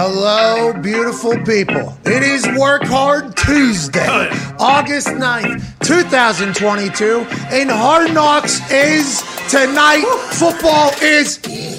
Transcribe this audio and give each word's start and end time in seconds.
Hello, 0.00 0.72
beautiful 0.74 1.36
people. 1.38 1.98
It 2.04 2.22
is 2.22 2.46
Work 2.56 2.84
Hard 2.84 3.36
Tuesday, 3.36 4.30
August 4.60 5.08
9th, 5.08 5.78
2022, 5.86 7.26
and 7.54 7.70
Hard 7.70 8.12
Knocks 8.12 8.60
is 8.72 9.22
tonight. 9.48 10.04
Football 10.32 10.90
is 11.00 11.36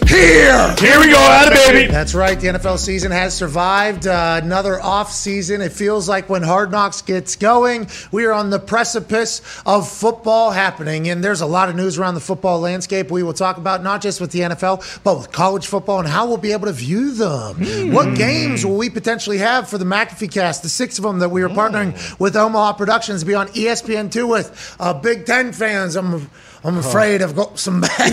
here. 0.09 0.75
Here 0.79 1.00
we 1.00 1.11
go, 1.11 1.18
out 1.18 1.54
baby. 1.54 1.91
That's 1.91 2.15
right. 2.15 2.39
The 2.39 2.47
NFL 2.47 2.79
season 2.79 3.11
has 3.11 3.36
survived 3.36 4.07
uh, 4.07 4.39
another 4.41 4.81
off 4.81 5.11
season. 5.11 5.61
It 5.61 5.71
feels 5.71 6.09
like 6.09 6.29
when 6.29 6.41
Hard 6.41 6.71
Knocks 6.71 7.02
gets 7.02 7.36
going, 7.36 7.88
we 8.11 8.25
are 8.25 8.31
on 8.31 8.50
the 8.50 8.59
precipice 8.59 9.41
of 9.66 9.88
football 9.88 10.52
happening. 10.52 11.09
And 11.09 11.23
there's 11.23 11.41
a 11.41 11.46
lot 11.46 11.70
of 11.70 11.75
news 11.75 12.00
around 12.00 12.16
the 12.16 12.21
football 12.21 12.59
landscape 12.59 13.11
we 13.11 13.23
will 13.23 13.34
talk 13.34 13.57
about, 13.57 13.84
not 13.84 14.02
just 14.02 14.20
with 14.20 14.32
the 14.32 14.39
NFL, 14.39 15.04
but 15.04 15.18
with 15.18 15.32
college 15.32 15.68
football 15.68 16.00
and 16.00 16.07
how 16.07 16.25
we'll 16.27 16.38
be 16.38 16.54
able 16.54 16.68
to 16.68 16.73
view 16.73 17.11
them. 17.11 17.93
What 17.93 18.18
games 18.18 18.66
will 18.66 18.77
we 18.77 18.89
potentially 18.89 19.38
have 19.39 19.70
for 19.70 19.77
the 19.77 19.86
McAfee 19.86 20.31
cast, 20.31 20.63
the 20.63 20.70
six 20.70 20.98
of 20.98 21.03
them 21.03 21.20
that 21.20 21.30
we 21.30 21.43
are 21.43 21.49
partnering 21.49 22.20
with 22.20 22.35
Omaha 22.35 22.69
Productions 22.73 23.22
to 23.22 23.26
be 23.26 23.36
on 23.36 23.48
E 23.50 23.66
ESPN2 23.66 24.28
with 24.28 24.76
uh, 24.80 24.94
Big 24.94 25.26
Ten 25.26 25.54
fans? 25.54 25.96
I'm, 25.96 26.30
I'm 26.64 26.78
afraid 26.78 27.22
I've 27.22 27.36
got 27.36 27.58
some 27.58 27.82
bad 27.98 28.12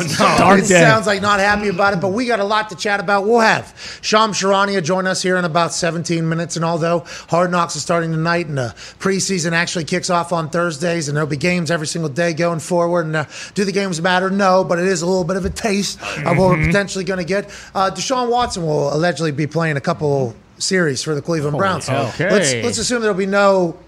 news. 0.00 0.18
Dark 0.18 0.60
it 0.60 0.68
day. 0.68 0.80
sounds 0.80 1.06
like 1.06 1.22
not 1.22 1.38
happy 1.40 1.68
about 1.68 1.92
it, 1.94 2.00
but 2.00 2.08
we 2.08 2.26
got 2.26 2.40
a 2.40 2.44
lot 2.44 2.70
to 2.70 2.76
chat 2.76 3.00
about. 3.00 3.24
We'll 3.24 3.40
have 3.40 3.98
Shams 4.02 4.36
Charania 4.40 4.82
join 4.82 5.06
us 5.06 5.22
here 5.22 5.36
in 5.36 5.44
about 5.44 5.72
17 5.72 6.28
minutes. 6.28 6.56
And 6.56 6.64
although 6.64 7.04
Hard 7.28 7.50
Knocks 7.50 7.76
is 7.76 7.82
starting 7.82 8.10
tonight 8.10 8.46
and 8.46 8.58
the 8.58 8.74
preseason 8.98 9.52
actually 9.52 9.84
kicks 9.84 10.10
off 10.10 10.32
on 10.32 10.50
Thursdays 10.50 11.08
and 11.08 11.16
there'll 11.16 11.28
be 11.28 11.36
games 11.36 11.70
every 11.70 11.86
single 11.86 12.10
day 12.10 12.32
going 12.32 12.60
forward, 12.60 13.06
and 13.06 13.16
uh, 13.16 13.24
do 13.54 13.64
the 13.64 13.72
games 13.72 14.00
matter? 14.02 14.28
No, 14.30 14.64
but 14.64 14.78
it 14.78 14.86
is 14.86 15.02
a 15.02 15.06
little 15.06 15.24
bit 15.24 15.36
of 15.36 15.44
a 15.44 15.50
taste 15.50 16.00
of 16.00 16.36
what 16.36 16.50
we're 16.50 16.66
potentially 16.66 17.04
going 17.04 17.18
to 17.20 17.24
get. 17.24 17.46
Uh, 17.74 17.90
Deshaun 17.90 18.30
Watson 18.30 18.64
will 18.66 18.92
allegedly 18.92 19.30
be 19.30 19.46
playing 19.46 19.76
a 19.76 19.80
couple 19.80 20.34
series 20.58 21.02
for 21.02 21.14
the 21.14 21.22
Cleveland 21.22 21.56
Browns. 21.58 21.88
Okay. 21.88 22.30
Let's, 22.30 22.54
let's 22.54 22.78
assume 22.78 23.02
there'll 23.02 23.16
be 23.16 23.26
no. 23.26 23.78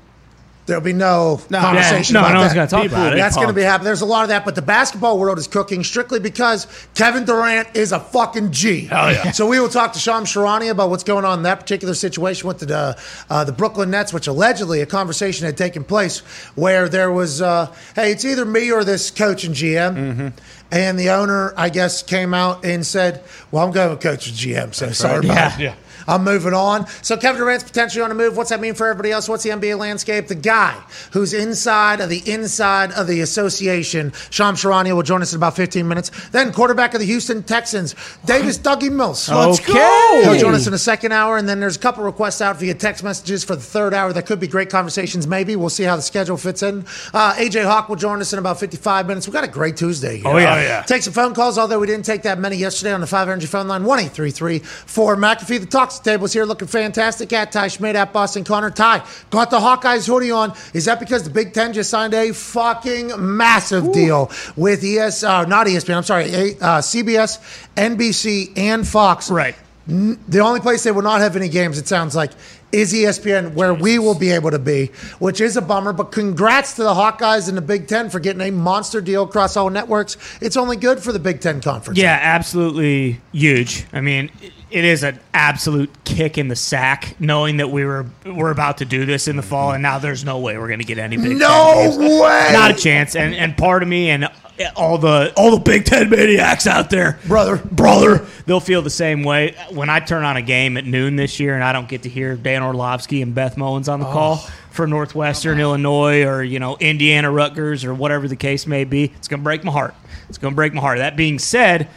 There'll 0.66 0.82
be 0.82 0.92
no, 0.92 1.40
conversation 1.48 2.14
no, 2.14 2.20
about 2.20 2.32
no 2.34 2.40
one's 2.40 2.52
that. 2.54 2.70
gonna 2.70 2.82
talk 2.82 2.92
about 2.92 3.12
it. 3.12 3.16
That's 3.16 3.36
going 3.36 3.46
to 3.48 3.54
be 3.54 3.62
happening. 3.62 3.84
There's 3.84 4.00
a 4.00 4.06
lot 4.06 4.22
of 4.24 4.28
that, 4.30 4.44
but 4.44 4.56
the 4.56 4.62
basketball 4.62 5.16
world 5.18 5.38
is 5.38 5.46
cooking 5.46 5.84
strictly 5.84 6.18
because 6.18 6.66
Kevin 6.96 7.24
Durant 7.24 7.68
is 7.76 7.92
a 7.92 8.00
fucking 8.00 8.50
G. 8.50 8.86
Hell 8.86 9.12
yeah. 9.12 9.30
So 9.30 9.46
we 9.46 9.60
will 9.60 9.68
talk 9.68 9.92
to 9.92 10.00
Shams 10.00 10.28
Charania 10.32 10.70
about 10.72 10.90
what's 10.90 11.04
going 11.04 11.24
on 11.24 11.38
in 11.38 11.42
that 11.44 11.60
particular 11.60 11.94
situation 11.94 12.48
with 12.48 12.58
the 12.58 12.76
uh, 12.76 12.94
uh, 13.30 13.44
the 13.44 13.52
Brooklyn 13.52 13.90
Nets, 13.90 14.12
which 14.12 14.26
allegedly 14.26 14.80
a 14.80 14.86
conversation 14.86 15.46
had 15.46 15.56
taken 15.56 15.84
place 15.84 16.18
where 16.56 16.88
there 16.88 17.12
was, 17.12 17.40
uh, 17.40 17.72
hey, 17.94 18.10
it's 18.10 18.24
either 18.24 18.44
me 18.44 18.72
or 18.72 18.82
this 18.82 19.10
coach 19.12 19.44
and 19.44 19.54
GM. 19.54 19.94
Mm-hmm. 19.94 20.28
And 20.72 20.98
the 20.98 21.10
owner, 21.10 21.54
I 21.56 21.68
guess, 21.68 22.02
came 22.02 22.34
out 22.34 22.64
and 22.64 22.84
said, 22.84 23.22
"Well, 23.52 23.64
I'm 23.64 23.70
going 23.70 23.90
with 23.90 24.00
coach 24.00 24.26
and 24.26 24.36
GM, 24.36 24.74
so 24.74 24.90
sorry 24.90 25.18
about 25.24 25.36
Yeah. 25.36 25.54
it." 25.54 25.60
Yeah. 25.60 25.74
I'm 26.08 26.24
moving 26.24 26.54
on. 26.54 26.86
So 27.02 27.16
Kevin 27.16 27.40
Durant's 27.40 27.64
potentially 27.64 28.02
on 28.02 28.10
a 28.10 28.14
move. 28.14 28.36
What's 28.36 28.50
that 28.50 28.60
mean 28.60 28.74
for 28.74 28.86
everybody 28.88 29.10
else? 29.12 29.28
What's 29.28 29.42
the 29.42 29.50
NBA 29.50 29.78
landscape? 29.78 30.28
The 30.28 30.34
guy 30.34 30.74
who's 31.12 31.32
inside 31.32 32.00
of 32.00 32.08
the 32.08 32.22
inside 32.30 32.92
of 32.92 33.06
the 33.06 33.20
association, 33.20 34.12
Shams 34.30 34.62
Charania, 34.62 34.94
will 34.94 35.02
join 35.02 35.22
us 35.22 35.32
in 35.32 35.36
about 35.36 35.56
15 35.56 35.86
minutes. 35.86 36.10
Then 36.30 36.52
quarterback 36.52 36.94
of 36.94 37.00
the 37.00 37.06
Houston 37.06 37.42
Texans, 37.42 37.94
Davis 38.24 38.58
Dougie 38.58 38.90
Mills. 38.92 39.28
Let's 39.28 39.60
Okay. 39.60 39.72
go. 39.74 40.20
He'll 40.24 40.38
join 40.38 40.54
us 40.54 40.66
in 40.66 40.74
a 40.74 40.78
second 40.78 41.12
hour, 41.12 41.36
and 41.36 41.48
then 41.48 41.60
there's 41.60 41.76
a 41.76 41.80
couple 41.80 42.04
requests 42.04 42.40
out 42.40 42.58
via 42.58 42.74
text 42.74 43.02
messages 43.04 43.44
for 43.44 43.56
the 43.56 43.62
third 43.62 43.94
hour. 43.94 44.12
That 44.12 44.26
could 44.26 44.40
be 44.40 44.46
great 44.46 44.70
conversations. 44.70 45.26
Maybe 45.26 45.56
we'll 45.56 45.70
see 45.70 45.84
how 45.84 45.96
the 45.96 46.02
schedule 46.02 46.36
fits 46.36 46.62
in. 46.62 46.84
Uh, 47.12 47.34
AJ 47.36 47.64
Hawk 47.64 47.88
will 47.88 47.96
join 47.96 48.20
us 48.20 48.32
in 48.32 48.38
about 48.38 48.58
55 48.60 49.06
minutes. 49.06 49.26
We've 49.26 49.34
got 49.34 49.44
a 49.44 49.48
great 49.48 49.76
Tuesday. 49.76 50.18
Here. 50.18 50.26
Oh, 50.26 50.38
yeah. 50.38 50.54
Oh, 50.54 50.60
yeah. 50.60 50.82
Take 50.82 51.02
some 51.02 51.12
phone 51.12 51.34
calls, 51.34 51.58
although 51.58 51.78
we 51.78 51.86
didn't 51.86 52.04
take 52.04 52.22
that 52.22 52.38
many 52.38 52.56
yesterday 52.56 52.92
on 52.92 53.00
the 53.00 53.06
5 53.06 53.28
Energy 53.28 53.46
phone 53.46 53.68
line, 53.68 53.84
1 53.84 53.98
4 54.10 55.16
McAfee. 55.16 55.60
The 55.60 55.66
Talks 55.66 55.95
table 56.04 56.24
is 56.26 56.32
here 56.32 56.44
looking 56.44 56.68
fantastic. 56.68 57.32
At 57.32 57.52
Ty 57.52 57.68
Schmidt, 57.68 57.96
at 57.96 58.12
Boston 58.12 58.44
Connor. 58.44 58.70
Ty, 58.70 59.06
got 59.30 59.50
the 59.50 59.58
Hawkeyes 59.58 60.06
hoodie 60.06 60.30
on. 60.30 60.52
Is 60.74 60.84
that 60.86 61.00
because 61.00 61.24
the 61.24 61.30
Big 61.30 61.52
Ten 61.52 61.72
just 61.72 61.90
signed 61.90 62.14
a 62.14 62.32
fucking 62.32 63.12
massive 63.18 63.92
deal 63.92 64.30
with 64.56 64.84
ES, 64.84 65.22
uh, 65.22 65.44
not 65.44 65.66
ESPN, 65.66 65.96
I'm 65.96 66.02
sorry, 66.02 66.26
uh, 66.26 66.80
CBS, 66.80 67.38
NBC, 67.76 68.56
and 68.56 68.86
Fox? 68.86 69.30
Right. 69.30 69.56
The 69.86 70.40
only 70.40 70.58
place 70.58 70.82
they 70.82 70.90
will 70.90 71.02
not 71.02 71.20
have 71.20 71.36
any 71.36 71.48
games, 71.48 71.78
it 71.78 71.86
sounds 71.86 72.16
like, 72.16 72.32
is 72.72 72.92
ESPN, 72.92 73.54
where 73.54 73.72
we 73.72 73.98
will 73.98 74.18
be 74.18 74.30
able 74.32 74.50
to 74.50 74.58
be, 74.58 74.90
which 75.18 75.40
is 75.40 75.56
a 75.56 75.62
bummer. 75.62 75.92
But 75.92 76.10
congrats 76.10 76.74
to 76.74 76.82
the 76.82 76.92
Hawkeyes 76.92 77.48
and 77.48 77.56
the 77.56 77.62
Big 77.62 77.86
Ten 77.86 78.10
for 78.10 78.18
getting 78.18 78.42
a 78.42 78.50
monster 78.50 79.00
deal 79.00 79.22
across 79.22 79.56
all 79.56 79.70
networks. 79.70 80.16
It's 80.40 80.56
only 80.56 80.76
good 80.76 80.98
for 81.00 81.12
the 81.12 81.18
Big 81.20 81.40
Ten 81.40 81.60
conference. 81.60 81.98
Yeah, 81.98 82.18
absolutely 82.20 83.20
huge. 83.32 83.86
I 83.92 84.00
mean, 84.00 84.30
it 84.70 84.84
is 84.84 85.04
an 85.04 85.20
absolute 85.32 85.90
kick 86.04 86.38
in 86.38 86.48
the 86.48 86.56
sack 86.56 87.16
knowing 87.20 87.58
that 87.58 87.70
we 87.70 87.84
were 87.84 88.06
we're 88.24 88.50
about 88.50 88.78
to 88.78 88.84
do 88.84 89.06
this 89.06 89.28
in 89.28 89.36
the 89.36 89.42
fall, 89.42 89.72
and 89.72 89.82
now 89.82 89.98
there's 89.98 90.24
no 90.24 90.38
way 90.38 90.58
we're 90.58 90.66
going 90.66 90.80
to 90.80 90.84
get 90.84 90.98
any 90.98 91.16
Big 91.16 91.36
No 91.36 91.72
Ten 91.74 91.90
games. 91.90 92.20
way! 92.20 92.50
Not 92.52 92.72
a 92.72 92.74
chance. 92.74 93.14
And 93.14 93.34
and 93.34 93.56
part 93.56 93.82
of 93.82 93.88
me 93.88 94.10
and 94.10 94.28
all 94.74 94.98
the 94.98 95.32
all 95.36 95.50
the 95.52 95.60
Big 95.60 95.84
Ten 95.84 96.10
maniacs 96.10 96.66
out 96.66 96.90
there, 96.90 97.18
Brother. 97.26 97.58
brother, 97.58 98.26
they'll 98.46 98.60
feel 98.60 98.82
the 98.82 98.90
same 98.90 99.22
way 99.22 99.54
when 99.70 99.88
I 99.88 100.00
turn 100.00 100.24
on 100.24 100.36
a 100.36 100.42
game 100.42 100.76
at 100.76 100.84
noon 100.84 101.16
this 101.16 101.38
year, 101.38 101.54
and 101.54 101.62
I 101.62 101.72
don't 101.72 101.88
get 101.88 102.02
to 102.02 102.08
hear 102.08 102.36
Dan 102.36 102.62
Orlovsky 102.62 103.22
and 103.22 103.34
Beth 103.34 103.56
Mowins 103.56 103.92
on 103.92 104.00
the 104.00 104.06
call 104.06 104.40
oh. 104.40 104.52
for 104.70 104.86
Northwestern 104.86 105.60
Illinois 105.60 106.24
or 106.24 106.42
you 106.42 106.58
know 106.58 106.76
Indiana 106.78 107.30
Rutgers 107.30 107.84
or 107.84 107.94
whatever 107.94 108.26
the 108.26 108.36
case 108.36 108.66
may 108.66 108.84
be. 108.84 109.04
It's 109.16 109.28
going 109.28 109.40
to 109.40 109.44
break 109.44 109.62
my 109.62 109.72
heart. 109.72 109.94
It's 110.28 110.38
going 110.38 110.52
to 110.52 110.56
break 110.56 110.74
my 110.74 110.80
heart. 110.80 110.98
That 110.98 111.16
being 111.16 111.38
said. 111.38 111.88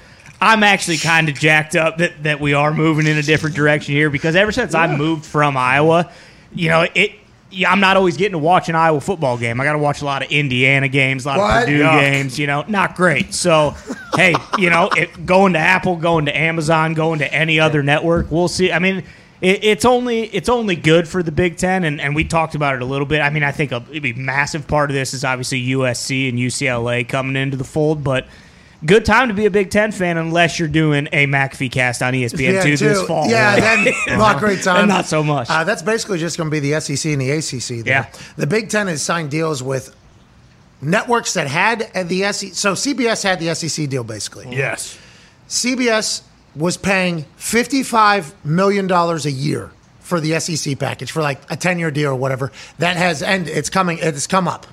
I'm 0.42 0.64
actually 0.64 0.98
kind 0.98 1.28
of 1.30 1.36
jacked 1.36 1.76
up 1.76 1.98
that, 1.98 2.24
that 2.24 2.40
we 2.40 2.54
are 2.54 2.74
moving 2.74 3.08
in 3.08 3.18
a 3.18 3.22
different 3.24 3.56
direction 3.56 3.94
here 3.94 4.10
because 4.10 4.36
ever 4.36 4.52
since 4.52 4.74
I 4.74 4.96
moved 4.96 5.26
from 5.26 5.58
Iowa, 5.58 6.12
you 6.54 6.70
know, 6.70 6.86
it 6.96 7.12
yeah, 7.52 7.72
I'm 7.72 7.80
not 7.80 7.98
always 7.98 8.16
getting 8.16 8.34
to 8.34 8.38
watch 8.38 8.70
an 8.70 8.76
Iowa 8.76 9.02
football 9.02 9.36
game. 9.38 9.60
I 9.60 9.64
got 9.64 9.74
to 9.74 9.80
watch 9.80 10.02
a 10.04 10.06
lot 10.06 10.24
of 10.24 10.32
Indiana 10.32 10.88
games, 10.88 11.26
a 11.26 11.30
lot 11.30 11.38
What? 11.40 11.58
of 11.64 11.66
Purdue 11.66 11.84
Yuck. 11.84 12.00
games. 12.00 12.38
You 12.40 12.46
know, 12.48 12.64
not 12.68 12.96
great. 12.96 13.34
So, 13.34 13.76
hey, 14.14 14.36
you 14.60 14.70
know, 14.70 14.90
it, 14.96 15.26
going 15.26 15.54
to 15.54 15.60
Apple, 15.60 15.96
going 15.96 16.26
to 16.26 16.38
Amazon, 16.38 16.94
going 16.94 17.20
to 17.20 17.34
any 17.34 17.60
other 17.60 17.82
network, 17.82 18.30
we'll 18.30 18.50
see. 18.50 18.72
I 18.72 18.78
mean, 18.78 18.98
it, 19.42 19.64
it's 19.64 19.84
only 19.84 20.26
it's 20.26 20.48
only 20.48 20.76
good 20.76 21.08
for 21.08 21.24
the 21.24 21.32
Big 21.32 21.58
Ten, 21.58 21.86
and, 21.86 22.00
and 22.00 22.14
we 22.14 22.24
talked 22.24 22.54
about 22.54 22.76
it 22.76 22.84
a 22.84 22.86
little 22.86 23.08
bit. 23.08 23.20
I 23.22 23.32
mean, 23.32 23.44
I 23.44 23.52
think 23.52 23.72
a, 23.72 23.84
a 23.92 24.14
massive 24.14 24.68
part 24.68 24.92
of 24.92 24.94
this 24.94 25.16
is 25.16 25.24
obviously 25.26 25.66
USC 25.70 26.30
and 26.30 26.38
UCLA 26.38 27.08
coming 27.08 27.36
into 27.36 27.58
the 27.58 27.64
fold, 27.64 28.04
but. 28.04 28.28
Good 28.86 29.04
time 29.04 29.28
to 29.28 29.34
be 29.34 29.46
a 29.46 29.52
Big 29.52 29.72
Ten 29.72 29.92
fan 29.92 30.18
unless 30.18 30.58
you're 30.58 30.70
doing 30.70 31.10
a 31.12 31.28
McAfee 31.28 31.72
cast 31.72 32.02
on 32.02 32.14
ESPN 32.14 32.64
two 32.64 32.78
this 32.78 33.06
fall. 33.06 33.28
Yeah, 33.28 33.60
right? 33.60 33.94
then 34.08 34.18
not 34.18 34.40
great 34.40 34.64
time. 34.64 34.78
And 34.78 34.88
not 34.88 35.06
so 35.06 35.22
much. 35.22 35.50
Uh, 35.50 35.66
that's 35.66 35.82
basically 35.82 36.18
just 36.18 36.38
going 36.38 36.50
to 36.50 36.52
be 36.52 36.60
the 36.62 36.80
SEC 36.80 37.12
and 37.12 37.22
the 37.22 37.32
ACC. 37.32 37.84
There. 37.84 37.94
Yeah. 37.94 38.12
The 38.38 38.48
Big 38.48 38.70
Ten 38.70 38.88
has 38.88 39.02
signed 39.02 39.32
deals 39.32 39.62
with 39.62 39.94
networks 40.82 41.34
that 41.34 41.48
had 41.48 41.92
the 42.08 42.32
SEC. 42.32 42.54
So 42.54 42.74
CBS 42.74 43.22
had 43.24 43.40
the 43.40 43.54
SEC 43.54 43.90
deal 43.90 44.06
basically. 44.06 44.48
Yes. 44.56 44.98
CBS 45.50 46.22
was 46.56 46.78
paying 46.78 47.26
$55 47.38 48.34
million 48.46 48.90
a 48.90 49.18
year 49.30 49.72
for 50.00 50.20
the 50.20 50.40
SEC 50.40 50.80
package 50.80 51.12
for 51.12 51.22
like 51.22 51.40
a 51.52 51.56
10 51.58 51.80
year 51.80 51.92
deal 51.92 52.12
or 52.12 52.16
whatever. 52.16 52.52
That 52.78 52.96
has 52.96 53.22
ended. 53.22 53.56
It's 53.58 53.70
coming, 53.70 54.00
it's 54.02 54.26
come 54.28 54.48
up. 54.48 54.68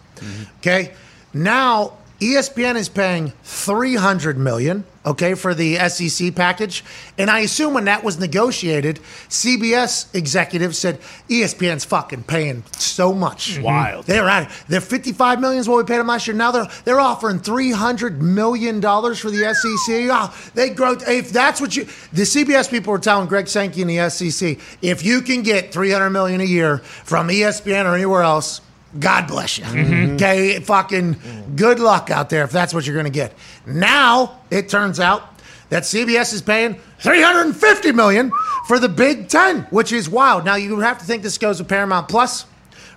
Okay. 0.58 0.94
Now 1.34 1.98
ESPN 2.20 2.76
is 2.76 2.88
paying 2.88 3.32
300 3.42 4.38
million, 4.38 4.84
okay, 5.04 5.34
for 5.34 5.54
the 5.54 5.76
SEC 5.88 6.34
package. 6.34 6.82
And 7.18 7.30
I 7.30 7.40
assume 7.40 7.74
when 7.74 7.84
that 7.84 8.02
was 8.02 8.18
negotiated, 8.18 9.00
CBS 9.28 10.14
executives 10.14 10.78
said 10.78 10.98
ESPN's 11.28 11.84
fucking 11.84 12.22
paying 12.22 12.64
so 12.72 13.12
much. 13.12 13.52
Mm-hmm. 13.52 13.62
Wild. 13.64 14.06
They're 14.06 14.28
at 14.28 14.44
it. 14.44 14.64
They're 14.66 14.80
55 14.80 15.40
million 15.40 15.60
is 15.60 15.68
what 15.68 15.76
we 15.76 15.84
paid 15.84 15.98
them 15.98 16.06
last 16.06 16.26
year. 16.26 16.34
Now 16.36 16.52
they're 16.52 16.68
they're 16.84 17.00
offering 17.00 17.38
300 17.38 18.22
million 18.22 18.80
dollars 18.80 19.18
for 19.18 19.30
the 19.30 19.54
SEC. 19.54 20.08
Oh, 20.08 20.12
ah, 20.12 20.50
they 20.54 20.70
grow. 20.70 20.92
If 20.92 21.32
that's 21.32 21.60
what 21.60 21.76
you, 21.76 21.84
the 22.14 22.22
CBS 22.22 22.70
people 22.70 22.92
were 22.92 22.98
telling 22.98 23.28
Greg 23.28 23.48
Sankey 23.48 23.82
in 23.82 23.88
the 23.88 24.08
SEC, 24.08 24.58
if 24.80 25.04
you 25.04 25.20
can 25.20 25.42
get 25.42 25.70
300 25.70 26.08
million 26.10 26.40
a 26.40 26.44
year 26.44 26.78
from 26.78 27.28
ESPN 27.28 27.84
or 27.84 27.94
anywhere 27.94 28.22
else. 28.22 28.62
God 28.98 29.26
bless 29.26 29.58
you. 29.58 29.64
Mm-hmm. 29.64 30.14
Okay, 30.14 30.60
fucking 30.60 31.54
good 31.56 31.78
luck 31.78 32.10
out 32.10 32.30
there 32.30 32.44
if 32.44 32.50
that's 32.50 32.72
what 32.74 32.86
you're 32.86 32.94
going 32.94 33.04
to 33.04 33.10
get. 33.10 33.34
Now 33.66 34.40
it 34.50 34.68
turns 34.68 35.00
out 35.00 35.22
that 35.68 35.82
CBS 35.82 36.32
is 36.32 36.42
paying 36.42 36.78
350 37.00 37.92
million 37.92 38.30
for 38.66 38.78
the 38.78 38.88
Big 38.88 39.28
Ten, 39.28 39.62
which 39.70 39.92
is 39.92 40.08
wild. 40.08 40.44
Now 40.44 40.54
you 40.54 40.78
have 40.80 40.98
to 40.98 41.04
think 41.04 41.22
this 41.22 41.38
goes 41.38 41.58
with 41.58 41.68
Paramount 41.68 42.08
Plus, 42.08 42.46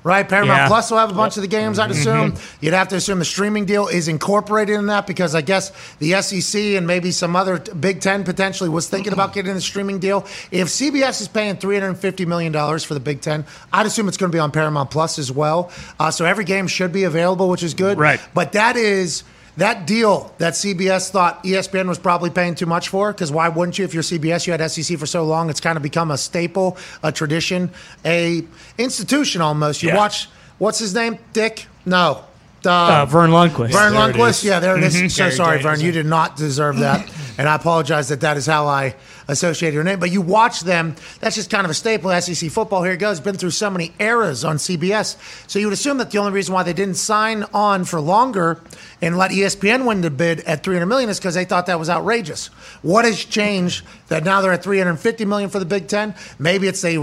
right? 0.03 0.27
Paramount 0.27 0.57
Yeah. 0.57 0.67
Plus 0.67 0.91
will 0.91 0.97
have 0.97 1.11
a 1.11 1.13
bunch 1.13 1.35
of 1.37 1.41
the 1.41 1.47
games, 1.47 1.79
I'd 1.79 1.91
assume. 1.91 2.35
You'd 2.61 2.73
have 2.73 2.87
to 2.89 2.95
assume 2.95 3.19
the 3.19 3.25
streaming 3.25 3.65
deal 3.65 3.87
is 3.87 4.07
incorporated 4.07 4.75
in 4.75 4.87
that 4.87 5.07
because 5.07 5.35
I 5.35 5.41
guess 5.41 5.71
the 5.99 6.21
SEC 6.21 6.75
and 6.77 6.87
maybe 6.87 7.11
some 7.11 7.35
other 7.35 7.59
Big 7.59 8.01
Ten 8.01 8.23
potentially 8.23 8.69
was 8.69 8.87
thinking 8.89 9.13
about 9.13 9.33
getting 9.33 9.53
the 9.53 9.61
streaming 9.61 9.99
deal. 9.99 10.25
If 10.51 10.67
CBS 10.67 11.21
is 11.21 11.27
paying 11.27 11.57
$350 11.57 12.25
million 12.27 12.53
for 12.79 12.93
the 12.93 12.99
Big 12.99 13.21
Ten, 13.21 13.45
I'd 13.73 13.85
assume 13.85 14.07
it's 14.07 14.17
going 14.17 14.31
to 14.31 14.35
be 14.35 14.39
on 14.39 14.51
Paramount 14.51 14.91
Plus 14.91 15.19
as 15.19 15.31
well. 15.31 15.71
Uh, 15.99 16.11
so 16.11 16.25
every 16.25 16.45
game 16.45 16.67
should 16.67 16.91
be 16.91 17.03
available, 17.03 17.49
which 17.49 17.63
is 17.63 17.73
good. 17.73 17.97
Right. 17.97 18.19
But 18.33 18.53
that 18.53 18.75
is 18.75 19.23
that 19.59 19.85
deal 19.87 20.33
that 20.37 20.53
CBS 20.53 21.09
thought 21.11 21.43
ESPN 21.43 21.87
was 21.87 21.99
probably 21.99 22.29
paying 22.29 22.55
too 22.55 22.65
much 22.65 22.89
for, 22.89 23.11
because 23.13 23.31
why 23.31 23.47
wouldn't 23.49 23.77
you? 23.77 23.85
If 23.85 23.93
you're 23.93 24.03
CBS, 24.03 24.47
you 24.47 24.53
had 24.53 24.69
SEC 24.71 24.97
for 24.97 25.05
so 25.05 25.23
long, 25.23 25.49
it's 25.49 25.59
kind 25.61 25.77
of 25.77 25.83
become 25.83 26.11
a 26.11 26.17
staple, 26.17 26.77
a 27.03 27.11
tradition, 27.11 27.69
a 28.03 28.43
institution 28.77 29.41
almost. 29.41 29.83
You 29.83 29.89
Yeah. 29.89 29.97
watch, 29.97 30.27
what's 30.57 30.79
his 30.79 30.93
name? 30.93 31.19
Dick? 31.33 31.67
No. 31.85 32.23
Uh, 32.65 32.69
Uh, 32.71 33.05
Verne 33.05 33.31
Lundquist. 33.31 33.71
Verne 33.71 33.93
There 33.93 34.01
Lundquist. 34.13 34.29
is. 34.29 34.43
Yeah, 34.43 34.59
there 34.59 34.77
it 34.77 34.83
is. 34.83 35.13
So 35.15 35.23
Gary 35.23 35.31
sorry, 35.35 35.61
Verne. 35.61 35.79
You 35.79 35.91
did 35.91 36.05
not 36.05 36.35
deserve 36.35 36.77
that. 36.79 37.09
and 37.37 37.47
I 37.47 37.55
apologize 37.55 38.09
that 38.09 38.19
that 38.21 38.35
is 38.35 38.45
how 38.45 38.67
I 38.67 38.95
associate 39.29 39.73
your 39.73 39.83
name. 39.85 39.99
But 39.99 40.11
you 40.11 40.19
watch 40.21 40.61
them. 40.61 40.95
That's 41.21 41.35
just 41.35 41.49
kind 41.49 41.63
of 41.63 41.71
a 41.71 41.73
staple 41.73 42.11
of 42.11 42.21
SEC 42.23 42.49
football. 42.51 42.83
Here 42.83 42.93
it 42.93 42.97
goes. 42.97 43.19
Been 43.21 43.37
through 43.37 43.51
so 43.51 43.69
many 43.69 43.93
eras 43.99 44.43
on 44.43 44.57
CBS. 44.57 45.15
So 45.47 45.57
you 45.59 45.67
would 45.67 45.73
assume 45.73 45.97
that 45.99 46.11
the 46.11 46.17
only 46.17 46.31
reason 46.33 46.53
why 46.53 46.63
they 46.63 46.73
didn't 46.73 46.95
sign 46.95 47.45
on 47.53 47.85
for 47.85 48.01
longer 48.01 48.59
and 49.01 49.17
let 49.17 49.31
ESPN 49.31 49.85
win 49.85 50.01
the 50.01 50.09
bid 50.11 50.41
at 50.41 50.63
300 50.63 50.85
million 50.85 51.09
is 51.09 51.17
because 51.17 51.35
they 51.35 51.45
thought 51.45 51.65
that 51.67 51.79
was 51.79 51.89
outrageous. 51.89 52.47
What 52.81 53.05
has 53.05 53.23
changed 53.23 53.85
that 54.09 54.25
now 54.25 54.41
they're 54.41 54.51
at 54.51 54.63
350 54.63 55.23
million 55.25 55.49
for 55.49 55.59
the 55.59 55.65
Big 55.65 55.87
Ten? 55.87 56.13
Maybe 56.39 56.67
it's 56.67 56.81
they 56.81 56.97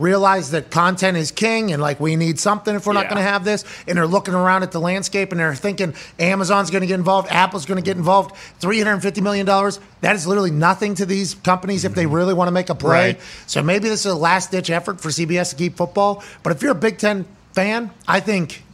realize 0.00 0.50
that 0.52 0.70
content 0.70 1.16
is 1.16 1.30
king 1.30 1.72
and 1.72 1.80
like 1.82 2.00
we 2.00 2.16
need 2.16 2.38
something 2.38 2.74
if 2.74 2.86
we're 2.86 2.92
not 2.92 3.04
Yeah. 3.04 3.10
going 3.10 3.22
to 3.24 3.30
have 3.30 3.44
this 3.44 3.64
and 3.86 3.96
they're 3.96 4.06
looking 4.06 4.34
around 4.34 4.62
at 4.62 4.72
the 4.72 4.80
landscape 4.80 5.30
and 5.30 5.40
they're 5.40 5.54
thinking 5.54 5.94
amazon's 6.18 6.70
going 6.70 6.80
to 6.80 6.86
get 6.86 6.94
involved 6.98 7.28
apple's 7.30 7.66
going 7.66 7.76
to 7.76 7.84
get 7.84 7.96
involved 7.96 8.34
$350 8.60 9.22
million 9.22 9.46
that 9.46 10.16
is 10.16 10.26
literally 10.26 10.50
nothing 10.50 10.94
to 10.94 11.06
these 11.06 11.34
companies 11.34 11.84
if 11.84 11.94
they 11.94 12.04
mm-hmm. 12.04 12.14
really 12.14 12.34
want 12.34 12.48
to 12.48 12.52
make 12.52 12.70
a 12.70 12.74
play 12.74 12.90
Right. 13.12 13.20
so 13.46 13.62
maybe 13.62 13.88
this 13.88 14.06
is 14.06 14.12
a 14.12 14.16
last 14.16 14.50
ditch 14.50 14.70
effort 14.70 15.00
for 15.00 15.10
cbs 15.10 15.50
to 15.50 15.56
keep 15.56 15.76
football 15.76 16.24
but 16.42 16.52
if 16.52 16.62
you're 16.62 16.72
a 16.72 16.74
big 16.74 16.98
ten 16.98 17.26
fan 17.52 17.90
i 18.08 18.20
think 18.20 18.64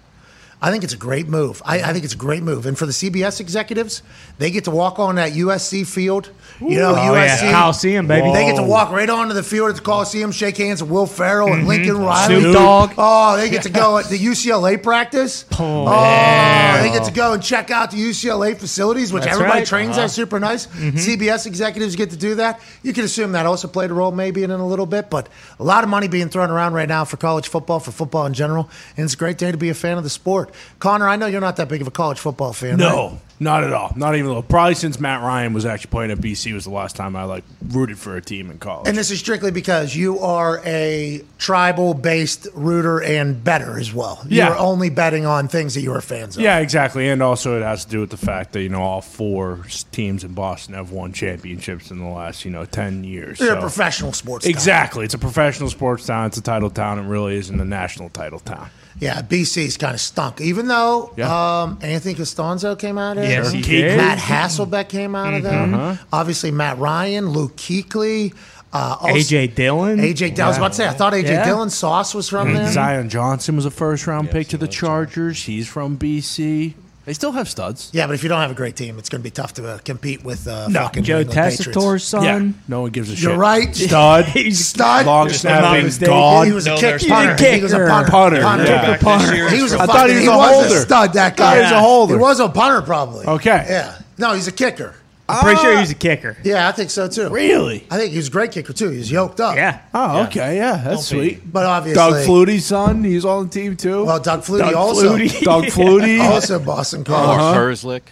I 0.62 0.70
think 0.70 0.84
it's 0.84 0.94
a 0.94 0.96
great 0.96 1.28
move. 1.28 1.60
I, 1.66 1.82
I 1.82 1.92
think 1.92 2.04
it's 2.04 2.14
a 2.14 2.16
great 2.16 2.42
move. 2.42 2.64
And 2.64 2.78
for 2.78 2.86
the 2.86 2.92
CBS 2.92 3.40
executives, 3.40 4.02
they 4.38 4.50
get 4.50 4.64
to 4.64 4.70
walk 4.70 4.98
on 4.98 5.16
that 5.16 5.32
USC 5.32 5.86
field. 5.86 6.30
You 6.60 6.78
know, 6.78 6.94
Oh, 6.96 7.14
yeah. 7.14 7.36
USC. 7.36 7.50
Coliseum, 7.52 8.06
baby. 8.06 8.32
They 8.32 8.46
get 8.46 8.56
to 8.56 8.62
Whoa. 8.62 8.68
walk 8.68 8.90
right 8.90 9.08
onto 9.08 9.34
the 9.34 9.42
field 9.42 9.70
at 9.70 9.76
the 9.76 9.82
Coliseum, 9.82 10.32
shake 10.32 10.56
hands 10.56 10.82
with 10.82 10.90
Will 10.90 11.06
Ferrell 11.06 11.48
and 11.48 11.58
mm-hmm. 11.60 11.68
Lincoln 11.68 11.98
Riley. 11.98 12.40
Snoop 12.40 12.54
Dogg. 12.54 12.92
Oh, 12.96 13.36
they 13.36 13.50
get 13.50 13.62
to 13.64 13.70
go 13.70 13.98
at 13.98 14.06
the 14.06 14.18
UCLA 14.18 14.82
practice. 14.82 15.44
Oh, 15.58 15.86
Oh, 15.86 16.82
they 16.82 16.90
get 16.90 17.04
to 17.04 17.12
go 17.12 17.32
and 17.32 17.42
check 17.42 17.70
out 17.70 17.90
the 17.90 17.96
UCLA 17.98 18.56
facilities, 18.56 19.12
which 19.12 19.24
That's 19.24 19.34
everybody 19.34 19.60
right. 19.60 19.66
trains 19.66 19.96
uh-huh. 19.96 20.04
at. 20.04 20.10
Super 20.10 20.40
nice. 20.40 20.66
Mm-hmm. 20.66 20.96
CBS 20.96 21.46
executives 21.46 21.96
get 21.96 22.10
to 22.10 22.16
do 22.16 22.36
that. 22.36 22.60
You 22.82 22.92
can 22.92 23.04
assume 23.04 23.32
that 23.32 23.46
also 23.46 23.68
played 23.68 23.90
a 23.90 23.94
role 23.94 24.12
maybe 24.12 24.42
in 24.42 24.50
it 24.50 24.58
a 24.60 24.64
little 24.64 24.86
bit, 24.86 25.10
but 25.10 25.28
a 25.58 25.64
lot 25.64 25.84
of 25.84 25.90
money 25.90 26.08
being 26.08 26.28
thrown 26.28 26.50
around 26.50 26.72
right 26.74 26.88
now 26.88 27.04
for 27.04 27.16
college 27.16 27.48
football, 27.48 27.80
for 27.80 27.90
football 27.90 28.26
in 28.26 28.34
general, 28.34 28.70
and 28.96 29.04
it's 29.04 29.14
a 29.14 29.16
great 29.16 29.38
day 29.38 29.50
to 29.50 29.58
be 29.58 29.68
a 29.68 29.74
fan 29.74 29.98
of 29.98 30.04
the 30.04 30.10
sport. 30.10 30.52
Connor, 30.78 31.08
I 31.08 31.16
know 31.16 31.26
you're 31.26 31.40
not 31.40 31.56
that 31.56 31.68
big 31.68 31.80
of 31.80 31.86
a 31.86 31.90
college 31.90 32.18
football 32.18 32.52
fan. 32.52 32.78
right? 32.78 33.18
No, 33.38 33.50
not 33.50 33.64
at 33.64 33.72
all. 33.72 33.92
Not 33.96 34.14
even 34.14 34.26
a 34.26 34.28
little. 34.28 34.42
Probably 34.42 34.74
since 34.74 34.98
Matt 34.98 35.20
Ryan 35.22 35.52
was 35.52 35.66
actually 35.66 35.90
playing 35.90 36.10
at 36.10 36.18
BC 36.18 36.54
was 36.54 36.64
the 36.64 36.70
last 36.70 36.96
time 36.96 37.14
I 37.16 37.24
like 37.24 37.44
rooted 37.68 37.98
for 37.98 38.16
a 38.16 38.22
team 38.22 38.50
in 38.50 38.58
college. 38.58 38.88
And 38.88 38.96
this 38.96 39.10
is 39.10 39.18
strictly 39.18 39.50
because 39.50 39.94
you 39.94 40.18
are 40.20 40.62
a 40.64 41.22
tribal 41.38 41.92
based 41.94 42.48
rooter 42.54 43.02
and 43.02 43.42
better 43.44 43.78
as 43.78 43.92
well. 43.92 44.22
Yeah. 44.28 44.48
You're 44.48 44.58
only 44.58 44.88
betting 44.90 45.26
on 45.26 45.48
things 45.48 45.74
that 45.74 45.82
you're 45.82 46.00
fans 46.00 46.36
of. 46.36 46.42
yeah, 46.42 46.58
exactly. 46.58 47.08
And 47.08 47.22
also, 47.22 47.58
it 47.58 47.62
has 47.62 47.84
to 47.84 47.90
do 47.90 48.00
with 48.00 48.10
the 48.10 48.16
fact 48.16 48.52
that 48.54 48.62
you 48.62 48.68
know 48.68 48.80
all 48.82 49.00
four 49.02 49.60
teams 49.92 50.24
in 50.24 50.32
Boston 50.32 50.74
have 50.74 50.90
won 50.90 51.12
championships 51.12 51.90
in 51.90 51.98
the 51.98 52.06
last 52.06 52.44
you 52.44 52.50
know 52.50 52.64
ten 52.64 53.04
years. 53.04 53.38
They're 53.38 53.48
so- 53.48 53.58
a 53.58 53.60
professional 53.60 54.12
sports 54.12 54.46
guy. 54.46 54.50
Exactly. 54.50 55.04
It's 55.04 55.14
a 55.14 55.18
professional 55.18 55.68
sports 55.68 56.06
town. 56.06 56.26
It's 56.26 56.38
a 56.38 56.42
title 56.42 56.70
town. 56.70 56.98
It 56.98 57.02
really 57.06 57.36
isn't 57.36 57.60
a 57.60 57.64
national 57.64 58.08
title 58.10 58.38
town. 58.40 58.70
Yeah, 58.98 59.20
BC's 59.22 59.76
kind 59.76 59.94
of 59.94 60.00
stunk. 60.00 60.40
Even 60.40 60.68
though 60.68 61.12
Yeah. 61.16 61.62
um, 61.62 61.78
Anthony 61.82 62.14
Castonzo 62.14 62.78
came 62.78 62.96
out 62.96 63.16
of 63.18 63.24
there. 63.24 63.42
Yes, 63.42 63.52
he 63.52 63.60
did. 63.60 63.96
Matt 63.98 64.18
Hasselbeck 64.18 64.88
came 64.88 65.14
out 65.14 65.34
of 65.34 65.42
there. 65.42 65.52
Uh-huh. 65.62 65.96
Obviously, 66.12 66.50
Matt 66.50 66.78
Ryan, 66.78 67.28
Luke 67.30 67.56
Kuechly. 67.56 68.32
Uh, 68.72 68.96
also- 69.00 69.14
AJ 69.14 69.54
Dillon. 69.54 69.98
AJ, 70.00 70.38
I 70.40 70.48
was 70.48 70.56
about 70.56 70.68
to 70.72 70.74
say, 70.76 70.86
I 70.88 70.92
thought 70.92 71.12
AJ 71.14 71.28
Yeah. 71.34 71.44
Dillon 71.44 71.70
Sauce 71.70 72.14
was 72.14 72.28
from 72.28 72.52
there. 72.54 72.70
Zion 72.72 73.08
Johnson 73.08 73.54
was 73.56 73.64
a 73.66 73.70
first 73.70 74.06
round 74.06 74.30
pick 74.30 74.48
to 74.48 74.56
the 74.58 74.68
Chargers. 74.68 75.44
He's 75.44 75.68
from 75.68 75.96
BC. 75.96 76.74
They 77.06 77.12
still 77.14 77.30
have 77.32 77.48
studs. 77.48 77.88
Yeah, 77.94 78.06
but 78.08 78.14
if 78.14 78.22
you 78.24 78.28
don't 78.28 78.40
have 78.40 78.50
a 78.50 78.54
great 78.54 78.74
team, 78.74 78.98
it's 78.98 79.08
going 79.08 79.20
to 79.20 79.24
be 79.24 79.30
tough 79.30 79.54
to 79.54 79.66
uh, 79.68 79.78
compete 79.78 80.24
with 80.24 80.48
uh, 80.48 80.66
No. 80.68 80.80
fucking 80.82 81.04
Joe 81.04 81.22
New 81.22 81.30
Tessitore's 81.32 82.02
son. 82.02 82.24
Yeah, 82.24 82.52
no 82.66 82.80
one 82.82 82.90
gives 82.90 83.08
a 83.10 83.14
shit. 83.14 83.22
You're 83.28 83.38
right. 83.38 83.74
Stud. 83.74 84.24
He's 84.26 84.66
Stud. 84.66 85.06
Long 85.06 85.30
If 85.30 85.46
I'm 85.46 85.62
not 85.62 85.92
snapping 85.92 86.06
god. 86.08 86.46
He 86.48 86.52
was 86.52 86.66
a 86.66 86.70
No, 86.70 86.74
kick 86.74 86.82
there's- 86.82 87.06
punter. 87.06 87.36
He 87.54 87.62
was 87.62 87.72
a 87.72 87.78
punter. 87.78 88.10
Punter, 88.10 88.42
Punter. 88.42 88.64
yeah. 88.64 88.96
Back 88.98 89.00
this 89.30 89.52
He 89.52 89.62
was 89.62 89.72
a 89.72 89.86
thought 89.86 90.10
he 90.10 90.16
was 90.16 90.26
a 90.26 90.30
was 90.36 90.50
holder. 90.66 90.80
stud. 90.80 91.12
That 91.12 91.36
guy. 91.36 91.54
He 91.56 91.62
was 91.62 91.70
a 91.72 91.80
holder. 91.80 92.14
He 92.14 92.20
was 92.20 92.40
a 92.40 92.48
punter, 92.48 92.82
probably. 92.82 93.24
Okay. 93.26 93.66
Yeah. 93.68 93.98
No, 94.18 94.34
he's 94.34 94.48
a 94.48 94.52
kicker. 94.52 94.94
I'm 95.28 95.42
pretty 95.44 95.60
sure 95.60 95.78
he's 95.78 95.90
a 95.90 95.94
kicker. 95.94 96.36
Yeah, 96.44 96.68
I 96.68 96.72
think 96.72 96.90
so 96.90 97.08
too. 97.08 97.28
Really? 97.30 97.86
I 97.90 97.98
think 97.98 98.12
he 98.12 98.16
was 98.16 98.28
a 98.28 98.30
great 98.30 98.52
kicker 98.52 98.72
too. 98.72 98.90
He 98.90 98.98
was 98.98 99.10
yoked 99.10 99.40
up. 99.40 99.56
Yeah. 99.56 99.80
Oh, 99.92 100.22
okay. 100.24 100.56
Yeah, 100.56 100.76
that's 100.76 101.10
Don't 101.10 101.20
be. 101.20 101.28
sweet. 101.30 101.52
But 101.52 101.66
obviously, 101.66 101.96
Doug 101.96 102.26
Flutie's 102.26 102.66
son, 102.66 103.02
he's 103.02 103.24
on 103.24 103.44
the 103.44 103.50
team 103.50 103.76
too. 103.76 104.04
Well, 104.04 104.20
Doug 104.20 104.42
Flutie 104.42 104.58
Doug 104.60 104.74
also. 104.74 105.16
Flutie. 105.16 105.40
Doug 105.42 105.64
Flutie. 105.64 106.20
Also 106.36 106.58
Boston 106.58 107.02
College. 107.02 107.38
Uh-huh. 107.38 107.42
Mark 107.42 107.56
Herzlich. 107.56 108.02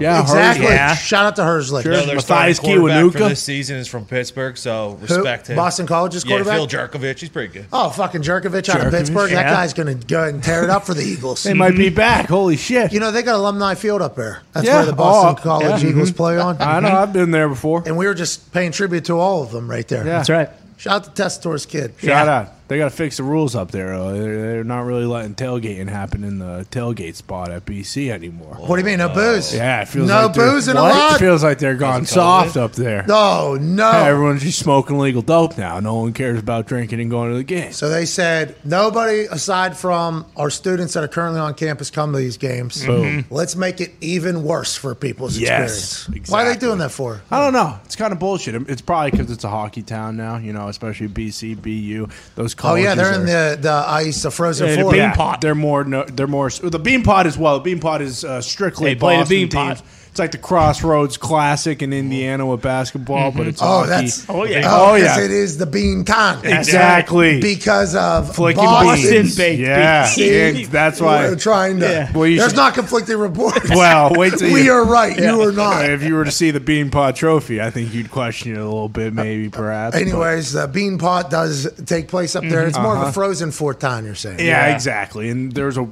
Yeah, 0.00 0.20
Exactly. 0.22 0.66
Yeah. 0.66 0.94
Shout 0.94 1.26
out 1.26 1.36
to 1.36 1.42
Herzlich. 1.42 1.82
Sure. 1.82 1.92
No, 1.92 2.06
their 2.06 2.20
starting 2.20 2.50
Mathias 2.52 2.58
quarterback 2.60 3.12
for 3.12 3.18
Kiwanuka. 3.18 3.28
this 3.30 3.42
season 3.42 3.76
is 3.76 3.86
from 3.88 4.04
Pittsburgh, 4.06 4.56
so 4.56 4.96
Who? 5.00 5.06
respect 5.06 5.46
him. 5.48 5.56
Boston 5.56 5.86
College's 5.86 6.24
Yeah, 6.24 6.30
quarterback. 6.42 6.56
Phil 6.56 6.66
Jurkovec, 6.68 7.18
he's 7.18 7.28
pretty 7.28 7.52
good. 7.52 7.66
oh, 7.72 7.90
fucking 7.90 8.22
Jurkovec 8.22 8.68
out 8.68 8.80
of 8.80 8.82
Jurkovec, 8.86 8.90
Pittsburgh. 8.90 9.30
That 9.30 9.46
yeah. 9.46 9.52
guy's 9.52 9.72
going 9.74 9.98
to 9.98 10.06
go 10.06 10.22
ahead 10.22 10.34
and 10.34 10.42
tear 10.42 10.64
it 10.64 10.70
up 10.70 10.84
for 10.84 10.94
the 10.94 11.02
Eagles. 11.04 11.42
They 11.42 11.54
might 11.54 11.76
be 11.76 11.90
back. 11.90 12.28
Holy 12.28 12.56
shit. 12.56 12.92
You 12.92 13.00
know, 13.00 13.10
they 13.10 13.22
got 13.22 13.34
alumni 13.36 13.74
field 13.74 14.02
up 14.02 14.16
there. 14.16 14.42
That's 14.52 14.66
Yeah. 14.66 14.76
where 14.78 14.86
the 14.86 14.92
Boston 14.94 15.36
Oh, 15.38 15.42
College 15.42 15.82
yeah. 15.82 15.90
Eagles 15.90 16.08
mm-hmm. 16.10 16.16
play 16.16 16.38
on. 16.38 16.56
I 16.60 16.80
know. 16.80 16.88
Mm-hmm. 16.88 16.96
I've 16.96 17.12
been 17.12 17.30
there 17.30 17.48
before. 17.48 17.82
And 17.86 17.96
we 17.96 18.06
were 18.06 18.14
just 18.14 18.52
paying 18.52 18.72
tribute 18.72 19.04
to 19.06 19.14
all 19.18 19.42
of 19.42 19.50
them 19.52 19.70
right 19.70 19.86
there. 19.86 20.04
Yeah. 20.04 20.12
That's 20.18 20.30
right. 20.30 20.48
Shout 20.76 20.94
out 20.94 21.04
to 21.04 21.10
Tessitore's 21.10 21.66
kid. 21.66 21.94
Shout 21.98 22.26
Yeah. 22.26 22.32
out. 22.40 22.48
They 22.66 22.78
got 22.78 22.84
to 22.90 22.96
fix 22.96 23.18
the 23.18 23.24
rules 23.24 23.54
up 23.54 23.70
there. 23.72 23.96
Though. 23.96 24.12
They're, 24.18 24.42
they're 24.42 24.64
not 24.64 24.86
really 24.86 25.04
letting 25.04 25.34
tailgating 25.34 25.88
happen 25.88 26.24
in 26.24 26.38
the 26.38 26.66
tailgate 26.70 27.14
spot 27.14 27.50
at 27.50 27.66
BC 27.66 28.10
anymore. 28.10 28.54
What 28.54 28.76
do 28.76 28.80
you 28.80 28.86
mean, 28.86 28.98
no 28.98 29.10
booze? 29.10 29.54
Yeah, 29.54 29.82
it 29.82 29.88
feels 29.88 30.08
no 30.08 30.26
like 30.26 30.34
they're- 30.34 30.50
booze 30.50 30.68
in 30.68 30.76
a 30.78 30.82
What? 30.82 30.94
lot. 30.94 31.16
It 31.16 31.18
feels 31.18 31.42
like 31.42 31.58
they're 31.58 31.74
gone 31.76 32.06
soft 32.06 32.56
up 32.56 32.72
there. 32.72 33.04
Oh 33.08 33.58
no! 33.60 33.90
Everyone's 33.92 34.42
just 34.42 34.58
smoking 34.60 34.98
legal 34.98 35.20
dope 35.20 35.58
now. 35.58 35.78
No 35.80 35.96
one 35.96 36.14
cares 36.14 36.38
about 36.38 36.66
drinking 36.66 37.00
and 37.00 37.10
going 37.10 37.30
to 37.32 37.36
the 37.36 37.44
game. 37.44 37.72
So 37.72 37.90
they 37.90 38.06
said 38.06 38.56
nobody 38.64 39.24
aside 39.24 39.76
from 39.76 40.24
our 40.36 40.48
students 40.48 40.94
that 40.94 41.04
are 41.04 41.08
currently 41.08 41.40
on 41.40 41.52
campus 41.54 41.90
come 41.90 42.12
to 42.12 42.18
these 42.18 42.38
games. 42.38 42.84
Boom. 42.86 43.26
Let's 43.30 43.56
make 43.56 43.82
it 43.82 43.92
even 44.00 44.42
worse 44.42 44.74
for 44.74 44.94
people's 44.94 45.36
Yes, 45.36 45.98
experience. 46.08 46.30
Why 46.30 46.40
are 46.40 46.44
they 46.44 46.50
exactly. 46.52 46.66
doing 46.68 46.78
that 46.78 46.90
for? 46.92 47.20
I 47.30 47.40
don't 47.40 47.52
know. 47.52 47.78
It's 47.84 47.94
kind 47.96 48.12
of 48.12 48.18
bullshit. 48.18 48.54
It's 48.70 48.80
probably 48.80 49.10
because 49.10 49.30
it's 49.30 49.44
a 49.44 49.50
hockey 49.50 49.82
town 49.82 50.16
now. 50.16 50.38
You 50.38 50.54
know, 50.54 50.68
especially 50.68 51.08
BC, 51.08 51.60
BU. 51.60 52.08
Those 52.36 52.53
Oh 52.54 52.62
colleges. 52.62 52.84
yeah, 52.84 52.94
they're 52.94 53.14
in 53.14 53.26
the 53.26 53.58
the 53.60 53.72
ice, 53.72 54.22
the 54.22 54.30
frozen 54.30 54.66
Yeah, 54.68 54.74
the 54.76 54.80
floor. 54.82 54.92
bean 54.92 55.00
Yeah, 55.00 55.14
pot. 55.14 55.40
They're 55.40 55.54
more. 55.54 55.84
No, 55.84 56.04
they're 56.04 56.26
more. 56.26 56.50
The 56.50 56.78
bean 56.78 57.02
pot 57.02 57.26
as 57.26 57.36
well. 57.38 57.54
The 57.58 57.64
bean 57.64 57.80
pot 57.80 58.00
is 58.02 58.24
uh, 58.24 58.40
strictly 58.40 58.94
They 58.94 58.98
play 58.98 59.16
the 59.16 59.20
Boston 59.22 59.36
bean 59.38 59.48
pot. 59.50 59.82
Teams. 60.14 60.20
It's 60.20 60.20
like 60.20 60.30
the 60.30 60.38
Crossroads 60.38 61.16
Classic 61.16 61.82
in 61.82 61.92
Indiana 61.92 62.46
with 62.46 62.62
basketball, 62.62 63.32
but 63.32 63.48
it's 63.48 63.60
Oh, 63.60 63.66
hockey. 63.80 63.88
that's 63.90 64.24
Oh, 64.28 64.44
yeah. 64.44 64.62
Oh, 64.64 64.92
Oh, 64.92 64.94
yeah. 64.94 65.18
It 65.20 65.30
is 65.32 65.58
the 65.58 65.66
bean 65.66 66.04
con. 66.04 66.38
exactly. 66.44 67.40
Because 67.40 67.96
of 67.96 68.34
Flicking 68.34 68.62
Boston. 68.62 69.10
beans. 69.22 69.36
baked 69.36 69.60
Yeah, 69.60 70.04
beans. 70.16 70.60
yeah, 70.60 70.66
that's 70.70 71.00
We're 71.00 71.30
why. 71.30 71.34
trying 71.34 71.80
to. 71.80 71.86
Yeah. 71.88 72.12
Well, 72.12 72.26
you 72.28 72.38
there's 72.38 72.50
should- 72.52 72.56
not 72.56 72.74
conflicting 72.74 73.18
reports. 73.18 73.68
Well, 73.70 74.12
wait 74.14 74.34
till 74.34 74.52
we 74.52 74.64
you- 74.64 74.72
are 74.72 74.84
right. 74.84 75.18
You 75.18 75.42
are 75.42 75.52
not. 75.52 75.84
If 75.90 76.02
you 76.04 76.14
were 76.14 76.24
to 76.24 76.30
see 76.30 76.50
the 76.52 76.60
bean 76.60 76.90
pot 76.90 77.16
trophy, 77.16 77.60
I 77.60 77.70
think 77.70 77.92
you'd 77.92 78.10
question 78.12 78.52
it 78.52 78.58
a 78.58 78.64
little 78.64 78.88
bit, 78.88 79.12
maybe 79.14 79.48
perhaps. 79.48 79.94
but- 79.96 80.02
Anyways, 80.02 80.52
the 80.52 80.68
bean 80.68 80.96
pot 80.98 81.28
does 81.30 81.68
take 81.86 82.06
place 82.08 82.36
up 82.36 82.44
there. 82.44 82.66
It's 82.66 82.78
more 82.78 82.96
of 82.96 83.08
a 83.08 83.12
Frozen 83.12 83.50
Four 83.50 83.74
town. 83.74 84.04
You're 84.04 84.14
saying? 84.14 84.36
Mm-hmm. 84.36 84.48
Uh-huh. 84.48 84.58
yeah, 84.60 84.68
Yeah. 84.68 84.74
exactly. 84.74 85.28
And 85.28 85.50
there's 85.52 85.76
a 85.76 85.88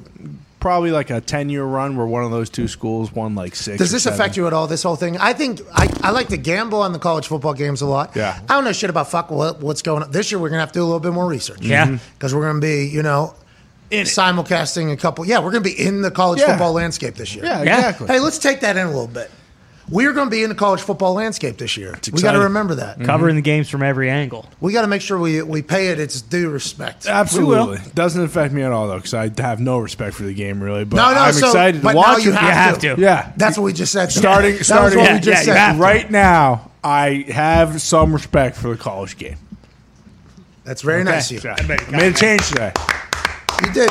probably 0.63 0.91
like 0.91 1.09
a 1.09 1.19
ten 1.19 1.49
year 1.49 1.65
run 1.65 1.97
where 1.97 2.05
one 2.07 2.23
of 2.23 2.31
those 2.31 2.49
two 2.49 2.69
schools 2.69 3.11
won 3.11 3.35
like 3.35 3.53
six. 3.53 3.77
Does 3.79 3.91
or 3.91 3.95
this 3.95 4.03
seven. 4.03 4.17
affect 4.17 4.37
you 4.37 4.47
at 4.47 4.53
all? 4.53 4.65
This 4.65 4.81
whole 4.81 4.95
thing? 4.95 5.17
I 5.17 5.33
think 5.33 5.59
I, 5.73 5.89
I 6.01 6.11
like 6.11 6.29
to 6.29 6.37
gamble 6.37 6.81
on 6.81 6.93
the 6.93 6.99
college 6.99 7.27
football 7.27 7.53
games 7.53 7.81
a 7.81 7.85
lot. 7.85 8.15
Yeah. 8.15 8.39
I 8.49 8.53
don't 8.55 8.63
know 8.63 8.71
shit 8.71 8.89
about 8.89 9.11
fuck 9.11 9.29
what, 9.29 9.59
what's 9.61 9.81
going 9.81 10.03
on. 10.03 10.11
This 10.11 10.31
year 10.31 10.39
we're 10.39 10.47
gonna 10.49 10.61
have 10.61 10.71
to 10.71 10.79
do 10.79 10.83
a 10.83 10.85
little 10.85 11.01
bit 11.01 11.11
more 11.11 11.27
research. 11.27 11.59
Yeah. 11.61 11.85
Mm-hmm. 11.85 11.97
Because 12.17 12.33
we're 12.33 12.45
gonna 12.47 12.61
be, 12.61 12.85
you 12.87 13.03
know, 13.03 13.35
simulcasting 13.91 14.91
a 14.91 14.97
couple. 14.97 15.25
Yeah, 15.25 15.39
we're 15.39 15.51
gonna 15.51 15.61
be 15.65 15.77
in 15.79 16.01
the 16.01 16.11
college 16.11 16.39
Yeah. 16.39 16.47
football 16.47 16.71
landscape 16.73 17.15
this 17.15 17.35
year. 17.35 17.43
Yeah, 17.45 17.63
Yeah. 17.63 17.77
exactly. 17.79 18.07
Hey, 18.07 18.19
let's 18.19 18.39
take 18.39 18.61
that 18.61 18.77
in 18.77 18.87
a 18.87 18.89
little 18.89 19.07
bit. 19.07 19.29
We 19.89 20.05
are 20.05 20.13
going 20.13 20.27
to 20.27 20.31
be 20.31 20.43
in 20.43 20.49
the 20.49 20.55
college 20.55 20.81
football 20.81 21.13
landscape 21.13 21.57
this 21.57 21.75
year. 21.75 21.97
We 22.11 22.21
got 22.21 22.31
to 22.31 22.39
remember 22.39 22.75
that. 22.75 22.95
Mm-hmm. 22.95 23.05
Covering 23.05 23.35
the 23.35 23.41
games 23.41 23.69
from 23.69 23.83
every 23.83 24.09
angle. 24.09 24.49
We 24.61 24.71
got 24.71 24.81
to 24.83 24.87
make 24.87 25.01
sure 25.01 25.19
we 25.19 25.41
we 25.41 25.61
pay 25.61 25.87
it 25.89 25.99
its 25.99 26.21
due 26.21 26.49
respect. 26.49 27.05
Absolutely. 27.05 27.79
Doesn't 27.93 28.23
affect 28.23 28.53
me 28.53 28.61
at 28.63 28.71
all 28.71 28.87
though, 28.87 28.95
because 28.97 29.13
I 29.13 29.29
have 29.37 29.59
no 29.59 29.79
respect 29.79 30.15
for 30.15 30.23
the 30.23 30.33
game 30.33 30.63
really. 30.63 30.85
But 30.85 30.95
No, 30.97 31.13
no, 31.13 31.19
I'm 31.19 31.33
so- 31.33 31.47
excited 31.47 31.79
to 31.79 31.83
but 31.83 31.93
now 31.93 31.99
watch 31.99 32.23
you 32.23 32.31
it. 32.31 32.35
have 32.35 32.43
You 32.83 32.89
have 32.89 32.97
to. 32.97 33.01
Yeah, 33.01 33.31
That's 33.35 33.57
what 33.57 33.63
we 33.65 33.73
just 33.73 33.91
said. 33.91 34.11
starting 34.11 34.55
starting 34.63 34.99
what 34.99 35.05
Yeah, 35.09 35.13
we 35.15 35.19
just 35.19 35.45
yeah, 35.47 35.53
said. 35.53 35.57
have 35.57 35.75
to. 35.75 35.81
right 35.81 36.09
now. 36.09 36.71
I 36.85 37.25
have 37.29 37.81
some 37.81 38.11
respect 38.13 38.57
for 38.57 38.69
the 38.69 38.77
college 38.77 39.17
game. 39.17 39.37
That's 40.65 40.81
very 40.81 41.03
nice 41.03 41.29
of 41.31 41.43
you. 41.43 41.49
I 41.49 41.61
made 41.91 42.03
a 42.03 42.13
change 42.13 42.47
today. 42.49 42.71
You 43.65 43.71
did. 43.73 43.89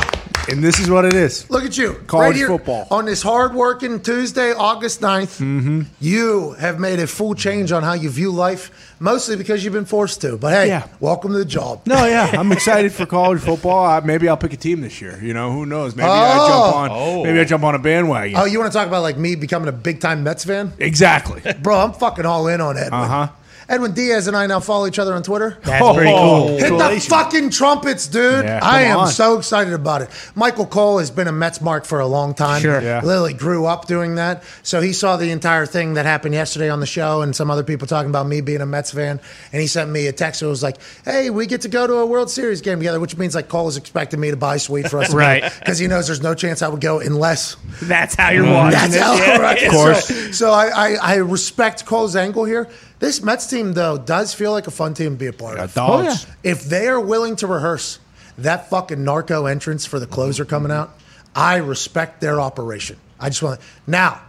And 0.49 0.63
this 0.63 0.79
is 0.81 0.91
what 0.91 1.05
it 1.05 1.15
is. 1.15 1.49
Look 1.51 1.65
at 1.65 1.77
you. 1.79 1.95
College 2.07 2.37
here 2.37 2.49
football. 2.49 2.87
On 2.91 3.05
this 3.05 3.23
hard 3.23 3.55
working 3.55 4.01
Tuesday, 4.01 4.53
August 4.53 5.01
9th, 5.01 5.41
Mm-hmm. 5.41 5.83
you 6.01 6.53
have 6.53 6.79
made 6.81 6.99
a 6.99 7.07
full 7.07 7.35
change 7.35 7.73
on 7.73 7.83
how 7.83 7.93
you 7.93 8.11
view 8.11 8.31
life, 8.31 8.97
mostly 9.01 9.37
because 9.37 9.63
you've 9.65 9.73
been 9.73 9.85
forced 9.85 10.21
to. 10.23 10.37
But 10.37 10.53
hey, 10.53 10.69
Yeah. 10.69 10.87
welcome 11.01 11.33
to 11.33 11.39
the 11.39 11.45
job. 11.45 11.83
No, 11.87 12.05
yeah, 12.07 12.31
I'm 12.39 12.51
excited 12.53 12.93
for 12.93 13.07
college 13.07 13.41
football. 13.41 13.85
I, 13.87 14.01
maybe 14.01 14.29
I'll 14.29 14.37
pick 14.37 14.53
a 14.53 14.57
team 14.57 14.81
this 14.81 15.01
year. 15.01 15.19
You 15.23 15.33
know, 15.35 15.53
who 15.53 15.65
knows? 15.67 15.95
Maybe 15.95 16.09
I 16.09 16.37
jump 16.37 16.75
on. 16.77 16.89
Oh. 16.93 17.25
Maybe 17.25 17.39
I 17.41 17.45
jump 17.45 17.65
on 17.65 17.75
a 17.75 17.79
bandwagon. 17.79 18.37
Oh, 18.39 18.45
you 18.45 18.59
want 18.59 18.73
to 18.73 18.77
talk 18.79 18.89
about 18.89 19.03
like 19.03 19.17
me 19.19 19.35
becoming 19.37 19.69
a 19.69 19.73
big 19.73 20.01
time 20.01 20.23
Mets 20.25 20.45
fan? 20.45 20.73
exactly. 20.79 21.43
Bro, 21.63 21.79
I'm 21.81 21.93
fucking 21.93 22.27
all 22.27 22.49
in 22.49 22.61
on 22.61 22.77
Edwin. 22.77 22.93
Uh-huh. 22.95 23.29
Edwin 23.73 23.93
Diaz 23.93 24.29
and 24.29 24.37
I 24.37 24.47
now 24.47 24.61
follow 24.61 24.87
each 24.87 24.99
other 24.99 25.15
on 25.15 25.23
Twitter. 25.23 25.57
That's 25.63 25.97
pretty 25.97 26.11
oh, 26.13 26.47
cool. 26.47 26.59
Hit 26.59 26.77
the 26.77 27.07
fucking 27.09 27.49
trumpets, 27.49 28.07
dude. 28.07 28.45
Yeah, 28.45 28.61
I 28.63 28.83
am 28.83 28.99
on. 28.99 29.09
so 29.09 29.39
excited 29.39 29.73
about 29.73 30.03
it. 30.03 30.11
Michael 30.35 30.67
Cole 30.67 30.99
has 30.99 31.11
been 31.11 31.27
a 31.27 31.33
Mets 31.33 31.63
mark 31.63 31.87
for 31.87 31.99
a 31.99 32.07
long 32.07 32.35
time. 32.35 32.61
Sure. 32.61 32.83
Yeah. 32.83 33.01
Literally 33.03 33.33
grew 33.33 33.65
up 33.65 33.87
doing 33.87 34.17
that. 34.17 34.45
So 34.63 34.83
he 34.83 34.93
saw 34.93 35.17
the 35.17 35.31
entire 35.31 35.65
thing 35.65 35.95
that 35.95 36.05
happened 36.05 36.35
yesterday 36.35 36.69
on 36.69 36.81
the 36.81 36.87
show 36.87 37.23
and 37.23 37.35
some 37.35 37.51
other 37.51 37.65
people 37.65 37.87
talking 37.87 38.11
about 38.11 38.27
me 38.27 38.43
being 38.43 38.61
a 38.61 38.67
Mets 38.67 38.91
fan. 38.91 39.19
And 39.55 39.63
he 39.63 39.67
sent 39.67 39.91
me 39.91 40.07
a 40.07 40.13
text 40.13 40.41
that 40.41 40.49
was 40.49 40.63
like, 40.63 40.77
hey, 41.07 41.31
we 41.31 41.47
get 41.47 41.63
to 41.63 41.71
go 41.71 41.87
to 41.87 41.95
a 41.95 42.05
World 42.05 42.31
Series 42.31 42.61
game 42.61 42.77
together, 42.77 43.01
which 43.01 43.17
means 43.17 43.35
like 43.35 43.49
Cole 43.49 43.69
is 43.69 43.79
expecting 43.79 44.21
me 44.21 44.31
to 44.33 44.37
buy 44.37 44.59
suite 44.59 44.89
for 44.91 44.99
us. 45.01 45.15
Right. 45.23 45.45
Because 45.61 45.79
he 45.79 45.87
knows 45.87 46.09
there's 46.09 46.23
no 46.23 46.35
chance 46.35 46.61
I 46.63 46.69
would 46.69 46.81
go 46.81 46.99
unless 47.01 47.57
That's 47.81 48.17
how 48.17 48.31
you're 48.31 48.45
watching 48.45 48.79
that's 48.79 48.95
it. 48.97 49.01
how 49.01 49.15
Yeah. 49.15 49.37
right. 49.39 49.63
Of 49.63 49.71
course. 49.71 50.07
So, 50.09 50.33
so 50.33 50.51
I, 50.51 50.67
I, 50.67 50.95
I 50.95 51.15
respect 51.17 51.87
Cole's 51.87 52.17
angle 52.17 52.45
here. 52.45 52.69
This 53.03 53.21
Mets 53.21 53.47
team, 53.49 53.73
though, 53.73 53.99
does 53.99 54.33
feel 54.33 54.53
like 54.53 54.69
a 54.69 54.71
fun 54.71 54.95
team 54.95 55.11
to 55.15 55.17
be 55.17 55.27
a 55.27 55.33
part 55.33 55.57
Got 55.57 55.65
of. 55.65 55.75
dogs. 55.75 56.25
Oh, 56.29 56.35
if 56.45 56.63
they 56.63 56.87
are 56.87 57.01
willing 57.01 57.35
to 57.37 57.49
rehearse 57.49 57.99
that 58.39 58.71
fucking 58.71 59.03
narco 59.03 59.47
entrance 59.47 59.85
for 59.85 59.99
the 59.99 60.07
closer 60.07 60.45
coming 60.45 60.71
out, 60.71 60.97
I 61.35 61.57
respect 61.57 62.21
their 62.21 62.41
operation. 62.41 62.97
I 63.19 63.29
just 63.29 63.43
want 63.43 63.61
to. 63.61 63.67
now. 63.89 64.21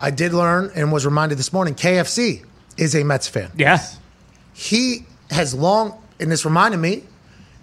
I 0.00 0.10
did 0.10 0.32
learn 0.32 0.70
and 0.74 0.90
was 0.90 1.04
reminded 1.06 1.38
this 1.38 1.52
morning. 1.52 1.74
KFC 1.74 2.44
is 2.78 2.94
a 2.94 3.04
Mets 3.04 3.28
fan. 3.28 3.50
Yes. 3.56 3.98
He 4.54 5.04
has 5.30 5.54
long, 5.54 6.02
and 6.18 6.30
this 6.32 6.44
reminded 6.46 6.78
me, 6.78 7.04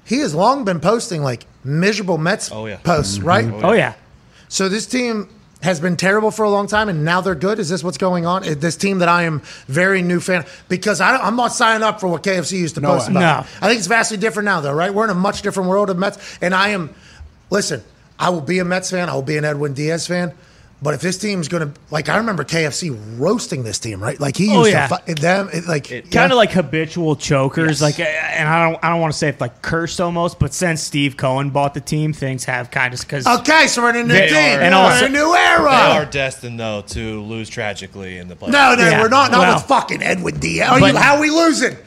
he 0.06 0.20
has 0.20 0.34
long 0.36 0.64
been 0.64 0.80
posting 0.80 1.24
like 1.24 1.46
miserable 1.64 2.18
Mets 2.18 2.52
Oh, 2.52 2.68
yeah. 2.68 2.78
posts, 2.78 3.20
right? 3.20 3.46
Mm-hmm. 3.46 3.66
Oh 3.66 3.74
yeah. 3.74 3.94
So 4.48 4.70
this 4.70 4.86
team 4.86 5.28
has 5.62 5.80
been 5.80 5.96
terrible 5.96 6.32
for 6.32 6.44
a 6.44 6.50
long 6.50 6.68
time, 6.68 6.90
and 6.90 7.06
now 7.06 7.22
they're 7.22 7.36
good. 7.36 7.60
Is 7.60 7.70
this 7.70 7.84
what's 7.84 7.98
going 7.98 8.26
on? 8.26 8.44
Is 8.44 8.58
This 8.58 8.76
team 8.76 9.00
that 9.00 9.10
I 9.10 9.24
am 9.24 9.42
very 9.68 10.02
new 10.02 10.20
fan 10.20 10.46
because 10.70 11.00
I, 11.02 11.12
don't- 11.12 11.24
I'm 11.26 11.36
not 11.36 11.54
signing 11.54 11.84
up 11.84 12.00
for 12.00 12.08
what 12.08 12.24
KFC 12.24 12.54
used 12.54 12.76
to 12.76 12.82
No 12.82 12.90
post 12.94 13.10
about. 13.10 13.20
No. 13.20 13.46
I 13.62 13.68
think 13.68 13.78
it's 13.78 13.88
vastly 13.88 14.18
different 14.18 14.46
now, 14.46 14.62
though, 14.62 14.74
right? 14.74 14.94
We're 14.94 15.04
in 15.06 15.10
a 15.12 15.16
much 15.16 15.42
different 15.44 15.70
world 15.70 15.90
of 15.90 15.98
Mets, 15.98 16.18
and 16.42 16.54
I 16.56 16.70
am. 16.70 16.94
Listen, 17.50 17.84
I 18.18 18.30
will 18.30 18.42
be 18.42 18.60
a 18.60 18.66
Mets 18.66 18.90
fan. 18.92 19.10
I 19.10 19.14
will 19.14 19.22
be 19.22 19.38
an 19.38 19.46
Edwin 19.46 19.74
Diaz 19.74 20.08
fan. 20.08 20.34
But 20.84 20.96
if 20.96 21.02
this 21.02 21.20
team's 21.20 21.48
going 21.48 21.72
to, 21.72 21.80
like, 21.92 22.10
I 22.10 22.18
remember 22.18 22.44
KFC 22.44 22.90
roasting 23.20 23.62
this 23.64 23.78
team, 23.78 24.02
right? 24.02 24.20
Like 24.20 24.36
he 24.36 24.46
used 24.46 24.56
Oh, 24.56 24.66
yeah. 24.66 24.88
to 24.88 24.98
fight 24.98 25.20
them, 25.20 25.48
it, 25.54 25.68
like 25.68 25.88
Kind 26.10 26.32
of 26.32 26.38
like 26.38 26.52
habitual 26.52 27.16
chokers, 27.16 27.84
like, 27.84 28.00
uh, 28.00 28.04
and 28.04 28.50
I 28.50 28.68
don't, 28.72 28.84
I 28.84 28.90
don't 28.90 29.00
want 29.00 29.14
to 29.14 29.18
say 29.20 29.30
it's 29.30 29.40
like 29.40 29.62
cursed 29.62 30.02
almost, 30.02 30.40
but 30.40 30.56
since 30.56 30.82
Steve 30.82 31.18
Cohen 31.18 31.52
bought 31.52 31.76
the 31.76 31.82
team, 31.82 32.14
things 32.14 32.46
have 32.46 32.72
kind 32.72 32.96
of 32.96 33.00
because 33.02 33.28
Okay, 33.28 33.68
so 33.68 33.84
we're 33.84 33.92
in 33.92 33.96
a 33.98 34.04
new 34.06 34.14
They 34.16 34.28
team. 34.30 34.36
are. 34.36 34.62
And 34.64 34.74
we're 34.74 34.82
also- 34.82 35.06
in 35.06 35.12
a 35.12 35.18
new 35.20 35.36
era. 35.36 35.70
They 35.70 35.76
era. 35.76 35.94
are 36.02 36.06
destined 36.06 36.60
though 36.60 36.82
to 36.88 37.22
lose 37.22 37.48
tragically 37.48 38.18
in 38.18 38.28
the 38.28 38.36
playoffs. 38.36 38.50
No, 38.52 38.74
no, 38.74 38.84
Yeah. 38.90 39.02
we're 39.02 39.08
not. 39.10 39.30
Not 39.30 39.40
Well- 39.42 39.54
with 39.58 39.64
fucking 39.66 40.02
Edwin 40.02 40.40
Diaz. 40.40 40.68
Are 40.70 40.80
But- 40.80 40.94
you, 40.94 41.00
how 41.00 41.16
are 41.18 41.22
we 41.22 41.30
losing? 41.30 41.78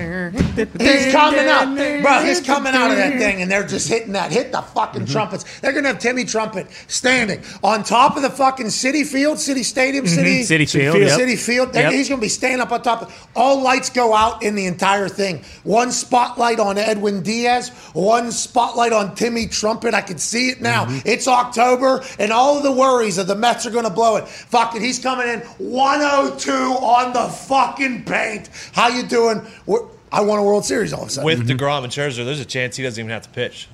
He's 0.00 1.12
coming 1.12 1.40
out, 1.46 2.02
bro. 2.02 2.24
He's 2.24 2.40
coming 2.40 2.74
out 2.74 2.90
of 2.90 2.96
that 2.96 3.18
thing, 3.18 3.42
and 3.42 3.50
they're 3.50 3.66
just 3.66 3.88
hitting 3.88 4.12
that. 4.12 4.32
Hit 4.32 4.52
the 4.52 4.62
fucking 4.62 5.02
Mm-hmm. 5.02 5.12
trumpets. 5.12 5.60
They're 5.60 5.72
gonna 5.72 5.88
have 5.88 5.98
Timmy 5.98 6.24
Trumpet 6.24 6.66
standing 6.88 7.42
on 7.62 7.84
top 7.84 8.16
of 8.16 8.22
the 8.22 8.30
fucking 8.30 8.66
Citi 8.66 9.06
Field, 9.06 9.38
City 9.38 9.62
Stadium, 9.62 10.06
City 10.06 10.40
Mm-hmm. 10.40 10.52
Citi 10.52 10.70
Field, 10.70 10.92
City, 10.94 11.06
yep. 11.06 11.18
Citi 11.20 11.38
Field. 11.38 11.74
Yep. 11.74 11.92
He's 11.92 12.08
gonna 12.08 12.20
be 12.20 12.28
standing 12.28 12.60
up 12.60 12.72
on 12.72 12.82
top. 12.82 13.02
Of, 13.02 13.28
all 13.36 13.62
lights 13.62 13.88
go 13.90 14.14
out 14.14 14.42
in 14.42 14.54
the 14.54 14.66
entire 14.66 15.08
thing. 15.08 15.44
One 15.64 15.90
spotlight 15.92 16.58
on 16.60 16.76
Edwin 16.78 17.22
Diaz. 17.22 17.70
One 17.92 18.30
spotlight 18.32 18.92
on 18.92 19.14
Timmy 19.14 19.46
Trumpet. 19.46 19.94
I 19.94 20.00
can 20.02 20.18
see 20.18 20.48
it 20.50 20.60
now. 20.60 20.84
Mm-hmm. 20.86 21.08
It's 21.08 21.28
October, 21.28 22.02
and 22.18 22.32
all 22.32 22.56
of 22.56 22.62
the 22.62 22.72
worries 22.72 23.18
of 23.18 23.26
the 23.26 23.34
Mets 23.36 23.66
are 23.66 23.70
gonna 23.70 23.90
blow 23.90 24.16
it. 24.16 24.26
Fucking, 24.28 24.80
he's 24.82 24.98
coming 24.98 25.28
in 25.28 25.40
102 25.40 26.50
on 26.52 27.12
the 27.12 27.28
fucking 27.32 28.04
paint. 28.04 28.48
How 28.72 28.88
you 28.88 29.02
doing? 29.04 29.40
We're, 29.66 29.86
I 30.12 30.22
won 30.22 30.38
a 30.38 30.42
World 30.42 30.64
Series 30.64 30.92
all 30.92 31.02
of 31.02 31.08
a 31.08 31.10
sudden. 31.10 31.26
With 31.26 31.46
mm-hmm. 31.46 31.56
Degrom 31.56 31.84
and 31.84 31.92
Scherzer, 31.92 32.24
there's 32.24 32.40
a 32.40 32.44
chance 32.44 32.76
he 32.76 32.82
doesn't 32.82 33.00
even 33.00 33.10
have 33.10 33.22
to 33.22 33.30
pitch. 33.30 33.68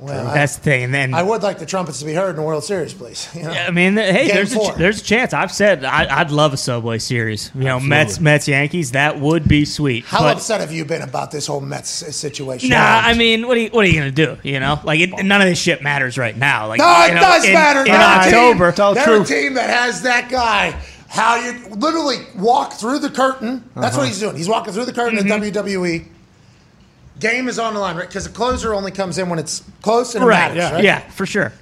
Well, 0.00 0.26
I, 0.26 0.34
that's 0.34 0.56
the 0.56 0.62
thing. 0.62 0.82
And 0.84 0.92
then 0.94 1.14
I 1.14 1.22
would 1.22 1.42
like 1.42 1.58
the 1.58 1.66
trumpets 1.66 2.00
to 2.00 2.04
be 2.04 2.14
heard 2.14 2.30
in 2.30 2.36
the 2.36 2.42
World 2.42 2.64
Series, 2.64 2.92
please. 2.92 3.28
You 3.34 3.44
know? 3.44 3.50
I 3.50 3.70
mean, 3.70 3.94
th- 3.94 4.12
hey, 4.12 4.26
Game 4.26 4.34
there's 4.34 4.52
a, 4.52 4.56
four. 4.56 4.72
ch- 4.72 4.76
there's 4.76 5.00
a 5.00 5.04
chance. 5.04 5.32
I've 5.32 5.52
said 5.52 5.84
I, 5.84 6.20
I'd 6.20 6.30
love 6.30 6.52
a 6.52 6.56
Subway 6.56 6.98
Series. 6.98 7.50
You 7.54 7.64
know, 7.64 7.80
Mets 7.80 8.20
Mets 8.20 8.48
Yankees. 8.48 8.92
That 8.92 9.20
would 9.20 9.46
be 9.46 9.64
sweet. 9.64 10.04
How 10.04 10.20
but, 10.20 10.36
upset 10.36 10.60
have 10.60 10.72
you 10.72 10.84
been 10.84 11.02
about 11.02 11.30
this 11.30 11.46
whole 11.46 11.60
Mets 11.60 11.88
situation? 11.90 12.70
Nah, 12.70 12.76
I 12.78 13.14
mean, 13.14 13.46
what 13.46 13.56
are 13.56 13.60
you 13.60 13.70
what 13.70 13.84
are 13.84 13.88
you 13.88 13.98
gonna 13.98 14.10
do? 14.10 14.36
You 14.42 14.60
know, 14.60 14.80
like 14.84 15.00
it, 15.00 15.24
none 15.24 15.40
of 15.40 15.48
this 15.48 15.58
shit 15.58 15.82
matters 15.82 16.18
right 16.18 16.36
now. 16.36 16.68
Like, 16.68 16.78
No, 16.78 17.04
it 17.04 17.08
you 17.08 17.14
know, 17.14 17.20
does 17.20 17.44
in, 17.44 17.52
matter. 17.52 17.80
in 17.80 17.86
They're 17.86 17.94
a 17.94 18.24
team- 18.24 18.62
October. 18.62 18.94
They're 18.94 19.22
a 19.22 19.24
team 19.24 19.54
that 19.54 19.70
has 19.70 20.02
that 20.02 20.28
guy. 20.28 20.80
How 21.14 21.36
you 21.36 21.68
literally 21.76 22.16
walk 22.36 22.72
through 22.72 22.98
the 22.98 23.08
curtain. 23.08 23.62
That's 23.76 23.94
Uh-huh. 23.94 23.98
what 24.00 24.08
he's 24.08 24.18
doing. 24.18 24.34
He's 24.36 24.48
walking 24.48 24.72
through 24.74 24.86
the 24.86 24.92
curtain 24.92 25.16
Mm-hmm. 25.16 25.30
in 25.44 25.52
WWE. 25.52 26.04
Game 27.20 27.46
is 27.48 27.58
on 27.60 27.74
the 27.74 27.78
line, 27.80 27.96
right? 27.96 28.08
Because 28.08 28.24
the 28.24 28.30
closer 28.30 28.74
only 28.74 28.90
comes 28.90 29.16
in 29.18 29.28
when 29.28 29.38
it's 29.38 29.62
close 29.80 30.16
and 30.16 30.24
it 30.24 30.26
Right. 30.26 30.52
matters, 30.54 30.82
Yeah. 30.84 30.94
right? 30.94 31.12
for 31.12 31.24
sure. 31.24 31.52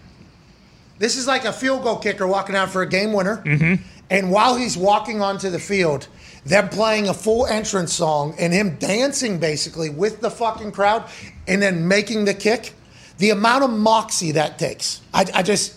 This 0.98 1.16
is 1.18 1.26
like 1.26 1.44
a 1.44 1.52
field 1.52 1.82
goal 1.82 1.96
kicker 1.96 2.26
walking 2.26 2.56
out 2.56 2.70
for 2.70 2.80
a 2.80 2.86
game 2.86 3.12
winner. 3.12 3.42
Mm-hmm. 3.44 3.74
And 4.08 4.30
while 4.30 4.56
he's 4.56 4.76
walking 4.78 5.20
onto 5.20 5.50
the 5.50 5.58
field, 5.58 6.06
they're 6.46 6.62
playing 6.66 7.08
a 7.08 7.14
full 7.14 7.46
entrance 7.46 7.92
song 7.92 8.34
and 8.38 8.54
him 8.54 8.76
dancing 8.78 9.36
basically 9.38 9.90
with 9.90 10.22
the 10.22 10.30
fucking 10.30 10.72
crowd 10.72 11.04
and 11.46 11.60
then 11.60 11.86
making 11.86 12.24
the 12.24 12.34
kick. 12.34 12.72
The 13.18 13.28
amount 13.30 13.64
of 13.64 13.70
moxie 13.70 14.32
that 14.32 14.58
takes. 14.58 15.00
I, 15.12 15.26
I 15.34 15.42
just, 15.42 15.74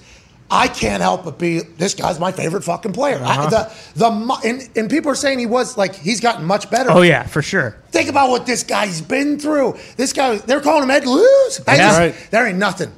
I 0.49 0.67
can't 0.67 1.01
help 1.01 1.25
but 1.25 1.39
be, 1.39 1.59
this 1.61 1.95
guy's 1.95 2.19
my 2.19 2.31
favorite 2.31 2.63
fucking 2.63 2.93
player. 2.93 3.15
Uh-huh. 3.17 3.41
I, 3.45 3.49
the, 3.49 3.73
the, 3.95 4.39
and, 4.45 4.69
and 4.77 4.89
people 4.89 5.11
are 5.11 5.15
saying 5.15 5.39
he 5.39 5.47
was 5.47 5.75
like, 5.75 5.95
he's 5.95 6.19
gotten 6.21 6.45
much 6.45 6.69
better. 6.69 6.91
Oh 6.91 7.01
yeah, 7.01 7.23
for 7.23 7.41
sure. 7.41 7.75
Think 7.89 8.09
about 8.09 8.29
what 8.29 8.45
this 8.45 8.61
guy's 8.63 9.01
been 9.01 9.39
through. 9.39 9.75
This 9.97 10.13
guy, 10.13 10.37
they're 10.37 10.61
calling 10.61 10.83
him 10.83 10.91
Ed 10.91 11.07
Lose. 11.07 11.61
I 11.67 11.75
Yeah. 11.75 11.77
just- 11.87 11.99
Right. 11.99 12.27
There 12.31 12.45
ain't 12.47 12.59
nothing 12.59 12.91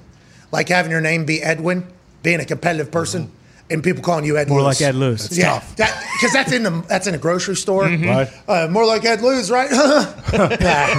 like 0.51 0.67
having 0.67 0.91
your 0.91 0.99
name 1.01 1.23
be 1.25 1.41
Edwin, 1.41 1.87
being 2.21 2.41
a 2.41 2.45
competitive 2.45 2.91
person, 2.91 3.31
and 3.69 3.81
people 3.83 4.03
calling 4.03 4.25
you 4.25 4.37
Ed 4.37 4.43
Mm-hmm. 4.47 4.49
More 4.53 4.63
Lose. 4.63 4.81
like 4.81 4.89
Ed 4.89 4.95
Lose. 4.95 5.25
It's 5.27 5.37
yeah, 5.37 5.61
because 5.71 6.33
that's 6.33 6.51
in 6.51 6.63
the 6.63 6.83
that's 6.89 7.07
in 7.07 7.15
a 7.15 7.17
grocery 7.17 7.55
store. 7.55 7.83
Mm-hmm. 7.85 8.07
Right. 8.09 8.29
Uh, 8.47 8.67
more 8.69 8.85
like 8.85 9.05
Ed 9.05 9.21
Lose, 9.21 9.49
right? 9.49 9.71
all, 9.71 9.79
right, 10.03 10.33
all 10.33 10.47
right, 10.47 10.57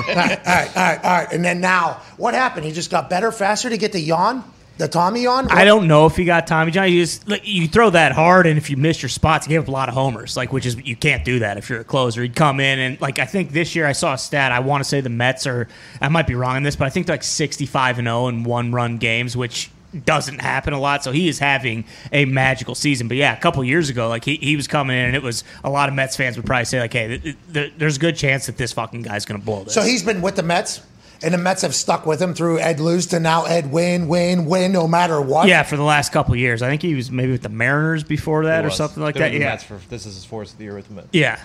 all 0.08 0.14
right, 0.14 0.38
all 0.46 0.82
right, 0.82 1.04
all 1.04 1.10
right. 1.18 1.28
And 1.32 1.44
then 1.44 1.60
now, 1.60 2.00
what 2.16 2.32
happened? 2.34 2.64
He 2.64 2.72
just 2.72 2.90
got 2.90 3.10
better, 3.10 3.30
faster 3.32 3.68
to 3.70 3.76
get 3.78 3.92
the 3.92 4.00
yawn, 4.00 4.44
the 4.78 4.88
Tommy 4.88 5.22
yawn. 5.22 5.48
I 5.50 5.64
don't 5.64 5.86
know 5.86 6.06
if 6.06 6.16
he 6.16 6.24
got 6.24 6.46
Tommy 6.46 6.70
John. 6.70 6.90
You 6.90 7.02
just 7.02 7.28
like, 7.28 7.42
you 7.44 7.68
throw 7.68 7.90
that 7.90 8.12
hard, 8.12 8.46
and 8.46 8.56
if 8.56 8.70
you 8.70 8.76
miss 8.76 9.02
your 9.02 9.08
spots, 9.08 9.46
you 9.46 9.50
give 9.50 9.64
up 9.64 9.68
a 9.68 9.72
lot 9.72 9.88
of 9.88 9.94
homers. 9.94 10.36
Like, 10.36 10.52
which 10.52 10.66
is 10.66 10.76
you 10.76 10.96
can't 10.96 11.24
do 11.24 11.40
that 11.40 11.58
if 11.58 11.68
you're 11.68 11.80
a 11.80 11.84
closer. 11.84 12.22
He'd 12.22 12.36
come 12.36 12.60
in 12.60 12.78
and 12.78 13.00
like 13.00 13.18
I 13.18 13.24
think 13.26 13.52
this 13.52 13.74
year 13.76 13.86
I 13.86 13.92
saw 13.92 14.14
a 14.14 14.18
stat. 14.18 14.52
I 14.52 14.60
want 14.60 14.82
to 14.82 14.88
say 14.88 15.00
the 15.00 15.08
Mets 15.10 15.46
are. 15.46 15.68
I 16.00 16.08
might 16.08 16.26
be 16.26 16.34
wrong 16.34 16.56
on 16.56 16.62
this, 16.62 16.76
but 16.76 16.86
I 16.86 16.90
think 16.90 17.06
they're 17.06 17.14
like 17.14 17.22
65 17.22 17.98
and 17.98 18.06
0 18.06 18.28
in 18.28 18.44
one 18.44 18.72
run 18.72 18.98
games, 18.98 19.36
which 19.36 19.70
doesn't 20.04 20.40
happen 20.40 20.72
a 20.72 20.80
lot. 20.80 21.02
So 21.02 21.12
he 21.12 21.28
is 21.28 21.38
having 21.38 21.84
a 22.12 22.24
magical 22.24 22.74
season. 22.74 23.08
But 23.08 23.16
yeah, 23.16 23.36
a 23.36 23.40
couple 23.40 23.62
years 23.64 23.88
ago, 23.88 24.08
like 24.08 24.24
he, 24.24 24.36
he 24.36 24.56
was 24.56 24.66
coming 24.66 24.96
in, 24.96 25.06
and 25.06 25.16
it 25.16 25.22
was 25.22 25.44
a 25.64 25.70
lot 25.70 25.88
of 25.88 25.94
Mets 25.94 26.16
fans 26.16 26.36
would 26.36 26.46
probably 26.46 26.66
say 26.66 26.80
like, 26.80 26.92
hey, 26.92 27.18
th- 27.18 27.36
th- 27.52 27.72
there's 27.78 27.96
a 27.96 28.00
good 28.00 28.16
chance 28.16 28.46
that 28.46 28.56
this 28.56 28.72
fucking 28.72 29.02
guy's 29.02 29.24
going 29.24 29.40
to 29.40 29.44
blow 29.44 29.64
this. 29.64 29.74
So 29.74 29.82
he's 29.82 30.02
been 30.02 30.20
with 30.20 30.36
the 30.36 30.42
Mets, 30.42 30.82
and 31.22 31.34
the 31.34 31.38
Mets 31.38 31.62
have 31.62 31.74
stuck 31.74 32.06
with 32.06 32.20
him 32.22 32.34
through 32.34 32.58
Ed 32.60 32.80
Lose 32.80 33.06
to 33.08 33.20
now 33.20 33.44
Ed 33.44 33.70
win, 33.72 34.08
win, 34.08 34.46
win, 34.46 34.72
no 34.72 34.86
matter 34.86 35.20
what. 35.20 35.48
yeah, 35.48 35.62
for 35.62 35.76
the 35.76 35.82
last 35.82 36.12
couple 36.12 36.34
of 36.34 36.40
years, 36.40 36.62
I 36.62 36.68
think 36.68 36.82
he 36.82 36.94
was 36.94 37.10
maybe 37.10 37.32
with 37.32 37.42
the 37.42 37.48
Mariners 37.48 38.04
before 38.04 38.44
that 38.46 38.64
or 38.64 38.70
something 38.70 39.02
like 39.02 39.14
They 39.14 39.20
were 39.22 39.28
that. 39.30 39.34
Yeah, 39.34 39.48
Mets 39.50 39.64
for, 39.64 39.80
this 39.88 40.06
is 40.06 40.14
his 40.14 40.24
fourth 40.24 40.60
year 40.60 40.74
with 40.74 40.88
the 40.88 40.94
Mets. 40.94 41.08
yeah. 41.12 41.38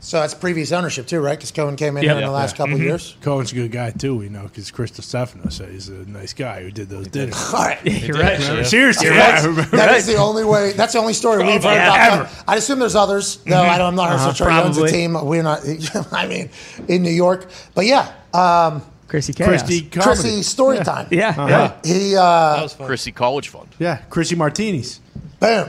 So 0.00 0.20
that's 0.20 0.34
previous 0.34 0.70
ownership 0.70 1.06
too, 1.06 1.18
right? 1.20 1.34
Because 1.38 1.50
Cohen 1.50 1.76
came 1.76 1.96
in 1.96 2.02
Yep. 2.02 2.10
here 2.10 2.10
in 2.18 2.26
the 2.26 2.30
Yeah. 2.30 2.36
last 2.36 2.56
couple 2.56 2.74
Mm-hmm. 2.74 2.82
years. 2.82 3.16
Cohen's 3.22 3.52
a 3.52 3.54
good 3.54 3.72
guy 3.72 3.90
too, 3.90 4.20
you 4.20 4.28
know, 4.28 4.42
because 4.42 4.70
Chris 4.70 4.90
Distefano 4.90 5.50
said 5.50 5.70
he's 5.70 5.88
a 5.88 5.92
nice 6.06 6.34
guy 6.34 6.62
who 6.62 6.70
did 6.70 6.90
those 6.90 7.08
dinners. 7.08 7.34
All 7.54 7.64
right. 7.64 7.80
You're 7.86 8.18
right. 8.18 8.66
Seriously, 8.66 9.06
You're 9.06 9.14
yeah, 9.14 9.22
I 9.28 9.30
That's, 9.30 9.46
remember. 9.46 10.00
the 10.02 10.16
only 10.16 10.44
way. 10.44 10.72
That's 10.72 10.92
the 10.92 10.98
only 10.98 11.14
story 11.14 11.38
we've 11.42 11.62
heard 11.64 11.72
Yeah, 11.76 12.06
about. 12.08 12.26
ever. 12.26 12.30
I 12.46 12.56
assume 12.56 12.80
there's 12.80 12.94
others, 12.96 13.38
though. 13.46 13.62
I 13.62 13.78
don't. 13.78 13.86
I'm 13.88 13.94
not 13.94 14.10
Uh-huh, 14.12 14.28
so 14.28 14.44
sure 14.44 14.50
he 14.50 14.58
owns 14.58 14.76
a 14.76 14.80
probably. 14.80 14.92
team. 14.92 15.16
We're 15.26 15.42
not. 15.42 15.60
I 16.12 16.26
mean, 16.26 16.50
in 16.86 17.02
New 17.02 17.08
York, 17.10 17.46
but 17.74 17.86
yeah, 17.86 18.12
um, 18.34 18.82
Chrissy 19.14 19.32
Chaos. 19.32 19.48
Christy 19.48 19.80
Comedy. 19.82 20.20
Chrissy 20.22 20.42
story 20.42 20.78
time. 20.78 21.06
Yeah, 21.12 21.28
Uh-huh. 21.28 21.46
yeah. 21.48 21.72
He 21.92 22.16
uh, 22.16 22.20
That 22.56 22.62
was 22.64 22.74
fun. 22.74 22.86
Chrissy 22.88 23.12
College 23.12 23.48
Fund. 23.48 23.68
Yeah, 23.78 23.98
Chrissy 24.10 24.34
Martinis. 24.34 24.98
boom, 25.38 25.68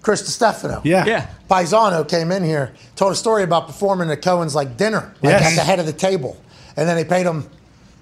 Chris 0.00 0.22
Distefano. 0.22 0.80
Yeah. 0.84 1.04
Yeah. 1.04 1.26
Paisano 1.50 2.04
came 2.04 2.32
in 2.32 2.42
here, 2.44 2.72
told 2.96 3.12
a 3.12 3.14
story 3.14 3.42
about 3.42 3.66
performing 3.66 4.10
at 4.10 4.22
Cohen's 4.22 4.54
like 4.54 4.78
dinner, 4.78 5.12
like 5.22 5.32
Yes. 5.32 5.52
at 5.52 5.56
the 5.56 5.64
head 5.64 5.80
of 5.80 5.84
the 5.86 5.92
table, 5.92 6.36
and 6.78 6.88
then 6.88 6.96
they 6.96 7.04
paid 7.04 7.26
him 7.26 7.44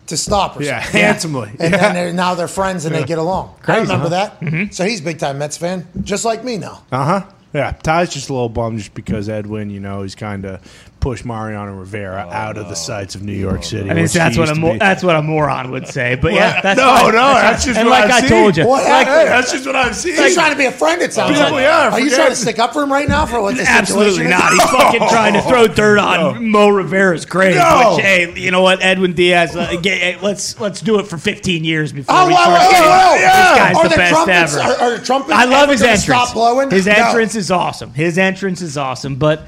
to 0.06 0.16
stop 0.16 0.56
or 0.56 0.62
Yeah, 0.62 0.80
something. 0.82 1.00
handsomely. 1.02 1.50
And 1.58 1.72
Yeah. 1.72 1.78
then 1.78 1.94
they're, 1.94 2.12
now 2.12 2.34
they're 2.36 2.46
friends 2.46 2.84
and 2.84 2.94
they 2.94 3.02
get 3.02 3.18
along. 3.18 3.56
I 3.66 3.78
remember 3.78 4.08
huh? 4.08 4.30
that. 4.40 4.72
So 4.72 4.84
he's 4.84 5.00
a 5.00 5.02
big 5.02 5.18
time 5.18 5.38
Mets 5.38 5.56
fan, 5.56 5.88
just 6.04 6.24
like 6.24 6.44
me 6.44 6.58
now. 6.58 6.82
Uh 6.92 7.04
huh. 7.04 7.26
Yeah, 7.52 7.72
Ty's 7.72 8.10
just 8.10 8.28
a 8.28 8.32
little 8.34 8.48
bummed 8.50 8.78
just 8.78 8.92
because 8.94 9.28
Edwin, 9.28 9.70
you 9.70 9.80
know, 9.80 10.02
he's 10.02 10.14
kind 10.14 10.44
of 10.44 10.60
pushed 11.06 11.24
Mariano 11.24 11.72
Rivera 11.72 12.26
out 12.32 12.56
of 12.58 12.68
the 12.68 12.74
sights 12.74 13.14
of 13.14 13.22
New 13.22 13.32
York 13.32 13.62
City. 13.62 13.88
I 13.88 13.94
mean, 13.94 14.02
which 14.02 14.12
that's 14.12 14.34
he 14.34 14.40
what 14.40 14.50
a 14.50 14.54
to 14.54 14.60
mo- 14.60 14.72
be. 14.72 14.78
that's 14.80 15.04
what 15.04 15.14
a 15.14 15.22
moron 15.22 15.70
would 15.70 15.86
say. 15.86 16.16
But 16.16 16.32
yeah, 16.32 16.60
that's 16.60 16.76
no, 16.80 16.84
fine. 16.96 17.12
no, 17.12 17.34
that's 17.34 17.64
just 17.64 17.78
and 17.78 17.88
what 17.88 18.00
like 18.00 18.10
I've 18.10 18.24
I 18.24 18.26
seen. 18.26 18.28
told 18.28 18.56
you, 18.56 18.66
What 18.66 18.82
like, 18.82 19.06
happened? 19.06 19.28
that's 19.28 19.52
just 19.52 19.66
what 19.66 19.76
I've 19.76 19.94
seen. 19.94 20.16
He's 20.16 20.34
trying 20.34 20.50
to 20.50 20.58
be 20.58 20.64
a 20.64 20.72
friend. 20.72 21.00
It 21.00 21.12
sounds 21.12 21.36
People, 21.38 21.52
like. 21.52 21.62
yeah, 21.62 21.90
Are 21.92 22.00
you 22.00 22.06
forget- 22.06 22.16
trying 22.18 22.30
to 22.30 22.34
stick 22.36 22.58
up 22.58 22.72
for 22.72 22.82
him 22.82 22.90
right 22.92 23.08
now 23.08 23.24
for 23.24 23.40
what 23.40 23.56
the 23.56 23.62
Absolutely 23.62 24.14
situation 24.16 24.32
is? 24.32 24.36
not. 24.40 24.52
He's 24.52 24.62
fucking 24.64 25.08
trying 25.10 25.34
to 25.34 25.42
throw 25.42 25.68
dirt 25.68 25.98
on 26.00 26.50
Mo 26.50 26.70
Rivera's 26.70 27.24
grave. 27.24 27.54
No. 27.54 27.92
Which, 27.94 28.04
hey, 28.04 28.34
you 28.36 28.50
know 28.50 28.62
what, 28.62 28.82
Edwin 28.82 29.12
Diaz? 29.12 29.54
Uh, 29.54 29.76
get, 29.80 29.98
hey, 30.00 30.18
let's 30.20 30.58
let's 30.58 30.80
do 30.80 30.98
it 30.98 31.06
for 31.06 31.18
15 31.18 31.62
years 31.62 31.92
before 31.92 32.16
Oh, 32.18 32.26
we 32.26 32.32
wait, 32.34 32.40
start 32.40 32.58
wait, 32.60 32.70
getting- 32.72 32.90
wait, 32.90 33.12
wait. 33.12 33.18
This 33.20 33.58
guy's 33.58 33.76
Are 33.76 33.82
the 33.84 33.88
the 33.90 33.96
best 33.96 34.12
trumpets- 34.12 34.56
ever. 34.56 34.60
Are, 34.60 34.80
are 34.90 34.98
the 34.98 35.04
trumpets 35.04 35.32
I 35.34 35.44
love 35.44 35.62
ever 35.62 35.72
his 35.72 35.80
gonna 35.82 35.92
entrance. 35.92 36.04
Stop 36.04 36.34
blowing. 36.34 36.70
His 36.72 36.86
No. 36.88 36.92
entrance 36.94 37.36
is 37.36 37.52
awesome. 37.52 37.94
His 37.94 38.18
entrance 38.18 38.60
is 38.60 38.76
awesome. 38.76 39.14
But 39.14 39.46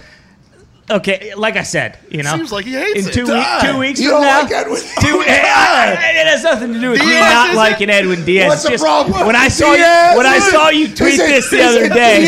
okay, 0.91 1.33
like 1.37 1.57
I 1.57 1.63
said, 1.63 1.99
you 2.11 2.23
know, 2.23 2.37
Seems 2.37 2.53
like 2.53 2.65
he 2.65 2.73
hates 2.73 3.01
in 3.05 3.09
it. 3.09 3.13
two, 3.15 3.25
week, 3.25 3.33
Die. 3.33 3.73
two 3.73 3.79
weeks 3.79 4.01
You 4.01 4.11
from 4.11 4.23
don't 4.23 4.27
now. 4.29 4.43
like 4.43 4.53
Edwin 4.53 4.81
two, 4.81 4.89
oh 5.19 5.21
hey, 5.23 5.41
I- 5.45 5.91
I- 5.91 6.21
it 6.21 6.27
has 6.27 6.43
nothing 6.43 6.73
to 6.75 6.81
do 6.81 6.91
with 6.91 7.01
me 7.01 7.07
Diaz, 7.07 7.33
not 7.35 7.51
is 7.51 7.57
liking 7.57 7.91
Edwin 7.91 8.25
Diaz. 8.25 8.49
What's 8.49 8.63
the 8.63 8.71
Just 8.71 8.85
problem? 8.85 9.27
When 9.27 9.37
I 9.37 9.49
saw 9.49 9.75
Diaz, 9.75 10.13
you, 10.13 10.19
when 10.19 10.27
I 10.27 10.39
saw 10.39 10.69
you 10.71 10.89
tweet 10.95 11.15
it- 11.15 11.19
this 11.29 11.51
the 11.51 11.63
other 11.63 11.85
it 11.85 11.93
day, 11.93 12.25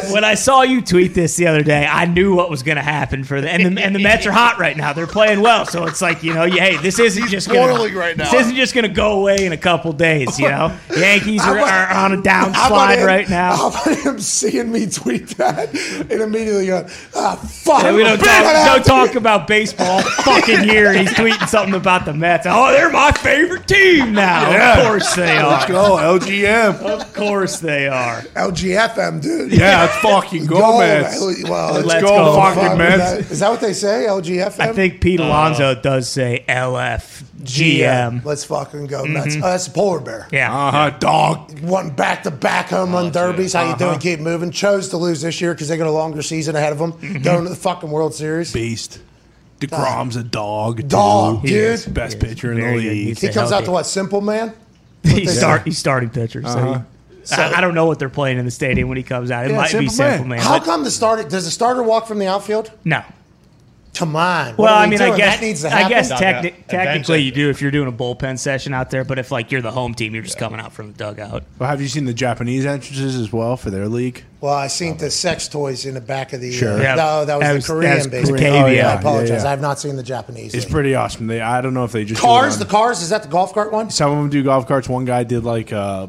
Diaz? 0.00 0.12
when 0.12 0.24
I 0.24 0.34
saw 0.34 0.62
you 0.62 0.80
tweet 0.82 1.14
this 1.14 1.36
the 1.36 1.46
other 1.46 1.62
day, 1.62 1.86
I 1.86 2.04
knew 2.06 2.34
what 2.34 2.50
was 2.50 2.62
going 2.62 2.76
to 2.76 2.82
happen 2.82 3.24
for 3.24 3.40
the 3.40 3.50
and 3.50 3.76
the 3.76 3.82
and 3.82 3.94
the 3.94 4.00
Mets 4.02 4.26
are 4.26 4.32
hot 4.32 4.58
right 4.58 4.76
now. 4.76 4.92
They're 4.92 5.06
playing 5.06 5.40
well, 5.40 5.66
so 5.66 5.84
it's 5.86 6.00
like 6.02 6.22
you 6.22 6.34
know, 6.34 6.44
you- 6.44 6.58
hey, 6.60 6.76
this 6.78 6.98
isn't 6.98 7.28
just 7.28 7.48
gonna, 7.48 7.72
boiling 7.72 7.94
right 7.94 8.16
now. 8.16 8.30
This 8.30 8.42
isn't 8.42 8.56
just 8.56 8.74
going 8.74 8.86
to 8.86 8.92
go 8.92 9.12
away 9.20 9.44
in 9.46 9.52
a 9.52 9.56
couple 9.56 9.92
days. 9.92 10.38
You 10.38 10.48
know, 10.48 10.76
Yankees 10.96 11.42
How 11.42 11.52
are, 11.52 11.58
about- 11.58 11.68
are 11.90 12.04
on 12.04 12.12
a 12.12 12.16
How 12.16 12.20
about 12.20 12.54
downslide 12.54 12.98
him- 12.98 13.06
right 13.06 13.28
now. 13.28 13.56
How 13.56 13.68
about 13.70 13.98
him 13.98 14.18
seeing 14.20 14.70
me 14.72 14.86
tweet 14.86 15.28
that 15.38 15.74
and 15.74 16.10
immediately 16.12 16.66
going, 16.66 16.88
ah, 17.14 17.36
fuck. 17.36 17.82
Yeah, 17.82 17.94
we 17.94 18.02
don't 18.02 18.18
talk, 18.18 18.66
don't 18.66 18.84
talk 18.84 19.14
about 19.16 19.46
baseball 19.46 20.00
fucking 20.02 20.64
year. 20.64 20.92
He's 20.92 21.10
tweeting 21.10 21.48
something 21.48 21.74
about 21.74 22.04
the 22.04 22.12
Mets. 22.14 22.46
Oh, 22.48 22.70
they're 22.72 22.90
my 22.90 23.12
favorite 23.12 23.66
team 23.66 24.12
now. 24.14 24.78
Of 24.80 24.86
course 24.86 25.14
they 25.14 25.42
Let's 25.42 25.64
are. 25.64 25.68
go, 25.68 26.18
LGM. 26.18 26.80
Of 26.80 27.12
course 27.14 27.58
they 27.60 27.88
are. 27.88 28.20
LGFM, 28.34 29.22
dude. 29.22 29.52
Yeah, 29.52 29.82
let's 29.82 29.99
fucking 30.02 30.46
go, 30.46 30.58
Go, 30.58 30.78
Mets. 30.80 31.18
Well, 31.48 31.74
Let's, 31.74 31.86
Let's 31.86 32.02
go, 32.02 32.08
go. 32.08 32.36
fucking 32.36 32.60
fuck 32.62 32.70
with 32.70 32.78
Mets. 32.78 32.98
that. 32.98 33.30
Is 33.32 33.40
that 33.40 33.50
what 33.50 33.60
they 33.60 33.72
say? 33.72 34.06
LGFM? 34.08 34.60
I 34.60 34.72
think 34.72 35.00
Pete 35.00 35.20
Alonso 35.20 35.74
does 35.74 36.08
say 36.08 36.44
LFGM. 36.48 38.24
Let's 38.24 38.44
fucking 38.44 38.86
go 38.86 39.02
Mm-hmm. 39.04 39.12
Mets. 39.14 39.36
Oh, 39.36 39.40
that's 39.40 39.66
a 39.66 39.70
polar 39.70 40.00
bear. 40.00 40.28
Yeah. 40.32 40.52
Uh 40.54 40.70
huh, 40.70 40.90
dog. 40.98 41.58
One 41.60 41.90
back 41.90 42.22
to 42.24 42.30
back 42.30 42.68
home 42.68 42.92
run 42.92 43.10
derbies. 43.10 43.52
How 43.54 43.70
you 43.70 43.76
doing? 43.76 43.98
Keep 43.98 44.20
moving. 44.20 44.50
Chose 44.50 44.88
to 44.90 44.96
lose 44.96 45.20
this 45.22 45.40
year 45.40 45.54
because 45.54 45.68
they 45.68 45.76
got 45.76 45.86
a 45.86 45.90
longer 45.90 46.22
season 46.22 46.56
ahead 46.56 46.72
of 46.72 46.78
them. 46.78 46.92
Mm-hmm. 46.92 47.22
Going 47.22 47.44
to 47.44 47.50
the 47.50 47.56
fucking 47.56 47.90
World 47.90 48.14
Series. 48.14 48.52
Beast. 48.52 49.00
DeGrom's 49.60 50.16
a 50.16 50.22
dog. 50.24 50.88
Dog, 50.88 51.42
dude. 51.42 51.50
dude. 51.50 51.50
He 51.50 51.56
is 51.56 51.86
Best 51.86 52.18
pitcher 52.18 52.52
in 52.52 52.60
the 52.60 52.76
league. 52.76 53.18
He 53.18 53.26
a 53.26 53.32
comes 53.32 53.52
out 53.52 53.64
to 53.66 53.70
what? 53.70 53.84
Simple 53.84 54.20
man. 54.22 54.54
He's, 55.02 55.36
start, 55.38 55.62
he's 55.64 55.78
starting 55.78 56.10
pitcher. 56.10 56.42
So, 56.42 56.48
Uh-huh. 56.48 56.82
He- 57.34 57.40
I, 57.42 57.58
I 57.58 57.60
don't 57.60 57.74
know 57.74 57.86
what 57.86 57.98
they're 57.98 58.08
playing 58.08 58.38
in 58.38 58.44
the 58.44 58.50
stadium 58.50 58.88
when 58.88 58.96
he 58.96 59.02
comes 59.02 59.30
out. 59.30 59.46
It 59.46 59.50
Yeah, 59.50 59.56
might 59.56 59.72
be 59.78 59.88
simple 59.88 60.26
man. 60.26 60.28
man. 60.28 60.38
How 60.40 60.58
but- 60.58 60.64
come 60.64 60.84
the 60.84 60.90
starter 60.90 61.22
does 61.28 61.44
the 61.44 61.50
starter 61.50 61.82
walk 61.82 62.06
from 62.06 62.18
the 62.18 62.26
outfield? 62.28 62.70
no. 62.84 63.02
Come 63.92 64.14
on. 64.16 64.56
Well, 64.56 64.72
I 64.72 64.84
we 64.84 64.90
mean, 64.92 65.02
I 65.02 65.16
guess 65.16 65.36
that 65.40 65.44
needs 65.44 65.62
to 65.62 65.74
I 65.74 65.88
guess 65.88 66.08
Dugout. 66.08 66.44
techni- 66.44 66.66
technically 66.68 67.18
you 67.22 67.32
do 67.32 67.50
if 67.50 67.60
you're 67.60 67.72
doing 67.72 67.88
a 67.88 67.92
bullpen 67.92 68.38
session 68.38 68.72
out 68.72 68.88
there. 68.90 69.04
But 69.04 69.18
if 69.18 69.30
like 69.32 69.50
you're 69.50 69.60
the 69.62 69.72
home 69.72 69.94
team, 69.94 70.14
you're 70.14 70.22
just 70.22 70.38
coming 70.38 70.60
out 70.60 70.72
from 70.72 70.92
the 70.92 70.96
dugout. 70.96 71.42
Well, 71.58 71.68
have 71.68 71.82
you 71.82 71.88
seen 71.88 72.04
the 72.04 72.14
Japanese 72.14 72.64
entrances 72.64 73.16
as 73.16 73.32
well 73.32 73.56
for 73.56 73.68
their 73.70 73.88
league? 73.88 74.24
Well, 74.40 74.54
I 74.54 74.68
seen 74.68 74.96
the 74.96 75.10
sex 75.10 75.48
toys 75.48 75.84
in 75.84 75.94
the 75.94 76.00
back 76.00 76.32
of 76.32 76.40
the. 76.40 76.50
Sure. 76.52 76.78
Uh, 76.78 76.82
Yeah. 76.82 76.94
No, 76.94 77.24
that 77.26 77.36
was 77.38 77.46
That 77.46 77.60
the 77.60 77.66
Korean 77.66 77.90
that 77.90 77.96
was 77.98 78.06
baseball. 78.06 78.36
Korean. 78.38 78.54
Oh, 78.54 78.66
I 78.66 78.70
yeah, 78.70 78.98
apologize. 78.98 79.28
yeah, 79.30 79.36
yeah. 79.42 79.46
I 79.46 79.50
have 79.50 79.60
not 79.60 79.78
seen 79.80 79.96
the 79.96 80.02
Japanese. 80.02 80.54
It's 80.54 80.64
league. 80.64 80.72
pretty 80.72 80.94
awesome. 80.94 81.26
They, 81.26 81.40
I 81.42 81.60
don't 81.60 81.74
know 81.74 81.84
if 81.84 81.92
they 81.92 82.04
just 82.06 82.20
do 82.22 82.26
Cars, 82.26 82.56
it 82.56 82.58
the 82.60 82.64
on- 82.66 82.70
cars. 82.70 83.02
Is 83.02 83.10
that 83.10 83.24
the 83.24 83.28
golf 83.28 83.52
cart 83.52 83.70
one? 83.72 83.90
Some 83.90 84.12
of 84.12 84.16
them 84.18 84.30
do 84.30 84.42
golf 84.44 84.66
carts. 84.66 84.88
One 84.88 85.04
guy 85.04 85.24
did 85.24 85.44
like 85.44 85.72
a, 85.72 86.08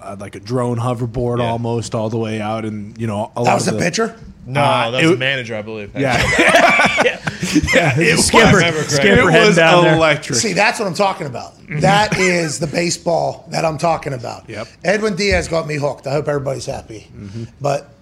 a 0.00 0.16
like 0.16 0.34
a 0.34 0.40
drone 0.40 0.78
hoverboard 0.78 1.38
Yeah. 1.38 1.50
almost 1.50 1.94
all 1.94 2.08
the 2.08 2.18
way 2.18 2.40
out, 2.40 2.64
and 2.64 2.98
you 2.98 3.06
know 3.06 3.30
a 3.36 3.44
That 3.44 3.50
lot 3.50 3.54
was 3.56 3.68
of 3.68 3.74
the 3.74 3.78
the 3.78 3.84
pitcher. 3.84 4.16
No, 4.52 4.60
Uh, 4.60 4.90
that 4.90 5.02
it- 5.02 5.06
was 5.06 5.16
a 5.16 5.18
manager, 5.18 5.54
I 5.54 5.62
believe. 5.62 5.92
Yeah, 5.96 6.16
It 7.52 8.16
was 8.16 8.26
skipper, 8.26 8.60
skipper 8.88 9.30
it 9.30 9.46
was 9.46 9.56
down 9.56 9.84
there. 9.84 9.94
electric. 9.96 10.38
See, 10.38 10.52
that's 10.52 10.78
what 10.78 10.86
I'm 10.86 10.94
talking 10.94 11.26
about. 11.26 11.56
Mm-hmm. 11.58 11.80
That 11.80 12.18
is 12.18 12.58
the 12.58 12.66
baseball 12.66 13.46
that 13.50 13.64
I'm 13.64 13.78
talking 13.78 14.12
about. 14.12 14.48
Yep. 14.48 14.68
Edwin 14.84 15.16
Diaz 15.16 15.48
got 15.48 15.66
me 15.66 15.76
hooked. 15.76 16.06
I 16.06 16.12
hope 16.12 16.28
everybody's 16.28 16.66
happy. 16.66 17.08
Mm-hmm. 17.16 17.44
But 17.60 17.92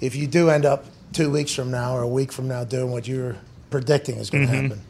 if 0.00 0.14
you 0.16 0.26
do 0.26 0.50
end 0.50 0.64
up 0.64 0.84
two 1.12 1.30
weeks 1.30 1.54
from 1.54 1.70
now 1.70 1.96
or 1.96 2.02
a 2.02 2.08
week 2.08 2.32
from 2.32 2.48
now 2.48 2.64
doing 2.64 2.90
what 2.90 3.06
you're 3.08 3.36
predicting 3.70 4.16
is 4.16 4.30
going 4.30 4.46
to 4.48 4.52
mm-hmm. 4.52 4.66
happen, 4.68 4.80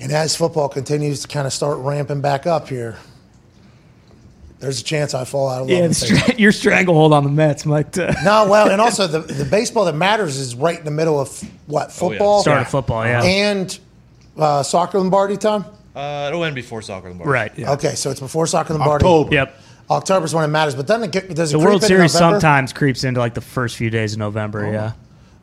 and 0.00 0.12
as 0.12 0.36
football 0.36 0.68
continues 0.68 1.22
to 1.22 1.28
kind 1.28 1.46
of 1.46 1.52
start 1.52 1.78
ramping 1.78 2.20
back 2.20 2.46
up 2.46 2.68
here, 2.68 2.96
there's 4.60 4.80
a 4.80 4.84
chance 4.84 5.14
I 5.14 5.24
fall 5.24 5.48
out 5.48 5.62
of 5.62 5.68
love 5.68 5.70
Yeah, 5.70 5.82
the 5.82 5.88
with 5.88 6.00
baseball. 6.00 6.18
stra- 6.20 6.34
your 6.38 6.52
stranglehold 6.52 7.12
on 7.12 7.24
the 7.24 7.30
Mets 7.30 7.64
might 7.66 7.96
uh, 7.98 8.12
No, 8.24 8.48
well, 8.48 8.70
and 8.70 8.80
also 8.86 9.06
the 9.06 9.20
the 9.20 9.44
baseball 9.44 9.84
that 9.86 9.94
matters 9.94 10.36
is 10.38 10.54
right 10.54 10.78
in 10.78 10.84
the 10.84 10.90
middle 10.90 11.20
of 11.20 11.40
what 11.66 11.92
football 11.92 12.42
start 12.42 12.62
of 12.62 12.68
football. 12.68 13.04
Yeah, 13.04 13.22
and 13.22 13.78
uh, 14.36 14.62
soccer 14.62 14.98
Lombardi 14.98 15.36
time. 15.36 15.64
Uh, 15.94 16.26
it'll 16.28 16.44
end 16.44 16.54
before 16.54 16.80
soccer. 16.82 17.08
Lombardi. 17.08 17.30
right. 17.30 17.52
Yeah. 17.58 17.72
Okay, 17.72 17.94
so 17.94 18.10
it's 18.10 18.20
before 18.20 18.46
soccer 18.46 18.72
Lombardi. 18.74 19.04
October. 19.04 19.34
Yep. 19.34 19.60
October 19.90 20.26
is 20.26 20.34
when 20.34 20.44
it 20.44 20.48
matters, 20.48 20.74
but 20.74 20.86
then 20.86 21.02
it 21.02 21.10
get, 21.10 21.34
does 21.34 21.50
it 21.50 21.56
The 21.56 21.58
creep 21.60 21.68
World 21.70 21.82
Series 21.82 22.12
November? 22.14 22.34
sometimes 22.40 22.72
creeps 22.74 23.04
into 23.04 23.20
like 23.20 23.32
the 23.34 23.40
first 23.40 23.76
few 23.76 23.88
days 23.90 24.12
of 24.12 24.18
November. 24.18 24.70
Yeah. 24.70 24.92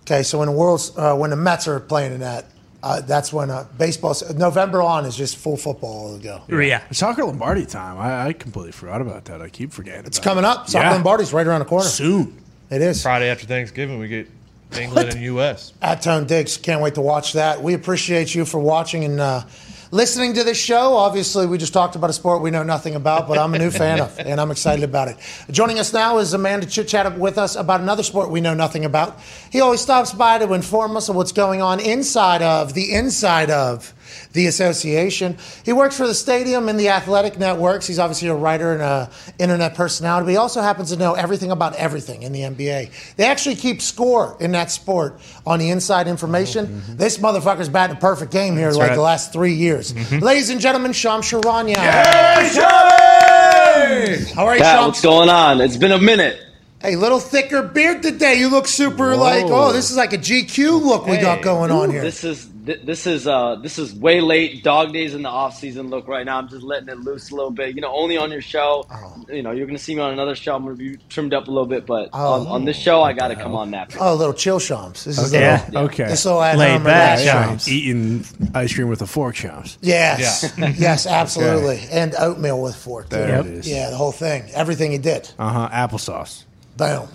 Okay, 0.04 0.22
so 0.22 0.38
when 0.38 0.46
the 0.48 0.52
world's 0.54 0.96
uh, 0.98 1.16
when 1.16 1.32
the 1.32 1.36
Mets 1.36 1.68
are 1.68 1.80
playing 1.80 2.14
in 2.14 2.20
that, 2.20 2.46
uh, 2.86 3.02
that's 3.02 3.34
when 3.34 3.50
uh, 3.50 3.66
baseball 3.80 4.16
November 4.36 4.80
on 4.82 5.06
is 5.06 5.18
just 5.18 5.38
full 5.38 5.58
football 5.58 6.16
to 6.18 6.24
go. 6.24 6.44
Yeah. 6.62 6.84
It's 6.90 7.00
Soccer 7.00 7.24
Lombardi 7.26 7.66
time. 7.66 7.98
I, 7.98 8.28
I 8.28 8.34
completely 8.34 8.74
forgot 8.74 9.02
about 9.02 9.26
that. 9.26 9.42
I 9.42 9.50
keep 9.50 9.74
forgetting. 9.74 10.06
It's 10.06 10.20
coming 10.20 10.46
up. 10.46 10.70
Soccer 10.70 10.86
Yeah. 10.86 10.92
Lombardi's 10.94 11.34
right 11.34 11.48
around 11.48 11.60
the 11.60 11.66
corner. 11.66 11.86
soon. 11.88 12.40
It 12.70 12.84
is. 12.84 13.02
Friday 13.02 13.30
after 13.30 13.48
Thanksgiving, 13.48 13.98
we 13.98 14.08
get 14.08 14.30
England 14.80 15.10
and 15.10 15.22
U.S. 15.24 15.74
At 15.82 16.04
Tone 16.04 16.28
Diggs, 16.28 16.58
can't 16.58 16.80
wait 16.82 16.94
to 16.96 17.02
watch 17.02 17.34
that. 17.34 17.62
We 17.64 17.74
appreciate 17.74 18.36
you 18.36 18.46
for 18.46 18.60
watching 18.60 19.04
and 19.04 19.20
uh, 19.20 19.44
listening 19.92 20.34
to 20.34 20.44
this 20.44 20.58
show. 20.58 20.96
Obviously, 20.96 21.46
we 21.46 21.58
just 21.58 21.74
talked 21.74 21.96
about 21.96 22.10
a 22.10 22.14
sport 22.14 22.42
we 22.42 22.52
know 22.52 22.64
nothing 22.64 22.96
about, 22.96 23.28
but 23.28 23.38
I'm 23.38 23.54
a 23.54 23.60
new 23.60 23.72
fan 23.72 24.00
of, 24.00 24.18
and 24.20 24.40
I'm 24.40 24.52
excited 24.52 24.84
about 24.84 25.08
it. 25.08 25.18
Joining 25.52 25.80
us 25.80 25.94
now 25.94 26.18
is 26.18 26.34
a 26.34 26.38
man 26.38 26.62
to 26.62 26.68
chit 26.68 26.88
chat 26.88 27.18
with 27.18 27.38
us 27.38 27.56
about 27.56 27.82
another 27.82 28.04
sport 28.04 28.30
we 28.30 28.42
know 28.42 28.54
nothing 28.54 28.86
about. 28.86 29.20
He 29.52 29.62
always 29.62 29.82
stops 29.82 30.14
by 30.14 30.40
to 30.40 30.54
inform 30.54 30.98
us 30.98 31.10
of 31.10 31.16
what's 31.16 31.32
going 31.32 31.62
on 31.62 31.80
inside 31.80 32.42
of 32.42 32.74
the 32.74 32.94
inside 32.94 33.50
of 33.50 33.94
the 34.34 34.48
association. 34.48 35.38
He 35.64 35.74
works 35.74 35.98
for 35.98 36.08
the 36.08 36.14
stadium 36.14 36.70
and 36.70 36.80
the 36.80 36.90
athletic 36.90 37.40
networks. 37.40 37.88
He's 37.88 38.00
obviously 38.00 38.28
a 38.28 38.36
writer 38.36 38.74
and 38.74 38.82
a 38.82 39.10
internet 39.40 39.76
personality, 39.76 40.26
but 40.26 40.32
he 40.32 40.38
also 40.38 40.62
happens 40.62 40.92
to 40.92 40.98
know 40.98 41.14
everything 41.14 41.52
about 41.52 41.76
everything 41.76 42.24
in 42.24 42.32
the 42.32 42.42
NBA. 42.42 43.16
They 43.16 43.26
actually 43.26 43.56
keep 43.56 43.82
score 43.82 44.38
in 44.40 44.52
that 44.52 44.72
sport 44.72 45.20
on 45.46 45.60
the 45.60 45.70
inside 45.70 46.08
information. 46.08 46.66
Mm-hmm, 46.68 46.78
mm-hmm. 46.78 46.98
This 46.98 47.18
motherfucker's 47.18 47.70
batting 47.70 47.98
a 47.98 48.00
perfect 48.00 48.32
game 48.32 48.56
here 48.58 48.72
like 48.72 48.90
right. 48.90 48.96
the 48.96 49.02
last 49.02 49.34
three 49.34 49.54
years. 49.54 49.94
Mm-hmm. 49.94 50.20
Ladies 50.20 50.50
and 50.50 50.60
gentlemen, 50.62 50.94
Shams 50.94 51.26
Charania. 51.26 51.76
Hey, 51.76 52.50
How 54.34 54.46
are 54.46 54.56
you, 54.56 54.62
Pat, 54.62 54.78
Sham? 54.78 54.86
what's 54.86 55.02
going 55.02 55.30
on? 55.30 55.62
It's 55.62 55.78
been 55.78 55.92
a 55.92 56.00
minute. 56.00 56.42
Hey, 56.82 56.96
little 56.96 57.20
thicker 57.20 57.64
beard 57.64 58.04
today. 58.04 58.36
You 58.36 58.50
look 58.50 58.68
super 58.68 59.16
like, 59.16 59.46
oh, 59.48 59.74
this 59.74 59.90
is 59.90 59.98
like 59.98 60.14
a 60.14 60.18
GQ 60.18 60.82
look 60.84 61.08
we 61.08 61.18
got 61.18 61.38
Hey, 61.38 61.44
going 61.44 61.72
on 61.72 61.90
here. 61.90 62.02
This 62.02 62.24
is 62.24 62.48
th- 62.66 62.82
this 62.84 63.06
is 63.08 63.28
uh 63.28 63.56
this 63.56 63.78
is 63.80 63.94
way 63.94 64.22
late. 64.22 64.64
Dog 64.64 64.94
days 64.94 65.14
in 65.14 65.22
the 65.24 65.30
off 65.30 65.58
season 65.58 65.90
look 65.90 66.08
right 66.08 66.26
now. 66.26 66.38
I'm 66.38 66.48
just 66.50 66.64
letting 66.64 66.90
it 66.90 67.00
loose 67.00 67.32
a 67.32 67.36
little 67.36 67.52
bit. 67.52 67.76
You 67.76 67.82
know, 67.82 67.94
only 67.96 68.18
on 68.18 68.32
your 68.32 68.42
show. 68.42 68.86
Oh. 68.92 69.26
You 69.30 69.42
know, 69.44 69.52
you're 69.52 69.66
gonna 69.68 69.78
see 69.80 69.96
me 69.96 70.02
on 70.02 70.12
another 70.14 70.36
show. 70.36 70.56
I'm 70.56 70.64
gonna 70.64 70.76
be 70.76 70.98
trimmed 71.10 71.34
up 71.34 71.48
a 71.48 71.52
little 71.52 71.66
bit, 71.68 71.86
but 71.86 72.10
on, 72.14 72.48
on 72.48 72.66
this 72.66 72.78
show, 72.78 73.02
I 73.02 73.14
got 73.14 73.30
to 73.30 73.36
come 73.36 73.56
on 73.56 73.72
that. 73.72 73.96
Oh, 74.00 74.14
little 74.16 74.34
chill 74.34 74.60
shams. 74.60 75.04
This 75.06 75.18
is 75.18 75.34
Okay. 75.34 75.46
a 75.46 75.66
little, 75.68 75.82
Okay. 75.86 76.06
this 76.06 76.26
little 76.26 76.42
at 76.42 76.58
Laid 76.58 76.84
back 76.84 77.20
shams. 77.20 77.66
shams. 77.66 77.70
Eating 77.70 78.26
ice 78.54 78.74
cream 78.74 78.90
with 78.90 79.02
a 79.02 79.08
fork, 79.08 79.36
Shams. 79.36 79.78
Yes, 79.82 80.54
yes, 80.58 81.06
absolutely, 81.06 81.80
and 81.92 82.14
oatmeal 82.20 82.62
with 82.62 82.76
fork. 82.76 83.10
There 83.10 83.28
Yep. 83.28 83.46
it 83.46 83.52
is. 83.54 83.68
Yeah, 83.70 83.90
the 83.90 83.98
whole 83.98 84.12
thing, 84.12 84.44
everything 84.54 84.92
he 84.92 84.98
did. 84.98 85.30
Uh 85.40 85.68
huh. 85.68 85.70
Applesauce. 85.72 86.44
Boom. 86.78 87.08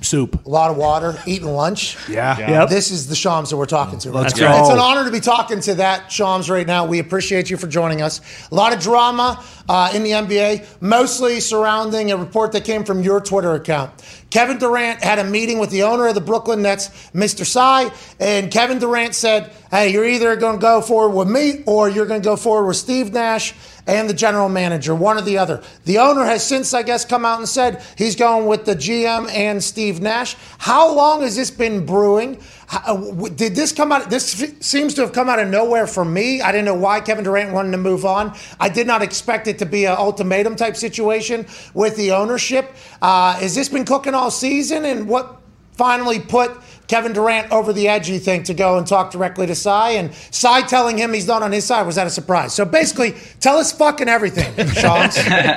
S- 0.00 0.08
soup. 0.08 0.44
A 0.46 0.48
lot 0.48 0.70
of 0.70 0.76
water, 0.76 1.16
eating 1.26 1.48
lunch. 1.48 1.96
Yeah. 2.08 2.38
Yep. 2.38 2.68
This 2.68 2.90
is 2.90 3.06
the 3.08 3.14
Shams 3.14 3.50
that 3.50 3.56
we're 3.56 3.66
talking 3.66 3.98
to. 4.00 4.10
Right 4.10 4.22
Let's 4.22 4.38
go. 4.38 4.50
It's 4.60 4.70
an 4.70 4.78
honor 4.78 5.04
to 5.04 5.10
be 5.10 5.20
talking 5.20 5.60
to 5.60 5.74
that 5.76 6.10
Shams 6.10 6.50
right 6.50 6.66
now. 6.66 6.86
We 6.86 6.98
appreciate 6.98 7.50
you 7.50 7.56
for 7.56 7.66
joining 7.66 8.02
us. 8.02 8.20
A 8.50 8.54
lot 8.54 8.72
of 8.72 8.80
drama 8.80 9.42
uh, 9.68 9.92
in 9.94 10.02
the 10.02 10.10
NBA, 10.10 10.66
mostly 10.80 11.40
surrounding 11.40 12.10
a 12.10 12.16
report 12.16 12.52
that 12.52 12.64
came 12.64 12.84
from 12.84 13.02
your 13.02 13.20
Twitter 13.20 13.54
account. 13.54 13.92
Kevin 14.30 14.58
Durant 14.58 15.02
had 15.02 15.18
a 15.18 15.24
meeting 15.24 15.58
with 15.58 15.70
the 15.70 15.82
owner 15.82 16.06
of 16.06 16.14
the 16.14 16.20
Brooklyn 16.20 16.62
Nets, 16.62 16.88
Mr. 17.12 17.44
Tsai, 17.44 17.90
and 18.20 18.50
Kevin 18.50 18.78
Durant 18.78 19.14
said, 19.14 19.52
Hey, 19.70 19.92
you're 19.92 20.06
either 20.06 20.36
going 20.36 20.56
to 20.56 20.60
go 20.60 20.80
forward 20.80 21.16
with 21.16 21.28
me 21.28 21.62
or 21.66 21.88
you're 21.88 22.06
going 22.06 22.22
to 22.22 22.24
go 22.24 22.36
forward 22.36 22.68
with 22.68 22.76
Steve 22.76 23.12
Nash 23.12 23.54
and 23.86 24.08
the 24.08 24.14
general 24.14 24.48
manager, 24.48 24.94
one 24.94 25.16
or 25.16 25.22
the 25.22 25.38
other. 25.38 25.62
The 25.84 25.98
owner 25.98 26.24
has 26.24 26.46
since, 26.46 26.72
I 26.74 26.82
guess, 26.82 27.04
come 27.04 27.24
out 27.24 27.38
and 27.38 27.48
said 27.48 27.82
he's 27.96 28.14
going 28.14 28.46
with 28.46 28.64
the 28.64 28.76
GM 28.76 29.28
and 29.30 29.62
Steve 29.62 30.00
Nash. 30.00 30.36
How 30.58 30.94
long 30.94 31.22
has 31.22 31.34
this 31.34 31.50
been 31.50 31.84
brewing? 31.84 32.40
Uh, 32.72 33.28
did 33.30 33.54
this 33.54 33.72
come 33.72 33.90
out? 33.90 34.10
This 34.10 34.30
seems 34.60 34.94
to 34.94 35.00
have 35.00 35.12
come 35.12 35.28
out 35.28 35.38
of 35.38 35.48
nowhere 35.48 35.86
for 35.86 36.04
me. 36.04 36.40
I 36.40 36.52
didn't 36.52 36.66
know 36.66 36.74
why 36.74 37.00
Kevin 37.00 37.24
Durant 37.24 37.52
wanted 37.52 37.72
to 37.72 37.78
move 37.78 38.04
on. 38.04 38.36
I 38.60 38.68
did 38.68 38.86
not 38.86 39.02
expect 39.02 39.48
it 39.48 39.58
to 39.58 39.66
be 39.66 39.86
an 39.86 39.96
ultimatum 39.96 40.54
type 40.56 40.76
situation 40.76 41.46
with 41.74 41.96
the 41.96 42.12
ownership. 42.12 42.72
Uh, 43.02 43.34
has 43.34 43.54
this 43.54 43.68
been 43.68 43.84
cooking 43.84 44.14
all 44.14 44.30
season? 44.30 44.84
And 44.84 45.08
what 45.08 45.40
finally 45.72 46.20
put 46.20 46.52
Kevin 46.86 47.12
Durant 47.12 47.50
over 47.50 47.72
the 47.72 47.88
edge, 47.88 48.08
you 48.08 48.20
think, 48.20 48.44
to 48.44 48.54
go 48.54 48.78
and 48.78 48.86
talk 48.86 49.10
directly 49.10 49.46
to 49.48 49.54
Tsai? 49.54 49.92
And 49.92 50.12
Tsai 50.12 50.62
telling 50.62 50.96
him 50.96 51.12
he's 51.12 51.26
not 51.26 51.42
on 51.42 51.50
his 51.50 51.64
side, 51.64 51.86
was 51.86 51.96
that 51.96 52.06
a 52.06 52.10
surprise? 52.10 52.54
So 52.54 52.64
basically, 52.64 53.14
tell 53.40 53.56
us 53.56 53.72
fucking 53.72 54.08
everything, 54.08 54.66
Sean, 54.74 55.08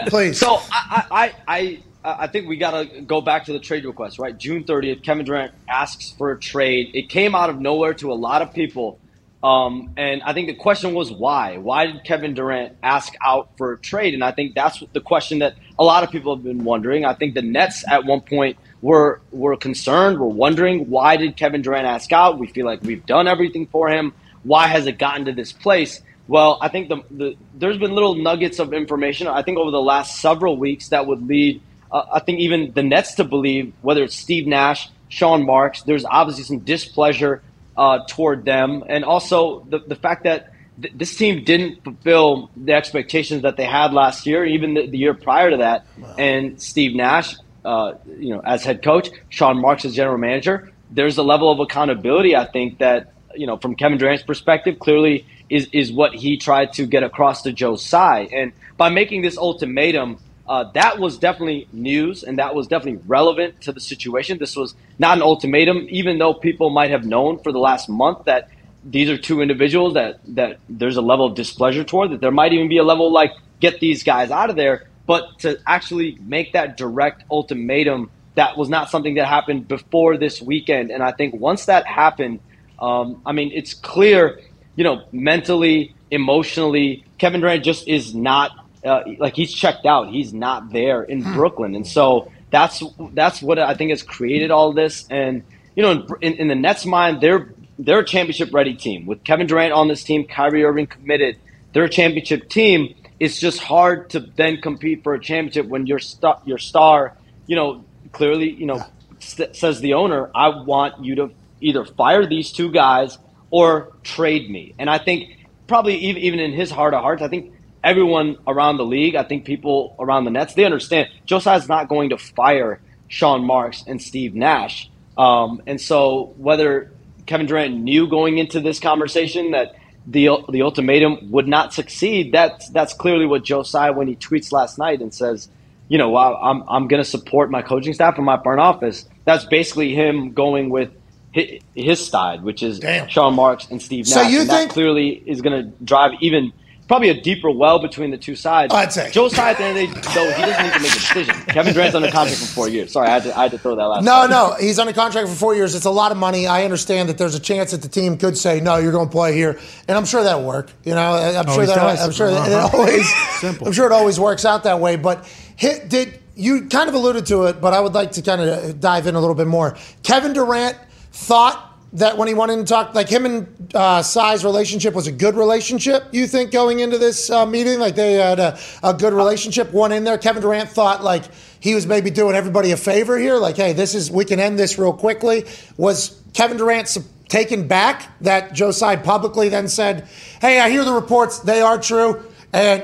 please. 0.08 0.40
So 0.40 0.62
I, 0.72 1.06
I, 1.12 1.36
I, 1.48 1.84
I 2.04 2.28
think 2.28 2.48
we 2.48 2.58
got 2.58 2.72
to 2.72 3.02
go 3.02 3.22
back 3.22 3.46
to 3.46 3.54
the 3.54 3.60
trade 3.60 3.86
request, 3.86 4.20
right? 4.20 4.38
June 4.38 4.64
30th, 4.64 5.04
Kevin 5.04 5.26
Durant 5.26 5.54
asks 5.70 6.12
for 6.12 6.32
a 6.32 6.40
trade. 6.40 6.92
It 6.94 7.10
came 7.10 7.36
out 7.36 7.50
of 7.50 7.60
nowhere 7.60 7.94
to 7.96 8.12
a 8.12 8.16
lot 8.16 8.42
of 8.42 8.54
people. 8.54 9.00
Um, 9.42 9.94
and 9.98 10.22
I 10.24 10.34
think 10.34 10.48
the 10.48 10.56
question 10.56 10.94
was 10.94 11.12
why? 11.12 11.58
Why 11.58 11.88
did 11.88 12.04
Kevin 12.04 12.34
Durant 12.34 12.78
ask 12.82 13.14
out 13.26 13.50
for 13.58 13.74
a 13.74 13.78
trade? 13.78 14.14
And 14.14 14.24
I 14.24 14.32
think 14.32 14.56
that's 14.56 14.84
the 14.94 15.02
question 15.02 15.40
that 15.40 15.56
a 15.78 15.84
lot 15.84 16.04
of 16.04 16.12
people 16.12 16.36
have 16.36 16.44
been 16.44 16.64
wondering. 16.64 17.06
I 17.06 17.14
think 17.14 17.34
the 17.34 17.42
Nets 17.42 17.84
at 17.90 18.06
one 18.06 18.22
point– 18.22 18.58
we're 18.84 19.20
we're 19.32 19.56
concerned. 19.56 20.20
We're 20.20 20.28
wondering 20.28 20.90
why 20.90 21.16
did 21.16 21.38
Kevin 21.38 21.62
Durant 21.62 21.88
ask 21.88 22.12
out? 22.12 22.38
We 22.38 22.48
feel 22.48 22.66
like 22.66 22.84
we've 22.84 23.04
done 23.06 23.30
everything 23.30 23.66
for 23.68 23.88
him. 23.88 24.14
Why 24.44 24.68
has 24.68 24.86
it 24.86 25.00
gotten 25.00 25.26
to 25.26 25.32
this 25.32 25.54
place? 25.54 26.02
Well, 26.28 26.58
I 26.62 26.68
think 26.68 26.90
the, 26.90 26.98
the 27.10 27.38
there's 27.56 27.78
been 27.78 27.94
little 27.94 28.16
nuggets 28.16 28.60
of 28.60 28.74
information. 28.74 29.28
I 29.28 29.42
think 29.42 29.58
over 29.58 29.72
the 29.72 29.82
last 29.82 30.20
several 30.20 30.58
weeks 30.58 30.90
that 30.90 31.08
would 31.08 31.26
lead. 31.26 31.62
Uh, 31.94 32.06
I 32.14 32.20
think 32.20 32.40
even 32.40 32.74
the 32.74 32.84
Nets 32.84 33.16
to 33.16 33.24
believe 33.24 33.74
whether 33.82 34.04
it's 34.04 34.16
Steve 34.16 34.48
Nash, 34.48 34.90
Sean 35.10 35.46
Marks. 35.46 35.84
There's 35.84 36.06
obviously 36.06 36.44
some 36.44 36.60
displeasure 36.60 37.44
uh, 37.78 38.00
toward 38.10 38.44
them, 38.46 38.84
and 38.90 39.06
also 39.06 39.66
the 39.70 39.80
the 39.80 39.96
fact 39.96 40.24
that 40.24 40.52
th- 40.82 40.94
this 40.98 41.16
team 41.16 41.44
didn't 41.44 41.84
fulfill 41.84 42.50
the 42.58 42.74
expectations 42.74 43.44
that 43.44 43.56
they 43.58 43.66
had 43.66 43.94
last 43.94 44.26
year, 44.26 44.44
even 44.44 44.74
the, 44.74 44.88
the 44.88 44.98
year 44.98 45.14
prior 45.14 45.52
to 45.52 45.58
that. 45.58 45.86
Wow. 45.98 46.16
And 46.18 46.62
Steve 46.62 46.96
Nash 46.96 47.36
uh, 47.66 47.94
you 48.18 48.34
know, 48.34 48.42
as 48.42 48.64
head 48.64 48.84
coach, 48.84 49.10
Sean 49.30 49.60
Marks 49.60 49.86
as 49.86 49.96
general 49.96 50.18
manager, 50.18 50.72
there's 50.92 51.18
a 51.18 51.24
level 51.24 51.52
of 51.52 51.60
accountability 51.60 52.36
I 52.36 52.46
think 52.46 52.80
that 52.80 53.14
you 53.36 53.48
know 53.48 53.58
from 53.58 53.76
Kevin 53.76 53.98
Durant's 53.98 54.24
perspective 54.24 54.80
clearly 54.80 55.26
is 55.50 55.68
is 55.72 55.92
what 55.92 56.14
he 56.14 56.38
tried 56.38 56.74
to 56.74 56.86
get 56.86 57.04
across 57.04 57.42
to 57.44 57.52
Joe 57.52 57.76
Tsai, 57.76 58.28
and 58.32 58.54
by 58.78 58.90
making 58.90 59.22
this 59.22 59.38
ultimatum. 59.38 60.18
Uh, 60.48 60.70
that 60.74 61.00
was 61.00 61.18
definitely 61.18 61.68
news 61.72 62.24
and 62.24 62.38
that 62.38 62.54
was 62.54 62.68
definitely 62.68 63.02
relevant 63.08 63.62
to 63.62 63.72
the 63.72 63.80
situation. 63.80 64.38
This 64.38 64.56
was 64.56 64.76
not 65.00 65.18
an 65.18 65.24
ultimatum, 65.24 65.88
even 65.90 66.18
though 66.18 66.34
people 66.34 66.70
might 66.70 66.92
have 66.92 67.06
known 67.06 67.40
for 67.40 67.52
the 67.52 67.60
last 67.60 67.88
month 67.88 68.26
that 68.26 68.50
these 68.84 69.10
are 69.10 69.18
two 69.18 69.42
individuals 69.42 69.94
that, 69.94 70.20
that 70.36 70.60
there's 70.68 70.98
a 70.98 71.02
level 71.02 71.26
of 71.26 71.36
displeasure 71.36 71.86
toward, 71.86 72.12
that 72.12 72.20
there 72.20 72.32
might 72.32 72.52
even 72.52 72.68
be 72.68 72.78
a 72.78 72.84
level 72.84 73.12
like, 73.12 73.32
get 73.62 73.80
these 73.80 74.04
guys 74.04 74.32
out 74.32 74.50
of 74.50 74.58
there. 74.58 74.88
But 75.06 75.40
to 75.40 75.58
actually 75.66 76.18
make 76.22 76.54
that 76.54 76.76
direct 76.76 77.24
ultimatum, 77.32 78.12
that 78.36 78.58
was 78.58 78.68
not 78.68 78.90
something 78.90 79.16
that 79.16 79.28
happened 79.28 79.68
before 79.68 80.18
this 80.18 80.42
weekend. 80.42 80.92
And 80.92 81.02
I 81.02 81.12
think 81.12 81.36
once 81.36 81.66
that 81.66 81.86
happened, 81.86 82.40
um, 82.80 83.22
I 83.26 83.32
mean, 83.32 83.52
it's 83.54 83.74
clear, 83.74 84.42
you 84.76 84.84
know, 84.84 85.04
mentally, 85.14 85.96
emotionally, 86.12 87.06
Kevin 87.18 87.42
Durant 87.42 87.64
just 87.64 87.88
is 87.88 88.14
not 88.14 88.52
uh, 88.86 89.04
like 89.20 89.36
he's 89.36 89.54
checked 89.54 89.86
out. 89.86 90.10
He's 90.10 90.34
not 90.34 90.72
there 90.72 91.04
in 91.04 91.24
hmm. 91.24 91.34
Brooklyn, 91.34 91.76
and 91.76 91.88
so 91.88 92.32
that's 92.52 92.84
that's 93.14 93.42
what 93.42 93.60
I 93.60 93.74
think 93.74 93.92
has 93.92 94.04
created 94.04 94.52
all 94.52 94.74
this. 94.74 95.06
And 95.10 95.44
you 95.76 95.84
know, 95.84 95.92
in, 95.92 96.08
in, 96.22 96.34
in 96.34 96.48
the 96.48 96.56
Nets' 96.56 96.86
mind, 96.86 97.22
they're 97.22 97.54
they're 97.80 98.00
a 98.00 98.06
championship 98.06 98.54
ready 98.54 98.76
team 98.76 99.06
with 99.06 99.24
Kevin 99.24 99.48
Durant 99.48 99.74
on 99.74 99.88
this 99.88 100.04
team, 100.04 100.26
Kyrie 100.26 100.64
Irving 100.64 100.88
committed. 100.88 101.38
They're 101.74 101.86
a 101.86 101.90
championship 101.90 102.50
team 102.50 102.94
it's 103.24 103.40
just 103.40 103.60
hard 103.60 104.10
to 104.10 104.20
then 104.20 104.60
compete 104.60 105.02
for 105.02 105.14
a 105.14 105.20
championship 105.20 105.68
when 105.68 105.88
your 105.88 106.00
star, 106.00 106.42
your 106.44 106.58
star, 106.58 107.16
you 107.48 107.56
know, 107.56 107.86
clearly, 108.12 108.50
you 108.50 108.66
know, 108.66 108.84
st- 109.20 109.56
says 109.56 109.80
the 109.80 109.94
owner, 109.94 110.30
I 110.36 110.50
want 110.50 111.06
you 111.06 111.16
to 111.16 111.32
either 111.62 111.86
fire 111.86 112.26
these 112.26 112.52
two 112.52 112.70
guys 112.70 113.18
or 113.50 113.94
trade 114.04 114.50
me. 114.50 114.76
And 114.78 114.90
I 114.90 114.98
think 114.98 115.48
probably 115.68 115.96
even 115.96 116.42
in 116.42 116.52
his 116.52 116.70
heart 116.70 116.94
of 116.94 117.02
hearts, 117.02 117.22
I 117.22 117.30
think 117.30 117.53
everyone 117.84 118.38
around 118.48 118.78
the 118.78 118.86
league, 118.86 119.16
I 119.16 119.24
think 119.24 119.46
people 119.46 119.96
around 120.00 120.26
the 120.26 120.32
Nets, 120.32 120.54
they 120.54 120.66
understand 120.66 121.10
Joe 121.26 121.40
Tsai's 121.40 121.68
not 121.68 121.90
going 121.90 122.10
to 122.10 122.18
fire 122.18 122.80
Sean 123.08 123.46
Marks 123.46 123.84
and 123.86 124.02
Steve 124.02 124.34
Nash. 124.34 124.90
Um, 125.18 125.62
and 125.68 125.80
so 125.80 126.34
whether 126.38 126.92
Kevin 127.26 127.46
Durant 127.46 127.76
knew 127.76 128.08
going 128.08 128.38
into 128.38 128.60
this 128.60 128.80
conversation 128.80 129.52
that 129.52 129.76
the 130.06 130.30
the 130.50 130.62
ultimatum 130.62 131.32
would 131.32 131.48
not 131.48 131.74
succeed. 131.74 132.32
That's 132.32 132.70
that's 132.70 132.94
clearly 132.94 133.26
what 133.26 133.44
Joe 133.44 133.64
Tsai 133.64 133.92
when 133.92 134.08
he 134.08 134.16
tweets 134.16 134.52
last 134.52 134.78
night 134.78 135.02
and 135.02 135.14
says, 135.14 135.50
you 135.88 135.98
know, 135.98 136.16
I'm 136.18 136.64
I'm 136.68 136.88
going 136.88 137.02
to 137.02 137.10
support 137.10 137.50
my 137.50 137.62
coaching 137.62 137.94
staff 137.94 138.18
and 138.18 138.26
my 138.26 138.42
front 138.42 138.60
office. 138.60 139.08
That's 139.26 139.46
basically 139.46 139.96
him 139.96 140.34
going 140.34 140.70
with 140.70 140.92
his, 141.32 141.62
his 141.74 142.06
side, 142.06 142.44
which 142.44 142.62
is 142.64 142.80
Damn. 142.80 143.08
Sean 143.08 143.34
Marks 143.34 143.68
and 143.70 143.82
Steve 143.82 144.06
Nash. 144.06 144.14
So 144.14 144.22
you 144.24 144.42
and 144.42 144.50
think 144.50 144.70
that 144.70 144.74
clearly 144.74 145.10
is 145.10 145.42
going 145.42 145.64
to 145.64 145.86
drive 145.86 146.12
even 146.20 146.52
probably 146.88 147.10
a 147.10 147.22
deeper 147.22 147.50
well 147.50 147.80
between 147.80 148.12
the 148.12 148.18
two 148.18 148.36
sides. 148.36 148.74
I'd 148.74 148.92
say 148.92 149.12
Joe 149.12 149.30
Tsai 149.30 149.52
at 149.52 149.58
the 149.58 149.64
end 149.64 149.78
of 149.78 149.96
the 149.96 150.02
day, 150.02 150.14
though, 150.14 150.32
he 150.32 150.42
doesn't 150.42 150.64
need 150.64 150.74
to 150.74 150.80
make 150.80 150.92
a 150.92 150.94
decision. 150.94 151.36
Kevin 151.48 151.74
Durant's 151.74 151.96
under 151.96 152.12
contract 152.12 152.40
for 152.40 152.48
four 152.48 152.70
years. 152.70 152.92
Sorry, 152.92 153.08
I 153.08 153.12
had 153.12 153.24
to, 153.24 153.38
I 153.38 153.44
had 153.44 153.52
to 153.52 153.58
throw 153.58 153.76
that 153.76 153.84
last. 153.84 154.04
No, 154.04 154.12
time. 154.12 154.30
no, 154.30 154.56
he's 154.60 154.80
under 154.80 154.94
contract 154.94 155.30
for 155.30 155.36
four 155.36 155.56
years. 155.56 155.76
It's 155.76 155.86
a 155.86 155.92
lot 155.92 156.12
of 156.12 156.18
money. 156.18 156.48
I 156.48 156.64
understand 156.64 157.10
that 157.10 157.18
there's 157.18 157.36
a 157.36 157.40
chance 157.40 157.72
that 157.72 157.82
the 157.82 157.90
team 157.90 158.18
could 158.18 158.38
say, 158.38 158.60
"No, 158.60 158.78
you're 158.78 158.92
going 158.92 159.08
to 159.08 159.12
play 159.12 159.34
here," 159.34 159.60
and 159.88 159.98
I'm 159.98 160.06
sure 160.06 160.24
that'll 160.24 160.44
work. 160.44 160.72
You 160.84 160.96
know, 160.96 161.14
I'm 161.14 161.48
sure 161.48 161.66
that 161.66 161.76
does. 161.76 162.02
I'm 162.02 162.12
sure 162.12 162.30
that 162.30 162.48
it 162.48 162.54
uh-huh. 162.54 162.78
always. 162.78 163.40
Simple. 163.40 163.68
I'm 163.68 163.74
sure 163.74 163.86
it 163.86 163.92
always 163.94 164.20
works 164.20 164.46
out 164.46 164.64
that 164.64 164.80
way. 164.80 164.96
But 164.96 165.26
hit, 165.56 165.90
did 165.90 166.20
you 166.36 166.68
kind 166.68 166.90
of 166.90 166.96
alluded 166.96 167.26
to 167.28 167.46
it? 167.46 167.62
But 167.62 167.74
I 167.74 167.80
would 167.80 167.94
like 167.94 168.12
to 168.14 168.22
kind 168.22 168.42
of 168.42 168.80
dive 168.80 169.08
in 169.08 169.16
a 169.16 169.20
little 169.20 169.36
bit 169.36 169.48
more. 169.48 169.78
Kevin 170.04 170.34
Durant 170.34 170.78
thought 171.12 171.73
that 171.94 172.18
when 172.18 172.28
he 172.28 172.34
went 172.34 172.52
in 172.52 172.60
and 172.60 172.68
talked, 172.68 172.96
like 172.96 173.08
him 173.08 173.26
and 173.26 173.76
uh, 173.76 174.02
Tsai's 174.02 174.44
relationship 174.44 174.96
was 174.96 175.06
a 175.08 175.12
good 175.12 175.36
relationship, 175.36 176.04
you 176.12 176.26
think, 176.28 176.52
going 176.52 176.80
into 176.80 176.98
this 176.98 177.30
uh, 177.30 177.46
meeting? 177.46 177.80
Like 177.80 177.96
they 177.96 178.14
had 178.14 178.40
a, 178.40 178.58
a 178.82 178.94
good 178.94 179.14
relationship, 179.14 179.72
one 179.72 179.92
in 179.92 180.04
there. 180.04 180.18
Kevin 180.18 180.42
Durant 180.42 180.70
thought 180.70 181.04
like 181.04 181.24
he 181.60 181.76
was 181.76 181.86
maybe 181.86 182.10
doing 182.10 182.36
everybody 182.36 182.72
a 182.72 182.78
favor 182.78 183.18
here, 183.18 183.38
like, 183.38 183.56
hey, 183.56 183.74
this 183.74 183.94
is, 183.94 184.10
we 184.10 184.26
can 184.26 184.40
end 184.40 184.58
this 184.58 184.78
real 184.78 184.92
quickly. 184.92 185.46
Was 185.78 186.20
Kevin 186.34 186.58
Durant 186.58 186.98
taken 187.30 187.68
back 187.68 188.20
that 188.22 188.54
Joe 188.54 188.72
Tsai 188.72 188.96
publicly 188.98 189.50
then 189.50 189.68
said, 189.68 190.08
hey, 190.42 190.60
I 190.60 190.70
hear 190.70 190.84
the 190.84 190.94
reports, 190.94 191.40
they 191.40 191.62
are 191.62 191.80
true, 191.80 192.24
and 192.52 192.84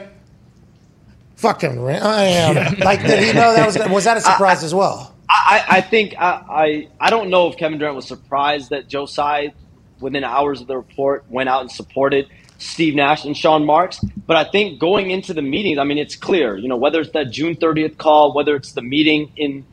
fucking, 1.36 1.80
I 1.88 2.24
am. 2.24 2.80
like, 2.80 3.02
did 3.02 3.24
he 3.24 3.34
know 3.34 3.54
that 3.54 3.65
was, 3.65 3.78
was 3.89 4.04
that 4.06 4.17
a 4.17 4.22
surprise 4.22 4.63
as 4.63 4.74
well? 4.74 5.09
I, 5.45 5.65
I 5.69 5.82
think 5.82 6.15
I, 6.17 6.30
I, 6.49 6.88
I 6.99 7.10
don't 7.10 7.30
know 7.30 7.47
if 7.47 7.58
Kevin 7.58 7.80
Durant 7.80 7.95
was 7.95 8.08
surprised 8.08 8.69
that 8.69 8.88
Joe 8.88 9.06
Tsai, 9.06 9.54
within 9.99 10.23
hours 10.23 10.62
of 10.62 10.67
the 10.67 10.78
report, 10.78 11.25
went 11.30 11.49
out 11.49 11.62
and 11.62 11.71
supported 11.71 12.28
Steve 12.58 12.95
Nash 12.95 13.25
and 13.25 13.36
Sean 13.36 13.65
Marks. 13.65 13.99
But 14.28 14.38
I 14.38 14.49
think 14.49 14.80
going 14.80 15.12
into 15.12 15.34
the 15.34 15.41
meetings, 15.41 15.78
I 15.78 15.84
mean, 15.84 15.97
it's 15.97 16.15
clear, 16.15 16.58
you 16.58 16.67
know, 16.67 16.78
whether 16.78 17.02
it's 17.02 17.12
that 17.12 17.32
June 17.32 17.56
30th 17.56 17.97
call, 17.97 18.34
whether 18.34 18.56
it's 18.56 18.73
the 18.73 18.82
meeting 18.82 19.32
in 19.36 19.65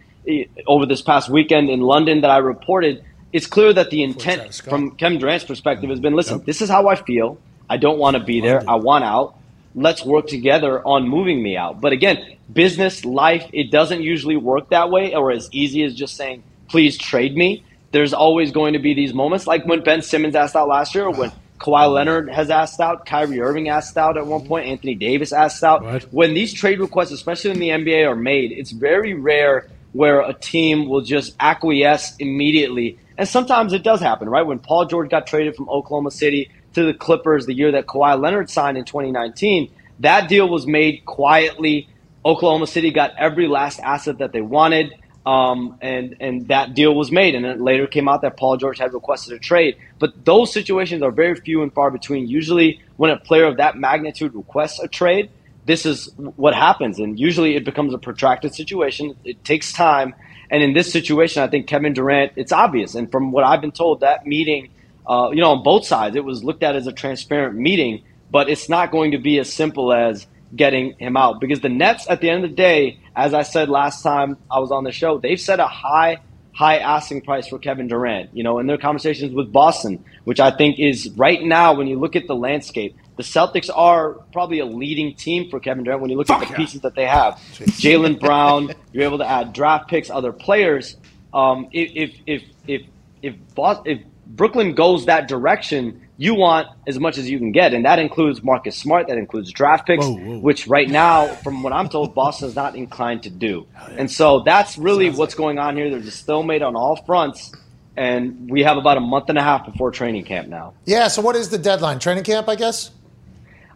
over 0.67 0.87
this 0.87 1.03
past 1.03 1.29
weekend 1.29 1.71
in 1.71 1.81
London 1.81 2.23
that 2.23 2.31
I 2.31 2.39
reported, 2.39 3.05
it's 3.33 3.47
clear 3.47 3.73
that 3.73 3.91
the 3.91 4.03
intent 4.03 4.55
from 4.69 4.93
Kevin 4.97 5.19
Durant's 5.19 5.45
perspective 5.45 5.89
has 5.91 6.01
been, 6.01 6.15
listen, 6.15 6.39
yep. 6.39 6.47
this 6.47 6.61
is 6.61 6.69
how 6.69 6.89
I 6.89 6.97
feel. 6.97 7.39
I 7.71 7.77
don't 7.77 7.99
want 7.99 8.17
to 8.17 8.23
be 8.23 8.41
there. 8.41 8.63
I 8.69 8.75
want 8.75 9.05
out 9.05 9.37
let's 9.77 10.05
work 10.05 10.27
together 10.27 10.81
on 10.85 11.07
moving 11.07 11.41
me 11.41 11.57
out. 11.57 11.81
But 11.81 11.93
again, 11.93 12.36
business, 12.53 13.05
life, 13.05 13.49
it 13.53 13.71
doesn't 13.71 14.03
usually 14.03 14.37
work 14.37 14.71
that 14.71 14.91
way 14.91 15.15
or 15.15 15.31
as 15.31 15.49
easy 15.53 15.85
as 15.85 15.95
just 15.95 16.17
saying, 16.17 16.43
please 16.69 16.97
trade 16.97 17.37
me. 17.37 17.65
There's 17.93 18.13
always 18.13 18.51
going 18.51 18.75
to 18.75 18.79
be 18.79 18.95
these 18.95 19.15
moments 19.15 19.47
like 19.47 19.65
when 19.67 19.83
Ben 19.83 20.03
Simmons 20.03 20.35
asked 20.35 20.57
out 20.57 20.69
last 20.69 20.95
year 20.95 21.05
or 21.05 21.13
when 21.13 21.33
Kawhi 21.59 21.93
Leonard 21.93 22.29
has 22.31 22.51
asked 22.51 22.81
out, 22.81 23.07
Kyrie 23.07 23.41
Irving 23.41 23.69
asked 23.69 23.97
out 23.97 24.17
at 24.17 24.27
one 24.27 24.47
point, 24.47 24.67
Anthony 24.67 24.95
Davis 24.95 25.33
asked 25.33 25.65
out. 25.65 25.83
What? 25.83 26.03
When 26.13 26.35
these 26.35 26.53
trade 26.53 26.81
requests, 26.81 27.13
especially 27.13 27.51
in 27.53 27.59
the 27.59 27.71
NBA, 27.71 28.07
are 28.07 28.17
made, 28.17 28.53
it's 28.53 28.73
very 28.73 29.15
rare 29.15 29.69
where 29.93 30.21
a 30.21 30.35
team 30.35 30.89
will 30.89 31.01
just 31.01 31.35
acquiesce 31.41 32.17
immediately. 32.19 32.99
And 33.17 33.27
sometimes 33.27 33.73
it 33.73 33.83
does 33.83 34.01
happen, 34.01 34.29
right? 34.29 34.43
When 34.43 34.59
Paul 34.59 34.85
George 34.85 35.09
got 35.09 35.27
traded 35.27 35.57
from 35.57 35.71
Oklahoma 35.71 36.11
City, 36.11 36.51
to 36.77 36.85
the 36.85 36.93
Clippers 36.93 37.47
the 37.47 37.55
year 37.55 37.73
that 37.73 37.87
Kawhi 37.87 38.21
Leonard 38.21 38.51
signed 38.51 38.77
in 38.77 38.85
2019. 38.85 39.73
That 40.01 40.29
deal 40.29 40.47
was 40.47 40.67
made 40.67 41.07
quietly. 41.07 41.89
Oklahoma 42.27 42.67
City 42.67 42.91
got 42.91 43.13
every 43.17 43.47
last 43.47 43.79
asset 43.81 44.19
that 44.19 44.33
they 44.33 44.41
wanted. 44.41 44.93
Um, 45.25 45.79
and 45.81 46.17
and 46.21 46.47
that 46.49 46.75
deal 46.75 46.95
was 46.95 47.11
made, 47.11 47.35
and 47.35 47.45
it 47.45 47.61
later 47.61 47.89
came 47.89 48.09
out 48.09 48.23
that 48.23 48.37
Paul 48.37 48.57
George 48.59 48.79
had 48.79 48.95
requested 48.95 49.35
a 49.35 49.41
trade. 49.41 49.77
But 49.99 50.25
those 50.25 50.53
situations 50.53 51.03
are 51.03 51.11
very 51.11 51.35
few 51.35 51.63
and 51.65 51.73
far 51.73 51.91
between. 51.91 52.29
Usually, 52.29 52.81
when 52.97 53.11
a 53.11 53.17
player 53.19 53.45
of 53.45 53.57
that 53.57 53.77
magnitude 53.77 54.37
requests 54.37 54.79
a 54.79 54.87
trade, 54.87 55.31
this 55.65 55.85
is 55.85 56.13
what 56.37 56.55
happens, 56.55 57.01
and 57.01 57.19
usually 57.19 57.57
it 57.57 57.65
becomes 57.65 57.93
a 57.93 57.99
protracted 57.99 58.55
situation. 58.55 59.17
It 59.25 59.43
takes 59.45 59.73
time, 59.73 60.15
and 60.49 60.63
in 60.63 60.75
this 60.75 60.93
situation, 60.93 61.43
I 61.43 61.49
think 61.49 61.67
Kevin 61.67 61.93
Durant, 61.93 62.33
it's 62.37 62.53
obvious, 62.53 62.95
and 62.95 63.11
from 63.11 63.33
what 63.33 63.43
I've 63.43 63.61
been 63.61 63.73
told, 63.73 64.01
that 64.01 64.29
meeting, 64.29 64.69
uh, 65.09 65.31
you 65.33 65.41
know, 65.41 65.51
on 65.51 65.65
both 65.65 65.85
sides, 65.85 66.15
it 66.15 66.25
was 66.25 66.45
looked 66.45 66.63
at 66.63 66.77
as 66.77 66.87
a 66.87 66.93
transparent 66.93 67.57
meeting, 67.59 68.05
but 68.31 68.49
it's 68.49 68.69
not 68.69 68.93
going 68.93 69.11
to 69.11 69.19
be 69.19 69.41
as 69.41 69.53
simple 69.53 69.93
as 69.93 70.29
getting 70.55 70.93
him 70.99 71.17
out 71.17 71.41
because 71.41 71.61
the 71.61 71.69
Nets, 71.69 72.07
at 72.09 72.21
the 72.21 72.31
end 72.31 72.45
of 72.45 72.51
the 72.51 72.57
day, 72.57 73.01
as 73.15 73.35
I 73.35 73.43
said 73.43 73.69
last 73.69 74.03
time 74.03 74.37
I 74.51 74.59
was 74.61 74.71
on 74.71 74.85
the 74.85 74.93
show, 74.93 75.19
they've 75.19 75.41
set 75.41 75.61
a 75.61 75.67
high, 75.67 76.19
high 76.53 76.79
asking 76.79 77.23
price 77.23 77.49
for 77.49 77.59
Kevin 77.59 77.89
Durant. 77.89 78.31
You 78.35 78.45
know, 78.45 78.59
in 78.59 78.67
their 78.67 78.79
conversations 78.79 79.33
with 79.33 79.53
Boston, 79.53 80.05
which 80.25 80.41
I 80.41 80.51
think 80.51 80.79
is 80.79 81.11
right 81.17 81.43
now 81.43 81.75
when 81.75 81.87
you 81.87 81.99
look 81.99 82.17
at 82.17 82.27
the 82.27 82.37
landscape, 82.37 82.97
the 83.17 83.23
Celtics 83.23 83.71
are 83.75 84.13
probably 84.33 84.59
a 84.59 84.67
leading 84.67 85.15
team 85.15 85.49
for 85.51 85.59
Kevin 85.59 85.85
Durant 85.85 86.03
when 86.03 86.11
you 86.11 86.19
look 86.19 86.27
Fuck 86.27 86.43
at 86.43 86.49
the 86.49 86.53
yeah. 86.53 86.57
pieces 86.57 86.83
that 86.83 86.95
they 86.95 87.07
have. 87.07 87.35
Jalen 87.55 88.21
Brown, 88.21 88.73
you're 88.93 89.05
able 89.05 89.19
to 89.19 89.29
add 89.29 89.53
draft 89.53 89.89
picks, 89.89 90.11
other 90.11 90.33
players. 90.33 90.97
Um, 91.33 91.69
if 91.73 91.91
if 91.95 92.21
if 92.27 92.43
if 92.67 92.83
if, 93.23 93.35
Bos- 93.55 93.83
if 93.87 94.01
Brooklyn 94.37 94.75
goes 94.75 95.07
that 95.07 95.29
direction, 95.29 96.03
you 96.19 96.35
want 96.35 96.69
as 96.87 96.99
much 97.01 97.17
as 97.19 97.29
you 97.29 97.39
can 97.39 97.53
get, 97.53 97.73
and 97.73 97.85
that 97.87 97.99
includes 97.99 98.43
Marcus 98.43 98.77
Smart, 98.77 99.09
that 99.09 99.17
includes 99.19 99.51
draft 99.51 99.87
picks, 99.87 100.07
which 100.07 100.67
right 100.67 100.89
now, 100.89 101.27
from 101.27 101.63
what 101.63 101.73
I'm 101.73 101.89
told, 101.89 102.15
Boston's 102.15 102.55
not 102.55 102.77
inclined 102.77 103.23
to 103.25 103.31
do. 103.31 103.67
And 103.97 104.11
so 104.11 104.41
that's 104.41 104.77
really 104.77 105.11
what's 105.11 105.35
going 105.35 105.59
on 105.59 105.77
here. 105.77 105.91
There's 105.91 106.07
a 106.07 106.11
stalemate 106.11 106.63
on 106.63 106.77
all 106.77 106.97
fronts, 106.97 107.53
and 107.97 108.51
we 108.51 108.63
have 108.63 108.77
about 108.77 108.99
a 108.99 109.01
month 109.01 109.31
and 109.31 109.39
a 109.39 109.43
half 109.43 109.65
before 109.65 109.91
training 109.91 110.25
camp 110.25 110.49
now. 110.49 110.75
Yeah. 110.85 111.09
So 111.09 111.23
what 111.23 111.35
is 111.35 111.49
the 111.49 111.59
deadline? 111.59 111.99
Training 111.99 112.25
camp, 112.25 112.49
I 112.49 112.57
guess. 112.57 112.91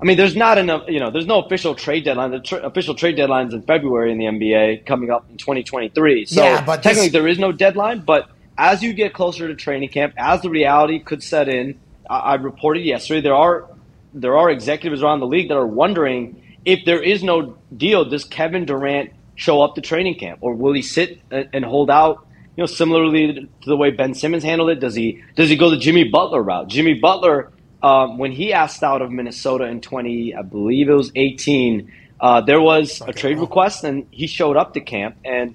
I 0.01 0.05
mean, 0.07 0.17
there's 0.17 0.37
not 0.37 0.57
enough, 0.57 0.85
you 0.89 0.99
know, 0.99 1.11
there's 1.11 1.27
no 1.27 1.43
official 1.43 1.75
trade 1.75 2.05
deadline. 2.07 2.31
The 2.31 2.41
tr- 2.41 2.57
official 2.57 2.95
trade 2.95 3.17
deadline's 3.17 3.53
in 3.53 3.61
February 3.63 4.11
in 4.13 4.17
the 4.19 4.25
NBA 4.27 4.87
coming 4.87 5.11
up 5.11 5.27
in 5.31 5.37
2023. 5.37 6.25
So 6.25 6.43
Yeah, 6.43 6.65
but 6.65 6.83
technically 6.83 7.09
this- 7.09 7.13
there 7.13 7.29
is 7.29 7.39
no 7.39 7.53
deadline, 7.53 8.01
but 8.01 8.31
as 8.57 8.83
you 8.83 8.93
get 8.93 9.13
closer 9.13 9.49
to 9.49 9.55
training 9.55 9.89
camp, 9.91 10.15
as 10.17 10.43
the 10.43 10.51
reality 10.51 10.99
could 10.99 11.23
set 11.23 11.49
in, 11.49 11.81
I, 12.09 12.19
I 12.19 12.35
reported 12.35 12.81
yesterday 12.81 13.21
there 13.21 13.35
are 13.35 13.69
there 14.13 14.37
are 14.37 14.51
executives 14.51 15.03
around 15.03 15.21
the 15.21 15.27
league 15.27 15.49
that 15.49 15.57
are 15.57 15.67
wondering 15.67 16.43
if 16.65 16.85
there 16.85 17.03
is 17.03 17.23
no 17.23 17.57
deal, 17.75 18.05
does 18.05 18.25
Kevin 18.25 18.67
Durant 18.67 19.13
show 19.37 19.63
up 19.63 19.77
to 19.77 19.81
training 19.81 20.19
camp 20.19 20.41
or 20.43 20.55
will 20.55 20.73
he 20.73 20.83
sit 20.83 21.21
and, 21.31 21.49
and 21.53 21.65
hold 21.65 21.91
out? 21.91 22.27
You 22.57 22.63
know, 22.63 22.67
similarly 22.67 23.49
to 23.63 23.69
the 23.69 23.77
way 23.77 23.91
Ben 23.91 24.15
Simmons 24.15 24.43
handled 24.43 24.71
it, 24.71 24.81
does 24.81 24.95
he 24.95 25.23
does 25.37 25.49
he 25.49 25.57
go 25.57 25.71
the 25.71 25.79
Jimmy 25.79 26.05
Butler 26.05 26.43
route? 26.43 26.69
Jimmy 26.69 26.95
Butler 26.95 27.53
um, 27.83 28.19
when 28.19 28.33
he 28.33 28.53
asked 28.53 28.83
out 28.83 29.03
of 29.03 29.11
Minnesota 29.11 29.65
in 29.65 29.81
20, 29.81 30.35
I 30.35 30.43
believe 30.43 30.89
it 30.89 30.95
was 30.95 31.11
18, 31.15 31.91
uh, 32.21 32.41
there 32.43 32.61
was 32.61 33.01
a 33.07 33.13
trade 33.13 33.39
request 33.39 33.85
and 33.85 34.07
he 34.11 34.27
showed 34.27 34.57
up 34.57 34.75
to 34.75 34.81
camp 34.81 35.17
and, 35.25 35.55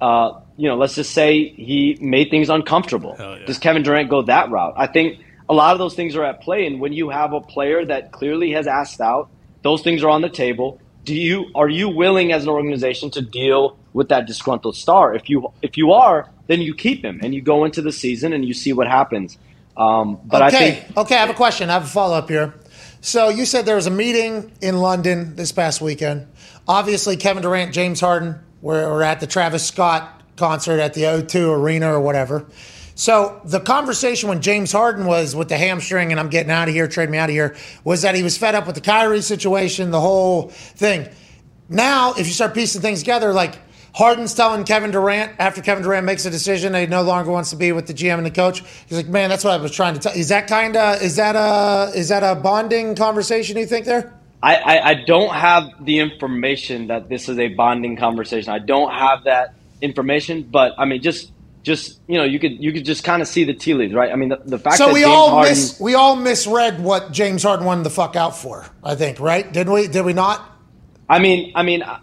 uh, 0.00 0.40
you 0.56 0.68
know, 0.68 0.76
let's 0.76 0.94
just 0.94 1.12
say 1.12 1.48
he 1.48 1.98
made 2.00 2.30
things 2.30 2.48
uncomfortable. 2.48 3.16
Does 3.46 3.58
Kevin 3.58 3.82
Durant 3.82 4.08
go 4.08 4.22
that 4.22 4.50
route? 4.50 4.74
I 4.76 4.86
think 4.86 5.20
a 5.48 5.54
lot 5.54 5.72
of 5.72 5.78
those 5.78 5.94
things 5.94 6.16
are 6.16 6.24
at 6.24 6.40
play. 6.40 6.66
And 6.66 6.80
when 6.80 6.92
you 6.92 7.10
have 7.10 7.32
a 7.32 7.40
player 7.40 7.84
that 7.84 8.12
clearly 8.12 8.52
has 8.52 8.66
asked 8.66 9.00
out, 9.00 9.28
those 9.62 9.82
things 9.82 10.02
are 10.02 10.10
on 10.10 10.22
the 10.22 10.28
table. 10.28 10.80
Do 11.04 11.14
you 11.14 11.50
are 11.54 11.68
you 11.68 11.88
willing 11.88 12.32
as 12.32 12.44
an 12.44 12.48
organization 12.48 13.10
to 13.12 13.20
deal 13.20 13.76
with 13.92 14.08
that 14.08 14.26
disgruntled 14.26 14.76
star? 14.76 15.14
If 15.14 15.28
you 15.28 15.52
if 15.60 15.76
you 15.76 15.92
are, 15.92 16.30
then 16.46 16.60
you 16.60 16.74
keep 16.74 17.04
him 17.04 17.20
and 17.22 17.34
you 17.34 17.42
go 17.42 17.64
into 17.64 17.82
the 17.82 17.92
season 17.92 18.32
and 18.32 18.44
you 18.44 18.54
see 18.54 18.72
what 18.72 18.86
happens. 18.86 19.36
Um, 19.76 20.20
but 20.24 20.42
okay. 20.42 20.46
I 20.46 20.50
think 20.50 20.96
okay. 20.96 21.16
I 21.16 21.20
have 21.20 21.30
a 21.30 21.34
question. 21.34 21.68
I 21.68 21.74
have 21.74 21.84
a 21.84 21.88
follow 21.88 22.16
up 22.16 22.28
here. 22.28 22.54
So 23.00 23.28
you 23.28 23.44
said 23.44 23.66
there 23.66 23.76
was 23.76 23.86
a 23.86 23.90
meeting 23.90 24.50
in 24.62 24.78
London 24.78 25.36
this 25.36 25.52
past 25.52 25.82
weekend. 25.82 26.26
Obviously, 26.66 27.18
Kevin 27.18 27.42
Durant, 27.42 27.74
James 27.74 28.00
Harden 28.00 28.40
were, 28.62 28.88
were 28.88 29.02
at 29.02 29.20
the 29.20 29.26
Travis 29.26 29.66
Scott 29.66 30.13
concert 30.36 30.80
at 30.80 30.94
the 30.94 31.02
O2 31.02 31.58
Arena 31.58 31.92
or 31.92 32.00
whatever. 32.00 32.46
So 32.94 33.40
the 33.44 33.60
conversation 33.60 34.28
when 34.28 34.40
James 34.40 34.70
Harden 34.70 35.06
was 35.06 35.34
with 35.34 35.48
the 35.48 35.56
hamstring 35.56 36.12
and 36.12 36.20
I'm 36.20 36.28
getting 36.28 36.52
out 36.52 36.68
of 36.68 36.74
here, 36.74 36.86
trade 36.86 37.10
me 37.10 37.18
out 37.18 37.28
of 37.28 37.34
here, 37.34 37.56
was 37.82 38.02
that 38.02 38.14
he 38.14 38.22
was 38.22 38.38
fed 38.38 38.54
up 38.54 38.66
with 38.66 38.76
the 38.76 38.80
Kyrie 38.80 39.20
situation, 39.20 39.90
the 39.90 40.00
whole 40.00 40.48
thing. 40.48 41.08
Now, 41.68 42.12
if 42.12 42.26
you 42.26 42.32
start 42.32 42.54
piecing 42.54 42.82
things 42.82 43.00
together, 43.00 43.32
like 43.32 43.58
Harden's 43.94 44.34
telling 44.34 44.64
Kevin 44.64 44.90
Durant 44.90 45.32
after 45.38 45.62
Kevin 45.62 45.82
Durant 45.82 46.04
makes 46.04 46.24
a 46.24 46.30
decision 46.30 46.72
that 46.72 46.80
he 46.80 46.86
no 46.86 47.02
longer 47.02 47.30
wants 47.30 47.50
to 47.50 47.56
be 47.56 47.72
with 47.72 47.86
the 47.86 47.94
GM 47.94 48.18
and 48.18 48.26
the 48.26 48.30
coach. 48.30 48.62
He's 48.86 48.98
like, 48.98 49.08
"Man, 49.08 49.30
that's 49.30 49.44
what 49.44 49.52
I 49.52 49.56
was 49.56 49.70
trying 49.70 49.94
to 49.94 50.00
tell." 50.00 50.12
Is 50.12 50.28
that 50.28 50.48
kind 50.48 50.76
of 50.76 51.00
is 51.00 51.16
that 51.16 51.36
a 51.36 51.96
is 51.96 52.08
that 52.08 52.24
a 52.24 52.34
bonding 52.34 52.96
conversation? 52.96 53.56
You 53.56 53.66
think 53.66 53.86
there? 53.86 54.12
I, 54.42 54.56
I, 54.56 54.88
I 54.88 54.94
don't 54.94 55.32
have 55.32 55.70
the 55.80 56.00
information 56.00 56.88
that 56.88 57.08
this 57.08 57.30
is 57.30 57.38
a 57.38 57.48
bonding 57.48 57.96
conversation. 57.96 58.52
I 58.52 58.58
don't 58.58 58.92
have 58.92 59.24
that 59.24 59.54
information, 59.80 60.42
but 60.42 60.72
I 60.78 60.84
mean, 60.84 61.02
just 61.02 61.32
just 61.62 62.00
you 62.06 62.18
know, 62.18 62.24
you 62.24 62.38
could 62.38 62.52
you 62.62 62.72
could 62.72 62.84
just 62.84 63.04
kind 63.04 63.22
of 63.22 63.28
see 63.28 63.44
the 63.44 63.54
tea 63.54 63.74
leaves, 63.74 63.94
right? 63.94 64.12
I 64.12 64.16
mean, 64.16 64.28
the, 64.30 64.40
the 64.44 64.58
fact 64.58 64.76
So 64.76 64.86
that 64.86 64.94
we 64.94 65.00
James 65.00 65.12
all 65.12 65.30
Harden, 65.30 65.50
mis 65.52 65.80
we 65.80 65.94
all 65.94 66.16
misread 66.16 66.82
what 66.82 67.12
James 67.12 67.42
Harden 67.42 67.64
wanted 67.66 67.84
the 67.84 67.90
fuck 67.90 68.16
out 68.16 68.36
for. 68.36 68.66
I 68.82 68.94
think, 68.94 69.18
right? 69.20 69.50
Didn't 69.50 69.72
we? 69.72 69.86
Did 69.88 70.04
we 70.04 70.12
not? 70.12 70.50
I 71.08 71.18
mean, 71.18 71.52
I 71.54 71.62
mean, 71.62 71.82
uh, 71.82 71.98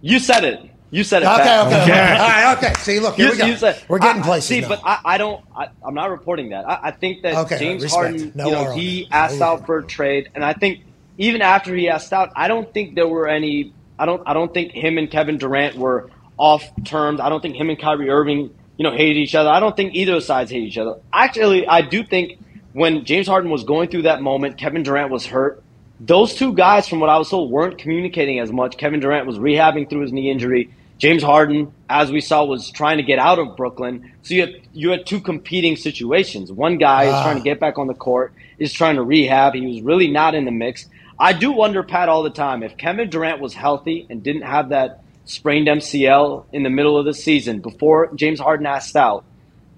you 0.00 0.18
said 0.18 0.44
it. 0.44 0.60
You 0.92 1.04
said 1.04 1.22
it. 1.22 1.26
Okay, 1.26 1.36
Pat. 1.44 1.66
okay, 1.68 1.82
okay. 1.82 1.92
All 2.18 2.28
right, 2.28 2.56
okay. 2.58 2.72
See, 2.80 2.98
look, 2.98 3.14
here 3.14 3.26
You, 3.26 3.32
we 3.32 3.38
go. 3.38 3.46
you 3.46 3.56
said, 3.56 3.80
We're 3.86 4.00
getting 4.00 4.22
I- 4.22 4.24
I- 4.24 4.26
places 4.26 4.48
See, 4.48 4.60
now. 4.60 4.68
but 4.70 4.80
I, 4.84 5.00
I 5.04 5.18
don't. 5.18 5.44
I, 5.56 5.68
I'm 5.86 5.94
not 5.94 6.10
reporting 6.10 6.48
that. 6.50 6.68
I, 6.68 6.78
I 6.84 6.90
think 6.90 7.22
that 7.22 7.36
Okay, 7.44 7.58
James 7.58 7.82
respect. 7.84 8.02
Harden, 8.06 8.32
No 8.34 8.46
you 8.46 8.52
know, 8.52 8.72
he 8.72 9.08
asked 9.12 9.38
No 9.38 9.46
out 9.46 9.66
for 9.66 9.78
a 9.78 9.84
trade, 9.86 10.30
and 10.34 10.44
I 10.44 10.52
think 10.52 10.80
even 11.16 11.42
after 11.42 11.74
he 11.76 11.88
asked 11.88 12.12
out, 12.12 12.30
I 12.34 12.48
don't 12.48 12.72
think 12.74 12.96
there 12.96 13.06
were 13.08 13.28
any. 13.28 13.72
I 14.00 14.06
don't. 14.06 14.22
I 14.26 14.32
don't 14.32 14.52
think 14.52 14.72
him 14.72 14.96
and 14.96 15.10
Kevin 15.10 15.36
Durant 15.36 15.76
were 15.76 16.10
off 16.38 16.64
terms. 16.84 17.20
I 17.20 17.28
don't 17.28 17.42
think 17.42 17.54
him 17.54 17.68
and 17.68 17.78
Kyrie 17.78 18.08
Irving, 18.08 18.54
you 18.78 18.82
know, 18.82 18.92
hated 18.92 19.18
each 19.18 19.34
other. 19.34 19.50
I 19.50 19.60
don't 19.60 19.76
think 19.76 19.94
either 19.94 20.20
sides 20.22 20.50
hate 20.50 20.62
each 20.62 20.78
other. 20.78 20.98
Actually, 21.12 21.66
I 21.66 21.82
do 21.82 22.02
think 22.02 22.40
when 22.72 23.04
James 23.04 23.26
Harden 23.26 23.50
was 23.50 23.62
going 23.62 23.90
through 23.90 24.02
that 24.02 24.22
moment, 24.22 24.56
Kevin 24.56 24.82
Durant 24.82 25.10
was 25.10 25.26
hurt. 25.26 25.62
Those 26.00 26.34
two 26.34 26.54
guys, 26.54 26.88
from 26.88 27.00
what 27.00 27.10
I 27.10 27.18
was 27.18 27.28
told, 27.28 27.50
weren't 27.50 27.76
communicating 27.76 28.38
as 28.38 28.50
much. 28.50 28.78
Kevin 28.78 29.00
Durant 29.00 29.26
was 29.26 29.38
rehabbing 29.38 29.90
through 29.90 30.00
his 30.00 30.12
knee 30.14 30.30
injury. 30.30 30.70
James 30.96 31.22
Harden, 31.22 31.72
as 31.88 32.10
we 32.10 32.22
saw, 32.22 32.44
was 32.44 32.70
trying 32.70 32.96
to 32.96 33.02
get 33.02 33.18
out 33.18 33.38
of 33.38 33.54
Brooklyn. 33.54 34.12
So 34.22 34.34
you 34.34 34.40
had 34.42 34.60
you 34.72 34.90
had 34.90 35.06
two 35.06 35.20
competing 35.20 35.76
situations. 35.76 36.50
One 36.50 36.78
guy 36.78 37.04
is 37.04 37.14
ah. 37.14 37.22
trying 37.22 37.36
to 37.36 37.42
get 37.42 37.60
back 37.60 37.78
on 37.78 37.86
the 37.86 37.94
court, 37.94 38.32
is 38.58 38.72
trying 38.72 38.96
to 38.96 39.02
rehab. 39.02 39.54
He 39.54 39.66
was 39.66 39.82
really 39.82 40.10
not 40.10 40.34
in 40.34 40.46
the 40.46 40.50
mix. 40.50 40.88
I 41.20 41.34
do 41.34 41.52
wonder, 41.52 41.82
Pat, 41.82 42.08
all 42.08 42.22
the 42.22 42.30
time 42.30 42.62
if 42.62 42.76
Kevin 42.78 43.10
Durant 43.10 43.40
was 43.40 43.52
healthy 43.54 44.06
and 44.08 44.22
didn't 44.22 44.42
have 44.42 44.70
that 44.70 45.02
sprained 45.26 45.68
MCL 45.68 46.46
in 46.52 46.62
the 46.62 46.70
middle 46.70 46.96
of 46.98 47.04
the 47.04 47.12
season 47.14 47.60
before 47.60 48.10
James 48.14 48.40
Harden 48.40 48.66
asked 48.66 48.96
out, 48.96 49.24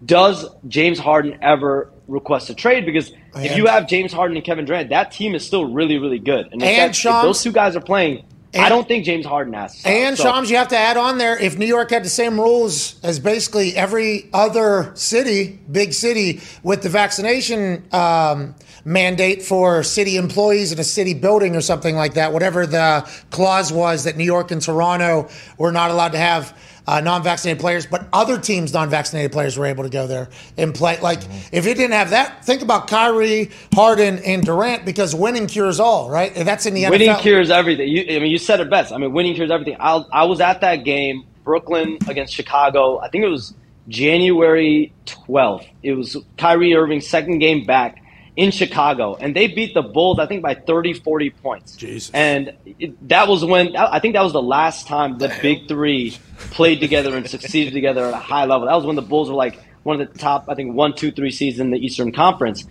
does 0.04 0.46
James 0.68 0.98
Harden 0.98 1.38
ever 1.42 1.90
request 2.08 2.48
a 2.50 2.54
trade? 2.54 2.86
Because 2.86 3.12
if 3.36 3.56
you 3.56 3.66
have 3.66 3.88
James 3.88 4.12
Harden 4.12 4.36
and 4.36 4.46
Kevin 4.46 4.64
Durant, 4.64 4.90
that 4.90 5.10
team 5.12 5.34
is 5.34 5.44
still 5.44 5.64
really, 5.72 5.98
really 5.98 6.18
good. 6.18 6.48
And 6.52 6.62
if, 6.62 6.68
And 6.68 6.90
that- 6.90 6.96
Shams- 6.96 7.22
those 7.24 7.42
two 7.42 7.52
guys 7.52 7.76
are 7.76 7.80
playing, 7.80 8.24
I 8.54 8.68
don't 8.68 8.86
think 8.86 9.04
James 9.04 9.24
Harden 9.24 9.54
asks. 9.54 9.84
And 9.86 10.16
So- 10.16 10.24
Shams, 10.24 10.50
you 10.50 10.56
have 10.58 10.68
to 10.68 10.76
add 10.78 10.96
on 10.96 11.18
there 11.18 11.36
if 11.38 11.56
New 11.58 11.66
York 11.66 11.90
had 11.90 12.04
the 12.04 12.08
same 12.10 12.38
rules 12.40 12.96
as 13.02 13.18
basically 13.18 13.74
every 13.76 14.28
other 14.32 14.90
city, 14.94 15.58
big 15.70 15.92
city, 15.92 16.40
with 16.62 16.82
the 16.82 16.88
vaccination 16.88 17.84
um, 17.92 18.54
mandate 18.84 19.42
for 19.42 19.82
city 19.82 20.16
employees 20.16 20.72
in 20.72 20.78
a 20.78 20.84
city 20.84 21.14
building 21.14 21.56
or 21.56 21.60
something 21.60 21.94
like 21.94 22.14
that, 22.14 22.32
whatever 22.32 22.66
the 22.66 23.08
clause 23.30 23.72
was 23.72 24.04
that 24.04 24.16
New 24.16 24.24
York 24.24 24.50
and 24.50 24.60
Toronto 24.60 25.28
were 25.58 25.72
not 25.72 25.90
allowed 25.90 26.12
to 26.12 26.18
have. 26.18 26.56
Uh, 26.84 27.00
non-vaccinated 27.00 27.60
players, 27.60 27.86
but 27.86 28.08
other 28.12 28.40
teams' 28.40 28.72
non-vaccinated 28.72 29.30
players 29.30 29.56
were 29.56 29.66
able 29.66 29.84
to 29.84 29.88
go 29.88 30.08
there 30.08 30.28
and 30.58 30.74
play. 30.74 30.98
Like, 31.00 31.20
if 31.52 31.64
it 31.64 31.76
didn't 31.76 31.92
have 31.92 32.10
that, 32.10 32.44
think 32.44 32.60
about 32.60 32.88
Kyrie, 32.88 33.52
Harden, 33.72 34.18
and 34.18 34.44
Durant 34.44 34.84
because 34.84 35.14
winning 35.14 35.46
cures 35.46 35.78
all, 35.78 36.10
right? 36.10 36.36
And 36.36 36.46
that's 36.46 36.66
in 36.66 36.74
the 36.74 36.90
winning 36.90 37.10
NFL. 37.10 37.20
cures 37.20 37.50
everything. 37.50 37.86
You, 37.86 38.16
I 38.16 38.18
mean, 38.18 38.32
you 38.32 38.38
said 38.38 38.58
it 38.58 38.68
best. 38.68 38.92
I 38.92 38.98
mean, 38.98 39.12
winning 39.12 39.36
cures 39.36 39.52
everything. 39.52 39.76
I, 39.78 40.04
I 40.12 40.24
was 40.24 40.40
at 40.40 40.60
that 40.62 40.82
game, 40.82 41.24
Brooklyn 41.44 41.98
against 42.08 42.34
Chicago. 42.34 42.98
I 42.98 43.08
think 43.10 43.22
it 43.22 43.28
was 43.28 43.54
January 43.86 44.92
12th. 45.06 45.68
It 45.84 45.92
was 45.92 46.16
Kyrie 46.36 46.74
Irving's 46.74 47.06
second 47.06 47.38
game 47.38 47.64
back 47.64 48.01
in 48.34 48.50
Chicago, 48.50 49.14
and 49.14 49.36
they 49.36 49.46
beat 49.46 49.74
the 49.74 49.82
Bulls, 49.82 50.18
I 50.18 50.26
think, 50.26 50.42
by 50.42 50.54
30, 50.54 50.94
40 50.94 51.30
points. 51.30 51.76
Jesus. 51.76 52.10
And 52.14 52.54
it, 52.78 53.08
that 53.08 53.28
was 53.28 53.44
when, 53.44 53.76
I 53.76 53.98
think 53.98 54.14
that 54.14 54.22
was 54.22 54.32
the 54.32 54.42
last 54.42 54.86
time 54.86 55.18
the 55.18 55.36
Big 55.42 55.68
Three 55.68 56.16
played 56.50 56.80
together 56.80 57.16
and 57.16 57.28
succeeded 57.28 57.72
together 57.74 58.06
at 58.06 58.14
a 58.14 58.18
high 58.18 58.46
level. 58.46 58.66
That 58.66 58.74
was 58.74 58.86
when 58.86 58.96
the 58.96 59.02
Bulls 59.02 59.28
were 59.28 59.34
like 59.34 59.60
one 59.82 60.00
of 60.00 60.12
the 60.12 60.18
top, 60.18 60.46
I 60.48 60.54
think, 60.54 60.74
one, 60.74 60.94
two, 60.94 61.12
three 61.12 61.30
seeds 61.30 61.60
in 61.60 61.70
the 61.70 61.78
Eastern 61.78 62.12
Conference 62.12 62.66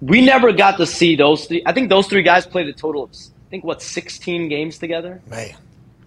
we 0.00 0.20
never 0.20 0.52
got 0.52 0.76
to 0.78 0.86
see 0.86 1.16
those 1.16 1.46
three. 1.46 1.62
I 1.66 1.72
think 1.72 1.88
those 1.88 2.06
three 2.06 2.22
guys 2.22 2.46
played 2.46 2.68
a 2.68 2.72
total 2.72 3.04
of, 3.04 3.10
I 3.10 3.50
think, 3.50 3.64
what, 3.64 3.82
16 3.82 4.48
games 4.48 4.78
together? 4.78 5.20
Man. 5.28 5.54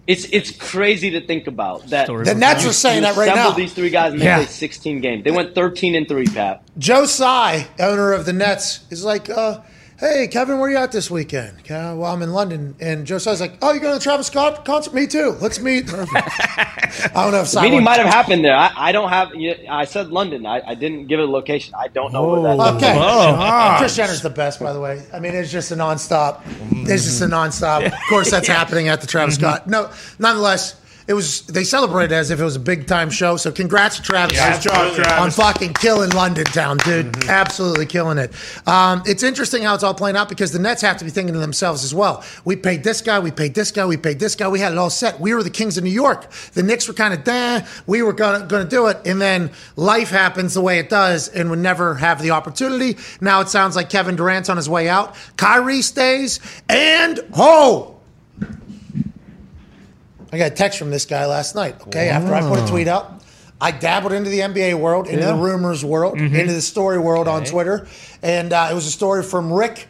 It's 0.06 0.24
it's 0.32 0.50
crazy 0.50 1.10
to 1.10 1.20
think 1.24 1.46
about 1.46 1.86
that. 1.90 2.06
Story 2.06 2.24
The 2.24 2.34
Nets 2.34 2.66
are 2.66 2.72
saying 2.72 3.02
that 3.02 3.16
right 3.16 3.32
now. 3.34 3.52
These 3.52 3.72
three 3.72 3.90
guys 3.90 4.12
and 4.12 4.20
they 4.20 4.24
Yeah. 4.26 4.38
played 4.38 4.48
16 4.48 5.00
games. 5.00 5.22
They 5.24 5.30
went 5.30 5.54
13 5.54 5.94
and 5.94 6.08
three, 6.08 6.26
Pat. 6.26 6.62
Joe 6.76 7.06
Tsai, 7.06 7.68
owner 7.78 8.12
of 8.12 8.26
the 8.26 8.32
Nets, 8.32 8.80
is 8.90 9.04
like, 9.04 9.30
uh, 9.30 9.58
"Hey, 10.02 10.26
Kevin, 10.26 10.58
where 10.58 10.68
are 10.68 10.72
you 10.72 10.78
at 10.78 10.90
this 10.90 11.10
weekend?" 11.10 11.58
"Uh, 11.70 11.94
well, 11.96 12.06
I'm 12.06 12.22
in 12.22 12.32
London, 12.32 12.74
and 12.80 13.06
Joe 13.06 13.18
says, 13.18 13.40
like, 13.40 13.54
"Oh, 13.62 13.70
you're 13.70 13.80
going 13.80 13.92
to 13.92 13.98
the 13.98 14.02
Travis 14.02 14.26
Scott 14.26 14.64
concert? 14.64 14.92
Me 14.92 15.06
too. 15.06 15.36
Let's 15.40 15.60
meet." 15.60 15.88
I 15.94 17.10
don't 17.14 17.32
know 17.32 17.40
if 17.40 17.46
Tsai 17.46 17.62
Meeting 17.62 17.84
might 17.84 17.98
have 18.00 18.08
happened 18.12 18.44
there. 18.44 18.56
I, 18.56 18.72
I 18.76 18.92
don't 18.92 19.08
have. 19.08 19.34
yeah, 19.34 19.54
I 19.70 19.84
said 19.84 20.08
London. 20.08 20.44
I, 20.44 20.60
I 20.66 20.74
didn't 20.74 21.06
give 21.06 21.20
it 21.20 21.28
a 21.28 21.30
location. 21.30 21.74
I 21.78 21.86
don't 21.88 22.12
know 22.12 22.28
where 22.28 22.42
that. 22.56 22.76
is. 22.76 22.82
Okay. 22.82 22.96
Whoa. 22.96 23.76
Kris 23.78 23.96
Jenner's 23.96 24.22
the 24.22 24.30
best, 24.30 24.58
by 24.60 24.72
the 24.72 24.80
way. 24.80 25.02
I 25.12 25.20
mean, 25.20 25.34
it's 25.34 25.52
just 25.52 25.70
a 25.70 25.76
nonstop. 25.76 26.42
It's 26.88 27.04
just 27.04 27.22
a 27.22 27.26
nonstop. 27.26 27.86
Of 27.86 27.94
course, 28.08 28.30
that's 28.30 28.48
happening 28.48 28.88
at 28.88 29.00
the 29.00 29.06
Travis 29.06 29.36
Scott. 29.36 29.68
No, 29.68 29.90
nonetheless, 30.18 30.74
it 31.06 31.14
was. 31.14 31.42
They 31.46 31.64
celebrated 31.64 32.12
as 32.12 32.30
if 32.30 32.40
it 32.40 32.44
was 32.44 32.56
a 32.56 32.60
big 32.60 32.86
time 32.86 33.10
show. 33.10 33.36
So, 33.36 33.50
congrats 33.52 33.96
to 33.96 34.02
Travis. 34.02 34.38
Nice 34.38 34.62
job, 34.62 35.20
on 35.20 35.30
fucking 35.30 35.74
killing 35.74 36.10
London 36.10 36.44
town, 36.44 36.78
dude. 36.78 37.24
Absolutely 37.28 37.86
killing 37.86 38.18
it. 38.18 38.32
Um, 38.66 39.02
it's 39.06 39.22
interesting 39.22 39.62
how 39.62 39.74
it's 39.74 39.82
all 39.82 39.94
playing 39.94 40.16
out 40.16 40.28
because 40.28 40.52
the 40.52 40.58
Nets 40.58 40.82
have 40.82 40.96
to 40.98 41.04
be 41.04 41.10
thinking 41.10 41.34
to 41.34 41.40
themselves 41.40 41.84
as 41.84 41.94
well. 41.94 42.24
We 42.44 42.56
paid 42.56 42.84
this 42.84 43.00
guy. 43.00 43.18
We 43.18 43.30
paid 43.30 43.54
this 43.54 43.70
guy. 43.70 43.86
We 43.86 43.96
paid 43.96 44.18
this 44.18 44.34
guy. 44.34 44.48
We 44.48 44.60
had 44.60 44.72
it 44.72 44.78
all 44.78 44.90
set. 44.90 45.20
We 45.20 45.34
were 45.34 45.42
the 45.42 45.50
kings 45.50 45.76
of 45.78 45.84
New 45.84 45.90
York. 45.90 46.30
The 46.52 46.62
Knicks 46.62 46.88
were 46.88 46.94
kind 46.94 47.14
of, 47.14 47.26
nah, 47.26 47.60
we 47.86 48.02
were 48.02 48.12
going 48.12 48.48
to 48.48 48.64
do 48.68 48.86
it. 48.86 48.98
And 49.06 49.20
then 49.20 49.50
life 49.76 50.10
happens 50.10 50.54
the 50.54 50.60
way 50.60 50.78
it 50.78 50.88
does 50.88 51.28
and 51.28 51.50
would 51.50 51.58
never 51.58 51.94
have 51.94 52.22
the 52.22 52.30
opportunity. 52.30 52.96
Now 53.20 53.40
it 53.40 53.48
sounds 53.48 53.76
like 53.76 53.90
Kevin 53.90 54.16
Durant's 54.16 54.48
on 54.48 54.56
his 54.56 54.68
way 54.68 54.88
out. 54.88 55.14
Kyrie 55.36 55.82
stays. 55.82 56.40
And, 56.68 57.20
oh, 57.36 57.96
I 60.32 60.38
got 60.38 60.52
a 60.52 60.54
text 60.54 60.78
from 60.78 60.90
this 60.90 61.04
guy 61.04 61.26
last 61.26 61.54
night, 61.54 61.80
okay, 61.88 62.08
after 62.08 62.34
I 62.34 62.40
put 62.40 62.58
a 62.58 62.66
tweet 62.66 62.88
up. 62.88 63.20
I 63.60 63.70
dabbled 63.70 64.12
into 64.12 64.28
the 64.30 64.40
NBA 64.40 64.74
world, 64.80 65.06
into 65.06 65.24
the 65.24 65.34
rumors 65.36 65.84
world, 65.84 66.18
into 66.18 66.52
the 66.52 66.62
story 66.62 66.98
world 66.98 67.28
on 67.28 67.44
Twitter. 67.44 67.86
And 68.22 68.52
uh, 68.52 68.68
it 68.70 68.74
was 68.74 68.86
a 68.86 68.90
story 68.90 69.22
from 69.22 69.52
Ric 69.52 69.86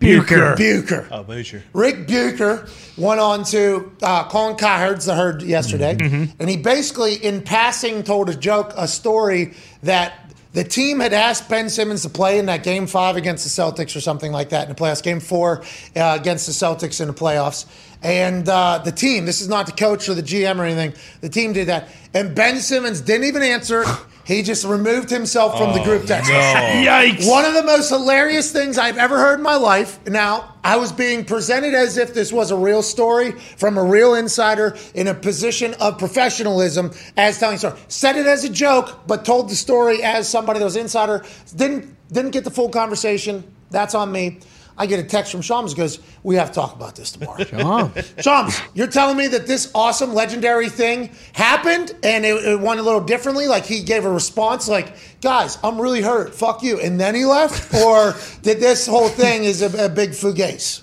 Bucher. 0.00 0.54
Bucher. 0.56 1.08
Oh, 1.10 1.22
Butcher. 1.22 1.62
Ric 1.72 2.06
Bucher 2.06 2.68
went 2.98 3.20
on 3.20 3.44
to 3.44 3.92
uh, 4.02 4.28
Colin 4.28 4.56
Cowherd's 4.56 5.06
the 5.06 5.14
herd 5.14 5.42
yesterday, 5.42 5.96
and 6.38 6.50
he 6.50 6.56
basically, 6.58 7.14
in 7.14 7.40
passing, 7.40 8.02
told 8.02 8.28
a 8.28 8.34
joke, 8.34 8.74
a 8.76 8.86
story 8.86 9.54
that 9.84 10.23
the 10.54 10.64
team 10.64 11.00
had 11.00 11.12
asked 11.12 11.48
Ben 11.48 11.68
Simmons 11.68 12.02
to 12.02 12.08
play 12.08 12.38
in 12.38 12.46
that 12.46 12.62
Game 12.62 12.86
Five 12.86 13.16
against 13.16 13.44
the 13.44 13.62
Celtics 13.62 13.94
or 13.96 14.00
something 14.00 14.30
like 14.32 14.50
that 14.50 14.68
in 14.68 14.74
the 14.74 14.80
playoffs. 14.80 15.02
Game 15.02 15.20
Four 15.20 15.62
uh, 15.96 16.16
against 16.18 16.46
the 16.46 16.52
Celtics 16.52 17.00
in 17.00 17.08
the 17.08 17.12
playoffs, 17.12 17.66
and 18.02 18.48
uh, 18.48 18.78
the 18.78 18.92
team. 18.92 19.26
This 19.26 19.40
is 19.40 19.48
not 19.48 19.66
the 19.66 19.72
coach 19.72 20.08
or 20.08 20.14
the 20.14 20.22
GM 20.22 20.58
or 20.58 20.64
anything. 20.64 20.94
The 21.20 21.28
team 21.28 21.52
did 21.52 21.68
that, 21.68 21.88
and 22.14 22.34
Ben 22.34 22.60
Simmons 22.60 23.00
didn't 23.00 23.26
even 23.26 23.42
answer. 23.42 23.84
He 24.24 24.42
just 24.42 24.64
removed 24.64 25.10
himself 25.10 25.58
from 25.58 25.74
the 25.74 25.80
oh, 25.80 25.84
group 25.84 26.06
text. 26.06 26.30
Yikes. 26.30 27.28
One 27.28 27.44
of 27.44 27.52
the 27.54 27.62
most 27.62 27.90
hilarious 27.90 28.50
things 28.50 28.78
I've 28.78 28.96
ever 28.96 29.18
heard 29.18 29.38
in 29.38 29.42
my 29.42 29.56
life. 29.56 30.04
Now, 30.06 30.54
I 30.64 30.76
was 30.76 30.92
being 30.92 31.26
presented 31.26 31.74
as 31.74 31.98
if 31.98 32.14
this 32.14 32.32
was 32.32 32.50
a 32.50 32.56
real 32.56 32.82
story 32.82 33.32
from 33.32 33.76
a 33.76 33.84
real 33.84 34.14
insider 34.14 34.76
in 34.94 35.08
a 35.08 35.14
position 35.14 35.74
of 35.74 35.98
professionalism 35.98 36.92
as 37.18 37.38
telling 37.38 37.56
a 37.56 37.58
story. 37.58 37.78
Said 37.88 38.16
it 38.16 38.26
as 38.26 38.44
a 38.44 38.48
joke, 38.48 39.06
but 39.06 39.26
told 39.26 39.50
the 39.50 39.56
story 39.56 40.02
as 40.02 40.26
somebody 40.26 40.58
that 40.58 40.64
was 40.64 40.76
insider. 40.76 41.24
Didn't 41.54 41.94
didn't 42.10 42.30
get 42.30 42.44
the 42.44 42.50
full 42.50 42.70
conversation. 42.70 43.44
That's 43.70 43.94
on 43.94 44.10
me. 44.10 44.38
I 44.76 44.86
get 44.86 44.98
a 44.98 45.04
text 45.04 45.30
from 45.30 45.40
Shams 45.40 45.74
goes, 45.74 46.00
"We 46.22 46.36
have 46.36 46.48
to 46.48 46.54
talk 46.54 46.74
about 46.74 46.96
this 46.96 47.12
tomorrow." 47.12 47.92
Shams, 48.20 48.60
you're 48.74 48.88
telling 48.88 49.16
me 49.16 49.28
that 49.28 49.46
this 49.46 49.70
awesome, 49.74 50.14
legendary 50.14 50.68
thing 50.68 51.10
happened 51.32 51.94
and 52.02 52.24
it, 52.24 52.44
it 52.44 52.60
went 52.60 52.80
a 52.80 52.82
little 52.82 53.00
differently? 53.00 53.46
Like 53.46 53.66
he 53.66 53.82
gave 53.82 54.04
a 54.04 54.10
response, 54.10 54.68
like, 54.68 54.94
"Guys, 55.20 55.58
I'm 55.62 55.80
really 55.80 56.02
hurt. 56.02 56.34
Fuck 56.34 56.62
you," 56.62 56.80
and 56.80 56.98
then 56.98 57.14
he 57.14 57.24
left, 57.24 57.74
or 57.74 58.14
did 58.42 58.58
this 58.60 58.86
whole 58.86 59.08
thing 59.08 59.44
is 59.44 59.62
a, 59.62 59.86
a 59.86 59.88
big 59.88 60.10
fugace? 60.10 60.82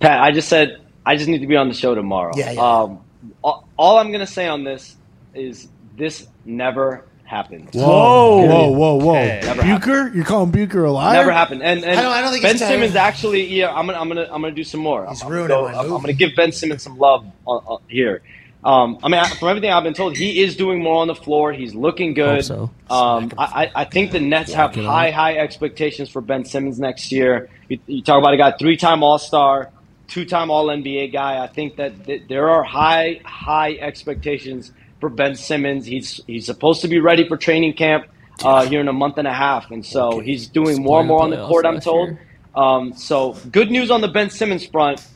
Pat, 0.00 0.22
I 0.22 0.30
just 0.30 0.48
said 0.48 0.80
I 1.04 1.16
just 1.16 1.28
need 1.28 1.40
to 1.40 1.46
be 1.46 1.56
on 1.56 1.68
the 1.68 1.74
show 1.74 1.94
tomorrow. 1.94 2.32
Yeah, 2.36 2.52
yeah. 2.52 2.60
Um, 2.60 3.00
all, 3.42 3.66
all 3.76 3.98
I'm 3.98 4.12
gonna 4.12 4.26
say 4.26 4.46
on 4.46 4.64
this 4.64 4.96
is 5.34 5.68
this 5.96 6.26
never 6.44 7.07
happened. 7.28 7.68
Whoa, 7.72 8.44
whoa, 8.46 8.70
whoa, 8.70 8.94
whoa! 8.96 9.12
Never 9.14 9.62
Bucher, 9.62 10.08
you're 10.14 10.24
calling 10.24 10.50
Bucher 10.50 10.84
a 10.84 10.90
liar? 10.90 11.12
Never 11.14 11.30
happened. 11.30 11.62
And, 11.62 11.84
and 11.84 11.98
I 11.98 12.02
don't- 12.02 12.12
I 12.12 12.20
don't 12.22 12.30
think 12.32 12.42
Ben. 12.42 12.58
Simmons 12.58 12.96
actually. 12.96 13.44
Yeah, 13.46 13.72
I'm 13.72 13.86
gonna 13.86 13.98
I'm 14.00 14.08
gonna 14.08 14.28
I'm 14.30 14.42
gonna 14.42 14.50
do 14.52 14.64
some 14.64 14.80
more. 14.80 15.06
He's 15.08 15.22
I'm, 15.22 15.28
ruining 15.30 15.56
I'm, 15.56 15.62
my 15.64 15.72
gonna 15.72 15.88
I'm. 15.88 15.94
I'm 15.94 16.00
gonna 16.00 16.12
give 16.14 16.30
Ben 16.36 16.50
Simmons 16.52 16.82
some 16.82 16.98
love 16.98 17.24
on, 17.46 17.62
on, 17.66 17.80
here. 17.88 18.22
Um, 18.64 18.98
I 19.04 19.08
mean, 19.08 19.24
from 19.38 19.48
everything 19.50 19.70
I've 19.70 19.84
been 19.84 19.94
told, 19.94 20.16
he 20.16 20.42
is 20.42 20.56
doing 20.56 20.82
more 20.82 20.96
on 20.96 21.06
the 21.06 21.14
floor. 21.14 21.52
He's 21.52 21.74
looking 21.76 22.12
good. 22.14 22.44
Hope 22.48 22.70
Um, 22.90 23.30
I, 23.38 23.64
I 23.66 23.70
I 23.82 23.84
think 23.84 24.10
the 24.10 24.18
Nets 24.20 24.52
have 24.52 24.74
high, 24.74 25.12
high 25.12 25.36
expectations 25.36 26.08
for 26.08 26.20
Ben 26.20 26.44
Simmons 26.44 26.80
next 26.80 27.12
year. 27.12 27.48
You, 27.68 27.78
you 27.86 28.02
talk 28.02 28.18
about 28.20 28.34
a 28.34 28.36
guy, 28.36 28.52
three-time 28.58 29.04
All-Star, 29.04 29.70
two-time 30.08 30.50
All-NBA 30.50 31.12
guy. 31.12 31.40
I 31.42 31.46
think 31.46 31.76
that 31.76 32.04
th- 32.06 32.22
there 32.28 32.48
are 32.50 32.64
high, 32.64 33.20
high 33.24 33.74
expectations 33.74 34.72
for 35.00 35.08
Ben 35.08 35.34
Simmons. 35.34 35.86
He's 35.86 36.20
he's 36.26 36.46
supposed 36.46 36.82
to 36.82 36.88
be 36.88 36.98
ready 36.98 37.26
for 37.28 37.36
training 37.36 37.74
camp 37.74 38.06
uh, 38.44 38.66
here 38.66 38.80
in 38.80 38.88
a 38.88 38.92
month 38.92 39.18
and 39.18 39.26
a 39.26 39.32
half, 39.32 39.70
and 39.70 39.84
so 39.84 40.20
he's 40.20 40.48
doing 40.48 40.82
more 40.82 41.00
and 41.00 41.08
more 41.08 41.22
on 41.22 41.30
the 41.30 41.46
court. 41.46 41.66
I'm 41.66 41.80
told. 41.80 42.16
Um, 42.54 42.92
so 42.94 43.36
good 43.52 43.70
news 43.70 43.90
on 43.90 44.00
the 44.00 44.08
Ben 44.08 44.30
Simmons 44.30 44.66
front. 44.66 45.06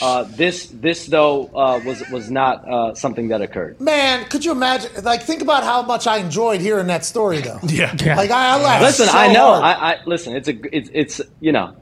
Uh, 0.00 0.22
this 0.22 0.68
this 0.68 1.06
though 1.06 1.48
uh, 1.48 1.80
was 1.84 2.02
was 2.10 2.30
not 2.30 2.66
uh, 2.66 2.94
something 2.94 3.28
that 3.28 3.42
occurred. 3.42 3.78
Man, 3.78 4.24
could 4.30 4.42
you 4.42 4.52
imagine? 4.52 4.90
Like, 5.04 5.22
think 5.22 5.42
about 5.42 5.64
how 5.64 5.82
much 5.82 6.06
I 6.06 6.16
enjoyed 6.18 6.62
hearing 6.62 6.86
that 6.86 7.04
story, 7.04 7.40
though. 7.40 7.60
Yeah. 7.68 7.92
Like, 8.16 8.30
I, 8.30 8.56
I 8.56 8.62
laughed. 8.62 8.82
Listen, 8.82 9.06
so 9.08 9.18
I 9.18 9.32
know. 9.32 9.48
hard. 9.48 9.64
I, 9.64 9.72
I 9.72 10.04
listen. 10.06 10.34
It's 10.34 10.48
a 10.48 10.76
it's 10.76 10.90
it's 10.94 11.20
you 11.40 11.52
know, 11.52 11.76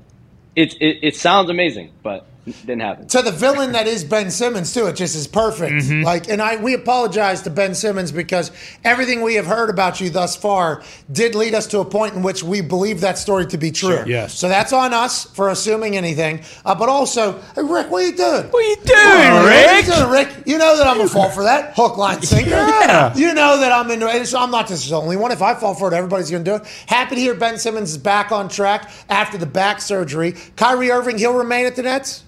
it 0.56 0.74
it, 0.80 0.98
it 1.02 1.16
sounds 1.16 1.50
amazing, 1.50 1.92
but 2.02 2.26
it 2.26 2.26
didn't 2.44 2.80
happen. 2.80 3.06
to 3.08 3.22
the 3.22 3.32
villain 3.32 3.72
that 3.72 3.86
is 3.86 4.04
Ben 4.04 4.30
Simmons 4.30 4.72
too. 4.74 4.86
It 4.86 4.96
just 4.96 5.16
is 5.16 5.26
perfect. 5.26 5.72
Mm-hmm. 5.72 6.02
Like, 6.04 6.28
and 6.28 6.42
I 6.42 6.56
we 6.56 6.74
apologize 6.74 7.42
to 7.42 7.50
Ben 7.50 7.74
Simmons 7.74 8.12
because 8.12 8.50
everything 8.84 9.22
we 9.22 9.34
have 9.34 9.46
heard 9.46 9.70
about 9.70 10.00
you 10.00 10.10
thus 10.10 10.36
far 10.36 10.82
did 11.10 11.34
lead 11.34 11.54
us 11.54 11.66
to 11.68 11.80
a 11.80 11.84
point 11.84 12.14
in 12.14 12.22
which 12.22 12.42
we 12.42 12.60
believe 12.60 13.00
that 13.00 13.16
story 13.18 13.46
to 13.46 13.56
be 13.58 13.70
true. 13.70 14.02
Yes. 14.06 14.34
So 14.38 14.48
that's 14.48 14.72
on 14.72 14.92
us 14.92 15.24
for 15.24 15.48
assuming 15.48 15.96
anything. 15.96 16.42
Uh, 16.64 16.74
but 16.74 16.88
also, 16.88 17.40
hey, 17.54 17.62
Rick, 17.62 17.90
what 17.90 18.02
are 18.02 18.06
you 18.06 18.16
doing? 18.16 18.44
What 18.50 18.64
are 18.64 18.68
you 18.68 18.76
doing, 18.76 18.86
What 18.86 19.44
are 19.44 19.46
Rick? 19.76 19.86
you 19.86 19.92
doing, 19.94 20.10
Rick? 20.10 20.28
You 20.46 20.58
know 20.58 20.76
that 20.76 20.86
I'm 20.86 21.00
a 21.00 21.08
fall 21.08 21.30
for 21.30 21.44
that 21.44 21.74
hook, 21.74 21.96
line, 21.96 22.20
sinker. 22.22 22.50
Yeah. 22.50 23.14
You 23.16 23.32
know 23.34 23.58
that 23.60 23.72
I'm 23.72 23.90
into 23.90 24.06
it. 24.08 24.26
So 24.26 24.38
I'm 24.38 24.50
not 24.50 24.68
just 24.68 24.88
the 24.88 24.96
only 24.96 25.16
one. 25.16 25.32
If 25.32 25.40
I 25.42 25.54
fall 25.54 25.74
for 25.74 25.88
it, 25.92 25.94
everybody's 25.94 26.30
going 26.30 26.44
to 26.44 26.50
do 26.50 26.56
it. 26.56 26.66
Happy 26.86 27.14
to 27.14 27.20
hear 27.20 27.34
Ben 27.34 27.58
Simmons 27.58 27.90
is 27.92 27.98
back 27.98 28.32
on 28.32 28.48
track 28.48 28.90
after 29.08 29.38
the 29.38 29.46
back 29.46 29.80
surgery. 29.80 30.34
Kyrie 30.56 30.90
Irving, 30.90 31.18
he'll 31.18 31.34
remain 31.34 31.66
at 31.66 31.76
the 31.76 31.82
Nets. 31.82 32.24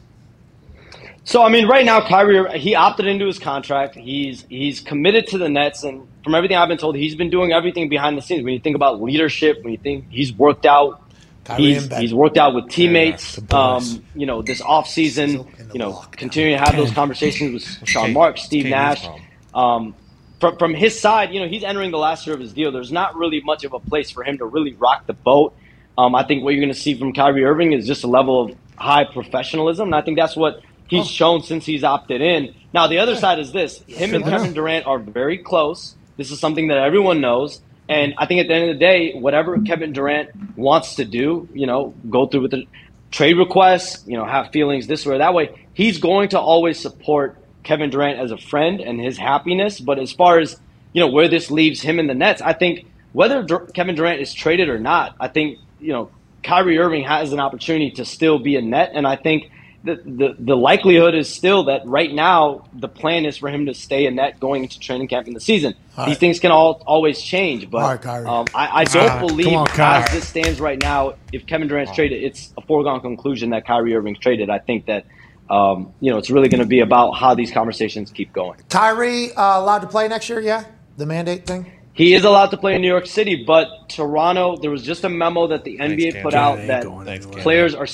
So 1.27 1.43
I 1.43 1.49
mean, 1.49 1.67
right 1.67 1.85
now, 1.85 2.07
Kyrie 2.07 2.57
he 2.57 2.77
opted 2.77 3.07
into 3.07 3.27
his 3.27 3.41
contract. 3.41 3.97
He's 3.97 4.47
he's 4.49 4.79
committed 4.79 5.27
to 5.29 5.39
the 5.39 5.49
Nets, 5.49 5.83
and 5.83 6.07
from 6.23 6.37
everything 6.37 6.57
I've 6.57 6.69
been 6.69 6.79
told, 6.79 6.95
he's 6.95 7.17
been 7.17 7.31
doing 7.31 7.53
everything 7.53 7.89
behind 7.89 8.17
the 8.17 8.23
scenes. 8.23 8.45
When 8.45 8.55
you 8.55 8.61
think 8.61 8.77
about 8.77 9.03
leadership, 9.03 9.63
when 9.63 9.73
you 9.73 9.79
think 9.79 10.07
he's 10.09 10.33
worked 10.33 10.67
out, 10.67 11.03
Kyrie 11.43 11.75
he's, 11.75 11.97
he's 11.97 12.15
worked 12.15 12.39
out 12.39 12.55
with 12.55 12.69
teammates. 12.69 13.41
boys. 13.41 13.95
um, 13.97 14.05
you 14.15 14.25
know, 14.25 14.41
this 14.41 14.61
off 14.61 14.89
season, 14.89 15.49
you 15.73 15.81
know, 15.81 15.91
lock. 15.91 16.17
continuing 16.17 16.57
to 16.57 16.65
have 16.65 16.77
those 16.77 16.93
conversations 16.93 17.55
with 17.55 17.89
Sean 17.89 18.13
Marks, 18.13 18.45
Steve 18.45 18.67
Nash. 18.67 19.05
Um, 19.53 19.97
from 20.39 20.57
from 20.59 20.75
his 20.75 20.99
side, 20.99 21.33
you 21.33 21.41
know, 21.41 21.49
he's 21.49 21.65
entering 21.65 21.91
the 21.91 21.99
last 21.99 22.25
year 22.29 22.35
of 22.35 22.41
his 22.41 22.53
deal. 22.53 22.71
There's 22.71 22.93
not 22.93 23.17
really 23.17 23.41
much 23.41 23.65
of 23.65 23.73
a 23.73 23.81
place 23.81 24.13
for 24.13 24.23
him 24.23 24.39
to 24.39 24.45
really 24.45 24.75
rock 24.75 25.09
the 25.09 25.15
boat. 25.15 25.57
Um, 25.99 26.15
I 26.15 26.23
think 26.23 26.45
what 26.45 26.51
you're 26.55 26.63
going 26.63 26.73
to 26.73 26.81
see 26.81 26.95
from 26.97 27.13
Kyrie 27.13 27.45
Irving 27.45 27.73
is 27.73 27.85
just 27.85 28.05
a 28.05 28.07
level 28.07 28.45
of 28.45 28.57
high 28.77 29.03
professionalism, 29.05 29.89
and 29.89 29.95
I 29.97 30.03
think 30.03 30.17
that's 30.17 30.37
what 30.37 30.63
he's 30.89 31.05
oh. 31.05 31.09
shown 31.09 31.43
since 31.43 31.67
he's 31.67 31.85
opted 31.85 32.21
in. 32.21 32.55
Now, 32.73 32.87
the 32.87 32.99
other 32.99 33.17
side 33.17 33.39
is 33.39 33.53
this: 33.53 33.83
him 33.87 34.15
and 34.15 34.25
Kevin 34.25 34.53
Durant 34.53 34.87
are 34.87 34.99
very 34.99 35.39
close. 35.39 35.95
This 36.17 36.31
is 36.31 36.41
something 36.41 36.69
that 36.69 36.79
everyone 36.79 37.21
knows, 37.21 37.61
and 37.89 38.15
I 38.19 38.27
think 38.27 38.41
at 38.41 38.49
the 38.49 38.55
end 38.55 38.71
of 38.71 38.77
the 38.77 38.81
day, 38.81 39.15
whatever 39.15 39.59
Kevin 39.61 39.93
Durant 39.93 40.31
wants 40.57 40.97
to 40.97 41.05
do, 41.05 41.49
you 41.53 41.67
know, 41.67 41.95
go 42.11 42.27
through 42.27 42.43
with 42.43 42.51
the 42.51 42.65
trade 43.11 43.37
requests, 43.37 44.07
you 44.07 44.17
know, 44.17 44.25
have 44.25 44.51
feelings 44.51 44.87
this 44.87 45.07
way 45.07 45.15
or 45.15 45.19
that 45.19 45.35
way. 45.35 45.67
He's 45.75 45.99
going 45.99 46.31
to 46.31 46.41
always 46.41 46.81
support 46.81 47.39
Kevin 47.63 47.91
Durant 47.91 48.19
as 48.19 48.33
a 48.33 48.39
friend 48.39 48.81
and 48.81 49.01
his 49.01 49.17
happiness. 49.17 49.79
But 49.81 49.99
as 49.99 50.13
far 50.13 50.39
as 50.39 50.59
you 50.93 51.01
know, 51.01 51.09
where 51.09 51.29
this 51.29 51.51
leaves 51.51 51.81
him 51.81 51.99
in 51.99 52.07
the 52.07 52.15
Nets, 52.15 52.43
I 52.43 52.53
think 52.53 52.87
whether 53.13 53.43
Dur- 53.43 53.67
Kevin 53.67 53.95
Durant 53.95 54.21
is 54.21 54.35
traded 54.35 54.69
or 54.69 54.79
not, 54.79 55.15
I 55.21 55.29
think 55.29 55.59
you 55.81 55.93
know 55.93 56.11
Kyrie 56.43 56.79
Irving 56.79 57.05
has 57.05 57.33
an 57.33 57.41
opportunity 57.41 57.91
to 57.93 58.05
still 58.05 58.39
be 58.39 58.57
a 58.57 58.63
net, 58.63 58.93
and 58.95 59.07
I 59.07 59.17
think. 59.17 59.51
The, 59.85 59.97
the, 60.05 60.37
the 60.39 60.57
likelihood 60.57 61.15
is 61.15 61.33
still 61.33 61.65
that 61.65 61.87
right 61.87 62.13
now 62.13 62.67
the 62.73 62.89
plan 62.89 63.25
is 63.25 63.37
for 63.37 63.49
him 63.49 63.67
to 63.67 63.75
stay 63.75 64.07
in 64.07 64.17
net 64.17 64.41
going 64.41 64.65
into 64.65 64.81
training 64.81 65.07
camp 65.07 65.29
in 65.29 65.35
the 65.35 65.41
season. 65.41 65.75
All 65.97 66.07
These 66.07 66.19
things 66.19 66.41
can 66.41 66.51
all 66.51 66.83
always 66.87 67.21
change, 67.23 67.71
but 67.71 67.83
All 67.83 67.97
right, 67.97 68.27
um, 68.27 68.47
I, 68.55 68.81
I 68.81 68.85
don't 68.85 69.09
Ah, 69.09 69.21
believe 69.21 69.47
come 69.47 69.55
on, 69.55 69.69
as 69.69 69.75
Kyrie. 69.75 70.05
this 70.11 70.29
stands 70.29 70.61
right 70.61 70.81
now, 70.81 71.15
if 71.33 71.47
Kevin 71.47 71.69
Durant's 71.69 71.95
traded, 71.95 72.23
it's 72.25 72.53
a 72.59 72.63
foregone 72.63 73.01
conclusion 73.01 73.51
that 73.51 73.65
Kyrie 73.67 73.95
Irving's 73.95 74.19
traded. 74.19 74.51
I 74.51 74.59
think 74.59 74.87
that 74.87 75.07
um, 75.49 75.93
you 76.01 76.11
know, 76.11 76.19
it's 76.19 76.31
really 76.31 76.49
going 76.49 76.61
to 76.61 76.67
be 76.67 76.81
about 76.81 77.13
how 77.13 77.35
these 77.35 77.53
conversations 77.53 78.11
keep 78.11 78.33
going. 78.33 78.59
Kyrie 78.69 79.33
uh, 79.33 79.61
allowed 79.61 79.81
to 79.81 79.87
play 79.87 80.09
next 80.09 80.29
year? 80.29 80.41
Yeah, 80.41 80.65
the 80.97 81.07
mandate 81.07 81.47
thing. 81.47 81.71
He 81.97 82.13
is 82.13 82.25
allowed 82.25 82.51
to 82.51 82.59
play 82.59 82.75
in 82.75 82.83
New 82.83 82.89
York 82.89 83.07
City, 83.07 83.45
but 83.47 83.89
Toronto, 83.89 84.59
there 84.59 84.71
was 84.71 84.83
just 84.83 85.05
a 85.05 85.09
memo 85.09 85.47
that 85.47 85.65
the 85.65 85.79
NBA 85.79 86.13
Cam. 86.13 86.23
put 86.23 86.35
out 86.35 86.59
that 86.67 86.83
going 86.85 87.21
players 87.23 87.75
are 87.75 87.87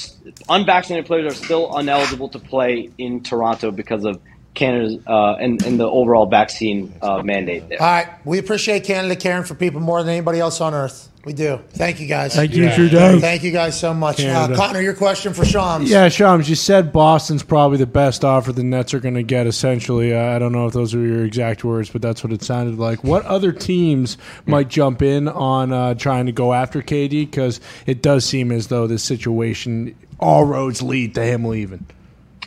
unvaccinated 0.48 1.06
players 1.06 1.32
are 1.32 1.36
still 1.36 1.78
ineligible 1.78 2.28
to 2.30 2.40
play 2.40 2.90
in 2.98 3.22
Toronto 3.22 3.70
because 3.70 4.04
of 4.04 4.20
Canada's 4.54 4.98
uh, 5.06 5.34
and, 5.34 5.62
and 5.64 5.80
the 5.80 5.88
overall 5.88 6.26
vaccine 6.26 6.92
uh, 7.00 7.22
mandate 7.22 7.68
there. 7.68 7.80
All 7.80 7.86
right, 7.86 8.08
we 8.24 8.38
appreciate 8.38 8.84
Canada 8.84 9.16
caring 9.16 9.44
for 9.44 9.54
people 9.54 9.80
more 9.80 10.02
than 10.02 10.12
anybody 10.12 10.40
else 10.40 10.60
on 10.60 10.74
earth. 10.74 11.08
We 11.24 11.32
do. 11.32 11.60
Thank 11.70 12.00
you 12.00 12.08
guys. 12.08 12.34
Thank 12.34 12.52
you, 12.52 12.64
Yeah. 12.64 12.74
Trudeau. 12.74 13.20
Thank 13.20 13.44
you 13.44 13.52
guys 13.52 13.78
so 13.78 13.94
much. 13.94 14.18
Uh, 14.18 14.24
Canada. 14.24 14.56
Connor, 14.56 14.80
your 14.80 14.94
question 14.94 15.32
for 15.32 15.44
Shams. 15.44 15.88
Yeah, 15.88 16.08
Shams, 16.08 16.48
you 16.50 16.56
said 16.56 16.92
Boston's 16.92 17.44
probably 17.44 17.78
the 17.78 17.86
best 17.86 18.24
offer 18.24 18.52
the 18.52 18.64
Nets 18.64 18.92
are 18.92 18.98
going 18.98 19.14
to 19.14 19.22
get, 19.22 19.46
essentially. 19.46 20.12
Uh, 20.12 20.34
I 20.34 20.40
don't 20.40 20.50
know 20.50 20.66
if 20.66 20.72
those 20.72 20.96
are 20.96 21.00
your 21.00 21.24
exact 21.24 21.62
words, 21.62 21.90
but 21.90 22.02
that's 22.02 22.24
what 22.24 22.32
it 22.32 22.42
sounded 22.42 22.76
like. 22.76 23.04
What 23.04 23.24
other 23.24 23.52
teams 23.52 24.18
might 24.46 24.68
jump 24.68 25.00
in 25.00 25.28
on 25.28 25.72
uh, 25.72 25.94
trying 25.94 26.26
to 26.26 26.32
go 26.32 26.52
after 26.52 26.82
KD? 26.82 27.30
Because 27.30 27.60
it 27.86 28.02
does 28.02 28.24
seem 28.24 28.50
as 28.50 28.66
though 28.66 28.88
this 28.88 29.04
situation, 29.04 29.94
all 30.18 30.44
roads 30.44 30.82
lead 30.82 31.14
to 31.14 31.22
him 31.24 31.44
leaving. 31.44 31.86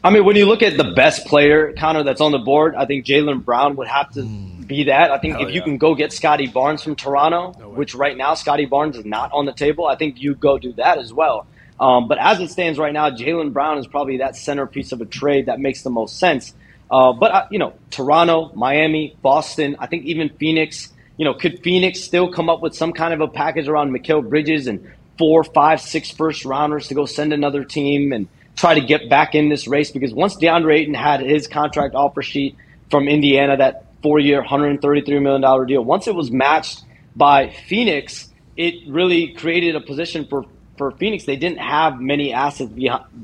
I 0.06 0.12
mean, 0.12 0.24
when 0.24 0.36
you 0.36 0.46
look 0.46 0.62
at 0.62 0.78
the 0.78 0.92
best 0.92 1.26
player, 1.26 1.74
Connor, 1.74 2.04
that's 2.04 2.22
on 2.22 2.32
the 2.32 2.38
board, 2.38 2.76
I 2.76 2.86
think 2.86 3.08
Jaylen 3.08 3.44
Brown 3.44 3.76
would 3.78 3.88
have 3.88 4.12
to 4.12 4.22
be 4.22 4.84
that. 4.84 5.10
I 5.10 5.18
think 5.18 5.42
if 5.42 5.50
you 5.52 5.64
can 5.64 5.80
go 5.80 5.96
get 5.96 6.14
Scottie 6.14 6.46
Barnes 6.46 6.84
from 6.84 6.96
Toronto, 6.96 7.54
which 7.70 7.96
right 7.96 8.16
now 8.16 8.36
Scottie 8.36 8.68
Barnes 8.68 8.98
is 8.98 9.04
not 9.04 9.32
on 9.34 9.48
the 9.48 9.52
table, 9.52 9.88
I 9.88 9.96
think 9.96 10.22
you 10.22 10.36
go 10.36 10.60
do 10.60 10.74
that 10.74 11.00
as 11.00 11.12
well. 11.12 11.48
Um, 11.80 12.08
but 12.08 12.20
as 12.20 12.40
it 12.40 12.52
stands 12.52 12.78
right 12.78 12.94
now, 12.94 13.10
Jaylen 13.10 13.52
Brown 13.52 13.80
is 13.80 13.88
probably 13.88 14.18
that 14.18 14.36
centerpiece 14.36 14.92
of 14.92 15.02
a 15.02 15.06
trade 15.06 15.48
that 15.48 15.60
makes 15.60 15.82
the 15.82 15.90
most 15.90 16.20
sense. 16.20 16.54
Uh, 16.92 17.12
but 17.14 17.32
uh, 17.32 17.48
you 17.50 17.58
know, 17.58 17.74
Toronto, 17.90 18.52
Miami, 18.54 19.18
Boston, 19.24 19.76
I 19.80 19.88
think 19.88 20.06
even 20.06 20.30
Phoenix. 20.30 20.94
You 21.18 21.26
know, 21.26 21.34
could 21.34 21.64
Phoenix 21.64 22.02
still 22.02 22.32
come 22.32 22.48
up 22.48 22.62
with 22.62 22.76
some 22.76 22.94
kind 22.94 23.12
of 23.12 23.22
a 23.22 23.28
package 23.28 23.68
around 23.68 23.92
Mikal 23.92 24.30
Bridges 24.30 24.68
and 24.68 24.88
four, 25.18 25.44
five, 25.44 25.82
six 25.82 26.12
first 26.12 26.46
rounders 26.46 26.90
to 26.90 26.94
go 26.94 27.08
send 27.08 27.34
another 27.34 27.64
team 27.64 28.14
and 28.14 28.28
try 28.56 28.74
to 28.74 28.82
get 28.82 29.10
back 29.10 29.36
in 29.36 29.50
this 29.50 29.68
race? 29.68 29.92
Because 29.92 30.14
once 30.14 30.36
DeAndre 30.36 30.80
Ayton 30.80 30.94
had 30.94 31.22
his 31.22 31.48
contract 31.48 31.96
offer 31.96 32.22
sheet 32.22 32.56
from 32.90 33.08
Indiana, 33.08 33.58
that 33.58 33.86
four-year, 34.02 34.44
$133 34.44 35.22
million 35.22 35.68
deal, 35.68 35.84
once 35.84 36.08
it 36.08 36.16
was 36.16 36.32
matched 36.32 36.84
by 37.16 37.50
Phoenix, 37.68 38.30
it 38.58 38.88
really 38.88 39.34
created 39.34 39.76
a 39.76 39.82
position 39.82 40.28
for 40.28 40.46
for 40.78 40.92
Phoenix, 40.92 41.26
they 41.26 41.36
didn't 41.36 41.60
have 41.60 42.00
many 42.00 42.34
assets 42.34 42.72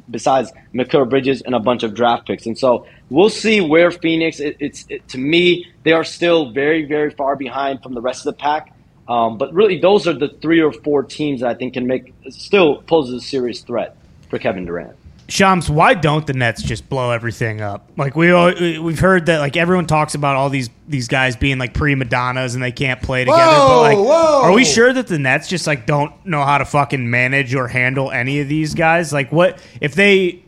besides 0.09 0.51
Mikal 0.73 1.09
Bridges 1.09 1.41
and 1.41 1.53
a 1.55 1.59
bunch 1.59 1.83
of 1.83 1.93
draft 1.93 2.27
picks. 2.27 2.45
And 2.45 2.57
so 2.57 2.85
we'll 3.09 3.29
see 3.29 3.61
where 3.61 3.91
Phoenix. 3.91 4.39
It, 4.39 4.57
it's 4.59 4.85
it, 4.89 5.07
to 5.09 5.17
me, 5.17 5.67
they 5.83 5.91
are 5.91 6.03
still 6.03 6.51
very, 6.51 6.85
very 6.85 7.11
far 7.11 7.35
behind 7.35 7.83
from 7.83 7.93
the 7.93 8.01
rest 8.01 8.25
of 8.25 8.35
the 8.35 8.41
pack. 8.41 8.73
Um, 9.07 9.37
but 9.37 9.53
really, 9.53 9.79
those 9.79 10.07
are 10.07 10.13
the 10.13 10.29
three 10.29 10.61
or 10.61 10.71
four 10.71 11.03
teams 11.03 11.41
that 11.41 11.49
I 11.49 11.53
think 11.55 11.73
can 11.73 11.87
make 11.87 12.13
still 12.29 12.81
poses 12.83 13.23
a 13.23 13.25
serious 13.25 13.61
threat 13.61 13.97
for 14.29 14.39
Kevin 14.39 14.65
Durant. 14.65 14.95
Shams, 15.31 15.69
why 15.69 15.93
don't 15.93 16.27
the 16.27 16.33
Nets 16.33 16.61
just 16.61 16.89
blow 16.89 17.11
everything 17.11 17.61
up? 17.61 17.89
Like 17.95 18.17
we 18.17 18.31
all- 18.31 18.53
we've 18.53 18.99
heard 18.99 19.27
that 19.27 19.39
like 19.39 19.55
everyone 19.55 19.87
talks 19.87 20.13
about 20.13 20.35
all 20.35 20.49
these 20.49 20.69
these 20.89 21.07
guys 21.07 21.37
being 21.37 21.57
like 21.57 21.73
prima 21.73 22.03
donnas 22.03 22.53
and 22.53 22.61
they 22.61 22.73
can't 22.73 23.01
play 23.01 23.23
together. 23.23 23.41
Whoa, 23.41 23.67
but 23.67 23.81
like, 23.81 23.97
whoa. 23.97 24.41
are 24.43 24.51
we 24.51 24.65
sure 24.65 24.91
that 24.91 25.07
the 25.07 25.17
Nets 25.17 25.47
just 25.47 25.65
like 25.67 25.85
don't 25.85 26.13
know 26.25 26.43
how 26.43 26.57
to 26.57 26.65
fucking 26.65 27.09
manage 27.09 27.55
or 27.55 27.69
handle 27.69 28.11
any 28.11 28.41
of 28.41 28.49
these 28.49 28.73
guys? 28.75 29.13
Like, 29.13 29.31
what 29.31 29.59
if 29.79 29.95
they 29.95 30.43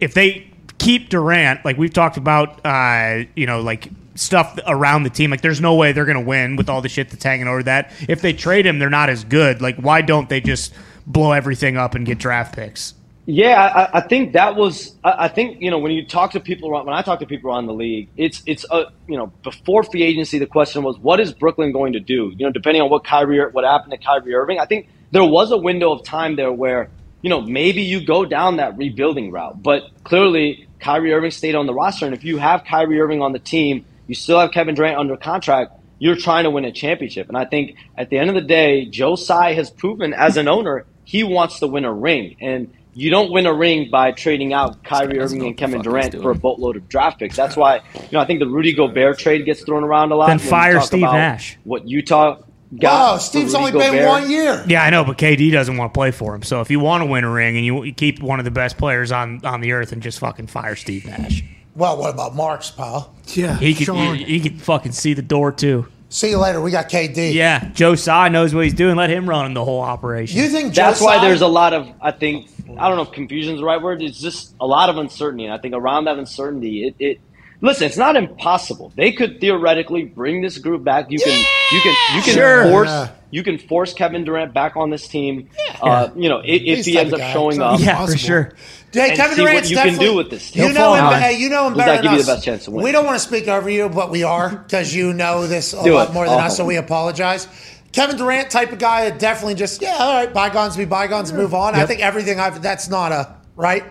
if 0.00 0.14
they 0.14 0.50
keep 0.78 1.10
Durant? 1.10 1.64
Like 1.64 1.78
we've 1.78 1.92
talked 1.92 2.16
about, 2.16 2.60
uh, 2.66 3.22
you 3.36 3.46
know, 3.46 3.60
like 3.60 3.88
stuff 4.16 4.58
around 4.66 5.04
the 5.04 5.10
team. 5.10 5.30
Like, 5.30 5.42
there's 5.42 5.60
no 5.60 5.76
way 5.76 5.92
they're 5.92 6.04
gonna 6.06 6.20
win 6.20 6.56
with 6.56 6.68
all 6.68 6.80
the 6.80 6.88
shit 6.88 7.08
that's 7.10 7.22
hanging 7.22 7.46
over 7.46 7.62
that. 7.62 7.92
If 8.08 8.20
they 8.20 8.32
trade 8.32 8.66
him, 8.66 8.80
they're 8.80 8.90
not 8.90 9.10
as 9.10 9.22
good. 9.22 9.62
Like, 9.62 9.76
why 9.76 10.00
don't 10.00 10.28
they 10.28 10.40
just 10.40 10.74
blow 11.06 11.30
everything 11.30 11.76
up 11.76 11.94
and 11.94 12.04
get 12.04 12.18
draft 12.18 12.56
picks? 12.56 12.94
Yeah, 13.26 13.88
I, 13.94 13.98
I 13.98 14.00
think 14.02 14.34
that 14.34 14.54
was. 14.54 14.94
I 15.02 15.28
think 15.28 15.62
you 15.62 15.70
know 15.70 15.78
when 15.78 15.92
you 15.92 16.06
talk 16.06 16.32
to 16.32 16.40
people 16.40 16.70
around, 16.70 16.84
when 16.84 16.94
I 16.94 17.00
talk 17.00 17.20
to 17.20 17.26
people 17.26 17.50
around 17.50 17.66
the 17.66 17.72
league, 17.72 18.10
it's 18.18 18.42
it's 18.44 18.66
a 18.70 18.86
you 19.08 19.16
know 19.16 19.28
before 19.42 19.82
free 19.82 20.02
agency, 20.02 20.38
the 20.38 20.46
question 20.46 20.82
was 20.82 20.98
what 20.98 21.20
is 21.20 21.32
Brooklyn 21.32 21.72
going 21.72 21.94
to 21.94 22.00
do? 22.00 22.34
You 22.36 22.44
know, 22.44 22.52
depending 22.52 22.82
on 22.82 22.90
what 22.90 23.04
Kyrie, 23.04 23.40
what 23.50 23.64
happened 23.64 23.92
to 23.92 23.98
Kyrie 23.98 24.34
Irving, 24.34 24.58
I 24.60 24.66
think 24.66 24.88
there 25.10 25.24
was 25.24 25.52
a 25.52 25.56
window 25.56 25.90
of 25.92 26.04
time 26.04 26.36
there 26.36 26.52
where 26.52 26.90
you 27.22 27.30
know 27.30 27.40
maybe 27.40 27.80
you 27.80 28.04
go 28.04 28.26
down 28.26 28.58
that 28.58 28.76
rebuilding 28.76 29.30
route, 29.30 29.62
but 29.62 29.84
clearly 30.04 30.68
Kyrie 30.78 31.14
Irving 31.14 31.30
stayed 31.30 31.54
on 31.54 31.64
the 31.66 31.72
roster, 31.72 32.04
and 32.04 32.14
if 32.14 32.24
you 32.24 32.36
have 32.36 32.64
Kyrie 32.64 33.00
Irving 33.00 33.22
on 33.22 33.32
the 33.32 33.38
team, 33.38 33.86
you 34.06 34.14
still 34.14 34.38
have 34.38 34.50
Kevin 34.50 34.74
Durant 34.74 34.98
under 34.98 35.16
contract. 35.16 35.72
You're 35.98 36.16
trying 36.16 36.44
to 36.44 36.50
win 36.50 36.66
a 36.66 36.72
championship, 36.72 37.28
and 37.28 37.38
I 37.38 37.46
think 37.46 37.76
at 37.96 38.10
the 38.10 38.18
end 38.18 38.28
of 38.28 38.34
the 38.34 38.42
day, 38.42 38.84
Joe 38.84 39.16
Tsai 39.16 39.54
has 39.54 39.70
proven 39.70 40.12
as 40.12 40.36
an 40.36 40.46
owner 40.46 40.84
he 41.04 41.22
wants 41.22 41.60
to 41.60 41.66
win 41.66 41.84
a 41.84 41.92
ring, 41.92 42.36
and 42.40 42.72
you 42.94 43.10
don't 43.10 43.30
win 43.30 43.46
a 43.46 43.52
ring 43.52 43.90
by 43.90 44.12
trading 44.12 44.52
out 44.52 44.82
Kyrie 44.84 45.18
Irving 45.18 45.44
and 45.44 45.56
Kevin 45.56 45.82
Durant 45.82 46.14
for 46.14 46.30
a 46.30 46.34
boatload 46.34 46.76
of 46.76 46.88
draft 46.88 47.18
picks. 47.18 47.36
That's 47.36 47.56
why 47.56 47.76
you 47.94 48.08
know 48.12 48.20
I 48.20 48.24
think 48.24 48.40
the 48.40 48.46
Rudy 48.46 48.72
Gobert 48.72 49.18
trade 49.18 49.44
gets 49.44 49.62
thrown 49.62 49.84
around 49.84 50.12
a 50.12 50.16
lot. 50.16 50.28
Then 50.28 50.38
fire 50.38 50.80
Steve 50.80 51.02
Nash. 51.02 51.58
What 51.64 51.88
Utah 51.88 52.40
got? 52.78 53.14
Oh, 53.14 53.18
Steve's 53.18 53.54
Rudy 53.54 53.76
only 53.76 53.90
been 53.90 54.06
one 54.06 54.30
year. 54.30 54.64
Yeah, 54.66 54.82
I 54.82 54.90
know, 54.90 55.04
but 55.04 55.18
KD 55.18 55.52
doesn't 55.52 55.76
want 55.76 55.92
to 55.92 55.98
play 55.98 56.10
for 56.10 56.34
him. 56.34 56.42
So 56.42 56.60
if 56.60 56.70
you 56.70 56.80
want 56.80 57.02
to 57.02 57.06
win 57.06 57.24
a 57.24 57.30
ring 57.30 57.56
and 57.56 57.64
you, 57.64 57.82
you 57.84 57.92
keep 57.92 58.22
one 58.22 58.38
of 58.38 58.44
the 58.44 58.50
best 58.50 58.78
players 58.78 59.12
on, 59.12 59.44
on 59.44 59.60
the 59.60 59.72
earth 59.72 59.92
and 59.92 60.02
just 60.02 60.18
fucking 60.20 60.46
fire 60.46 60.76
Steve 60.76 61.06
Nash, 61.06 61.42
Well, 61.74 61.96
what 61.98 62.14
about 62.14 62.34
Marks, 62.34 62.70
pal? 62.70 63.14
Yeah, 63.28 63.56
he 63.58 63.74
could 63.74 63.88
he, 63.94 64.24
he 64.24 64.40
could 64.40 64.60
fucking 64.60 64.92
see 64.92 65.14
the 65.14 65.22
door 65.22 65.52
too. 65.52 65.86
See 66.14 66.30
you 66.30 66.38
later. 66.38 66.60
We 66.60 66.70
got 66.70 66.88
KD. 66.88 67.34
Yeah, 67.34 67.70
Joe 67.70 67.96
Tsai 67.96 68.28
knows 68.28 68.54
what 68.54 68.62
he's 68.62 68.72
doing. 68.72 68.94
Let 68.94 69.10
him 69.10 69.28
run 69.28 69.52
the 69.52 69.64
whole 69.64 69.80
operation. 69.80 70.38
You 70.38 70.48
think 70.48 70.72
That's 70.72 71.00
Joe 71.00 71.06
why 71.06 71.16
Tsai- 71.16 71.26
there's 71.26 71.40
a 71.40 71.48
lot 71.48 71.72
of 71.72 71.88
I 72.00 72.12
think 72.12 72.48
I 72.78 72.86
don't 72.88 72.96
know 72.96 73.02
if 73.02 73.10
confusion 73.10 73.54
is 73.54 73.58
the 73.58 73.66
right 73.66 73.82
word. 73.82 74.00
It's 74.00 74.20
just 74.20 74.54
a 74.60 74.66
lot 74.66 74.90
of 74.90 74.96
uncertainty, 74.96 75.44
and 75.44 75.52
I 75.52 75.58
think 75.58 75.74
around 75.74 76.04
that 76.04 76.16
uncertainty, 76.16 76.86
it. 76.86 76.94
it 77.00 77.20
Listen, 77.64 77.86
it's 77.86 77.96
not 77.96 78.14
impossible. 78.16 78.92
They 78.94 79.10
could 79.12 79.40
theoretically 79.40 80.04
bring 80.04 80.42
this 80.42 80.58
group 80.58 80.84
back. 80.84 81.10
You 81.10 81.18
can, 81.18 81.32
you 81.72 81.80
can, 81.80 81.96
you 82.16 82.22
can 82.22 82.34
Sure. 82.34 82.64
force, 82.70 82.88
Yeah. 82.88 83.08
you 83.30 83.42
can 83.42 83.58
force 83.58 83.94
Kevin 83.94 84.24
Durant 84.24 84.52
back 84.52 84.76
on 84.76 84.90
this 84.90 85.08
team. 85.08 85.48
Uh, 85.80 86.10
you 86.14 86.28
know, 86.28 86.40
if, 86.44 86.62
if 86.62 86.84
he 86.86 86.98
ends 86.98 87.12
up 87.14 87.20
guy. 87.20 87.32
showing 87.32 87.60
up. 87.62 87.80
yeah, 87.80 87.94
Possible. 87.96 88.12
for 88.12 88.18
sure. 88.18 88.52
Hey, 88.92 89.16
Kevin 89.16 89.34
see 89.36 89.42
what 89.42 89.48
Durant's 89.48 89.70
you 89.70 89.76
can 89.78 89.98
do 89.98 90.14
with 90.14 90.30
this 90.30 90.54
You 90.54 90.72
know, 90.72 90.94
him, 90.94 91.20
hey, 91.20 91.38
you 91.38 91.48
know 91.48 91.66
him 91.66 91.72
Does 91.72 91.78
better 91.78 91.90
that 91.92 92.02
than 92.02 92.04
give 92.04 92.12
you 92.12 92.18
us. 92.20 92.26
the 92.26 92.32
best 92.34 92.44
chance 92.44 92.64
to 92.66 92.70
win? 92.70 92.84
We 92.84 92.92
don't 92.92 93.04
want 93.06 93.16
to 93.18 93.26
speak 93.26 93.48
over 93.48 93.68
you, 93.70 93.88
but 93.88 94.10
we 94.10 94.22
are 94.22 94.50
because 94.50 94.94
you 94.94 95.12
know 95.14 95.46
this 95.48 95.72
a 95.72 95.82
Do 95.82 95.94
lot 95.94 96.10
it. 96.10 96.12
more 96.12 96.26
than 96.26 96.34
Oh. 96.38 96.42
us, 96.42 96.56
so 96.56 96.64
we 96.64 96.76
apologize. 96.76 97.48
Kevin 97.92 98.16
Durant 98.16 98.50
type 98.50 98.72
of 98.72 98.78
guy 98.78 99.08
that 99.08 99.18
definitely 99.18 99.54
just 99.54 99.80
yeah, 99.80 99.96
all 99.98 100.14
right, 100.14 100.32
bygones 100.32 100.76
be 100.76 100.84
bygones, 100.84 101.32
move 101.32 101.54
on. 101.54 101.74
I 101.74 101.86
think 101.86 102.00
everything 102.02 102.38
I've 102.38 102.60
that's 102.62 102.88
not 102.90 103.10
a 103.12 103.34
right. 103.56 103.84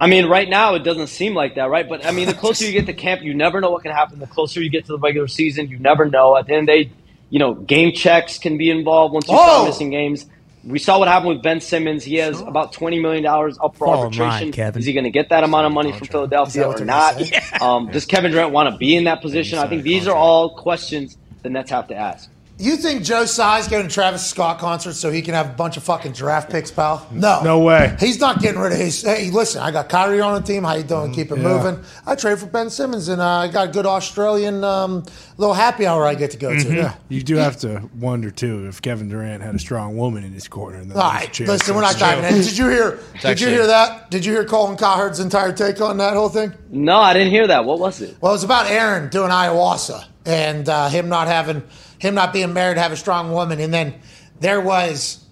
I 0.00 0.06
mean, 0.08 0.26
right 0.26 0.48
now 0.48 0.74
it 0.74 0.80
doesn't 0.80 1.06
seem 1.06 1.34
like 1.34 1.54
that, 1.54 1.70
right? 1.70 1.88
But 1.88 2.04
I 2.04 2.10
mean, 2.10 2.26
the 2.26 2.34
closer 2.34 2.64
you 2.66 2.72
get 2.72 2.86
to 2.86 2.92
camp, 2.92 3.22
you 3.22 3.32
never 3.34 3.60
know 3.60 3.70
what 3.70 3.82
can 3.82 3.92
happen. 3.92 4.18
The 4.18 4.26
closer 4.26 4.60
you 4.60 4.68
get 4.70 4.86
to 4.86 4.92
the 4.92 4.98
regular 4.98 5.28
season, 5.28 5.68
you 5.68 5.78
never 5.78 6.04
know. 6.04 6.36
At 6.36 6.46
the 6.46 6.54
end 6.54 6.68
of 6.68 6.74
the 6.74 6.84
day, 6.84 6.92
you 7.30 7.38
know, 7.38 7.54
game 7.54 7.92
checks 7.92 8.38
can 8.38 8.58
be 8.58 8.70
involved 8.70 9.14
once 9.14 9.28
you 9.28 9.34
Oh! 9.34 9.42
start 9.42 9.68
missing 9.68 9.90
games. 9.90 10.26
We 10.64 10.78
saw 10.78 10.98
what 10.98 11.08
happened 11.08 11.28
with 11.34 11.42
Ben 11.42 11.60
Simmons. 11.60 12.04
He 12.04 12.16
has 12.16 12.40
about 12.40 12.72
twenty 12.72 12.98
million 12.98 13.22
dollars 13.22 13.58
up 13.62 13.76
for 13.76 13.86
in 13.86 13.92
arbitration. 13.94 14.50
Kevin. 14.52 14.80
Is 14.80 14.86
he 14.86 14.92
going 14.94 15.04
to 15.04 15.10
get 15.10 15.28
that 15.28 15.44
amount 15.44 15.66
of 15.66 15.72
money 15.72 15.92
from 15.92 16.06
Philadelphia 16.08 16.48
Is 16.48 16.54
that 16.54 16.68
what 16.68 16.80
or 16.80 16.84
not? 16.86 17.18
gonna? 17.60 17.64
Um, 17.64 17.90
does 17.90 18.06
Kevin 18.06 18.32
Durant 18.32 18.50
want 18.52 18.70
to 18.72 18.76
be 18.78 18.96
in 18.96 19.04
that 19.04 19.20
position? 19.22 19.58
I 19.58 19.68
think 19.68 19.82
these 19.82 20.08
are 20.08 20.16
all 20.16 20.56
questions 20.56 21.16
the 21.42 21.50
Nets 21.50 21.70
have 21.70 21.88
to 21.88 21.94
ask. 21.94 22.30
You 22.56 22.76
think 22.76 23.02
Joe 23.02 23.24
Tsai's 23.24 23.66
going 23.66 23.82
to 23.88 23.92
Travis 23.92 24.24
Scott 24.24 24.60
concert 24.60 24.92
so 24.92 25.10
he 25.10 25.22
can 25.22 25.34
have 25.34 25.46
a 25.50 25.52
bunch 25.54 25.76
of 25.76 25.82
fucking 25.82 26.12
draft 26.12 26.50
picks, 26.52 26.70
pal? 26.70 27.04
No, 27.10 27.40
No 27.42 27.58
way. 27.58 27.96
He's 27.98 28.20
not 28.20 28.40
getting 28.40 28.60
rid 28.60 28.70
of 28.72 28.78
his. 28.78 29.02
Hey, 29.02 29.30
listen, 29.32 29.60
I 29.60 29.72
got 29.72 29.88
Kyrie 29.88 30.20
on 30.20 30.40
the 30.40 30.46
team. 30.46 30.62
How 30.62 30.74
you 30.74 30.84
doing? 30.84 31.12
Keep 31.12 31.32
it 31.32 31.38
Yeah. 31.38 31.42
moving. 31.42 31.84
I 32.06 32.14
trade 32.14 32.38
for 32.38 32.46
Ben 32.46 32.70
Simmons, 32.70 33.08
and 33.08 33.20
uh, 33.20 33.26
I 33.28 33.48
got 33.48 33.70
a 33.70 33.72
good 33.72 33.86
Australian 33.86 34.62
um, 34.62 35.04
little 35.36 35.52
happy 35.52 35.84
hour 35.84 36.06
I 36.06 36.14
get 36.14 36.30
to 36.30 36.36
go 36.36 36.56
to. 36.56 36.74
Yeah. 36.74 36.94
You 37.08 37.24
do 37.24 37.34
have 37.36 37.56
to 37.62 37.90
wonder 37.98 38.30
too 38.30 38.68
if 38.68 38.80
Kevin 38.80 39.08
Durant 39.08 39.42
had 39.42 39.56
a 39.56 39.58
strong 39.58 39.96
woman 39.96 40.22
in 40.22 40.32
his 40.32 40.46
corner. 40.46 40.84
Then 40.84 40.96
All 40.96 41.10
there's 41.12 41.40
a 41.40 41.44
listen, 41.44 41.74
we're 41.74 41.80
not 41.80 41.94
that's- 41.94 42.22
diving 42.22 42.36
in. 42.38 42.44
Did 42.44 42.56
you 42.56 42.68
hear? 42.68 43.00
Did 43.20 43.40
you 43.40 43.48
hear 43.48 43.66
that? 43.66 44.12
Did 44.12 44.24
you 44.24 44.32
hear 44.32 44.44
Colin 44.44 44.76
Cowherd's 44.76 45.18
entire 45.18 45.52
take 45.52 45.80
on 45.80 45.96
that 45.96 46.14
whole 46.14 46.28
thing? 46.28 46.52
No, 46.70 46.98
I 46.98 47.14
didn't 47.14 47.30
hear 47.32 47.48
that. 47.48 47.64
What 47.64 47.80
was 47.80 48.00
it? 48.00 48.16
Well, 48.20 48.30
it 48.30 48.36
was 48.36 48.44
about 48.44 48.70
Aaron 48.70 49.08
doing 49.08 49.30
ayahuasca 49.30 50.04
and 50.26 50.68
uh, 50.68 50.88
him 50.88 51.08
not 51.08 51.26
having, 51.28 51.62
him 51.98 52.14
not 52.14 52.32
being 52.32 52.52
married, 52.52 52.74
to 52.76 52.80
have 52.80 52.92
a 52.92 52.96
strong 52.96 53.32
woman, 53.32 53.60
and 53.60 53.72
then 53.72 53.94
there 54.40 54.60
was 54.60 55.24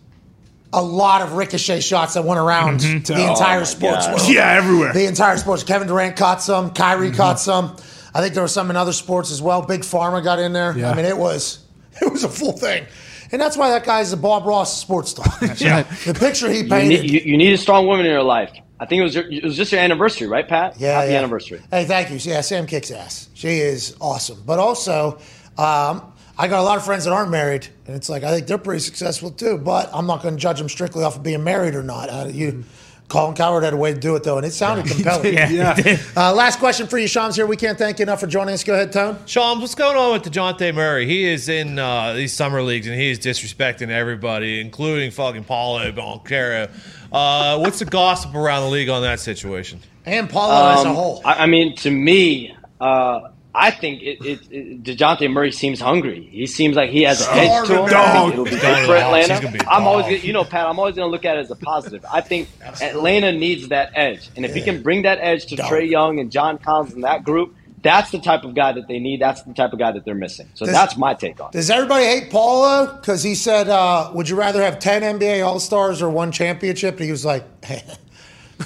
a 0.73 0.83
lot 0.83 1.21
of 1.23 1.35
ricochet 1.35 1.81
shots 1.81 2.15
that 2.15 2.25
went 2.25 2.41
around 2.41 2.81
the 2.81 3.15
Oh 3.15 3.31
entire 3.33 3.65
sports 3.65 4.07
God. 4.07 4.17
world. 4.21 4.29
Yeah, 4.33 4.53
everywhere. 4.53 4.93
The 4.95 5.05
entire 5.07 5.37
sports. 5.37 5.65
Kevin 5.65 5.87
Durant 5.89 6.17
caught 6.17 6.41
some. 6.43 6.73
Kyrie 6.73 7.11
caught 7.13 7.39
some. 7.39 7.77
I 8.15 8.21
think 8.23 8.35
there 8.35 8.43
was 8.43 8.53
some 8.55 8.71
in 8.71 8.77
other 8.77 8.93
sports 8.93 9.31
as 9.31 9.41
well. 9.43 9.63
Big 9.63 9.83
Pharma 9.83 10.23
got 10.25 10.39
in 10.39 10.53
there. 10.53 10.77
Yeah. 10.77 10.91
I 10.91 10.95
mean, 10.95 11.05
it 11.05 11.17
was 11.17 11.65
it 12.01 12.11
was 12.11 12.25
a 12.25 12.29
full 12.29 12.53
thing, 12.53 12.87
and 13.33 13.41
that's 13.41 13.57
why 13.57 13.69
that 13.71 13.85
guy's 13.85 14.13
a 14.13 14.17
Bob 14.17 14.47
Ross 14.47 14.79
sports 14.81 15.11
star. 15.11 15.27
right. 15.41 15.87
The 16.07 16.17
picture 16.19 16.51
he 16.51 16.61
You 16.63 16.69
painted. 16.69 17.03
need, 17.03 17.11
you, 17.11 17.21
you 17.33 17.37
need 17.37 17.53
a 17.53 17.59
strong 17.59 17.87
woman 17.87 18.07
in 18.07 18.13
your 18.13 18.23
life. 18.23 18.51
I 18.81 18.87
think 18.87 19.01
it 19.01 19.03
was 19.05 19.15
your, 19.15 19.31
it 19.31 19.45
was 19.45 19.57
just 19.57 19.71
your 19.71 19.81
anniversary, 19.81 20.27
right, 20.27 20.47
Pat? 20.47 20.75
Yeah, 20.79 21.01
Happy 21.01 21.13
yeah. 21.13 21.19
anniversary. 21.19 21.63
Hey, 21.71 21.85
thank 21.85 22.11
you. 22.11 22.17
Yeah, 22.17 22.41
Sam 22.41 22.67
kicks 22.67 22.91
ass. 22.91 23.29
She 23.35 23.49
is 23.61 23.97
awesome. 24.01 24.43
But 24.45 24.59
also, 24.59 25.19
um, 25.57 26.13
I 26.39 26.49
got 26.49 26.61
a 26.61 26.63
lot 26.63 26.79
of 26.79 26.85
friends 26.85 27.05
that 27.05 27.13
aren't 27.13 27.31
married, 27.31 27.69
and 27.87 27.95
it's 27.95 28.09
like 28.09 28.25
I 28.25 28.33
think 28.35 28.47
they're 28.47 28.59
pretty 28.59 28.81
successful 28.81 29.31
too. 29.31 29.59
But 29.59 29.91
I'm 29.93 30.07
not 30.07 30.23
going 30.23 30.35
to 30.35 30.41
judge 30.41 30.59
them 30.59 30.69
strictly 30.69 31.05
off 31.05 31.17
of 31.17 31.23
being 31.23 31.45
married 31.45 31.75
or 31.75 31.83
not. 31.83 32.09
Uh, 32.09 32.29
you, 32.29 32.65
Colin 33.13 33.35
Cowherd 33.35 33.63
had 33.63 33.75
a 33.75 33.77
way 33.77 33.93
to 33.93 34.01
do 34.01 34.17
it 34.17 34.23
though, 34.23 34.39
and 34.39 34.47
it 34.47 34.53
sounded 34.55 34.87
compelling. 34.91 35.35
Yeah. 35.35 35.99
Uh, 36.17 36.33
last 36.33 36.59
question 36.59 36.87
for 36.87 36.97
you, 36.97 37.07
Shams. 37.07 37.37
Here, 37.37 37.47
we 37.47 37.59
can't 37.59 37.77
thank 37.77 37.99
you 37.99 38.05
enough 38.05 38.21
for 38.21 38.27
joining 38.27 38.55
us. 38.55 38.65
Go 38.65 38.73
ahead, 38.73 38.91
Tone. 38.91 39.19
Sean, 39.27 39.61
what's 39.61 39.75
going 39.75 39.99
on 39.99 40.15
with 40.15 40.23
Dejounte 40.23 40.75
Murray? 40.75 41.05
He 41.07 41.25
is 41.25 41.51
in 41.51 41.79
uh, 41.79 42.15
these 42.15 42.33
summer 42.33 42.63
leagues 42.63 42.87
and 42.87 42.97
he 42.99 43.11
is 43.11 43.19
disrespecting 43.19 43.91
everybody, 43.91 44.63
including 44.63 45.11
fucking 45.11 45.45
Paolo 45.45 45.93
Banchero. 45.93 46.71
Uh, 47.13 47.59
what's 47.59 47.81
the 47.81 47.85
gossip 47.85 48.35
around 48.35 48.63
the 48.63 48.71
league 48.71 48.89
on 48.89 49.03
that 49.03 49.21
situation? 49.21 49.81
And 50.07 50.31
Paolo 50.31 50.73
as 50.73 50.85
a 50.85 50.89
Um, 50.89 50.95
whole. 50.95 51.21
I, 51.23 51.43
I 51.43 51.47
mean, 51.47 51.77
to 51.77 51.91
me, 51.91 52.57
uh, 52.81 53.29
I 53.55 53.71
think 53.71 54.01
it, 54.03 54.25
it, 54.25 54.41
it, 54.51 54.83
Dejounte 54.83 55.31
Murray 55.31 55.53
seems 55.53 55.79
hungry. 55.81 56.27
He 56.33 56.47
seems 56.47 56.75
like 56.75 56.89
he 56.91 57.03
has 57.03 57.21
an 57.21 57.39
edge 57.39 57.67
to 57.67 57.75
him. 57.75 57.85
I 57.85 57.89
Dog. 57.91 58.13
think 58.23 58.33
it'll 58.33 58.45
be 58.47 58.51
good 58.53 58.63
Dog. 58.63 58.87
for 58.87 58.95
He's 58.95 59.03
Atlanta. 59.03 59.43
gonna 59.43 59.53
be 59.53 59.59
a 59.65 59.69
I'm 59.69 59.87
always, 59.87 60.07
gonna, 60.07 60.17
you 60.19 60.33
know, 60.33 60.45
Pat. 60.45 60.67
I'm 60.67 60.79
always 60.79 60.95
going 60.97 61.07
to 61.07 61.11
look 61.13 61.25
at 61.27 61.37
it 61.37 61.41
as 61.41 61.51
a 61.51 61.57
positive. 61.57 62.05
I 62.11 62.23
think 62.23 62.49
Atlanta 62.81 63.31
needs 63.33 63.69
that 63.69 63.93
edge, 63.95 64.31
and 64.37 64.45
if 64.47 64.55
he 64.55 64.63
can 64.63 64.83
bring 64.83 65.03
that 65.03 65.19
edge 65.21 65.47
to 65.47 65.57
Dog. 65.57 65.71
Trae 65.71 65.89
Young 65.91 66.19
and 66.19 66.33
John 66.33 66.57
Collins 66.59 66.95
and 66.95 67.05
that 67.05 67.25
group, 67.25 67.55
that's 67.83 68.11
the 68.11 68.21
type 68.21 68.45
of 68.45 68.55
guy 68.55 68.73
that 68.73 68.89
they 68.89 68.99
need. 69.01 69.21
That's 69.21 69.43
the 69.43 69.53
type 69.53 69.73
of 69.75 69.79
guy 69.79 69.93
that 69.93 70.05
they're 70.07 70.15
missing. 70.15 70.49
So 70.55 70.65
Does- 70.65 70.75
that's 70.75 70.97
my 70.97 71.13
take 71.15 71.39
on 71.41 71.49
it. 71.49 71.53
Does 71.53 71.69
everybody 71.69 72.05
hate 72.07 72.31
Paolo? 72.31 72.87
Because 72.95 73.23
he 73.23 73.35
said, 73.35 73.69
uh, 73.69 74.11
"Would 74.15 74.29
you 74.31 74.37
rather 74.37 74.63
have 74.63 74.79
ten 74.79 75.03
NBA 75.03 75.45
All 75.45 75.61
Stars 75.61 76.01
or 76.01 76.09
one 76.09 76.33
championship?" 76.33 76.95
And 76.97 77.05
he 77.05 77.11
was 77.11 77.25
like, 77.27 77.45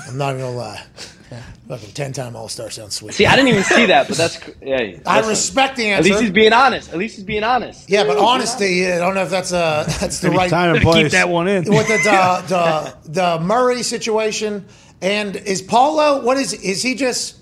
"I'm 0.09 0.16
not 0.18 0.34
even 0.34 0.43
gonna 0.43 0.57
lie, 0.57 0.82
fucking 1.68 1.91
ten-time 1.93 2.37
All 2.37 2.49
Star 2.49 2.70
sounds 2.70 2.95
sweet." 2.97 3.14
See, 3.14 3.27
I 3.27 3.37
didn't 3.37 3.49
even 3.49 3.62
see 3.64 3.87
that, 3.87 4.09
but 4.09 4.16
that's 4.16 4.39
yeah. 4.62 4.99
I 5.07 5.20
respect 5.29 5.77
the 5.77 5.87
answer. 5.91 5.99
At 6.01 6.05
least 6.12 6.20
he's 6.22 6.31
being 6.31 6.53
honest. 6.53 6.93
At 6.93 6.99
least 6.99 7.16
he's 7.16 7.24
being 7.24 7.45
honest. 7.45 7.89
yeah, 7.91 8.03
but 8.05 8.11
He's 8.11 8.16
being 8.16 8.27
honesty, 8.29 8.93
I 8.93 8.99
don't 8.99 9.14
know 9.14 9.22
if 9.22 9.31
that's 9.31 9.53
uh 9.53 9.85
that's 10.01 10.20
the 10.20 10.31
right 10.31 10.51
time 10.51 10.70
and 10.70 10.79
Keep 10.83 10.93
place. 10.93 11.12
that 11.12 11.29
one 11.29 11.49
in. 11.49 11.64
with 11.64 11.89
the, 11.89 11.97
the 11.99 12.95
the 13.05 13.11
the 13.39 13.45
Murray 13.45 13.83
situation. 13.83 14.66
And 15.03 15.37
is 15.37 15.61
Paolo? 15.61 16.24
What 16.24 16.39
is 16.39 16.55
is 16.55 16.83
he 16.83 16.95
just? 16.95 17.37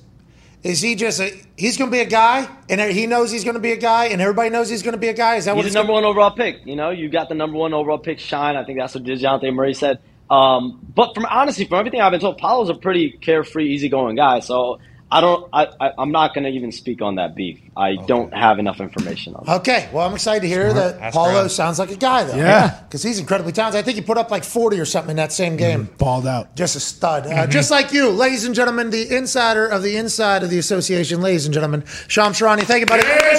Is 0.64 0.80
he 0.80 0.94
just 0.94 1.20
a? 1.20 1.30
He's 1.58 1.76
going 1.76 1.90
to 1.90 1.94
be 1.94 2.00
a 2.00 2.06
guy, 2.06 2.48
and 2.70 2.80
he 2.80 3.06
knows 3.06 3.30
he's 3.30 3.44
going 3.44 3.54
to 3.54 3.60
be 3.60 3.72
a 3.72 3.76
guy, 3.76 4.06
and 4.06 4.20
everybody 4.22 4.48
knows 4.48 4.70
he's 4.70 4.82
going 4.82 4.94
to 4.94 4.98
be 4.98 5.08
a 5.08 5.12
guy. 5.12 5.36
Is 5.36 5.44
that 5.44 5.54
what 5.54 5.66
He's 5.66 5.74
the 5.74 5.78
number 5.78 5.92
gonna, 5.92 6.06
one 6.06 6.10
overall 6.10 6.30
pick. 6.30 6.64
You 6.64 6.74
know, 6.74 6.88
you 6.88 7.10
got 7.10 7.28
the 7.28 7.34
number 7.34 7.58
one 7.58 7.74
overall 7.74 7.98
pick, 7.98 8.18
Shine. 8.18 8.56
I 8.56 8.64
think 8.64 8.78
that's 8.78 8.94
what 8.94 9.04
Dejounte 9.04 9.52
Murray 9.54 9.74
said. 9.74 10.00
Um, 10.30 10.80
but 10.94 11.14
from 11.14 11.26
honestly, 11.26 11.66
from 11.66 11.78
everything 11.78 12.00
I've 12.00 12.12
been 12.12 12.20
told, 12.20 12.38
Paolo's 12.38 12.70
a 12.70 12.74
pretty 12.74 13.10
carefree, 13.10 13.74
easygoing 13.74 14.16
guy. 14.16 14.40
So 14.40 14.80
I 15.14 15.20
don't. 15.20 15.48
I, 15.52 15.68
I 15.80 15.92
I'm 15.98 16.10
not 16.10 16.34
going 16.34 16.44
to 16.44 16.50
even 16.50 16.72
speak 16.72 17.00
on 17.00 17.14
that 17.16 17.36
beef. 17.36 17.60
I 17.76 17.94
don't 17.94 18.34
have 18.34 18.58
enough 18.58 18.80
information 18.80 19.36
on. 19.36 19.44
it. 19.46 19.50
Okay, 19.60 19.88
well, 19.92 20.06
I'm 20.06 20.14
excited 20.14 20.40
to 20.40 20.48
hear 20.48 20.72
that 20.72 21.00
Ask 21.00 21.14
Paolo 21.14 21.34
around. 21.34 21.50
sounds 21.50 21.78
like 21.78 21.90
a 21.90 21.96
guy, 21.96 22.24
though. 22.24 22.36
Yeah. 22.36 22.80
because 22.88 23.02
he's 23.02 23.20
incredibly 23.20 23.52
talented. 23.52 23.78
I 23.78 23.82
think 23.82 23.96
he 23.96 24.02
put 24.02 24.18
up 24.18 24.32
like 24.32 24.42
40 24.42 24.80
or 24.80 24.84
something 24.84 25.10
in 25.10 25.16
that 25.18 25.32
same 25.32 25.56
game. 25.56 25.88
Balled 25.98 26.26
out. 26.26 26.56
Just 26.56 26.74
a 26.74 26.80
stud. 26.80 27.24
Mm-hmm. 27.24 27.38
Uh, 27.38 27.46
just 27.46 27.70
like 27.70 27.92
you, 27.92 28.10
ladies 28.10 28.44
and 28.44 28.56
gentlemen, 28.56 28.90
the 28.90 29.14
insider 29.14 29.66
of 29.66 29.82
the 29.82 29.96
inside 29.96 30.42
of 30.42 30.50
the 30.50 30.58
association, 30.58 31.20
ladies 31.20 31.44
and 31.44 31.54
gentlemen, 31.54 31.84
Shams 32.08 32.40
Charania. 32.40 32.64
Thank 32.64 32.80
you, 32.80 32.86
buddy. 32.86 33.06
Here 33.06 33.18
we 33.22 33.36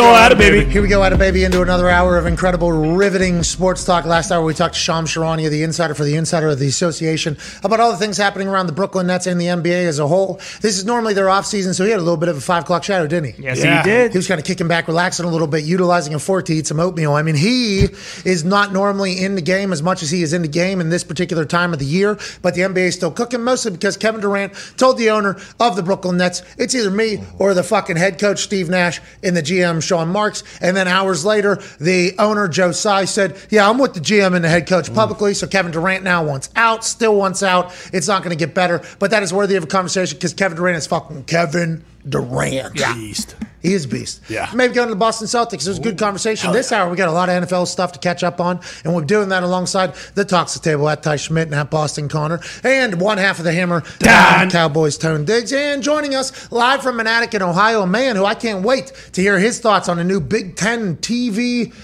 go, 0.00 0.14
at 0.16 0.32
it, 0.32 0.38
baby. 0.38 0.64
Here 0.70 0.80
we 0.80 0.88
go, 0.88 1.04
Ada 1.04 1.18
Baby, 1.18 1.44
into 1.44 1.60
another 1.60 1.90
hour 1.90 2.16
of 2.16 2.24
incredible, 2.24 2.72
riveting 2.72 3.42
sports 3.42 3.84
talk. 3.84 4.06
Last 4.06 4.30
hour, 4.30 4.42
we 4.42 4.54
talked 4.54 4.74
to 4.74 4.80
Shams 4.80 5.10
Charania, 5.10 5.50
the 5.50 5.62
insider 5.62 5.94
for 5.94 6.04
the 6.04 6.16
insider 6.16 6.48
of 6.48 6.58
the 6.58 6.68
association, 6.68 7.36
about 7.62 7.80
all 7.80 7.90
the 7.92 7.98
things 7.98 8.16
happening 8.16 8.48
around 8.48 8.66
the 8.66 8.72
Brooklyn 8.72 9.06
Nets 9.08 9.26
and 9.26 9.38
the 9.38 9.46
NBA 9.46 9.84
as 9.86 9.98
a 9.98 10.08
whole. 10.08 10.36
This 10.62 10.78
is 10.78 10.86
normally 10.86 11.12
their 11.12 11.26
offseason, 11.26 11.74
so 11.74 11.84
he 11.84 11.90
had 11.90 11.98
a 12.00 12.02
little 12.02 12.16
bit 12.16 12.30
of 12.30 12.36
a 12.38 12.40
five 12.40 12.62
o'clock 12.62 12.82
shadow, 12.82 13.06
didn't 13.06 13.34
he? 13.34 13.42
Yes, 13.42 13.62
Yeah. 13.62 13.82
he 13.82 13.90
did. 13.90 14.12
He 14.12 14.18
was 14.18 14.26
kind 14.26 14.40
of 14.40 14.46
kicking 14.46 14.68
back, 14.68 14.88
relaxing 14.88 15.26
a 15.26 15.28
little 15.30 15.46
bit, 15.46 15.64
utilizing 15.64 16.14
a 16.14 16.18
fork 16.18 16.46
to 16.46 16.54
eat 16.54 16.66
some 16.66 16.80
oatmeal. 16.80 17.12
I 17.12 17.22
mean, 17.22 17.34
he 17.34 17.88
is 18.24 18.42
not 18.42 18.72
normally 18.72 19.22
in 19.22 19.34
the 19.34 19.42
game 19.42 19.70
as 19.70 19.82
much 19.82 20.02
as 20.02 20.10
he 20.10 20.22
is 20.22 20.32
in 20.32 20.40
the 20.42 20.48
game 20.48 20.80
in 20.80 20.88
this 20.88 21.04
particular 21.04 21.44
time 21.44 21.74
of 21.74 21.78
the 21.78 21.84
year, 21.84 22.18
but 22.40 22.54
the 22.54 22.62
NBA 22.62 22.86
is 22.88 22.94
still 22.94 23.10
cooking, 23.10 23.42
mostly 23.42 23.70
because 23.70 23.98
Kevin 23.98 24.22
Durant 24.22 24.52
told 24.78 24.96
the 24.96 25.10
owner 25.10 25.36
of 25.58 25.76
the 25.76 25.82
Brooklyn 25.82 26.16
Nets, 26.16 26.42
it's 26.56 26.74
either 26.74 26.90
me 26.90 27.18
or 27.38 27.52
the 27.52 27.62
fucking 27.62 27.96
head 27.96 28.18
coach, 28.18 28.40
Steve 28.40 28.70
Nash, 28.70 28.98
and 29.22 29.36
the 29.36 29.42
GM, 29.42 29.82
Sean 29.90 30.08
Marks. 30.08 30.44
And 30.60 30.76
then 30.76 30.86
hours 30.86 31.24
later, 31.24 31.60
the 31.80 32.14
owner, 32.18 32.46
Joe 32.46 32.70
Tsai, 32.70 33.06
said, 33.06 33.36
Yeah, 33.50 33.68
I'm 33.68 33.76
with 33.78 33.94
the 33.94 34.00
GM 34.00 34.36
and 34.36 34.44
the 34.44 34.48
head 34.48 34.68
coach 34.68 34.92
publicly. 34.94 35.34
So 35.34 35.48
Kevin 35.48 35.72
Durant 35.72 36.04
now 36.04 36.22
wants 36.24 36.48
out, 36.54 36.84
still 36.84 37.16
wants 37.16 37.42
out. 37.42 37.74
It's 37.92 38.06
not 38.06 38.22
going 38.22 38.36
to 38.36 38.44
get 38.44 38.54
better, 38.54 38.82
but 39.00 39.10
that 39.10 39.24
is 39.24 39.32
worthy 39.32 39.56
of 39.56 39.64
a 39.64 39.66
conversation 39.66 40.16
because 40.16 40.32
Kevin 40.32 40.56
Durant 40.56 40.76
is 40.78 40.86
fucking 40.86 41.24
Kevin 41.24 41.84
Durant. 42.08 42.74
Beast. 42.74 43.36
He 43.60 43.74
is 43.74 43.84
a 43.84 43.88
beast. 43.88 44.22
Yeah. 44.30 44.50
Maybe 44.54 44.72
going 44.72 44.88
to 44.88 44.94
the 44.94 44.98
Boston 44.98 45.26
Celtics. 45.26 45.66
It 45.66 45.68
was 45.68 45.78
a 45.78 45.82
good 45.82 45.98
conversation. 45.98 46.48
Oh, 46.48 46.52
this 46.52 46.72
hour, 46.72 46.88
we 46.90 46.96
got 46.96 47.08
a 47.08 47.12
lot 47.12 47.28
of 47.28 47.42
NFL 47.42 47.66
stuff 47.66 47.92
to 47.92 47.98
catch 47.98 48.24
up 48.24 48.40
on, 48.40 48.60
and 48.84 48.94
we're 48.94 49.04
doing 49.04 49.28
that 49.28 49.42
alongside 49.42 49.94
the 50.14 50.24
Talks 50.24 50.54
the 50.54 50.60
Table 50.60 50.88
at 50.88 51.02
Ty 51.02 51.16
Schmidt 51.16 51.46
and 51.46 51.54
at 51.54 51.70
Boston 51.70 52.08
Connor, 52.08 52.40
and 52.64 53.00
one 53.00 53.18
half 53.18 53.38
of 53.38 53.44
the 53.44 53.52
Hammer, 53.52 53.82
Dan. 53.98 54.50
Cowboys 54.50 54.96
Tone 54.96 55.26
Diggs, 55.26 55.52
and 55.52 55.82
joining 55.82 56.14
us 56.14 56.50
live 56.50 56.82
from 56.82 57.00
an 57.00 57.06
attic 57.06 57.34
in 57.34 57.42
Ohio, 57.42 57.82
a 57.82 57.86
man 57.86 58.16
who 58.16 58.24
I 58.24 58.34
can't 58.34 58.64
wait 58.64 58.92
to 59.12 59.20
hear 59.20 59.38
his 59.38 59.60
thoughts 59.60 59.88
on 59.88 59.98
a 59.98 60.04
new 60.04 60.20
Big 60.20 60.56
Ten 60.56 60.96
TV 60.96 61.74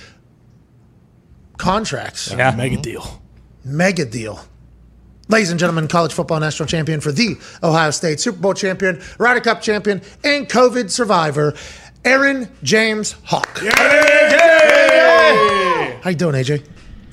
contracts. 1.58 2.32
Yeah. 2.32 2.54
Mega 2.56 2.78
deal. 2.78 3.22
Mega 3.64 4.06
deal. 4.06 4.40
Ladies 5.28 5.50
and 5.50 5.58
gentlemen, 5.58 5.88
college 5.88 6.12
football 6.12 6.38
national 6.38 6.68
champion 6.68 7.00
for 7.00 7.10
the 7.10 7.36
Ohio 7.60 7.90
State 7.90 8.20
Super 8.20 8.38
Bowl 8.38 8.54
champion, 8.54 9.02
Ryder 9.18 9.40
Cup 9.40 9.60
champion, 9.60 10.00
and 10.22 10.48
COVID 10.48 10.88
survivor, 10.88 11.52
Aaron 12.04 12.48
James 12.62 13.16
Hawk. 13.24 13.58
How 16.00 16.10
you 16.10 16.16
doing, 16.16 16.36
AJ? 16.36 16.64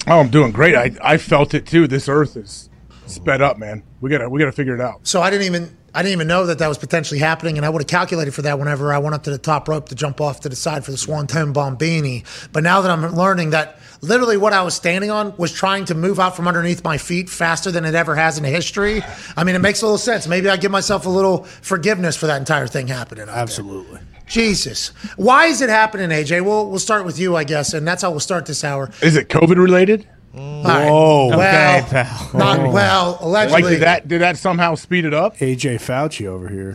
Oh, 0.06 0.20
I'm 0.20 0.30
doing 0.30 0.52
great. 0.52 0.76
I, 0.76 0.92
I 1.02 1.18
felt 1.18 1.56
it 1.56 1.66
too. 1.66 1.88
This 1.88 2.08
earth 2.08 2.38
is 2.38 2.70
sped 3.08 3.42
up, 3.42 3.58
man. 3.58 3.82
We 4.00 4.12
gotta 4.12 4.30
we 4.30 4.40
gotta 4.40 4.52
figure 4.52 4.76
it 4.76 4.82
out. 4.82 5.08
So 5.08 5.20
I 5.20 5.32
didn't 5.32 5.48
even 5.48 5.76
I 5.96 6.04
didn't 6.04 6.14
even 6.14 6.28
know 6.28 6.46
that 6.46 6.60
that 6.60 6.68
was 6.68 6.78
potentially 6.78 7.20
happening, 7.20 7.58
and 7.58 7.66
I 7.66 7.70
would 7.70 7.82
have 7.82 7.88
calculated 7.88 8.34
for 8.34 8.42
that 8.44 8.60
whenever 8.60 8.94
I 8.94 8.98
went 8.98 9.16
up 9.16 9.24
to 9.24 9.32
the 9.32 9.38
top 9.38 9.68
rope 9.68 9.90
to 9.90 9.96
jump 9.96 10.22
off 10.22 10.42
to 10.42 10.50
the 10.50 10.56
side 10.56 10.86
for 10.86 10.92
the 10.92 10.98
Swanton 10.98 11.54
Bombini. 11.54 12.26
But 12.52 12.64
now 12.64 12.82
that 12.82 12.92
I'm 12.92 13.16
learning 13.16 13.52
that 13.52 13.80
literally 14.04 14.38
what 14.38 14.54
I 14.54 14.62
was 14.62 14.74
standing 14.76 15.10
on 15.10 15.36
was 15.38 15.52
trying 15.52 15.86
to 15.86 15.96
move 15.96 16.20
out 16.20 16.36
from 16.36 16.48
underneath 16.48 16.84
my 16.84 16.98
feet 16.98 17.30
faster 17.30 17.72
than 17.72 17.86
it 17.86 17.96
ever 17.96 18.16
has 18.16 18.38
in 18.38 18.44
history. 18.44 19.02
I 19.38 19.44
mean, 19.44 19.56
it 19.56 19.60
makes 19.60 19.82
a 19.82 19.86
little 19.86 19.98
sense. 19.98 20.28
Maybe 20.28 20.50
I 20.50 20.58
give 20.58 20.72
myself 20.72 21.06
a 21.06 21.10
little 21.10 21.44
forgiveness 21.44 22.16
for 22.18 22.28
that 22.28 22.38
entire 22.38 22.68
thing 22.68 22.88
happening. 22.88 23.24
out 23.24 23.28
there. 23.28 23.36
Absolutely. 23.38 24.00
Jesus, 24.28 24.90
why 25.18 25.46
is 25.48 25.62
it 25.62 25.70
happening, 25.70 26.10
AJ? 26.10 26.44
We'll 26.46 26.70
we'll 26.70 26.80
start 26.80 27.06
with 27.06 27.20
you, 27.20 27.36
I 27.36 27.44
guess, 27.44 27.74
and 27.74 27.86
that's 27.88 28.02
how 28.04 28.12
we'll 28.12 28.20
start 28.22 28.46
this 28.46 28.64
hour. 28.64 28.90
Is 29.02 29.16
it 29.16 29.28
COVID 29.30 29.58
related? 29.58 30.08
All 30.36 30.64
right. 30.64 30.90
Whoa. 30.90 31.28
Well, 31.38 31.80
Okay, 31.84 31.88
pal. 31.90 32.30
not 32.34 32.60
oh. 32.60 32.72
well. 32.72 33.18
Allegedly, 33.22 33.62
Like 33.62 33.72
did 33.72 33.82
that 33.82 34.08
did 34.08 34.22
that 34.22 34.38
somehow 34.38 34.76
speed 34.76 35.06
it 35.06 35.14
up? 35.14 35.38
AJ 35.38 35.76
Fauci 35.76 36.26
over 36.26 36.48
here. 36.50 36.74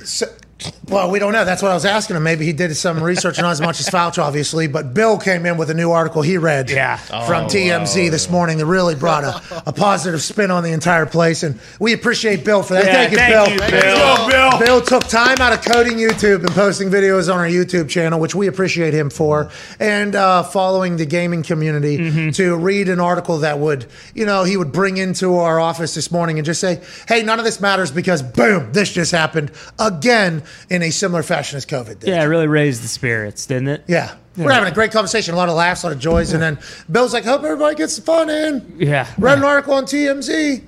Well, 0.89 1.11
we 1.11 1.19
don't 1.21 1.33
know. 1.33 1.45
That's 1.45 1.63
what 1.63 1.71
I 1.71 1.75
was 1.75 1.85
asking 1.85 2.17
him. 2.17 2.23
Maybe 2.25 2.45
he 2.45 2.53
did 2.53 2.75
some 2.77 3.01
research, 3.03 3.39
not 3.39 3.51
as 3.53 3.61
much 3.61 3.79
as 3.79 3.89
Fauci, 3.89 4.19
obviously. 4.19 4.67
But 4.67 4.93
Bill 4.95 5.17
came 5.19 5.47
in 5.47 5.57
with 5.57 5.71
a 5.71 5.75
new 5.75 5.93
article 5.93 6.21
he 6.23 6.37
read 6.39 6.69
Yeah. 6.71 6.97
from 6.97 7.45
TMZ 7.47 8.11
this 8.11 8.29
morning 8.29 8.59
that 8.59 8.67
really 8.67 8.95
brought 8.97 9.23
a, 9.23 9.63
a 9.69 9.73
positive 9.73 10.21
spin 10.23 10.51
on 10.51 10.65
the 10.65 10.73
entire 10.73 11.07
place. 11.07 11.43
And 11.45 11.61
we 11.79 11.93
appreciate 11.93 12.45
Bill 12.45 12.63
for 12.65 12.75
that. 12.75 12.87
Yeah, 12.87 12.93
thank 12.93 13.13
you, 13.13 13.19
thank 13.19 13.33
Bill. 13.33 13.49
you, 13.53 13.59
Let's 13.61 13.71
Bill. 13.73 14.29
Bill. 14.51 14.59
Bill 14.59 14.81
took 14.81 15.05
time 15.09 15.37
out 15.41 15.53
of 15.53 15.63
coding 15.63 15.97
YouTube 15.99 16.41
and 16.41 16.51
posting 16.51 16.89
videos 16.91 17.33
on 17.33 17.39
our 17.39 17.47
YouTube 17.47 17.89
channel, 17.89 18.19
which 18.19 18.35
we 18.35 18.47
appreciate 18.49 18.95
him 18.95 19.11
for, 19.11 19.51
and 19.79 20.17
uh, 20.17 20.43
following 20.43 20.97
the 20.97 21.07
gaming 21.07 21.43
community 21.43 21.99
Mm-hmm. 21.99 22.31
to 22.31 22.57
read 22.57 22.89
an 22.89 22.99
article 23.01 23.39
that 23.39 23.59
would, 23.59 23.85
you 24.15 24.25
know, 24.27 24.43
he 24.45 24.57
would 24.57 24.73
bring 24.73 24.97
into 24.97 25.37
our 25.37 25.61
office 25.61 25.95
this 25.95 26.11
morning 26.11 26.39
and 26.39 26.47
just 26.47 26.61
say, 26.61 26.81
hey, 27.07 27.23
none 27.23 27.39
of 27.39 27.45
this 27.45 27.61
matters 27.61 27.91
because, 27.91 28.23
boom, 28.23 28.73
this 28.73 28.91
just 28.93 29.13
happened 29.13 29.51
again 29.79 30.43
in 30.71 30.83
a 30.83 30.91
similar 30.91 31.23
fashion 31.23 31.57
as 31.57 31.67
COVID 31.67 32.01
did. 32.01 32.09
Yeah, 32.09 32.23
it 32.23 32.27
really 32.27 32.47
raised 32.47 32.83
the 32.83 32.89
spirits, 32.89 33.47
didn't 33.47 33.69
it? 33.69 33.85
Yeah. 33.87 34.15
We're 34.37 34.53
having 34.53 34.71
a 34.71 34.75
great 34.75 34.93
conversation, 34.93 35.35
a 35.35 35.37
lot 35.37 35.49
of 35.49 35.57
laughs, 35.57 35.83
a 35.83 35.87
lot 35.87 35.93
of 35.93 35.99
joys, 35.99 36.33
and 36.33 36.41
then 36.41 36.59
Bill's 36.91 37.13
like, 37.13 37.25
"Hope 37.25 37.43
everybody 37.43 37.75
gets 37.75 37.95
some 37.95 38.05
fun 38.05 38.31
in." 38.31 38.77
Yeah. 38.79 39.09
Read 39.19 39.39
an 39.39 39.45
article 39.45 39.75
on 39.75 39.85
TMZ. 39.85 40.63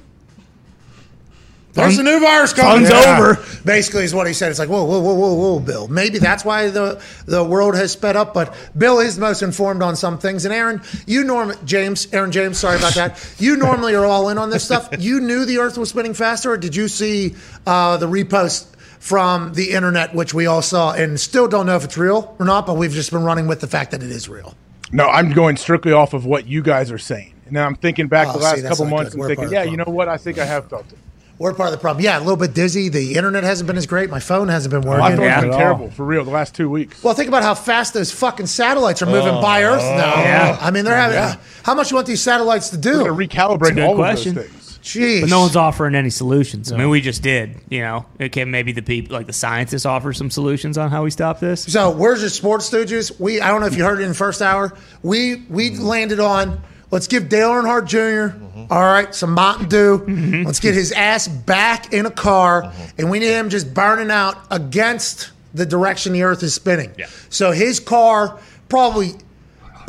There's 1.73 1.99
a 1.99 2.03
new 2.03 2.19
virus 2.19 2.53
coming. 2.53 2.87
fun's 2.87 3.07
over. 3.07 3.39
Basically, 3.65 4.03
is 4.03 4.15
what 4.15 4.27
he 4.27 4.33
said. 4.33 4.51
It's 4.51 4.59
like, 4.59 4.69
whoa, 4.69 4.85
whoa, 4.85 5.01
whoa, 5.01 5.15
whoa, 5.15 5.35
whoa, 5.35 5.61
Bill. 5.61 5.87
Maybe 5.89 6.19
that's 6.19 6.45
why 6.45 6.69
the 6.71 7.01
the 7.27 7.45
world 7.45 7.77
has 7.77 7.93
sped 7.93 8.17
up. 8.17 8.35
But 8.35 8.55
Bill 8.77 8.99
is 8.99 9.15
the 9.17 9.21
most 9.21 9.43
informed 9.43 9.83
on 9.83 9.95
some 9.95 10.19
things. 10.19 10.45
And 10.45 10.53
Aaron, 10.53 10.83
you 11.07 11.23
norm 11.23 11.53
James, 11.65 12.09
Aaron 12.13 12.33
James, 12.33 12.59
sorry 12.59 12.77
about 12.77 12.95
that. 12.95 13.35
You 13.39 13.57
normally 13.57 13.95
are 13.95 14.05
all 14.05 14.29
in 14.31 14.39
on 14.39 14.51
this 14.51 14.65
stuff. 14.65 14.89
You 14.99 15.21
knew 15.21 15.45
the 15.45 15.59
Earth 15.59 15.79
was 15.79 15.91
spinning 15.91 16.15
faster, 16.15 16.53
or 16.53 16.57
did 16.57 16.75
you 16.75 16.89
see 16.89 17.37
uh, 17.67 17.97
the 17.99 18.07
repost? 18.07 18.67
From 19.01 19.55
the 19.55 19.71
internet, 19.71 20.15
which 20.15 20.35
we 20.35 20.47
all 20.47 20.61
saw, 20.61 20.93
and 20.93 21.19
still 21.19 21.49
don't 21.49 21.65
know 21.67 21.75
if 21.75 21.85
it's 21.85 21.97
real 21.97 22.37
or 22.39 22.45
not, 22.45 22.67
but 22.67 22.75
we've 22.75 22.93
just 22.93 23.11
been 23.11 23.25
running 23.25 23.47
with 23.47 23.61
the 23.61 23.67
fact 23.67 23.91
that 23.93 24.03
it 24.03 24.11
is 24.11 24.29
real. 24.29 24.55
No, 24.93 25.09
I'm 25.09 25.33
going 25.33 25.57
strictly 25.57 25.91
off 25.93 26.13
of 26.13 26.27
what 26.27 26.47
you 26.47 26.61
guys 26.63 26.93
are 26.93 26.99
saying. 26.99 27.33
And 27.47 27.57
then 27.57 27.65
I'm 27.65 27.77
thinking 27.77 28.09
back 28.09 28.29
Oh, 28.29 28.33
the 28.35 28.39
last 28.41 28.63
that's 28.63 28.79
couple 28.79 28.91
months 28.95 29.11
good. 29.11 29.13
and 29.15 29.21
We're 29.23 29.29
thinking, 29.35 29.53
yeah, 29.53 29.63
you 29.65 29.79
know 29.79 29.85
what? 29.87 30.09
I 30.09 30.19
think 30.19 30.39
I 30.39 30.45
have 30.45 30.69
felt 30.69 30.93
it. 30.93 30.99
We're 31.39 31.55
part 31.55 31.69
of 31.69 31.73
the 31.73 31.79
problem. 31.79 32.05
Yeah, 32.05 32.19
a 32.19 32.21
little 32.21 32.37
bit 32.37 32.53
dizzy. 32.53 32.91
The 32.91 33.15
internet 33.15 33.43
hasn't 33.43 33.67
been 33.67 33.79
as 33.79 33.87
great. 33.87 34.11
My 34.11 34.21
phone 34.21 34.49
hasn't 34.49 34.71
been 34.71 34.83
My 34.87 35.01
working. 35.01 35.17
phone's 35.17 35.27
Yeah. 35.27 35.41
been 35.41 35.49
At 35.49 35.55
all. 35.55 35.59
terrible 35.59 35.91
for 35.91 36.05
real 36.05 36.23
the 36.23 36.31
last 36.31 36.55
two 36.55 36.69
weeks. 36.69 37.03
Well, 37.03 37.15
think 37.15 37.29
about 37.29 37.43
how 37.43 37.55
fast 37.55 37.95
those 37.95 38.13
fucking 38.13 38.47
satellites 38.47 39.01
are 39.01 39.07
moving 39.07 39.41
by 39.41 39.65
Earth 39.65 39.81
now. 39.81 40.21
Yeah. 40.23 40.59
I 40.61 40.71
mean, 40.71 40.85
they're 40.85 40.95
having. 40.95 41.41
How 41.63 41.75
much 41.75 41.91
you 41.91 41.95
want 41.95 42.07
these 42.07 42.21
satellites 42.21 42.69
to 42.71 42.77
We're 42.77 42.83
do? 42.83 42.99
gonna 42.99 43.13
recalibrate 43.15 43.83
all 43.83 43.95
question. 43.95 44.37
of 44.37 44.45
those 44.45 44.53
things. 44.53 44.60
Jeez. 44.83 45.21
But 45.21 45.31
no 45.31 45.41
one's 45.41 45.57
offering 45.57 45.95
any 45.95 46.11
solutions. 46.11 46.73
I 46.73 46.77
mean, 46.77 46.89
we 46.89 47.01
just 47.01 47.23
did. 47.23 47.61
You 47.69 47.81
know, 47.81 48.07
okay, 48.21 48.45
maybe 48.45 48.73
the 48.73 48.83
people, 48.83 49.15
like 49.15 49.27
the 49.27 49.33
scientists, 49.33 49.85
offer 49.85 50.13
some 50.13 50.31
solutions 50.31 50.79
on 50.79 50.91
how 50.91 51.05
we 51.05 51.11
stop 51.11 51.41
this. 51.41 51.65
So 51.65 51.91
where's 51.91 52.21
your 52.21 52.31
sports 52.31 52.71
stooges? 52.71 53.19
We 53.21 53.41
I 53.41 53.49
don't 53.49 53.61
know 53.61 53.67
if 53.67 53.77
you 53.77 53.85
heard 53.85 54.01
it 54.01 54.05
in 54.05 54.09
the 54.09 54.15
first 54.15 54.43
hour. 54.43 54.77
We 55.03 55.45
we 55.49 55.71
mm-hmm. 55.71 55.83
landed 55.83 56.21
on 56.21 56.61
let's 56.91 57.07
give 57.07 57.29
Dale 57.29 57.51
Earnhardt 57.51 57.87
junior 57.87 58.31
mm-hmm. 58.31 58.73
all 58.73 58.83
right, 58.83 59.15
some 59.15 59.33
Mountain 59.33 59.69
Dew. 59.69 59.99
Mm-hmm. 59.99 60.43
Let's 60.45 60.61
get 60.61 60.75
his 60.75 60.93
ass 60.93 61.29
back 61.29 61.93
in 61.93 62.07
a 62.07 62.11
car, 62.11 62.73
and 62.99 63.11
we 63.11 63.19
need 63.19 63.33
him 63.33 63.51
just 63.51 63.73
burning 63.75 64.11
out 64.11 64.39
against 64.51 65.31
the 65.55 65.67
direction 65.67 66.13
the 66.13 66.23
Earth 66.23 66.43
is 66.43 66.55
spinning. 66.55 66.93
Yeah. 66.97 67.07
So 67.29 67.53
his 67.53 67.81
car 67.81 68.39
probably 68.69 69.15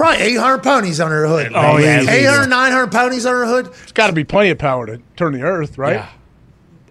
probably 0.02 0.24
800 0.24 0.64
ponies 0.64 1.00
under 1.00 1.22
her 1.22 1.28
hood. 1.28 1.52
Oh, 1.54 1.78
yeah, 1.78 1.98
at 1.98 2.00
least. 2.02 2.12
800, 2.12 2.48
900 2.48 2.92
ponies 2.92 3.26
under 3.26 3.46
her 3.46 3.46
hood. 3.46 3.66
There's 3.68 3.92
got 3.92 4.08
to 4.08 4.14
be 4.14 4.24
plenty 4.24 4.50
of 4.50 4.58
power 4.58 4.86
to 4.88 5.00
turn 5.16 5.34
the 5.34 5.44
Earth, 5.44 5.78
right? 5.78 6.08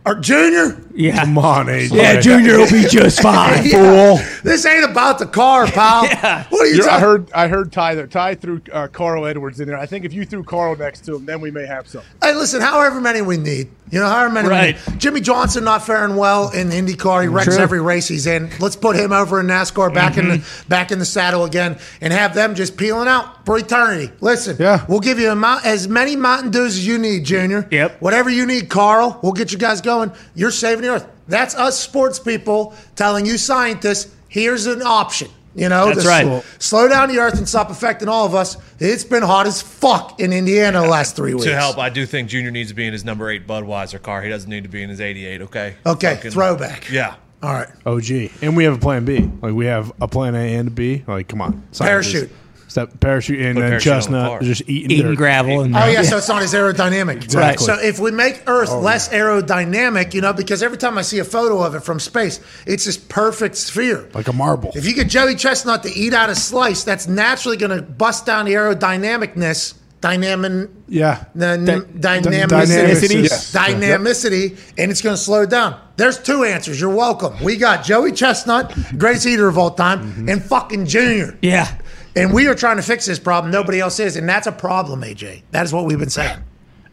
Or 0.06 0.14
Junior? 0.14 0.82
Yeah. 0.94 1.24
Come 1.24 1.36
on, 1.38 1.66
AJ. 1.66 1.92
Yeah, 1.92 2.20
Junior 2.20 2.58
will 2.58 2.70
be 2.70 2.84
just 2.90 3.20
fine. 3.22 3.64
Yeah. 3.66 4.16
This 4.42 4.64
ain't 4.64 4.84
about 4.90 5.18
the 5.18 5.26
car, 5.26 5.66
pal. 5.66 6.06
What 6.50 6.62
are 6.62 6.66
you 6.66 6.76
You're- 6.76 6.88
I 6.88 7.00
heard 7.00 7.30
I 7.32 7.48
heard 7.48 7.70
Ty 7.72 7.94
there. 7.96 8.06
Ty 8.06 8.34
threw 8.36 8.60
uh, 8.72 8.88
Carl 8.88 9.26
Edwards 9.26 9.60
in 9.60 9.68
there. 9.68 9.76
I 9.78 9.86
think 9.86 10.04
if 10.04 10.12
you 10.12 10.24
threw 10.24 10.42
Carl 10.42 10.74
next 10.76 11.04
to 11.06 11.16
him, 11.16 11.26
then 11.26 11.40
we 11.40 11.50
may 11.50 11.66
have 11.66 11.86
some. 11.86 12.02
Hey, 12.22 12.34
listen, 12.34 12.60
however 12.60 13.00
many 13.00 13.20
we 13.22 13.36
need. 13.36 13.68
You 13.90 13.98
know, 13.98 14.06
however 14.08 14.32
many 14.32 14.48
Right. 14.48 14.86
we 14.86 14.92
need. 14.92 15.00
Jimmie 15.00 15.20
Johnson 15.20 15.64
not 15.64 15.84
faring 15.84 16.16
well 16.16 16.50
in 16.50 16.68
the 16.70 16.76
IndyCar. 16.80 17.22
He 17.22 17.28
wrecks 17.28 17.54
True. 17.56 17.62
every 17.62 17.80
race 17.80 18.06
he's 18.08 18.26
in. 18.26 18.48
Let's 18.60 18.76
put 18.76 18.94
him 18.96 19.12
over 19.12 19.40
in 19.40 19.46
NASCAR 19.48 19.92
back 19.92 20.16
in 20.16 20.28
the 20.28 20.46
back 20.68 20.92
in 20.92 20.98
the 20.98 21.04
saddle 21.04 21.44
again 21.44 21.78
and 22.00 22.12
have 22.12 22.34
them 22.34 22.54
just 22.54 22.76
peeling 22.76 23.08
out 23.08 23.44
for 23.46 23.58
eternity. 23.58 24.12
Listen, 24.20 24.56
Yeah. 24.58 24.84
we'll 24.88 25.00
give 25.00 25.18
you 25.18 25.30
a 25.30 25.36
mount, 25.36 25.66
as 25.66 25.88
many 25.88 26.14
Mountain 26.16 26.50
Dews 26.52 26.76
as 26.76 26.86
you 26.86 26.98
need, 26.98 27.24
Junior. 27.24 27.66
Yep. 27.70 28.00
Whatever 28.00 28.30
you 28.30 28.46
need, 28.46 28.68
Carl, 28.68 29.18
we'll 29.22 29.32
get 29.32 29.50
you 29.52 29.58
guys 29.58 29.80
going. 29.80 29.89
You're 30.34 30.50
saving 30.50 30.82
the 30.82 30.90
earth. 30.90 31.06
That's 31.28 31.54
us 31.54 31.78
sports 31.78 32.18
people 32.18 32.74
telling 32.96 33.26
you 33.26 33.38
scientists, 33.38 34.14
here's 34.28 34.66
an 34.66 34.82
option. 34.82 35.28
You 35.54 35.68
know, 35.68 35.92
That's 35.92 36.06
right. 36.06 36.24
s- 36.26 36.44
slow 36.60 36.86
down 36.88 37.08
the 37.08 37.18
earth 37.18 37.36
and 37.36 37.48
stop 37.48 37.70
affecting 37.70 38.08
all 38.08 38.24
of 38.24 38.36
us. 38.36 38.56
It's 38.78 39.02
been 39.02 39.22
hot 39.24 39.46
as 39.48 39.60
fuck 39.60 40.20
in 40.20 40.32
Indiana 40.32 40.80
the 40.82 40.88
last 40.88 41.16
three 41.16 41.34
weeks. 41.34 41.46
To 41.46 41.54
help, 41.56 41.76
I 41.76 41.88
do 41.90 42.06
think 42.06 42.28
Junior 42.28 42.52
needs 42.52 42.68
to 42.70 42.74
be 42.74 42.86
in 42.86 42.92
his 42.92 43.04
number 43.04 43.28
eight 43.30 43.48
Budweiser 43.48 44.00
car. 44.00 44.22
He 44.22 44.28
doesn't 44.28 44.48
need 44.48 44.62
to 44.62 44.68
be 44.68 44.80
in 44.82 44.88
his 44.90 45.00
88, 45.00 45.42
okay? 45.42 45.74
Okay, 45.84 46.14
Fucking- 46.14 46.30
throwback. 46.30 46.88
Yeah. 46.90 47.14
All 47.42 47.52
right. 47.52 47.68
OG. 47.84 48.30
And 48.42 48.56
we 48.56 48.62
have 48.64 48.74
a 48.76 48.78
plan 48.78 49.04
B. 49.04 49.28
Like 49.42 49.54
we 49.54 49.66
have 49.66 49.92
a 50.00 50.06
plan 50.06 50.34
A 50.36 50.54
and 50.56 50.68
a 50.68 50.70
B. 50.70 51.02
Like, 51.08 51.26
come 51.26 51.40
on. 51.40 51.62
Scientists. 51.72 52.12
Parachute. 52.12 52.30
Step 52.70 53.00
parachute 53.00 53.40
in 53.40 53.54
Put 53.56 53.64
and 53.64 53.70
parachute 53.72 53.92
on 53.92 53.96
the 53.96 54.00
chestnut 54.02 54.28
car. 54.28 54.40
just 54.42 54.62
eating, 54.68 54.90
Eating 54.92 55.06
dirt. 55.08 55.16
gravel 55.16 55.60
and 55.62 55.74
Oh 55.76 55.86
yeah, 55.86 56.02
so 56.02 56.18
it's 56.18 56.28
not 56.28 56.40
as 56.42 56.54
aerodynamic. 56.54 57.16
Exactly. 57.24 57.66
So 57.66 57.74
if 57.80 57.98
we 57.98 58.12
make 58.12 58.44
Earth 58.46 58.70
less 58.72 59.08
aerodynamic, 59.08 60.14
you 60.14 60.20
know, 60.20 60.32
because 60.32 60.62
every 60.62 60.78
time 60.78 60.96
I 60.96 61.02
see 61.02 61.18
a 61.18 61.24
photo 61.24 61.62
of 61.62 61.74
it 61.74 61.80
from 61.82 61.98
space, 61.98 62.38
it's 62.66 62.84
this 62.84 62.96
perfect 62.96 63.56
sphere. 63.56 64.08
Like 64.14 64.28
a 64.28 64.32
marble. 64.32 64.70
If 64.76 64.86
you 64.86 64.94
get 64.94 65.08
Joey 65.08 65.34
Chestnut 65.34 65.82
to 65.82 65.90
eat 65.92 66.14
out 66.14 66.30
a 66.30 66.34
slice, 66.36 66.84
that's 66.84 67.08
naturally 67.08 67.56
going 67.56 67.76
to 67.76 67.82
bust 67.82 68.24
down 68.24 68.44
the 68.46 68.52
aerodynamicness, 68.52 69.74
dynamic, 70.00 70.70
Yeah. 70.88 71.24
the 71.34 71.56
Dy- 71.58 71.98
dynamicity, 72.00 73.22
Yes. 73.24 73.52
dynamicity, 73.52 74.56
and 74.78 74.90
it's 74.90 75.02
going 75.02 75.16
to 75.16 75.20
slow 75.20 75.44
down. 75.44 75.74
There's 75.96 76.18
two 76.18 76.44
answers. 76.44 76.80
You're 76.80 76.94
welcome. 76.94 77.34
We 77.42 77.56
got 77.56 77.84
Joey 77.84 78.12
Chestnut, 78.12 78.72
greatest 78.96 79.26
eater 79.26 79.48
of 79.48 79.58
all 79.58 79.72
time, 79.72 80.00
Mm-hmm. 80.00 80.28
and 80.28 80.42
fucking 80.44 80.86
Junior. 80.86 81.36
yeah. 81.42 81.68
And 82.16 82.32
we 82.32 82.46
are 82.48 82.54
trying 82.54 82.76
to 82.76 82.82
fix 82.82 83.06
this 83.06 83.18
problem. 83.18 83.52
Nobody 83.52 83.80
else 83.80 84.00
is, 84.00 84.16
and 84.16 84.28
that's 84.28 84.46
a 84.46 84.52
problem, 84.52 85.02
AJ. 85.02 85.42
That 85.52 85.64
is 85.64 85.72
what 85.72 85.84
we've 85.84 85.98
been 85.98 86.10
saying. 86.10 86.38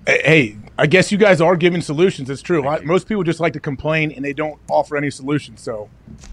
Hey, 0.06 0.22
hey, 0.24 0.58
I 0.78 0.86
guess 0.86 1.12
you 1.12 1.18
guys 1.18 1.42
are 1.42 1.56
giving 1.58 1.82
solutions. 1.82 2.30
It's 2.30 2.42
true. 2.42 2.66
I- 2.66 2.80
Most 2.82 3.08
people 3.10 3.24
just 3.24 3.40
like 3.42 3.52
to 3.54 3.60
complain 3.60 4.12
and 4.12 4.24
they 4.24 4.32
don't 4.32 4.58
offer 4.70 4.96
any 4.96 5.10
solutions. 5.10 5.60
So 5.62 5.90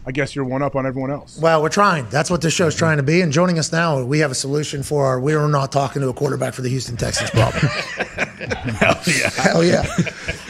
I 0.07 0.13
guess 0.13 0.37
you're 0.37 0.45
one 0.45 0.63
up 0.63 0.77
on 0.77 0.87
everyone 0.87 1.11
else. 1.11 1.39
Well, 1.41 1.61
we're 1.61 1.71
trying. 1.71 2.07
That's 2.11 2.31
what 2.31 2.41
this 2.41 2.53
show's 2.53 2.77
trying 2.77 2.99
to 2.99 3.03
be. 3.03 3.21
And 3.21 3.33
joining 3.33 3.59
us 3.59 3.73
now, 3.73 4.05
we 4.05 4.21
have 4.21 4.31
a 4.31 4.35
solution 4.35 4.83
for 4.85 5.07
our 5.07 5.19
"We 5.19 5.35
are 5.35 5.49
not 5.49 5.73
talking 5.73 6.03
to 6.03 6.09
a 6.09 6.13
quarterback 6.15 6.55
for 6.55 6.63
the 6.63 6.69
Houston 6.69 6.97
Texans" 6.97 7.31
problem. 7.31 7.67
Hell 8.79 9.01
yeah. 9.07 9.31
Hell 9.31 9.65
yeah, 9.65 9.87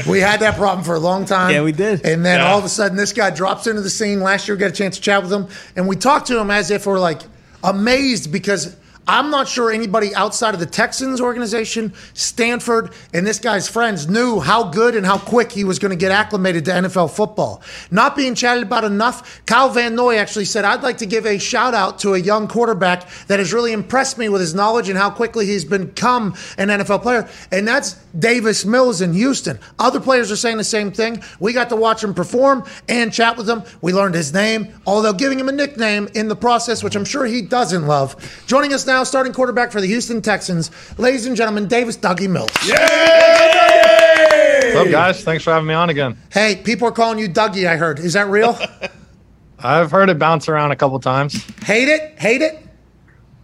we 0.08 0.20
had 0.20 0.40
that 0.40 0.56
problem 0.56 0.84
for 0.84 0.94
a 0.96 1.00
long 1.00 1.24
time. 1.24 1.52
Yeah, 1.52 1.62
we 1.62 1.72
did. 1.72 2.04
And 2.04 2.26
then 2.26 2.40
Yeah. 2.40 2.50
all 2.50 2.58
of 2.58 2.64
a 2.64 2.68
sudden, 2.68 2.96
this 2.96 3.12
guy 3.12 3.30
drops 3.30 3.66
into 3.66 3.80
the 3.80 3.90
scene. 3.90 4.20
Last 4.20 4.48
year, 4.48 4.56
we 4.56 4.60
got 4.60 4.70
a 4.70 4.74
chance 4.74 4.96
to 4.96 5.02
chat 5.02 5.22
with 5.22 5.32
him, 5.32 5.46
and 5.76 5.86
we 5.88 5.96
talked 5.96 6.26
to 6.26 6.38
him 6.38 6.50
as 6.50 6.70
if 6.70 6.84
we're 6.86 6.98
like 6.98 7.20
amazed 7.64 8.30
because. 8.30 8.76
I'm 9.06 9.30
not 9.30 9.48
sure 9.48 9.70
anybody 9.70 10.14
outside 10.14 10.54
of 10.54 10.60
the 10.60 10.66
Texans 10.66 11.20
organization, 11.20 11.92
Stanford, 12.14 12.92
and 13.12 13.26
this 13.26 13.38
guy's 13.38 13.68
friends 13.68 14.08
knew 14.08 14.40
how 14.40 14.64
good 14.64 14.94
and 14.94 15.04
how 15.04 15.18
quick 15.18 15.52
he 15.52 15.64
was 15.64 15.78
going 15.78 15.90
to 15.90 15.96
get 15.96 16.10
acclimated 16.10 16.64
to 16.66 16.70
NFL 16.70 17.10
football. 17.14 17.62
Not 17.90 18.16
being 18.16 18.34
chatted 18.34 18.62
about 18.62 18.84
enough, 18.84 19.44
Kyle 19.44 19.68
Van 19.68 19.94
Noy 19.94 20.16
actually 20.16 20.46
said, 20.46 20.64
I'd 20.64 20.82
like 20.82 20.98
to 20.98 21.06
give 21.06 21.26
a 21.26 21.38
shout 21.38 21.74
out 21.74 21.98
to 22.00 22.14
a 22.14 22.18
young 22.18 22.48
quarterback 22.48 23.08
that 23.26 23.38
has 23.38 23.52
really 23.52 23.72
impressed 23.72 24.16
me 24.16 24.28
with 24.28 24.40
his 24.40 24.54
knowledge 24.54 24.88
and 24.88 24.96
how 24.96 25.10
quickly 25.10 25.44
he's 25.44 25.64
become 25.64 26.34
an 26.56 26.68
NFL 26.68 27.02
player, 27.02 27.28
and 27.52 27.68
that's 27.68 27.94
Davis 28.18 28.64
Mills 28.64 29.00
in 29.00 29.12
Houston. 29.12 29.58
Other 29.78 30.00
players 30.00 30.30
are 30.30 30.36
saying 30.36 30.56
the 30.56 30.64
same 30.64 30.90
thing. 30.90 31.22
We 31.40 31.52
got 31.52 31.68
to 31.70 31.76
watch 31.76 32.02
him 32.02 32.14
perform 32.14 32.64
and 32.88 33.12
chat 33.12 33.36
with 33.36 33.48
him. 33.48 33.64
We 33.82 33.92
learned 33.92 34.14
his 34.14 34.32
name, 34.32 34.72
although 34.86 35.12
giving 35.12 35.38
him 35.38 35.48
a 35.48 35.52
nickname 35.52 36.08
in 36.14 36.28
the 36.28 36.36
process, 36.36 36.82
which 36.82 36.96
I'm 36.96 37.04
sure 37.04 37.26
he 37.26 37.42
doesn't 37.42 37.86
love. 37.86 38.14
Joining 38.46 38.72
us 38.72 38.86
now, 38.86 38.93
starting 39.02 39.32
quarterback 39.32 39.72
for 39.72 39.80
the 39.80 39.88
Houston 39.88 40.22
Texans, 40.22 40.70
ladies 40.98 41.26
and 41.26 41.36
gentlemen, 41.36 41.66
Davis 41.66 41.96
Dougie 41.96 42.30
Mills. 42.30 42.50
What's 44.74 44.86
up, 44.86 44.90
guys? 44.92 45.24
Thanks 45.24 45.42
for 45.44 45.52
having 45.52 45.66
me 45.66 45.74
on 45.74 45.90
again. 45.90 46.16
Hey, 46.32 46.56
people 46.56 46.88
are 46.88 46.92
calling 46.92 47.18
you 47.18 47.28
Dougie, 47.28 47.66
I 47.66 47.76
heard. 47.76 47.98
Is 47.98 48.12
that 48.12 48.28
real? 48.28 48.56
I've 49.58 49.90
heard 49.90 50.10
it 50.10 50.18
bounce 50.18 50.48
around 50.48 50.72
a 50.72 50.76
couple 50.76 50.98
times. 51.00 51.44
Hate 51.64 51.88
it? 51.88 52.18
Hate 52.18 52.42
it? 52.42 52.60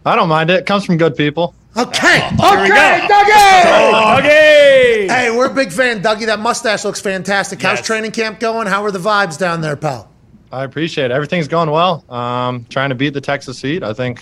I 0.05 0.15
don't 0.15 0.29
mind 0.29 0.49
it. 0.49 0.59
It 0.61 0.65
comes 0.65 0.85
from 0.85 0.97
good 0.97 1.15
people. 1.15 1.55
Okay. 1.77 2.27
okay, 2.27 2.61
we 2.61 2.67
go. 2.67 2.75
Dougie! 2.75 4.21
Hey, 5.09 5.31
we're 5.35 5.49
a 5.49 5.53
big 5.53 5.71
fan, 5.71 6.01
Dougie. 6.03 6.25
That 6.25 6.39
mustache 6.39 6.83
looks 6.83 6.99
fantastic. 6.99 7.61
How's 7.61 7.77
Yes. 7.79 7.87
training 7.87 8.11
camp 8.11 8.39
going? 8.39 8.67
How 8.67 8.83
are 8.83 8.91
the 8.91 8.99
vibes 8.99 9.37
down 9.37 9.61
there, 9.61 9.75
pal? 9.77 10.09
I 10.51 10.65
appreciate 10.65 11.05
it. 11.05 11.11
Everything's 11.11 11.47
going 11.47 11.71
well. 11.71 12.03
Um, 12.09 12.65
trying 12.69 12.89
to 12.89 12.95
beat 12.95 13.13
the 13.13 13.21
Texas 13.21 13.61
Heat. 13.61 13.83
I 13.83 13.93
think 13.93 14.21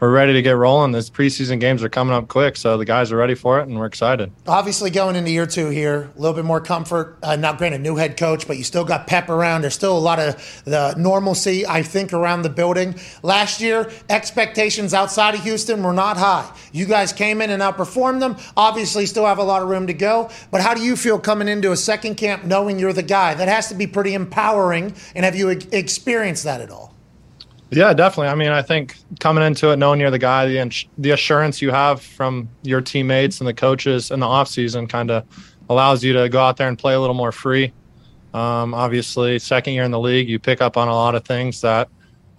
we're 0.00 0.10
ready 0.10 0.32
to 0.32 0.42
get 0.42 0.52
rolling. 0.52 0.92
These 0.92 1.10
preseason 1.10 1.60
games 1.60 1.82
are 1.82 1.88
coming 1.88 2.14
up 2.14 2.28
quick, 2.28 2.56
so 2.56 2.76
the 2.76 2.84
guys 2.84 3.10
are 3.10 3.16
ready 3.16 3.34
for 3.34 3.60
it, 3.60 3.68
and 3.68 3.78
we're 3.78 3.86
excited. 3.86 4.30
Obviously, 4.46 4.90
going 4.90 5.16
into 5.16 5.30
year 5.30 5.46
two 5.46 5.68
here, 5.70 6.10
a 6.16 6.20
little 6.20 6.34
bit 6.34 6.44
more 6.44 6.60
comfort. 6.60 7.18
Uh, 7.22 7.36
now, 7.36 7.52
granted, 7.52 7.80
new 7.80 7.96
head 7.96 8.16
coach, 8.16 8.46
but 8.46 8.56
you 8.56 8.64
still 8.64 8.84
got 8.84 9.06
pep 9.06 9.28
around. 9.28 9.62
There's 9.62 9.74
still 9.74 9.96
a 9.96 9.98
lot 9.98 10.18
of 10.18 10.62
the 10.64 10.94
normalcy, 10.96 11.66
I 11.66 11.82
think, 11.82 12.12
around 12.12 12.42
the 12.42 12.50
building. 12.50 12.94
Last 13.22 13.60
year, 13.60 13.90
expectations 14.08 14.94
outside 14.94 15.34
of 15.34 15.42
Houston 15.42 15.82
were 15.82 15.92
not 15.92 16.16
high. 16.16 16.50
You 16.72 16.86
guys 16.86 17.12
came 17.12 17.42
in 17.42 17.50
and 17.50 17.62
outperformed 17.62 18.20
them. 18.20 18.36
Obviously, 18.56 19.06
still 19.06 19.26
have 19.26 19.38
a 19.38 19.44
lot 19.44 19.62
of 19.62 19.68
room 19.68 19.86
to 19.88 19.94
go. 19.94 20.30
But 20.50 20.60
how 20.60 20.74
do 20.74 20.82
you 20.82 20.96
feel 20.96 21.18
coming 21.18 21.48
into 21.48 21.72
a 21.72 21.76
second 21.76 22.16
camp 22.16 22.44
knowing 22.44 22.78
you're 22.78 22.92
the 22.92 23.02
guy? 23.02 23.34
That 23.34 23.48
has 23.48 23.68
to 23.68 23.74
be 23.74 23.86
pretty 23.86 24.14
empowering. 24.14 24.94
And 25.14 25.24
have 25.24 25.34
you 25.34 25.48
experienced 25.48 26.44
that 26.44 26.60
at 26.60 26.70
all? 26.70 26.87
Yeah, 27.70 27.92
definitely. 27.92 28.28
I 28.28 28.34
mean, 28.34 28.48
I 28.48 28.62
think 28.62 28.96
coming 29.20 29.44
into 29.44 29.70
it, 29.70 29.76
knowing 29.76 30.00
you're 30.00 30.10
the 30.10 30.18
guy, 30.18 30.46
the, 30.46 30.58
ins- 30.58 30.86
the 30.96 31.10
assurance 31.10 31.60
you 31.60 31.70
have 31.70 32.00
from 32.00 32.48
your 32.62 32.80
teammates 32.80 33.40
and 33.40 33.48
the 33.48 33.52
coaches 33.52 34.10
in 34.10 34.20
the 34.20 34.26
offseason 34.26 34.88
kind 34.88 35.10
of 35.10 35.24
allows 35.68 36.02
you 36.02 36.14
to 36.14 36.28
go 36.30 36.40
out 36.40 36.56
there 36.56 36.68
and 36.68 36.78
play 36.78 36.94
a 36.94 37.00
little 37.00 37.14
more 37.14 37.32
free. 37.32 37.72
Um, 38.32 38.72
obviously, 38.74 39.38
second 39.38 39.74
year 39.74 39.84
in 39.84 39.90
the 39.90 40.00
league, 40.00 40.28
you 40.28 40.38
pick 40.38 40.62
up 40.62 40.76
on 40.76 40.88
a 40.88 40.94
lot 40.94 41.14
of 41.14 41.24
things 41.24 41.60
that 41.60 41.88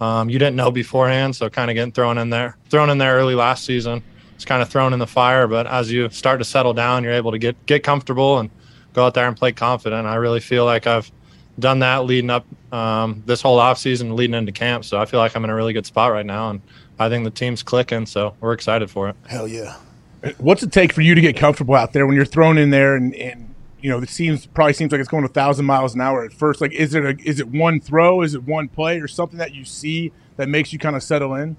um, 0.00 0.30
you 0.30 0.38
didn't 0.38 0.56
know 0.56 0.70
beforehand. 0.70 1.36
So, 1.36 1.48
kind 1.48 1.70
of 1.70 1.74
getting 1.74 1.92
thrown 1.92 2.18
in 2.18 2.30
there, 2.30 2.56
thrown 2.68 2.90
in 2.90 2.98
there 2.98 3.14
early 3.16 3.34
last 3.34 3.64
season. 3.64 4.02
It's 4.34 4.44
kind 4.44 4.62
of 4.62 4.68
thrown 4.68 4.92
in 4.92 4.98
the 4.98 5.06
fire, 5.06 5.46
but 5.46 5.66
as 5.66 5.92
you 5.92 6.08
start 6.10 6.40
to 6.40 6.44
settle 6.44 6.72
down, 6.72 7.04
you're 7.04 7.12
able 7.12 7.32
to 7.32 7.38
get 7.38 7.66
get 7.66 7.82
comfortable 7.82 8.38
and 8.38 8.50
go 8.94 9.04
out 9.04 9.14
there 9.14 9.28
and 9.28 9.36
play 9.36 9.52
confident. 9.52 10.06
I 10.06 10.14
really 10.14 10.40
feel 10.40 10.64
like 10.64 10.86
I've 10.86 11.10
done 11.58 11.80
that 11.80 12.04
leading 12.04 12.30
up 12.30 12.46
um, 12.72 13.22
this 13.26 13.42
whole 13.42 13.58
offseason, 13.58 14.14
leading 14.14 14.34
into 14.34 14.52
camp. 14.52 14.84
So 14.84 15.00
I 15.00 15.04
feel 15.04 15.20
like 15.20 15.34
I'm 15.34 15.44
in 15.44 15.50
a 15.50 15.54
really 15.54 15.72
good 15.72 15.86
spot 15.86 16.12
right 16.12 16.26
now, 16.26 16.50
and 16.50 16.60
I 16.98 17.08
think 17.08 17.24
the 17.24 17.30
team's 17.30 17.62
clicking. 17.62 18.06
So 18.06 18.34
we're 18.40 18.52
excited 18.52 18.90
for 18.90 19.08
it. 19.08 19.16
Hell 19.26 19.48
yeah. 19.48 19.76
What's 20.38 20.62
it 20.62 20.70
take 20.70 20.92
for 20.92 21.00
you 21.00 21.14
to 21.14 21.20
get 21.20 21.36
comfortable 21.36 21.74
out 21.74 21.92
there 21.92 22.06
when 22.06 22.14
you're 22.14 22.26
thrown 22.26 22.58
in 22.58 22.68
there 22.70 22.94
and, 22.94 23.14
and 23.14 23.54
you 23.80 23.88
know 23.88 23.98
it 24.00 24.10
seems 24.10 24.44
probably 24.44 24.74
seems 24.74 24.92
like 24.92 25.00
it's 25.00 25.08
going 25.08 25.24
a 25.24 25.28
thousand 25.28 25.64
miles 25.64 25.94
an 25.94 26.00
hour 26.00 26.24
at 26.24 26.32
first? 26.32 26.60
Like, 26.60 26.72
is 26.72 26.94
it 26.94 27.04
a, 27.04 27.16
is 27.24 27.40
it 27.40 27.48
one 27.48 27.80
throw? 27.80 28.22
Is 28.22 28.34
it 28.34 28.44
one 28.44 28.68
play 28.68 29.00
or 29.00 29.08
something 29.08 29.38
that 29.38 29.54
you 29.54 29.64
see 29.64 30.12
that 30.36 30.48
makes 30.48 30.72
you 30.72 30.78
kind 30.78 30.94
of 30.94 31.02
settle 31.02 31.34
in? 31.34 31.56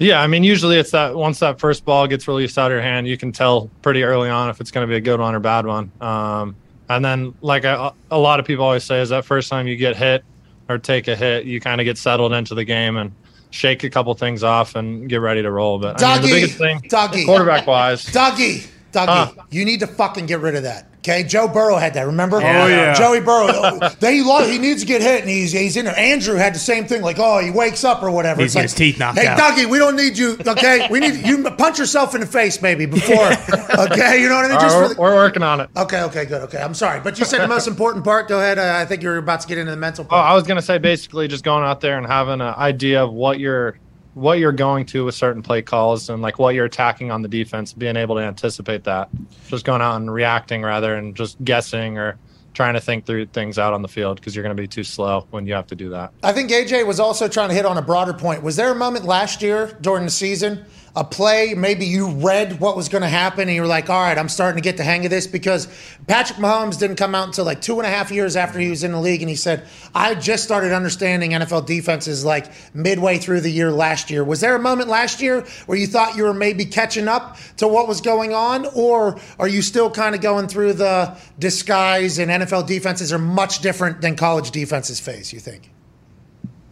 Yeah, 0.00 0.22
I 0.22 0.28
mean, 0.28 0.44
usually 0.44 0.78
it's 0.78 0.92
that 0.92 1.14
once 1.14 1.40
that 1.40 1.60
first 1.60 1.84
ball 1.84 2.06
gets 2.06 2.26
released 2.26 2.56
out 2.56 2.70
of 2.70 2.74
your 2.74 2.80
hand, 2.80 3.06
you 3.06 3.18
can 3.18 3.32
tell 3.32 3.68
pretty 3.82 4.02
early 4.02 4.30
on 4.30 4.48
if 4.48 4.58
it's 4.58 4.70
going 4.70 4.86
to 4.86 4.90
be 4.90 4.96
a 4.96 5.00
good 5.00 5.20
one 5.20 5.34
or 5.34 5.40
bad 5.40 5.66
one. 5.66 5.92
Um, 6.00 6.56
and 6.90 7.04
then, 7.04 7.34
like 7.40 7.62
a, 7.62 7.94
a 8.10 8.18
lot 8.18 8.40
of 8.40 8.46
people 8.46 8.64
always 8.64 8.82
say, 8.82 9.00
is 9.00 9.10
that 9.10 9.24
first 9.24 9.48
time 9.48 9.68
you 9.68 9.76
get 9.76 9.96
hit 9.96 10.24
or 10.68 10.76
take 10.76 11.06
a 11.06 11.14
hit, 11.14 11.44
you 11.44 11.60
kind 11.60 11.80
of 11.80 11.84
get 11.84 11.96
settled 11.96 12.32
into 12.32 12.52
the 12.54 12.64
game 12.64 12.96
and 12.96 13.12
shake 13.50 13.84
a 13.84 13.90
couple 13.90 14.12
things 14.14 14.42
off 14.42 14.74
and 14.74 15.08
get 15.08 15.18
ready 15.20 15.40
to 15.40 15.50
roll. 15.52 15.78
But 15.78 16.02
I 16.02 16.14
mean, 16.14 16.22
the 16.22 16.28
biggest 16.28 16.58
thing, 16.58 16.80
Dougie. 16.82 17.24
quarterback 17.24 17.68
wise, 17.68 18.04
Dougie, 18.06 18.66
Dougie, 18.92 19.06
Huh. 19.06 19.32
you 19.52 19.64
need 19.64 19.80
to 19.80 19.86
fucking 19.86 20.26
get 20.26 20.40
rid 20.40 20.56
of 20.56 20.64
that. 20.64 20.89
Okay, 21.00 21.22
Joe 21.24 21.48
Burrow 21.48 21.76
had 21.76 21.94
that. 21.94 22.06
Remember? 22.06 22.36
Oh, 22.36 22.40
yeah. 22.40 22.92
Joey 22.92 23.20
Burrow. 23.20 23.78
they 24.00 24.18
he, 24.18 24.52
he 24.52 24.58
needs 24.58 24.82
to 24.82 24.86
get 24.86 25.00
hit, 25.00 25.22
and 25.22 25.30
he's 25.30 25.50
he's 25.50 25.74
in 25.78 25.86
there. 25.86 25.98
Andrew 25.98 26.34
had 26.34 26.54
the 26.54 26.58
same 26.58 26.86
thing. 26.86 27.00
Like, 27.00 27.16
oh, 27.18 27.38
he 27.38 27.50
wakes 27.50 27.84
up 27.84 28.02
or 28.02 28.10
whatever. 28.10 28.42
He's 28.42 28.50
It's 28.50 28.54
like, 28.56 28.62
his 28.64 28.74
teeth 28.74 28.98
knocked 28.98 29.18
hey, 29.18 29.26
out. 29.26 29.38
Dougie, 29.38 29.64
we 29.70 29.78
don't 29.78 29.96
need 29.96 30.18
you. 30.18 30.36
Okay, 30.46 30.88
we 30.90 31.00
need 31.00 31.26
you 31.26 31.42
punch 31.58 31.78
yourself 31.78 32.14
in 32.14 32.20
the 32.20 32.26
face 32.26 32.60
maybe 32.60 32.84
before. 32.86 33.30
Okay, 33.70 34.20
you 34.20 34.28
know 34.28 34.34
what 34.34 34.44
I 34.44 34.48
mean? 34.48 34.56
All 34.56 34.60
Just 34.60 34.76
right, 34.76 34.88
for 34.88 34.94
the, 34.94 35.00
we're, 35.00 35.10
we're 35.12 35.16
working 35.16 35.42
on 35.42 35.60
it. 35.60 35.70
okay, 35.76 36.02
okay, 36.02 36.24
good. 36.26 36.42
Okay, 36.42 36.60
I'm 36.60 36.74
sorry, 36.74 37.00
but 37.00 37.18
you 37.18 37.24
said 37.24 37.40
the 37.40 37.48
most 37.48 37.66
important 37.66 38.04
part. 38.04 38.28
Go 38.28 38.38
ahead. 38.38 38.58
Uh, 38.58 38.74
I 38.76 38.84
think 38.84 39.02
you're 39.02 39.16
about 39.16 39.40
to 39.42 39.48
get 39.48 39.56
into 39.58 39.70
the 39.70 39.76
mental 39.76 40.04
Oh, 40.04 40.08
part. 40.08 40.26
I 40.30 40.34
was 40.34 40.44
gonna 40.46 40.60
say 40.60 40.76
basically 40.78 41.28
just 41.28 41.44
going 41.44 41.64
out 41.64 41.80
there 41.80 41.96
and 41.96 42.06
having 42.06 42.34
an 42.34 42.42
idea 42.42 43.02
of 43.02 43.12
what 43.12 43.38
you're 43.38 43.78
what 44.14 44.38
you're 44.38 44.52
going 44.52 44.86
to 44.86 45.04
with 45.04 45.14
certain 45.14 45.42
play 45.42 45.62
calls 45.62 46.10
and 46.10 46.20
like 46.22 46.38
what 46.38 46.54
you're 46.54 46.64
attacking 46.64 47.10
on 47.10 47.22
the 47.22 47.28
defense, 47.28 47.72
being 47.72 47.96
able 47.96 48.16
to 48.16 48.22
anticipate 48.22 48.84
that. 48.84 49.08
Just 49.48 49.64
going 49.64 49.82
out 49.82 49.96
and 49.96 50.12
reacting 50.12 50.62
rather 50.62 50.96
than 50.96 51.14
just 51.14 51.42
guessing 51.44 51.98
or 51.98 52.18
trying 52.52 52.74
to 52.74 52.80
think 52.80 53.06
through 53.06 53.26
things 53.26 53.58
out 53.58 53.72
on 53.72 53.82
the 53.82 53.88
field 53.88 54.16
because 54.16 54.34
you're 54.34 54.42
going 54.42 54.56
to 54.56 54.60
be 54.60 54.66
too 54.66 54.82
slow 54.82 55.26
when 55.30 55.46
you 55.46 55.54
have 55.54 55.66
to 55.68 55.76
do 55.76 55.90
that. 55.90 56.12
I 56.22 56.32
think 56.32 56.50
AJ 56.50 56.86
was 56.86 56.98
also 56.98 57.28
trying 57.28 57.48
to 57.48 57.54
hit 57.54 57.64
on 57.64 57.78
a 57.78 57.82
broader 57.82 58.12
point. 58.12 58.42
Was 58.42 58.56
there 58.56 58.72
a 58.72 58.74
moment 58.74 59.04
last 59.04 59.42
year 59.42 59.78
during 59.80 60.04
the 60.04 60.10
season, 60.10 60.64
a 60.96 61.04
play, 61.04 61.54
maybe 61.56 61.86
you 61.86 62.08
read 62.08 62.58
what 62.58 62.76
was 62.76 62.88
going 62.88 63.02
to 63.02 63.08
happen 63.08 63.42
and 63.42 63.54
you 63.54 63.60
were 63.60 63.68
like, 63.68 63.88
all 63.88 64.02
right, 64.02 64.18
I'm 64.18 64.28
starting 64.28 64.60
to 64.60 64.66
get 64.66 64.76
the 64.76 64.82
hang 64.82 65.04
of 65.04 65.10
this? 65.10 65.26
Because 65.26 65.68
Patrick 66.08 66.38
Mahomes 66.38 66.78
didn't 66.78 66.96
come 66.96 67.14
out 67.14 67.28
until 67.28 67.44
like 67.44 67.60
two 67.60 67.78
and 67.78 67.86
a 67.86 67.90
half 67.90 68.10
years 68.10 68.34
after 68.34 68.58
he 68.58 68.70
was 68.70 68.82
in 68.82 68.90
the 68.90 69.00
league. 69.00 69.22
And 69.22 69.28
he 69.28 69.36
said, 69.36 69.66
I 69.94 70.16
just 70.16 70.42
started 70.42 70.72
understanding 70.72 71.30
NFL 71.30 71.66
defenses 71.66 72.24
like 72.24 72.50
midway 72.74 73.18
through 73.18 73.42
the 73.42 73.52
year 73.52 73.70
last 73.70 74.10
year. 74.10 74.24
Was 74.24 74.40
there 74.40 74.56
a 74.56 74.58
moment 74.58 74.88
last 74.88 75.22
year 75.22 75.42
where 75.66 75.78
you 75.78 75.86
thought 75.86 76.16
you 76.16 76.24
were 76.24 76.34
maybe 76.34 76.64
catching 76.64 77.06
up 77.06 77.36
to 77.58 77.68
what 77.68 77.86
was 77.86 78.00
going 78.00 78.34
on? 78.34 78.66
Or 78.74 79.20
are 79.38 79.48
you 79.48 79.62
still 79.62 79.90
kind 79.90 80.16
of 80.16 80.20
going 80.20 80.48
through 80.48 80.72
the 80.72 81.16
disguise 81.38 82.18
and 82.18 82.30
NFL 82.30 82.66
defenses 82.66 83.12
are 83.12 83.18
much 83.18 83.60
different 83.60 84.00
than 84.00 84.16
college 84.16 84.50
defenses 84.50 84.98
face, 84.98 85.32
you 85.32 85.38
think? 85.38 85.70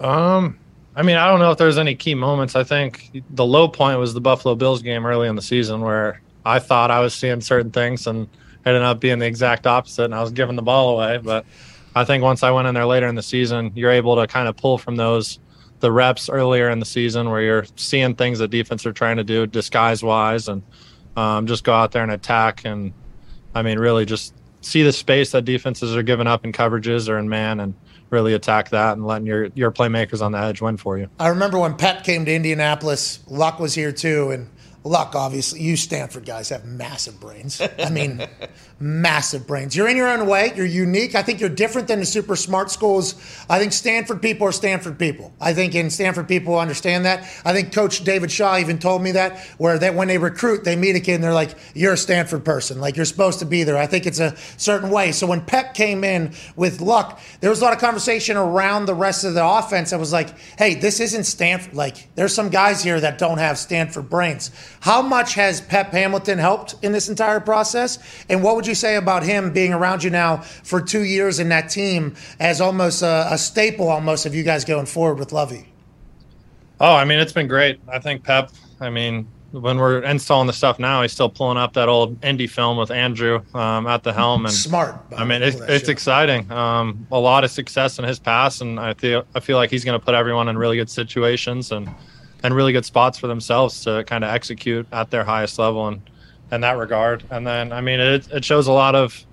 Um, 0.01 0.59
I 0.99 1.03
mean, 1.03 1.17
I 1.17 1.29
don't 1.29 1.39
know 1.39 1.53
if 1.53 1.59
there's 1.59 1.79
any 1.79 1.95
key 1.95 2.17
moments. 2.17 2.57
I 2.57 2.65
think 2.65 3.23
the 3.31 3.47
low 3.47 3.69
point 3.69 4.01
was 4.01 4.15
the 4.15 4.21
Buffalo 4.21 4.57
Bills 4.57 4.83
game 4.83 5.07
early 5.07 5.29
in 5.29 5.37
the 5.37 5.43
season 5.43 5.81
where 5.81 6.21
I 6.45 6.59
thought 6.59 6.91
I 6.91 6.99
was 6.99 7.15
seeing 7.15 7.41
certain 7.41 7.71
things 7.71 8.09
and 8.09 8.29
ended 8.67 8.83
up 8.83 8.99
being 8.99 9.21
the 9.21 9.27
exact 9.27 9.69
opposite, 9.69 10.07
and 10.07 10.15
I 10.15 10.21
was 10.21 10.33
giving 10.33 10.57
the 10.57 10.63
ball 10.63 10.99
away. 10.99 11.19
But 11.19 11.47
I 11.95 12.05
think 12.05 12.25
once 12.25 12.43
I 12.43 12.51
went 12.51 12.67
in 12.67 12.75
there 12.75 12.85
later 12.85 13.07
in 13.07 13.15
the 13.15 13.23
season, 13.23 13.71
you're 13.77 13.93
able 13.93 14.17
to 14.17 14.27
kind 14.27 14.49
of 14.49 14.57
pull 14.57 14.77
from 14.77 14.97
those 14.97 15.39
the 15.79 15.93
reps 15.93 16.29
earlier 16.29 16.69
in 16.69 16.81
the 16.81 16.85
season 16.85 17.31
where 17.31 17.43
you're 17.43 17.65
seeing 17.77 18.17
things 18.17 18.41
that 18.41 18.49
defense 18.49 18.85
are 18.85 18.93
trying 18.93 19.19
to 19.19 19.25
do 19.25 19.47
disguise 19.47 20.03
wise, 20.03 20.49
and 20.49 20.65
um, 21.17 21.47
just 21.47 21.63
go 21.63 21.73
out 21.73 21.93
there 21.93 22.03
and 22.03 22.11
attack. 22.11 22.65
And 22.65 22.93
I 23.55 23.63
mean, 23.63 23.79
really 23.79 24.05
just 24.05 24.35
see 24.63 24.83
the 24.83 24.93
space 24.93 25.31
that 25.31 25.45
defenses 25.45 25.95
are 25.95 26.03
giving 26.03 26.27
up 26.27 26.45
in 26.45 26.51
coverages 26.51 27.09
or 27.09 27.19
in 27.19 27.29
man, 27.29 27.61
and 27.61 27.75
really 28.11 28.35
attack 28.35 28.71
that 28.71 28.95
and 28.97 29.07
letting 29.07 29.27
your 29.27 29.49
your 29.55 29.71
playmakers 29.71 30.23
on 30.23 30.33
the 30.33 30.39
edge 30.39 30.61
win 30.61 30.77
for 30.77 30.99
you. 30.99 31.09
I 31.19 31.29
remember 31.29 31.59
when 31.59 31.77
Pep 31.77 32.05
came 32.05 32.25
to 32.25 32.35
Indianapolis, 32.35 33.21
Luck 33.29 33.59
was 33.59 33.75
here 33.75 33.93
too, 33.93 34.31
and 34.31 34.49
Luck, 34.85 35.15
obviously, 35.15 35.61
you 35.61 35.77
Stanford 35.77 36.25
guys 36.25 36.49
have 36.49 36.65
massive 36.65 37.21
brains. 37.21 37.61
I 37.79 37.91
mean, 37.91 38.27
massive 38.81 39.47
brains. 39.47 39.75
You're 39.75 39.89
in 39.89 39.97
your 39.97 40.09
own 40.09 40.27
way. 40.27 40.53
You're 40.55 40.67
unique. 40.67 41.15
I 41.15 41.23
think 41.23 41.41
you're 41.41 41.49
different 41.49 41.89
than 41.89 41.99
the 41.99 42.07
super 42.07 42.37
smart 42.37 42.71
schools. 42.71 43.15
I 43.51 43.59
think 43.59 43.73
Stanford 43.73 44.23
people 44.23 44.47
are 44.47 44.53
Stanford 44.53 44.99
people. 44.99 45.33
I 45.41 45.53
think 45.53 45.75
in 45.75 45.91
Stanford 45.91 46.29
people 46.29 46.59
understand 46.59 47.05
that. 47.05 47.29
I 47.45 47.53
think 47.53 47.73
Coach 47.73 48.05
David 48.05 48.31
Shaw 48.31 48.57
even 48.59 48.79
told 48.79 49.03
me 49.03 49.13
that, 49.13 49.39
where 49.59 49.79
that 49.79 49.95
when 49.95 50.07
they 50.07 50.19
recruit, 50.19 50.63
they 50.65 50.77
meet 50.77 50.95
a 50.95 51.01
kid 51.01 51.15
and 51.15 51.25
they're 51.25 51.33
like, 51.33 51.57
"You're 51.75 51.95
a 51.95 51.97
Stanford 51.97 52.45
person. 52.45 52.81
Like 52.81 52.97
you're 52.97 53.05
supposed 53.05 53.41
to 53.41 53.47
be 53.47 53.65
there." 53.65 53.77
I 53.77 53.87
think 53.87 54.07
it's 54.07 54.21
a 54.21 54.37
certain 54.57 54.91
way. 54.91 55.11
So 55.11 55.27
when 55.27 55.41
Pep 55.41 55.75
came 55.75 56.05
in 56.05 56.33
with 56.55 56.81
Luck, 56.81 57.21
there 57.41 57.51
was 57.51 57.61
a 57.61 57.65
lot 57.65 57.73
of 57.73 57.81
conversation 57.81 58.37
around 58.37 58.87
the 58.87 58.95
rest 58.95 59.25
of 59.25 59.35
the 59.35 59.45
offense. 59.45 59.91
that 59.91 59.99
was 59.99 60.13
like, 60.13 60.39
"Hey, 60.57 60.75
this 60.75 61.01
isn't 61.01 61.25
Stanford. 61.25 61.75
Like 61.75 62.09
there's 62.15 62.35
some 62.35 62.49
guys 62.49 62.85
here 62.85 63.01
that 63.01 63.19
don't 63.19 63.39
have 63.39 63.59
Stanford 63.59 64.09
brains." 64.09 64.53
How 64.81 65.03
much 65.03 65.35
has 65.35 65.61
Pep 65.61 65.91
Hamilton 65.93 66.39
helped 66.39 66.77
in 66.83 66.93
this 66.93 67.09
entire 67.09 67.41
process? 67.41 67.99
And 68.29 68.43
what 68.43 68.55
would 68.55 68.68
you 68.69 68.75
say 68.75 68.97
about 68.97 69.25
him 69.25 69.53
being 69.53 69.73
around 69.73 70.05
you 70.05 70.11
now 70.11 70.39
for 70.39 70.81
two 70.81 71.03
years 71.03 71.41
in 71.41 71.49
that 71.49 71.71
team 71.71 72.15
as 72.39 72.61
almost 72.61 73.03
a, 73.03 73.27
a 73.31 73.39
staple, 73.39 73.89
almost 73.89 74.27
of 74.27 74.35
you 74.35 74.45
guys 74.45 74.65
going 74.65 74.87
forward 74.87 75.19
with 75.19 75.33
Lovie? 75.33 75.69
Oh, 76.81 76.95
I 76.95 77.05
mean, 77.05 77.19
it's 77.19 77.33
been 77.33 77.49
great. 77.49 77.81
I 77.89 77.99
think 77.99 78.23
Pep. 78.23 78.53
I 78.81 78.91
mean, 78.91 79.27
when 79.51 79.79
we're 79.79 80.03
installing 80.03 80.47
the 80.47 80.53
stuff 80.53 80.79
now, 80.79 81.03
he's 81.03 81.13
still 81.13 81.31
pulling 81.31 81.57
up 81.57 81.73
that 81.73 81.89
old 81.89 82.23
Indy 82.25 82.47
film 82.47 82.77
with 82.77 82.91
Andrew 82.91 83.43
um, 83.55 83.87
at 83.87 84.03
the 84.03 84.13
helm, 84.13 84.45
and 84.45 84.55
Smart. 84.55 84.95
I 85.17 85.25
mean, 85.25 85.43
it's, 85.43 85.61
it's 85.63 85.89
exciting. 85.89 86.51
Um, 86.53 87.07
a 87.11 87.19
lot 87.19 87.45
of 87.45 87.51
success 87.51 87.99
in 87.99 88.05
his 88.05 88.19
past, 88.19 88.61
and 88.61 88.79
I 88.79 88.95
feel 88.95 89.25
I 89.35 89.41
feel 89.41 89.57
like 89.57 89.71
he's 89.71 89.85
going 89.85 89.99
to 89.99 90.05
put 90.05 90.15
everyone 90.15 90.49
in 90.49 90.59
really 90.59 90.77
good 90.77 90.91
situations 90.91 91.73
and 91.73 91.89
and 92.43 92.55
really 92.55 92.73
good 92.73 92.85
spots 92.85 93.19
for 93.19 93.27
themselves 93.27 93.83
to 93.85 94.05
kind 94.05 94.23
of 94.23 94.31
execute 94.31 94.87
at 94.93 95.11
their 95.11 95.25
highest 95.25 95.59
level 95.59 95.89
and 95.89 96.01
in 96.51 96.61
that 96.63 96.77
regard. 96.77 97.25
And 97.31 97.47
then, 97.47 97.73
I 97.73 97.81
mean, 97.81 98.01
it 98.01 98.29
it 98.31 98.45
shows 98.45 98.67
a 98.67 98.73
lot 98.73 98.95
of 98.95 99.25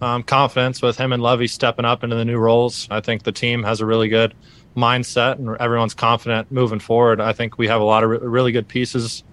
um, 0.00 0.22
confidence 0.22 0.80
with 0.82 0.96
him 0.96 1.12
and 1.12 1.22
Lovie 1.22 1.46
stepping 1.46 1.84
up 1.84 2.04
into 2.04 2.16
the 2.16 2.24
new 2.24 2.38
roles. 2.38 2.88
I 2.90 3.00
think 3.00 3.22
the 3.22 3.32
team 3.32 3.62
has 3.64 3.80
a 3.80 3.86
really 3.86 4.08
good 4.08 4.34
mindset, 4.76 5.38
and 5.38 5.56
everyone's 5.60 5.94
confident 5.94 6.50
moving 6.50 6.78
forward. 6.78 7.20
I 7.20 7.32
think 7.32 7.58
we 7.58 7.68
have 7.68 7.80
a 7.80 7.84
lot 7.84 8.04
of 8.04 8.10
re- 8.10 8.18
really 8.18 8.52
good 8.52 8.68
pieces 8.68 9.24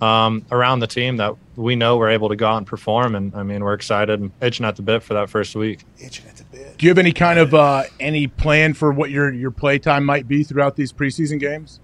um, 0.00 0.44
around 0.50 0.80
the 0.80 0.86
team 0.86 1.16
that 1.18 1.34
we 1.56 1.76
know 1.76 1.96
we're 1.96 2.10
able 2.10 2.28
to 2.28 2.36
go 2.36 2.46
out 2.46 2.58
and 2.58 2.66
perform. 2.66 3.14
And 3.14 3.34
I 3.34 3.42
mean, 3.42 3.62
we're 3.62 3.74
excited 3.74 4.20
and 4.20 4.32
itching 4.40 4.66
at 4.66 4.76
the 4.76 4.82
bit 4.82 5.02
for 5.02 5.14
that 5.14 5.30
first 5.30 5.54
week. 5.54 5.84
Itching 5.98 6.26
at 6.26 6.36
the 6.36 6.44
bit. 6.44 6.78
Do 6.78 6.86
you 6.86 6.90
have 6.90 6.98
any 6.98 7.12
kind 7.12 7.38
of 7.38 7.54
uh, 7.54 7.84
any 8.00 8.26
plan 8.26 8.74
for 8.74 8.92
what 8.92 9.10
your 9.10 9.32
your 9.32 9.50
play 9.50 9.78
time 9.78 10.04
might 10.04 10.28
be 10.28 10.42
throughout 10.42 10.76
these 10.76 10.92
preseason 10.92 11.38
games? 11.38 11.80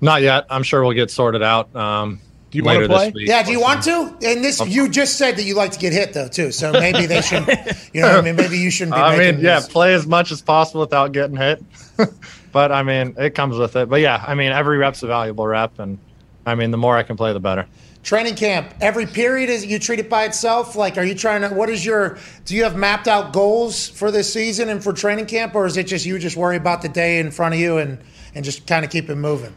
Not 0.00 0.22
yet. 0.22 0.46
I'm 0.50 0.64
sure 0.64 0.82
we'll 0.82 0.94
get 0.94 1.10
sorted 1.10 1.42
out. 1.42 1.74
Um, 1.76 2.20
Do 2.52 2.58
you 2.58 2.64
wanna 2.64 2.86
play? 2.86 3.12
Yeah, 3.16 3.42
do 3.42 3.50
you 3.50 3.60
want 3.60 3.82
to? 3.84 4.14
And 4.22 4.44
this, 4.44 4.60
you 4.66 4.90
just 4.90 5.16
said 5.16 5.36
that 5.36 5.44
you 5.44 5.54
like 5.54 5.72
to 5.72 5.78
get 5.78 5.94
hit 5.94 6.12
though 6.12 6.28
too. 6.28 6.52
So 6.52 6.70
maybe 6.70 7.06
they 7.06 7.22
should, 7.22 7.48
you 7.94 8.02
know, 8.02 8.18
I 8.18 8.20
mean, 8.20 8.36
maybe 8.36 8.58
you 8.58 8.70
shouldn't 8.70 8.94
be. 8.94 9.00
I 9.00 9.16
making 9.16 9.36
mean, 9.36 9.44
yeah, 9.44 9.60
these- 9.60 9.68
play 9.68 9.94
as 9.94 10.06
much 10.06 10.30
as 10.30 10.42
possible 10.42 10.82
without 10.82 11.12
getting 11.12 11.36
hit. 11.36 11.64
but 12.52 12.70
I 12.70 12.82
mean, 12.82 13.14
it 13.16 13.34
comes 13.34 13.56
with 13.56 13.74
it. 13.76 13.88
But 13.88 14.00
yeah, 14.02 14.22
I 14.26 14.34
mean, 14.34 14.52
every 14.52 14.76
rep's 14.76 15.02
a 15.02 15.06
valuable 15.06 15.46
rep, 15.46 15.78
and 15.78 15.98
I 16.44 16.54
mean, 16.54 16.72
the 16.72 16.76
more 16.76 16.94
I 16.94 17.04
can 17.04 17.16
play, 17.16 17.32
the 17.32 17.40
better. 17.40 17.66
Training 18.02 18.34
camp. 18.34 18.74
Every 18.82 19.06
period 19.06 19.48
is 19.48 19.64
you 19.64 19.78
treat 19.78 20.00
it 20.00 20.10
by 20.10 20.24
itself. 20.24 20.76
Like, 20.76 20.98
are 20.98 21.04
you 21.04 21.14
trying 21.14 21.40
to? 21.40 21.48
What 21.54 21.70
is 21.70 21.86
your? 21.86 22.18
Do 22.44 22.54
you 22.54 22.64
have 22.64 22.76
mapped 22.76 23.08
out 23.08 23.32
goals 23.32 23.88
for 23.88 24.10
this 24.10 24.30
season 24.30 24.68
and 24.68 24.84
for 24.84 24.92
training 24.92 25.24
camp, 25.26 25.54
or 25.54 25.64
is 25.64 25.78
it 25.78 25.86
just 25.86 26.04
you 26.04 26.18
just 26.18 26.36
worry 26.36 26.56
about 26.56 26.82
the 26.82 26.90
day 26.90 27.18
in 27.18 27.30
front 27.30 27.54
of 27.54 27.60
you 27.60 27.78
and 27.78 27.98
and 28.34 28.44
just 28.44 28.66
kind 28.66 28.84
of 28.84 28.90
keep 28.90 29.08
it 29.08 29.14
moving? 29.16 29.54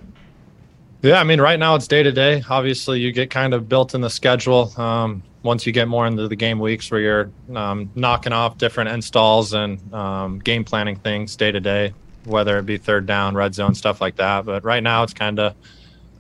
Yeah, 1.06 1.20
I 1.20 1.24
mean, 1.24 1.40
right 1.40 1.60
now 1.60 1.76
it's 1.76 1.88
day 1.88 2.02
to 2.02 2.12
day. 2.12 2.42
Obviously, 2.50 3.00
you 3.00 3.12
get 3.12 3.30
kind 3.30 3.54
of 3.54 3.70
built 3.70 3.94
in 3.94 4.02
the 4.02 4.10
schedule. 4.10 4.74
Um, 4.76 5.22
once 5.44 5.68
you 5.68 5.72
get 5.72 5.88
more 5.88 6.08
into 6.08 6.28
the 6.28 6.36
game 6.36 6.58
weeks 6.58 6.90
where 6.90 7.00
you're 7.00 7.32
um, 7.56 7.92
knocking 7.94 8.34
off 8.34 8.58
different 8.58 8.90
installs 8.90 9.54
and 9.54 9.94
um, 9.94 10.40
game 10.40 10.64
planning 10.64 10.96
things 10.96 11.36
day 11.36 11.52
to 11.52 11.60
day, 11.60 11.94
whether 12.24 12.58
it 12.58 12.66
be 12.66 12.78
third 12.78 13.06
down, 13.06 13.36
red 13.36 13.54
zone, 13.54 13.76
stuff 13.76 14.02
like 14.02 14.16
that. 14.16 14.46
But 14.46 14.64
right 14.64 14.82
now 14.82 15.04
it's 15.04 15.14
kind 15.14 15.38
of 15.38 15.54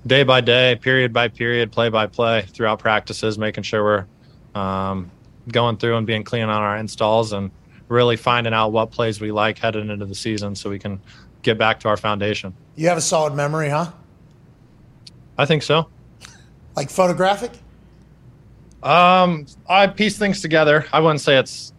day 0.06 0.22
by 0.22 0.42
day, 0.42 0.76
period 0.80 1.12
by 1.12 1.30
period, 1.30 1.72
play 1.72 1.90
by 1.90 2.06
play 2.06 2.44
throughout 2.44 2.78
practices, 2.78 3.40
making 3.40 3.64
sure 3.64 3.84
we're 4.54 4.62
um, 4.62 5.10
going 5.48 5.78
through 5.78 5.98
and 5.98 6.06
being 6.06 6.24
clean 6.24 6.44
on 6.44 6.62
our 6.62 6.78
installs 6.78 7.34
and 7.34 7.50
really 7.88 8.18
finding 8.18 8.54
out 8.54 8.72
what 8.72 8.92
plays 8.92 9.20
we 9.20 9.32
like 9.32 9.58
heading 9.58 9.90
into 9.90 10.06
the 10.06 10.14
season 10.14 10.54
so 10.54 10.70
we 10.70 10.78
can 10.78 11.02
get 11.42 11.58
back 11.58 11.80
to 11.80 11.88
our 11.88 11.98
foundation. 11.98 12.54
You 12.76 12.88
have 12.90 13.00
a 13.00 13.02
solid 13.02 13.34
memory, 13.34 13.70
huh? 13.70 13.92
I 15.38 15.46
think 15.46 15.64
so. 15.64 15.90
Like 16.76 16.90
photographic. 16.90 17.52
Um, 18.84 19.48
I 19.68 19.88
piece 19.88 20.18
things 20.18 20.42
together. 20.42 20.86
I 20.94 21.00
wouldn't 21.00 21.22
say 21.22 21.38
it's 21.38 21.74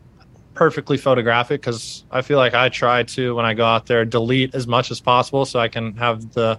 perfectly 0.54 0.96
photographic 0.96 1.61
because 1.61 2.04
I 2.11 2.22
feel 2.22 2.38
like 2.38 2.54
I 2.54 2.68
try 2.68 3.04
to 3.04 3.34
when 3.34 3.44
I 3.44 3.54
go 3.54 3.64
out 3.64 3.86
there 3.86 4.04
delete 4.04 4.54
as 4.54 4.66
much 4.66 4.90
as 4.90 5.00
possible 5.00 5.44
so 5.44 5.61
I 5.61 5.68
can 5.68 5.96
have 5.96 6.32
the 6.32 6.59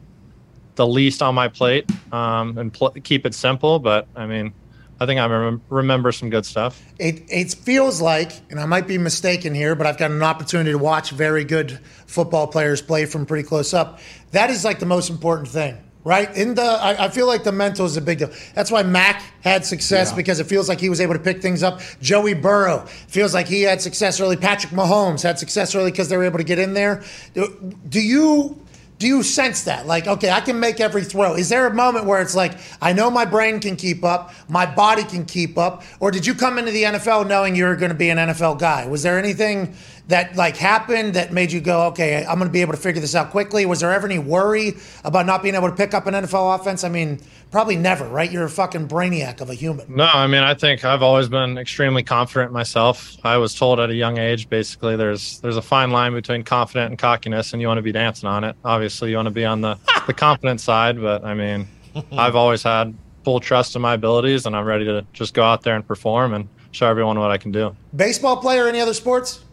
the 0.76 0.88
least 0.88 1.22
on 1.24 1.36
my 1.36 1.48
plate 1.48 1.89
um, 2.14 2.58
and 2.58 2.72
pl- 2.72 2.91
keep 3.04 3.26
it 3.26 3.34
simple. 3.34 3.80
But 3.80 4.08
I 4.16 4.28
mean, 4.28 4.54
I 5.00 5.06
think 5.06 5.20
I 5.20 5.26
rem- 5.26 5.62
remember 5.70 6.12
some 6.12 6.30
good 6.30 6.45
stuff. 6.45 6.82
It 6.98 7.24
it 7.30 7.54
feels 7.54 8.00
like, 8.00 8.32
and 8.50 8.60
I 8.60 8.66
might 8.66 8.88
be 8.88 8.98
mistaken 8.98 9.54
here, 9.54 9.76
but 9.76 9.86
I've 9.86 9.98
got 9.98 10.12
an 10.12 10.24
opportunity 10.24 10.72
to 10.72 10.78
watch 10.78 11.12
very 11.12 11.43
good 11.43 11.80
football 12.06 12.48
players 12.48 12.82
play 12.82 13.06
from 13.06 13.26
pretty 13.26 13.48
close 13.48 13.74
up. 13.74 14.00
That 14.32 14.50
is 14.50 14.64
like 14.64 14.80
the 14.80 14.86
most 14.86 15.10
important 15.10 15.50
thing, 15.50 15.78
right? 16.08 16.34
In 16.38 16.55
the, 16.55 16.64
I, 16.64 17.08
I, 17.08 17.10
feel 17.10 17.28
like 17.28 17.43
the 17.43 17.51
mental 17.51 17.86
is 17.86 17.97
a 17.97 18.01
big 18.01 18.20
deal. 18.20 18.32
That's 18.55 18.72
why 18.72 18.82
Mac 18.82 19.22
had 19.41 19.66
success 19.66 20.12
yeah. 20.12 20.16
because 20.16 20.39
it 20.39 20.45
feels 20.45 20.70
like 20.70 20.80
he 20.80 20.88
was 20.88 21.01
able 21.01 21.16
to 21.16 21.20
pick 21.20 21.41
things 21.41 21.64
up. 21.64 21.82
Joey 22.01 22.34
Burrow 22.34 22.86
feels 23.10 23.34
like 23.34 23.45
he 23.45 23.64
had 23.64 23.82
success 23.82 24.22
early. 24.22 24.38
Patrick 24.38 24.72
Mahomes 24.72 25.22
had 25.22 25.38
success 25.38 25.76
early 25.76 25.91
because 25.91 26.08
they 26.08 26.16
were 26.16 26.24
able 26.24 26.38
to 26.38 26.45
get 26.45 26.60
in 26.60 26.74
there. 26.74 27.03
Do, 27.34 27.76
do 27.89 28.01
you? 28.01 28.58
Do 28.99 29.05
you 29.05 29.22
sense 29.22 29.66
that? 29.66 29.86
Like, 29.86 30.08
okay, 30.08 30.32
I 30.32 30.41
can 30.41 30.60
make 30.60 30.80
every 30.80 31.03
throw. 31.03 31.36
Is 31.36 31.49
there 31.49 31.68
a 31.68 31.74
moment 31.74 32.05
where 32.05 32.20
it's 32.20 32.34
like, 32.34 32.53
I 32.82 32.93
know 32.93 33.12
my 33.12 33.26
brain 33.26 33.60
can 33.60 33.76
keep 33.76 34.03
up, 34.03 34.34
my 34.49 34.66
body 34.66 35.03
can 35.03 35.24
keep 35.24 35.55
up? 35.55 35.84
Or 35.99 36.10
did 36.10 36.26
you 36.26 36.34
come 36.34 36.58
into 36.58 36.72
the 36.72 36.82
NFL 36.82 37.28
knowing 37.28 37.55
you 37.55 37.66
were 37.66 37.76
going 37.76 37.91
to 37.91 37.95
be 37.95 38.10
an 38.10 38.18
NFL 38.18 38.58
guy? 38.58 38.88
Was 38.88 39.03
there 39.03 39.20
anything 39.20 39.76
that 40.08 40.36
like 40.36 40.55
happened 40.55 41.14
that 41.16 41.34
made 41.34 41.51
you 41.51 41.60
go, 41.60 41.88
okay, 41.88 42.26
I'm 42.26 42.38
going 42.38 42.49
to 42.49 42.53
be 42.53 42.62
able 42.62 42.74
to 42.74 42.80
figure 42.80 43.01
this 43.01 43.16
out 43.16 43.32
quickly? 43.32 43.66
Was 43.66 43.82
there 43.82 43.91
ever 43.91 44.08
any 44.08 44.20
worry 44.20 44.78
about 45.03 45.26
not 45.26 45.43
being 45.43 45.55
able 45.55 45.70
to 45.70 45.76
pick 45.76 45.93
up 45.93 46.08
an 46.08 46.14
NFL 46.14 46.60
offense? 46.60 46.84
I 46.84 46.89
mean, 46.89 47.20
probably 47.51 47.76
never, 47.76 48.08
right? 48.08 48.32
You're 48.32 48.45
a 48.45 48.49
fucking 48.49 48.88
brainiac 48.88 49.41
of 49.41 49.49
a 49.49 49.53
human. 49.53 49.93
No, 49.93 50.05
I 50.05 50.28
mean, 50.28 50.43
I 50.43 50.53
think 50.53 50.86
I've 50.86 51.01
always 51.01 51.28
been 51.28 51.58
extremely 51.58 52.03
confident 52.03 52.53
myself. 52.53 53.18
I 53.26 53.38
was 53.38 53.53
told 53.53 53.80
at 53.80 53.89
a 53.89 53.95
young 53.95 54.18
age, 54.18 54.49
basically, 54.49 54.95
there's 54.95 55.39
there's 55.41 55.58
a 55.58 55.62
fine 55.62 55.91
line 55.91 56.14
between 56.14 56.43
confident 56.43 56.89
and 56.91 56.97
cockiness, 56.97 57.51
and 57.51 57.62
you 57.62 57.68
want 57.68 57.78
to 57.78 57.84
be 57.84 57.91
dancing 57.91 58.30
on 58.30 58.43
it. 58.45 58.55
Obviously, 58.64 59.10
you 59.10 59.18
want 59.18 59.28
to 59.28 59.34
be 59.34 59.45
on 59.45 59.62
the 59.62 59.78
the 60.05 60.14
confident 60.16 60.62
side, 60.62 61.01
but 61.01 61.26
I 61.26 61.34
mean, 61.34 61.68
I've 62.14 62.36
always 62.36 62.64
had 62.64 62.95
full 63.26 63.41
trust 63.41 63.76
in 63.76 63.82
my 63.82 63.95
abilities, 63.95 64.45
and 64.45 64.55
I'm 64.55 64.66
ready 64.66 64.86
to 64.86 65.05
just 65.12 65.34
go 65.34 65.43
out 65.43 65.64
there 65.64 65.76
and 65.76 65.86
perform 65.86 66.34
and 66.34 66.47
show 66.72 66.88
everyone 66.88 67.20
what 67.20 67.32
I 67.32 67.38
can 67.38 67.51
do. 67.51 67.76
Baseball 67.93 68.38
player, 68.38 68.68
any 68.70 68.80
other 68.80 68.93
sports? 68.93 69.43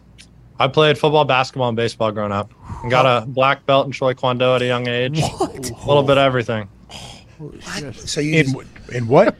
I 0.59 0.67
played 0.67 0.97
football, 0.97 1.25
basketball, 1.25 1.67
and 1.69 1.75
baseball 1.75 2.11
growing 2.11 2.31
up. 2.31 2.51
And 2.81 2.89
got 2.89 3.05
a 3.05 3.25
black 3.25 3.65
belt 3.65 3.87
in 3.87 3.91
Choi 3.91 4.13
Kwon 4.13 4.37
Do 4.39 4.55
at 4.55 4.61
a 4.61 4.65
young 4.65 4.87
age. 4.87 5.19
What? 5.21 5.69
A 5.69 5.87
little 5.87 6.03
bit 6.03 6.17
of 6.17 6.23
everything. 6.23 6.69
So 7.93 8.21
you 8.21 8.39
in, 8.39 8.67
in 8.93 9.07
what? 9.07 9.37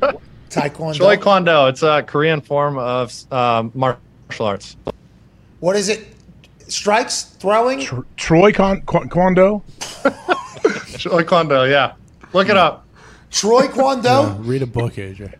Taekwondo. 0.49 0.95
Choi 0.95 1.15
Kwon 1.17 1.45
Do. 1.45 1.67
It's 1.67 1.83
a 1.83 2.03
Korean 2.03 2.41
form 2.41 2.77
of 2.77 3.13
uh, 3.31 3.69
martial 3.73 4.45
arts. 4.45 4.75
What 5.61 5.75
is 5.75 5.87
it? 5.89 6.07
Strikes, 6.67 7.23
throwing. 7.23 7.81
Tr- 7.81 8.01
Troy 8.17 8.51
Con- 8.51 8.81
Kwon 8.81 9.35
Do. 9.35 9.61
Choi 10.97 11.23
Kwon 11.23 11.47
Do. 11.47 11.69
Yeah, 11.69 11.93
look 12.33 12.49
it 12.49 12.57
up. 12.57 12.85
Troy 13.31 13.67
Kwon 13.67 14.01
Do. 14.01 14.09
Yeah, 14.09 14.35
read 14.39 14.63
a 14.63 14.67
book, 14.67 14.93
AJ. 14.95 15.35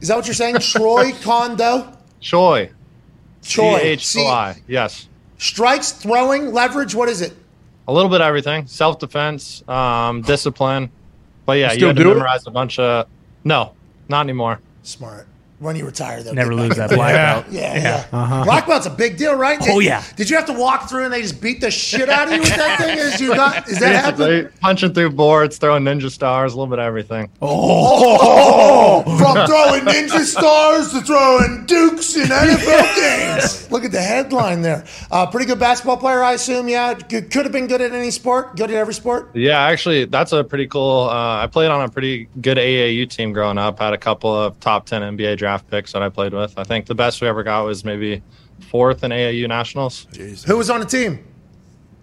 Is 0.00 0.08
that 0.08 0.16
what 0.16 0.26
you're 0.26 0.34
saying? 0.34 0.58
Troy 0.58 1.12
Kwon 1.12 1.56
Do. 1.56 1.96
Choi. 2.20 2.70
Choi. 3.42 3.78
C 3.78 3.84
H 3.84 4.16
O 4.18 4.26
I. 4.26 4.62
Yes. 4.66 5.08
Strikes, 5.40 5.92
throwing, 5.92 6.52
leverage. 6.52 6.94
What 6.94 7.08
is 7.08 7.22
it? 7.22 7.34
A 7.88 7.92
little 7.92 8.10
bit 8.10 8.20
of 8.20 8.26
everything. 8.26 8.66
Self 8.66 8.98
defense, 8.98 9.66
um, 9.68 10.20
discipline. 10.22 10.90
But 11.46 11.54
yeah, 11.54 11.72
you, 11.72 11.80
you 11.80 11.86
had 11.86 11.96
to 11.96 12.04
memorize 12.04 12.42
it? 12.42 12.48
a 12.48 12.50
bunch 12.50 12.78
of. 12.78 13.06
No, 13.42 13.72
not 14.08 14.20
anymore. 14.20 14.60
Smart 14.82 15.26
when 15.60 15.76
you 15.76 15.84
retire, 15.84 16.22
though. 16.22 16.32
Never 16.32 16.54
lose 16.54 16.76
that 16.76 16.90
black 16.90 17.14
belt. 17.14 17.46
Yeah, 17.50 17.74
yeah. 17.74 17.82
yeah. 17.82 18.06
Uh-huh. 18.18 18.44
Black 18.44 18.66
belt's 18.66 18.86
a 18.86 18.90
big 18.90 19.18
deal, 19.18 19.34
right? 19.34 19.60
Did, 19.60 19.70
oh 19.70 19.78
yeah. 19.78 20.02
Did 20.16 20.30
you 20.30 20.36
have 20.36 20.46
to 20.46 20.54
walk 20.54 20.88
through 20.88 21.04
and 21.04 21.12
they 21.12 21.20
just 21.20 21.40
beat 21.40 21.60
the 21.60 21.70
shit 21.70 22.08
out 22.08 22.28
of 22.28 22.34
you 22.34 22.40
with 22.40 22.56
that 22.56 22.78
thing? 22.78 22.98
Is 22.98 23.20
you 23.20 23.34
got? 23.34 23.68
Is 23.68 23.78
that 23.78 23.94
happening? 23.94 24.48
Punching 24.60 24.94
through 24.94 25.10
boards, 25.10 25.58
throwing 25.58 25.84
ninja 25.84 26.10
stars, 26.10 26.54
a 26.54 26.56
little 26.56 26.70
bit 26.70 26.78
of 26.78 26.86
everything. 26.86 27.30
Oh, 27.42 29.02
from 29.02 29.46
throwing 29.46 29.84
ninja 29.84 30.24
stars 30.24 30.92
to 30.92 31.02
throwing 31.02 31.66
dukes 31.66 32.16
in 32.16 32.24
NFL 32.24 32.96
games. 32.96 33.70
Look 33.70 33.84
at 33.84 33.92
the 33.92 34.00
headline 34.00 34.62
there. 34.62 34.84
Uh, 35.10 35.26
pretty 35.26 35.46
good 35.46 35.58
basketball 35.58 35.98
player, 35.98 36.22
I 36.22 36.32
assume. 36.32 36.68
Yeah, 36.68 36.94
could, 36.94 37.30
could 37.30 37.44
have 37.44 37.52
been 37.52 37.66
good 37.66 37.82
at 37.82 37.92
any 37.92 38.10
sport. 38.10 38.56
Good 38.56 38.70
at 38.70 38.76
every 38.76 38.94
sport. 38.94 39.30
Yeah, 39.34 39.60
actually, 39.60 40.06
that's 40.06 40.32
a 40.32 40.42
pretty 40.42 40.66
cool. 40.66 41.08
Uh, 41.10 41.42
I 41.42 41.46
played 41.46 41.70
on 41.70 41.82
a 41.82 41.88
pretty 41.88 42.28
good 42.40 42.56
AAU 42.56 43.10
team 43.10 43.32
growing 43.34 43.58
up. 43.58 43.78
Had 43.78 43.92
a 43.92 43.98
couple 43.98 44.34
of 44.34 44.58
top 44.60 44.86
ten 44.86 45.02
NBA 45.02 45.36
draft 45.36 45.49
draft 45.50 45.68
picks 45.68 45.92
that 45.92 46.02
I 46.02 46.08
played 46.08 46.32
with. 46.32 46.54
I 46.56 46.62
think 46.62 46.86
the 46.86 46.94
best 46.94 47.20
we 47.20 47.26
ever 47.26 47.42
got 47.42 47.64
was 47.64 47.84
maybe 47.84 48.22
fourth 48.68 49.02
in 49.02 49.10
AAU 49.10 49.48
nationals. 49.48 50.06
Jeez. 50.12 50.44
Who 50.44 50.56
was 50.56 50.70
on 50.70 50.78
the 50.80 50.86
team? 50.86 51.26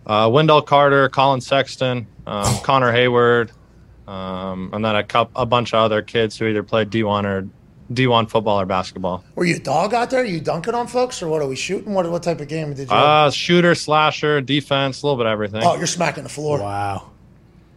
Uh, 0.06 0.30
Wendell 0.32 0.62
Carter, 0.62 1.08
Collin 1.08 1.39
Sexton, 1.39 2.08
um, 2.26 2.58
Connor 2.64 2.91
Hayward, 2.91 3.52
um, 4.06 4.70
and 4.74 4.84
then 4.84 4.95
a, 4.98 5.04
couple, 5.04 5.41
a 5.41 5.45
bunch 5.45 5.74
of 5.74 5.80
other 5.80 6.02
kids 6.02 6.38
who 6.38 6.45
either 6.48 6.64
played 6.64 6.89
D1 6.89 7.24
or 7.24 7.48
D1 7.93 8.30
football 8.30 8.60
or 8.60 8.66
basketball. 8.66 9.24
Were 9.36 9.45
you 9.45 9.56
a 9.56 9.60
dog 9.60 9.93
out 9.93 10.10
there? 10.10 10.22
Are 10.22 10.26
you 10.26 10.41
dunking 10.41 10.74
on 10.76 10.88
folks, 10.88 11.22
or 11.22 11.30
what 11.30 11.41
are 11.41 11.48
we 11.48 11.56
shooting? 11.56 11.93
What 11.93 12.10
what 12.10 12.24
type 12.24 12.41
of 12.41 12.50
game 12.50 12.74
did 12.74 12.89
you? 12.89 12.95
Uh, 12.95 13.32
shooter, 13.32 13.76
slasher, 13.76 14.41
defense, 14.41 15.04
a 15.04 15.06
little 15.06 15.18
bit 15.18 15.26
of 15.26 15.32
everything. 15.32 15.62
Oh, 15.64 15.76
you're 15.78 15.88
smacking 15.88 16.24
the 16.24 16.30
floor. 16.30 16.60
Wow. 16.60 17.12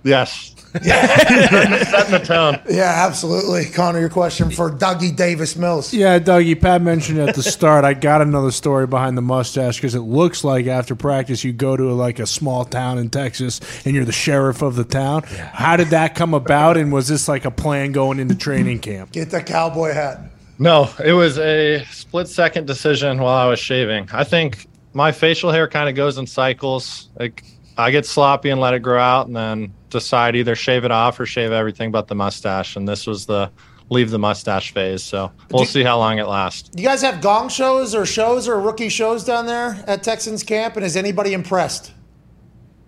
Yes. 0.02 0.54
Yeah. 0.82 1.84
Setting 1.84 2.12
the 2.12 2.22
tone. 2.24 2.60
Yeah, 2.68 3.06
absolutely. 3.06 3.64
Connor, 3.66 4.00
your 4.00 4.08
question 4.08 4.50
for 4.50 4.70
Dougie 4.70 5.14
Davis 5.14 5.56
Mills. 5.56 5.92
Yeah, 5.92 6.18
Dougie, 6.18 6.60
Pat 6.60 6.82
mentioned 6.82 7.18
at 7.18 7.34
the 7.34 7.42
start, 7.42 7.84
I 7.84 7.94
got 7.94 8.22
another 8.22 8.50
story 8.50 8.86
behind 8.86 9.16
the 9.16 9.22
mustache 9.22 9.76
because 9.76 9.94
it 9.94 10.00
looks 10.00 10.44
like 10.44 10.66
after 10.66 10.94
practice 10.94 11.42
you 11.44 11.52
go 11.52 11.76
to 11.76 11.92
like 11.92 12.18
a 12.18 12.26
small 12.26 12.64
town 12.64 12.98
in 12.98 13.10
Texas 13.10 13.60
and 13.84 13.94
you're 13.94 14.04
the 14.04 14.12
sheriff 14.12 14.62
of 14.62 14.76
the 14.76 14.84
town. 14.84 15.24
Yeah. 15.32 15.48
How 15.48 15.76
did 15.76 15.88
that 15.88 16.14
come 16.14 16.34
about? 16.34 16.76
And 16.76 16.92
was 16.92 17.08
this 17.08 17.28
like 17.28 17.44
a 17.44 17.50
plan 17.50 17.92
going 17.92 18.20
into 18.20 18.34
training 18.34 18.78
camp? 18.80 19.12
Get 19.12 19.30
the 19.30 19.42
cowboy 19.42 19.92
hat. 19.92 20.20
No, 20.58 20.90
it 21.02 21.12
was 21.12 21.38
a 21.38 21.84
split 21.90 22.28
second 22.28 22.66
decision 22.66 23.18
while 23.18 23.34
I 23.34 23.46
was 23.46 23.58
shaving. 23.58 24.08
I 24.12 24.24
think 24.24 24.66
my 24.92 25.10
facial 25.10 25.50
hair 25.50 25.66
kind 25.66 25.88
of 25.88 25.94
goes 25.94 26.18
in 26.18 26.26
cycles. 26.26 27.08
Like 27.18 27.42
I 27.78 27.90
get 27.90 28.04
sloppy 28.04 28.50
and 28.50 28.60
let 28.60 28.74
it 28.74 28.80
grow 28.80 29.00
out, 29.00 29.26
and 29.26 29.34
then 29.34 29.72
decide 29.90 30.36
either 30.36 30.54
shave 30.54 30.84
it 30.84 30.90
off 30.90 31.20
or 31.20 31.26
shave 31.26 31.52
everything 31.52 31.90
but 31.90 32.08
the 32.08 32.14
mustache. 32.14 32.76
And 32.76 32.88
this 32.88 33.06
was 33.06 33.26
the 33.26 33.50
leave 33.90 34.10
the 34.10 34.18
mustache 34.18 34.72
phase. 34.72 35.02
So 35.02 35.30
we'll 35.50 35.64
do, 35.64 35.70
see 35.70 35.82
how 35.82 35.98
long 35.98 36.18
it 36.18 36.26
lasts. 36.26 36.68
Do 36.68 36.82
you 36.82 36.88
guys 36.88 37.02
have 37.02 37.20
gong 37.20 37.48
shows 37.48 37.94
or 37.94 38.06
shows 38.06 38.48
or 38.48 38.58
rookie 38.60 38.88
shows 38.88 39.24
down 39.24 39.46
there 39.46 39.82
at 39.86 40.02
Texans 40.02 40.42
camp? 40.42 40.76
And 40.76 40.84
is 40.84 40.96
anybody 40.96 41.32
impressed? 41.32 41.92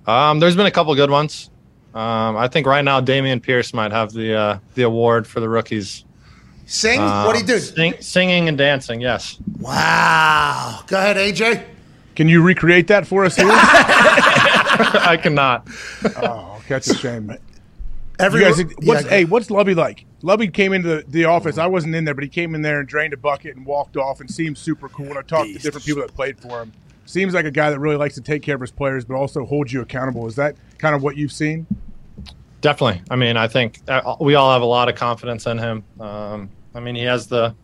Um, 0.07 0.40
there's 0.40 0.57
been 0.57 0.66
a 0.66 0.70
couple 0.70 0.94
good 0.94 1.11
ones. 1.11 1.50
Um, 1.94 2.36
I 2.36 2.48
think 2.48 2.66
right 2.66 2.84
now 2.84 3.00
Dameon 3.00 3.42
Pierce 3.42 3.74
might 3.74 3.92
have 3.92 4.12
the 4.12 4.34
uh, 4.34 4.59
the 4.74 4.82
award 4.82 5.26
for 5.26 5.40
the 5.40 5.48
rookies. 5.48 6.05
Sing? 6.64 6.98
Uh, 7.00 7.24
what 7.24 7.34
do 7.34 7.40
you 7.40 7.46
do? 7.46 7.59
Sing, 7.59 7.94
singing 8.00 8.48
and 8.48 8.57
dancing. 8.57 9.00
Yes. 9.00 9.38
Wow. 9.59 10.80
Go 10.86 10.96
ahead, 10.96 11.16
AJ. 11.16 11.64
Can 12.14 12.28
you 12.28 12.42
recreate 12.42 12.88
that 12.88 13.07
for 13.07 13.24
us 13.24 13.36
here? 13.36 13.46
I 13.50 15.18
cannot. 15.22 15.68
Oh, 16.16 16.51
that's 16.72 16.90
a 16.90 16.96
shame. 16.96 17.36
Every, 18.18 18.42
you 18.42 18.46
guys, 18.46 18.64
what's, 18.82 19.04
yeah, 19.04 19.10
hey, 19.10 19.24
what's 19.24 19.50
Lovie 19.50 19.74
like? 19.74 20.04
Lovie 20.22 20.48
came 20.48 20.72
into 20.72 20.88
the, 20.88 21.04
the, 21.08 21.24
office. 21.24 21.58
I 21.58 21.66
wasn't 21.66 21.94
in 21.94 22.04
there, 22.04 22.14
but 22.14 22.22
he 22.22 22.30
came 22.30 22.54
in 22.54 22.62
there 22.62 22.78
and 22.78 22.88
drained 22.88 23.12
a 23.12 23.16
bucket 23.16 23.56
and 23.56 23.66
walked 23.66 23.96
off 23.96 24.20
and 24.20 24.30
seemed 24.30 24.58
super 24.58 24.88
cool. 24.88 25.06
And 25.06 25.18
I 25.18 25.22
talked 25.22 25.46
Beast. 25.46 25.60
to 25.60 25.62
different 25.64 25.86
people 25.86 26.02
that 26.02 26.14
played 26.14 26.38
for 26.38 26.62
him. 26.62 26.72
Seems 27.04 27.34
like 27.34 27.46
a 27.46 27.50
guy 27.50 27.70
that 27.70 27.80
really 27.80 27.96
likes 27.96 28.14
to 28.14 28.20
take 28.20 28.42
care 28.42 28.54
of 28.54 28.60
his 28.60 28.70
players, 28.70 29.04
but 29.04 29.14
also 29.14 29.44
holds 29.44 29.72
you 29.72 29.80
accountable. 29.80 30.26
Is 30.26 30.36
that 30.36 30.56
kind 30.78 30.94
of 30.94 31.02
what 31.02 31.16
you've 31.16 31.32
seen? 31.32 31.66
Definitely. 32.60 33.02
I 33.10 33.16
mean, 33.16 33.36
I 33.36 33.48
think 33.48 33.80
uh, 33.88 34.14
we 34.20 34.36
all 34.36 34.52
have 34.52 34.62
a 34.62 34.66
lot 34.66 34.88
of 34.88 34.94
confidence 34.94 35.46
in 35.46 35.58
him. 35.58 35.82
Um, 35.98 36.48
I 36.74 36.80
mean, 36.80 36.94
he 36.94 37.02
has 37.02 37.26
the 37.26 37.54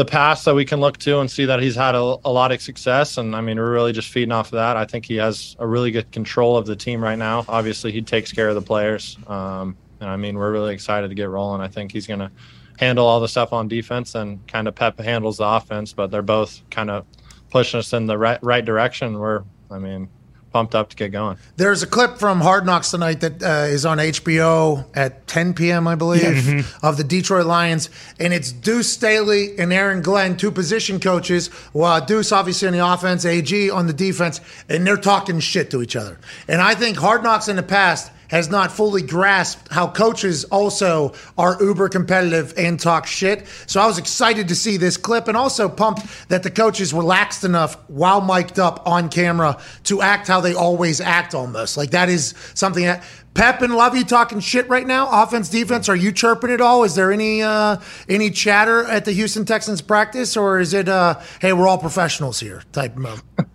the 0.00 0.04
past 0.06 0.46
that 0.46 0.54
we 0.54 0.64
can 0.64 0.80
look 0.80 0.96
to 0.96 1.20
and 1.20 1.30
see 1.30 1.44
that 1.44 1.60
he's 1.60 1.76
had 1.76 1.94
a, 1.94 1.98
a, 2.24 2.32
lot 2.32 2.52
of 2.52 2.62
success. 2.62 3.18
And 3.18 3.36
I 3.36 3.42
mean, 3.42 3.58
we're 3.58 3.70
really 3.70 3.92
just 3.92 4.08
feeding 4.08 4.32
off 4.32 4.46
of 4.46 4.52
that. 4.52 4.74
I 4.78 4.86
think 4.86 5.04
he 5.04 5.16
has 5.16 5.56
a 5.58 5.66
really 5.66 5.90
good 5.90 6.10
control 6.10 6.56
of 6.56 6.64
the 6.64 6.74
team 6.74 7.04
right 7.04 7.18
now. 7.18 7.44
Obviously, 7.46 7.92
he 7.92 8.00
takes 8.00 8.32
care 8.32 8.48
of 8.48 8.54
the 8.54 8.62
players. 8.62 9.18
Um, 9.26 9.76
and 10.00 10.08
I 10.08 10.16
mean, 10.16 10.38
we're 10.38 10.52
really 10.52 10.72
excited 10.72 11.08
to 11.08 11.14
get 11.14 11.28
rolling. 11.28 11.60
I 11.60 11.68
think 11.68 11.92
he's 11.92 12.06
going 12.06 12.20
to 12.20 12.30
handle 12.78 13.06
all 13.06 13.20
the 13.20 13.28
stuff 13.28 13.52
on 13.52 13.68
defense 13.68 14.14
and 14.14 14.40
kind 14.48 14.68
of 14.68 14.74
Pep 14.74 14.98
handles 14.98 15.36
the 15.36 15.44
offense, 15.46 15.92
but 15.92 16.10
they're 16.10 16.22
both 16.22 16.62
kind 16.70 16.90
of 16.90 17.04
pushing 17.50 17.76
us 17.76 17.92
in 17.92 18.06
the 18.06 18.16
right, 18.16 18.42
right 18.42 18.64
direction. 18.64 19.18
We're, 19.18 19.44
I 19.70 19.78
mean, 19.78 20.08
pumped 20.52 20.74
up 20.74 20.90
to 20.90 20.96
get 20.96 21.12
going. 21.12 21.36
There's 21.56 21.82
a 21.82 21.86
clip 21.86 22.18
from 22.18 22.40
Hard 22.40 22.66
Knocks 22.66 22.90
tonight 22.90 23.20
that 23.20 23.42
uh, 23.42 23.66
is 23.68 23.86
on 23.86 23.98
HBO 23.98 24.84
at 24.94 25.26
10 25.26 25.54
p.m., 25.54 25.86
I 25.86 25.94
believe, 25.94 26.22
mm-hmm. 26.22 26.86
of 26.86 26.96
the 26.96 27.04
Detroit 27.04 27.46
Lions, 27.46 27.88
and 28.18 28.32
it's 28.32 28.52
Deuce 28.52 28.92
Staley 28.92 29.58
and 29.58 29.72
Aaron 29.72 30.02
Glenn, 30.02 30.36
two 30.36 30.50
position 30.50 31.00
coaches. 31.00 31.50
Well, 31.72 32.04
Deuce 32.04 32.32
obviously 32.32 32.68
on 32.68 32.74
the 32.74 32.86
offense, 32.86 33.24
AG 33.24 33.70
on 33.70 33.86
the 33.86 33.92
defense, 33.92 34.40
and 34.68 34.86
they're 34.86 34.96
talking 34.96 35.40
shit 35.40 35.70
to 35.70 35.82
each 35.82 35.96
other. 35.96 36.18
And 36.48 36.60
I 36.60 36.74
think 36.74 36.96
Hard 36.96 37.22
Knocks 37.22 37.48
in 37.48 37.56
the 37.56 37.62
past 37.62 38.12
has 38.30 38.48
not 38.48 38.72
fully 38.72 39.02
grasped 39.02 39.68
how 39.70 39.88
coaches 39.88 40.44
also 40.44 41.12
are 41.36 41.56
uber 41.60 41.88
competitive 41.88 42.54
and 42.56 42.80
talk 42.80 43.06
shit. 43.06 43.46
So 43.66 43.80
I 43.80 43.86
was 43.86 43.98
excited 43.98 44.48
to 44.48 44.54
see 44.54 44.76
this 44.76 44.96
clip 44.96 45.28
and 45.28 45.36
also 45.36 45.68
pumped 45.68 46.28
that 46.28 46.42
the 46.42 46.50
coaches 46.50 46.94
relaxed 46.94 47.44
enough 47.44 47.76
while 47.88 48.20
mic'd 48.20 48.58
up 48.58 48.86
on 48.86 49.08
camera 49.08 49.60
to 49.84 50.00
act 50.00 50.28
how 50.28 50.40
they 50.40 50.54
always 50.54 51.00
act 51.00 51.34
almost. 51.34 51.76
Like 51.76 51.90
that 51.90 52.08
is 52.08 52.34
something 52.54 52.84
that 52.84 53.04
Pep 53.34 53.62
and 53.62 53.74
Lovie 53.74 54.04
talking 54.04 54.40
shit 54.40 54.68
right 54.68 54.86
now. 54.86 55.22
Offense, 55.22 55.48
defense. 55.48 55.88
Are 55.88 55.96
you 55.96 56.10
chirping 56.10 56.50
at 56.50 56.60
all? 56.60 56.82
Is 56.84 56.94
there 56.94 57.12
any 57.12 57.42
uh, 57.42 57.76
any 58.08 58.30
chatter 58.30 58.84
at 58.84 59.04
the 59.04 59.12
Houston 59.12 59.44
Texans 59.44 59.80
practice, 59.80 60.36
or 60.36 60.58
is 60.58 60.74
it 60.74 60.88
uh, 60.88 61.20
hey 61.40 61.52
we're 61.52 61.68
all 61.68 61.78
professionals 61.78 62.40
here 62.40 62.62
type 62.72 62.96
moment? 62.96 63.22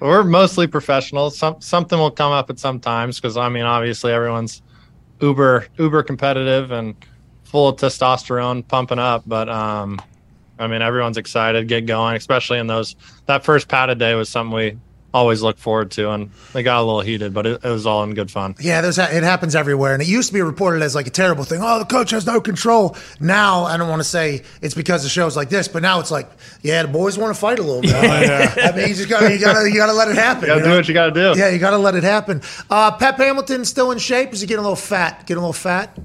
We're 0.00 0.24
mostly 0.24 0.66
professionals. 0.66 1.38
Some 1.38 1.60
something 1.60 1.98
will 1.98 2.10
come 2.10 2.32
up 2.32 2.50
at 2.50 2.58
some 2.58 2.80
times 2.80 3.18
because 3.18 3.36
I 3.36 3.48
mean, 3.48 3.64
obviously, 3.64 4.12
everyone's 4.12 4.62
uber 5.20 5.66
uber 5.78 6.02
competitive 6.02 6.70
and 6.70 6.94
full 7.44 7.68
of 7.68 7.76
testosterone 7.76 8.66
pumping 8.66 8.98
up. 8.98 9.22
But 9.26 9.48
um, 9.48 10.00
I 10.58 10.66
mean, 10.66 10.82
everyone's 10.82 11.16
excited, 11.16 11.68
get 11.68 11.86
going, 11.86 12.16
especially 12.16 12.58
in 12.58 12.66
those. 12.66 12.96
That 13.26 13.44
first 13.44 13.68
padded 13.68 13.98
day 13.98 14.14
was 14.14 14.28
something 14.28 14.54
we 14.54 14.78
always 15.16 15.42
look 15.42 15.58
forward 15.58 15.90
to, 15.92 16.10
and 16.10 16.30
they 16.52 16.62
got 16.62 16.80
a 16.80 16.84
little 16.84 17.00
heated, 17.00 17.32
but 17.32 17.46
it, 17.46 17.64
it 17.64 17.70
was 17.70 17.86
all 17.86 18.04
in 18.04 18.14
good 18.14 18.30
fun. 18.30 18.54
Yeah, 18.60 18.82
there's 18.82 18.98
it 18.98 19.22
happens 19.22 19.54
everywhere, 19.54 19.94
and 19.94 20.02
it 20.02 20.08
used 20.08 20.28
to 20.28 20.34
be 20.34 20.42
reported 20.42 20.82
as 20.82 20.94
like 20.94 21.06
a 21.06 21.10
terrible 21.10 21.44
thing. 21.44 21.60
Oh, 21.62 21.78
the 21.78 21.84
coach 21.84 22.10
has 22.10 22.26
no 22.26 22.40
control. 22.40 22.96
Now 23.18 23.64
I 23.64 23.76
don't 23.76 23.88
want 23.88 24.00
to 24.00 24.08
say 24.08 24.42
it's 24.60 24.74
because 24.74 25.04
of 25.04 25.10
shows 25.10 25.36
like 25.36 25.48
this, 25.48 25.68
but 25.68 25.82
now 25.82 26.00
it's 26.00 26.10
like, 26.10 26.28
yeah, 26.62 26.82
the 26.82 26.88
boys 26.88 27.16
want 27.16 27.34
to 27.34 27.40
fight 27.40 27.58
a 27.58 27.62
little 27.62 27.82
bit. 27.82 27.90
yeah. 27.92 28.54
I 28.56 28.76
mean, 28.76 28.88
you 28.88 28.94
just 28.94 29.08
got 29.08 29.30
you 29.32 29.38
got 29.38 29.60
to 29.60 29.68
you 29.68 29.76
got 29.76 29.86
to 29.86 29.94
let 29.94 30.08
it 30.08 30.16
happen. 30.16 30.42
You 30.42 30.48
got 30.48 30.54
to 30.56 30.62
do 30.62 30.68
know? 30.68 30.76
what 30.76 30.88
you 30.88 30.94
got 30.94 31.14
to 31.14 31.34
do. 31.34 31.38
Yeah, 31.38 31.48
you 31.48 31.58
got 31.58 31.70
to 31.70 31.78
let 31.78 31.94
it 31.94 32.04
happen. 32.04 32.42
Uh, 32.68 32.92
Pep 32.92 33.16
Hamilton 33.16 33.64
still 33.64 33.90
in 33.92 33.98
shape? 33.98 34.32
Is 34.32 34.40
he 34.42 34.46
getting 34.46 34.60
a 34.60 34.62
little 34.62 34.76
fat? 34.76 35.20
Getting 35.26 35.38
a 35.38 35.40
little 35.40 35.52
fat? 35.52 35.96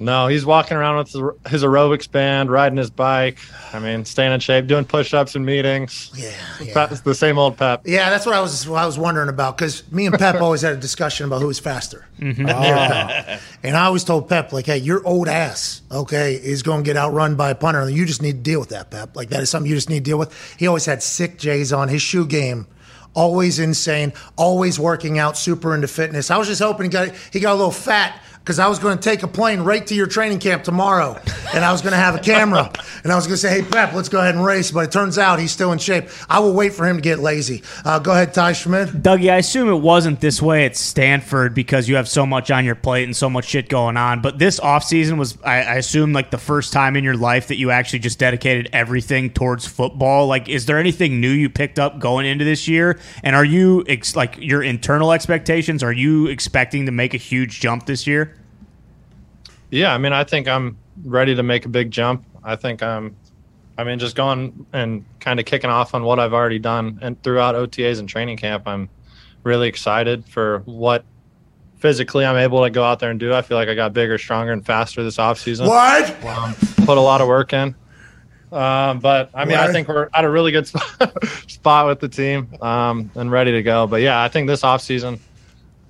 No, 0.00 0.28
he's 0.28 0.46
walking 0.46 0.76
around 0.76 0.98
with 0.98 1.08
his 1.48 1.64
aerobics 1.64 2.10
band, 2.10 2.50
riding 2.50 2.78
his 2.78 2.90
bike. 2.90 3.38
I 3.72 3.80
mean, 3.80 4.04
staying 4.04 4.32
in 4.32 4.38
shape, 4.40 4.68
doing 4.68 4.84
push-ups 4.84 5.34
in 5.34 5.44
meetings. 5.44 6.12
Yeah, 6.14 6.32
yeah. 6.62 6.88
It's 6.90 7.00
the 7.00 7.14
same 7.14 7.36
old 7.36 7.56
Pep. 7.56 7.82
Yeah, 7.84 8.08
that's 8.08 8.24
what 8.24 8.34
I 8.34 8.40
was. 8.40 8.68
What 8.68 8.80
I 8.80 8.86
was 8.86 8.96
wondering 8.96 9.28
about 9.28 9.58
because 9.58 9.90
me 9.92 10.06
and 10.06 10.16
Pep 10.16 10.34
always 10.40 10.62
had 10.62 10.74
a 10.74 10.76
discussion 10.76 11.26
about 11.26 11.40
who 11.40 11.48
was 11.48 11.58
faster. 11.58 12.06
Mm-hmm. 12.20 12.46
Oh. 12.48 13.38
and 13.62 13.76
I 13.76 13.86
always 13.86 14.04
told 14.04 14.28
Pep, 14.28 14.52
like, 14.52 14.66
"Hey, 14.66 14.78
your 14.78 15.04
old 15.06 15.26
ass, 15.28 15.82
okay, 15.90 16.34
is 16.34 16.62
going 16.62 16.84
to 16.84 16.88
get 16.88 16.96
outrun 16.96 17.34
by 17.34 17.50
a 17.50 17.54
punter, 17.56 17.80
and 17.80 17.94
you 17.94 18.06
just 18.06 18.22
need 18.22 18.32
to 18.32 18.50
deal 18.50 18.60
with 18.60 18.68
that, 18.68 18.90
Pep. 18.90 19.16
Like 19.16 19.30
that 19.30 19.40
is 19.40 19.50
something 19.50 19.68
you 19.68 19.76
just 19.76 19.90
need 19.90 20.04
to 20.04 20.10
deal 20.10 20.18
with." 20.18 20.32
He 20.58 20.68
always 20.68 20.86
had 20.86 21.02
sick 21.02 21.38
J's 21.38 21.72
on 21.72 21.88
his 21.88 22.02
shoe 22.02 22.26
game 22.26 22.66
always 23.14 23.58
insane, 23.58 24.12
always 24.36 24.78
working 24.78 25.18
out, 25.18 25.36
super 25.36 25.74
into 25.74 25.88
fitness. 25.88 26.30
I 26.30 26.36
was 26.36 26.46
just 26.46 26.62
hoping 26.62 26.84
he 26.84 26.90
got 26.90 27.08
he 27.32 27.40
got 27.40 27.52
a 27.52 27.56
little 27.56 27.72
fat 27.72 28.22
because 28.48 28.58
I 28.58 28.66
was 28.66 28.78
going 28.78 28.96
to 28.96 29.02
take 29.02 29.22
a 29.22 29.28
plane 29.28 29.60
right 29.60 29.86
to 29.88 29.94
your 29.94 30.06
training 30.06 30.38
camp 30.38 30.64
tomorrow, 30.64 31.20
and 31.52 31.62
I 31.62 31.70
was 31.70 31.82
going 31.82 31.92
to 31.92 31.98
have 31.98 32.14
a 32.14 32.18
camera, 32.18 32.72
and 33.04 33.12
I 33.12 33.14
was 33.14 33.26
going 33.26 33.34
to 33.34 33.36
say, 33.36 33.50
"Hey 33.50 33.62
Pep, 33.62 33.92
let's 33.92 34.08
go 34.08 34.20
ahead 34.20 34.36
and 34.36 34.42
race." 34.42 34.70
But 34.70 34.84
it 34.84 34.90
turns 34.90 35.18
out 35.18 35.38
he's 35.38 35.52
still 35.52 35.70
in 35.70 35.78
shape. 35.78 36.08
I 36.30 36.38
will 36.38 36.54
wait 36.54 36.72
for 36.72 36.86
him 36.86 36.96
to 36.96 37.02
get 37.02 37.18
lazy. 37.18 37.62
Uh, 37.84 37.98
go 37.98 38.12
ahead, 38.12 38.32
Ty 38.32 38.54
Schmidt. 38.54 38.88
Dougie, 38.88 39.30
I 39.30 39.36
assume 39.36 39.68
it 39.68 39.82
wasn't 39.82 40.22
this 40.22 40.40
way 40.40 40.64
at 40.64 40.76
Stanford 40.76 41.52
because 41.52 41.90
you 41.90 41.96
have 41.96 42.08
so 42.08 42.24
much 42.24 42.50
on 42.50 42.64
your 42.64 42.74
plate 42.74 43.04
and 43.04 43.14
so 43.14 43.28
much 43.28 43.44
shit 43.44 43.68
going 43.68 43.98
on. 43.98 44.22
But 44.22 44.38
this 44.38 44.58
offseason 44.60 45.18
was, 45.18 45.36
I, 45.44 45.56
I 45.56 45.74
assume, 45.74 46.14
like 46.14 46.30
the 46.30 46.38
first 46.38 46.72
time 46.72 46.96
in 46.96 47.04
your 47.04 47.18
life 47.18 47.48
that 47.48 47.58
you 47.58 47.70
actually 47.70 47.98
just 47.98 48.18
dedicated 48.18 48.70
everything 48.72 49.28
towards 49.28 49.66
football. 49.66 50.26
Like, 50.26 50.48
is 50.48 50.64
there 50.64 50.78
anything 50.78 51.20
new 51.20 51.32
you 51.32 51.50
picked 51.50 51.78
up 51.78 51.98
going 51.98 52.24
into 52.24 52.46
this 52.46 52.66
year? 52.66 52.98
And 53.22 53.36
are 53.36 53.44
you 53.44 53.84
ex- 53.86 54.16
like 54.16 54.38
your 54.38 54.62
internal 54.62 55.12
expectations? 55.12 55.82
Are 55.82 55.92
you 55.92 56.28
expecting 56.28 56.86
to 56.86 56.92
make 56.92 57.12
a 57.12 57.18
huge 57.18 57.60
jump 57.60 57.84
this 57.84 58.06
year? 58.06 58.34
Yeah, 59.70 59.92
I 59.92 59.98
mean, 59.98 60.12
I 60.12 60.24
think 60.24 60.48
I'm 60.48 60.76
ready 61.04 61.34
to 61.34 61.42
make 61.42 61.64
a 61.66 61.68
big 61.68 61.90
jump. 61.90 62.24
I 62.42 62.56
think 62.56 62.82
I'm, 62.82 63.16
I 63.76 63.84
mean, 63.84 63.98
just 63.98 64.16
going 64.16 64.66
and 64.72 65.04
kind 65.20 65.38
of 65.38 65.46
kicking 65.46 65.70
off 65.70 65.94
on 65.94 66.04
what 66.04 66.18
I've 66.18 66.32
already 66.32 66.58
done 66.58 66.98
and 67.02 67.22
throughout 67.22 67.54
OTAs 67.54 67.98
and 67.98 68.08
training 68.08 68.38
camp. 68.38 68.66
I'm 68.66 68.88
really 69.44 69.68
excited 69.68 70.26
for 70.26 70.60
what 70.64 71.04
physically 71.76 72.24
I'm 72.24 72.36
able 72.36 72.64
to 72.64 72.70
go 72.70 72.82
out 72.82 72.98
there 72.98 73.10
and 73.10 73.20
do. 73.20 73.32
I 73.32 73.42
feel 73.42 73.56
like 73.56 73.68
I 73.68 73.74
got 73.74 73.92
bigger, 73.92 74.18
stronger, 74.18 74.52
and 74.52 74.64
faster 74.64 75.02
this 75.04 75.16
offseason. 75.16 75.68
What? 75.68 76.24
Um, 76.24 76.54
put 76.84 76.98
a 76.98 77.00
lot 77.00 77.20
of 77.20 77.28
work 77.28 77.52
in. 77.52 77.74
Um, 78.50 78.98
but 79.00 79.30
I 79.34 79.44
mean, 79.44 79.58
what? 79.58 79.68
I 79.68 79.72
think 79.72 79.88
we're 79.88 80.08
at 80.14 80.24
a 80.24 80.30
really 80.30 80.52
good 80.52 80.66
spot 81.48 81.86
with 81.86 82.00
the 82.00 82.08
team 82.08 82.48
um, 82.62 83.10
and 83.14 83.30
ready 83.30 83.52
to 83.52 83.62
go. 83.62 83.86
But 83.86 84.00
yeah, 84.00 84.22
I 84.22 84.28
think 84.28 84.48
this 84.48 84.62
offseason 84.62 85.18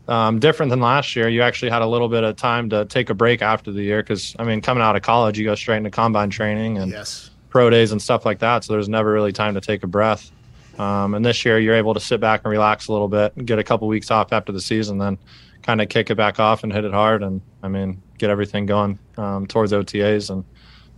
um, 0.09 0.39
different 0.39 0.71
than 0.71 0.81
last 0.81 1.15
year. 1.15 1.29
You 1.29 1.43
actually 1.43 1.71
had 1.71 1.83
a 1.83 1.87
little 1.87 2.09
bit 2.09 2.25
of 2.25 2.37
time 2.37 2.71
to 2.71 2.87
take 2.87 3.11
a 3.11 3.15
break 3.15 3.43
after 3.43 3.71
the 3.71 3.83
year 3.83 4.03
because, 4.03 4.35
I 4.39 4.45
mean, 4.45 4.61
coming 4.61 4.83
out 4.83 4.97
of 4.97 5.03
college, 5.03 5.39
you 5.39 5.45
go 5.45 5.55
straight 5.55 5.77
into 5.77 5.91
combine 5.91 6.31
training 6.31 6.79
and 6.79 6.91
yes. 6.91 7.31
pro 7.51 7.71
days 7.71 7.93
and 7.93 8.01
stuff 8.01 8.25
like 8.25 8.39
that. 8.41 8.65
So 8.65 8.73
there's 8.73 8.89
never 8.89 9.13
really 9.13 9.33
time 9.33 9.55
to 9.55 9.61
take 9.61 9.83
a 9.83 9.87
breath. 9.87 10.31
Um, 10.79 11.15
and 11.15 11.25
this 11.25 11.45
year, 11.45 11.59
you're 11.59 11.75
able 11.75 11.95
to 11.95 12.01
sit 12.01 12.21
back 12.21 12.43
and 12.45 12.51
relax 12.51 12.89
a 12.89 12.93
little 12.93 13.09
bit, 13.09 13.37
and 13.37 13.47
get 13.47 13.59
a 13.59 13.65
couple 13.65 13.89
weeks 13.89 14.11
off 14.11 14.33
after 14.33 14.53
the 14.53 14.61
season, 14.61 14.99
then 14.99 15.19
kind 15.63 15.81
of 15.81 15.89
kick 15.89 16.09
it 16.09 16.15
back 16.15 16.39
off 16.39 16.63
and 16.63 16.73
hit 16.73 16.85
it 16.85 16.93
hard. 16.93 17.23
And 17.23 17.43
I 17.63 17.69
mean, 17.69 18.01
get 18.17 18.31
everything 18.31 18.67
going 18.67 18.99
um, 19.17 19.47
towards 19.47 19.73
OTAs 19.73 20.31
and 20.31 20.45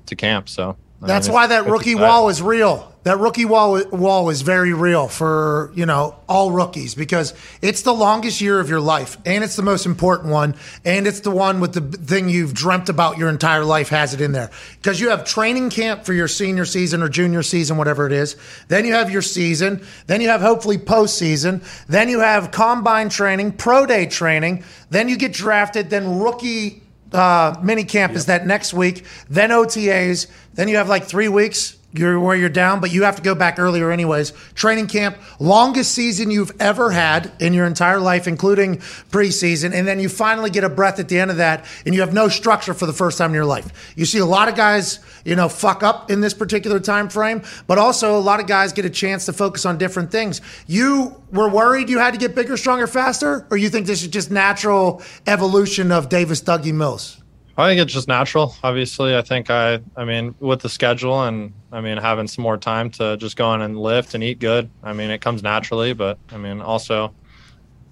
to 0.07 0.17
camp. 0.17 0.49
So 0.49 0.77
that's 1.01 1.29
why 1.29 1.47
that 1.47 1.67
rookie 1.67 1.95
wall 1.95 2.29
is 2.29 2.43
real. 2.43 2.90
That 3.03 3.19
rookie 3.19 3.47
wall 3.47 3.83
wall 3.91 4.29
is 4.29 4.43
very 4.43 4.75
real 4.75 5.09
for 5.09 5.73
you 5.75 5.87
know 5.87 6.17
all 6.29 6.51
rookies 6.51 6.95
because 6.95 7.33
it's 7.63 7.81
the 7.81 7.95
longest 7.95 8.43
year 8.43 8.61
of 8.61 8.69
your 8.69 8.81
life 8.81 9.17
and 9.25 9.43
it's 9.43 9.57
the 9.57 9.63
most 9.63 9.87
important 9.87 10.29
one 10.29 10.55
and 10.85 11.07
it's 11.07 11.21
the 11.21 11.31
one 11.31 11.61
with 11.61 11.73
the 11.73 11.81
thing 11.81 12.29
you've 12.29 12.53
dreamt 12.53 12.91
about 12.91 13.17
your 13.17 13.31
entire 13.31 13.65
life 13.65 13.89
has 13.89 14.13
it 14.13 14.21
in 14.21 14.33
there. 14.33 14.51
Because 14.77 15.01
you 15.01 15.09
have 15.09 15.25
training 15.25 15.71
camp 15.71 16.05
for 16.05 16.13
your 16.13 16.29
senior 16.29 16.67
season 16.67 17.03
or 17.03 17.09
junior 17.09 17.43
season 17.43 17.79
whatever 17.79 18.07
it 18.07 18.13
is. 18.13 18.37
Then 18.69 18.85
you 18.85 18.93
have 18.93 19.11
your 19.11 19.23
season. 19.23 19.83
Then 20.07 20.21
you 20.21 20.29
have 20.29 20.43
hopefully 20.43 20.77
postseason. 20.77 21.65
Then 21.87 22.11
you 22.11 22.21
have 22.21 22.51
combine 22.51 23.09
training 23.09 23.53
pro 23.53 23.87
day 23.87 24.05
training. 24.05 24.63
Then 24.91 25.09
you 25.09 25.17
get 25.17 25.33
drafted. 25.33 25.89
Then 25.89 26.21
rookie 26.21 26.83
uh, 27.15 27.59
mini 27.63 27.85
camp 27.85 28.13
yep. 28.13 28.19
is 28.19 28.27
that 28.27 28.47
next 28.47 28.75
week, 28.75 29.05
then 29.29 29.51
OTAs, 29.51 30.27
then 30.55 30.69
you 30.69 30.77
have 30.77 30.89
like 30.89 31.05
three 31.05 31.29
weeks 31.29 31.77
you're 31.93 32.21
where 32.21 32.37
you're 32.37 32.49
down, 32.49 32.81
but 32.81 32.93
you 32.93 33.03
have 33.03 33.17
to 33.17 33.23
go 33.23 33.35
back 33.35 33.59
earlier 33.59 33.91
anyways. 33.91 34.33
Training 34.55 34.87
camp, 34.87 35.19
longest 35.39 35.93
season 35.93 36.31
you've 36.31 36.53
ever 36.61 36.91
had 36.91 37.33
in 37.41 37.53
your 37.53 37.67
entire 37.67 37.99
life, 37.99 38.29
including 38.29 38.77
preseason, 39.11 39.75
and 39.75 39.87
then 39.87 39.99
you 39.99 40.09
finally 40.09 40.51
get 40.51 40.63
a 40.63 40.69
breath 40.69 40.99
at 41.01 41.09
the 41.09 41.19
end 41.19 41.31
of 41.31 41.39
that, 41.39 41.65
and 41.85 41.95
you 41.95 42.01
have 42.01 42.15
no 42.15 42.29
structure 42.29 42.75
for 42.75 42.87
the 42.87 42.93
first 42.93 43.19
time 43.19 43.31
in 43.31 43.35
your 43.35 43.45
life. 43.45 43.93
You 43.97 44.05
see 44.05 44.19
a 44.19 44.27
lot 44.27 44.49
of 44.49 44.55
guys, 44.55 45.01
you 45.25 45.35
know, 45.35 45.49
fuck 45.49 45.83
up 45.83 46.11
in 46.11 46.21
this 46.21 46.35
particular 46.35 46.79
time 46.79 47.09
frame, 47.09 47.43
but 47.67 47.79
also 47.79 48.17
a 48.17 48.21
lot 48.21 48.41
of 48.41 48.47
guys 48.47 48.73
get 48.73 48.85
a 48.85 48.91
chance 48.91 49.27
to 49.27 49.33
focus 49.33 49.67
on 49.67 49.79
different 49.79 50.13
things. 50.13 50.41
You 50.67 51.21
were 51.33 51.49
worried 51.49 51.89
you 51.89 51.99
had 51.99 52.13
to 52.13 52.19
get 52.19 52.35
bigger, 52.35 52.57
stronger, 52.57 52.87
faster, 52.87 53.47
or 53.51 53.57
you 53.57 53.69
think 53.69 53.87
this 53.87 54.03
is 54.03 54.09
just 54.09 54.31
natural 54.31 55.03
evolution 55.27 55.93
of 55.93 56.09
Davis 56.09 56.41
Dougie 56.41 56.73
Mills? 56.73 57.21
I 57.61 57.69
think 57.69 57.81
it's 57.81 57.93
just 57.93 58.09
natural. 58.09 58.55
Obviously, 58.63 59.17
I 59.17 59.23
think 59.23 59.51
I, 59.51 59.81
I 59.97 60.05
mean, 60.05 60.35
with 60.41 60.61
the 60.61 60.69
schedule 60.69 61.23
and 61.23 61.53
I 61.73 61.81
mean 61.81 61.99
having 61.99 62.27
some 62.29 62.43
more 62.43 62.57
time 62.57 62.91
to 62.93 63.17
just 63.17 63.37
go 63.37 63.53
in 63.55 63.61
and 63.61 63.79
lift 63.79 64.15
and 64.15 64.25
eat 64.25 64.39
good. 64.39 64.71
I 64.83 64.93
mean, 64.93 65.11
it 65.11 65.21
comes 65.21 65.43
naturally, 65.43 65.93
but 65.93 66.19
I 66.31 66.37
mean 66.37 66.61
also 66.61 67.15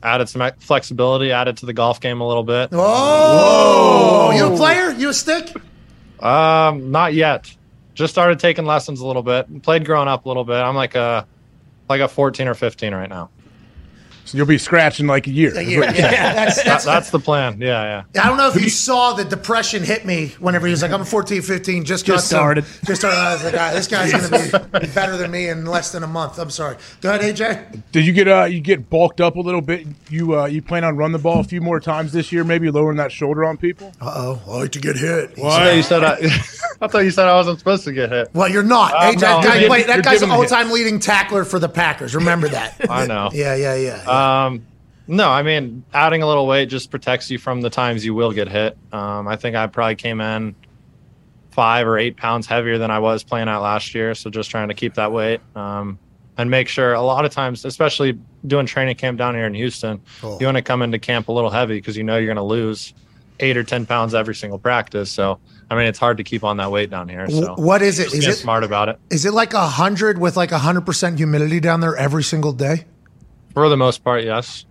added 0.02 0.28
some 0.28 0.50
flexibility, 0.58 1.32
added 1.32 1.56
to 1.58 1.66
the 1.66 1.72
golf 1.72 2.00
game 2.00 2.20
a 2.20 2.26
little 2.26 2.44
bit. 2.44 2.70
Whoa! 2.70 2.78
Whoa. 2.78 4.30
You 4.36 4.52
a 4.52 4.56
player? 4.56 4.90
You 4.90 5.08
a 5.10 5.14
stick? 5.14 5.54
Um, 6.20 6.90
not 6.90 7.14
yet. 7.14 7.54
Just 7.94 8.12
started 8.12 8.38
taking 8.38 8.64
lessons 8.64 9.00
a 9.00 9.06
little 9.06 9.22
bit. 9.22 9.62
Played 9.62 9.84
growing 9.84 10.08
up 10.08 10.24
a 10.24 10.28
little 10.28 10.44
bit. 10.44 10.56
I'm 10.56 10.76
like 10.76 10.94
a 10.94 11.26
like 11.88 12.00
a 12.00 12.08
14 12.08 12.46
or 12.48 12.54
15 12.54 12.94
right 12.94 13.08
now. 13.08 13.30
So 14.28 14.36
you'll 14.36 14.46
be 14.46 14.58
scratching 14.58 15.06
like 15.06 15.26
a 15.26 15.30
year. 15.30 15.56
A 15.56 15.62
year. 15.62 15.84
Yeah, 15.98 16.34
that's, 16.34 16.62
that's, 16.62 16.84
that's, 16.84 17.10
the 17.10 17.18
plan. 17.18 17.60
Yeah, 17.60 18.04
yeah. 18.14 18.22
I 18.22 18.28
don't 18.28 18.36
know 18.36 18.48
if 18.48 18.60
you 18.60 18.68
saw 18.68 19.14
the 19.14 19.24
depression 19.24 19.82
hit 19.82 20.04
me 20.04 20.28
whenever 20.38 20.66
he 20.66 20.70
was 20.70 20.82
like, 20.82 20.92
I'm 20.92 21.04
14, 21.04 21.42
15, 21.42 21.84
just, 21.84 22.04
just 22.04 22.26
started. 22.26 22.64
Some, 22.64 22.84
just 22.84 23.00
started. 23.00 23.16
I 23.16 23.32
was 23.32 23.44
like, 23.44 23.54
right, 23.54 23.72
this 23.72 23.86
guy's 23.88 24.12
going 24.12 24.50
to 24.50 24.80
be 24.80 24.86
better 24.94 25.16
than 25.16 25.30
me 25.30 25.48
in 25.48 25.64
less 25.64 25.92
than 25.92 26.02
a 26.02 26.06
month. 26.06 26.38
I'm 26.38 26.50
sorry. 26.50 26.76
Go 27.00 27.14
ahead, 27.14 27.34
AJ. 27.34 27.82
Did 27.90 28.06
you 28.06 28.12
get 28.12 28.28
uh 28.28 28.44
you 28.44 28.60
get 28.60 28.90
bulked 28.90 29.20
up 29.20 29.36
a 29.36 29.40
little 29.40 29.60
bit? 29.60 29.86
You 30.10 30.38
uh 30.38 30.46
you 30.46 30.62
plan 30.62 30.84
on 30.84 30.96
run 30.96 31.12
the 31.12 31.18
ball 31.18 31.40
a 31.40 31.44
few 31.44 31.60
more 31.60 31.80
times 31.80 32.12
this 32.12 32.30
year, 32.30 32.44
maybe 32.44 32.70
lowering 32.70 32.98
that 32.98 33.10
shoulder 33.10 33.44
on 33.44 33.56
people? 33.56 33.92
Uh 34.00 34.12
oh. 34.14 34.42
I 34.46 34.58
like 34.58 34.72
to 34.72 34.80
get 34.80 34.96
hit. 34.96 35.36
Why? 35.38 35.72
You 35.72 35.82
said 35.82 36.04
I, 36.04 36.14
I 36.80 36.86
thought 36.86 37.00
you 37.00 37.10
said 37.10 37.26
I 37.26 37.34
wasn't 37.34 37.58
supposed 37.58 37.84
to 37.84 37.92
get 37.92 38.10
hit. 38.10 38.28
Well, 38.34 38.48
you're 38.48 38.62
not. 38.62 38.92
Um, 38.94 39.14
AJ, 39.14 39.20
no, 39.20 39.42
guy, 39.42 39.68
wait, 39.68 39.86
that 39.86 40.04
guy's 40.04 40.22
an 40.22 40.30
all-time 40.30 40.70
leading 40.70 41.00
tackler 41.00 41.44
for 41.44 41.58
the 41.58 41.68
Packers. 41.68 42.14
Remember 42.14 42.48
that. 42.48 42.88
I 42.88 43.06
know. 43.06 43.30
Yeah, 43.32 43.54
yeah, 43.56 43.74
yeah. 43.74 44.02
yeah. 44.04 44.10
Um 44.18 44.66
no, 45.10 45.30
I 45.30 45.42
mean, 45.42 45.84
adding 45.94 46.22
a 46.22 46.26
little 46.26 46.46
weight 46.46 46.68
just 46.68 46.90
protects 46.90 47.30
you 47.30 47.38
from 47.38 47.62
the 47.62 47.70
times 47.70 48.04
you 48.04 48.12
will 48.12 48.30
get 48.30 48.46
hit. 48.46 48.76
Um, 48.92 49.26
I 49.26 49.36
think 49.36 49.56
I 49.56 49.66
probably 49.66 49.94
came 49.94 50.20
in 50.20 50.54
five 51.50 51.86
or 51.86 51.98
eight 51.98 52.18
pounds 52.18 52.46
heavier 52.46 52.76
than 52.76 52.90
I 52.90 52.98
was 52.98 53.24
playing 53.24 53.48
out 53.48 53.62
last 53.62 53.94
year. 53.94 54.14
So 54.14 54.28
just 54.28 54.50
trying 54.50 54.68
to 54.68 54.74
keep 54.74 54.94
that 54.94 55.10
weight 55.10 55.40
um, 55.56 55.98
and 56.36 56.50
make 56.50 56.68
sure 56.68 56.92
a 56.92 57.00
lot 57.00 57.24
of 57.24 57.32
times, 57.32 57.64
especially 57.64 58.18
doing 58.46 58.66
training 58.66 58.96
camp 58.96 59.18
down 59.18 59.34
here 59.34 59.46
in 59.46 59.54
Houston, 59.54 60.00
cool. 60.20 60.36
you 60.40 60.46
want 60.46 60.56
to 60.56 60.62
come 60.62 60.82
into 60.82 60.98
camp 60.98 61.28
a 61.28 61.32
little 61.32 61.50
heavy 61.50 61.76
because 61.78 61.96
you 61.96 62.04
know 62.04 62.18
you're 62.18 62.26
going 62.26 62.36
to 62.36 62.42
lose 62.42 62.92
eight 63.40 63.56
or 63.56 63.64
10 63.64 63.86
pounds 63.86 64.14
every 64.14 64.34
single 64.34 64.58
practice. 64.58 65.10
So, 65.10 65.40
I 65.70 65.74
mean, 65.74 65.86
it's 65.86 65.98
hard 65.98 66.18
to 66.18 66.24
keep 66.24 66.44
on 66.44 66.58
that 66.58 66.70
weight 66.70 66.90
down 66.90 67.08
here. 67.08 67.28
So 67.30 67.54
what 67.54 67.80
is 67.80 67.98
it? 67.98 68.12
Is 68.12 68.26
it 68.26 68.34
smart 68.34 68.62
about 68.62 68.90
it? 68.90 69.00
Is 69.10 69.24
it 69.24 69.32
like 69.32 69.54
a 69.54 69.66
hundred 69.66 70.18
with 70.18 70.36
like 70.36 70.52
a 70.52 70.58
hundred 70.58 70.84
percent 70.84 71.16
humidity 71.16 71.60
down 71.60 71.80
there 71.80 71.96
every 71.96 72.22
single 72.22 72.52
day? 72.52 72.84
For 73.58 73.68
the 73.68 73.76
most 73.76 74.04
part, 74.04 74.22
yes. 74.22 74.64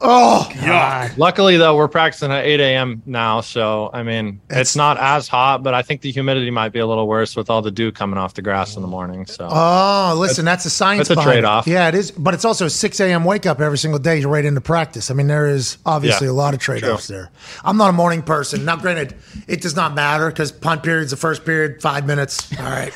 Oh, 0.00 0.48
God. 0.62 1.18
Luckily, 1.18 1.56
though, 1.56 1.74
we're 1.74 1.88
practicing 1.88 2.30
at 2.30 2.44
8 2.44 2.60
a.m. 2.60 3.02
now, 3.04 3.40
so 3.40 3.90
I 3.92 4.04
mean, 4.04 4.40
it's, 4.48 4.60
it's, 4.60 4.76
not 4.76 4.96
as 4.96 5.26
hot, 5.26 5.64
but 5.64 5.74
I 5.74 5.82
think 5.82 6.02
the 6.02 6.12
humidity 6.12 6.52
might 6.52 6.68
be 6.68 6.78
a 6.78 6.86
little 6.86 7.08
worse 7.08 7.34
with 7.34 7.50
all 7.50 7.62
the 7.62 7.72
dew 7.72 7.90
coming 7.90 8.16
off 8.16 8.34
the 8.34 8.42
grass 8.42 8.76
in 8.76 8.82
the 8.82 8.86
morning. 8.86 9.26
So, 9.26 9.48
oh, 9.50 10.14
listen, 10.16 10.44
that's 10.44 10.64
a 10.66 10.70
science. 10.70 11.10
It's 11.10 11.18
a 11.18 11.24
trade 11.24 11.44
off. 11.44 11.66
Yeah, 11.66 11.88
it 11.88 11.96
is, 11.96 12.12
but 12.12 12.32
it's 12.32 12.44
also 12.44 12.66
a 12.66 12.70
6 12.70 13.00
a.m. 13.00 13.24
wake 13.24 13.44
up 13.44 13.60
every 13.60 13.78
single 13.78 13.98
day. 13.98 14.20
You're 14.20 14.30
right 14.30 14.44
into 14.44 14.60
practice. 14.60 15.10
I 15.10 15.14
mean, 15.14 15.26
there 15.26 15.48
is 15.48 15.78
obviously 15.84 16.28
yeah, 16.28 16.32
a 16.32 16.34
lot 16.34 16.54
of 16.54 16.60
trade 16.60 16.84
offs 16.84 17.08
there. 17.08 17.32
I'm 17.64 17.76
not 17.76 17.90
a 17.90 17.92
morning 17.92 18.22
person. 18.22 18.64
Now, 18.64 18.76
granted, 18.76 19.16
it 19.48 19.62
does 19.62 19.74
not 19.74 19.96
matter 19.96 20.28
because 20.28 20.52
punt 20.52 20.84
period's 20.84 21.10
the 21.10 21.16
first 21.16 21.44
period, 21.44 21.82
five 21.82 22.06
minutes. 22.06 22.56
All 22.56 22.66
right. 22.66 22.92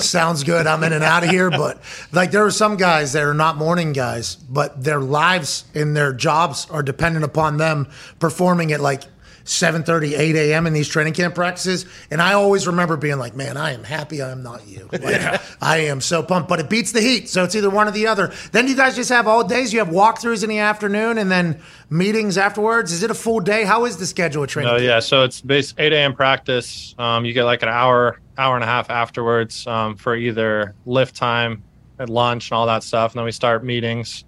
Sounds 0.00 0.44
good. 0.44 0.66
I'm 0.66 0.82
in 0.84 0.92
and 0.92 1.04
out 1.04 1.24
of 1.24 1.30
here. 1.30 1.50
But 1.50 1.80
like 2.12 2.30
there 2.30 2.44
are 2.44 2.50
some 2.50 2.76
guys 2.76 3.12
that 3.12 3.22
are 3.22 3.34
not 3.34 3.56
morning 3.56 3.92
guys, 3.92 4.36
but 4.36 4.82
their 4.82 5.00
lives 5.00 5.64
and 5.74 5.96
their 5.96 6.12
jobs 6.12 6.68
are 6.70 6.82
dependent 6.82 7.24
upon 7.24 7.56
them 7.56 7.88
performing 8.18 8.72
at 8.72 8.80
like 8.80 9.02
7.30 9.50 10.16
8 10.16 10.36
a.m 10.36 10.66
in 10.68 10.72
these 10.72 10.86
training 10.86 11.12
camp 11.12 11.34
practices 11.34 11.84
and 12.08 12.22
i 12.22 12.34
always 12.34 12.68
remember 12.68 12.96
being 12.96 13.18
like 13.18 13.34
man 13.34 13.56
i 13.56 13.72
am 13.72 13.82
happy 13.82 14.22
i 14.22 14.30
am 14.30 14.44
not 14.44 14.64
you. 14.68 14.88
Like, 14.92 15.02
yeah. 15.02 15.42
i 15.60 15.78
am 15.78 16.00
so 16.00 16.22
pumped 16.22 16.48
but 16.48 16.60
it 16.60 16.70
beats 16.70 16.92
the 16.92 17.00
heat 17.00 17.28
so 17.28 17.42
it's 17.42 17.56
either 17.56 17.68
one 17.68 17.88
or 17.88 17.90
the 17.90 18.06
other. 18.06 18.32
Then 18.52 18.68
you 18.68 18.76
guys 18.76 18.94
just 18.94 19.10
have 19.10 19.26
all 19.26 19.42
days. 19.42 19.72
You 19.72 19.80
have 19.80 19.88
walkthroughs 19.88 20.44
in 20.44 20.50
the 20.50 20.58
afternoon 20.58 21.18
and 21.18 21.30
then 21.30 21.60
meetings 21.88 22.38
afterwards. 22.38 22.92
Is 22.92 23.02
it 23.02 23.10
a 23.10 23.14
full 23.14 23.40
day? 23.40 23.64
How 23.64 23.86
is 23.86 23.96
the 23.96 24.06
schedule 24.06 24.44
of 24.44 24.50
training 24.50 24.72
oh 24.72 24.76
yeah 24.76 25.00
so 25.00 25.24
it's 25.24 25.40
base 25.40 25.74
8 25.76 25.92
a.m 25.92 26.14
practice. 26.14 26.94
Um, 26.96 27.24
you 27.24 27.32
get 27.32 27.44
like 27.44 27.62
an 27.62 27.68
hour 27.68 28.20
hour 28.38 28.54
and 28.54 28.62
a 28.62 28.68
half 28.68 28.88
afterwards 28.88 29.66
um, 29.66 29.96
for 29.96 30.14
either 30.14 30.76
lift 30.86 31.16
time 31.16 31.64
at 31.98 32.08
lunch 32.08 32.50
and 32.50 32.56
all 32.56 32.66
that 32.66 32.84
stuff 32.84 33.12
and 33.12 33.18
then 33.18 33.24
we 33.24 33.32
start 33.32 33.64
meetings 33.64 34.24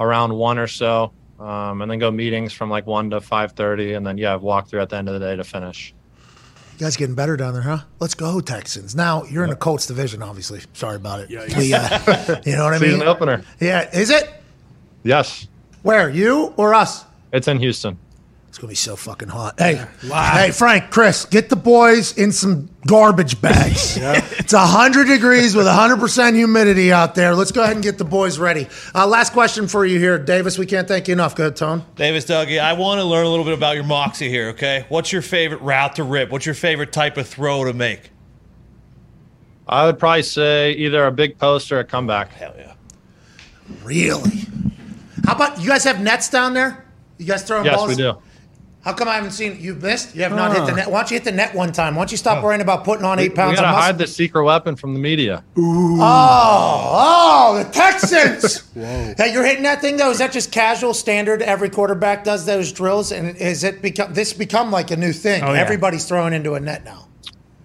around 0.00 0.34
one 0.34 0.58
or 0.58 0.66
so 0.66 1.12
um, 1.40 1.82
and 1.82 1.90
then 1.90 1.98
go 1.98 2.10
meetings 2.10 2.52
from 2.52 2.70
like 2.70 2.86
one 2.86 3.10
to 3.10 3.20
five 3.20 3.52
thirty, 3.52 3.94
and 3.94 4.06
then 4.06 4.18
yeah, 4.18 4.36
walk 4.36 4.68
through 4.68 4.80
at 4.80 4.90
the 4.90 4.96
end 4.96 5.08
of 5.08 5.14
the 5.14 5.20
day 5.20 5.36
to 5.36 5.44
finish. 5.44 5.94
You 6.74 6.80
guys 6.80 6.96
getting 6.96 7.14
better 7.14 7.36
down 7.36 7.52
there, 7.52 7.62
huh? 7.62 7.80
Let's 8.00 8.14
go, 8.14 8.40
Texans. 8.40 8.96
Now 8.96 9.24
you're 9.24 9.44
in 9.44 9.50
the 9.50 9.56
Colts 9.56 9.86
division, 9.86 10.22
obviously. 10.24 10.60
Sorry 10.72 10.96
about 10.96 11.20
it. 11.20 11.30
Yeah, 11.30 11.46
yeah. 11.60 12.02
uh, 12.06 12.40
you 12.46 12.56
know 12.56 12.64
what 12.64 12.74
I 12.74 12.78
mean. 12.78 12.90
Season 12.90 13.06
opener. 13.06 13.44
Yeah, 13.60 13.88
is 13.96 14.10
it? 14.10 14.28
Yes. 15.04 15.46
Where 15.82 16.10
you 16.10 16.52
or 16.56 16.74
us? 16.74 17.04
It's 17.32 17.46
in 17.46 17.58
Houston. 17.58 17.96
It's 18.54 18.60
gonna 18.60 18.68
be 18.68 18.76
so 18.76 18.94
fucking 18.94 19.30
hot. 19.30 19.58
Hey, 19.58 19.84
wow. 20.08 20.30
hey, 20.32 20.52
Frank, 20.52 20.92
Chris, 20.92 21.24
get 21.24 21.48
the 21.48 21.56
boys 21.56 22.16
in 22.16 22.30
some 22.30 22.70
garbage 22.86 23.40
bags. 23.40 23.96
yeah. 24.00 24.24
It's 24.38 24.52
hundred 24.54 25.08
degrees 25.08 25.56
with 25.56 25.66
hundred 25.66 25.98
percent 25.98 26.36
humidity 26.36 26.92
out 26.92 27.16
there. 27.16 27.34
Let's 27.34 27.50
go 27.50 27.64
ahead 27.64 27.74
and 27.74 27.82
get 27.82 27.98
the 27.98 28.04
boys 28.04 28.38
ready. 28.38 28.68
Uh, 28.94 29.08
last 29.08 29.32
question 29.32 29.66
for 29.66 29.84
you 29.84 29.98
here, 29.98 30.20
Davis. 30.20 30.56
We 30.56 30.66
can't 30.66 30.86
thank 30.86 31.08
you 31.08 31.14
enough. 31.14 31.34
Go 31.34 31.46
ahead, 31.46 31.56
Tone. 31.56 31.84
Davis, 31.96 32.26
Dougie, 32.26 32.60
I 32.60 32.74
want 32.74 33.00
to 33.00 33.04
learn 33.04 33.26
a 33.26 33.28
little 33.28 33.44
bit 33.44 33.54
about 33.54 33.74
your 33.74 33.82
moxie 33.82 34.28
here. 34.28 34.50
Okay, 34.50 34.86
what's 34.88 35.10
your 35.10 35.22
favorite 35.22 35.60
route 35.60 35.96
to 35.96 36.04
rip? 36.04 36.30
What's 36.30 36.46
your 36.46 36.54
favorite 36.54 36.92
type 36.92 37.16
of 37.16 37.26
throw 37.26 37.64
to 37.64 37.72
make? 37.72 38.12
I 39.66 39.84
would 39.86 39.98
probably 39.98 40.22
say 40.22 40.70
either 40.74 41.04
a 41.04 41.10
big 41.10 41.38
post 41.38 41.72
or 41.72 41.80
a 41.80 41.84
comeback. 41.84 42.30
Hell 42.30 42.54
yeah. 42.56 42.74
Really? 43.82 44.46
How 45.24 45.34
about 45.34 45.60
you 45.60 45.66
guys 45.66 45.82
have 45.82 46.00
nets 46.00 46.30
down 46.30 46.54
there? 46.54 46.84
You 47.18 47.26
guys 47.26 47.42
throwing 47.42 47.64
yes, 47.64 47.74
balls? 47.74 47.90
Yes, 47.90 47.98
we 47.98 48.02
do. 48.04 48.18
How 48.84 48.92
come 48.92 49.08
I 49.08 49.14
haven't 49.14 49.30
seen 49.30 49.56
you've 49.58 49.82
missed? 49.82 50.14
You 50.14 50.24
have 50.24 50.32
not 50.32 50.54
hit 50.54 50.66
the 50.66 50.72
net. 50.72 50.90
Why 50.90 51.00
don't 51.00 51.10
you 51.10 51.14
hit 51.14 51.24
the 51.24 51.32
net 51.32 51.54
one 51.54 51.72
time? 51.72 51.94
Why 51.94 52.02
don't 52.02 52.10
you 52.10 52.18
stop 52.18 52.44
worrying 52.44 52.60
about 52.60 52.84
putting 52.84 53.06
on 53.06 53.18
eight 53.18 53.34
pounds? 53.34 53.52
We 53.52 53.56
gotta 53.56 53.68
of 53.68 53.82
hide 53.82 53.96
the 53.96 54.06
secret 54.06 54.44
weapon 54.44 54.76
from 54.76 54.92
the 54.92 55.00
media. 55.00 55.42
Ooh. 55.56 55.96
Oh, 56.00 56.90
oh, 56.92 57.64
the 57.64 57.70
Texans! 57.70 58.58
Whoa. 58.74 59.14
Hey, 59.16 59.32
you're 59.32 59.46
hitting 59.46 59.62
that 59.62 59.80
thing 59.80 59.96
though. 59.96 60.10
Is 60.10 60.18
that 60.18 60.32
just 60.32 60.52
casual, 60.52 60.92
standard? 60.92 61.40
Every 61.40 61.70
quarterback 61.70 62.24
does 62.24 62.44
those 62.44 62.72
drills, 62.72 63.10
and 63.10 63.34
is 63.38 63.64
it 63.64 63.80
become 63.80 64.12
this 64.12 64.34
become 64.34 64.70
like 64.70 64.90
a 64.90 64.96
new 64.96 65.14
thing? 65.14 65.42
Oh, 65.42 65.54
yeah. 65.54 65.60
Everybody's 65.60 66.04
throwing 66.04 66.34
into 66.34 66.52
a 66.52 66.60
net 66.60 66.84
now. 66.84 67.08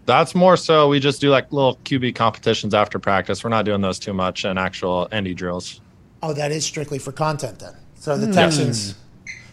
That's 0.05 0.34
more 0.34 0.55
so. 0.55 0.88
We 0.88 1.01
just 1.01 1.20
do 1.20 1.30
like 1.30 1.51
little 1.51 1.76
QB 1.84 2.15
competitions 2.15 2.74
after 2.74 2.97
practice. 2.97 3.43
We're 3.43 3.49
not 3.49 3.65
doing 3.65 3.82
those 3.82 3.99
too 3.99 4.13
much 4.13 4.45
in 4.45 4.57
actual 4.57 5.09
indy 5.11 5.34
drills. 5.34 5.82
Oh, 6.24 6.32
that 6.32 6.53
is 6.53 6.65
strictly 6.65 6.97
for 6.97 7.11
content 7.11 7.59
then. 7.59 7.76
So 7.95 8.17
the 8.17 8.28
mm. 8.28 8.34
Texans 8.34 8.95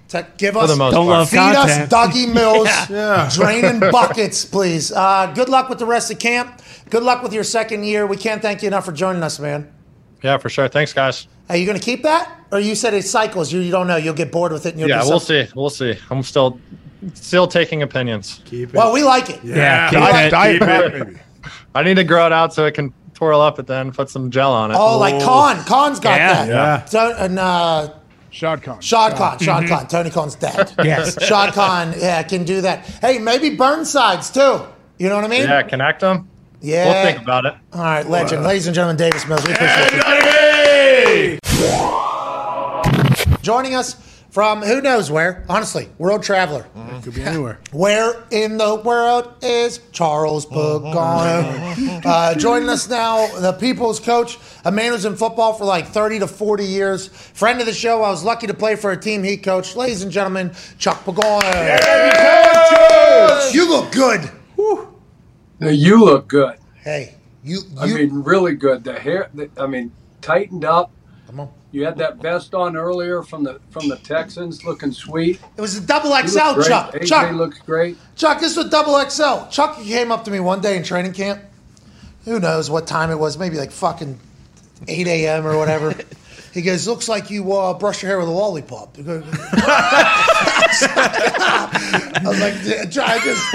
to 0.09 0.27
give 0.37 0.57
us, 0.57 0.77
don't 0.77 1.07
love 1.07 1.29
feed 1.29 1.37
content. 1.37 1.93
us 1.93 2.13
Dougie 2.13 2.33
Mills, 2.33 2.69
yeah. 2.89 3.29
draining 3.33 3.81
buckets, 3.91 4.45
please. 4.45 4.93
Uh, 4.93 5.33
good 5.35 5.49
luck 5.49 5.69
with 5.69 5.79
the 5.79 5.87
rest 5.87 6.11
of 6.11 6.19
camp. 6.19 6.63
Good 6.91 7.03
luck 7.03 7.23
with 7.23 7.33
your 7.33 7.45
second 7.45 7.85
year. 7.85 8.07
We 8.07 8.17
can't 8.17 8.41
thank 8.41 8.63
you 8.63 8.69
enough 8.69 8.85
for 8.85 8.93
joining 8.93 9.23
us, 9.23 9.41
man. 9.41 9.73
Yeah, 10.23 10.39
for 10.39 10.49
sure. 10.49 10.69
Thanks, 10.69 10.93
guys. 10.93 11.27
Are 11.49 11.57
you 11.57 11.67
going 11.67 11.79
to 11.79 11.85
keep 11.85 12.03
that, 12.03 12.41
or 12.51 12.61
you 12.61 12.75
said 12.75 12.95
it 12.95 13.05
cycles? 13.05 13.53
You, 13.53 13.61
you 13.61 13.71
don't 13.71 13.87
know. 13.87 13.97
You'll 13.97 14.15
get 14.15 14.33
bored 14.33 14.53
with 14.53 14.67
it. 14.67 14.71
And 14.71 14.81
you'll 14.81 14.89
yeah, 14.89 15.05
we'll 15.05 15.21
see. 15.21 15.47
We'll 15.55 15.71
see. 15.71 15.95
I'm 16.11 16.23
still 16.23 16.59
still 17.15 17.47
taking 17.47 17.83
opinions. 17.83 18.41
Keep 18.45 18.71
it. 18.71 18.75
Well, 18.75 18.93
we 18.93 19.03
like 19.03 19.31
it. 19.31 19.43
Yeah, 19.45 19.91
yeah. 19.93 20.31
Diet, 20.31 20.63
diet 20.63 21.17
I 21.75 21.83
need 21.83 21.95
to 21.95 22.05
grow 22.05 22.27
it 22.27 22.33
out 22.33 22.55
so 22.55 22.65
it 22.65 22.75
can 22.75 22.93
twirl 23.15 23.41
up 23.41 23.59
it 23.59 23.67
then 23.67 23.93
put 23.93 24.11
some 24.11 24.31
gel 24.31 24.53
on 24.53 24.71
it. 24.71 24.77
Oh, 24.79 24.99
like 24.99 25.23
Khan. 25.23 25.65
Khan's 25.65 26.01
got 26.01 26.19
yeah, 26.19 26.47
that. 26.47 26.49
Yeah. 26.49 26.85
So, 26.87 27.15
and 27.17 27.39
uh, 27.39 27.93
Shad 28.37 28.63
Khan. 28.63 28.83
Shad 28.83 29.17
Khan. 29.17 29.39
Shad 29.39 29.63
mm-hmm. 29.63 29.75
Khan. 29.75 29.89
Tony 29.89 30.11
Khan's 30.11 30.35
dead. 30.35 30.71
yes. 30.85 31.17
Shad 31.25 31.55
Khan, 31.55 31.95
yeah, 31.97 32.23
can 32.23 32.45
do 32.45 32.61
that. 32.61 32.85
Hey, 33.01 33.19
maybe 33.19 33.57
Burnsides 33.57 34.31
too. 34.31 34.63
You 34.99 35.09
know 35.09 35.15
what 35.15 35.25
I 35.25 35.29
mean? 35.29 35.45
Yeah, 35.45 35.63
connect 35.63 36.01
them. 36.01 36.29
Yeah. 36.61 36.85
We'll 36.85 37.13
think 37.13 37.23
about 37.23 37.47
it. 37.47 37.55
All 37.73 37.81
right, 37.81 38.07
legend. 38.07 38.45
Ladies 38.45 38.67
and 38.67 38.75
gentlemen, 38.75 38.99
Davis 38.99 39.27
Mills. 39.27 39.43
We 39.47 39.55
appreciate 39.55 41.39
you. 43.23 43.37
Joining 43.41 43.75
us 43.75 44.16
from 44.31 44.63
who 44.63 44.81
knows 44.81 45.11
where. 45.11 45.45
Honestly, 45.49 45.89
world 45.99 46.23
traveler. 46.23 46.67
Mm-hmm. 46.77 47.01
Could 47.01 47.15
be 47.15 47.23
anywhere. 47.23 47.59
Where 47.73 48.25
in 48.31 48.59
the 48.59 48.77
world 48.77 49.35
is 49.43 49.81
Charles 49.93 50.47
Pagano? 50.47 52.03
uh, 52.05 52.35
joining 52.35 52.69
us 52.69 52.89
now, 52.89 53.27
the 53.39 53.53
people's 53.53 54.01
coach. 54.01 54.39
A 54.65 54.73
man 54.73 54.93
who's 54.93 55.05
in 55.05 55.17
football 55.17 55.53
for 55.55 55.65
like 55.65 55.87
30 55.87 56.21
to 56.21 56.27
40 56.27 56.65
years. 56.65 57.09
Friend 57.09 57.61
of 57.61 57.67
the 57.67 57.73
show. 57.73 58.03
I 58.03 58.11
was 58.11 58.25
lucky 58.25 58.47
to 58.47 58.55
play 58.55 58.77
for 58.77 58.93
a 58.93 58.97
team 58.97 59.23
he 59.23 59.37
coached. 59.37 59.77
Ladies 59.77 60.03
and 60.03 60.11
gentlemen, 60.11 60.53
Chuck 60.79 61.05
Pagano. 61.05 61.43
Yeah, 61.43 63.51
you 63.53 63.69
look 63.69 63.93
good. 63.93 64.23
Whew. 64.57 64.95
Now 65.61 65.69
you 65.69 66.05
look 66.05 66.29
good. 66.29 66.59
Hey, 66.83 67.15
you, 67.43 67.59
you. 67.59 67.81
I 67.81 67.87
mean, 67.87 68.23
really 68.23 68.55
good. 68.55 68.85
The 68.85 68.99
hair, 68.99 69.31
the, 69.35 69.51
I 69.57 69.67
mean, 69.67 69.93
tightened 70.21 70.65
up. 70.65 70.91
Come 71.37 71.49
on. 71.49 71.55
You 71.71 71.85
had 71.85 71.99
that 71.99 72.17
vest 72.17 72.55
on 72.55 72.77
earlier 72.79 73.23
from 73.23 73.45
the 73.45 73.61
from 73.69 73.89
the 73.89 73.97
Texans, 73.97 74.65
looking 74.65 74.91
sweet. 74.91 75.39
It 75.59 75.61
was 75.61 75.77
a 75.77 75.83
double 75.83 76.13
XL, 76.13 76.63
Chuck. 76.63 76.95
AJ 76.95 77.07
Chuck 77.07 77.33
looks 77.33 77.59
great. 77.59 77.99
Chuck, 78.15 78.41
this 78.41 78.57
was 78.57 78.71
double 78.71 78.99
XL. 79.11 79.51
Chuck 79.51 79.77
came 79.83 80.11
up 80.11 80.25
to 80.25 80.31
me 80.31 80.41
one 80.41 80.63
day 80.63 80.79
in 80.79 80.83
training 80.83 81.13
camp. 81.13 81.43
Who 82.25 82.41
knows 82.41 82.71
what 82.71 82.87
time 82.87 83.11
it 83.11 83.19
was? 83.19 83.37
Maybe 83.37 83.59
like 83.59 83.71
fucking 83.71 84.19
eight 84.89 85.07
a.m. 85.07 85.47
or 85.47 85.59
whatever. 85.59 85.95
He 86.55 86.63
goes, 86.63 86.89
"Looks 86.89 87.07
like 87.07 87.29
you 87.29 87.53
uh, 87.53 87.75
brush 87.75 88.01
your 88.01 88.09
hair 88.09 88.19
with 88.19 88.29
a 88.29 88.31
lollipop." 88.31 88.97
I 88.99 89.03
was 92.25 92.41
like, 92.41 92.55
I 92.55 93.19
just, 93.23 93.55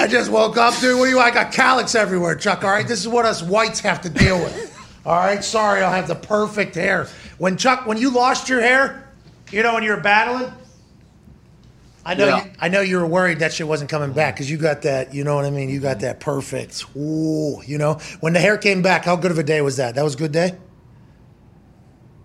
I 0.00 0.06
just 0.08 0.30
woke 0.30 0.56
up, 0.56 0.78
dude. 0.78 0.96
What 0.96 1.06
do 1.06 1.10
you? 1.10 1.18
I 1.18 1.32
got 1.32 1.50
calyx 1.50 1.96
everywhere, 1.96 2.36
Chuck. 2.36 2.62
All 2.62 2.70
right, 2.70 2.86
this 2.86 3.00
is 3.00 3.08
what 3.08 3.24
us 3.24 3.42
whites 3.42 3.80
have 3.80 4.00
to 4.02 4.08
deal 4.08 4.38
with. 4.38 4.73
All 5.06 5.16
right, 5.16 5.44
sorry, 5.44 5.82
I 5.82 5.88
will 5.88 5.94
have 5.94 6.08
the 6.08 6.14
perfect 6.14 6.74
hair. 6.74 7.08
When 7.36 7.56
Chuck, 7.56 7.86
when 7.86 7.98
you 7.98 8.10
lost 8.10 8.48
your 8.48 8.62
hair, 8.62 9.12
you 9.50 9.62
know, 9.62 9.74
when 9.74 9.82
you 9.82 9.90
were 9.90 10.00
battling, 10.00 10.50
I 12.06 12.14
know, 12.14 12.26
yeah. 12.26 12.44
you, 12.44 12.50
I 12.60 12.68
know 12.68 12.80
you 12.80 12.98
were 12.98 13.06
worried 13.06 13.38
that 13.38 13.52
shit 13.52 13.66
wasn't 13.66 13.90
coming 13.90 14.12
back 14.12 14.34
because 14.34 14.50
you 14.50 14.56
got 14.56 14.82
that. 14.82 15.14
You 15.14 15.24
know 15.24 15.36
what 15.36 15.44
I 15.44 15.50
mean? 15.50 15.68
You 15.68 15.80
got 15.80 16.00
that 16.00 16.20
perfect. 16.20 16.84
Ooh, 16.96 17.62
you 17.66 17.78
know, 17.78 17.98
when 18.20 18.32
the 18.32 18.40
hair 18.40 18.58
came 18.58 18.82
back, 18.82 19.04
how 19.04 19.16
good 19.16 19.30
of 19.30 19.38
a 19.38 19.42
day 19.42 19.60
was 19.60 19.76
that? 19.76 19.94
That 19.94 20.04
was 20.04 20.14
a 20.14 20.18
good 20.18 20.32
day. 20.32 20.56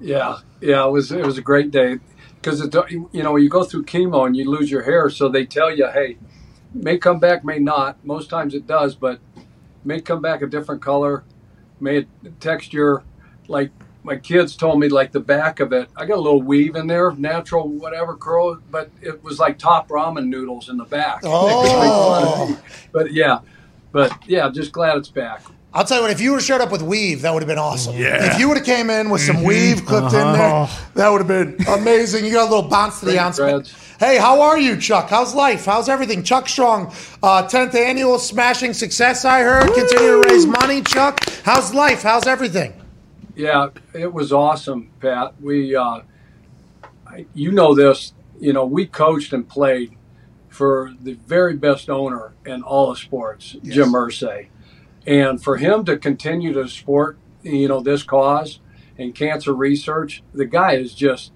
Yeah, 0.01 0.39
yeah, 0.61 0.85
it 0.85 0.91
was. 0.91 1.11
It 1.11 1.25
was 1.25 1.37
a 1.37 1.41
great 1.41 1.71
day 1.71 1.99
because 2.35 2.61
it 2.61 2.73
you 2.91 3.23
know 3.23 3.33
when 3.33 3.43
you 3.43 3.49
go 3.49 3.63
through 3.63 3.85
chemo 3.85 4.25
and 4.25 4.35
you 4.35 4.49
lose 4.49 4.71
your 4.71 4.83
hair, 4.83 5.09
so 5.09 5.27
they 5.27 5.45
tell 5.45 5.73
you, 5.73 5.89
hey, 5.89 6.17
may 6.73 6.97
come 6.97 7.19
back, 7.19 7.43
may 7.43 7.59
not. 7.59 8.03
Most 8.05 8.29
times 8.29 8.53
it 8.53 8.67
does, 8.67 8.95
but 8.95 9.19
may 9.83 9.99
come 9.99 10.21
back 10.21 10.41
a 10.41 10.47
different 10.47 10.81
color 10.81 11.23
made 11.81 12.07
texture 12.39 13.03
like 13.47 13.71
my 14.03 14.15
kids 14.15 14.55
told 14.55 14.79
me 14.79 14.87
like 14.87 15.11
the 15.11 15.19
back 15.19 15.59
of 15.59 15.73
it. 15.73 15.89
I 15.95 16.05
got 16.05 16.17
a 16.17 16.21
little 16.21 16.41
weave 16.41 16.75
in 16.75 16.87
there 16.87 17.11
natural 17.11 17.67
whatever 17.67 18.15
curl 18.15 18.59
but 18.71 18.89
it 19.01 19.23
was 19.23 19.39
like 19.39 19.57
top 19.57 19.89
ramen 19.89 20.27
noodles 20.27 20.69
in 20.69 20.77
the 20.77 20.85
back. 20.85 21.21
Oh. 21.25 22.59
but 22.91 23.11
yeah 23.11 23.39
but 23.91 24.11
yeah 24.27 24.49
just 24.49 24.71
glad 24.71 24.97
it's 24.97 25.09
back 25.09 25.43
I'll 25.71 25.85
tell 25.85 25.97
you 25.97 26.03
what, 26.03 26.11
if 26.11 26.19
you 26.19 26.31
would 26.31 26.37
have 26.37 26.45
showed 26.45 26.61
up 26.61 26.71
with 26.71 26.81
weave, 26.81 27.21
that 27.21 27.33
would 27.33 27.43
have 27.43 27.47
been 27.47 27.59
awesome. 27.59 27.95
Yeah. 27.95 28.33
If 28.33 28.39
you 28.39 28.47
would 28.47 28.57
have 28.57 28.65
came 28.65 28.89
in 28.89 29.11
with 29.11 29.21
some 29.21 29.37
mm-hmm. 29.37 29.45
weave 29.45 29.85
clipped 29.85 30.07
uh-huh. 30.07 30.17
in 30.17 30.33
there, 30.33 30.49
uh-huh. 30.49 30.89
that 30.95 31.09
would 31.09 31.19
have 31.19 31.27
been 31.27 31.67
amazing. 31.67 32.25
You 32.25 32.31
got 32.31 32.49
a 32.49 32.55
little 32.55 32.69
bounce 32.69 32.99
to 33.01 33.05
the 33.05 33.19
ounce. 33.19 33.37
Hey, 33.99 34.17
how 34.17 34.41
are 34.41 34.57
you, 34.57 34.77
Chuck? 34.77 35.09
How's 35.09 35.35
life? 35.35 35.65
How's 35.65 35.87
everything? 35.87 36.23
Chuck 36.23 36.49
Strong, 36.49 36.87
uh, 37.21 37.43
10th 37.43 37.75
annual 37.75 38.17
smashing 38.17 38.73
success, 38.73 39.25
I 39.25 39.41
heard. 39.41 39.69
Woo! 39.69 39.75
Continue 39.75 40.23
to 40.23 40.29
raise 40.29 40.45
money, 40.47 40.81
Chuck. 40.81 41.19
How's 41.43 41.73
life? 41.73 42.01
How's 42.01 42.25
everything? 42.25 42.73
Yeah, 43.35 43.69
it 43.93 44.11
was 44.11 44.33
awesome, 44.33 44.89
Pat. 44.99 45.33
We, 45.39 45.75
uh, 45.75 46.01
you 47.33 47.51
know 47.51 47.75
this. 47.75 48.13
You 48.39 48.53
know, 48.53 48.65
we 48.65 48.85
coached 48.87 49.33
and 49.33 49.47
played 49.47 49.95
for 50.47 50.93
the 51.01 51.13
very 51.13 51.55
best 51.55 51.89
owner 51.89 52.33
in 52.45 52.63
all 52.63 52.91
of 52.91 52.97
sports, 52.97 53.55
yes. 53.61 53.75
Jim 53.75 53.89
Irsay, 53.89 54.47
and 55.05 55.41
for 55.41 55.57
him 55.57 55.85
to 55.85 55.97
continue 55.97 56.53
to 56.53 56.67
support, 56.67 57.17
you 57.43 57.67
know, 57.67 57.81
this 57.81 58.03
cause 58.03 58.59
and 58.97 59.15
cancer 59.15 59.53
research, 59.53 60.23
the 60.33 60.45
guy 60.45 60.73
is 60.73 60.93
just 60.93 61.31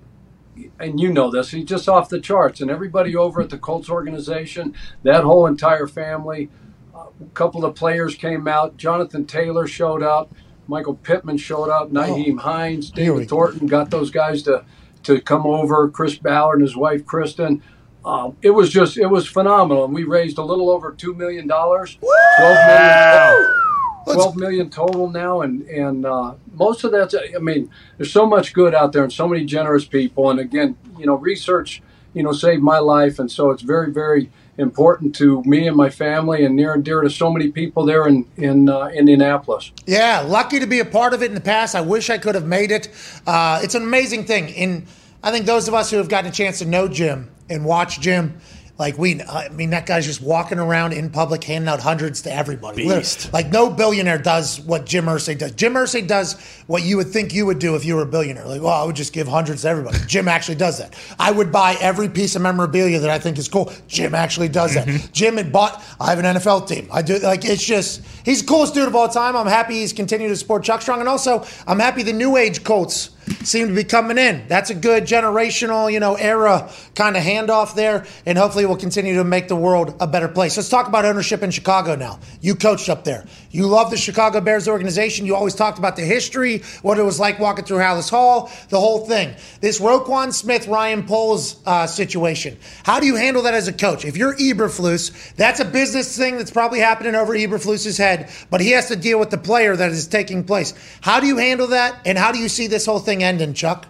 and 0.80 1.00
you 1.00 1.12
know 1.12 1.32
this, 1.32 1.52
he's 1.52 1.66
just 1.66 1.90
off 1.90 2.10
the 2.10 2.20
charts. 2.20 2.62
And 2.62 2.70
everybody 2.70 3.16
over 3.16 3.42
at 3.42 3.50
the 3.50 3.58
Colts 3.58 3.90
organization, 3.90 4.76
that 5.04 5.24
whole 5.24 5.48
entire 5.48 5.88
family, 5.88 6.50
a 6.94 7.26
couple 7.34 7.66
of 7.66 7.76
players 7.76 8.16
came 8.16 8.48
out. 8.48 8.78
Jonathan 8.78 9.26
Taylor 9.26 9.68
showed 9.68 10.04
up. 10.04 10.34
Michael 10.68 10.96
Pittman 10.96 11.38
showed 11.38 11.70
up. 11.70 11.92
Nyheim 11.92 12.36
oh, 12.40 12.42
Hines, 12.42 12.92
David 12.92 13.28
Thornton 13.28 13.68
got 13.68 13.90
those 13.90 14.12
guys 14.12 14.44
to 14.44 14.64
to 15.04 15.20
come 15.20 15.46
over. 15.46 15.90
Chris 15.90 16.18
Ballard 16.18 16.60
and 16.60 16.68
his 16.68 16.78
wife 16.78 17.06
Kristen. 17.06 17.62
Um, 18.06 18.36
it 18.42 18.50
was 18.50 18.70
just 18.70 18.98
it 18.98 19.08
was 19.08 19.28
phenomenal, 19.28 19.86
and 19.86 19.94
we 19.94 20.04
raised 20.04 20.38
a 20.38 20.44
little 20.44 20.70
over 20.70 20.92
two 20.92 21.14
million 21.14 21.48
dollars. 21.48 21.98
Twelve 22.38 22.68
million. 22.68 23.60
12 24.06 24.36
million 24.36 24.70
total 24.70 25.10
now. 25.10 25.42
And 25.42 25.62
and 25.64 26.06
uh, 26.06 26.34
most 26.54 26.84
of 26.84 26.92
that's 26.92 27.16
i 27.16 27.40
mean 27.40 27.70
there's 27.98 28.12
so 28.12 28.26
much 28.26 28.54
good 28.54 28.76
out 28.76 28.92
there 28.92 29.04
and 29.04 29.14
so 29.14 29.28
many 29.28 29.46
generous 29.46 29.86
people. 29.86 30.30
And 30.30 30.40
again 30.40 30.78
you 30.98 31.06
know 31.06 31.16
research 31.16 31.82
you 32.14 32.24
know 32.24 32.32
saved 32.32 32.62
my 32.62 32.80
life. 32.80 33.20
And 33.20 33.32
so 33.32 33.52
it's 33.52 33.62
very 33.62 33.92
very 33.92 34.30
important 34.58 35.16
to 35.16 35.42
me 35.46 35.68
and 35.68 35.76
my 35.76 35.90
family 35.90 36.46
and 36.46 36.56
near 36.56 36.74
and 36.74 36.84
dear 36.86 37.02
to 37.02 37.10
so 37.10 37.32
many 37.32 37.52
people 37.52 37.86
there 37.86 38.08
in 38.08 38.26
in 38.38 38.70
uh, 38.70 38.88
indianapolis. 38.88 39.72
Yeah 39.86 40.20
lucky 40.28 40.60
to 40.60 40.68
be 40.68 40.80
a 40.80 40.86
part 40.86 41.14
of 41.14 41.24
it 41.24 41.28
in 41.28 41.36
the 41.36 41.42
past. 41.42 41.76
I 41.76 41.82
wish 41.82 42.10
i 42.10 42.18
could 42.18 42.36
have 42.36 42.46
made 42.46 42.72
it. 42.72 42.90
Uh, 43.26 43.62
it's 43.64 43.76
an 43.76 43.84
amazing 43.84 44.26
thing. 44.26 44.50
In 44.50 44.86
i 45.24 45.32
think 45.32 45.46
those 45.46 45.68
of 45.68 45.74
us 45.74 45.90
who 45.90 45.98
have 45.98 46.10
gotten 46.10 46.30
a 46.30 46.34
chance 46.34 46.60
to 46.60 46.66
know 46.66 46.88
jim 46.88 47.30
and 47.50 47.66
watch 47.66 48.00
jim 48.00 48.40
like 48.80 48.98
we, 48.98 49.22
I 49.22 49.50
mean, 49.50 49.70
that 49.70 49.86
guy's 49.86 50.04
just 50.04 50.20
walking 50.20 50.58
around 50.58 50.94
in 50.94 51.12
public 51.12 51.44
handing 51.44 51.68
out 51.68 51.80
hundreds 51.80 52.24
to 52.24 52.34
everybody. 52.34 52.88
Beast. 52.88 53.32
Like 53.32 53.52
no 53.52 53.70
billionaire 53.70 54.18
does 54.18 54.60
what 54.62 54.88
Jim 54.88 55.06
Irsay 55.06 55.38
does. 55.38 55.52
Jim 55.52 55.74
Irsay 55.74 56.08
does 56.08 56.42
what 56.66 56.82
you 56.82 56.98
would 56.98 57.08
think 57.08 57.36
you 57.36 57.46
would 57.46 57.60
do 57.60 57.76
if 57.76 57.86
you 57.86 57.96
were 57.96 58.02
a 58.02 58.08
billionaire. 58.08 58.48
Like, 58.48 58.64
well, 58.64 58.74
I 58.74 58.84
would 58.84 58.96
just 58.96 59.14
give 59.14 59.28
hundreds 59.28 59.62
to 59.62 59.70
everybody. 59.70 60.00
Jim 60.08 60.28
actually 60.28 60.56
does 60.56 60.80
that. 60.80 60.96
I 61.20 61.32
would 61.32 61.52
buy 61.52 61.78
every 61.82 62.10
piece 62.10 62.36
of 62.36 62.42
memorabilia 62.42 63.00
that 63.00 63.12
I 63.12 63.20
think 63.20 63.38
is 63.38 63.48
cool. 63.48 63.72
Jim 63.88 64.16
actually 64.16 64.50
does 64.50 64.74
that. 64.74 64.88
Mm-hmm. 64.88 65.12
Jim 65.12 65.38
had 65.38 65.54
bought. 65.54 65.84
I 66.00 66.10
have 66.10 66.18
an 66.18 66.26
NFL 66.26 66.68
team. 66.68 66.88
I 66.92 67.04
do 67.04 67.20
like 67.20 67.46
it's 67.46 67.64
just 67.64 68.02
he's 68.26 68.42
the 68.42 68.48
coolest 68.48 68.74
dude 68.74 68.88
of 68.88 68.96
all 68.96 69.08
time. 69.08 69.36
I'm 69.36 69.46
happy 69.46 69.76
he's 69.76 69.94
continued 69.94 70.30
to 70.30 70.36
support 70.36 70.64
Chuck 70.64 70.82
Strong, 70.82 71.00
and 71.00 71.08
also 71.08 71.46
I'm 71.68 71.80
happy 71.80 72.02
the 72.02 72.12
new 72.12 72.38
age 72.38 72.64
Colts 72.64 73.12
seem 73.46 73.68
to 73.68 73.74
be 73.74 73.84
coming 73.84 74.18
in. 74.18 74.48
That's 74.48 74.70
a 74.70 74.76
good 74.76 75.04
generational, 75.04 75.92
you 75.92 76.00
know, 76.00 76.16
era 76.16 76.72
kind 76.96 77.18
of 77.18 77.24
handoff 77.24 77.76
there, 77.76 78.06
and 78.26 78.38
hopefully 78.38 78.66
we'll 78.66 78.78
continue 78.78 79.16
to 79.16 79.24
make 79.24 79.48
the 79.48 79.56
world 79.56 79.96
a 80.00 80.08
better 80.08 80.28
place. 80.28 80.58
Let's 80.58 80.70
talk 80.70 80.88
about 80.88 81.06
ownership 81.06 81.44
in 81.44 81.52
Chicago 81.52 81.96
now. 81.96 82.20
You 82.42 82.56
coached 82.56 82.90
up 82.90 83.04
there. 83.04 83.26
You 83.54 83.68
love 83.68 83.92
the 83.92 83.98
Chicago 83.98 84.42
Bears 84.42 84.68
organization. 84.68 85.28
You 85.28 85.36
always 85.36 85.54
talked 85.54 85.78
about 85.78 85.96
the 85.96 86.02
history, 86.02 86.64
what 86.82 86.98
it 86.98 87.04
was 87.04 87.20
like 87.20 87.38
walking 87.38 87.66
through 87.66 87.78
Halas 87.78 88.10
Hall, 88.10 88.52
the 88.70 88.80
whole 88.80 89.06
thing. 89.06 89.36
This 89.62 89.80
Roquan 89.80 90.34
Smith, 90.34 90.68
Ryan 90.68 91.04
Poles 91.04 91.62
uh, 91.68 91.86
situation. 91.86 92.58
How 92.84 93.00
do 93.00 93.06
you 93.06 93.16
handle 93.16 93.44
that 93.44 93.54
as 93.54 93.68
a 93.68 93.74
coach? 93.74 94.06
If 94.06 94.18
you're 94.18 94.36
Eberflus, 94.36 95.36
that's 95.36 95.60
a 95.60 95.66
business 95.66 96.18
thing 96.18 96.38
that's 96.38 96.50
probably 96.50 96.80
happening 96.80 97.14
over 97.14 97.34
Eberflus's 97.34 97.96
head, 97.96 98.32
but 98.50 98.60
he 98.60 98.72
has 98.72 98.88
to 98.88 98.96
deal 98.96 99.20
with 99.20 99.30
the 99.30 99.38
player 99.38 99.76
that 99.76 99.92
is 99.92 100.08
taking 100.08 100.44
place. 100.44 100.74
How 101.02 101.20
do 101.20 101.28
you 101.28 101.38
handle 101.38 101.68
that, 101.68 102.02
and 102.08 102.18
how 102.18 102.32
do 102.32 102.40
you 102.40 102.50
see 102.50 102.66
this 102.66 102.88
whole 102.88 103.00
thing 103.00 103.24
ending, 103.24 103.54
Chuck? 103.54 103.86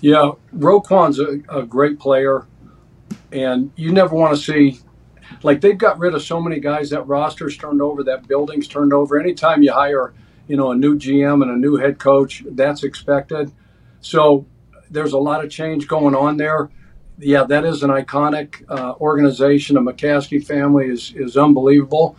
Yeah, 0.00 0.30
Roquan's 0.56 1.18
a, 1.18 1.40
a 1.48 1.64
great 1.64 1.98
player, 1.98 2.46
and 3.32 3.72
you 3.74 3.90
never 3.90 4.14
want 4.14 4.36
to 4.36 4.40
see 4.40 4.78
like 5.42 5.60
they've 5.60 5.78
got 5.78 5.98
rid 5.98 6.14
of 6.14 6.22
so 6.22 6.40
many 6.40 6.60
guys. 6.60 6.90
That 6.90 7.06
roster's 7.06 7.56
turned 7.56 7.82
over, 7.82 8.02
that 8.04 8.28
building's 8.28 8.68
turned 8.68 8.92
over. 8.92 9.18
Anytime 9.18 9.62
you 9.62 9.72
hire, 9.72 10.12
you 10.48 10.56
know, 10.56 10.72
a 10.72 10.76
new 10.76 10.96
GM 10.96 11.42
and 11.42 11.50
a 11.50 11.56
new 11.56 11.76
head 11.76 11.98
coach, 11.98 12.44
that's 12.50 12.82
expected. 12.82 13.52
So 14.00 14.46
there's 14.90 15.12
a 15.12 15.18
lot 15.18 15.44
of 15.44 15.50
change 15.50 15.88
going 15.88 16.14
on 16.14 16.36
there. 16.36 16.70
Yeah, 17.18 17.44
that 17.44 17.64
is 17.64 17.82
an 17.82 17.90
iconic 17.90 18.64
uh, 18.68 18.94
organization. 19.00 19.74
The 19.74 19.80
McCaskey 19.80 20.44
family 20.44 20.86
is 20.86 21.12
is 21.14 21.36
unbelievable. 21.36 22.16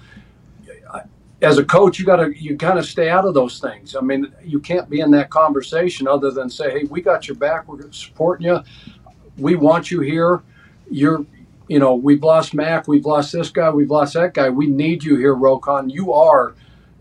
As 1.42 1.58
a 1.58 1.66
coach, 1.66 2.00
you 2.00 2.06
got 2.06 2.18
to 2.18 2.32
you 2.32 2.56
of 2.62 2.86
stay 2.86 3.10
out 3.10 3.26
of 3.26 3.34
those 3.34 3.60
things. 3.60 3.98
I 3.98 4.02
mean, 4.02 4.32
you 4.42 4.62
can't 4.62 4.90
be 4.90 5.02
in 5.02 5.12
that 5.12 5.30
conversation 5.30 6.08
other 6.08 6.32
than 6.32 6.50
say, 6.50 6.72
"Hey, 6.72 6.84
we 6.86 7.02
got 7.02 7.28
your 7.28 7.36
back. 7.36 7.68
We're 7.68 7.92
supporting 7.92 8.48
you. 8.48 8.60
We 9.38 9.56
want 9.56 9.92
you 9.92 10.00
here. 10.00 10.42
You're 10.90 11.26
you 11.68 11.80
know, 11.80 11.96
we've 11.96 12.24
lost 12.24 12.54
Mac, 12.54 12.88
we've 12.88 13.06
lost 13.06 13.32
this 13.32 13.50
guy, 13.50 13.70
we've 13.70 13.90
lost 13.90 14.14
that 14.14 14.34
guy. 14.34 14.50
We 14.50 14.68
need 14.68 15.04
you 15.04 15.16
here, 15.16 15.36
Roquan. 15.36 15.92
You 15.92 16.14
are, 16.14 16.56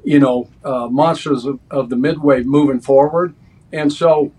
you 0.04 0.18
know, 0.18 0.48
uh, 0.64 0.88
monsters 0.88 1.44
of, 1.44 1.60
of, 1.70 1.88
the 1.88 1.96
midway 1.96 2.42
moving 2.42 2.80
forward. 2.80 3.34
And 3.72 3.92
so 3.92 4.32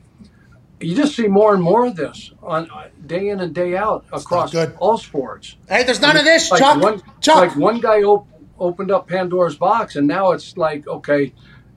you 0.80 0.96
just 0.96 1.16
see 1.16 1.28
more 1.28 1.54
and 1.54 1.64
more 1.64 1.86
of 1.86 1.96
this 1.96 2.32
on 2.42 2.70
uh, 2.72 2.90
day 3.06 3.30
in 3.30 3.40
and 3.40 3.54
day 3.54 3.76
out 3.76 4.06
across 4.12 4.56
all 4.78 4.98
sports. 4.98 5.56
Hey, 5.68 5.84
there's 5.84 6.02
none 6.02 6.12
I 6.12 6.14
mean, 6.14 6.20
of 6.22 6.26
this, 6.26 6.52
like 6.52 6.60
Chuck. 6.60 6.82
One, 6.82 7.02
Chuck. 7.22 7.36
Like 7.36 7.56
one 7.56 7.80
guy 7.80 8.02
op- 8.02 8.28
opened 8.60 8.92
up 8.92 9.08
Pandora's 9.08 9.56
box, 9.56 9.96
and 9.96 10.08
now 10.08 10.32
it's 10.32 10.58
like, 10.58 10.88
okay, 10.88 11.34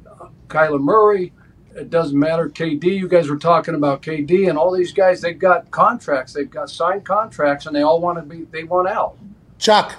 uh, 0.09 0.28
Kyler 0.48 0.81
Murray, 0.81 1.32
it 1.77 1.90
doesn't 1.90 2.19
matter. 2.19 2.48
KD, 2.48 2.85
you 2.85 3.09
guys 3.09 3.28
were 3.28 3.36
talking 3.36 3.74
about 3.74 4.03
KD 4.03 4.48
and 4.48 4.59
all 4.59 4.73
these 4.73 4.93
guys. 4.93 5.20
They've 5.20 5.39
got 5.39 5.70
contracts. 5.70 6.32
They've 6.32 6.51
got 6.51 6.70
signed 6.70 7.05
contracts, 7.05 7.66
and 7.66 7.77
they 7.77 7.82
all 7.82 8.01
want 8.01 8.19
to 8.19 8.23
be. 8.23 8.44
They 8.44 8.65
want 8.65 8.89
out. 8.89 9.16
Chuck, 9.59 9.94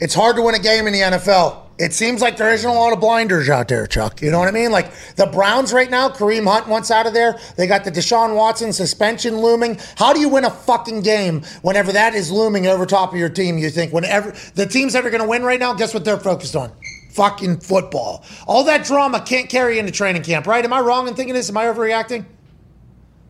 it's 0.00 0.14
hard 0.14 0.36
to 0.36 0.42
win 0.42 0.54
a 0.54 0.58
game 0.58 0.86
in 0.86 0.92
the 0.92 1.00
NFL. 1.00 1.66
It 1.78 1.94
seems 1.94 2.20
like 2.20 2.36
there 2.36 2.52
isn't 2.52 2.68
a 2.68 2.74
lot 2.74 2.92
of 2.92 3.00
blinders 3.00 3.48
out 3.48 3.68
there, 3.68 3.86
Chuck. 3.86 4.20
You 4.20 4.30
know 4.30 4.38
what 4.38 4.48
I 4.48 4.50
mean? 4.50 4.70
Like 4.70 4.92
the 5.16 5.26
Browns 5.26 5.72
right 5.72 5.90
now, 5.90 6.10
Kareem 6.10 6.46
Hunt 6.46 6.68
wants 6.68 6.90
out 6.90 7.06
of 7.06 7.14
there. 7.14 7.38
They 7.56 7.66
got 7.66 7.84
the 7.84 7.90
Deshaun 7.90 8.36
Watson 8.36 8.72
suspension 8.72 9.38
looming. 9.38 9.78
How 9.96 10.12
do 10.12 10.20
you 10.20 10.28
win 10.28 10.44
a 10.44 10.50
fucking 10.50 11.00
game 11.00 11.42
whenever 11.62 11.90
that 11.92 12.14
is 12.14 12.30
looming 12.30 12.66
over 12.66 12.84
top 12.84 13.12
of 13.12 13.18
your 13.18 13.30
team? 13.30 13.56
You 13.56 13.70
think 13.70 13.94
whenever 13.94 14.34
the 14.54 14.66
team's 14.66 14.94
ever 14.94 15.08
going 15.08 15.22
to 15.22 15.28
win 15.28 15.42
right 15.42 15.58
now, 15.58 15.72
guess 15.72 15.94
what 15.94 16.04
they're 16.04 16.20
focused 16.20 16.54
on? 16.54 16.70
Fucking 17.10 17.60
football. 17.60 18.24
All 18.46 18.64
that 18.64 18.84
drama 18.84 19.20
can't 19.20 19.48
carry 19.48 19.78
into 19.78 19.92
training 19.92 20.22
camp, 20.22 20.46
right? 20.46 20.64
Am 20.64 20.72
I 20.72 20.80
wrong 20.80 21.08
in 21.08 21.14
thinking 21.14 21.34
this? 21.34 21.50
Am 21.50 21.56
I 21.56 21.64
overreacting? 21.64 22.24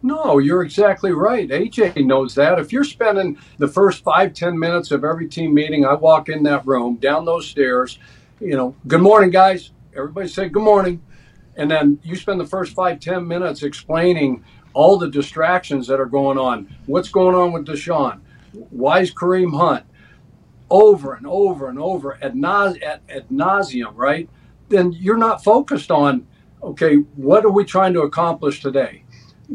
No, 0.02 0.38
you're 0.38 0.62
exactly 0.62 1.12
right. 1.12 1.48
AJ 1.48 2.06
knows 2.06 2.34
that. 2.36 2.58
If 2.58 2.72
you're 2.72 2.84
spending 2.84 3.38
the 3.58 3.68
first 3.68 4.02
five, 4.02 4.32
ten 4.32 4.58
minutes 4.58 4.90
of 4.90 5.04
every 5.04 5.28
team 5.28 5.52
meeting, 5.52 5.84
I 5.84 5.94
walk 5.94 6.28
in 6.30 6.42
that 6.44 6.66
room, 6.66 6.96
down 6.96 7.26
those 7.26 7.46
stairs, 7.46 7.98
you 8.40 8.56
know, 8.56 8.74
good 8.86 9.02
morning, 9.02 9.30
guys. 9.30 9.72
Everybody 9.94 10.28
say 10.28 10.48
good 10.48 10.62
morning. 10.62 11.02
And 11.56 11.70
then 11.70 11.98
you 12.02 12.16
spend 12.16 12.40
the 12.40 12.46
first 12.46 12.74
five, 12.74 13.00
ten 13.00 13.26
minutes 13.28 13.62
explaining 13.62 14.42
all 14.72 14.96
the 14.96 15.10
distractions 15.10 15.86
that 15.88 16.00
are 16.00 16.06
going 16.06 16.38
on. 16.38 16.74
What's 16.86 17.10
going 17.10 17.34
on 17.34 17.52
with 17.52 17.66
Deshaun? 17.66 18.20
Why 18.52 19.00
is 19.00 19.12
Kareem 19.12 19.54
Hunt? 19.54 19.84
Over 20.70 21.14
and 21.14 21.26
over 21.26 21.68
and 21.68 21.78
over 21.78 22.14
at 22.22 22.34
nause, 22.34 22.80
ad, 22.82 23.00
ad 23.08 23.28
nauseum, 23.28 23.92
right? 23.94 24.28
Then 24.68 24.92
you're 24.92 25.16
not 25.16 25.42
focused 25.42 25.90
on, 25.90 26.26
okay, 26.62 26.96
what 27.16 27.44
are 27.44 27.50
we 27.50 27.64
trying 27.64 27.92
to 27.94 28.02
accomplish 28.02 28.62
today? 28.62 29.04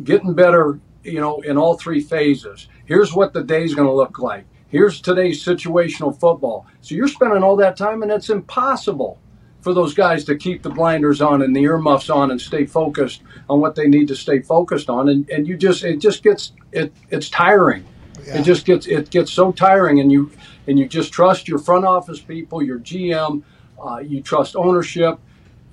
Getting 0.04 0.34
better, 0.34 0.80
you 1.04 1.22
know, 1.22 1.40
in 1.42 1.58
all 1.58 1.78
three 1.78 2.02
phases. 2.02 2.68
Here's 2.86 3.14
what 3.14 3.34
the 3.34 3.44
day's 3.44 3.74
going 3.74 3.88
to 3.88 3.94
look 3.94 4.20
like. 4.20 4.46
Here's 4.68 5.00
today's 5.00 5.44
situational 5.44 6.20
football. 6.20 6.68
So 6.82 6.96
you're 6.96 7.08
spending 7.08 7.44
all 7.44 7.56
that 7.58 7.78
time, 7.78 8.04
and 8.04 8.12
it's 8.12 8.30
impossible 8.30 9.20
for 9.62 9.74
those 9.74 9.94
guys 9.94 10.26
to 10.26 10.36
keep 10.36 10.62
the 10.62 10.70
blinders 10.70 11.22
on 11.22 11.42
and 11.42 11.56
the 11.56 11.62
earmuffs 11.62 12.10
on 12.10 12.30
and 12.30 12.40
stay 12.40 12.66
focused 12.66 13.24
on 13.50 13.62
what 13.62 13.74
they 13.74 13.88
need 13.88 14.08
to 14.10 14.16
stay 14.16 14.40
focused 14.42 14.90
on. 14.90 15.10
And, 15.10 15.30
and 15.30 15.48
you 15.48 15.56
just, 15.58 15.84
it 15.84 15.98
just 15.98 16.22
gets, 16.22 16.52
it, 16.72 16.94
it's 17.10 17.30
tiring. 17.30 17.84
Yeah. 18.26 18.40
It 18.40 18.44
just 18.44 18.66
gets, 18.66 18.86
it 18.86 19.10
gets 19.10 19.32
so 19.32 19.52
tiring. 19.52 20.02
And 20.02 20.12
you, 20.12 20.30
and 20.68 20.80
you 20.80 20.88
just 20.88 21.12
trust 21.12 21.48
your 21.48 21.60
front 21.60 21.86
office 21.86 22.20
people, 22.20 22.62
your 22.62 22.80
GM, 22.80 23.44
uh, 23.84 23.98
you 23.98 24.22
trust 24.22 24.56
ownership 24.56 25.20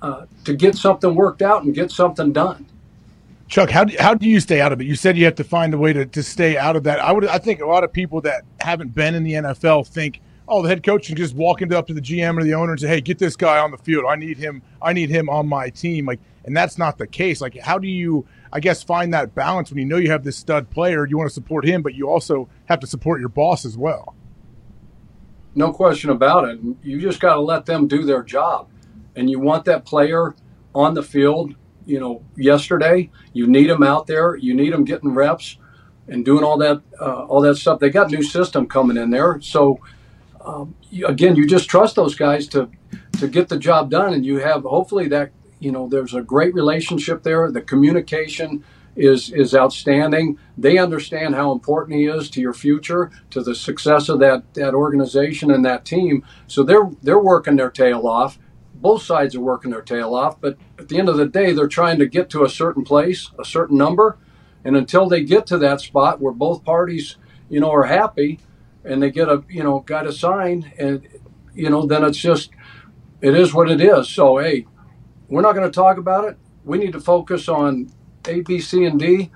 uh, 0.01 0.25
to 0.43 0.53
get 0.53 0.75
something 0.75 1.15
worked 1.15 1.41
out 1.41 1.63
and 1.63 1.73
get 1.73 1.91
something 1.91 2.33
done. 2.33 2.65
Chuck, 3.47 3.69
how 3.69 3.83
do, 3.83 3.95
how 3.99 4.13
do 4.13 4.27
you 4.27 4.39
stay 4.39 4.61
out 4.61 4.71
of 4.71 4.81
it? 4.81 4.85
You 4.85 4.95
said 4.95 5.17
you 5.17 5.25
have 5.25 5.35
to 5.35 5.43
find 5.43 5.73
a 5.73 5.77
way 5.77 5.93
to, 5.93 6.05
to 6.05 6.23
stay 6.23 6.57
out 6.57 6.75
of 6.75 6.83
that. 6.83 6.99
I 6.99 7.11
would 7.11 7.27
I 7.27 7.37
think 7.37 7.61
a 7.61 7.65
lot 7.65 7.83
of 7.83 7.93
people 7.93 8.21
that 8.21 8.43
haven't 8.59 8.95
been 8.95 9.15
in 9.15 9.23
the 9.23 9.33
NFL 9.33 9.87
think, 9.87 10.21
oh, 10.47 10.61
the 10.61 10.69
head 10.69 10.83
coach 10.83 11.07
can 11.07 11.15
just 11.15 11.35
walk 11.35 11.61
into 11.61 11.77
up 11.77 11.87
to 11.87 11.93
the 11.93 12.01
GM 12.01 12.37
or 12.37 12.43
the 12.43 12.53
owner 12.53 12.71
and 12.71 12.81
say, 12.81 12.87
hey, 12.87 13.01
get 13.01 13.19
this 13.19 13.35
guy 13.35 13.59
on 13.59 13.71
the 13.71 13.77
field. 13.77 14.05
I 14.07 14.15
need 14.15 14.37
him. 14.37 14.61
I 14.81 14.93
need 14.93 15.09
him 15.09 15.29
on 15.29 15.47
my 15.47 15.69
team. 15.69 16.05
Like, 16.05 16.19
and 16.45 16.55
that's 16.55 16.77
not 16.77 16.97
the 16.97 17.07
case. 17.07 17.41
Like, 17.41 17.57
how 17.57 17.77
do 17.77 17.87
you, 17.87 18.25
I 18.51 18.59
guess, 18.59 18.83
find 18.83 19.13
that 19.13 19.35
balance 19.35 19.69
when 19.69 19.77
you 19.77 19.85
know 19.85 19.97
you 19.97 20.11
have 20.11 20.23
this 20.23 20.35
stud 20.35 20.69
player? 20.69 21.05
You 21.05 21.17
want 21.17 21.29
to 21.29 21.33
support 21.33 21.65
him, 21.65 21.81
but 21.81 21.93
you 21.93 22.09
also 22.09 22.49
have 22.65 22.79
to 22.81 22.87
support 22.87 23.19
your 23.19 23.29
boss 23.29 23.65
as 23.65 23.77
well. 23.77 24.15
No 25.55 25.73
question 25.73 26.09
about 26.11 26.49
it. 26.49 26.59
You 26.83 27.01
just 27.01 27.19
got 27.19 27.35
to 27.35 27.41
let 27.41 27.65
them 27.65 27.87
do 27.87 28.03
their 28.05 28.23
job. 28.23 28.69
And 29.15 29.29
you 29.29 29.39
want 29.39 29.65
that 29.65 29.85
player 29.85 30.35
on 30.75 30.95
the 30.95 31.03
field, 31.03 31.55
you 31.85 31.99
know, 31.99 32.23
yesterday. 32.37 33.11
You 33.33 33.47
need 33.47 33.69
them 33.69 33.83
out 33.83 34.07
there. 34.07 34.35
You 34.37 34.55
need 34.55 34.73
them 34.73 34.85
getting 34.85 35.13
reps. 35.13 35.49
and 36.07 36.25
doing 36.25 36.45
all 36.45 36.59
that 36.59 36.81
uh, 37.01 37.25
all 37.25 37.41
that 37.41 37.57
stuff. 37.57 37.79
They 37.79 37.91
got 37.91 38.11
new 38.11 38.23
system 38.23 38.67
coming 38.67 38.97
in 38.97 39.11
there, 39.11 39.41
so 39.41 39.81
um, 40.45 40.75
you, 40.89 41.07
again, 41.07 41.35
you 41.35 41.47
just 41.47 41.69
trust 41.69 41.95
those 41.95 42.15
guys 42.15 42.47
to 42.49 42.69
to 43.19 43.27
get 43.27 43.49
the 43.49 43.57
job 43.59 43.91
done, 43.91 44.13
and 44.13 44.25
you 44.25 44.39
have 44.39 44.63
hopefully 44.63 45.07
that 45.09 45.31
you 45.59 45.71
know 45.71 45.87
there's 45.89 46.13
a 46.15 46.21
great 46.21 46.53
relationship 46.55 47.23
there. 47.23 47.51
The 47.51 47.61
communication 47.61 48.63
is 48.95 49.31
is 49.31 49.55
outstanding. 49.55 50.37
They 50.57 50.77
understand 50.77 51.35
how 51.35 51.51
important 51.51 51.97
he 51.97 52.05
is 52.05 52.29
to 52.31 52.41
your 52.41 52.53
future, 52.53 53.11
to 53.31 53.41
the 53.41 53.55
success 53.55 54.09
of 54.09 54.19
that 54.19 54.53
that 54.53 54.73
organization 54.73 55.51
and 55.51 55.65
that 55.65 55.85
team. 55.85 56.25
So 56.47 56.63
they're 56.63 56.89
they're 57.01 57.19
working 57.19 57.55
their 57.55 57.71
tail 57.71 58.07
off. 58.07 58.39
Both 58.75 59.03
sides 59.03 59.35
are 59.35 59.41
working 59.41 59.71
their 59.71 59.81
tail 59.81 60.13
off, 60.13 60.41
but 60.41 60.57
at 60.77 60.89
the 60.89 60.99
end 60.99 61.07
of 61.07 61.15
the 61.15 61.25
day, 61.25 61.53
they're 61.53 61.67
trying 61.67 61.99
to 61.99 62.05
get 62.05 62.29
to 62.31 62.43
a 62.43 62.49
certain 62.49 62.83
place, 62.83 63.31
a 63.39 63.45
certain 63.45 63.77
number, 63.77 64.17
and 64.65 64.75
until 64.75 65.07
they 65.07 65.23
get 65.23 65.47
to 65.47 65.57
that 65.59 65.79
spot 65.79 66.19
where 66.19 66.33
both 66.33 66.65
parties, 66.65 67.15
you 67.49 67.61
know, 67.61 67.71
are 67.71 67.83
happy, 67.85 68.41
and 68.83 69.01
they 69.01 69.09
get 69.09 69.29
a 69.29 69.43
you 69.49 69.63
know 69.63 69.79
got 69.79 70.05
a 70.05 70.11
sign, 70.11 70.71
and 70.77 71.07
you 71.53 71.69
know, 71.69 71.85
then 71.85 72.03
it's 72.03 72.17
just 72.17 72.51
it 73.21 73.35
is 73.35 73.53
what 73.53 73.71
it 73.71 73.81
is. 73.81 74.09
So 74.09 74.37
hey, 74.37 74.67
we're 75.29 75.41
not 75.41 75.53
going 75.53 75.69
to 75.69 75.75
talk 75.75 75.97
about 75.97 76.25
it. 76.25 76.37
We 76.65 76.77
need 76.77 76.93
to 76.93 76.99
focus 76.99 77.47
on 77.47 77.91
A, 78.27 78.41
B, 78.41 78.59
C, 78.59 78.85
and 78.85 78.99
D. 78.99 79.31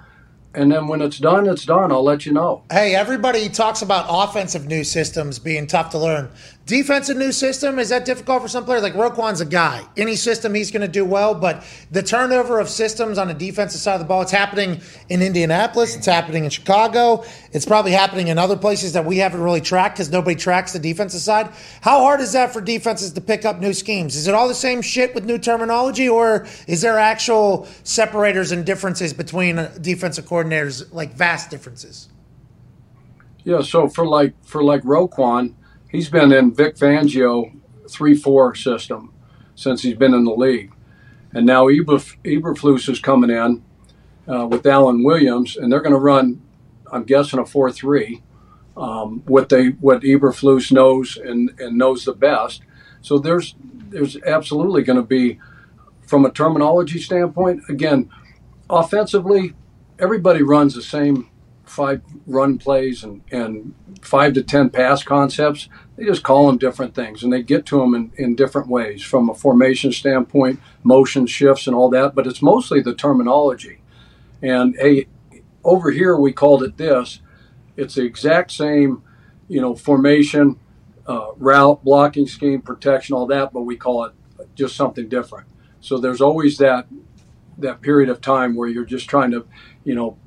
And 0.54 0.72
then 0.72 0.88
when 0.88 1.02
it's 1.02 1.20
done, 1.20 1.48
it's 1.48 1.66
done. 1.66 1.92
I'll 1.92 2.04
let 2.04 2.26
you 2.26 2.34
know. 2.34 2.64
Hey, 2.72 2.96
everybody 2.96 3.48
talks 3.48 3.82
about 3.82 4.06
offensive 4.10 4.66
new 4.66 4.84
systems 4.84 5.38
being 5.38 5.68
tough 5.68 5.92
to 5.92 6.00
learn. 6.00 6.30
Defensive 6.68 7.16
new 7.16 7.32
system, 7.32 7.80
is 7.80 7.88
that 7.90 8.04
difficult 8.04 8.42
for 8.42 8.50
some 8.50 8.66
players? 8.66 8.84
Like 8.84 8.94
Roquan's 8.94 9.40
a 9.40 9.46
guy. 9.46 9.86
Any 9.96 10.18
system 10.18 10.54
he's 10.54 10.70
going 10.70 10.82
to 10.82 10.90
do 10.90 11.06
well, 11.06 11.34
but 11.34 11.64
the 11.92 12.04
turnover 12.04 12.60
of 12.60 12.68
systems 12.68 13.18
on 13.18 13.30
the 13.30 13.34
defensive 13.34 13.80
side 13.80 13.94
of 13.94 14.02
the 14.02 14.06
ball, 14.06 14.22
it's 14.22 14.34
happening 14.34 14.82
in 15.08 15.22
Indianapolis, 15.22 15.96
it's 15.96 16.06
happening 16.06 16.44
in 16.44 16.50
Chicago, 16.50 17.24
it's 17.54 17.66
probably 17.66 17.94
happening 17.94 18.28
in 18.28 18.38
other 18.38 18.58
places 18.58 18.92
that 18.94 19.06
we 19.06 19.16
haven't 19.16 19.40
really 19.40 19.62
tracked 19.62 19.96
because 19.96 20.12
nobody 20.12 20.36
tracks 20.36 20.74
the 20.74 20.80
defensive 20.80 21.22
side. 21.22 21.50
How 21.80 22.02
hard 22.02 22.20
is 22.20 22.34
that 22.34 22.52
for 22.52 22.60
defenses 22.60 23.14
to 23.14 23.22
pick 23.22 23.46
up 23.46 23.62
new 23.62 23.72
schemes? 23.72 24.18
Is 24.18 24.28
it 24.28 24.36
all 24.36 24.50
the 24.50 24.54
same 24.54 24.82
shit 24.82 25.16
with 25.16 25.24
new 25.24 25.38
terminology, 25.38 26.10
or 26.10 26.48
is 26.68 26.82
there 26.82 27.00
actual 27.00 27.66
separators 27.84 28.52
and 28.52 28.66
differences 28.66 29.14
between 29.14 29.58
uh, 29.58 29.74
defensive 29.80 30.26
coordinators, 30.26 30.94
like 30.94 31.14
vast 31.14 31.50
differences? 31.50 32.10
Yeah, 33.46 33.62
so 33.62 33.88
for 33.88 34.06
like 34.06 34.34
for 34.44 34.62
like 34.62 34.82
Roquan, 34.84 35.54
he's 35.90 36.10
been 36.10 36.32
in 36.32 36.54
Vic 36.54 36.76
Fangio 36.76 37.52
three 37.90 38.16
four 38.16 38.56
system 38.56 39.14
since 39.56 39.82
he's 39.82 39.96
been 39.98 40.14
in 40.14 40.26
the 40.26 40.32
league, 40.32 40.72
and 41.34 41.46
now 41.46 41.68
Eberf- 41.68 42.18
Eberflus 42.24 42.90
is 42.90 43.00
coming 43.00 43.30
in 43.30 43.64
uh, 44.28 44.46
with 44.46 44.66
Alan 44.66 45.04
Williams, 45.04 45.58
and 45.58 45.72
they're 45.72 45.82
going 45.82 45.94
to 45.94 46.00
run, 46.00 46.42
I'm 46.92 47.04
guessing 47.04 47.40
a 47.40 47.46
four 47.46 47.72
three, 47.72 48.22
um, 48.76 49.24
what 49.26 49.50
they 49.50 49.70
what 49.70 50.02
Eberflus 50.02 50.72
knows 50.72 51.18
and 51.18 51.60
and 51.60 51.78
knows 51.78 52.06
the 52.06 52.14
best. 52.14 52.62
So 53.02 53.18
there's 53.18 53.56
there's 53.90 54.18
absolutely 54.24 54.84
going 54.84 55.00
to 55.00 55.06
be, 55.06 55.40
from 56.02 56.26
a 56.26 56.32
terminology 56.32 57.00
standpoint, 57.00 57.62
again, 57.70 58.10
offensively, 58.70 59.54
everybody 59.98 60.44
runs 60.44 60.76
the 60.76 60.82
same 60.82 61.30
five 61.68 62.02
run 62.26 62.58
plays 62.58 63.04
and, 63.04 63.22
and 63.32 63.74
five 64.02 64.34
to 64.34 64.44
10 64.44 64.70
pass 64.70 65.04
concepts. 65.04 65.70
They 65.96 66.06
just 66.06 66.24
call 66.24 66.48
them 66.48 66.58
different 66.58 66.96
things 66.96 67.24
and 67.24 67.32
they 67.32 67.44
get 67.44 67.66
to 67.68 67.80
them 67.80 67.94
in, 67.96 68.12
in 68.18 68.36
different 68.36 68.68
ways 68.68 69.04
from 69.04 69.30
a 69.30 69.36
formation 69.36 69.92
standpoint, 69.92 70.60
motion 70.84 71.28
shifts 71.28 71.68
and 71.68 71.76
all 71.76 71.90
that, 71.90 72.16
but 72.16 72.28
it's 72.28 72.42
mostly 72.42 72.82
the 72.82 72.96
terminology. 72.96 73.82
And 74.42 74.76
hey, 74.80 75.08
over 75.64 75.92
here 75.92 76.18
we 76.18 76.32
called 76.32 76.64
it 76.64 76.78
this. 76.78 77.22
It's 77.76 77.96
the 77.96 78.04
exact 78.04 78.52
same, 78.52 79.04
you 79.48 79.62
know, 79.62 79.76
formation, 79.76 80.60
uh, 81.08 81.32
route, 81.38 81.84
blocking 81.84 82.28
scheme, 82.28 82.62
protection, 82.62 83.16
all 83.16 83.28
that, 83.28 83.54
but 83.54 83.62
we 83.62 83.76
call 83.76 84.06
it 84.06 84.14
just 84.56 84.76
something 84.76 85.08
different. 85.08 85.48
So 85.80 85.98
there's 85.98 86.22
always 86.22 86.58
that 86.58 86.88
that 87.60 87.82
period 87.82 88.10
of 88.10 88.22
time 88.22 88.56
where 88.56 88.70
you're 88.70 88.86
just 88.86 89.10
trying 89.10 89.32
to, 89.32 89.48
you 89.84 89.96
know, 89.96 90.18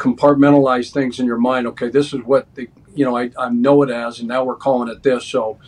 compartmentalize 0.00 0.92
things 0.92 1.20
in 1.20 1.26
your 1.26 1.36
mind. 1.36 1.66
Okay, 1.68 1.90
this 1.90 2.12
is 2.12 2.22
what 2.22 2.52
the 2.54 2.68
you 2.94 3.04
know 3.04 3.16
I, 3.16 3.30
I 3.38 3.50
know 3.50 3.82
it 3.82 3.90
as, 3.90 4.18
and 4.18 4.28
now 4.28 4.42
we're 4.42 4.56
calling 4.56 4.88
it 4.88 5.02
this. 5.02 5.24
So 5.24 5.58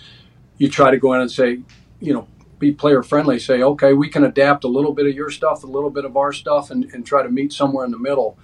you 0.57 0.69
try 0.69 0.91
to 0.91 0.99
go 0.99 1.13
in 1.13 1.21
and 1.21 1.31
say, 1.31 1.61
you 2.01 2.15
know, 2.15 2.27
be 2.59 2.73
player 2.73 3.03
friendly. 3.03 3.39
Say, 3.39 3.63
okay, 3.63 3.93
we 3.93 4.09
can 4.09 4.25
adapt 4.25 4.65
a 4.65 4.69
little 4.69 4.95
bit 4.95 5.07
of 5.07 5.15
your 5.15 5.31
stuff, 5.31 5.63
a 5.63 5.67
little 5.67 5.91
bit 5.91 6.05
of 6.05 6.17
our 6.17 6.33
stuff, 6.33 6.71
and, 6.71 6.85
and 6.95 7.07
try 7.07 7.23
to 7.23 7.29
meet 7.29 7.53
somewhere 7.53 7.85
in 7.85 7.91
the 7.91 7.99
middle. 7.99 8.39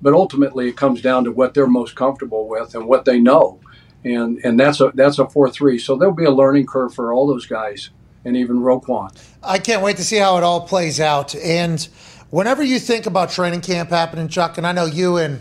But 0.00 0.14
ultimately, 0.14 0.68
it 0.68 0.76
comes 0.76 1.02
down 1.02 1.24
to 1.24 1.30
what 1.32 1.54
they're 1.54 1.66
most 1.66 1.94
comfortable 1.94 2.48
with 2.48 2.74
and 2.74 2.86
what 2.86 3.04
they 3.04 3.20
know, 3.20 3.60
and 4.02 4.38
and 4.44 4.58
that's 4.58 4.80
a 4.80 4.92
that's 4.94 5.18
a 5.18 5.28
four 5.28 5.50
three. 5.50 5.78
So 5.78 5.96
there'll 5.96 6.14
be 6.14 6.24
a 6.24 6.30
learning 6.30 6.66
curve 6.66 6.94
for 6.94 7.12
all 7.12 7.26
those 7.26 7.46
guys, 7.46 7.90
and 8.24 8.34
even 8.36 8.60
Roquan. 8.60 9.10
I 9.42 9.58
can't 9.58 9.82
wait 9.82 9.98
to 9.98 10.04
see 10.04 10.16
how 10.16 10.38
it 10.38 10.42
all 10.42 10.66
plays 10.66 11.00
out. 11.00 11.34
And 11.34 11.86
whenever 12.34 12.64
you 12.64 12.80
think 12.80 13.06
about 13.06 13.30
training 13.30 13.60
camp 13.60 13.90
happening, 13.90 14.26
Chuck, 14.26 14.58
and 14.58 14.66
I 14.66 14.72
know 14.72 14.86
you 14.86 15.18
and 15.18 15.40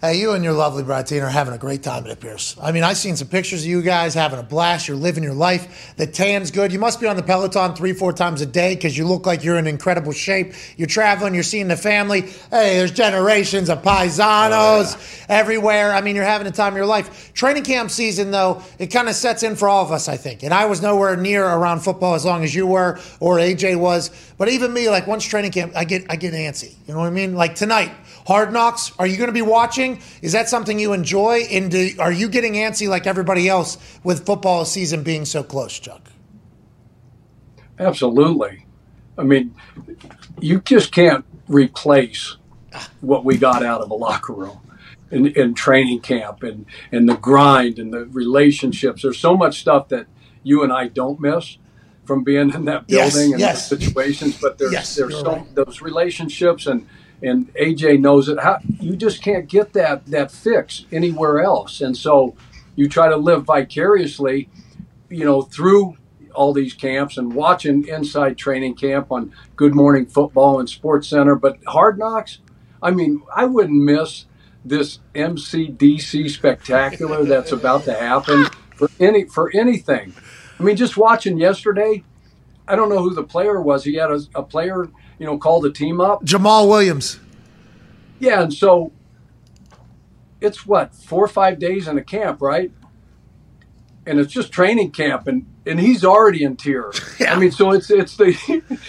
Hey, 0.00 0.20
you 0.20 0.30
and 0.30 0.44
your 0.44 0.52
lovely 0.52 0.84
bride 0.84 1.08
Tina 1.08 1.24
are 1.24 1.28
having 1.28 1.52
a 1.52 1.58
great 1.58 1.82
time, 1.82 2.06
it 2.06 2.12
appears. 2.12 2.54
I 2.62 2.70
mean, 2.70 2.84
I've 2.84 2.98
seen 2.98 3.16
some 3.16 3.26
pictures 3.26 3.62
of 3.62 3.66
you 3.68 3.82
guys 3.82 4.14
having 4.14 4.38
a 4.38 4.44
blast. 4.44 4.86
You're 4.86 4.96
living 4.96 5.24
your 5.24 5.34
life. 5.34 5.92
The 5.96 6.06
tan's 6.06 6.52
good. 6.52 6.72
You 6.72 6.78
must 6.78 7.00
be 7.00 7.08
on 7.08 7.16
the 7.16 7.22
Peloton 7.24 7.74
three, 7.74 7.92
four 7.92 8.12
times 8.12 8.40
a 8.40 8.46
day 8.46 8.76
because 8.76 8.96
you 8.96 9.08
look 9.08 9.26
like 9.26 9.42
you're 9.42 9.58
in 9.58 9.66
incredible 9.66 10.12
shape. 10.12 10.52
You're 10.76 10.86
traveling, 10.86 11.34
you're 11.34 11.42
seeing 11.42 11.66
the 11.66 11.76
family. 11.76 12.20
Hey, 12.20 12.78
there's 12.78 12.92
generations 12.92 13.68
of 13.68 13.82
paisanos 13.82 14.94
oh, 14.94 15.00
yeah. 15.28 15.36
everywhere. 15.36 15.92
I 15.92 16.00
mean, 16.00 16.14
you're 16.14 16.24
having 16.24 16.46
a 16.46 16.52
time 16.52 16.74
of 16.74 16.76
your 16.76 16.86
life. 16.86 17.34
Training 17.34 17.64
camp 17.64 17.90
season, 17.90 18.30
though, 18.30 18.62
it 18.78 18.92
kind 18.92 19.08
of 19.08 19.16
sets 19.16 19.42
in 19.42 19.56
for 19.56 19.68
all 19.68 19.84
of 19.84 19.90
us, 19.90 20.08
I 20.08 20.16
think. 20.16 20.44
And 20.44 20.54
I 20.54 20.66
was 20.66 20.80
nowhere 20.80 21.16
near 21.16 21.44
around 21.44 21.80
football 21.80 22.14
as 22.14 22.24
long 22.24 22.44
as 22.44 22.54
you 22.54 22.68
were 22.68 23.00
or 23.18 23.38
AJ 23.38 23.80
was. 23.80 24.12
But 24.38 24.48
even 24.48 24.72
me, 24.72 24.88
like 24.90 25.08
once 25.08 25.24
training 25.24 25.50
camp, 25.50 25.72
I 25.74 25.82
get 25.82 26.06
I 26.08 26.14
get 26.14 26.34
antsy. 26.34 26.76
You 26.86 26.94
know 26.94 27.00
what 27.00 27.06
I 27.06 27.10
mean? 27.10 27.34
Like 27.34 27.56
tonight, 27.56 27.90
Hard 28.28 28.52
Knocks. 28.52 28.92
Are 28.98 29.06
you 29.06 29.16
going 29.16 29.28
to 29.28 29.32
be 29.32 29.40
watching? 29.40 30.02
Is 30.20 30.32
that 30.32 30.50
something 30.50 30.78
you 30.78 30.92
enjoy? 30.92 31.44
And 31.50 31.70
do, 31.70 31.92
are 31.98 32.12
you 32.12 32.28
getting 32.28 32.52
antsy 32.52 32.86
like 32.86 33.06
everybody 33.06 33.48
else 33.48 33.78
with 34.04 34.26
football 34.26 34.66
season 34.66 35.02
being 35.02 35.24
so 35.24 35.42
close, 35.42 35.78
Chuck? 35.78 36.10
Absolutely. 37.78 38.66
I 39.16 39.22
mean, 39.22 39.54
you 40.40 40.60
just 40.60 40.92
can't 40.92 41.24
replace 41.48 42.36
what 43.00 43.24
we 43.24 43.38
got 43.38 43.64
out 43.64 43.80
of 43.80 43.88
the 43.88 43.94
locker 43.94 44.34
room 44.34 44.60
in, 45.10 45.28
in 45.28 45.54
training 45.54 46.00
camp 46.00 46.42
and, 46.42 46.66
and 46.92 47.08
the 47.08 47.16
grind 47.16 47.78
and 47.78 47.94
the 47.94 48.04
relationships. 48.04 49.00
There's 49.00 49.18
so 49.18 49.38
much 49.38 49.60
stuff 49.60 49.88
that 49.88 50.06
you 50.42 50.62
and 50.62 50.70
I 50.70 50.88
don't 50.88 51.18
miss 51.18 51.56
from 52.04 52.24
being 52.24 52.52
in 52.52 52.66
that 52.66 52.88
building 52.88 52.90
yes, 52.90 53.16
and 53.16 53.40
yes. 53.40 53.68
the 53.70 53.80
situations, 53.80 54.38
but 54.38 54.58
there's 54.58 54.72
yes, 54.72 54.96
there's 54.96 55.18
so, 55.18 55.32
right. 55.32 55.54
those 55.54 55.80
relationships 55.80 56.66
and 56.66 56.86
and 57.22 57.52
AJ 57.54 58.00
knows 58.00 58.28
it. 58.28 58.38
How 58.40 58.58
you 58.80 58.96
just 58.96 59.22
can't 59.22 59.48
get 59.48 59.72
that 59.72 60.06
that 60.06 60.30
fix 60.30 60.86
anywhere 60.92 61.40
else, 61.40 61.80
and 61.80 61.96
so 61.96 62.34
you 62.76 62.88
try 62.88 63.08
to 63.08 63.16
live 63.16 63.44
vicariously, 63.44 64.48
you 65.08 65.24
know, 65.24 65.42
through 65.42 65.96
all 66.34 66.52
these 66.52 66.74
camps 66.74 67.16
and 67.16 67.34
watching 67.34 67.86
inside 67.88 68.38
training 68.38 68.74
camp 68.74 69.10
on 69.10 69.32
Good 69.56 69.74
Morning 69.74 70.06
Football 70.06 70.60
and 70.60 70.68
Sports 70.68 71.08
Center. 71.08 71.34
But 71.34 71.58
Hard 71.66 71.98
Knocks, 71.98 72.38
I 72.80 72.92
mean, 72.92 73.22
I 73.34 73.46
wouldn't 73.46 73.82
miss 73.82 74.26
this 74.64 75.00
MCDC 75.14 76.30
spectacular 76.30 77.24
that's 77.24 77.52
about 77.52 77.84
to 77.84 77.94
happen 77.94 78.46
for 78.76 78.88
any 79.00 79.24
for 79.24 79.50
anything. 79.54 80.14
I 80.58 80.62
mean, 80.62 80.76
just 80.76 80.96
watching 80.96 81.38
yesterday, 81.38 82.04
I 82.68 82.76
don't 82.76 82.88
know 82.88 83.02
who 83.02 83.14
the 83.14 83.24
player 83.24 83.60
was. 83.60 83.84
He 83.84 83.94
had 83.94 84.10
a, 84.10 84.20
a 84.34 84.42
player 84.42 84.88
you 85.18 85.26
know, 85.26 85.38
called 85.38 85.64
the 85.64 85.72
team 85.72 86.00
up. 86.00 86.24
Jamaal 86.24 86.68
Williams. 86.68 87.18
Yeah, 88.18 88.42
and 88.42 88.52
so 88.54 88.92
it's 90.40 90.66
what 90.66 90.94
four 90.94 91.24
or 91.24 91.28
five 91.28 91.58
days 91.58 91.88
in 91.88 91.96
the 91.96 92.02
camp, 92.02 92.40
right? 92.40 92.72
And 94.06 94.18
it's 94.18 94.32
just 94.32 94.52
training 94.52 94.92
camp, 94.92 95.26
and 95.26 95.46
and 95.66 95.78
he's 95.78 96.04
already 96.04 96.44
in 96.44 96.56
tears. 96.56 97.00
Yeah. 97.20 97.34
I 97.34 97.38
mean, 97.38 97.50
so 97.50 97.72
it's 97.72 97.90
it's 97.90 98.16
the, 98.16 98.36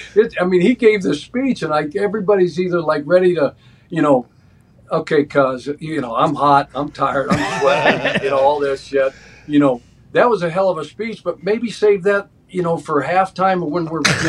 it, 0.15 0.35
I 0.39 0.45
mean, 0.45 0.61
he 0.61 0.75
gave 0.75 1.01
the 1.01 1.15
speech, 1.15 1.61
and 1.61 1.71
like 1.71 1.95
everybody's 1.95 2.59
either 2.59 2.81
like 2.81 3.03
ready 3.05 3.35
to, 3.35 3.55
you 3.89 4.01
know, 4.01 4.27
okay, 4.91 5.25
cuz 5.25 5.67
you 5.79 5.99
know, 5.99 6.15
I'm 6.15 6.35
hot, 6.35 6.69
I'm 6.75 6.89
tired, 6.91 7.29
I'm 7.31 7.59
sweating, 7.59 8.23
you 8.23 8.29
know, 8.29 8.39
all 8.39 8.59
this 8.59 8.83
shit. 8.83 9.13
You 9.47 9.59
know, 9.59 9.81
that 10.11 10.29
was 10.29 10.43
a 10.43 10.49
hell 10.49 10.69
of 10.69 10.77
a 10.77 10.85
speech, 10.85 11.23
but 11.23 11.43
maybe 11.43 11.71
save 11.71 12.03
that 12.03 12.29
you 12.49 12.61
know, 12.63 12.77
for 12.77 13.03
halftime 13.03 13.69
when 13.69 13.85
we're 13.85 14.01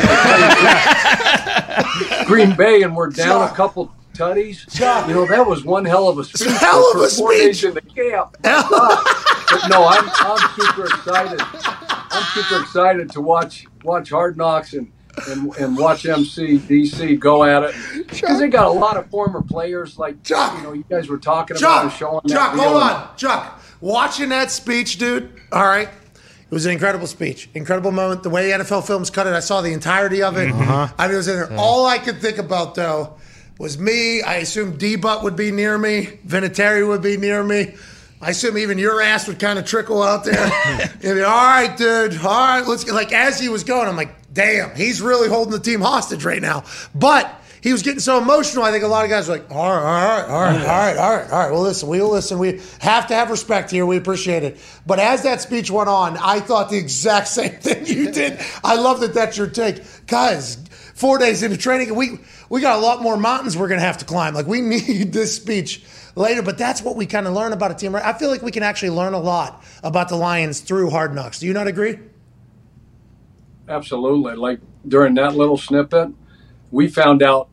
you 1.99 2.09
know, 2.09 2.25
Green 2.25 2.55
Bay 2.55 2.83
and 2.83 2.95
we're 2.95 3.09
down 3.09 3.47
a 3.47 3.53
couple 3.53 3.91
tutties. 4.13 5.07
You 5.07 5.13
know, 5.13 5.25
that 5.27 5.45
was 5.47 5.63
one 5.63 5.85
hell 5.85 6.07
of 6.07 6.17
a 6.19 6.23
speech. 6.23 6.47
Hell 6.59 6.91
of 6.93 7.01
a 7.01 7.09
speech 7.09 7.63
in 7.63 7.73
the 7.73 7.81
camp. 7.81 8.37
but 8.41 9.67
no, 9.69 9.87
I'm 9.87 10.09
I'm 10.15 10.49
super 10.55 10.85
excited. 10.85 11.41
I'm 11.41 12.23
super 12.33 12.61
excited 12.61 13.11
to 13.11 13.21
watch 13.21 13.65
watch 13.83 14.09
Hard 14.09 14.37
Knocks 14.37 14.73
and 14.73 14.91
and, 15.27 15.55
and 15.57 15.77
watch 15.77 16.03
MCDC 16.03 17.19
go 17.19 17.43
at 17.43 17.63
it 17.63 17.75
because 18.07 18.39
they 18.39 18.47
got 18.47 18.67
a 18.67 18.71
lot 18.71 18.95
of 18.95 19.09
former 19.09 19.41
players 19.41 19.97
like 19.99 20.23
Chuck. 20.23 20.57
You 20.57 20.63
know, 20.63 20.73
you 20.73 20.85
guys 20.89 21.09
were 21.09 21.17
talking 21.17 21.57
Chuck, 21.57 21.85
about 21.85 22.27
Chuck, 22.27 22.55
that. 22.55 22.57
hold 22.57 22.81
on, 22.81 23.15
Chuck. 23.17 23.61
Watching 23.81 24.29
that 24.29 24.51
speech, 24.51 24.97
dude. 24.97 25.33
All 25.51 25.65
right. 25.65 25.89
It 26.51 26.53
was 26.53 26.65
an 26.65 26.73
incredible 26.73 27.07
speech, 27.07 27.49
incredible 27.53 27.93
moment. 27.93 28.23
The 28.23 28.29
way 28.29 28.49
NFL 28.49 28.85
Films 28.85 29.09
cut 29.09 29.25
it, 29.25 29.31
I 29.33 29.39
saw 29.39 29.61
the 29.61 29.71
entirety 29.71 30.21
of 30.21 30.35
it. 30.35 30.51
Uh-huh. 30.51 30.89
I 30.97 31.07
mean, 31.07 31.13
it 31.13 31.17
was 31.17 31.29
in 31.29 31.37
there. 31.37 31.49
Yeah. 31.49 31.57
All 31.57 31.85
I 31.85 31.97
could 31.97 32.19
think 32.19 32.39
about 32.39 32.75
though 32.75 33.15
was 33.57 33.77
me. 33.77 34.21
I 34.21 34.35
assume 34.35 34.77
D 34.77 34.97
Butt 34.97 35.23
would 35.23 35.37
be 35.37 35.51
near 35.51 35.77
me. 35.77 36.19
Vinatieri 36.27 36.85
would 36.85 37.01
be 37.01 37.15
near 37.15 37.41
me. 37.41 37.75
I 38.19 38.31
assume 38.31 38.57
even 38.57 38.77
your 38.77 39.01
ass 39.01 39.29
would 39.29 39.39
kind 39.39 39.57
of 39.57 39.65
trickle 39.65 40.03
out 40.03 40.25
there. 40.25 40.51
You'd 41.01 41.15
be, 41.15 41.23
all 41.23 41.31
right, 41.31 41.75
dude. 41.75 42.17
All 42.17 42.25
right, 42.25 42.67
let's 42.67 42.83
get 42.83 42.95
like 42.95 43.13
as 43.13 43.39
he 43.39 43.47
was 43.47 43.63
going, 43.63 43.87
I'm 43.87 43.95
like, 43.95 44.13
damn, 44.33 44.75
he's 44.75 45.01
really 45.01 45.29
holding 45.29 45.53
the 45.53 45.59
team 45.59 45.79
hostage 45.79 46.25
right 46.25 46.41
now. 46.41 46.65
But 46.93 47.33
he 47.61 47.71
was 47.71 47.83
getting 47.83 47.99
so 47.99 48.19
emotional. 48.19 48.63
I 48.63 48.71
think 48.71 48.83
a 48.83 48.87
lot 48.87 49.03
of 49.03 49.11
guys 49.11 49.27
were 49.27 49.35
like, 49.35 49.51
all 49.51 49.69
right, 49.69 49.83
all 49.83 50.19
right, 50.19 50.29
all 50.29 50.41
right, 50.41 50.61
all 50.61 50.67
right, 50.67 50.97
all 50.97 51.15
right, 51.17 51.31
all 51.31 51.39
right. 51.39 51.51
Well, 51.51 51.61
listen, 51.61 51.87
we'll 51.89 52.11
listen. 52.11 52.39
We 52.39 52.59
have 52.79 53.07
to 53.07 53.15
have 53.15 53.29
respect 53.29 53.69
here. 53.69 53.85
We 53.85 53.97
appreciate 53.97 54.43
it. 54.43 54.59
But 54.85 54.99
as 54.99 55.23
that 55.23 55.41
speech 55.41 55.69
went 55.69 55.87
on, 55.87 56.17
I 56.17 56.39
thought 56.39 56.69
the 56.69 56.77
exact 56.77 57.27
same 57.29 57.51
thing 57.51 57.85
you 57.85 58.11
did. 58.11 58.39
I 58.63 58.75
love 58.75 59.01
that 59.01 59.13
that's 59.13 59.37
your 59.37 59.47
take. 59.47 60.07
Guys, 60.07 60.57
four 60.95 61.17
days 61.19 61.43
into 61.43 61.57
training, 61.57 61.95
we 61.95 62.19
we 62.49 62.61
got 62.61 62.77
a 62.77 62.81
lot 62.81 63.01
more 63.01 63.15
mountains 63.15 63.55
we're 63.55 63.67
gonna 63.67 63.81
have 63.81 63.99
to 63.99 64.05
climb. 64.05 64.33
Like 64.33 64.47
we 64.47 64.61
need 64.61 65.13
this 65.13 65.35
speech 65.35 65.83
later, 66.15 66.41
but 66.41 66.57
that's 66.57 66.81
what 66.81 66.95
we 66.95 67.05
kind 67.05 67.27
of 67.27 67.33
learn 67.33 67.53
about 67.53 67.71
a 67.71 67.75
team, 67.75 67.93
right? 67.93 68.03
I 68.03 68.17
feel 68.17 68.29
like 68.29 68.41
we 68.41 68.51
can 68.51 68.63
actually 68.63 68.89
learn 68.91 69.13
a 69.13 69.19
lot 69.19 69.63
about 69.83 70.09
the 70.09 70.15
Lions 70.15 70.61
through 70.61 70.89
hard 70.89 71.13
knocks. 71.13 71.39
Do 71.39 71.47
you 71.47 71.53
not 71.53 71.67
agree? 71.67 71.99
Absolutely. 73.69 74.35
Like 74.35 74.59
during 74.87 75.13
that 75.15 75.35
little 75.35 75.57
snippet, 75.57 76.09
we 76.71 76.87
found 76.87 77.21
out, 77.21 77.49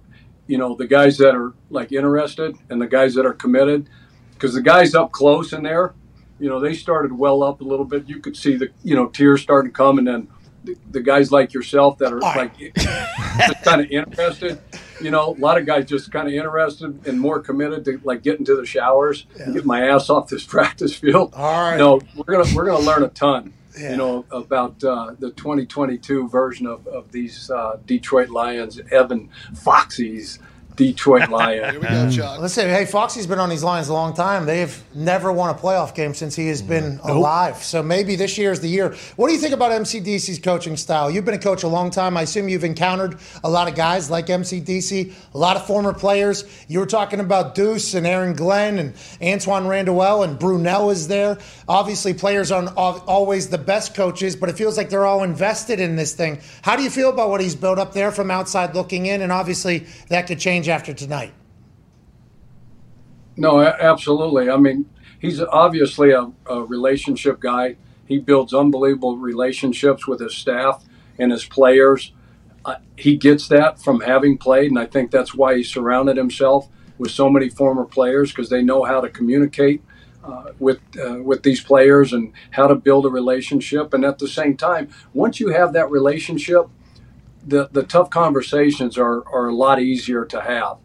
you 0.48 0.58
know, 0.58 0.74
the 0.74 0.86
guys 0.86 1.18
that 1.18 1.36
are 1.36 1.52
like 1.70 1.92
interested 1.92 2.56
and 2.68 2.82
the 2.82 2.88
guys 2.88 3.14
that 3.14 3.24
are 3.24 3.34
committed. 3.34 3.88
Because 4.32 4.54
the 4.54 4.62
guys 4.62 4.94
up 4.94 5.12
close 5.12 5.52
in 5.52 5.62
there, 5.62 5.94
you 6.38 6.48
know, 6.48 6.58
they 6.60 6.72
started 6.74 7.12
well 7.12 7.42
up 7.42 7.60
a 7.60 7.64
little 7.64 7.84
bit. 7.84 8.08
You 8.08 8.20
could 8.20 8.36
see 8.36 8.56
the, 8.56 8.70
you 8.82 8.94
know, 8.94 9.06
tears 9.08 9.42
starting 9.42 9.70
to 9.70 9.76
come. 9.76 9.98
And 9.98 10.06
then 10.06 10.28
the, 10.64 10.76
the 10.90 11.00
guys 11.00 11.32
like 11.32 11.52
yourself 11.52 11.98
that 11.98 12.12
are 12.12 12.20
like 12.20 12.54
kind 13.64 13.80
of 13.80 13.90
interested, 13.90 14.60
you 15.00 15.10
know, 15.10 15.34
a 15.34 15.40
lot 15.40 15.58
of 15.58 15.66
guys 15.66 15.86
just 15.86 16.12
kind 16.12 16.28
of 16.28 16.34
interested 16.34 17.06
and 17.06 17.20
more 17.20 17.40
committed 17.40 17.84
to 17.86 18.00
like 18.04 18.22
getting 18.22 18.44
to 18.46 18.56
the 18.56 18.64
showers 18.66 19.26
and 19.40 19.54
get 19.54 19.64
my 19.64 19.88
ass 19.88 20.08
off 20.08 20.28
this 20.28 20.44
practice 20.46 20.94
field. 20.94 21.34
All 21.34 21.70
right. 21.70 21.76
No, 21.76 22.00
we're 22.14 22.32
gonna 22.36 22.54
we're 22.54 22.64
gonna 22.64 22.84
learn 22.84 23.02
a 23.02 23.08
ton. 23.08 23.52
You 23.78 23.96
know 23.96 24.24
about 24.30 24.82
uh, 24.82 25.14
the 25.18 25.30
2022 25.30 26.28
version 26.28 26.66
of, 26.66 26.86
of 26.86 27.12
these 27.12 27.50
uh, 27.50 27.78
Detroit 27.86 28.30
Lions, 28.30 28.80
Evan 28.90 29.30
Foxy's 29.54 30.38
Detroit 30.78 31.28
Lions. 31.28 31.70
Here 31.72 31.80
we 31.80 31.86
go, 31.88 32.08
Chuck. 32.08 32.38
Let's 32.38 32.54
say, 32.54 32.70
hey, 32.70 32.86
Foxy's 32.86 33.26
been 33.26 33.40
on 33.40 33.48
these 33.50 33.64
lines 33.64 33.88
a 33.88 33.92
long 33.92 34.14
time. 34.14 34.46
They've 34.46 34.80
never 34.94 35.32
won 35.32 35.50
a 35.50 35.54
playoff 35.54 35.92
game 35.92 36.14
since 36.14 36.36
he 36.36 36.46
has 36.46 36.62
been 36.62 37.00
alive. 37.02 37.56
So 37.56 37.82
maybe 37.82 38.14
this 38.14 38.38
year 38.38 38.52
is 38.52 38.60
the 38.60 38.68
year. 38.68 38.94
What 39.16 39.26
do 39.26 39.34
you 39.34 39.40
think 39.40 39.52
about 39.52 39.72
MCDC's 39.72 40.38
coaching 40.38 40.76
style? 40.76 41.10
You've 41.10 41.24
been 41.24 41.34
a 41.34 41.38
coach 41.38 41.64
a 41.64 41.68
long 41.68 41.90
time. 41.90 42.16
I 42.16 42.22
assume 42.22 42.48
you've 42.48 42.62
encountered 42.62 43.18
a 43.42 43.50
lot 43.50 43.68
of 43.68 43.74
guys 43.74 44.08
like 44.08 44.28
MCDC, 44.28 45.12
a 45.34 45.38
lot 45.38 45.56
of 45.56 45.66
former 45.66 45.92
players. 45.92 46.44
You 46.68 46.78
were 46.78 46.86
talking 46.86 47.18
about 47.18 47.56
Duce 47.56 47.94
and 47.94 48.06
Aaron 48.06 48.34
Glenn 48.34 48.78
and 48.78 48.94
Antwaan 49.20 49.68
Randle 49.68 50.00
El 50.00 50.22
and 50.22 50.38
Brunell 50.38 50.92
is 50.92 51.08
there. 51.08 51.38
Obviously, 51.68 52.14
players 52.14 52.50
aren't 52.50 52.74
always 52.76 53.50
the 53.50 53.58
best 53.58 53.94
coaches, 53.94 54.34
but 54.34 54.48
it 54.48 54.56
feels 54.56 54.78
like 54.78 54.88
they're 54.88 55.04
all 55.04 55.22
invested 55.22 55.80
in 55.80 55.96
this 55.96 56.14
thing. 56.14 56.40
How 56.62 56.76
do 56.76 56.82
you 56.82 56.88
feel 56.88 57.10
about 57.10 57.28
what 57.28 57.42
he's 57.42 57.54
built 57.54 57.78
up 57.78 57.92
there 57.92 58.10
from 58.10 58.30
outside 58.30 58.74
looking 58.74 59.04
in? 59.04 59.20
And 59.20 59.30
obviously, 59.30 59.86
that 60.08 60.26
could 60.26 60.38
change 60.38 60.68
after 60.68 60.94
tonight. 60.94 61.34
No, 63.36 63.60
absolutely. 63.60 64.48
I 64.48 64.56
mean, 64.56 64.88
he's 65.20 65.42
obviously 65.42 66.10
a, 66.12 66.32
a 66.46 66.62
relationship 66.62 67.38
guy. 67.38 67.76
He 68.06 68.18
builds 68.18 68.54
unbelievable 68.54 69.18
relationships 69.18 70.08
with 70.08 70.20
his 70.20 70.34
staff 70.34 70.82
and 71.18 71.30
his 71.30 71.44
players. 71.44 72.12
Uh, 72.64 72.76
he 72.96 73.16
gets 73.16 73.48
that 73.48 73.78
from 73.78 74.00
having 74.00 74.38
played, 74.38 74.70
and 74.70 74.78
I 74.78 74.86
think 74.86 75.10
that's 75.10 75.34
why 75.34 75.56
he 75.56 75.62
surrounded 75.62 76.16
himself 76.16 76.68
with 76.96 77.10
so 77.10 77.28
many 77.28 77.50
former 77.50 77.84
players 77.84 78.32
because 78.32 78.48
they 78.48 78.62
know 78.62 78.84
how 78.84 79.02
to 79.02 79.10
communicate 79.10 79.82
uh, 80.28 80.52
with 80.58 80.80
uh, 81.02 81.22
with 81.22 81.42
these 81.42 81.62
players 81.62 82.12
and 82.12 82.32
how 82.50 82.66
to 82.66 82.74
build 82.74 83.06
a 83.06 83.08
relationship. 83.08 83.94
And 83.94 84.04
at 84.04 84.18
the 84.18 84.28
same 84.28 84.56
time, 84.56 84.90
once 85.14 85.40
you 85.40 85.48
have 85.48 85.72
that 85.72 85.90
relationship, 85.90 86.68
the, 87.46 87.68
the 87.72 87.82
tough 87.82 88.10
conversations 88.10 88.98
are, 88.98 89.26
are 89.28 89.48
a 89.48 89.54
lot 89.54 89.80
easier 89.80 90.24
to 90.26 90.40
have. 90.40 90.76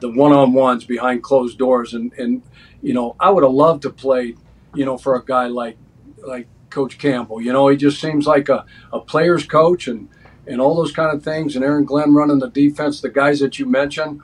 The 0.00 0.08
one 0.08 0.32
on 0.32 0.52
ones 0.52 0.84
behind 0.84 1.22
closed 1.22 1.58
doors. 1.58 1.94
And, 1.94 2.12
and, 2.12 2.42
you 2.80 2.94
know, 2.94 3.16
I 3.18 3.30
would 3.30 3.42
have 3.42 3.52
loved 3.52 3.82
to 3.82 3.90
play, 3.90 4.36
you 4.74 4.84
know, 4.84 4.96
for 4.96 5.16
a 5.16 5.24
guy 5.24 5.46
like 5.46 5.76
like 6.24 6.46
Coach 6.70 6.98
Campbell. 6.98 7.40
You 7.40 7.52
know, 7.52 7.68
he 7.68 7.76
just 7.76 8.00
seems 8.00 8.26
like 8.26 8.48
a, 8.48 8.64
a 8.92 9.00
player's 9.00 9.44
coach 9.44 9.88
and, 9.88 10.08
and 10.46 10.60
all 10.60 10.76
those 10.76 10.92
kind 10.92 11.14
of 11.16 11.24
things. 11.24 11.56
And 11.56 11.64
Aaron 11.64 11.84
Glenn 11.84 12.14
running 12.14 12.38
the 12.38 12.50
defense, 12.50 13.00
the 13.00 13.10
guys 13.10 13.40
that 13.40 13.58
you 13.58 13.66
mentioned, 13.66 14.20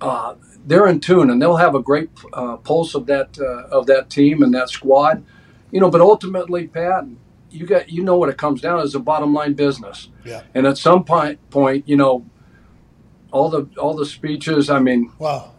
uh, 0.00 0.34
they're 0.68 0.86
in 0.86 1.00
tune 1.00 1.30
and 1.30 1.40
they'll 1.40 1.56
have 1.56 1.74
a 1.74 1.82
great 1.82 2.10
uh, 2.34 2.58
pulse 2.58 2.94
of 2.94 3.06
that 3.06 3.38
uh, 3.40 3.74
of 3.76 3.86
that 3.86 4.10
team 4.10 4.42
and 4.42 4.54
that 4.54 4.68
squad. 4.68 5.24
You 5.70 5.80
know, 5.80 5.90
but 5.90 6.00
ultimately, 6.00 6.68
Pat, 6.68 7.06
you 7.50 7.66
got 7.66 7.88
you 7.88 8.04
know 8.04 8.16
what 8.16 8.28
it 8.28 8.36
comes 8.36 8.60
down 8.60 8.78
to 8.78 8.84
is 8.84 8.94
a 8.94 9.00
bottom 9.00 9.32
line 9.32 9.54
business. 9.54 10.08
Yeah. 10.24 10.42
And 10.54 10.66
at 10.66 10.78
some 10.78 11.04
point, 11.04 11.50
point, 11.50 11.88
you 11.88 11.96
know, 11.96 12.26
all 13.32 13.48
the 13.48 13.68
all 13.78 13.94
the 13.94 14.06
speeches. 14.06 14.68
I 14.68 14.78
mean, 14.78 15.10
wow. 15.18 15.54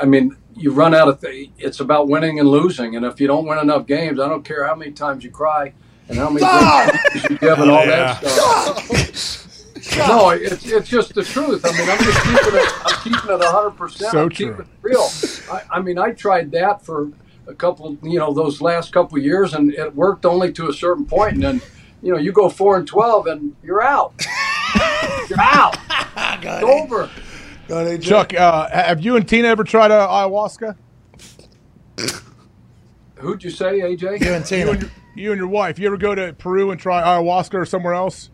I 0.00 0.04
mean, 0.04 0.36
you 0.54 0.70
run 0.70 0.94
out 0.94 1.08
of. 1.08 1.20
Th- 1.20 1.50
it's 1.58 1.80
about 1.80 2.08
winning 2.08 2.38
and 2.38 2.48
losing, 2.48 2.94
and 2.94 3.04
if 3.04 3.20
you 3.20 3.26
don't 3.26 3.46
win 3.46 3.58
enough 3.58 3.86
games, 3.86 4.20
I 4.20 4.28
don't 4.28 4.44
care 4.44 4.66
how 4.66 4.76
many 4.76 4.92
times 4.92 5.24
you 5.24 5.30
cry 5.32 5.72
and 6.08 6.16
how 6.16 6.30
many 6.30 6.46
great 6.46 7.30
you 7.30 7.38
give 7.38 7.58
and 7.58 7.70
all 7.70 7.84
that 7.84 8.24
stuff. 8.24 9.44
No, 9.96 10.30
it's, 10.30 10.66
it's 10.66 10.88
just 10.88 11.14
the 11.14 11.24
truth. 11.24 11.64
I 11.64 11.72
mean, 11.72 11.88
I'm 11.88 11.98
just 11.98 12.22
keeping 12.22 12.60
it. 12.60 12.72
I'm 12.84 13.02
keeping 13.02 13.30
it 13.30 13.38
100. 13.38 13.70
percent 13.72 14.12
So 14.12 14.22
I'm 14.22 14.28
true. 14.30 14.58
it 14.58 14.66
real. 14.82 15.08
I, 15.50 15.62
I 15.78 15.80
mean, 15.80 15.98
I 15.98 16.12
tried 16.12 16.50
that 16.52 16.84
for 16.84 17.10
a 17.46 17.54
couple, 17.54 17.96
you 18.02 18.18
know, 18.18 18.32
those 18.32 18.60
last 18.60 18.92
couple 18.92 19.18
years, 19.18 19.54
and 19.54 19.72
it 19.72 19.94
worked 19.94 20.26
only 20.26 20.52
to 20.52 20.68
a 20.68 20.72
certain 20.72 21.04
point. 21.04 21.18
point, 21.18 21.34
and 21.34 21.42
then, 21.42 21.62
you 22.02 22.12
know, 22.12 22.18
you 22.18 22.32
go 22.32 22.48
four 22.48 22.76
and 22.76 22.86
twelve, 22.86 23.26
and 23.26 23.56
you're 23.62 23.82
out. 23.82 24.14
you're 25.28 25.40
out. 25.40 25.76
It's 26.16 26.62
over. 26.64 27.10
Chuck, 28.00 28.34
uh, 28.34 28.68
have 28.70 29.00
you 29.00 29.16
and 29.16 29.28
Tina 29.28 29.48
ever 29.48 29.64
tried 29.64 29.90
uh, 29.90 30.08
ayahuasca? 30.08 30.76
Who'd 33.16 33.42
you 33.42 33.50
say, 33.50 33.80
AJ? 33.80 34.20
You 34.24 34.32
and 34.32 34.44
Tina. 34.44 34.64
You 34.66 34.70
and, 34.72 34.82
your, 34.82 34.90
you 35.16 35.32
and 35.32 35.38
your 35.38 35.48
wife. 35.48 35.78
You 35.78 35.86
ever 35.88 35.96
go 35.96 36.14
to 36.14 36.32
Peru 36.32 36.70
and 36.70 36.80
try 36.80 37.02
ayahuasca 37.02 37.54
or 37.54 37.66
somewhere 37.66 37.94
else? 37.94 38.30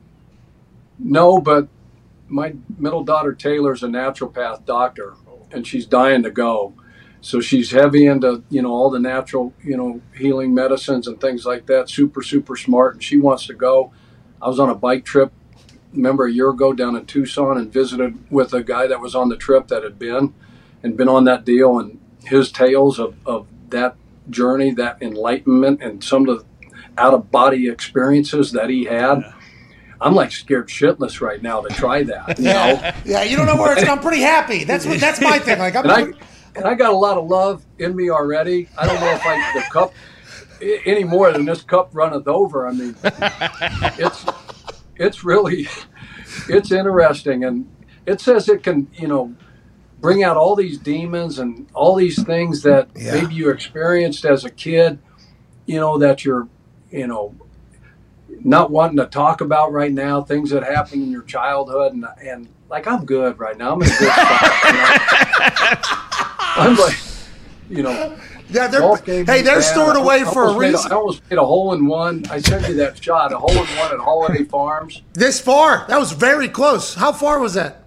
No, 0.98 1.38
but 1.38 1.68
my 2.28 2.54
middle 2.78 3.04
daughter 3.04 3.32
Taylor's 3.32 3.82
a 3.82 3.88
naturopath 3.88 4.64
doctor, 4.64 5.14
and 5.52 5.66
she's 5.66 5.86
dying 5.86 6.22
to 6.22 6.30
go. 6.30 6.74
So 7.20 7.40
she's 7.40 7.70
heavy 7.70 8.06
into 8.06 8.44
you 8.50 8.62
know 8.62 8.72
all 8.72 8.90
the 8.90 8.98
natural 8.98 9.54
you 9.62 9.76
know 9.76 10.00
healing 10.16 10.54
medicines 10.54 11.06
and 11.06 11.20
things 11.20 11.46
like 11.46 11.66
that. 11.66 11.88
Super 11.88 12.22
super 12.22 12.56
smart, 12.56 12.94
and 12.94 13.02
she 13.04 13.16
wants 13.16 13.46
to 13.46 13.54
go. 13.54 13.92
I 14.42 14.48
was 14.48 14.60
on 14.60 14.68
a 14.68 14.74
bike 14.74 15.04
trip, 15.04 15.32
remember 15.92 16.26
a 16.26 16.32
year 16.32 16.50
ago 16.50 16.72
down 16.72 16.96
in 16.96 17.06
Tucson, 17.06 17.56
and 17.56 17.72
visited 17.72 18.30
with 18.30 18.52
a 18.52 18.62
guy 18.62 18.86
that 18.86 19.00
was 19.00 19.14
on 19.14 19.30
the 19.30 19.36
trip 19.36 19.68
that 19.68 19.82
had 19.82 19.98
been 19.98 20.34
and 20.82 20.96
been 20.96 21.08
on 21.08 21.24
that 21.24 21.44
deal, 21.44 21.78
and 21.78 21.98
his 22.24 22.52
tales 22.52 22.98
of, 22.98 23.16
of 23.26 23.46
that 23.70 23.96
journey, 24.28 24.70
that 24.72 25.02
enlightenment, 25.02 25.82
and 25.82 26.04
some 26.04 26.28
of 26.28 26.38
the 26.38 26.44
out 26.96 27.14
of 27.14 27.30
body 27.30 27.68
experiences 27.68 28.52
that 28.52 28.70
he 28.70 28.84
had. 28.84 29.24
I'm 30.00 30.14
like 30.14 30.32
scared 30.32 30.68
shitless 30.68 31.20
right 31.20 31.40
now 31.42 31.60
to 31.62 31.74
try 31.74 32.02
that. 32.04 32.38
You 32.38 32.44
know? 32.44 32.50
Yeah, 32.52 32.96
yeah. 33.04 33.22
You 33.22 33.36
don't 33.36 33.46
know 33.46 33.56
where 33.56 33.72
it's. 33.78 33.88
I'm 33.88 34.00
pretty 34.00 34.20
happy. 34.22 34.64
That's 34.64 34.86
what. 34.86 35.00
That's 35.00 35.20
my 35.20 35.38
thing. 35.38 35.58
Like 35.58 35.76
I'm. 35.76 35.84
and 35.84 35.92
I 35.92 36.18
and 36.56 36.64
I 36.66 36.74
got 36.74 36.92
a 36.92 36.96
lot 36.96 37.18
of 37.18 37.26
love 37.26 37.64
in 37.78 37.96
me 37.96 38.10
already. 38.10 38.68
I 38.78 38.86
don't 38.86 39.00
know 39.00 39.10
if 39.12 39.22
I 39.24 39.52
the 39.54 39.64
cup 39.72 39.92
any 40.86 41.04
more 41.04 41.32
than 41.32 41.44
this 41.44 41.62
cup 41.62 41.90
runneth 41.92 42.28
over. 42.28 42.66
I 42.66 42.72
mean, 42.72 42.96
it's 43.98 44.24
it's 44.96 45.24
really 45.24 45.68
it's 46.48 46.70
interesting, 46.72 47.44
and 47.44 47.68
it 48.06 48.20
says 48.20 48.48
it 48.48 48.62
can 48.62 48.88
you 48.94 49.08
know 49.08 49.34
bring 50.00 50.22
out 50.22 50.36
all 50.36 50.54
these 50.54 50.78
demons 50.78 51.38
and 51.38 51.66
all 51.72 51.94
these 51.94 52.22
things 52.22 52.62
that 52.62 52.88
Yeah. 52.94 53.14
maybe 53.20 53.34
you 53.34 53.50
experienced 53.50 54.24
as 54.24 54.44
a 54.44 54.50
kid. 54.50 54.98
You 55.66 55.80
know 55.80 55.98
that 55.98 56.24
you're 56.24 56.48
you 56.90 57.06
know 57.06 57.34
not 58.42 58.70
wanting 58.70 58.96
to 58.98 59.06
talk 59.06 59.40
about 59.40 59.72
right 59.72 59.92
now 59.92 60.22
things 60.22 60.50
that 60.50 60.62
happened 60.62 61.02
in 61.02 61.10
your 61.10 61.22
childhood 61.22 61.92
and 61.92 62.06
and 62.22 62.48
like 62.68 62.86
I'm 62.86 63.04
good 63.04 63.38
right 63.38 63.56
now. 63.56 63.72
I'm 63.74 63.82
in 63.82 63.88
a 63.88 63.90
good 63.98 64.12
spot. 64.12 64.40
I'm 66.56 66.76
like, 66.76 66.96
you 67.68 67.82
know, 67.82 68.16
Yeah, 68.48 68.68
they're 68.68 68.96
hey, 69.24 69.42
they're 69.42 69.62
stored 69.62 69.96
away 69.96 70.22
I, 70.22 70.32
for 70.32 70.46
I 70.48 70.54
a 70.54 70.58
reason. 70.58 70.90
A, 70.92 70.94
I 70.94 70.98
almost 70.98 71.22
hit 71.28 71.38
a 71.38 71.44
hole 71.44 71.72
in 71.74 71.86
one. 71.86 72.24
I 72.30 72.40
sent 72.40 72.68
you 72.68 72.74
that 72.74 73.02
shot, 73.02 73.32
a 73.32 73.38
hole 73.38 73.50
in 73.50 73.56
one 73.56 73.92
at 73.92 73.98
Holliday 74.00 74.44
Farms. 74.44 75.02
This 75.12 75.40
far? 75.40 75.84
That 75.88 75.98
was 75.98 76.12
very 76.12 76.48
close. 76.48 76.94
How 76.94 77.12
far 77.12 77.38
was 77.38 77.54
that? 77.54 77.84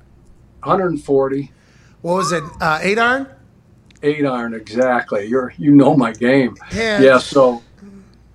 140. 0.63 1.51
What 2.01 2.13
was 2.15 2.31
it? 2.31 2.43
Uh, 2.59 2.79
eight 2.81 2.99
iron. 2.99 3.27
Eight 4.03 4.25
iron, 4.25 4.53
exactly. 4.53 5.25
You're 5.25 5.53
you 5.57 5.71
know 5.71 5.95
my 5.95 6.11
game. 6.11 6.55
Yeah. 6.73 7.01
Yeah. 7.01 7.17
So 7.17 7.63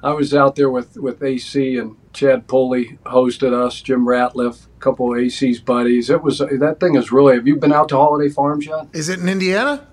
I 0.03 0.13
was 0.13 0.35
out 0.35 0.57
there 0.57 0.71
with 0.71 0.97
with 0.97 1.23
AC 1.23 1.77
and 1.79 1.97
Chad 2.13 2.47
Pulley 2.47 2.99
hosted 3.07 3.53
us. 3.53 3.81
Jim 3.81 4.05
Ratliff, 4.07 4.67
a 4.67 4.81
couple 4.81 5.13
of 5.13 5.19
AC's 5.19 5.61
buddies. 5.61 6.11
It 6.11 6.23
was 6.23 6.39
that 6.39 6.77
thing 6.81 6.95
is 6.97 7.11
really. 7.11 7.35
Have 7.35 7.47
you 7.47 7.57
been 7.57 7.73
out 7.73 7.89
to 7.91 7.97
Holliday 7.97 8.29
Farms 8.33 8.67
yet? 8.67 8.89
Is 8.93 9.09
it 9.09 9.19
in 9.21 9.29
Indiana? 9.29 9.87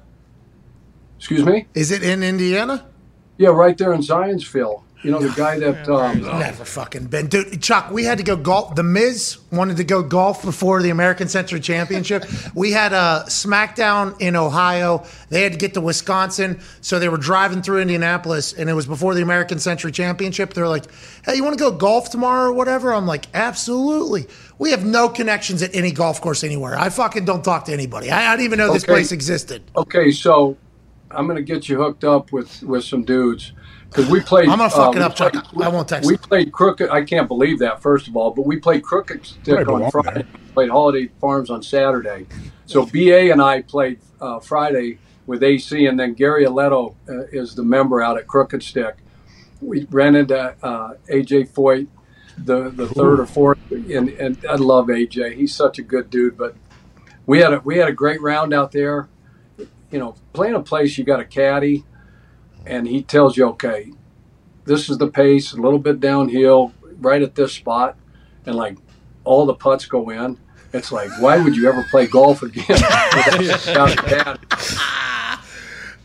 Excuse 1.17 1.45
me. 1.45 1.67
Is 1.73 1.91
it 1.91 2.03
in 2.03 2.23
Indiana? 2.23 2.85
Yeah, 3.37 3.49
right 3.49 3.77
there 3.77 3.93
in 3.93 4.01
Zionsville. 4.01 4.83
You 5.01 5.11
know 5.11 5.19
the 5.19 5.30
guy 5.30 5.57
that 5.59 5.88
um, 5.88 6.21
never 6.21 6.65
fucking 6.65 7.05
been, 7.05 7.27
dude. 7.27 7.61
Chuck, 7.61 7.89
we 7.89 8.03
had 8.03 8.17
to 8.17 8.23
go 8.23 8.35
golf. 8.35 8.76
The 8.76 8.84
Miz 8.84 9.38
wanted 9.49 9.77
to 9.77 9.85
go 9.85 10.03
golf 10.03 10.43
before 10.43 10.81
the 10.81 10.89
American 10.89 11.30
Century 11.30 11.61
Championship. 11.61 12.26
we 12.53 12.73
had 12.73 12.91
a 12.91 13.23
SmackDown 13.27 14.19
in 14.19 14.35
Ohio. 14.35 15.05
They 15.30 15.41
had 15.41 15.53
to 15.53 15.57
get 15.57 15.73
to 15.76 15.81
Wisconsin, 15.81 16.59
so 16.81 16.99
they 16.99 17.07
were 17.07 17.17
driving 17.17 17.61
through 17.61 17.80
Indianapolis, 17.81 18.51
and 18.51 18.69
it 18.69 18.73
was 18.73 18.88
before 18.88 19.15
the 19.15 19.21
American 19.21 19.57
Century 19.57 19.93
Championship. 19.93 20.53
They're 20.53 20.67
like, 20.67 20.84
"Hey, 21.23 21.35
you 21.35 21.45
want 21.45 21.57
to 21.57 21.63
go 21.63 21.71
golf 21.71 22.09
tomorrow 22.09 22.49
or 22.49 22.53
whatever?" 22.53 22.93
I'm 22.93 23.07
like, 23.07 23.27
"Absolutely." 23.34 24.27
We 24.57 24.71
have 24.71 24.84
no 24.84 25.07
connections 25.07 25.63
at 25.63 25.73
any 25.73 25.93
golf 25.93 26.19
course 26.19 26.43
anywhere. 26.43 26.77
I 26.77 26.89
fucking 26.89 27.23
don't 27.23 27.45
talk 27.45 27.63
to 27.65 27.71
anybody. 27.71 28.11
I, 28.11 28.34
I 28.34 28.35
didn't 28.35 28.45
even 28.47 28.59
know 28.59 28.65
okay. 28.65 28.73
this 28.73 28.84
place 28.84 29.13
existed. 29.13 29.63
Okay, 29.77 30.11
so 30.11 30.57
I'm 31.09 31.26
going 31.26 31.38
to 31.38 31.41
get 31.43 31.69
you 31.69 31.77
hooked 31.77 32.03
up 32.03 32.34
with 32.34 32.61
with 32.63 32.84
some 32.84 33.05
dudes 33.05 33.53
because 33.90 34.10
we 34.10 34.20
played. 34.20 34.49
I'm 34.49 34.60
gonna 34.60 34.70
fuck 34.70 34.95
uh, 34.95 34.99
it 34.99 35.02
up, 35.02 35.16
played, 35.16 35.34
Chuck. 35.34 35.48
I 35.60 35.70
won't 35.70 35.88
text. 35.88 36.07
We 36.07 36.18
played 36.18 36.52
crooked. 36.52 36.90
I 36.90 37.03
can't 37.03 37.28
believe 37.28 37.60
that. 37.60 37.82
First 37.82 38.07
of 38.07 38.16
all, 38.16 38.32
but 38.32 38.45
we 38.45 38.57
played 38.57 38.84
crooked 38.84 39.26
stick 39.26 39.68
on 39.68 39.90
Friday. 39.91 40.26
Played 40.53 40.70
Holiday 40.70 41.10
Farms 41.20 41.49
on 41.49 41.64
Saturday. 41.64 42.28
So 42.66 42.86
BA 42.86 43.32
and 43.32 43.41
I 43.41 43.61
played 43.61 43.99
uh, 44.22 44.40
Friday 44.40 44.99
with 45.26 45.44
AC, 45.44 45.86
and 45.86 45.99
then 45.99 46.14
Gary 46.14 46.45
Aletto 46.45 46.95
uh, 47.07 47.26
is 47.32 47.56
the 47.56 47.64
member 47.64 48.02
out 48.02 48.18
at 48.18 48.28
Crooked 48.28 48.61
Stick. 48.61 48.98
We 49.61 49.88
ran 49.90 50.16
into 50.16 50.38
uh, 50.38 50.94
AJ 51.10 51.49
Foyt, 51.49 51.88
the 52.38 52.70
the 52.70 52.88
third 52.88 53.20
or 53.20 53.26
fourth, 53.26 53.60
and, 53.72 54.10
and 54.10 54.38
I 54.48 54.56
love 54.56 54.88
AJ. 54.88 55.36
He's 55.36 55.53
such 55.53 55.80
a 55.80 55.82
good 55.82 56.10
dude. 56.10 56.38
But 56.38 56.56
we 57.26 57.40
had 57.40 57.53
a 57.53 57.60
we 57.60 57.78
had 57.78 57.88
a 57.88 57.94
great 57.94 58.22
round 58.22 58.53
out 58.53 58.72
there. 58.72 59.10
You 59.57 59.98
know, 59.98 60.16
playing 60.34 60.53
a 60.53 60.61
place 60.61 60.98
you 60.99 61.03
got 61.03 61.20
a 61.20 61.26
caddy 61.26 61.84
and 62.65 62.88
he 62.88 63.02
tells 63.02 63.38
you, 63.38 63.48
okay, 63.49 63.94
this 64.65 64.90
is 64.90 64.98
the 64.98 65.07
pace, 65.07 65.53
a 65.53 65.57
little 65.57 65.80
bit 65.80 65.99
downhill, 65.99 66.73
right 66.99 67.22
at 67.22 67.36
this 67.36 67.53
spot, 67.53 67.98
and 68.45 68.56
like 68.56 68.77
all 69.23 69.45
the 69.45 69.53
putts 69.53 69.86
go 69.86 70.10
in. 70.10 70.38
It's 70.72 70.91
like, 70.91 71.10
why 71.19 71.40
would 71.40 71.56
you 71.56 71.68
ever 71.68 71.84
play 71.84 72.06
golf 72.06 72.44
again? 72.44 72.65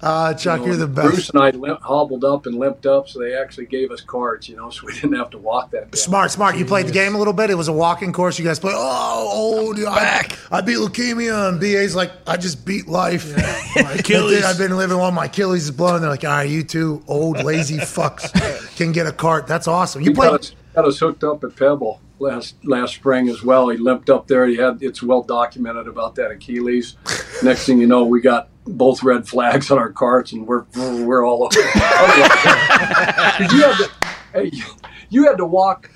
Uh, 0.04 0.34
Chuck, 0.34 0.66
you 0.66 0.72
are 0.72 0.76
the 0.76 0.86
best. 0.86 1.08
Bruce 1.08 1.30
and 1.30 1.40
I 1.40 1.48
limp, 1.48 1.80
hobbled 1.80 2.24
up 2.24 2.44
and 2.44 2.58
limped 2.58 2.84
up, 2.84 3.08
so 3.08 3.20
they 3.20 3.34
actually 3.34 3.64
gave 3.64 3.90
us 3.90 4.02
carts, 4.02 4.50
you 4.50 4.54
know, 4.54 4.68
so 4.68 4.86
we 4.86 4.92
didn't 4.92 5.14
have 5.14 5.30
to 5.30 5.38
walk 5.38 5.70
that. 5.70 5.92
Down. 5.92 5.92
Smart, 5.94 6.30
smart. 6.30 6.58
You 6.58 6.66
played 6.66 6.86
the 6.86 6.92
game 6.92 7.14
a 7.14 7.18
little 7.18 7.32
bit. 7.32 7.48
It 7.48 7.54
was 7.54 7.68
a 7.68 7.72
walking 7.72 8.12
course. 8.12 8.38
You 8.38 8.44
guys 8.44 8.58
played. 8.58 8.74
Oh, 8.76 9.30
old 9.32 9.76
back. 9.76 10.38
I, 10.52 10.58
I, 10.58 10.60
beat 10.60 10.76
leukemia, 10.76 11.48
and 11.48 11.58
BA's 11.58 11.96
like, 11.96 12.12
I 12.26 12.36
just 12.36 12.66
beat 12.66 12.86
life. 12.86 13.32
Yeah. 13.34 13.62
My 13.82 13.92
Achilles. 13.92 14.44
I've 14.44 14.58
been 14.58 14.76
living 14.76 14.98
while 14.98 15.10
My 15.10 15.24
Achilles 15.24 15.64
is 15.64 15.70
blown. 15.70 16.02
They're 16.02 16.10
like, 16.10 16.22
all 16.22 16.30
right, 16.32 16.50
you 16.50 16.64
two 16.64 17.02
old 17.08 17.42
lazy 17.42 17.78
fucks 17.78 18.30
can 18.76 18.92
get 18.92 19.06
a 19.06 19.12
cart. 19.12 19.46
That's 19.46 19.66
awesome. 19.66 20.02
You 20.02 20.12
played. 20.12 20.32
Got 20.32 20.40
us, 20.40 20.54
got 20.74 20.84
us 20.84 20.98
hooked 20.98 21.24
up 21.24 21.42
at 21.44 21.56
Pebble 21.56 21.98
last 22.24 22.56
last 22.64 22.94
spring 22.94 23.28
as 23.28 23.42
well. 23.42 23.68
He 23.68 23.76
limped 23.76 24.10
up 24.10 24.26
there. 24.26 24.46
He 24.46 24.56
had 24.56 24.82
it's 24.82 25.02
well 25.02 25.22
documented 25.22 25.86
about 25.86 26.14
that 26.16 26.30
Achilles. 26.30 26.96
Next 27.42 27.66
thing 27.66 27.78
you 27.78 27.86
know, 27.86 28.04
we 28.04 28.20
got 28.20 28.48
both 28.64 29.02
red 29.02 29.28
flags 29.28 29.70
on 29.70 29.78
our 29.78 29.92
carts, 29.92 30.32
and 30.32 30.46
we're 30.46 30.64
we're 30.74 31.24
all 31.24 31.44
over. 31.44 31.60
you, 31.60 31.70
had 33.62 33.76
to, 33.76 33.90
hey, 34.32 34.50
you 35.10 35.26
had 35.26 35.36
to 35.36 35.46
walk 35.46 35.90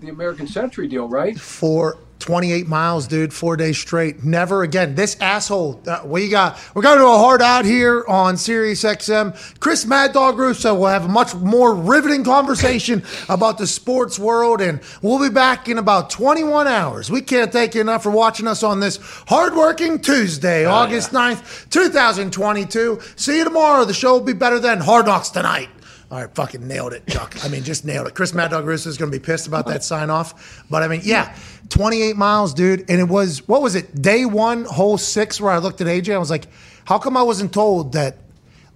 the 0.00 0.10
American 0.10 0.46
Century 0.46 0.86
deal, 0.86 1.08
right? 1.08 1.38
For 1.38 1.98
28 2.24 2.66
miles, 2.66 3.06
dude, 3.06 3.34
four 3.34 3.54
days 3.54 3.76
straight. 3.76 4.24
Never 4.24 4.62
again. 4.62 4.94
This 4.94 5.14
asshole. 5.20 5.82
Uh, 5.86 6.00
we 6.06 6.30
got. 6.30 6.58
We're 6.74 6.80
going 6.80 6.98
to 6.98 7.04
a 7.04 7.18
hard 7.18 7.42
out 7.42 7.66
here 7.66 8.02
on 8.08 8.38
Sirius 8.38 8.82
XM. 8.82 9.60
Chris 9.60 9.84
Mad 9.84 10.14
Dog 10.14 10.38
Russo 10.38 10.74
will 10.74 10.86
have 10.86 11.04
a 11.04 11.08
much 11.08 11.34
more 11.34 11.74
riveting 11.74 12.24
conversation 12.24 13.02
about 13.28 13.58
the 13.58 13.66
sports 13.66 14.18
world, 14.18 14.62
and 14.62 14.80
we'll 15.02 15.20
be 15.20 15.28
back 15.28 15.68
in 15.68 15.76
about 15.76 16.08
21 16.08 16.66
hours. 16.66 17.10
We 17.10 17.20
can't 17.20 17.52
thank 17.52 17.74
you 17.74 17.82
enough 17.82 18.02
for 18.02 18.10
watching 18.10 18.46
us 18.46 18.62
on 18.62 18.80
this 18.80 18.98
hardworking 19.26 20.00
Tuesday, 20.00 20.64
oh, 20.64 20.70
August 20.70 21.12
yeah. 21.12 21.34
9th, 21.34 21.68
2022. 21.68 23.00
See 23.16 23.36
you 23.36 23.44
tomorrow. 23.44 23.84
The 23.84 23.92
show 23.92 24.14
will 24.14 24.24
be 24.24 24.32
better 24.32 24.58
than 24.58 24.80
Hard 24.80 25.04
Knocks 25.04 25.28
tonight. 25.28 25.68
All 26.10 26.20
right, 26.20 26.34
fucking 26.34 26.66
nailed 26.66 26.92
it, 26.92 27.06
Chuck. 27.06 27.34
I 27.44 27.48
mean, 27.48 27.64
just 27.64 27.84
nailed 27.84 28.06
it. 28.06 28.14
Chris 28.14 28.34
Mad 28.34 28.50
Dog 28.50 28.66
Russo 28.66 28.88
is 28.88 28.98
going 28.98 29.10
to 29.10 29.18
be 29.18 29.24
pissed 29.24 29.46
about 29.46 29.66
that 29.66 29.82
sign 29.82 30.10
off. 30.10 30.64
But 30.70 30.82
I 30.82 30.88
mean, 30.88 31.00
yeah, 31.02 31.34
28 31.70 32.16
miles, 32.16 32.52
dude. 32.54 32.88
And 32.90 33.00
it 33.00 33.08
was, 33.08 33.46
what 33.48 33.62
was 33.62 33.74
it, 33.74 34.00
day 34.00 34.24
one, 34.26 34.64
hole 34.64 34.98
six, 34.98 35.40
where 35.40 35.52
I 35.52 35.58
looked 35.58 35.80
at 35.80 35.86
AJ. 35.86 36.14
I 36.14 36.18
was 36.18 36.30
like, 36.30 36.46
how 36.84 36.98
come 36.98 37.16
I 37.16 37.22
wasn't 37.22 37.52
told 37.52 37.94
that 37.94 38.18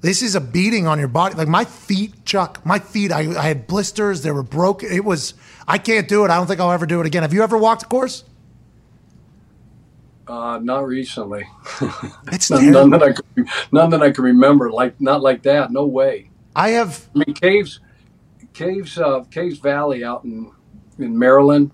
this 0.00 0.22
is 0.22 0.34
a 0.34 0.40
beating 0.40 0.86
on 0.86 0.98
your 0.98 1.08
body? 1.08 1.34
Like 1.34 1.48
my 1.48 1.64
feet, 1.64 2.24
Chuck, 2.24 2.64
my 2.64 2.78
feet, 2.78 3.12
I, 3.12 3.20
I 3.38 3.48
had 3.48 3.66
blisters. 3.66 4.22
They 4.22 4.32
were 4.32 4.42
broken. 4.42 4.90
It 4.90 5.04
was, 5.04 5.34
I 5.66 5.78
can't 5.78 6.08
do 6.08 6.24
it. 6.24 6.30
I 6.30 6.36
don't 6.36 6.46
think 6.46 6.60
I'll 6.60 6.72
ever 6.72 6.86
do 6.86 7.00
it 7.00 7.06
again. 7.06 7.22
Have 7.22 7.34
you 7.34 7.42
ever 7.42 7.58
walked 7.58 7.82
a 7.82 7.86
course? 7.86 8.24
Uh, 10.26 10.58
not 10.62 10.86
recently. 10.86 11.46
It's 12.32 12.50
none, 12.50 12.70
none, 12.70 12.90
that 12.90 13.02
I 13.02 13.12
can, 13.12 13.48
none 13.72 13.90
that 13.90 14.02
I 14.02 14.10
can 14.10 14.24
remember. 14.24 14.70
Like 14.70 15.00
not 15.00 15.22
like 15.22 15.42
that. 15.44 15.70
No 15.72 15.86
way. 15.86 16.30
I 16.58 16.70
have. 16.70 17.08
I 17.14 17.18
mean, 17.20 17.34
Caves, 17.34 17.78
Caves, 18.52 18.98
uh, 18.98 19.22
Caves 19.30 19.58
Valley 19.58 20.02
out 20.02 20.24
in 20.24 20.50
in 20.98 21.16
Maryland. 21.16 21.70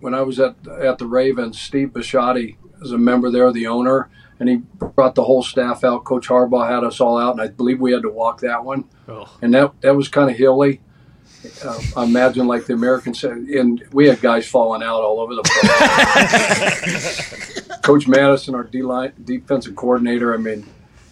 When 0.00 0.12
I 0.12 0.22
was 0.22 0.40
at 0.40 0.56
at 0.66 0.98
the 0.98 1.06
Ravens, 1.06 1.60
Steve 1.60 1.90
Bisciotti 1.90 2.56
is 2.82 2.90
a 2.90 2.98
member 2.98 3.30
there, 3.30 3.52
the 3.52 3.68
owner, 3.68 4.10
and 4.40 4.48
he 4.48 4.56
brought 4.56 5.14
the 5.14 5.22
whole 5.22 5.44
staff 5.44 5.84
out. 5.84 6.04
Coach 6.04 6.26
Harbaugh 6.26 6.68
had 6.68 6.82
us 6.82 7.00
all 7.00 7.16
out, 7.16 7.32
and 7.32 7.40
I 7.40 7.46
believe 7.46 7.80
we 7.80 7.92
had 7.92 8.02
to 8.02 8.10
walk 8.10 8.40
that 8.40 8.64
one. 8.64 8.84
Oh. 9.06 9.32
And 9.40 9.54
that 9.54 9.80
that 9.82 9.94
was 9.94 10.08
kind 10.08 10.28
of 10.28 10.36
hilly. 10.36 10.80
Uh, 11.64 11.80
I 11.96 12.02
imagine 12.02 12.48
like 12.48 12.66
the 12.66 12.72
Americans, 12.74 13.22
and 13.22 13.84
we 13.92 14.08
had 14.08 14.20
guys 14.20 14.48
falling 14.48 14.82
out 14.82 15.02
all 15.02 15.20
over 15.20 15.36
the 15.36 15.42
place. 16.82 17.78
Coach 17.82 18.08
Madison, 18.08 18.56
our 18.56 18.64
D-line, 18.64 19.12
defensive 19.24 19.76
coordinator, 19.76 20.34
I 20.34 20.38
mean, 20.38 20.66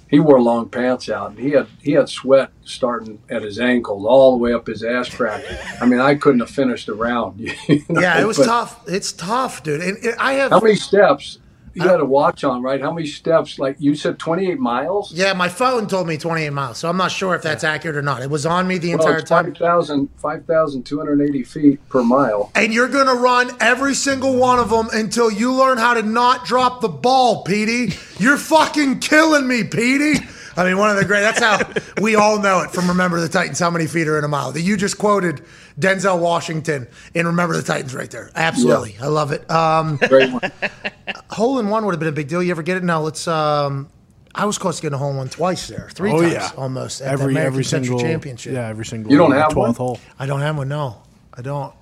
he 0.09 0.21
wore 0.21 0.41
long 0.41 0.69
pants 0.69 1.09
out 1.09 1.31
and 1.31 1.39
he 1.39 1.51
had 1.51 1.67
he 1.83 1.93
had 1.93 2.09
sweat 2.09 2.51
starting 2.65 3.21
at 3.29 3.43
his 3.43 3.59
ankles 3.59 4.05
all 4.05 4.33
the 4.33 4.39
way 4.39 4.53
up 4.53 4.67
his 4.67 4.83
ass 4.83 5.09
crack. 5.09 5.45
I 5.81 5.87
mean, 5.87 6.01
I 6.01 6.15
couldn't 6.15 6.41
have 6.41 6.51
finished 6.51 6.87
the 6.87 6.95
round. 6.95 7.41
You 7.69 7.85
know? 7.89 8.01
Yeah, 8.01 8.21
it 8.21 8.27
was 8.27 8.39
but 8.39 8.47
tough. 8.47 8.89
It's 8.89 9.13
tough, 9.13 9.63
dude. 9.63 9.81
And, 9.81 9.97
and 9.99 10.15
I 10.19 10.35
have 10.35 10.51
how 10.51 10.61
many 10.61 10.77
steps? 10.77 11.39
You 11.77 11.89
had 11.89 12.01
a 12.01 12.05
watch 12.05 12.43
on, 12.43 12.63
right? 12.63 12.81
How 12.81 12.91
many 12.91 13.07
steps? 13.07 13.59
Like 13.59 13.77
you 13.79 13.95
said, 13.95 14.19
28 14.19 14.59
miles? 14.59 15.13
Yeah, 15.13 15.35
my 15.35 15.49
phone 15.49 15.87
told 15.87 16.09
me 16.09 16.17
28 16.17 16.51
miles, 16.51 16.79
so 16.79 16.89
I'm 16.89 16.97
not 16.97 17.11
sure 17.11 17.35
if 17.35 17.43
that's 17.43 17.65
yeah. 17.65 17.73
accurate 17.73 17.97
or 17.97 18.03
not. 18.03 18.23
It 18.23 18.31
was 18.31 18.47
on 18.47 18.67
me 18.67 18.79
the 18.79 18.95
well, 18.95 19.07
entire 19.07 19.21
time. 19.21 19.45
5,000, 19.45 20.09
5,280 20.17 21.43
feet 21.45 21.89
per 21.91 22.03
mile. 22.03 22.51
And 22.55 22.73
you're 22.73 22.89
going 22.89 23.07
to 23.07 23.15
run 23.15 23.51
every 23.61 23.95
single 23.95 24.37
one 24.37 24.59
of 24.59 24.71
them 24.71 24.89
until 24.93 25.31
you 25.31 25.53
learn 25.53 25.77
how 25.77 25.93
to 25.95 26.03
not 26.03 26.47
drop 26.47 26.81
the 26.81 26.89
ball, 26.89 27.45
Petey. 27.45 27.95
You're 28.19 28.39
fucking 28.39 29.01
killing 29.01 29.47
me, 29.47 29.65
Petey. 29.65 30.27
I 30.57 30.65
mean, 30.65 30.79
one 30.79 30.91
of 30.91 30.97
the 30.97 31.05
great, 31.05 31.21
that's 31.21 31.41
how 31.41 31.59
we 32.01 32.15
all 32.15 32.41
know 32.41 32.63
it 32.63 32.71
from 32.71 32.89
Remember 32.89 33.21
the 33.21 33.29
Titans, 33.29 33.59
how 33.59 33.71
many 33.71 33.87
feet 33.87 34.09
are 34.09 34.19
in 34.19 34.25
a 34.25 34.29
mile. 34.29 34.53
That 34.53 34.63
you 34.63 34.77
just 34.77 34.97
quoted 34.97 35.43
Denzel 35.79 36.19
Washington 36.19 36.89
in 37.15 37.27
Remember 37.27 37.57
the 37.57 37.63
Titans 37.63 37.95
right 37.95 38.11
there. 38.11 38.31
Absolutely. 38.35 38.93
Yeah. 38.95 39.05
I 39.05 39.09
love 39.09 39.33
it. 39.33 39.51
Um, 39.51 39.97
great 39.97 40.33
one. 40.33 40.51
hole 41.31 41.59
in 41.59 41.69
one 41.69 41.85
would 41.85 41.93
have 41.93 42.01
been 42.01 42.09
a 42.09 42.13
big 42.13 42.29
deal. 42.29 42.43
You 42.43 42.51
ever 42.53 42.63
get 42.63 42.79
it? 42.79 42.85
No, 42.85 43.03
let's. 43.03 43.29
Um, 43.29 43.91
I 44.35 44.45
was 44.45 44.59
close 44.59 44.77
to 44.77 44.83
getting 44.83 44.95
a 44.95 44.99
hole 44.99 45.11
in 45.11 45.17
one 45.17 45.29
twice 45.29 45.67
there, 45.67 45.89
three 45.93 46.13
oh, 46.13 46.21
times 46.21 46.33
yeah. 46.33 46.51
almost 46.57 47.01
at 47.01 47.13
every, 47.13 47.27
the 47.27 47.31
American 47.33 47.55
every 47.55 47.65
Central 47.65 47.99
single, 47.99 48.13
Championship. 48.13 48.53
Yeah, 48.53 48.69
every 48.69 48.85
single. 48.85 49.11
You 49.11 49.19
don't 49.19 49.33
have 49.33 49.51
12th 49.51 49.57
one? 49.57 49.75
hole. 49.75 49.99
I 50.19 50.27
don't 50.27 50.41
have 50.41 50.57
one. 50.57 50.69
No, 50.69 51.03
I 51.33 51.43
don't. 51.43 51.75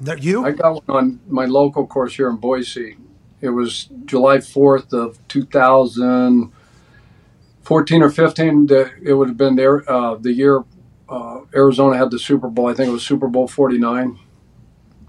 That 0.00 0.22
you? 0.22 0.44
I 0.44 0.50
got 0.52 0.86
one 0.86 0.96
on 0.96 1.20
my 1.28 1.46
local 1.46 1.86
course 1.86 2.14
here 2.14 2.28
in 2.28 2.36
Boise. 2.36 2.96
It 3.40 3.50
was 3.50 3.88
July 4.04 4.40
fourth 4.40 4.92
of 4.92 5.18
two 5.28 5.44
thousand 5.44 6.52
14 7.66 8.00
or 8.00 8.10
15, 8.10 8.68
it 9.02 9.12
would 9.12 9.26
have 9.26 9.36
been 9.36 9.56
there 9.56 9.90
uh, 9.90 10.14
the 10.14 10.32
year 10.32 10.62
uh, 11.08 11.40
Arizona 11.52 11.96
had 11.96 12.12
the 12.12 12.18
Super 12.18 12.48
Bowl. 12.48 12.68
I 12.68 12.74
think 12.74 12.88
it 12.88 12.92
was 12.92 13.04
Super 13.04 13.26
Bowl 13.26 13.48
49. 13.48 14.20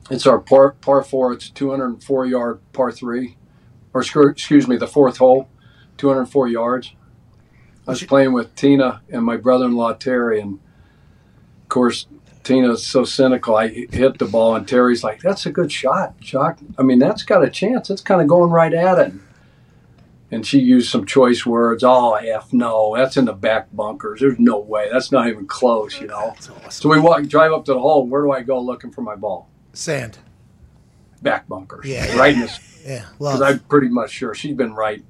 It's 0.10 0.26
our 0.26 0.40
par, 0.40 0.72
par 0.72 1.04
four. 1.04 1.34
It's 1.34 1.52
204 1.52 2.26
yard 2.26 2.60
par 2.74 2.92
three, 2.92 3.38
or 3.94 4.02
excuse 4.02 4.68
me, 4.68 4.76
the 4.76 4.88
fourth 4.88 5.18
hole, 5.18 5.50
204 5.98 6.48
yards. 6.48 6.94
I 7.88 7.92
was 7.92 8.04
playing 8.04 8.34
with 8.34 8.56
Tina 8.56 9.02
and 9.08 9.24
my 9.24 9.38
brother-in-law 9.38 9.94
Terry, 9.94 10.42
and 10.42 10.60
of 11.62 11.70
course 11.70 12.08
Tina's 12.44 12.84
so 12.84 13.04
cynical. 13.04 13.56
I 13.56 13.68
hit 13.68 14.18
the 14.18 14.26
ball, 14.26 14.56
and 14.56 14.68
Terry's 14.68 15.04
like, 15.04 15.22
"That's 15.22 15.46
a 15.46 15.52
good 15.52 15.72
shot, 15.72 16.20
Chuck. 16.22 16.58
I 16.78 16.82
mean, 16.82 16.98
that's 16.98 17.22
got 17.22 17.44
a 17.44 17.52
chance. 17.52 17.92
It's 17.92 18.02
kind 18.02 18.20
of 18.20 18.28
going 18.28 18.50
right 18.50 18.74
at 18.74 18.98
it." 18.98 19.14
And 20.30 20.45
she 20.45 20.60
used 20.60 20.90
some 20.90 21.06
choice 21.06 21.45
words. 21.45 21.84
Oh, 21.86 22.16
f 22.16 22.52
no, 22.52 22.94
that's 22.98 23.16
in 23.16 23.26
the 23.26 23.34
back 23.34 23.74
bunkers. 23.74 24.20
There's 24.20 24.38
no 24.38 24.60
way. 24.60 24.90
That's 24.91 25.12
not 25.12 25.28
even 25.28 25.48
close, 25.48 26.02
you 26.02 26.08
know. 26.08 26.34
Awesome. 26.38 26.56
So 26.70 26.90
we 26.90 26.99
walk, 26.99 27.24
drive 27.28 27.54
up 27.54 27.64
to 27.66 27.74
the 27.74 27.80
hole. 27.80 28.06
Where 28.06 28.24
do 28.24 28.32
I 28.32 28.41
go 28.41 28.60
looking 28.60 28.91
for 28.91 29.02
my 29.02 29.16
ball? 29.16 29.49
Sand. 29.72 30.18
Back 31.22 31.48
bunkers. 31.48 31.86
Yeah. 31.86 32.14
Right 32.18 32.34
in 32.34 32.41
this. 32.41 32.60
yeah. 32.86 33.06
Because 33.18 33.41
I'm 33.41 33.60
pretty 33.60 33.88
much 33.88 34.12
sure 34.12 34.34
she's 34.34 34.56
been 34.56 34.74
right 34.74 35.02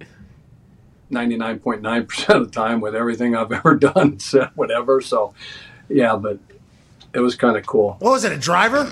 99.9% 1.12 2.30
of 2.36 2.46
the 2.46 2.52
time 2.52 2.82
with 2.82 2.96
everything 2.96 3.36
I've 3.36 3.52
ever 3.52 3.76
done, 3.76 4.20
said 4.20 4.52
whatever. 4.56 5.02
So, 5.02 5.34
yeah, 5.90 6.16
but 6.16 6.40
it 7.14 7.20
was 7.20 7.36
kind 7.36 7.58
of 7.58 7.66
cool. 7.66 7.96
What 8.00 8.12
was 8.12 8.24
it, 8.24 8.32
a 8.32 8.38
driver? 8.38 8.92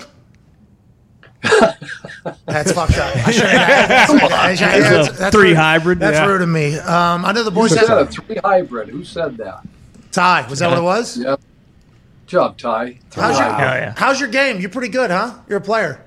that's 2.46 2.72
fucked 2.72 2.98
up. 2.98 3.16
I 3.26 4.56
that's, 4.56 4.60
that's, 4.60 5.18
that's 5.18 5.36
three 5.36 5.48
rude. 5.48 5.56
hybrid. 5.56 5.98
That's 5.98 6.18
yeah. 6.18 6.26
rude 6.26 6.42
of 6.42 6.48
me. 6.48 6.78
Um, 6.78 7.24
I 7.24 7.32
know 7.32 7.42
the 7.42 7.50
boys 7.50 7.72
said 7.72 7.88
a 7.88 8.06
three 8.06 8.36
hybrid. 8.36 8.88
Who 8.88 9.04
said 9.04 9.36
that? 9.38 9.66
Ty. 10.12 10.48
Was 10.48 10.60
that 10.60 10.66
yeah. 10.66 10.70
what 10.70 10.78
it 10.78 10.82
was? 10.82 11.16
Yep. 11.18 11.40
Job, 12.26 12.58
Ty. 12.58 12.98
How's 13.14 13.38
your, 13.38 13.48
yeah. 13.48 13.94
how's 13.96 14.18
your 14.18 14.28
game? 14.28 14.60
You're 14.60 14.70
pretty 14.70 14.88
good, 14.88 15.10
huh? 15.10 15.34
You're 15.48 15.58
a 15.58 15.62
player. 15.62 16.02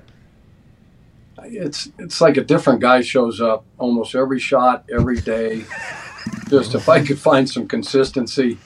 It's 1.42 1.88
it's 1.98 2.20
like 2.20 2.36
a 2.36 2.44
different 2.44 2.80
guy 2.80 3.00
shows 3.00 3.40
up 3.40 3.64
almost 3.78 4.14
every 4.14 4.38
shot, 4.38 4.84
every 4.92 5.20
day. 5.20 5.64
Just 6.48 6.74
if 6.74 6.88
I 6.88 7.02
could 7.04 7.18
find 7.18 7.48
some 7.48 7.66
consistency. 7.66 8.58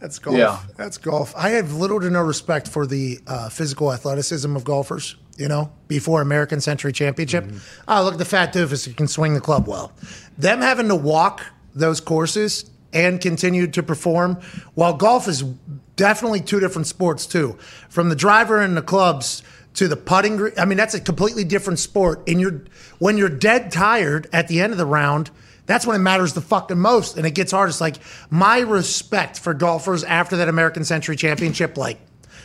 That's 0.00 0.18
golf. 0.18 0.36
Yeah. 0.36 0.58
That's 0.76 0.98
golf. 0.98 1.32
I 1.36 1.50
have 1.50 1.74
little 1.74 2.00
to 2.00 2.10
no 2.10 2.22
respect 2.22 2.66
for 2.66 2.86
the 2.86 3.20
uh, 3.26 3.48
physical 3.48 3.92
athleticism 3.92 4.56
of 4.56 4.64
golfers 4.64 5.16
you 5.40 5.48
know, 5.48 5.72
before 5.88 6.20
American 6.20 6.60
Century 6.60 6.92
Championship. 6.92 7.44
Mm-hmm. 7.44 7.58
Oh, 7.88 8.04
look, 8.04 8.18
the 8.18 8.26
fat 8.26 8.52
doofus 8.52 8.84
who 8.86 8.92
can 8.92 9.08
swing 9.08 9.32
the 9.32 9.40
club 9.40 9.66
well. 9.66 9.90
Them 10.36 10.60
having 10.60 10.88
to 10.88 10.94
walk 10.94 11.42
those 11.74 11.98
courses 11.98 12.70
and 12.92 13.20
continue 13.20 13.66
to 13.68 13.82
perform, 13.82 14.34
while 14.74 14.92
golf 14.92 15.28
is 15.28 15.42
definitely 15.96 16.40
two 16.40 16.60
different 16.60 16.86
sports 16.86 17.24
too. 17.24 17.56
From 17.88 18.10
the 18.10 18.16
driver 18.16 18.60
and 18.60 18.76
the 18.76 18.82
clubs 18.82 19.42
to 19.74 19.88
the 19.88 19.96
putting, 19.96 20.50
I 20.58 20.66
mean, 20.66 20.76
that's 20.76 20.94
a 20.94 21.00
completely 21.00 21.44
different 21.44 21.78
sport. 21.78 22.22
And 22.28 22.38
you're 22.38 22.64
when 22.98 23.16
you're 23.16 23.30
dead 23.30 23.72
tired 23.72 24.28
at 24.34 24.48
the 24.48 24.60
end 24.60 24.72
of 24.72 24.78
the 24.78 24.86
round. 24.86 25.30
That's 25.70 25.86
when 25.86 25.94
it 25.94 26.00
matters 26.00 26.32
the 26.32 26.40
fucking 26.40 26.80
most, 26.80 27.16
and 27.16 27.24
it 27.24 27.30
gets 27.30 27.52
hard. 27.52 27.68
It's 27.68 27.80
like 27.80 27.96
my 28.28 28.58
respect 28.58 29.38
for 29.38 29.54
golfers 29.54 30.02
after 30.02 30.38
that 30.38 30.48
American 30.48 30.84
Century 30.84 31.14
Championship, 31.14 31.76
like 31.76 32.00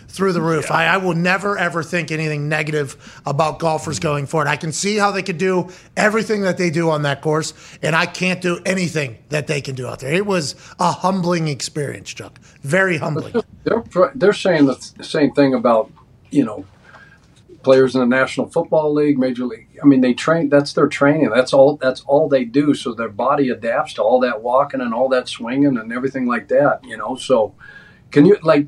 through 0.08 0.32
the 0.34 0.42
roof. 0.42 0.68
Yeah. 0.70 0.76
I, 0.76 0.86
I, 0.86 0.98
will 0.98 1.16
never 1.16 1.58
ever 1.58 1.82
think 1.82 2.12
anything 2.12 2.48
negative 2.50 3.20
about 3.26 3.58
golfers 3.58 3.98
going 3.98 4.28
forward. 4.28 4.48
I 4.48 4.58
can 4.58 4.72
see 4.72 4.98
how 4.98 5.10
they 5.10 5.24
could 5.24 5.40
do 5.40 5.70
everything 5.98 6.42
that 6.42 6.60
they 6.60 6.70
do 6.70 6.92
on 6.92 7.02
that 7.02 7.22
course, 7.22 7.56
and 7.82 7.96
I 7.96 8.06
can't 8.06 8.42
do 8.42 8.60
anything 8.64 9.18
that 9.30 9.48
they 9.48 9.60
can 9.60 9.74
do 9.74 9.88
out 9.88 10.02
there. 10.02 10.14
It 10.14 10.28
was 10.28 10.54
a 10.80 10.92
humbling 10.92 11.48
experience, 11.48 12.14
Chuck. 12.14 12.40
Very 12.62 12.98
humbling. 12.98 13.34
They're 13.64 13.84
they're 14.14 14.34
saying 14.34 14.68
the 14.68 14.76
same 15.02 15.32
thing 15.32 15.56
about 15.56 15.92
you 16.30 16.46
know 16.46 16.64
players 17.66 17.96
in 17.96 18.00
the 18.00 18.08
National 18.08 18.48
Football 18.48 18.94
League, 18.94 19.20
Major 19.20 19.46
League. 19.46 19.68
I 19.84 19.86
mean, 19.86 20.00
they 20.00 20.14
train. 20.14 20.48
That's 20.48 20.72
their 20.72 20.88
training. 20.88 21.32
That's 21.32 21.52
all. 21.52 21.76
That's 21.76 22.02
all 22.02 22.30
they 22.30 22.46
do. 22.46 22.74
So 22.74 22.94
their 22.94 23.10
body 23.10 23.50
adapts 23.50 23.96
to 23.96 24.04
all 24.04 24.22
that 24.22 24.42
walking 24.42 24.80
and 24.80 24.94
all 24.94 25.10
that 25.10 25.28
swinging 25.28 25.78
and 25.78 25.92
everything 25.92 26.28
like 26.28 26.48
that. 26.48 26.80
You 26.86 26.96
know. 26.96 27.16
So 27.16 27.56
can 28.12 28.26
you 28.26 28.38
like? 28.44 28.68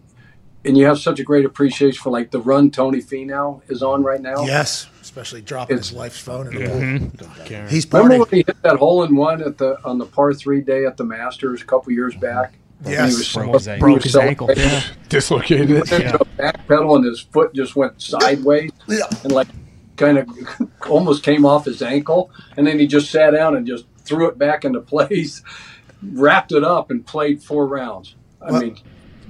and 0.66 0.78
you 0.78 0.86
have 0.86 1.00
such 1.00 1.20
a 1.20 1.24
great 1.24 1.46
appreciation 1.46 2.02
for 2.02 2.10
like 2.10 2.32
the 2.32 2.42
run 2.42 2.70
Tony 2.70 3.02
Finau 3.02 3.62
is 3.70 3.82
on 3.82 4.04
right 4.04 4.22
now. 4.22 4.44
Yes, 4.44 4.88
especially 5.02 5.42
dropping 5.42 5.78
it's, 5.78 5.90
his 5.90 5.98
wife's 5.98 6.20
phone. 6.20 6.48
In 6.48 6.62
yeah. 6.62 6.68
mm-hmm. 6.68 7.68
He's 7.68 7.86
partying. 7.86 8.04
Remember 8.04 8.26
when 8.26 8.30
he 8.32 8.44
hit 8.46 8.62
that 8.64 8.78
hole 8.78 9.04
in 9.04 9.16
one 9.16 9.42
at 9.42 9.58
the 9.58 9.78
on 9.86 9.98
the 9.98 10.06
par 10.06 10.34
three 10.34 10.62
day 10.62 10.86
at 10.86 10.98
the 10.98 11.06
Masters 11.06 11.62
a 11.62 11.66
couple 11.66 11.94
years 11.94 12.16
back. 12.16 12.56
Yes, 12.86 13.12
he 13.12 13.18
was, 13.18 13.34
broke 13.34 13.54
his 13.54 13.68
ankle. 13.68 13.88
Broke 13.88 14.04
his 14.04 14.16
ankle. 14.16 14.50
Yeah. 14.56 14.84
Dislocated. 15.10 15.68
He 15.68 15.74
went 15.74 15.92
into 15.92 16.22
a 16.22 16.26
back 16.26 16.68
pedal 16.68 16.96
and 16.96 17.06
his 17.06 17.22
foot 17.22 17.54
just 17.54 17.76
went 17.76 18.02
sideways 18.02 18.72
yeah. 18.88 19.06
and 19.24 19.32
like 19.32 19.48
kind 19.96 20.20
of 20.20 20.30
almost 20.90 21.24
came 21.24 21.46
off 21.46 21.66
his 21.66 21.82
ankle, 21.82 22.32
and 22.56 22.66
then 22.66 22.80
he 22.80 22.88
just 22.88 23.12
sat 23.12 23.32
down 23.32 23.56
and 23.56 23.66
just 23.66 23.86
threw 24.00 24.28
it 24.28 24.38
back 24.38 24.64
into 24.64 24.80
place, 24.80 25.42
wrapped 26.14 26.52
it 26.52 26.64
up, 26.64 26.92
and 26.92 27.06
played 27.06 27.42
four 27.42 27.68
rounds. 27.68 28.16
I 28.42 28.52
well, 28.52 28.62
mean 28.62 28.78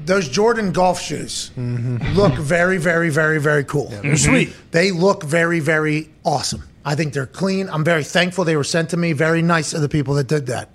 those 0.05 0.29
Jordan 0.29 0.71
golf 0.71 1.01
shoes 1.01 1.51
mm-hmm. 1.57 2.15
look 2.15 2.33
very, 2.33 2.77
very, 2.77 3.09
very, 3.09 3.39
very 3.39 3.63
cool. 3.63 3.89
Yeah, 3.91 4.01
they're 4.01 4.17
sweet. 4.17 4.55
They 4.71 4.91
look 4.91 5.23
very, 5.23 5.59
very 5.59 6.09
awesome. 6.23 6.63
I 6.85 6.95
think 6.95 7.13
they're 7.13 7.25
clean. 7.25 7.69
I'm 7.69 7.83
very 7.83 8.03
thankful 8.03 8.45
they 8.45 8.55
were 8.55 8.63
sent 8.63 8.91
to 8.91 8.97
me. 8.97 9.13
Very 9.13 9.41
nice 9.41 9.73
of 9.73 9.81
the 9.81 9.89
people 9.89 10.13
that 10.15 10.27
did 10.27 10.45
that. 10.47 10.69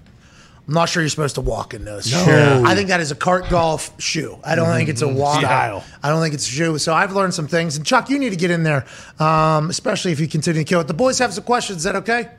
I'm 0.72 0.76
not 0.76 0.88
sure 0.88 1.02
you're 1.02 1.10
supposed 1.10 1.34
to 1.34 1.42
walk 1.42 1.74
in 1.74 1.84
those. 1.84 2.10
No. 2.10 2.62
I 2.64 2.74
think 2.74 2.88
that 2.88 3.00
is 3.00 3.10
a 3.10 3.14
cart 3.14 3.50
golf 3.50 3.92
shoe. 4.00 4.38
I 4.42 4.54
don't 4.54 4.68
mm-hmm. 4.68 4.76
think 4.78 4.88
it's 4.88 5.02
a 5.02 5.08
walk. 5.08 5.40
Style. 5.40 5.84
I 6.02 6.08
don't 6.08 6.22
think 6.22 6.32
it's 6.32 6.48
a 6.48 6.50
shoe. 6.50 6.78
So 6.78 6.94
I've 6.94 7.12
learned 7.12 7.34
some 7.34 7.46
things. 7.46 7.76
And 7.76 7.84
Chuck, 7.84 8.08
you 8.08 8.18
need 8.18 8.30
to 8.30 8.36
get 8.36 8.50
in 8.50 8.62
there, 8.62 8.86
um, 9.18 9.68
especially 9.68 10.12
if 10.12 10.20
you 10.20 10.26
continue 10.26 10.62
to 10.62 10.64
kill 10.66 10.80
it. 10.80 10.86
The 10.86 10.94
boys 10.94 11.18
have 11.18 11.34
some 11.34 11.44
questions. 11.44 11.76
Is 11.76 11.84
that 11.84 11.96
okay? 11.96 12.30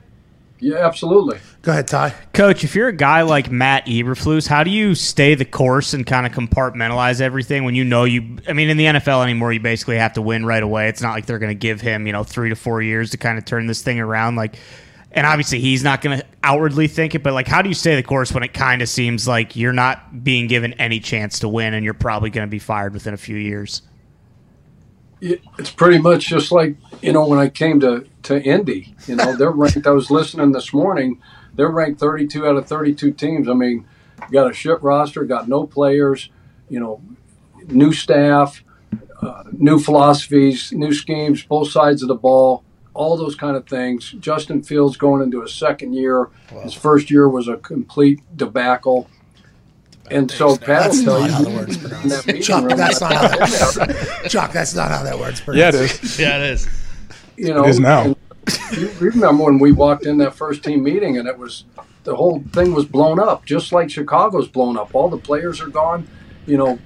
Yeah, 0.59 0.77
absolutely. 0.77 1.37
Go 1.61 1.73
ahead, 1.73 1.87
Ty. 1.87 2.15
Coach, 2.33 2.63
if 2.63 2.73
you're 2.73 2.87
a 2.87 2.95
guy 2.95 3.21
like 3.21 3.51
Matt 3.51 3.85
Eberflus, 3.85 4.47
how 4.47 4.63
do 4.63 4.71
you 4.71 4.95
stay 4.95 5.35
the 5.35 5.45
course 5.45 5.93
and 5.93 6.03
kind 6.03 6.25
of 6.25 6.31
compartmentalize 6.31 7.21
everything 7.21 7.65
when 7.65 7.75
you 7.75 7.83
know 7.83 8.03
you? 8.03 8.37
I 8.47 8.53
mean, 8.53 8.69
in 8.69 8.77
the 8.77 8.85
NFL 8.85 9.21
anymore, 9.21 9.53
you 9.53 9.59
basically 9.59 9.97
have 9.97 10.13
to 10.13 10.23
win 10.23 10.43
right 10.43 10.63
away. 10.63 10.87
It's 10.87 11.03
not 11.03 11.11
like 11.11 11.27
they're 11.27 11.37
going 11.37 11.51
to 11.51 11.59
give 11.59 11.81
him, 11.81 12.07
you 12.07 12.13
know, 12.13 12.23
three 12.23 12.49
to 12.49 12.55
four 12.55 12.81
years 12.81 13.11
to 13.11 13.17
kind 13.17 13.37
of 13.37 13.45
turn 13.45 13.67
this 13.67 13.83
thing 13.83 13.99
around. 13.99 14.37
Like, 14.37 14.55
and 15.13 15.27
obviously 15.27 15.59
he's 15.59 15.83
not 15.83 16.01
going 16.01 16.19
to 16.19 16.25
outwardly 16.43 16.87
think 16.87 17.15
it, 17.15 17.23
but 17.23 17.33
like, 17.33 17.47
how 17.47 17.61
do 17.61 17.69
you 17.69 17.75
stay 17.75 17.95
the 17.95 18.03
course 18.03 18.31
when 18.31 18.43
it 18.43 18.53
kind 18.53 18.81
of 18.81 18.89
seems 18.89 19.27
like 19.27 19.55
you're 19.55 19.73
not 19.73 20.23
being 20.23 20.47
given 20.47 20.73
any 20.73 20.99
chance 20.99 21.39
to 21.39 21.47
win 21.47 21.73
and 21.73 21.85
you're 21.85 21.93
probably 21.93 22.29
going 22.29 22.47
to 22.47 22.51
be 22.51 22.59
fired 22.59 22.93
within 22.93 23.13
a 23.13 23.17
few 23.17 23.37
years? 23.37 23.83
It's 25.21 25.71
pretty 25.71 25.99
much 25.99 26.27
just 26.27 26.51
like 26.51 26.75
you 27.01 27.13
know 27.13 27.25
when 27.25 27.39
I 27.39 27.47
came 27.47 27.79
to 27.79 28.05
to 28.23 28.43
Indy. 28.43 28.93
You 29.07 29.15
know 29.15 29.37
they're 29.37 29.51
ranked. 29.51 29.87
I 29.87 29.91
was 29.91 30.11
listening 30.11 30.51
this 30.51 30.73
morning. 30.73 31.21
They're 31.53 31.69
ranked 31.69 32.01
32 32.01 32.45
out 32.45 32.57
of 32.57 32.67
32 32.67 33.13
teams. 33.13 33.47
I 33.47 33.53
mean, 33.53 33.85
got 34.31 34.51
a 34.51 34.53
shit 34.53 34.83
roster, 34.83 35.23
got 35.23 35.47
no 35.47 35.65
players. 35.65 36.29
You 36.67 36.81
know, 36.81 37.01
new 37.67 37.93
staff, 37.93 38.63
uh, 39.21 39.43
new 39.53 39.79
philosophies, 39.79 40.73
new 40.73 40.93
schemes, 40.93 41.43
both 41.43 41.71
sides 41.71 42.01
of 42.01 42.09
the 42.09 42.15
ball, 42.15 42.65
all 42.93 43.17
those 43.17 43.35
kind 43.35 43.55
of 43.55 43.67
things. 43.67 44.11
Justin 44.19 44.61
Fields 44.61 44.97
going 44.97 45.21
into 45.21 45.41
his 45.41 45.53
second 45.53 45.93
year. 45.93 46.29
Wow. 46.51 46.61
His 46.61 46.73
first 46.73 47.09
year 47.09 47.27
was 47.27 47.47
a 47.47 47.57
complete 47.57 48.21
debacle. 48.35 49.09
And 50.11 50.29
so 50.29 50.57
Pat 50.57 50.91
will 50.91 51.03
tell 51.03 51.25
you. 51.25 51.31
How 51.31 51.41
the 51.43 51.49
word's 51.49 51.77
pronounced. 51.77 52.41
Chuck, 52.41 52.69
that's 52.69 53.01
not 53.01 53.13
how 53.13 53.27
that. 53.27 54.25
Chuck, 54.29 54.51
that's 54.51 54.75
not 54.75 54.91
how 54.91 55.03
that 55.03 55.17
word's 55.17 55.41
pronounced. 55.41 55.59
Yeah, 55.63 55.67
it 55.69 56.03
is. 56.03 56.19
yeah, 56.19 56.37
it 56.37 56.51
is. 56.51 56.67
You 57.37 57.53
know, 57.53 57.63
it 57.63 57.69
is 57.69 57.79
now. 57.79 58.15
You 58.73 58.89
remember 58.99 59.45
when 59.45 59.59
we 59.59 59.71
walked 59.71 60.05
in 60.05 60.17
that 60.17 60.35
first 60.35 60.63
team 60.63 60.83
meeting 60.83 61.17
and 61.17 61.27
it 61.27 61.37
was 61.37 61.63
the 62.03 62.15
whole 62.15 62.43
thing 62.51 62.73
was 62.73 62.85
blown 62.85 63.19
up, 63.19 63.45
just 63.45 63.71
like 63.71 63.89
Chicago's 63.89 64.47
blown 64.47 64.77
up. 64.77 64.93
All 64.93 65.09
the 65.09 65.17
players 65.17 65.61
are 65.61 65.69
gone. 65.69 66.07
You 66.45 66.57
know, 66.57 66.79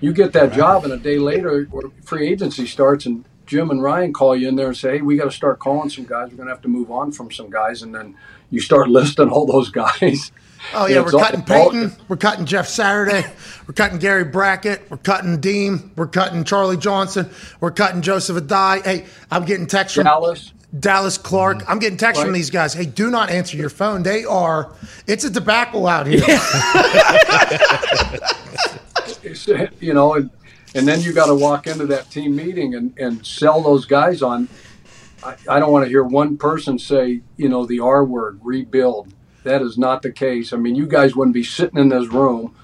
you 0.00 0.12
get 0.12 0.32
that 0.34 0.52
job, 0.52 0.84
and 0.84 0.92
a 0.92 0.96
day 0.96 1.18
later, 1.18 1.68
free 2.04 2.28
agency 2.28 2.66
starts, 2.66 3.06
and 3.06 3.24
Jim 3.46 3.70
and 3.70 3.82
Ryan 3.82 4.12
call 4.12 4.36
you 4.36 4.48
in 4.48 4.56
there 4.56 4.68
and 4.68 4.76
say, 4.76 4.98
"Hey, 4.98 5.02
we 5.02 5.16
got 5.16 5.24
to 5.24 5.30
start 5.30 5.58
calling 5.58 5.90
some 5.90 6.04
guys. 6.04 6.30
We're 6.30 6.36
going 6.36 6.48
to 6.48 6.54
have 6.54 6.62
to 6.62 6.68
move 6.68 6.90
on 6.90 7.12
from 7.12 7.30
some 7.30 7.50
guys." 7.50 7.82
And 7.82 7.94
then 7.94 8.16
you 8.50 8.60
start 8.60 8.88
listing 8.88 9.28
all 9.28 9.46
those 9.46 9.70
guys. 9.70 10.32
Oh 10.74 10.86
yeah, 10.86 11.00
we're 11.00 11.10
cutting 11.10 11.42
Peyton. 11.42 11.92
We're 12.08 12.16
cutting 12.16 12.46
Jeff 12.46 12.68
Saturday. 12.68 13.26
We're 13.66 13.74
cutting 13.74 13.98
Gary 13.98 14.24
Brackett. 14.24 14.90
We're 14.90 14.96
cutting 14.98 15.40
Dean. 15.40 15.90
We're 15.96 16.06
cutting 16.06 16.44
Charlie 16.44 16.76
Johnson. 16.76 17.28
We're 17.60 17.72
cutting 17.72 18.00
Joseph 18.00 18.36
Addai. 18.36 18.84
Hey, 18.84 19.06
I'm 19.30 19.44
getting 19.44 19.66
texts 19.66 19.96
from 19.96 20.04
Dallas. 20.04 20.52
Dallas 20.78 21.18
Clark. 21.18 21.58
Mm-hmm. 21.58 21.70
I'm 21.70 21.78
getting 21.78 21.98
texts 21.98 22.20
right. 22.20 22.26
from 22.26 22.32
these 22.32 22.50
guys. 22.50 22.72
Hey, 22.72 22.86
do 22.86 23.10
not 23.10 23.30
answer 23.30 23.56
your 23.56 23.70
phone. 23.70 24.02
They 24.02 24.24
are. 24.24 24.72
It's 25.06 25.24
a 25.24 25.30
debacle 25.30 25.86
out 25.86 26.06
here. 26.06 26.20
you 29.80 29.92
know, 29.92 30.28
and 30.74 30.86
then 30.86 31.00
you 31.00 31.12
got 31.12 31.26
to 31.26 31.34
walk 31.34 31.66
into 31.66 31.86
that 31.86 32.10
team 32.10 32.36
meeting 32.36 32.74
and 32.74 32.96
and 32.98 33.26
sell 33.26 33.62
those 33.62 33.84
guys 33.86 34.22
on. 34.22 34.48
I, 35.24 35.36
I 35.48 35.58
don't 35.60 35.70
want 35.70 35.84
to 35.84 35.88
hear 35.88 36.02
one 36.02 36.36
person 36.36 36.78
say, 36.78 37.20
you 37.36 37.48
know, 37.48 37.64
the 37.64 37.80
R 37.80 38.04
word, 38.04 38.40
rebuild 38.42 39.12
that 39.44 39.62
is 39.62 39.76
not 39.76 40.02
the 40.02 40.12
case. 40.12 40.52
I 40.52 40.56
mean, 40.56 40.74
you 40.74 40.86
guys 40.86 41.16
wouldn't 41.16 41.34
be 41.34 41.44
sitting 41.44 41.78
in 41.78 41.88
this 41.88 42.08
room 42.08 42.54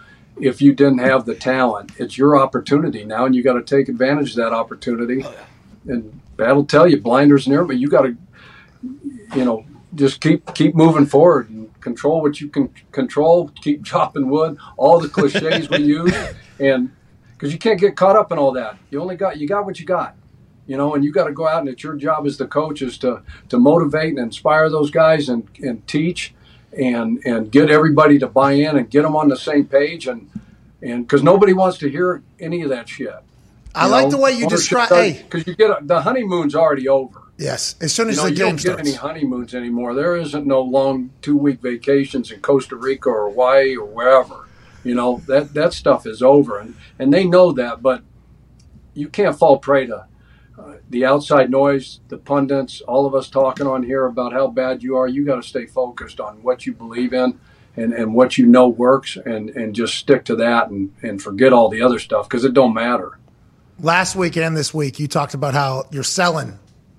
if 0.41 0.63
you 0.63 0.73
didn't 0.73 0.99
have 0.99 1.25
the 1.25 1.35
talent. 1.35 1.93
It's 1.99 2.17
your 2.17 2.39
opportunity 2.39 3.05
now, 3.05 3.27
and 3.27 3.35
you 3.35 3.43
got 3.43 3.55
to 3.55 3.63
take 3.63 3.89
advantage 3.89 4.31
of 4.31 4.37
that 4.37 4.53
opportunity. 4.53 5.25
Oh, 5.25 5.33
yeah. 5.33 5.95
And 5.95 6.21
that'll 6.37 6.67
tell 6.67 6.87
you 6.87 7.01
blinders 7.01 7.49
near, 7.49 7.65
but 7.65 7.79
you 7.79 7.89
got 7.89 8.03
to, 8.03 8.17
you 9.35 9.45
know, 9.45 9.65
just 9.95 10.21
keep 10.21 10.55
keep 10.55 10.75
moving 10.75 11.07
forward 11.07 11.49
and 11.51 11.81
control 11.81 12.21
what 12.21 12.41
you 12.41 12.49
can 12.49 12.73
control. 12.93 13.49
Keep 13.63 13.85
chopping 13.93 14.29
wood. 14.29 14.59
All 14.77 15.01
the 15.01 15.09
cliches 15.09 15.69
we 15.69 15.79
use, 15.85 16.15
and 16.61 16.93
because 17.39 17.53
you 17.53 17.59
can't 17.59 17.79
get 17.79 17.95
caught 17.95 18.17
up 18.17 18.33
in 18.33 18.39
all 18.39 18.53
that. 18.53 18.77
You 18.91 19.01
only 19.01 19.17
got 19.17 19.39
you 19.39 19.47
got 19.47 19.65
what 19.65 19.79
you 19.79 19.87
got, 19.87 20.17
you 20.67 20.77
know, 20.77 20.95
and 20.95 21.05
you 21.05 21.13
got 21.13 21.25
to 21.25 21.33
go 21.33 21.47
out 21.47 21.61
and 21.61 21.69
it's 21.69 21.85
your 21.85 21.95
job 21.95 22.27
as 22.27 22.37
the 22.37 22.47
coach 22.47 22.83
is 22.83 22.99
to 22.99 23.23
to 23.49 23.59
motivate 23.59 24.11
and 24.11 24.19
inspire 24.19 24.69
those 24.69 24.91
guys 24.91 25.29
and 25.29 25.47
and 25.63 25.87
teach 25.87 26.35
and 26.77 27.25
and 27.25 27.53
get 27.53 27.71
everybody 27.71 28.19
to 28.19 28.27
buy 28.27 28.53
in 28.53 28.77
and 28.77 28.91
get 28.91 29.03
them 29.03 29.15
on 29.15 29.29
the 29.29 29.37
same 29.37 29.67
page 29.67 30.09
and 30.09 30.29
and 30.83 31.07
because 31.07 31.23
nobody 31.23 31.53
wants 31.53 31.79
to 31.79 31.89
hear 31.89 32.23
any 32.41 32.63
of 32.63 32.71
that 32.71 32.89
shit. 32.89 33.15
I 33.75 33.87
like 33.87 34.07
know? 34.07 34.11
the 34.11 34.17
way 34.19 34.33
you 34.33 34.49
describe. 34.49 34.89
Hey, 34.89 35.23
because 35.23 35.47
you 35.47 35.55
get 35.55 35.87
the 35.87 36.03
honeymoon's 36.03 36.57
already 36.57 36.89
over. 36.89 37.23
Yes, 37.37 37.77
as 37.81 37.93
soon 37.93 38.09
as 38.09 38.17
you 38.17 38.23
know, 38.23 38.29
the 38.31 38.35
game 38.35 38.47
don't 38.49 38.59
starts. 38.59 38.83
get 38.83 38.89
any 38.89 38.97
honeymoons 38.97 39.55
anymore. 39.55 39.95
There 39.95 40.17
isn't 40.17 40.45
no 40.45 40.61
long 40.61 41.11
two 41.23 41.37
week 41.37 41.61
vacations 41.61 42.33
in 42.33 42.41
Costa 42.41 42.75
Rica 42.75 43.09
or 43.11 43.31
Hawaii 43.31 43.77
or 43.77 43.87
wherever. 43.87 44.48
You 44.85 44.95
know 44.95 45.23
that 45.27 45.55
that 45.55 45.73
stuff 45.73 46.07
is 46.07 46.23
over, 46.23 46.59
and 46.59 46.75
and 46.99 47.13
they 47.13 47.25
know 47.25 47.53
that, 47.53 47.83
but 47.83 48.03
you 48.95 49.09
can't 49.09 49.39
fall 49.39 49.59
prey 49.59 49.87
to 49.87 50.07
uh, 50.59 50.75
the 50.91 51.05
outside 51.05 51.51
noise, 51.51 52.01
the 52.09 52.19
pundits, 52.19 52.81
all 52.83 53.07
of 53.07 53.15
us 53.15 53.29
talking 53.29 53.67
on 53.67 53.83
here 53.83 54.07
about 54.07 54.33
how 54.33 54.49
bad 54.49 54.83
you 54.83 54.97
are. 54.97 55.07
You 55.07 55.25
got 55.25 55.37
to 55.37 55.49
stay 55.49 55.67
focused 55.67 56.21
on 56.21 56.43
what 56.43 56.67
you 56.67 56.73
believe 56.73 57.13
in. 57.13 57.39
And, 57.77 57.93
and 57.93 58.13
what 58.13 58.37
you 58.37 58.47
know 58.47 58.67
works 58.67 59.17
and, 59.17 59.51
and 59.51 59.73
just 59.73 59.95
stick 59.95 60.25
to 60.25 60.35
that 60.37 60.69
and, 60.69 60.93
and 61.01 61.23
forget 61.23 61.53
all 61.53 61.69
the 61.69 61.81
other 61.81 62.01
stuff 62.01 62.29
because 62.29 62.45
it 62.45 62.53
don't 62.53 62.75
matter 62.75 63.19
last 63.81 64.17
week 64.17 64.37
and 64.37 64.57
this 64.57 64.75
week 64.75 64.99
you 64.99 65.07
talked 65.07 65.35
about 65.35 65.55
how 65.55 65.85
you're 65.93 66.03
selling 66.03 66.59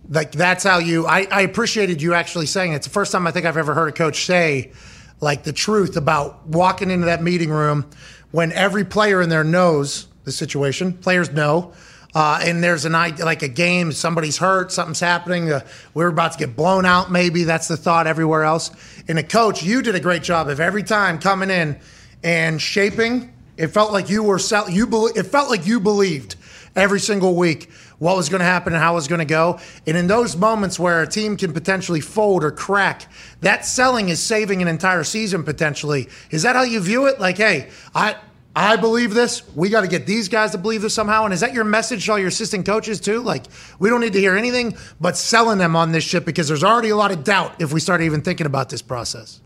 like 0.09 0.31
that's 0.31 0.63
how 0.63 0.77
you 0.77 1.05
I, 1.05 1.27
I 1.29 1.41
appreciated 1.41 2.01
you 2.01 2.13
actually 2.13 2.45
saying 2.45 2.71
it. 2.71 2.77
it's 2.77 2.87
the 2.87 2.93
first 2.93 3.11
time 3.11 3.27
i 3.27 3.31
think 3.31 3.45
i've 3.45 3.57
ever 3.57 3.73
heard 3.73 3.89
a 3.89 3.91
coach 3.91 4.25
say 4.25 4.71
like 5.21 5.43
the 5.43 5.53
truth 5.53 5.97
about 5.97 6.47
walking 6.47 6.91
into 6.91 7.05
that 7.05 7.21
meeting 7.21 7.49
room 7.49 7.85
when 8.31 8.51
every 8.51 8.85
player 8.85 9.21
in 9.21 9.29
there 9.29 9.43
knows 9.43 10.07
the 10.23 10.31
situation 10.31 10.93
players 10.93 11.31
know 11.31 11.73
uh, 12.15 12.39
and 12.43 12.63
there's 12.63 12.85
an 12.85 12.95
idea 12.95 13.23
like 13.23 13.43
a 13.43 13.47
game 13.47 13.91
somebody's 13.91 14.37
hurt 14.37 14.71
something's 14.71 14.99
happening 14.99 15.51
uh, 15.51 15.59
we're 15.93 16.07
about 16.07 16.31
to 16.31 16.37
get 16.39 16.55
blown 16.55 16.85
out 16.85 17.11
maybe 17.11 17.43
that's 17.43 17.67
the 17.67 17.77
thought 17.77 18.07
everywhere 18.07 18.43
else. 18.43 18.71
And 19.07 19.19
a 19.19 19.23
coach 19.23 19.61
you 19.63 19.81
did 19.81 19.95
a 19.95 19.99
great 19.99 20.23
job 20.23 20.49
of 20.49 20.59
every 20.59 20.83
time 20.83 21.19
coming 21.19 21.49
in 21.49 21.79
and 22.23 22.61
shaping 22.61 23.33
it 23.57 23.67
felt 23.67 23.91
like 23.91 24.09
you 24.09 24.23
were 24.23 24.39
sell- 24.39 24.69
you 24.69 24.87
be- 24.87 25.11
it 25.15 25.23
felt 25.27 25.49
like 25.49 25.67
you 25.67 25.79
believed 25.79 26.35
every 26.75 26.99
single 26.99 27.35
week 27.35 27.69
what 27.99 28.17
was 28.17 28.27
going 28.29 28.39
to 28.39 28.45
happen 28.45 28.73
and 28.73 28.81
how 28.81 28.93
it 28.93 28.95
was 28.95 29.07
going 29.07 29.19
to 29.19 29.25
go. 29.25 29.59
And 29.85 29.95
in 29.95 30.07
those 30.07 30.35
moments 30.35 30.79
where 30.79 31.01
a 31.01 31.07
team 31.07 31.37
can 31.37 31.53
potentially 31.53 32.01
fold 32.01 32.43
or 32.43 32.51
crack, 32.51 33.07
that 33.41 33.65
selling 33.65 34.09
is 34.09 34.21
saving 34.21 34.61
an 34.61 34.67
entire 34.67 35.03
season 35.03 35.43
potentially. 35.43 36.09
Is 36.31 36.43
that 36.43 36.55
how 36.55 36.63
you 36.63 36.79
view 36.79 37.05
it? 37.05 37.19
Like, 37.19 37.37
hey, 37.37 37.69
I. 37.93 38.15
I 38.55 38.75
believe 38.77 39.13
this. 39.13 39.43
We 39.55 39.69
got 39.69 39.81
to 39.81 39.87
get 39.87 40.07
these 40.07 40.27
guys 40.27 40.51
to 40.51 40.57
believe 40.57 40.81
this 40.81 40.93
somehow. 40.93 41.23
And 41.23 41.33
is 41.33 41.39
that 41.41 41.53
your 41.53 41.63
message 41.63 42.07
to 42.07 42.13
all 42.13 42.19
your 42.19 42.29
assistant 42.29 42.65
coaches 42.65 42.99
too? 42.99 43.21
Like, 43.21 43.45
we 43.77 43.89
don't 43.89 44.01
need 44.01 44.13
to 44.13 44.19
hear 44.19 44.35
anything 44.35 44.75
but 44.99 45.15
selling 45.15 45.59
them 45.59 45.75
on 45.75 45.91
this 45.91 46.03
ship 46.03 46.25
because 46.25 46.47
there's 46.47 46.63
already 46.63 46.89
a 46.89 46.95
lot 46.95 47.11
of 47.11 47.23
doubt 47.23 47.61
if 47.61 47.71
we 47.71 47.79
start 47.79 48.01
even 48.01 48.21
thinking 48.21 48.47
about 48.47 48.69
this 48.69 48.81
process. 48.81 49.39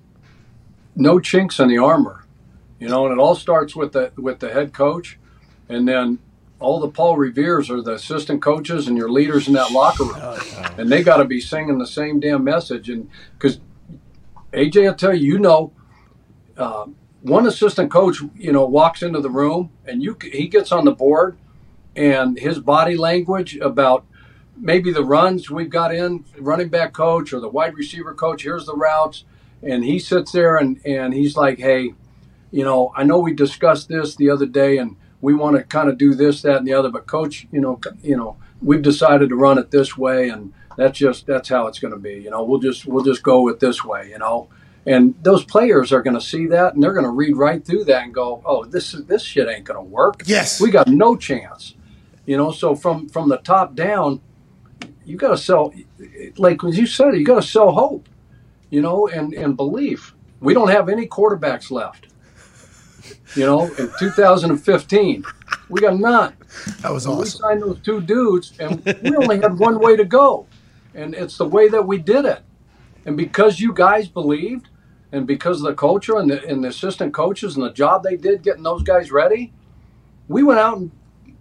No 0.96 1.20
chinks 1.20 1.60
in 1.60 1.68
the 1.68 1.78
armor, 1.78 2.24
you 2.80 2.88
know, 2.88 3.06
and 3.06 3.14
it 3.14 3.22
all 3.22 3.36
starts 3.36 3.76
with 3.76 3.92
the 3.92 4.12
with 4.16 4.40
the 4.40 4.50
head 4.52 4.74
coach, 4.74 5.20
and 5.68 5.86
then 5.88 6.18
all 6.64 6.80
the 6.80 6.88
Paul 6.88 7.18
Reveres 7.18 7.70
are 7.70 7.82
the 7.82 7.94
assistant 7.96 8.42
coaches 8.42 8.88
and 8.88 8.98
your 8.98 9.12
leaders 9.12 9.48
in 9.48 9.54
that 9.54 9.72
locker 9.72 10.06
room, 10.06 10.40
and 10.78 10.90
they 10.90 11.04
got 11.04 11.18
to 11.18 11.26
be 11.26 11.42
singing 11.42 11.78
the 11.78 11.86
same 11.86 12.20
damn 12.20 12.44
message. 12.44 12.90
And 12.90 13.10
because 13.38 13.60
AJ, 14.54 14.88
I'll 14.88 14.96
tell 14.96 15.14
you, 15.14 15.34
you 15.34 15.40
know, 15.40 15.74
uh, 16.58 16.86
one 17.22 17.46
assistant 17.48 17.92
coach, 17.92 18.22
you 18.36 18.52
know, 18.52 18.66
walks 18.66 19.04
into 19.04 19.20
the 19.20 19.30
room 19.30 19.72
and 19.86 20.02
you 20.02 20.18
he 20.22 20.48
gets 20.48 20.72
on 20.72 20.86
the 20.86 20.92
board, 20.92 21.38
and 21.96 22.40
his 22.40 22.60
body 22.60 22.96
language 22.96 23.58
about 23.58 24.06
maybe 24.56 24.92
the 24.92 25.04
runs 25.04 25.50
we've 25.50 25.70
got 25.70 25.94
in, 25.94 26.24
running 26.40 26.70
back 26.70 26.94
coach 26.94 27.34
or 27.34 27.40
the 27.40 27.50
wide 27.50 27.76
receiver 27.76 28.14
coach. 28.14 28.44
Here's 28.44 28.66
the 28.66 28.76
routes, 28.76 29.26
and 29.62 29.84
he 29.84 30.00
sits 30.00 30.32
there 30.32 30.58
and 30.58 30.80
and 30.86 31.14
he's 31.14 31.36
like, 31.36 31.60
hey. 31.60 31.94
You 32.56 32.64
know, 32.64 32.94
I 32.96 33.02
know 33.04 33.18
we 33.18 33.34
discussed 33.34 33.88
this 33.88 34.16
the 34.16 34.30
other 34.30 34.46
day, 34.46 34.78
and 34.78 34.96
we 35.24 35.34
want 35.34 35.56
to 35.56 35.64
kind 35.64 35.88
of 35.88 35.98
do 35.98 36.14
this, 36.14 36.42
that, 36.42 36.58
and 36.58 36.68
the 36.68 36.74
other. 36.74 36.90
But 36.90 37.08
coach, 37.08 37.48
you 37.50 37.62
know, 37.62 37.80
you 38.04 38.18
know, 38.18 38.36
we've 38.62 38.82
decided 38.82 39.30
to 39.30 39.36
run 39.38 39.58
it 39.58 39.72
this 39.72 39.98
way, 39.98 40.28
and 40.28 40.54
that's 40.76 41.00
just 41.00 41.26
that's 41.26 41.48
how 41.48 41.68
it's 41.68 41.80
going 41.80 41.94
to 41.94 42.00
be. 42.00 42.16
You 42.16 42.30
know, 42.30 42.44
we'll 42.44 42.60
just 42.60 42.86
we'll 42.86 43.06
just 43.06 43.24
go 43.24 43.42
with 43.42 43.62
this 43.62 43.86
way. 43.86 44.10
You 44.10 44.20
know, 44.20 44.50
and 44.86 45.16
those 45.24 45.46
players 45.46 45.94
are 45.94 46.04
going 46.04 46.20
to 46.20 46.22
see 46.22 46.48
that, 46.48 46.74
and 46.74 46.84
they're 46.84 46.92
going 46.92 47.06
to 47.06 47.10
read 47.10 47.38
right 47.38 47.66
through 47.66 47.86
that 47.86 48.04
and 48.04 48.14
go, 48.14 48.42
"Oh, 48.46 48.66
this 48.66 48.94
is 48.94 49.06
this 49.06 49.24
shit 49.24 49.48
ain't 49.48 49.64
going 49.64 49.80
to 49.80 49.90
work. 49.90 50.24
Yes, 50.26 50.60
we 50.60 50.70
got 50.70 50.90
no 50.90 51.16
chance." 51.16 51.74
You 52.26 52.36
know, 52.36 52.52
so 52.52 52.76
from 52.76 53.08
from 53.08 53.30
the 53.30 53.38
top 53.38 53.76
down, 53.76 54.20
you 55.06 55.16
got 55.16 55.30
to 55.30 55.38
sell, 55.38 55.74
like 56.36 56.62
as 56.66 56.78
you 56.78 56.86
said, 56.86 57.16
you 57.16 57.24
got 57.24 57.42
to 57.42 57.48
sell 57.48 57.72
hope. 57.72 58.10
You 58.70 58.82
know, 58.82 59.08
and 59.08 59.34
and 59.34 59.56
belief. 59.56 60.16
We 60.42 60.54
don't 60.54 60.68
have 60.68 60.90
any 60.90 61.08
quarterbacks 61.08 61.72
left. 61.72 62.08
You 63.36 63.46
know, 63.46 63.66
in 63.66 63.92
2015, 64.00 65.24
we 65.70 65.82
got 65.82 65.98
none. 65.98 66.34
That 66.82 66.92
was 66.92 67.08
awesome. 67.08 67.20
We 67.20 67.26
signed 67.26 67.62
those 67.62 67.80
two 67.80 68.02
dudes, 68.02 68.54
and 68.60 68.84
we 69.04 69.16
only 69.16 69.40
had 69.40 69.58
one 69.58 69.80
way 69.80 69.96
to 69.96 70.06
go, 70.06 70.46
and 70.94 71.16
it's 71.16 71.38
the 71.38 71.48
way 71.48 71.68
that 71.70 71.86
we 71.86 71.98
did 71.98 72.26
it. 72.26 72.42
And 73.06 73.18
because 73.18 73.60
you 73.60 73.74
guys 73.74 74.08
believed, 74.08 74.70
and 75.12 75.28
because 75.28 75.58
of 75.62 75.68
the 75.68 75.76
culture 75.76 76.18
and 76.18 76.30
the, 76.30 76.44
and 76.46 76.64
the 76.64 76.70
assistant 76.70 77.14
coaches 77.14 77.56
and 77.56 77.64
the 77.64 77.72
job 77.72 78.04
they 78.04 78.16
did 78.16 78.42
getting 78.42 78.64
those 78.64 78.84
guys 78.84 79.12
ready, 79.12 79.54
we 80.28 80.44
went 80.44 80.60
out 80.60 80.78
and 80.78 80.92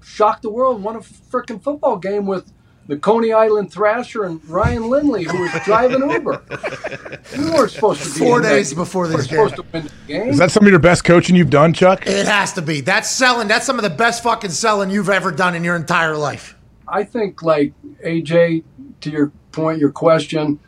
shocked 0.03 0.43
the 0.43 0.51
world 0.51 0.77
and 0.77 0.85
won 0.85 0.97
a 0.97 1.01
freaking 1.01 1.63
football 1.63 1.97
game 1.97 2.27
with 2.27 2.53
the 2.93 2.99
Coney 2.99 3.33
Island 3.33 3.73
Thrasher 3.73 4.25
and 4.25 4.47
Ryan 4.47 4.91
Lindley, 4.91 5.25
who 5.25 5.41
was 5.41 5.51
driving 5.65 6.11
Uber. 6.11 6.43
We 7.39 7.51
weren't 7.51 7.71
supposed 7.71 8.03
to 8.03 8.13
be 8.13 8.27
four 8.27 8.43
days 8.43 8.71
that. 8.71 8.77
before 8.77 9.09
this 9.09 9.27
game. 9.27 9.49
Supposed 9.49 9.57
to 9.57 9.65
win 9.73 9.85
the 9.85 9.93
game. 10.07 10.29
Is 10.29 10.39
that 10.39 10.51
some 10.51 10.65
of 10.65 10.71
your 10.71 10.79
best 10.79 11.05
coaching 11.05 11.35
you've 11.35 11.49
done, 11.49 11.73
Chuck? 11.73 12.07
It 12.07 12.27
has 12.27 12.53
to 12.55 12.63
be. 12.63 12.83
That's 12.83 13.11
selling. 13.11 13.49
That's 13.49 13.65
some 13.65 13.79
of 13.79 13.83
the 13.83 13.91
best 13.91 14.23
fucking 14.23 14.51
selling 14.51 14.91
you've 14.91 15.09
ever 15.09 15.31
done 15.33 15.55
in 15.55 15.65
your 15.65 15.77
entire 15.77 16.17
life. 16.17 16.55
I 16.87 17.05
think, 17.05 17.43
like 17.43 17.73
AJ, 18.05 18.65
to 19.01 19.11
your 19.11 19.33
point, 19.53 19.79
your 19.79 19.93
question, 19.93 20.61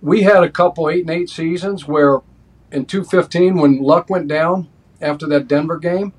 we 0.00 0.22
had 0.22 0.42
a 0.42 0.48
couple 0.48 0.88
eight 0.88 1.00
and 1.00 1.10
eight 1.10 1.28
seasons 1.28 1.86
where, 1.86 2.20
in 2.72 2.86
two 2.86 3.04
fifteen, 3.04 3.56
when 3.56 3.82
Luck 3.82 4.08
went 4.08 4.28
down 4.28 4.68
after 5.02 5.26
that 5.26 5.48
Denver 5.48 5.78
game, 5.78 6.14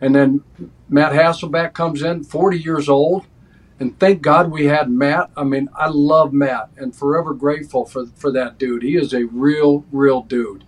and 0.00 0.14
then 0.14 0.42
Matt 0.88 1.12
Hasselbeck 1.12 1.74
comes 1.74 2.00
in, 2.02 2.24
forty 2.24 2.58
years 2.58 2.88
old 2.88 3.26
and 3.82 3.98
thank 3.98 4.22
God 4.22 4.52
we 4.52 4.66
had 4.66 4.88
Matt. 4.88 5.30
I 5.36 5.42
mean, 5.42 5.68
I 5.76 5.88
love 5.88 6.32
Matt 6.32 6.70
and 6.76 6.94
forever 6.94 7.34
grateful 7.34 7.84
for, 7.84 8.06
for 8.14 8.30
that 8.30 8.56
dude. 8.56 8.84
He 8.84 8.96
is 8.96 9.12
a 9.12 9.24
real, 9.24 9.84
real 9.90 10.22
dude. 10.22 10.62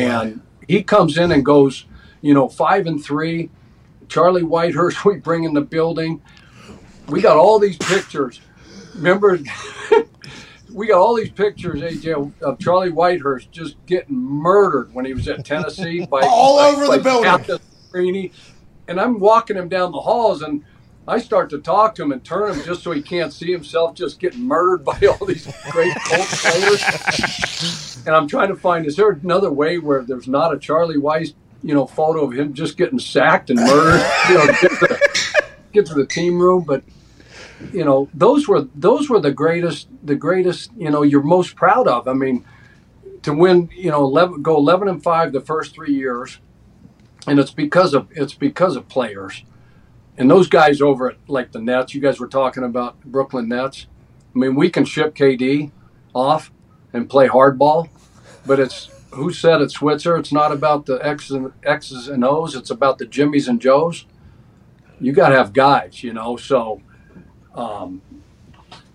And 0.00 0.40
he 0.68 0.84
comes 0.84 1.18
in 1.18 1.32
and 1.32 1.44
goes, 1.44 1.86
you 2.22 2.32
know, 2.32 2.48
five 2.48 2.86
and 2.86 3.04
three. 3.04 3.50
Charlie 4.08 4.42
Whitehurst, 4.42 5.04
we 5.04 5.16
bring 5.16 5.42
in 5.42 5.52
the 5.52 5.60
building. 5.60 6.22
We 7.08 7.20
got 7.20 7.36
all 7.36 7.58
these 7.58 7.76
pictures. 7.76 8.40
Remember, 8.94 9.40
we 10.72 10.86
got 10.86 11.00
all 11.00 11.16
these 11.16 11.30
pictures, 11.30 11.80
AJ, 11.80 12.32
of 12.40 12.60
Charlie 12.60 12.92
Whitehurst 12.92 13.50
just 13.50 13.84
getting 13.86 14.16
murdered 14.16 14.94
when 14.94 15.04
he 15.04 15.12
was 15.12 15.26
at 15.26 15.44
Tennessee 15.44 16.06
by 16.10 16.20
all 16.20 16.58
by, 16.58 16.68
over 16.68 16.96
the 16.96 17.02
building. 17.02 17.24
And 18.86 19.00
I'm 19.00 19.18
walking 19.18 19.56
him 19.56 19.68
down 19.68 19.90
the 19.90 20.00
halls, 20.00 20.42
and 20.42 20.64
I 21.10 21.18
start 21.18 21.50
to 21.50 21.58
talk 21.58 21.96
to 21.96 22.04
him 22.04 22.12
and 22.12 22.22
turn 22.22 22.54
him 22.54 22.64
just 22.64 22.84
so 22.84 22.92
he 22.92 23.02
can't 23.02 23.32
see 23.32 23.50
himself 23.50 23.94
just 23.94 24.20
getting 24.20 24.44
murdered 24.44 24.84
by 24.84 24.96
all 25.06 25.26
these 25.26 25.44
great 25.70 25.92
Colts 26.04 26.40
players. 26.42 28.06
and 28.06 28.14
I'm 28.14 28.28
trying 28.28 28.48
to 28.48 28.54
find 28.54 28.86
is 28.86 28.94
there 28.94 29.10
another 29.10 29.50
way 29.50 29.78
where 29.78 30.04
there's 30.04 30.28
not 30.28 30.54
a 30.54 30.58
Charlie 30.58 30.98
Weis, 30.98 31.34
you 31.64 31.74
know, 31.74 31.84
photo 31.84 32.24
of 32.24 32.32
him 32.32 32.54
just 32.54 32.76
getting 32.76 33.00
sacked 33.00 33.50
and 33.50 33.58
murdered, 33.58 34.06
you 34.28 34.34
know, 34.34 34.46
get 34.46 34.60
to, 34.60 34.68
the, 34.68 35.10
get 35.72 35.86
to 35.86 35.94
the 35.94 36.06
team 36.06 36.40
room, 36.40 36.62
but 36.62 36.84
you 37.72 37.84
know, 37.84 38.08
those 38.14 38.46
were 38.46 38.68
those 38.76 39.10
were 39.10 39.20
the 39.20 39.32
greatest 39.32 39.88
the 40.04 40.14
greatest, 40.14 40.70
you 40.76 40.90
know, 40.90 41.02
you're 41.02 41.22
most 41.22 41.56
proud 41.56 41.88
of. 41.88 42.06
I 42.06 42.12
mean, 42.12 42.44
to 43.22 43.34
win, 43.34 43.68
you 43.74 43.90
know, 43.90 44.04
11, 44.04 44.42
go 44.42 44.56
11 44.56 44.86
and 44.86 45.02
5 45.02 45.32
the 45.32 45.40
first 45.40 45.74
3 45.74 45.92
years 45.92 46.38
and 47.26 47.38
it's 47.38 47.50
because 47.50 47.94
of 47.94 48.08
it's 48.12 48.32
because 48.32 48.76
of 48.76 48.88
players 48.88 49.42
and 50.20 50.30
those 50.30 50.48
guys 50.48 50.82
over 50.82 51.12
at 51.12 51.16
like 51.28 51.52
the 51.52 51.60
Nets, 51.60 51.94
you 51.94 52.00
guys 52.02 52.20
were 52.20 52.28
talking 52.28 52.62
about 52.62 53.02
Brooklyn 53.02 53.48
Nets. 53.48 53.86
I 54.34 54.38
mean, 54.38 54.54
we 54.54 54.68
can 54.68 54.84
ship 54.84 55.14
KD 55.14 55.72
off 56.14 56.52
and 56.92 57.08
play 57.08 57.26
hardball, 57.26 57.88
but 58.44 58.60
it's 58.60 58.90
who 59.12 59.32
said 59.32 59.62
it, 59.62 59.70
Switzer? 59.70 60.18
It's 60.18 60.30
not 60.30 60.52
about 60.52 60.84
the 60.84 60.96
X's 61.04 61.30
and, 61.30 61.52
X's 61.64 62.06
and 62.06 62.22
O's. 62.22 62.54
It's 62.54 62.68
about 62.68 62.98
the 62.98 63.06
Jimmys 63.06 63.48
and 63.48 63.62
Joes. 63.62 64.04
You 65.00 65.12
got 65.12 65.30
to 65.30 65.36
have 65.36 65.54
guys, 65.54 66.04
you 66.04 66.12
know. 66.12 66.36
So, 66.36 66.82
um, 67.54 68.02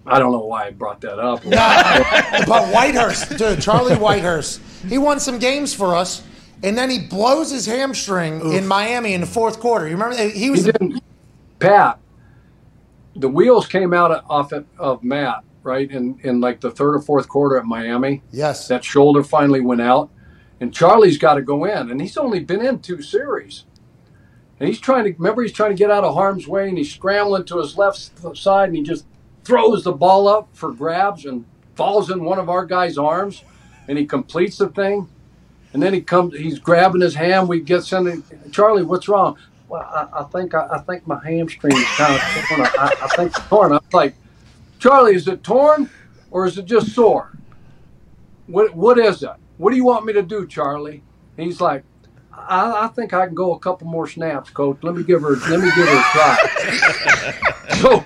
I 0.06 0.20
don't 0.20 0.32
know 0.32 0.46
why 0.46 0.68
I 0.68 0.72
brought 0.72 1.02
that 1.02 1.18
up. 1.18 1.42
but 1.44 2.72
Whitehurst, 2.72 3.36
dude, 3.40 3.62
Charlie 3.64 3.96
Whitehurst, 3.96 4.60
he 4.88 5.00
won 5.00 5.20
some 5.20 5.40
games 5.40 5.74
for 5.74 5.96
us, 5.96 6.24
and 6.62 6.78
then 6.78 6.92
he 6.92 7.00
blows 7.00 7.50
his 7.50 7.66
hamstring 7.66 8.42
Oof. 8.42 8.54
in 8.54 8.68
Miami 8.68 9.16
in 9.16 9.22
the 9.22 9.28
fourth 9.28 9.60
quarter. 9.60 9.88
You 9.88 9.94
remember 9.94 10.16
he 10.30 10.52
was 10.52 10.66
he 10.66 10.72
Pat. 11.60 12.00
The 13.16 13.30
wheels 13.30 13.68
came 13.68 13.94
out 13.94 14.12
of, 14.12 14.30
off 14.30 14.52
of 14.78 15.04
Matt 15.04 15.44
right 15.64 15.90
in 15.90 16.20
in 16.24 16.40
like 16.40 16.62
the 16.62 16.72
third 16.72 16.96
or 16.96 17.02
fourth 17.02 17.28
quarter 17.28 17.58
at 17.58 17.66
Miami. 17.66 18.22
Yes, 18.32 18.68
that 18.68 18.84
shoulder 18.84 19.24
finally 19.24 19.62
went 19.62 19.82
out, 19.82 20.10
and 20.60 20.74
Charlie's 20.74 21.18
got 21.18 21.36
to 21.36 21.42
go 21.42 21.66
in, 21.66 21.90
and 21.90 22.00
he's 22.00 22.18
only 22.18 22.40
been 22.40 22.64
in 22.64 22.80
two 22.80 23.02
series. 23.02 23.66
And 24.60 24.70
he's 24.70 24.80
trying 24.80 25.04
to 25.04 25.12
remember 25.14 25.42
he's 25.42 25.52
trying 25.52 25.72
to 25.72 25.78
get 25.78 25.92
out 25.92 26.06
of 26.06 26.14
harm's 26.14 26.48
way, 26.48 26.70
and 26.70 26.78
he's 26.78 26.94
scrambling 26.94 27.46
to 27.46 27.58
his 27.58 27.78
left 27.78 28.38
side, 28.38 28.70
and 28.70 28.78
he 28.78 28.84
just 28.84 29.06
throws 29.44 29.84
the 29.84 29.92
ball 29.92 30.28
up 30.28 30.48
for 30.54 30.72
grabs 30.72 31.26
and 31.26 31.46
falls 31.76 32.10
in 32.10 32.24
one 32.24 32.40
of 32.40 32.50
our 32.50 32.66
guys' 32.66 32.98
arms, 32.98 33.44
and 33.88 33.98
he 33.98 34.06
completes 34.06 34.58
the 34.58 34.70
thing. 34.70 35.10
And 35.74 35.84
then 35.84 35.94
he 35.94 36.00
comes, 36.00 36.38
he's 36.38 36.58
grabbing 36.58 37.02
his 37.02 37.16
hand. 37.16 37.50
We 37.50 37.60
get 37.60 37.84
sending 37.84 38.24
Charlie, 38.52 38.84
what's 38.84 39.10
wrong? 39.10 39.38
Well, 39.68 39.82
I, 39.82 40.22
I 40.22 40.24
think 40.26 40.54
I, 40.54 40.68
I, 40.72 40.78
think 40.80 41.08
my 41.08 41.20
hamstring 41.26 41.76
is 41.76 41.86
kind 41.96 42.14
of 42.14 42.22
torn. 42.22 42.62
I, 42.62 42.96
I 43.02 43.08
think 43.16 43.36
it's 43.36 43.48
torn. 43.48 43.72
I'm 43.72 43.80
like, 43.94 44.16
Charlie, 44.80 45.16
is 45.16 45.28
it 45.28 45.44
torn 45.44 45.90
or 46.30 46.46
is 46.46 46.58
it 46.58 46.66
just 46.66 46.94
sore? 46.94 47.32
What 48.48 48.76
what 48.76 49.00
is 49.00 49.24
it? 49.24 49.32
What 49.58 49.72
do 49.72 49.76
you 49.76 49.86
want 49.86 50.06
me 50.06 50.14
to 50.14 50.22
do, 50.22 50.46
Charlie? 50.46 51.02
And 51.38 51.48
he's 51.48 51.60
like, 51.62 51.84
I, 52.32 52.86
I, 52.86 52.88
think 52.90 53.14
I 53.14 53.26
can 53.26 53.34
go 53.34 53.54
a 53.54 53.60
couple 53.60 53.88
more 53.88 54.08
snaps, 54.08 54.50
coach. 54.50 54.78
Let 54.84 54.96
me 54.96 55.04
give 55.04 55.22
her 55.22 55.36
let 55.36 55.60
me 55.60 55.72
give 55.76 55.88
her 55.88 55.98
a 55.98 56.04
try. 56.12 56.36
so 57.82 58.06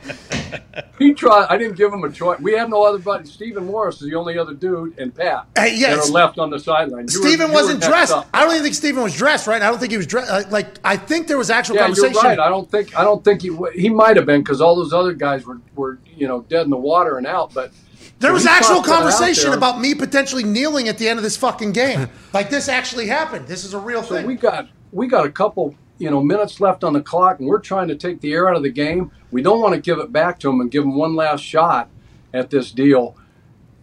he 0.99 1.13
tried. 1.13 1.47
I 1.49 1.57
didn't 1.57 1.77
give 1.77 1.91
him 1.91 2.03
a 2.03 2.11
choice. 2.11 2.39
We 2.39 2.53
have 2.53 2.69
no 2.69 2.83
other 2.83 2.97
buddy. 2.97 3.25
Stephen 3.25 3.65
Morris 3.65 4.01
is 4.01 4.09
the 4.09 4.15
only 4.15 4.37
other 4.37 4.53
dude, 4.53 4.97
and 4.99 5.13
Pat 5.13 5.47
hey, 5.55 5.75
yes. 5.75 5.95
that 5.95 6.09
are 6.09 6.13
left 6.13 6.39
on 6.39 6.49
the 6.49 6.59
sideline. 6.59 7.07
Stephen 7.07 7.51
wasn't 7.51 7.81
dressed. 7.81 8.13
Up. 8.13 8.27
I 8.33 8.43
don't 8.43 8.51
even 8.51 8.63
think 8.63 8.75
Stephen 8.75 9.03
was 9.03 9.15
dressed. 9.15 9.47
Right? 9.47 9.61
I 9.61 9.69
don't 9.69 9.79
think 9.79 9.91
he 9.91 9.97
was 9.97 10.07
dressed. 10.07 10.31
Uh, 10.31 10.43
like 10.49 10.79
I 10.83 10.97
think 10.97 11.27
there 11.27 11.37
was 11.37 11.49
actual 11.49 11.75
yeah, 11.75 11.83
conversation. 11.83 12.13
You're 12.13 12.23
right. 12.23 12.39
I 12.39 12.49
don't 12.49 12.69
think. 12.69 12.97
I 12.97 13.03
don't 13.03 13.23
think 13.23 13.41
he. 13.41 13.55
He 13.73 13.89
might 13.89 14.15
have 14.17 14.25
been 14.25 14.41
because 14.41 14.61
all 14.61 14.75
those 14.75 14.93
other 14.93 15.13
guys 15.13 15.45
were 15.45 15.59
were 15.75 15.99
you 16.05 16.27
know 16.27 16.41
dead 16.43 16.63
in 16.63 16.69
the 16.69 16.77
water 16.77 17.17
and 17.17 17.27
out, 17.27 17.53
but. 17.53 17.71
There 18.19 18.33
was 18.33 18.45
actual 18.45 18.83
conversation 18.83 19.53
about 19.53 19.79
me 19.79 19.95
potentially 19.95 20.43
kneeling 20.43 20.89
at 20.89 20.97
the 20.97 21.07
end 21.07 21.19
of 21.19 21.23
this 21.23 21.37
fucking 21.37 21.71
game. 21.71 22.09
like 22.33 22.49
this 22.49 22.67
actually 22.67 23.07
happened. 23.07 23.47
This 23.47 23.63
is 23.63 23.73
a 23.73 23.79
real 23.79 24.03
so 24.03 24.15
thing. 24.15 24.25
We 24.25 24.35
got 24.35 24.67
we 24.91 25.07
got 25.07 25.25
a 25.25 25.31
couple 25.31 25.73
you 25.99 26.09
know 26.09 26.21
minutes 26.23 26.59
left 26.59 26.83
on 26.83 26.93
the 26.93 27.01
clock, 27.01 27.39
and 27.39 27.47
we're 27.47 27.59
trying 27.59 27.87
to 27.89 27.95
take 27.95 28.21
the 28.21 28.33
air 28.33 28.49
out 28.49 28.55
of 28.55 28.63
the 28.63 28.71
game. 28.71 29.11
We 29.31 29.41
don't 29.43 29.61
want 29.61 29.75
to 29.75 29.81
give 29.81 29.99
it 29.99 30.11
back 30.11 30.39
to 30.39 30.47
them 30.47 30.59
and 30.61 30.71
give 30.71 30.83
them 30.83 30.95
one 30.95 31.15
last 31.15 31.41
shot 31.41 31.89
at 32.33 32.49
this 32.49 32.71
deal. 32.71 33.15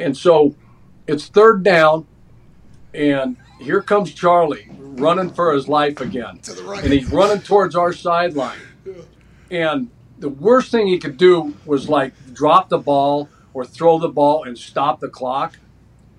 And 0.00 0.16
so 0.16 0.54
it's 1.06 1.28
third 1.28 1.62
down, 1.62 2.06
and 2.92 3.36
here 3.60 3.80
comes 3.82 4.12
Charlie 4.12 4.68
running 4.78 5.30
for 5.30 5.52
his 5.52 5.68
life 5.68 6.00
again, 6.00 6.38
To 6.40 6.52
the 6.54 6.62
right. 6.62 6.82
and 6.82 6.92
he's 6.92 7.10
running 7.12 7.42
towards 7.42 7.76
our 7.76 7.92
sideline. 7.92 8.58
And 9.50 9.90
the 10.18 10.28
worst 10.28 10.70
thing 10.70 10.86
he 10.86 10.98
could 10.98 11.16
do 11.16 11.54
was 11.66 11.88
like 11.88 12.12
drop 12.32 12.68
the 12.70 12.78
ball 12.78 13.28
or 13.54 13.64
throw 13.64 13.98
the 13.98 14.08
ball 14.08 14.44
and 14.44 14.58
stop 14.58 15.00
the 15.00 15.08
clock. 15.08 15.58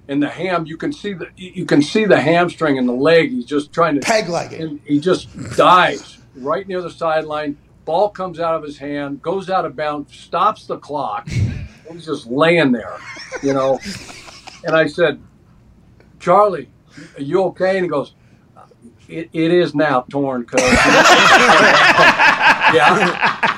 And 0.10 0.24
the 0.24 0.30
ham, 0.30 0.66
you 0.66 0.78
can 0.78 0.94
see 0.94 1.14
the 1.14 1.28
you 1.36 1.66
can 1.66 1.82
see 1.82 2.06
the 2.06 2.20
hamstring 2.20 2.78
and 2.78 2.88
the 2.88 2.94
leg. 2.94 3.30
He's 3.30 3.46
just 3.46 3.74
trying 3.74 3.96
to 3.96 4.02
peg 4.02 4.30
leg 4.30 4.54
it. 4.54 4.62
And 4.62 4.80
he 4.86 5.00
just 5.00 5.28
dives 5.58 6.20
right 6.36 6.68
near 6.68 6.82
the 6.82 6.92
sideline. 6.92 7.58
Ball 7.84 8.10
comes 8.10 8.40
out 8.40 8.56
of 8.56 8.64
his 8.64 8.78
hand, 8.78 9.22
goes 9.22 9.50
out 9.50 9.66
of 9.66 9.76
bounds, 9.76 10.18
stops 10.18 10.66
the 10.66 10.78
clock. 10.78 11.28
He's 11.92 12.06
just 12.06 12.28
laying 12.28 12.74
there, 12.74 12.98
you 13.42 13.54
know. 13.54 13.80
And 14.66 14.76
I 14.76 14.88
said, 14.88 15.22
Charlie, 16.20 16.70
are 17.18 17.22
you 17.22 17.44
okay? 17.44 17.78
And 17.78 17.86
he 17.86 17.90
goes, 17.90 18.14
it, 19.08 19.30
it 19.32 19.52
is 19.54 19.74
now 19.74 20.02
torn, 20.10 20.44
cuz. 20.46 20.62
yeah, 20.62 20.74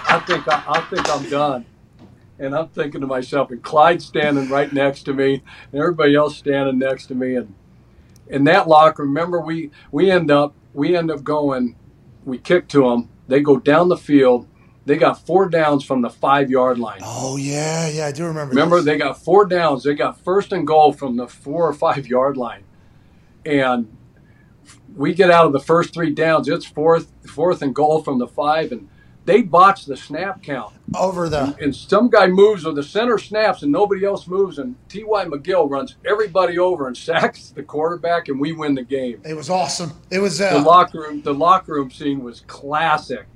I 0.08 0.24
think 0.28 0.48
I, 0.48 0.64
I 0.68 0.82
think 0.90 1.10
I'm 1.10 1.30
done. 1.30 1.66
And 2.40 2.56
I'm 2.56 2.70
thinking 2.70 3.02
to 3.02 3.08
myself, 3.08 3.52
and 3.52 3.62
Clyde 3.62 4.02
standing 4.02 4.50
right 4.50 4.72
next 4.72 5.04
to 5.04 5.14
me, 5.14 5.44
and 5.72 5.82
everybody 5.82 6.16
else 6.16 6.38
standing 6.38 6.80
next 6.80 7.08
to 7.08 7.16
me, 7.16 7.36
and 7.36 7.54
in 8.28 8.46
that 8.46 8.68
locker, 8.68 9.04
remember 9.04 9.42
we 9.42 9.72
we 9.92 10.10
end 10.10 10.32
up 10.32 10.54
we 10.74 10.96
end 10.96 11.12
up 11.12 11.24
going, 11.24 11.76
we 12.24 12.38
kick 12.38 12.68
to 12.70 12.84
them, 12.90 13.10
they 13.28 13.42
go 13.42 13.58
down 13.58 13.90
the 13.90 13.98
field, 13.98 14.48
they 14.86 14.98
got 14.98 15.26
four 15.26 15.50
downs 15.50 15.84
from 15.84 16.02
the 16.02 16.10
five 16.10 16.50
yard 16.50 16.80
line. 16.80 17.02
Oh 17.04 17.38
yeah, 17.38 17.88
yeah, 17.88 18.08
I 18.08 18.12
do 18.12 18.26
remember. 18.26 18.50
Remember, 18.50 18.78
this. 18.78 18.86
they 18.86 18.98
got 18.98 19.22
four 19.24 19.46
downs. 19.46 19.84
They 19.84 19.94
got 19.94 20.20
first 20.24 20.52
and 20.52 20.66
goal 20.66 20.94
from 20.94 21.18
the 21.18 21.28
four 21.28 21.68
or 21.68 21.74
five 21.74 22.08
yard 22.08 22.38
line, 22.38 22.64
and 23.46 23.96
we 24.96 25.14
get 25.14 25.30
out 25.30 25.46
of 25.46 25.54
the 25.54 25.60
first 25.60 25.94
three 25.94 26.12
downs. 26.12 26.48
It's 26.48 26.66
fourth, 26.66 27.12
fourth 27.28 27.62
and 27.62 27.76
goal 27.76 28.02
from 28.02 28.20
the 28.20 28.28
five, 28.28 28.72
and 28.72 28.90
they 29.30 29.44
botch 29.44 29.86
the 29.86 29.96
snap 29.96 30.42
count 30.42 30.74
over 30.98 31.30
the 31.30 31.44
and, 31.44 31.60
and, 31.60 31.76
some 31.76 32.10
guy 32.10 32.26
moves 32.26 32.66
or 32.66 32.74
the 32.74 32.82
center 32.82 33.20
snaps 33.20 33.62
and 33.62 33.72
nobody 33.72 34.04
else 34.04 34.26
moves 34.26 34.58
and 34.58 34.76
T.Y. 34.90 35.26
McGill 35.26 35.70
runs 35.70 35.98
everybody 36.04 36.58
over 36.58 36.88
and 36.88 36.98
sacks 37.10 37.50
the 37.52 37.62
quarterback 37.62 38.28
and 38.28 38.40
we 38.40 38.54
win 38.54 38.74
the 38.74 38.84
game. 38.84 39.22
It 39.24 39.36
was 39.36 39.50
awesome. 39.50 39.92
It 40.10 40.18
was 40.18 40.42
uh, 40.42 40.54
the 40.54 40.62
locker 40.62 41.02
room. 41.02 41.22
The 41.22 41.34
locker 41.34 41.74
room 41.74 41.92
scene 41.92 42.24
was 42.24 42.42
classic. 42.48 43.28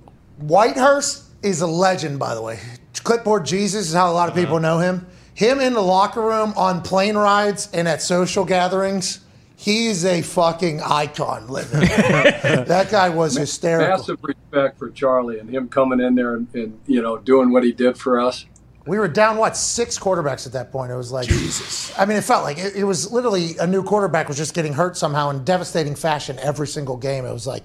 Whitehurst 0.42 1.30
is 1.44 1.62
a 1.62 1.68
legend, 1.68 2.18
by 2.18 2.34
the 2.34 2.42
way. 2.42 2.60
Clipboard 3.04 3.46
Jesus 3.46 3.90
is 3.90 3.94
how 3.94 4.12
a 4.12 4.14
lot 4.14 4.30
of 4.30 4.36
people 4.36 4.60
know 4.60 4.80
him. 4.80 5.06
Him 5.36 5.60
in 5.60 5.74
the 5.74 5.82
locker 5.82 6.22
room 6.22 6.54
on 6.56 6.82
plane 6.82 7.16
rides 7.16 7.70
and 7.72 7.88
at 7.88 8.02
social 8.02 8.46
gatherings 8.46 9.23
He's 9.64 10.04
a 10.04 10.22
fucking 10.22 10.82
icon 10.82 11.48
living. 11.48 11.80
that 12.68 12.90
guy 12.92 13.08
was 13.08 13.38
hysterical. 13.38 13.96
Massive 13.96 14.20
respect 14.22 14.78
for 14.78 14.90
Charlie 14.90 15.40
and 15.40 15.50
him 15.50 15.70
coming 15.70 16.02
in 16.02 16.16
there 16.16 16.36
and, 16.36 16.54
and, 16.54 16.78
you 16.86 17.02
know 17.02 17.18
doing 17.18 17.50
what 17.54 17.64
he 17.64 17.72
did 17.72 17.98
for 17.98 18.20
us. 18.20 18.46
We 18.86 19.00
were 19.00 19.08
down 19.08 19.38
what 19.38 19.56
six 19.56 19.98
quarterbacks 19.98 20.46
at 20.46 20.52
that 20.52 20.74
point. 20.74 20.92
It 20.92 20.98
was 20.98 21.14
like 21.14 21.30
Jesus. 21.30 21.98
I 21.98 22.04
mean, 22.06 22.18
it 22.18 22.26
felt 22.26 22.44
like 22.44 22.58
it, 22.58 22.76
it, 22.76 22.84
was 22.84 23.10
literally 23.14 23.58
a 23.58 23.66
new 23.66 23.84
quarterback 23.84 24.28
was 24.28 24.36
just 24.36 24.54
getting 24.54 24.74
hurt 24.74 24.98
somehow 24.98 25.30
in 25.30 25.46
devastating 25.46 25.96
fashion 25.96 26.38
every 26.40 26.68
single 26.68 26.98
game. 26.98 27.24
It 27.24 27.32
was 27.32 27.48
like, 27.48 27.64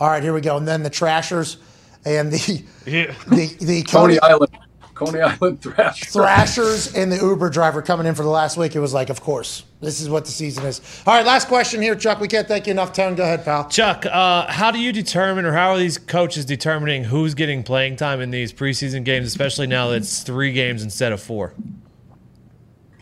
all 0.00 0.08
right, 0.08 0.22
here 0.22 0.32
we 0.32 0.40
go. 0.40 0.56
And 0.56 0.66
then 0.66 0.82
the 0.82 0.88
Trashers 0.88 1.58
and 2.06 2.32
the 2.32 2.64
yeah. 2.86 3.14
the 3.26 3.54
the 3.60 3.82
Coney 3.82 4.18
Island 4.20 4.56
Coney 4.94 5.20
Island 5.20 5.60
Thrashers. 5.62 6.12
Thrashers 6.12 6.94
and 6.94 7.10
the 7.10 7.16
Uber 7.16 7.50
driver 7.50 7.82
coming 7.82 8.06
in 8.06 8.14
for 8.14 8.22
the 8.22 8.28
last 8.28 8.56
week. 8.56 8.76
It 8.76 8.80
was 8.80 8.94
like, 8.94 9.10
of 9.10 9.20
course, 9.20 9.64
this 9.80 10.00
is 10.00 10.08
what 10.08 10.24
the 10.24 10.30
season 10.30 10.64
is. 10.64 10.80
All 11.06 11.14
right, 11.14 11.26
last 11.26 11.48
question 11.48 11.82
here, 11.82 11.94
Chuck. 11.94 12.20
We 12.20 12.28
can't 12.28 12.46
thank 12.46 12.66
you 12.66 12.70
enough. 12.70 12.92
Tone, 12.92 13.14
go 13.14 13.24
ahead, 13.24 13.44
pal. 13.44 13.68
Chuck, 13.68 14.06
uh, 14.06 14.50
how 14.50 14.70
do 14.70 14.78
you 14.78 14.92
determine, 14.92 15.44
or 15.44 15.52
how 15.52 15.70
are 15.70 15.78
these 15.78 15.98
coaches 15.98 16.44
determining 16.44 17.04
who's 17.04 17.34
getting 17.34 17.62
playing 17.62 17.96
time 17.96 18.20
in 18.20 18.30
these 18.30 18.52
preseason 18.52 19.04
games, 19.04 19.26
especially 19.26 19.66
now 19.66 19.88
that 19.88 19.96
it's 19.96 20.22
three 20.22 20.52
games 20.52 20.82
instead 20.82 21.12
of 21.12 21.20
four? 21.20 21.54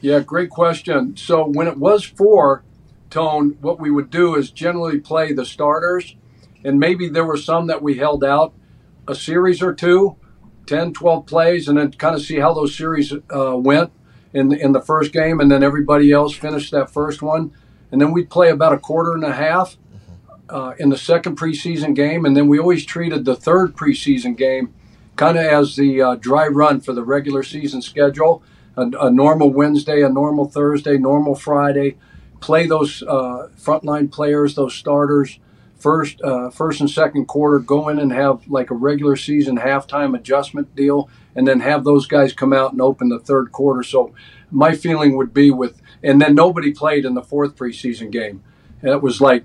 Yeah, 0.01 0.21
great 0.21 0.51
question. 0.51 1.17
So 1.17 1.47
when 1.47 1.69
it 1.69 1.77
was 1.77 2.05
four, 2.05 2.65
Tone, 3.11 3.59
what 3.61 3.79
we 3.79 3.91
would 3.91 4.09
do 4.11 4.35
is 4.37 4.51
generally 4.51 4.99
play 4.99 5.33
the 5.33 5.45
starters, 5.45 6.17
and 6.65 6.81
maybe 6.81 7.09
there 7.09 7.27
were 7.27 7.37
some 7.37 7.67
that 7.67 7.83
we 7.83 7.99
held 7.99 8.25
out 8.25 8.55
a 9.07 9.15
series 9.15 9.63
or 9.63 9.75
two 9.75 10.17
10, 10.73 10.95
12 10.95 11.27
plays, 11.27 11.69
and 11.69 11.77
then 11.77 11.93
kind 11.93 12.15
of 12.15 12.23
see 12.23 12.39
how 12.39 12.55
those 12.55 12.75
series 12.75 13.13
uh, 13.13 13.55
went 13.55 13.93
in 14.33 14.55
in 14.55 14.73
the 14.73 14.81
first 14.81 15.13
game, 15.13 15.39
and 15.39 15.51
then 15.51 15.63
everybody 15.63 16.11
else 16.11 16.35
finished 16.35 16.71
that 16.73 16.91
first 16.91 17.21
one, 17.21 17.53
and 17.91 18.01
then 18.01 18.11
we'd 18.11 18.31
play 18.31 18.49
about 18.49 18.73
a 18.73 18.79
quarter 18.79 19.13
and 19.13 19.23
a 19.23 19.35
half 19.35 19.77
uh, 20.49 20.73
in 20.79 20.89
the 20.89 20.97
second 20.97 21.37
preseason 21.37 21.95
game, 21.95 22.25
and 22.25 22.35
then 22.35 22.49
we 22.49 22.59
always 22.59 22.87
treated 22.87 23.27
the 23.27 23.37
third 23.37 23.77
preseason 23.77 24.35
game 24.35 24.73
kind 25.15 25.37
of 25.37 25.45
as 25.45 25.77
the 25.77 26.01
uh, 26.01 26.15
dry 26.15 26.47
run 26.47 26.81
for 26.81 26.95
the 26.95 27.05
regular 27.05 27.43
season 27.43 27.83
schedule. 27.83 28.43
A, 28.75 28.89
a, 28.99 29.11
normal 29.11 29.53
Wednesday, 29.53 30.01
a 30.01 30.09
normal 30.09 30.47
Thursday, 30.47 30.97
normal 30.97 31.35
Friday. 31.35 31.99
Play 32.41 32.67
those 32.67 33.03
uh, 33.03 33.49
frontline 33.59 34.11
players, 34.11 34.55
those 34.55 34.73
starters 34.73 35.39
first 35.83 36.21
uh, 36.23 36.51
first 36.51 36.81
and 36.81 36.91
second 36.91 37.27
quarter 37.27 37.59
go 37.59 37.89
in 37.89 37.99
and 37.99 38.13
have 38.13 38.49
like 38.49 38.71
a 38.71 38.75
regular 38.75 39.17
season 39.17 39.59
halftime 39.59 40.17
adjustment 40.17 40.75
deal 40.77 41.09
and 41.35 41.47
then 41.47 41.61
have 41.61 41.85
those 41.85 42.07
guys 42.07 42.33
come 42.33 42.53
out 42.53 42.73
and 42.73 42.81
open 42.81 43.09
the 43.09 43.19
third 43.19 43.53
quarter. 43.53 43.83
So 43.83 44.15
my 44.51 44.75
feeling 44.75 45.17
would 45.17 45.35
be 45.35 45.51
with 45.51 45.81
and 46.03 46.21
then 46.21 46.35
nobody 46.35 46.73
played 46.73 47.05
in 47.05 47.15
the 47.15 47.23
fourth 47.23 47.57
preseason 47.57 48.11
game. 48.11 48.43
It 48.83 49.03
was 49.03 49.21
like 49.21 49.45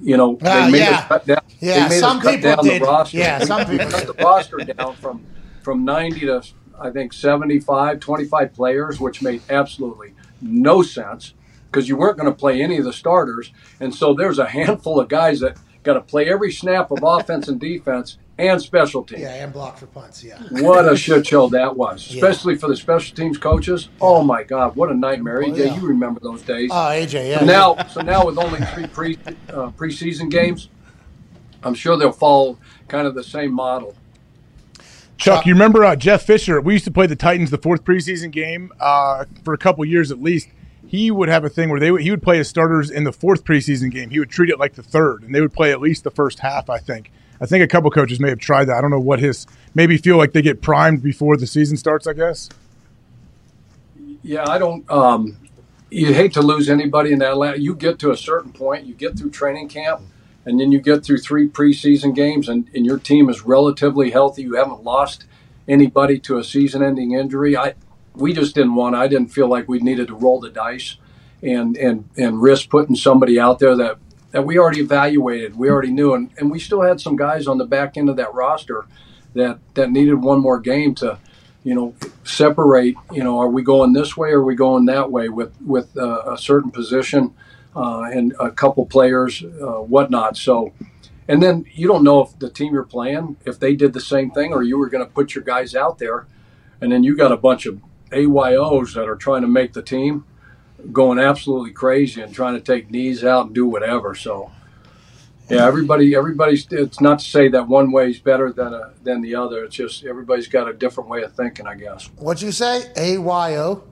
you 0.00 0.16
know 0.16 0.36
they 0.40 0.50
uh, 0.50 0.70
made 0.70 0.78
yeah. 0.78 0.98
us 0.98 1.06
cut 1.06 1.26
down 1.26 1.40
yeah 1.58 1.88
some 1.88 2.18
us 2.18 2.22
cut 2.22 2.34
people 2.34 2.56
down 2.56 2.64
did. 2.64 2.82
the 2.82 2.86
roster. 2.86 3.16
Yeah 3.16 3.38
some 3.44 3.66
people 3.66 3.90
cut 3.90 4.06
the 4.06 4.22
roster 4.22 4.56
down 4.58 4.94
from 4.96 5.24
from 5.62 5.86
90 5.86 6.20
to 6.20 6.42
i 6.78 6.90
think 6.90 7.14
75 7.14 7.98
25 7.98 8.52
players 8.52 9.00
which 9.00 9.22
made 9.22 9.40
absolutely 9.48 10.12
no 10.42 10.82
sense 10.82 11.32
because 11.76 11.90
you 11.90 11.96
weren't 11.96 12.16
going 12.16 12.32
to 12.32 12.34
play 12.34 12.62
any 12.62 12.78
of 12.78 12.84
the 12.84 12.92
starters. 12.92 13.52
And 13.80 13.94
so 13.94 14.14
there's 14.14 14.38
a 14.38 14.46
handful 14.48 14.98
of 14.98 15.08
guys 15.08 15.40
that 15.40 15.58
got 15.86 15.94
to 15.94 16.00
play 16.02 16.28
every 16.28 16.52
snap 16.52 16.90
of 16.90 16.98
offense 17.02 17.48
and 17.48 17.58
defense 17.58 18.18
and 18.36 18.60
special 18.60 19.02
teams. 19.02 19.22
Yeah, 19.22 19.44
and 19.44 19.52
block 19.52 19.78
for 19.78 19.86
punts. 19.86 20.22
Yeah. 20.22 20.38
What 20.50 20.90
a 20.90 20.96
shit 20.96 21.26
show 21.26 21.48
that 21.48 21.74
was, 21.74 22.10
especially 22.10 22.54
yeah. 22.54 22.60
for 22.60 22.68
the 22.68 22.76
special 22.76 23.16
teams 23.16 23.38
coaches. 23.38 23.88
Oh 24.00 24.22
my 24.22 24.42
God, 24.42 24.76
what 24.76 24.90
a 24.90 24.94
nightmare! 24.94 25.42
AJ, 25.42 25.58
yeah. 25.58 25.76
you 25.76 25.86
remember 25.86 26.20
those 26.20 26.42
days? 26.42 26.70
Oh, 26.72 26.74
AJ, 26.74 27.30
yeah. 27.30 27.38
So 27.38 27.44
now, 27.46 27.86
so 27.86 28.00
now 28.02 28.26
with 28.26 28.36
only 28.36 28.60
three 28.66 28.86
pre 28.88 29.14
uh, 29.48 29.70
preseason 29.70 30.30
games, 30.30 30.68
I'm 31.62 31.74
sure 31.74 31.96
they'll 31.96 32.12
follow 32.12 32.58
kind 32.88 33.06
of 33.06 33.14
the 33.14 33.24
same 33.24 33.52
model. 33.52 33.94
Chuck, 35.16 35.46
you 35.46 35.54
remember 35.54 35.82
uh, 35.82 35.96
Jeff 35.96 36.24
Fisher? 36.24 36.60
We 36.60 36.74
used 36.74 36.84
to 36.84 36.90
play 36.90 37.06
the 37.06 37.16
Titans 37.16 37.50
the 37.50 37.56
fourth 37.56 37.84
preseason 37.84 38.30
game 38.30 38.70
uh, 38.78 39.24
for 39.44 39.54
a 39.54 39.58
couple 39.58 39.82
years 39.86 40.10
at 40.10 40.20
least. 40.20 40.48
He 40.86 41.10
would 41.10 41.28
have 41.28 41.44
a 41.44 41.48
thing 41.48 41.68
where 41.68 41.80
they 41.80 41.90
would, 41.90 42.02
he 42.02 42.10
would 42.10 42.22
play 42.22 42.38
his 42.38 42.48
starters 42.48 42.90
in 42.90 43.04
the 43.04 43.12
fourth 43.12 43.44
preseason 43.44 43.90
game. 43.90 44.10
He 44.10 44.18
would 44.18 44.30
treat 44.30 44.50
it 44.50 44.58
like 44.58 44.74
the 44.74 44.82
third, 44.82 45.22
and 45.22 45.34
they 45.34 45.40
would 45.40 45.52
play 45.52 45.72
at 45.72 45.80
least 45.80 46.04
the 46.04 46.10
first 46.10 46.40
half. 46.40 46.70
I 46.70 46.78
think. 46.78 47.10
I 47.40 47.46
think 47.46 47.62
a 47.62 47.66
couple 47.66 47.90
coaches 47.90 48.18
may 48.18 48.30
have 48.30 48.38
tried 48.38 48.66
that. 48.66 48.76
I 48.76 48.80
don't 48.80 48.90
know 48.90 49.00
what 49.00 49.18
his 49.18 49.46
maybe 49.74 49.98
feel 49.98 50.16
like 50.16 50.32
they 50.32 50.42
get 50.42 50.62
primed 50.62 51.02
before 51.02 51.36
the 51.36 51.46
season 51.46 51.76
starts. 51.76 52.06
I 52.06 52.12
guess. 52.12 52.48
Yeah, 54.22 54.48
I 54.48 54.58
don't. 54.58 54.88
Um, 54.90 55.36
you 55.90 56.12
hate 56.12 56.32
to 56.34 56.42
lose 56.42 56.68
anybody 56.68 57.12
in 57.12 57.20
that. 57.20 57.60
You 57.60 57.74
get 57.74 57.98
to 58.00 58.10
a 58.10 58.16
certain 58.16 58.52
point, 58.52 58.86
you 58.86 58.94
get 58.94 59.18
through 59.18 59.30
training 59.30 59.68
camp, 59.68 60.02
and 60.44 60.58
then 60.58 60.72
you 60.72 60.80
get 60.80 61.04
through 61.04 61.18
three 61.18 61.48
preseason 61.48 62.14
games, 62.14 62.48
and, 62.48 62.68
and 62.74 62.84
your 62.84 62.98
team 62.98 63.28
is 63.28 63.42
relatively 63.42 64.10
healthy. 64.10 64.42
You 64.42 64.54
haven't 64.54 64.82
lost 64.82 65.24
anybody 65.68 66.18
to 66.20 66.38
a 66.38 66.44
season-ending 66.44 67.12
injury. 67.12 67.56
I 67.56 67.74
we 68.16 68.32
just 68.32 68.54
didn't 68.54 68.74
want. 68.74 68.94
I 68.94 69.08
didn't 69.08 69.28
feel 69.28 69.48
like 69.48 69.68
we 69.68 69.78
needed 69.78 70.08
to 70.08 70.14
roll 70.14 70.40
the 70.40 70.50
dice 70.50 70.96
and 71.42 71.76
and 71.76 72.08
and 72.16 72.40
risk 72.40 72.70
putting 72.70 72.96
somebody 72.96 73.38
out 73.38 73.58
there 73.58 73.76
that 73.76 73.98
that 74.32 74.42
we 74.42 74.58
already 74.58 74.80
evaluated, 74.80 75.56
we 75.56 75.70
already 75.70 75.90
knew, 75.90 76.12
and, 76.12 76.30
and 76.36 76.50
we 76.50 76.58
still 76.58 76.82
had 76.82 77.00
some 77.00 77.16
guys 77.16 77.46
on 77.46 77.58
the 77.58 77.64
back 77.64 77.96
end 77.96 78.10
of 78.10 78.16
that 78.16 78.34
roster 78.34 78.84
that 79.34 79.58
that 79.74 79.90
needed 79.90 80.14
one 80.14 80.40
more 80.40 80.58
game 80.58 80.94
to, 80.96 81.18
you 81.64 81.74
know, 81.74 81.94
separate. 82.24 82.96
You 83.12 83.24
know, 83.24 83.38
are 83.38 83.48
we 83.48 83.62
going 83.62 83.92
this 83.92 84.16
way 84.16 84.30
or 84.30 84.40
are 84.40 84.44
we 84.44 84.54
going 84.54 84.86
that 84.86 85.10
way 85.10 85.28
with 85.28 85.54
with 85.62 85.96
uh, 85.96 86.22
a 86.26 86.38
certain 86.38 86.70
position 86.70 87.34
uh, 87.74 88.04
and 88.12 88.34
a 88.40 88.50
couple 88.50 88.86
players, 88.86 89.44
uh, 89.44 89.82
whatnot. 89.82 90.36
So, 90.36 90.72
and 91.28 91.42
then 91.42 91.66
you 91.72 91.86
don't 91.86 92.02
know 92.02 92.22
if 92.22 92.38
the 92.38 92.48
team 92.48 92.72
you're 92.72 92.84
playing 92.84 93.36
if 93.44 93.60
they 93.60 93.76
did 93.76 93.92
the 93.92 94.00
same 94.00 94.30
thing 94.30 94.52
or 94.52 94.62
you 94.62 94.78
were 94.78 94.88
going 94.88 95.04
to 95.04 95.10
put 95.10 95.34
your 95.34 95.44
guys 95.44 95.74
out 95.74 95.98
there, 95.98 96.26
and 96.80 96.90
then 96.90 97.04
you 97.04 97.16
got 97.16 97.32
a 97.32 97.36
bunch 97.36 97.66
of 97.66 97.80
AYOs 98.10 98.94
that 98.94 99.08
are 99.08 99.16
trying 99.16 99.42
to 99.42 99.48
make 99.48 99.72
the 99.72 99.82
team 99.82 100.24
going 100.92 101.18
absolutely 101.18 101.72
crazy 101.72 102.20
and 102.20 102.34
trying 102.34 102.54
to 102.54 102.60
take 102.60 102.90
knees 102.90 103.24
out 103.24 103.46
and 103.46 103.54
do 103.54 103.66
whatever. 103.66 104.14
So, 104.14 104.52
yeah, 105.48 105.66
everybody, 105.66 106.14
everybody's. 106.14 106.66
It's 106.70 107.00
not 107.00 107.20
to 107.20 107.24
say 107.24 107.48
that 107.48 107.68
one 107.68 107.92
way 107.92 108.10
is 108.10 108.18
better 108.18 108.52
than 108.52 108.74
a, 108.74 108.92
than 109.02 109.20
the 109.22 109.34
other. 109.34 109.64
It's 109.64 109.76
just 109.76 110.04
everybody's 110.04 110.48
got 110.48 110.68
a 110.68 110.72
different 110.72 111.08
way 111.08 111.22
of 111.22 111.32
thinking, 111.34 111.66
I 111.66 111.74
guess. 111.74 112.10
What'd 112.16 112.42
you 112.42 112.52
say? 112.52 112.90
A 112.96 113.18
Y 113.18 113.56
O. 113.56 113.84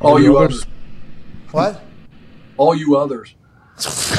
All 0.00 0.20
you 0.20 0.36
others. 0.36 0.66
What? 1.50 1.82
All 2.56 2.74
you 2.74 2.96
others. 2.96 3.34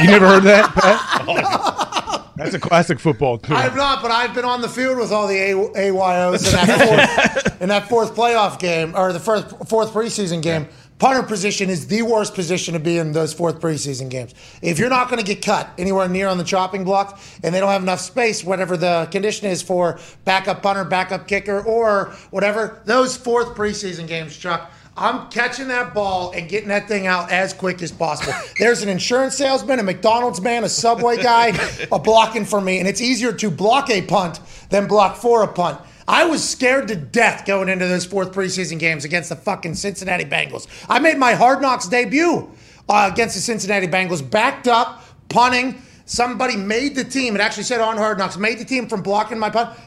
you 0.00 0.06
never 0.06 0.26
heard 0.26 0.42
that, 0.44 0.72
Pat? 0.74 2.26
That's 2.40 2.54
a 2.54 2.60
classic 2.60 2.98
football 2.98 3.36
term. 3.36 3.58
I've 3.58 3.76
not, 3.76 4.00
but 4.00 4.10
I've 4.10 4.34
been 4.34 4.46
on 4.46 4.62
the 4.62 4.68
field 4.68 4.96
with 4.96 5.12
all 5.12 5.26
the 5.26 5.34
AYOs 5.34 6.46
in 6.46 6.66
that 6.66 7.42
fourth, 7.44 7.62
in 7.62 7.68
that 7.68 7.88
fourth 7.88 8.14
playoff 8.14 8.58
game 8.58 8.94
or 8.96 9.12
the 9.12 9.20
first 9.20 9.48
fourth 9.68 9.92
preseason 9.92 10.42
game. 10.42 10.62
Yeah 10.62 10.68
punter 11.00 11.22
position 11.22 11.70
is 11.70 11.86
the 11.86 12.02
worst 12.02 12.34
position 12.34 12.74
to 12.74 12.78
be 12.78 12.98
in 12.98 13.12
those 13.12 13.32
fourth 13.32 13.58
preseason 13.58 14.10
games. 14.10 14.34
If 14.62 14.78
you're 14.78 14.90
not 14.90 15.08
going 15.08 15.18
to 15.18 15.24
get 15.24 15.42
cut 15.42 15.70
anywhere 15.78 16.08
near 16.08 16.28
on 16.28 16.36
the 16.36 16.44
chopping 16.44 16.84
block 16.84 17.18
and 17.42 17.54
they 17.54 17.58
don't 17.58 17.70
have 17.70 17.82
enough 17.82 18.00
space, 18.00 18.44
whatever 18.44 18.76
the 18.76 19.08
condition 19.10 19.48
is 19.48 19.62
for 19.62 19.98
backup 20.26 20.62
punter, 20.62 20.84
backup 20.84 21.26
kicker, 21.26 21.62
or 21.62 22.14
whatever, 22.30 22.82
those 22.84 23.16
fourth 23.16 23.56
preseason 23.56 24.06
games, 24.06 24.36
Chuck. 24.36 24.70
I'm 24.96 25.30
catching 25.30 25.68
that 25.68 25.94
ball 25.94 26.32
and 26.32 26.48
getting 26.48 26.68
that 26.68 26.88
thing 26.88 27.06
out 27.06 27.30
as 27.30 27.54
quick 27.54 27.80
as 27.82 27.92
possible. 27.92 28.34
There's 28.58 28.82
an 28.82 28.88
insurance 28.88 29.36
salesman, 29.36 29.78
a 29.78 29.82
McDonald's 29.82 30.40
man, 30.40 30.64
a 30.64 30.68
Subway 30.68 31.16
guy, 31.16 31.58
a 31.90 31.98
blocking 31.98 32.44
for 32.44 32.60
me, 32.60 32.78
and 32.78 32.88
it's 32.88 33.00
easier 33.00 33.32
to 33.32 33.50
block 33.50 33.88
a 33.88 34.02
punt 34.02 34.40
than 34.68 34.86
block 34.86 35.16
for 35.16 35.42
a 35.42 35.48
punt. 35.48 35.80
I 36.06 36.26
was 36.26 36.46
scared 36.46 36.88
to 36.88 36.96
death 36.96 37.46
going 37.46 37.68
into 37.68 37.86
those 37.86 38.04
fourth 38.04 38.32
preseason 38.32 38.80
games 38.80 39.04
against 39.04 39.28
the 39.28 39.36
fucking 39.36 39.76
Cincinnati 39.76 40.24
Bengals. 40.24 40.66
I 40.88 40.98
made 40.98 41.18
my 41.18 41.34
Hard 41.34 41.62
Knocks 41.62 41.86
debut 41.86 42.50
uh, 42.88 43.08
against 43.12 43.36
the 43.36 43.40
Cincinnati 43.40 43.86
Bengals, 43.86 44.28
backed 44.28 44.66
up, 44.66 45.04
punting. 45.28 45.80
Somebody 46.06 46.56
made 46.56 46.96
the 46.96 47.04
team. 47.04 47.36
It 47.36 47.40
actually 47.40 47.62
said 47.62 47.80
on 47.80 47.96
Hard 47.96 48.18
Knocks, 48.18 48.36
made 48.36 48.58
the 48.58 48.64
team 48.64 48.88
from 48.88 49.02
blocking 49.02 49.38
my 49.38 49.50
punt. 49.50 49.78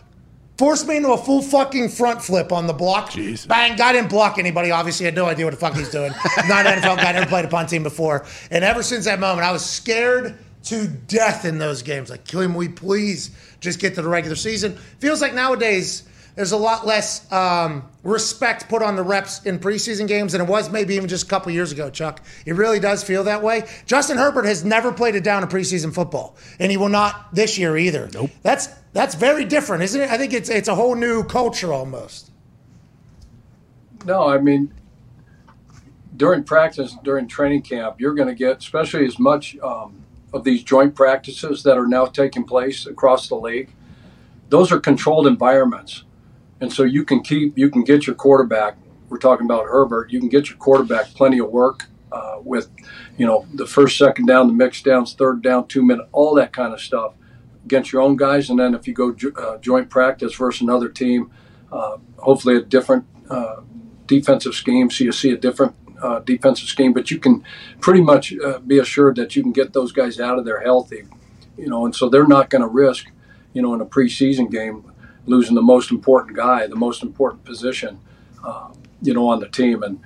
Forced 0.63 0.87
me 0.87 0.95
into 0.95 1.11
a 1.11 1.17
full 1.17 1.41
fucking 1.41 1.89
front 1.89 2.23
flip 2.23 2.53
on 2.53 2.67
the 2.67 2.73
block. 2.73 3.11
Jesus. 3.11 3.45
Bang. 3.45 3.75
Guy 3.75 3.91
didn't 3.91 4.09
block 4.09 4.37
anybody. 4.37 4.71
Obviously, 4.71 5.05
had 5.05 5.13
no 5.13 5.25
idea 5.25 5.45
what 5.45 5.51
the 5.51 5.59
fuck 5.59 5.75
he's 5.75 5.89
doing. 5.89 6.13
Not 6.47 6.65
an 6.65 6.79
NFL 6.79 6.95
guy, 6.95 7.11
never 7.11 7.25
played 7.25 7.43
a 7.43 7.49
punt 7.49 7.67
team 7.67 7.83
before. 7.83 8.25
And 8.49 8.63
ever 8.63 8.81
since 8.81 9.03
that 9.03 9.19
moment, 9.19 9.45
I 9.45 9.51
was 9.51 9.65
scared 9.65 10.37
to 10.63 10.87
death 10.87 11.43
in 11.43 11.57
those 11.57 11.81
games. 11.81 12.09
Like, 12.09 12.25
can 12.25 12.53
we 12.53 12.69
please 12.69 13.31
just 13.59 13.81
get 13.81 13.95
to 13.95 14.01
the 14.01 14.07
regular 14.07 14.37
season? 14.37 14.77
Feels 14.99 15.19
like 15.19 15.33
nowadays 15.33 16.03
there's 16.35 16.51
a 16.51 16.57
lot 16.57 16.85
less 16.85 17.31
um, 17.31 17.87
respect 18.03 18.67
put 18.67 18.81
on 18.81 18.95
the 18.95 19.03
reps 19.03 19.43
in 19.45 19.59
preseason 19.59 20.07
games 20.07 20.31
than 20.31 20.41
it 20.41 20.47
was 20.47 20.69
maybe 20.69 20.95
even 20.95 21.07
just 21.07 21.25
a 21.25 21.27
couple 21.27 21.51
years 21.51 21.71
ago, 21.71 21.89
Chuck. 21.89 22.23
It 22.45 22.53
really 22.53 22.79
does 22.79 23.03
feel 23.03 23.23
that 23.25 23.43
way. 23.43 23.67
Justin 23.85 24.17
Herbert 24.17 24.45
has 24.45 24.65
never 24.65 24.91
played 24.91 25.15
it 25.15 25.23
down 25.23 25.43
in 25.43 25.49
preseason 25.49 25.93
football, 25.93 26.35
and 26.59 26.71
he 26.71 26.77
will 26.77 26.89
not 26.89 27.33
this 27.33 27.57
year 27.57 27.77
either. 27.77 28.09
Nope. 28.13 28.31
That's 28.41 28.67
that's 28.93 29.15
very 29.15 29.45
different, 29.45 29.83
isn't 29.83 30.01
it? 30.01 30.09
I 30.09 30.17
think 30.17 30.33
it's 30.33 30.49
it's 30.49 30.67
a 30.67 30.75
whole 30.75 30.95
new 30.95 31.23
culture 31.23 31.71
almost. 31.71 32.31
No, 34.05 34.27
I 34.27 34.39
mean 34.39 34.73
during 36.15 36.43
practice, 36.43 36.95
during 37.03 37.27
training 37.27 37.63
camp, 37.63 37.99
you're 37.99 38.13
going 38.13 38.27
to 38.27 38.35
get, 38.35 38.59
especially 38.59 39.05
as 39.05 39.17
much 39.17 39.57
um, 39.59 40.03
of 40.31 40.43
these 40.43 40.63
joint 40.63 40.95
practices 40.95 41.63
that 41.63 41.77
are 41.77 41.87
now 41.87 42.05
taking 42.05 42.43
place 42.43 42.85
across 42.85 43.27
the 43.27 43.35
league. 43.35 43.73
Those 44.49 44.71
are 44.71 44.79
controlled 44.79 45.25
environments 45.25 46.03
and 46.63 46.71
so 46.71 46.83
you 46.83 47.03
can 47.03 47.19
keep, 47.19 47.57
you 47.57 47.69
can 47.69 47.83
get 47.83 48.07
your 48.07 48.15
quarterback. 48.15 48.77
We're 49.09 49.17
talking 49.17 49.45
about 49.45 49.65
Herbert. 49.65 50.13
You 50.13 50.21
can 50.21 50.29
get 50.29 50.47
your 50.47 50.57
quarterback 50.57 51.07
plenty 51.07 51.39
of 51.39 51.49
work 51.49 51.87
uh, 52.09 52.37
with, 52.41 52.69
you 53.17 53.25
know, 53.25 53.45
the 53.53 53.67
first, 53.67 53.97
second 53.97 54.27
down, 54.27 54.47
the 54.47 54.53
mix 54.53 54.81
downs, 54.81 55.13
third 55.13 55.41
down, 55.41 55.67
two 55.67 55.83
minute, 55.83 56.07
all 56.13 56.33
that 56.35 56.53
kind 56.53 56.73
of 56.73 56.79
stuff 56.79 57.15
against 57.65 57.91
your 57.91 58.01
own 58.01 58.15
guys. 58.15 58.49
And 58.49 58.57
then 58.57 58.75
if 58.75 58.87
you 58.87 58.93
go 58.93 59.13
uh, 59.35 59.57
joint 59.57 59.89
practice 59.89 60.35
versus 60.35 60.61
another 60.61 60.87
team, 60.87 61.33
uh, 61.69 61.97
hopefully 62.19 62.55
a 62.55 62.61
different 62.61 63.05
uh, 63.29 63.57
defensive 64.07 64.55
scheme. 64.55 64.89
So 64.89 65.03
you 65.03 65.11
see 65.11 65.31
a 65.31 65.37
different 65.37 65.75
uh, 66.01 66.19
defensive 66.19 66.69
scheme, 66.69 66.93
but 66.93 67.11
you 67.11 67.19
can 67.19 67.43
pretty 67.81 68.01
much 68.01 68.33
uh, 68.37 68.59
be 68.59 68.79
assured 68.79 69.17
that 69.17 69.35
you 69.35 69.43
can 69.43 69.51
get 69.51 69.73
those 69.73 69.91
guys 69.91 70.17
out 70.17 70.39
of 70.39 70.45
there 70.45 70.61
healthy, 70.61 71.03
you 71.57 71.67
know, 71.67 71.83
and 71.83 71.93
so 71.93 72.07
they're 72.07 72.25
not 72.25 72.49
going 72.49 72.61
to 72.61 72.69
risk, 72.69 73.11
you 73.51 73.61
know, 73.61 73.73
in 73.73 73.81
a 73.81 73.85
preseason 73.85 74.49
game 74.49 74.92
losing 75.25 75.55
the 75.55 75.61
most 75.61 75.91
important 75.91 76.35
guy, 76.35 76.67
the 76.67 76.75
most 76.75 77.03
important 77.03 77.43
position, 77.43 77.99
uh, 78.43 78.69
you 79.01 79.13
know, 79.13 79.27
on 79.27 79.39
the 79.39 79.49
team. 79.49 79.83
And 79.83 79.99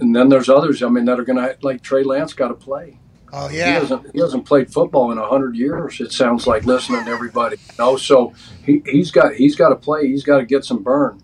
and 0.00 0.14
then 0.14 0.28
there's 0.28 0.48
others. 0.48 0.82
I 0.82 0.88
mean, 0.88 1.04
that 1.06 1.20
are 1.20 1.24
going 1.24 1.38
to 1.38 1.56
like 1.62 1.82
Trey 1.82 2.02
Lance 2.02 2.32
got 2.32 2.48
to 2.48 2.54
play. 2.54 2.98
Oh 3.32 3.48
yeah, 3.48 3.66
he 3.66 3.72
hasn't 3.72 4.12
he 4.12 4.20
hasn't 4.20 4.46
played 4.46 4.72
football 4.72 5.10
in 5.10 5.18
a 5.18 5.26
hundred 5.26 5.56
years. 5.56 6.00
It 6.00 6.12
sounds 6.12 6.46
like 6.46 6.64
listening 6.64 7.04
to 7.04 7.10
everybody. 7.10 7.56
You 7.56 7.74
know, 7.78 7.96
so 7.96 8.32
he 8.64 8.82
he's 8.86 9.10
got 9.10 9.34
he's 9.34 9.56
got 9.56 9.70
to 9.70 9.76
play. 9.76 10.06
He's 10.06 10.22
got 10.22 10.38
to 10.38 10.44
get 10.44 10.64
some 10.64 10.82
burn. 10.82 11.20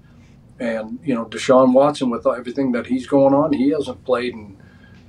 And 0.59 0.99
you 1.05 1.15
know, 1.15 1.25
Deshaun 1.25 1.73
Watson 1.73 2.11
with 2.11 2.27
everything 2.27 2.73
that 2.73 2.87
he's 2.87 3.07
going 3.07 3.33
on, 3.33 3.53
he 3.53 3.71
hasn't 3.71 4.05
played 4.05 4.35
in 4.35 4.61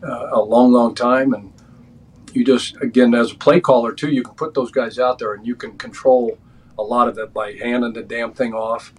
uh, 0.04 0.30
a 0.32 0.42
long, 0.42 0.72
long 0.72 0.94
time. 0.94 1.34
And 1.34 1.52
you 2.34 2.46
just 2.46 2.76
again 2.82 3.16
as 3.16 3.32
a 3.32 3.36
play 3.36 3.60
caller 3.60 3.94
too, 3.94 4.12
you 4.12 4.22
can 4.22 4.36
put 4.36 4.54
those 4.54 4.72
guys 4.72 5.00
out 5.00 5.18
there 5.18 5.34
and 5.34 5.46
you 5.46 5.56
can 5.56 5.78
control 5.80 6.38
a 6.78 6.84
lot 6.84 7.08
of 7.08 7.18
it 7.18 7.34
by 7.34 7.54
handing 7.54 7.94
the 7.94 8.04
damn 8.04 8.34
thing 8.34 8.54
off. 8.54 8.94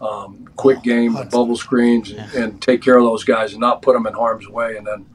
Um, 0.00 0.46
quick 0.56 0.82
game, 0.82 1.14
bubble 1.14 1.56
screens, 1.56 2.10
and, 2.10 2.34
and, 2.34 2.62
take 2.62 2.82
care 2.82 2.98
of 2.98 3.04
those 3.04 3.24
guys 3.24 3.52
and 3.52 3.60
not 3.62 3.80
put 3.80 3.94
them 3.94 4.06
in 4.06 4.12
harm's 4.12 4.46
way. 4.46 4.76
And 4.76 4.86
then 4.86 5.06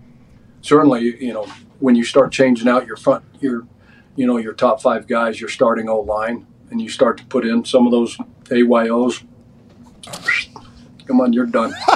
certainly, 0.61 1.23
you 1.23 1.33
know, 1.33 1.45
when 1.79 1.93
you 1.93 2.03
start 2.03 2.31
changing 2.31 2.67
out 2.67 2.87
your 2.87 2.97
front, 2.97 3.23
your, 3.39 3.67
you 4.15 4.25
know, 4.25 4.37
your 4.37 4.53
top 4.53 4.81
five 4.81 5.05
guys, 5.05 5.39
your 5.39 5.49
starting 5.51 5.87
O 5.87 5.99
line, 5.99 6.47
and 6.71 6.81
you 6.81 6.89
start 6.89 7.19
to 7.19 7.25
put 7.25 7.45
in 7.45 7.63
some 7.63 7.85
of 7.85 7.91
those 7.91 8.17
AYOs. 8.45 9.23
Come 11.05 11.21
on, 11.21 11.31
you're 11.31 11.45
done. 11.45 11.69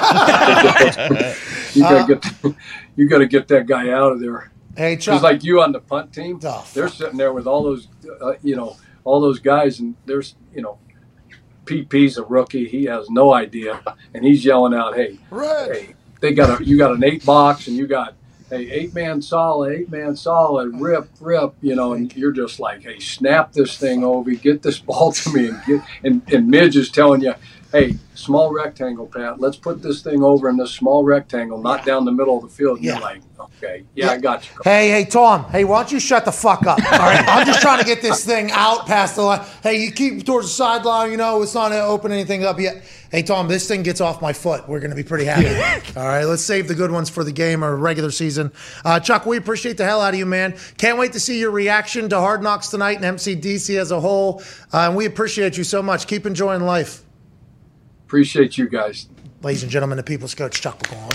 you 1.74 1.82
gotta 1.82 2.06
get, 2.08 2.56
you 2.96 3.10
gotta 3.10 3.26
get 3.26 3.48
that 3.48 3.66
guy 3.66 3.90
out 3.90 4.12
of 4.12 4.20
there. 4.20 4.52
Hey, 4.78 4.98
Chuck. 4.98 5.22
like 5.22 5.44
you 5.44 5.62
on 5.62 5.72
the 5.72 5.80
punt 5.80 6.14
team, 6.14 6.40
oh, 6.44 6.68
they're 6.74 6.90
sitting 6.90 7.18
there 7.18 7.32
with 7.32 7.48
all 7.48 7.64
those, 7.64 7.88
uh, 8.22 8.34
you 8.44 8.58
know, 8.58 8.76
all 9.06 9.22
those 9.22 9.40
guys, 9.40 9.80
and 9.80 9.96
there's 10.06 10.36
you 10.54 10.62
know, 10.62 10.78
PP's 11.64 12.18
a 12.18 12.24
rookie. 12.24 12.68
He 12.68 12.86
has 12.86 13.10
no 13.10 13.34
idea, 13.34 13.82
and 14.14 14.26
he's 14.26 14.44
yelling 14.44 14.74
out, 14.74 14.96
"Hey, 14.96 15.20
right. 15.30 15.72
hey, 15.72 15.96
they 16.20 16.34
got 16.34 16.60
a 16.60 16.66
you 16.66 16.78
got 16.78 16.94
an 16.94 17.04
eight 17.04 17.26
box, 17.26 17.68
and 17.68 17.78
you 17.78 17.88
got." 17.88 18.16
hey, 18.50 18.70
eight 18.72 18.94
man 18.94 19.22
solid, 19.22 19.74
eight 19.74 19.90
man 19.90 20.16
solid, 20.16 20.80
rip, 20.80 21.10
rip, 21.20 21.56
you 21.62 21.76
know, 21.76 21.94
and 21.94 22.16
you're 22.16 22.32
just 22.32 22.60
like, 22.60 22.84
hey, 22.84 23.00
snap 23.00 23.54
this 23.54 23.78
thing 23.78 24.04
over, 24.04 24.32
get 24.32 24.62
this 24.62 24.80
ball 24.88 25.12
to 25.12 25.34
me, 25.34 25.48
and 25.50 25.64
get, 25.66 25.82
and, 26.04 26.22
and 26.32 26.48
Midge 26.48 26.76
is 26.76 26.90
telling 26.90 27.22
you, 27.22 27.34
hey, 27.76 27.96
small 28.14 28.54
rectangle, 28.54 29.06
Pat, 29.08 29.40
let's 29.40 29.58
put 29.58 29.82
this 29.82 30.02
thing 30.02 30.24
over 30.24 30.50
in 30.50 30.56
this 30.58 30.72
small 30.72 31.04
rectangle, 31.04 31.62
not 31.62 31.86
down 31.86 32.06
the 32.06 32.12
middle 32.12 32.38
of 32.38 32.44
the 32.44 32.50
field. 32.50 32.78
And 32.78 32.86
Yeah. 32.86 32.94
You're 32.94 33.02
like, 33.02 33.22
okay, 33.40 33.84
yeah, 33.96 34.12
I 34.12 34.18
got 34.18 34.46
you. 34.50 34.56
Hey, 34.64 34.90
hey, 34.90 35.04
Tom. 35.06 35.44
Hey, 35.46 35.66
why 35.66 35.82
don't 35.82 35.92
you 35.92 36.00
shut 36.00 36.24
the 36.26 36.32
fuck 36.32 36.66
up? 36.66 36.80
All 36.92 37.00
right, 37.00 37.28
I'm 37.28 37.46
just 37.46 37.62
trying 37.62 37.80
to 37.80 37.86
get 37.86 38.02
this 38.02 38.26
thing 38.26 38.50
out 38.52 38.86
past 38.88 39.16
the 39.18 39.24
line. 39.24 39.46
Hey, 39.62 39.84
you 39.84 39.92
keep 39.92 40.26
towards 40.26 40.48
the 40.48 40.54
sideline. 40.54 41.12
You 41.12 41.18
know, 41.18 41.42
it's 41.42 41.54
not 41.54 41.70
gonna 41.70 41.82
open 41.82 42.12
anything 42.12 42.46
up 42.46 42.60
yet. 42.60 42.84
Hey, 43.12 43.22
Tom, 43.24 43.48
this 43.48 43.68
thing 43.68 43.84
gets 43.84 44.02
off 44.02 44.22
my 44.22 44.34
foot. 44.34 44.68
We're 44.68 44.80
gonna 44.80 44.96
be 44.96 45.04
pretty 45.04 45.26
happy. 45.26 45.48
All 45.98 46.06
right, 46.06 46.24
let's 46.26 46.42
save 46.44 46.68
the 46.68 46.76
good 46.76 46.92
ones 46.92 47.10
for 47.10 47.24
the 47.24 47.32
game 47.32 47.64
or 47.64 47.76
regular 47.76 48.12
season. 48.12 48.52
Uh, 48.84 49.00
Chuck, 49.00 49.26
we 49.26 49.38
appreciate 49.38 49.78
the 49.78 49.86
hell 49.86 50.02
out 50.02 50.14
of 50.14 50.20
you, 50.20 50.26
man. 50.26 50.56
Can't 50.78 50.98
wait 50.98 51.14
to 51.14 51.20
see 51.20 51.40
your 51.40 51.52
reaction 51.52 52.10
to 52.10 52.20
Hard 52.20 52.42
Knocks 52.44 52.70
tonight 52.70 53.02
and 53.02 53.18
MCDC 53.18 53.78
as 53.78 53.92
a 53.92 54.00
whole. 54.00 54.42
Uh, 54.74 54.88
and 54.88 54.96
we 54.96 55.06
appreciate 55.06 55.58
you 55.58 55.64
so 55.64 55.82
much. 55.82 56.08
Keep 56.08 56.26
enjoying 56.26 56.62
life, 56.62 57.04
Appreciate 58.06 58.58
you 58.58 58.70
guys. 58.70 59.08
ladies 59.42 59.64
and 59.64 59.72
gentlemen. 59.72 59.98
The 59.98 60.04
People's 60.04 60.36
Coach 60.36 60.62
Chuck 60.62 60.78
McCall. 60.80 61.12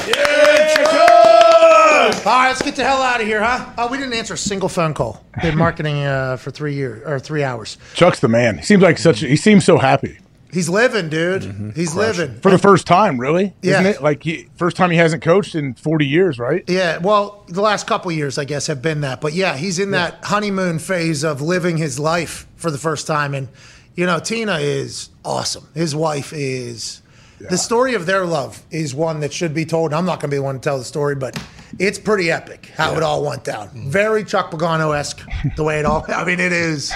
All 2.26 2.36
right, 2.36 2.48
let's 2.48 2.62
get 2.62 2.76
the 2.76 2.84
hell 2.84 3.00
out 3.02 3.20
of 3.20 3.26
here, 3.26 3.42
huh? 3.42 3.72
Oh, 3.78 3.88
we 3.88 3.96
didn't 3.96 4.12
answer 4.14 4.34
a 4.34 4.38
single 4.38 4.68
phone 4.68 4.92
call. 4.94 5.24
Been 5.40 5.56
marketing 5.66 6.02
uh, 6.04 6.36
for 6.36 6.50
three 6.50 6.74
years 6.74 7.02
or 7.06 7.18
three 7.20 7.42
hours. 7.44 7.78
Chuck's 7.94 8.20
the 8.20 8.28
man. 8.28 8.58
He 8.58 8.64
seems 8.64 8.82
like 8.82 8.98
such. 8.98 9.20
He 9.20 9.36
seems 9.36 9.64
so 9.64 9.78
happy 9.78 10.18
He's 10.52 10.68
living, 10.68 11.08
dude. 11.08 11.74
He's 11.76 11.94
living. 11.94 12.40
for 12.40 12.50
the 12.50 12.58
first 12.58 12.84
time. 12.86 13.20
Really, 13.20 13.54
isn't 13.62 13.84
Yeah. 13.84 13.90
it? 13.90 14.02
Like 14.02 14.24
he, 14.24 14.48
first 14.56 14.76
time 14.76 14.90
he 14.90 14.96
hasn't 14.96 15.22
coached 15.22 15.54
in 15.54 15.74
forty 15.74 16.06
years, 16.06 16.40
right? 16.40 16.64
Yeah, 16.66 16.98
well, 16.98 17.44
the 17.48 17.60
last 17.62 17.86
couple 17.86 18.10
years, 18.10 18.36
I 18.36 18.44
guess, 18.44 18.66
have 18.66 18.82
been 18.82 19.02
that. 19.02 19.20
But 19.20 19.32
yeah, 19.34 19.56
he's 19.56 19.78
in 19.78 19.92
that 19.92 20.24
honeymoon 20.24 20.80
phase 20.80 21.22
of 21.22 21.40
living 21.40 21.76
his 21.76 22.00
life 22.00 22.48
for 22.56 22.72
the 22.72 22.78
first 22.78 23.06
time. 23.06 23.32
And, 23.34 23.48
you 23.94 24.06
know, 24.06 24.18
Tina 24.18 24.58
is 24.58 25.10
awesome. 25.24 25.66
His 25.74 25.94
wife 25.94 26.32
is. 26.32 27.02
The 27.48 27.56
story 27.56 27.94
of 27.94 28.04
their 28.04 28.26
love 28.26 28.62
is 28.70 28.94
one 28.94 29.20
that 29.20 29.32
should 29.32 29.54
be 29.54 29.64
told. 29.64 29.94
I'm 29.94 30.04
not 30.04 30.20
going 30.20 30.28
to 30.28 30.34
be 30.34 30.36
the 30.36 30.42
one 30.42 30.56
to 30.56 30.60
tell 30.60 30.76
the 30.76 30.84
story, 30.84 31.14
but 31.14 31.42
it's 31.78 31.98
pretty 31.98 32.30
epic 32.30 32.70
how 32.76 32.94
it 32.96 33.02
all 33.02 33.24
went 33.24 33.44
down. 33.44 33.70
Very 33.74 34.24
Chuck 34.24 34.50
Pagano 34.50 34.94
esque, 34.94 35.26
the 35.56 35.64
way 35.64 35.78
it 35.78 35.86
all. 35.86 36.04
I 36.08 36.24
mean, 36.24 36.38
it 36.38 36.52
is, 36.52 36.92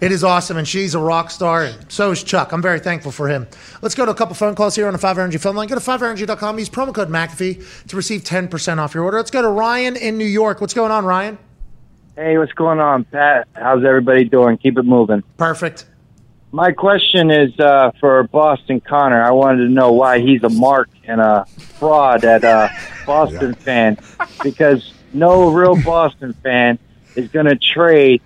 it 0.00 0.10
is 0.10 0.24
awesome, 0.24 0.56
and 0.56 0.66
she's 0.66 0.96
a 0.96 0.98
rock 0.98 1.30
star, 1.30 1.64
and 1.64 1.92
so 1.92 2.10
is 2.10 2.24
Chuck. 2.24 2.50
I'm 2.50 2.62
very 2.62 2.80
thankful 2.80 3.12
for 3.12 3.28
him. 3.28 3.46
Let's 3.80 3.94
go 3.94 4.04
to 4.04 4.10
a 4.10 4.14
couple 4.14 4.34
phone 4.34 4.56
calls 4.56 4.74
here 4.74 4.88
on 4.88 4.92
the 4.92 4.98
Five 4.98 5.18
Energy 5.18 5.38
phone 5.38 5.54
line. 5.54 5.68
Go 5.68 5.76
to 5.76 5.80
fiveenergy.com. 5.80 6.58
Use 6.58 6.68
promo 6.68 6.92
code 6.92 7.08
McAfee 7.08 7.86
to 7.86 7.96
receive 7.96 8.24
10% 8.24 8.78
off 8.78 8.92
your 8.92 9.04
order. 9.04 9.18
Let's 9.18 9.30
go 9.30 9.42
to 9.42 9.48
Ryan 9.48 9.94
in 9.94 10.18
New 10.18 10.24
York. 10.24 10.60
What's 10.60 10.74
going 10.74 10.90
on, 10.90 11.04
Ryan? 11.04 11.38
Hey, 12.16 12.38
what's 12.38 12.52
going 12.52 12.80
on, 12.80 13.04
Pat? 13.04 13.46
How's 13.54 13.84
everybody 13.84 14.24
doing? 14.24 14.56
Keep 14.58 14.78
it 14.78 14.84
moving. 14.84 15.22
Perfect. 15.36 15.86
My 16.56 16.72
question 16.72 17.30
is 17.30 17.60
uh, 17.60 17.90
for 18.00 18.22
Boston 18.22 18.80
Connor. 18.80 19.22
I 19.22 19.30
wanted 19.32 19.66
to 19.66 19.68
know 19.68 19.92
why 19.92 20.20
he's 20.20 20.42
a 20.42 20.48
mark 20.48 20.88
and 21.04 21.20
a 21.20 21.44
fraud 21.78 22.24
at 22.24 22.44
a 22.44 22.70
Boston 23.04 23.52
fan 23.52 23.98
because 24.42 24.94
no 25.12 25.52
real 25.52 25.76
Boston 25.82 26.32
fan 26.42 26.78
is 27.14 27.28
going 27.28 27.44
to 27.44 27.56
trade 27.56 28.22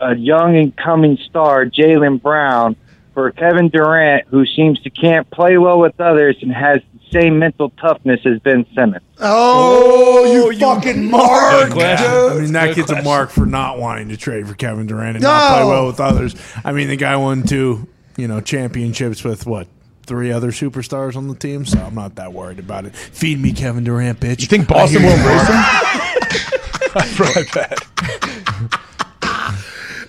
a 0.00 0.16
young 0.16 0.56
and 0.56 0.74
coming 0.74 1.18
star, 1.28 1.66
Jaylen 1.66 2.22
Brown, 2.22 2.76
for 3.12 3.30
Kevin 3.32 3.68
Durant, 3.68 4.28
who 4.28 4.46
seems 4.46 4.80
to 4.80 4.88
can't 4.88 5.30
play 5.30 5.58
well 5.58 5.78
with 5.78 6.00
others 6.00 6.38
and 6.40 6.50
has 6.50 6.80
same 7.14 7.38
mental 7.38 7.70
toughness 7.70 8.20
as 8.26 8.40
Ben 8.40 8.66
Simmons. 8.74 9.04
Oh, 9.20 10.24
you, 10.24 10.52
oh, 10.66 10.74
fucking 10.74 11.10
mark, 11.10 11.72
I 11.76 12.30
dude. 12.32 12.42
mean, 12.42 12.52
that 12.52 12.74
kid's 12.74 12.90
a 12.90 13.02
mark 13.02 13.30
for 13.30 13.46
not 13.46 13.78
wanting 13.78 14.08
to 14.08 14.16
trade 14.16 14.48
for 14.48 14.54
Kevin 14.54 14.86
Durant 14.86 15.16
and 15.16 15.22
not 15.22 15.54
play 15.54 15.64
well 15.64 15.86
with 15.86 16.00
others. 16.00 16.34
I 16.64 16.72
mean, 16.72 16.88
the 16.88 16.96
guy 16.96 17.16
won 17.16 17.44
two, 17.44 17.86
you 18.16 18.28
know, 18.28 18.40
championships 18.40 19.22
with 19.24 19.46
what 19.46 19.68
three 20.06 20.30
other 20.30 20.50
superstars 20.50 21.16
on 21.16 21.28
the 21.28 21.34
team, 21.34 21.64
so 21.64 21.78
I'm 21.78 21.94
not 21.94 22.16
that 22.16 22.32
worried 22.32 22.58
about 22.58 22.84
it. 22.84 22.94
Feed 22.94 23.38
me 23.40 23.52
Kevin 23.52 23.84
Durant, 23.84 24.20
bitch. 24.20 24.40
You 24.42 24.46
think 24.46 24.68
Boston 24.68 25.02
will 25.02 25.10
embrace 25.10 25.48
him? 25.48 25.54
That's 26.94 27.20
right, 27.20 27.46
Pat. 27.46 28.80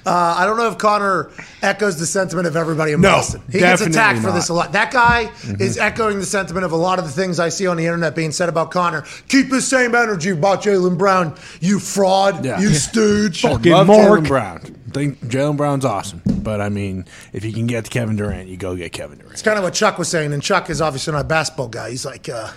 Uh, 0.06 0.36
I 0.38 0.46
don't 0.46 0.58
know 0.58 0.68
if 0.70 0.78
Connor 0.78 1.32
echoes 1.64 1.98
the 2.00 2.06
sentiment 2.06 2.46
of 2.48 2.56
everybody 2.56 2.92
in 2.92 3.02
No, 3.02 3.12
Boston. 3.14 3.42
He 3.48 3.54
gets 3.60 3.82
definitely 3.82 3.92
attacked 3.94 4.20
for 4.20 4.28
not. 4.28 4.36
this 4.36 4.50
a 4.50 4.54
lot. 4.54 4.72
That 4.74 4.92
guy 4.92 5.32
is 5.60 5.78
echoing 5.78 6.20
the 6.20 6.26
sentiment 6.26 6.64
of 6.66 6.72
a 6.72 6.76
lot 6.76 7.00
of 7.00 7.06
the 7.06 7.12
things 7.12 7.40
I 7.40 7.50
see 7.50 7.66
on 7.66 7.78
the 7.78 7.86
internet 7.86 8.16
being 8.16 8.32
said 8.32 8.48
about 8.50 8.70
Connor. 8.72 9.04
Keep 9.30 9.50
the 9.50 9.62
same 9.62 9.96
energy 9.96 10.30
about 10.30 10.62
Jaylen 10.62 10.98
Brown, 10.98 11.36
you 11.60 11.80
fraud, 11.80 12.46
Yeah. 12.46 12.60
you 12.60 12.70
stooge. 12.70 13.42
Fucking 13.42 13.72
love 13.72 13.88
Jaylen 13.88 14.28
Brown. 14.28 14.60
Think 14.94 15.20
Jaylen 15.26 15.58
Brown's 15.58 15.84
awesome, 15.84 16.22
but 16.26 16.62
I 16.62 16.70
mean, 16.70 17.06
if 17.34 17.44
you 17.44 17.52
can 17.52 17.68
get 17.68 17.84
to 17.86 17.90
Kevin 17.92 18.16
Durant, 18.16 18.48
you 18.48 18.56
go 18.58 18.76
get 18.76 18.94
Kevin 18.94 19.18
Durant. 19.18 19.34
It's 19.34 19.42
kind 19.42 19.58
of 19.58 19.64
what 19.64 19.74
Chuck 19.74 19.98
was 19.98 20.08
saying, 20.08 20.32
and 20.32 20.42
Chuck 20.42 20.70
is 20.70 20.80
obviously 20.82 21.12
not 21.14 21.22
a 21.22 21.24
basketball 21.28 21.68
guy. 21.68 21.90
He's 21.90 22.06
like, 22.06 22.30
uh, 22.30 22.52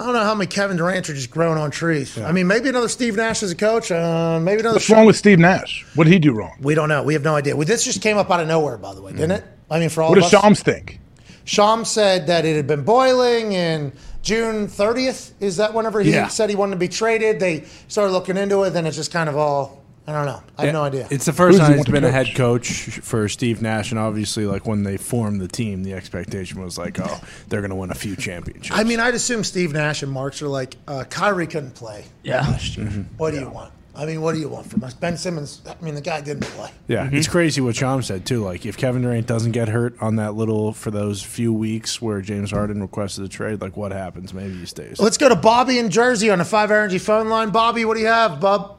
I 0.00 0.04
don't 0.04 0.14
know 0.14 0.24
how 0.24 0.34
many 0.34 0.46
Kevin 0.48 0.78
Durant 0.78 1.10
are 1.10 1.14
just 1.14 1.30
growing 1.30 1.58
on 1.58 1.70
trees. 1.70 2.16
I 2.18 2.32
mean, 2.32 2.46
maybe 2.46 2.70
another 2.70 2.88
Steve 2.88 3.16
Nash 3.16 3.42
as 3.42 3.50
a 3.50 3.54
coach. 3.54 3.92
Uh, 3.92 4.40
maybe 4.40 4.60
another. 4.60 4.76
What's 4.76 4.88
wrong 4.88 5.04
with 5.04 5.16
Steve 5.16 5.38
Nash? 5.38 5.84
What 5.94 6.04
did 6.04 6.12
he 6.14 6.18
do 6.18 6.32
wrong? 6.32 6.56
We 6.62 6.74
don't 6.74 6.88
know. 6.88 7.02
We 7.02 7.12
have 7.12 7.22
no 7.22 7.34
idea. 7.36 7.54
Well, 7.54 7.66
this 7.66 7.84
just 7.84 8.00
came 8.00 8.16
up 8.16 8.30
out 8.30 8.40
of 8.40 8.48
nowhere, 8.48 8.78
by 8.78 8.94
the 8.94 9.02
way, 9.02 9.12
didn't 9.12 9.32
it? 9.32 9.44
I 9.70 9.78
mean, 9.78 9.90
for 9.90 10.02
all 10.02 10.08
What 10.08 10.14
does 10.14 10.32
us. 10.32 10.40
Shams 10.42 10.62
think? 10.62 11.00
Shams 11.44 11.90
said 11.90 12.28
that 12.28 12.46
it 12.46 12.56
had 12.56 12.66
been 12.66 12.82
boiling 12.82 13.54
and 13.54 13.92
June 14.22 14.68
30th. 14.68 15.32
Is 15.38 15.58
that 15.58 15.74
whenever 15.74 16.00
he 16.00 16.12
Yeah. 16.12 16.28
said 16.28 16.48
he 16.48 16.56
wanted 16.56 16.72
to 16.72 16.78
be 16.78 16.88
traded? 16.88 17.38
They 17.38 17.64
started 17.88 18.12
looking 18.12 18.38
into 18.38 18.62
it. 18.62 18.70
Then 18.70 18.86
it's 18.86 18.96
just 18.96 19.12
kind 19.12 19.28
of 19.28 19.36
all, 19.36 19.79
I 20.10 20.24
don't 20.24 20.26
know. 20.26 20.42
I 20.58 20.64
have 20.66 20.72
no 20.74 20.82
idea. 20.82 21.06
It's 21.10 21.24
the 21.24 21.32
first 21.32 21.54
Who 21.54 21.58
does 21.58 21.68
he 21.68 21.72
time 21.74 21.78
he's 21.78 21.86
want 21.88 21.92
been 21.92 22.04
a 22.04 22.10
head 22.10 22.34
coach 22.34 23.00
for 23.00 23.28
Steve 23.28 23.62
Nash, 23.62 23.90
and 23.92 23.98
obviously, 24.00 24.44
like 24.46 24.66
when 24.66 24.82
they 24.82 24.96
formed 24.96 25.40
the 25.40 25.48
team, 25.48 25.82
the 25.84 25.94
expectation 25.94 26.62
was 26.62 26.76
like, 26.76 26.98
oh, 27.00 27.20
they're 27.48 27.60
going 27.60 27.70
to 27.70 27.76
win 27.76 27.90
a 27.90 27.94
few 27.94 28.16
championships. 28.16 28.78
I 28.78 28.84
mean, 28.84 29.00
I'd 29.00 29.14
assume 29.14 29.44
Steve 29.44 29.72
Nash 29.72 30.02
and 30.02 30.10
Marks 30.12 30.42
are 30.42 30.48
like, 30.48 30.76
uh, 30.88 31.04
Kyrie 31.08 31.46
couldn't 31.46 31.74
play 31.74 32.04
Yeah. 32.22 32.40
last 32.42 32.76
year. 32.76 32.86
Mm-hmm. 32.86 33.02
What 33.16 33.30
do 33.32 33.40
you 33.40 33.48
want? 33.48 33.72
I 33.92 34.06
mean, 34.06 34.22
what 34.22 34.34
do 34.34 34.40
you 34.40 34.48
want 34.48 34.66
from 34.70 34.84
us? 34.84 34.94
Ben 34.94 35.16
Simmons, 35.16 35.60
I 35.68 35.74
mean, 35.84 35.96
the 35.96 36.00
guy 36.00 36.20
didn't 36.20 36.44
play. 36.44 36.70
Yeah, 36.86 37.06
Mm-hmm. 37.06 37.16
it's 37.16 37.26
crazy 37.28 37.60
what 37.60 37.74
Sham 37.76 38.02
said 38.02 38.24
too. 38.24 38.42
Like 38.44 38.64
if 38.64 38.76
Kevin 38.76 39.02
Durant 39.02 39.26
doesn't 39.26 39.50
get 39.50 39.68
hurt 39.68 40.00
on 40.00 40.16
that 40.16 40.34
little 40.34 40.72
for 40.72 40.90
those 40.92 41.22
few 41.22 41.52
weeks 41.52 42.00
where 42.00 42.20
James 42.20 42.52
Harden 42.52 42.80
requested 42.80 43.24
a 43.24 43.28
trade, 43.28 43.60
like 43.60 43.76
what 43.76 43.90
happens? 43.92 44.32
Maybe 44.32 44.54
he 44.54 44.64
stays. 44.64 45.00
Let's 45.00 45.18
go 45.18 45.28
to 45.28 45.34
Bobby 45.36 45.78
in 45.78 45.90
Jersey 45.90 46.30
on 46.30 46.38
the 46.38 46.44
Five 46.44 46.70
Energy 46.70 46.98
phone 46.98 47.28
line. 47.28 47.50
Bobby, 47.50 47.84
what 47.84 47.94
do 47.94 48.00
you 48.00 48.06
have, 48.06 48.40
Bub? 48.40 48.78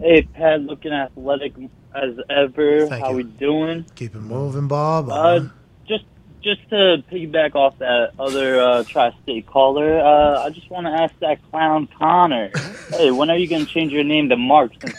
Hey, 0.00 0.22
Pat, 0.22 0.62
looking 0.62 0.92
athletic 0.92 1.52
as 1.94 2.14
ever. 2.30 2.86
Thank 2.86 3.04
How 3.04 3.10
you. 3.10 3.16
we 3.16 3.22
doing? 3.24 3.84
Keep 3.96 4.14
it 4.14 4.20
moving, 4.20 4.66
Bob. 4.66 5.10
Uh, 5.10 5.40
just 5.86 6.04
just 6.40 6.66
to 6.70 7.04
piggyback 7.12 7.54
off 7.54 7.78
that 7.80 8.12
other 8.18 8.58
uh, 8.60 8.82
tri-state 8.84 9.46
caller, 9.46 10.00
uh, 10.00 10.42
I 10.42 10.48
just 10.48 10.70
want 10.70 10.86
to 10.86 10.90
ask 10.90 11.12
that 11.20 11.38
clown 11.50 11.86
Connor. 11.98 12.50
hey, 12.90 13.10
when 13.10 13.28
are 13.28 13.36
you 13.36 13.46
going 13.46 13.66
to 13.66 13.70
change 13.70 13.92
your 13.92 14.04
name 14.04 14.30
to 14.30 14.36
Mark? 14.38 14.72
Since 14.80 14.94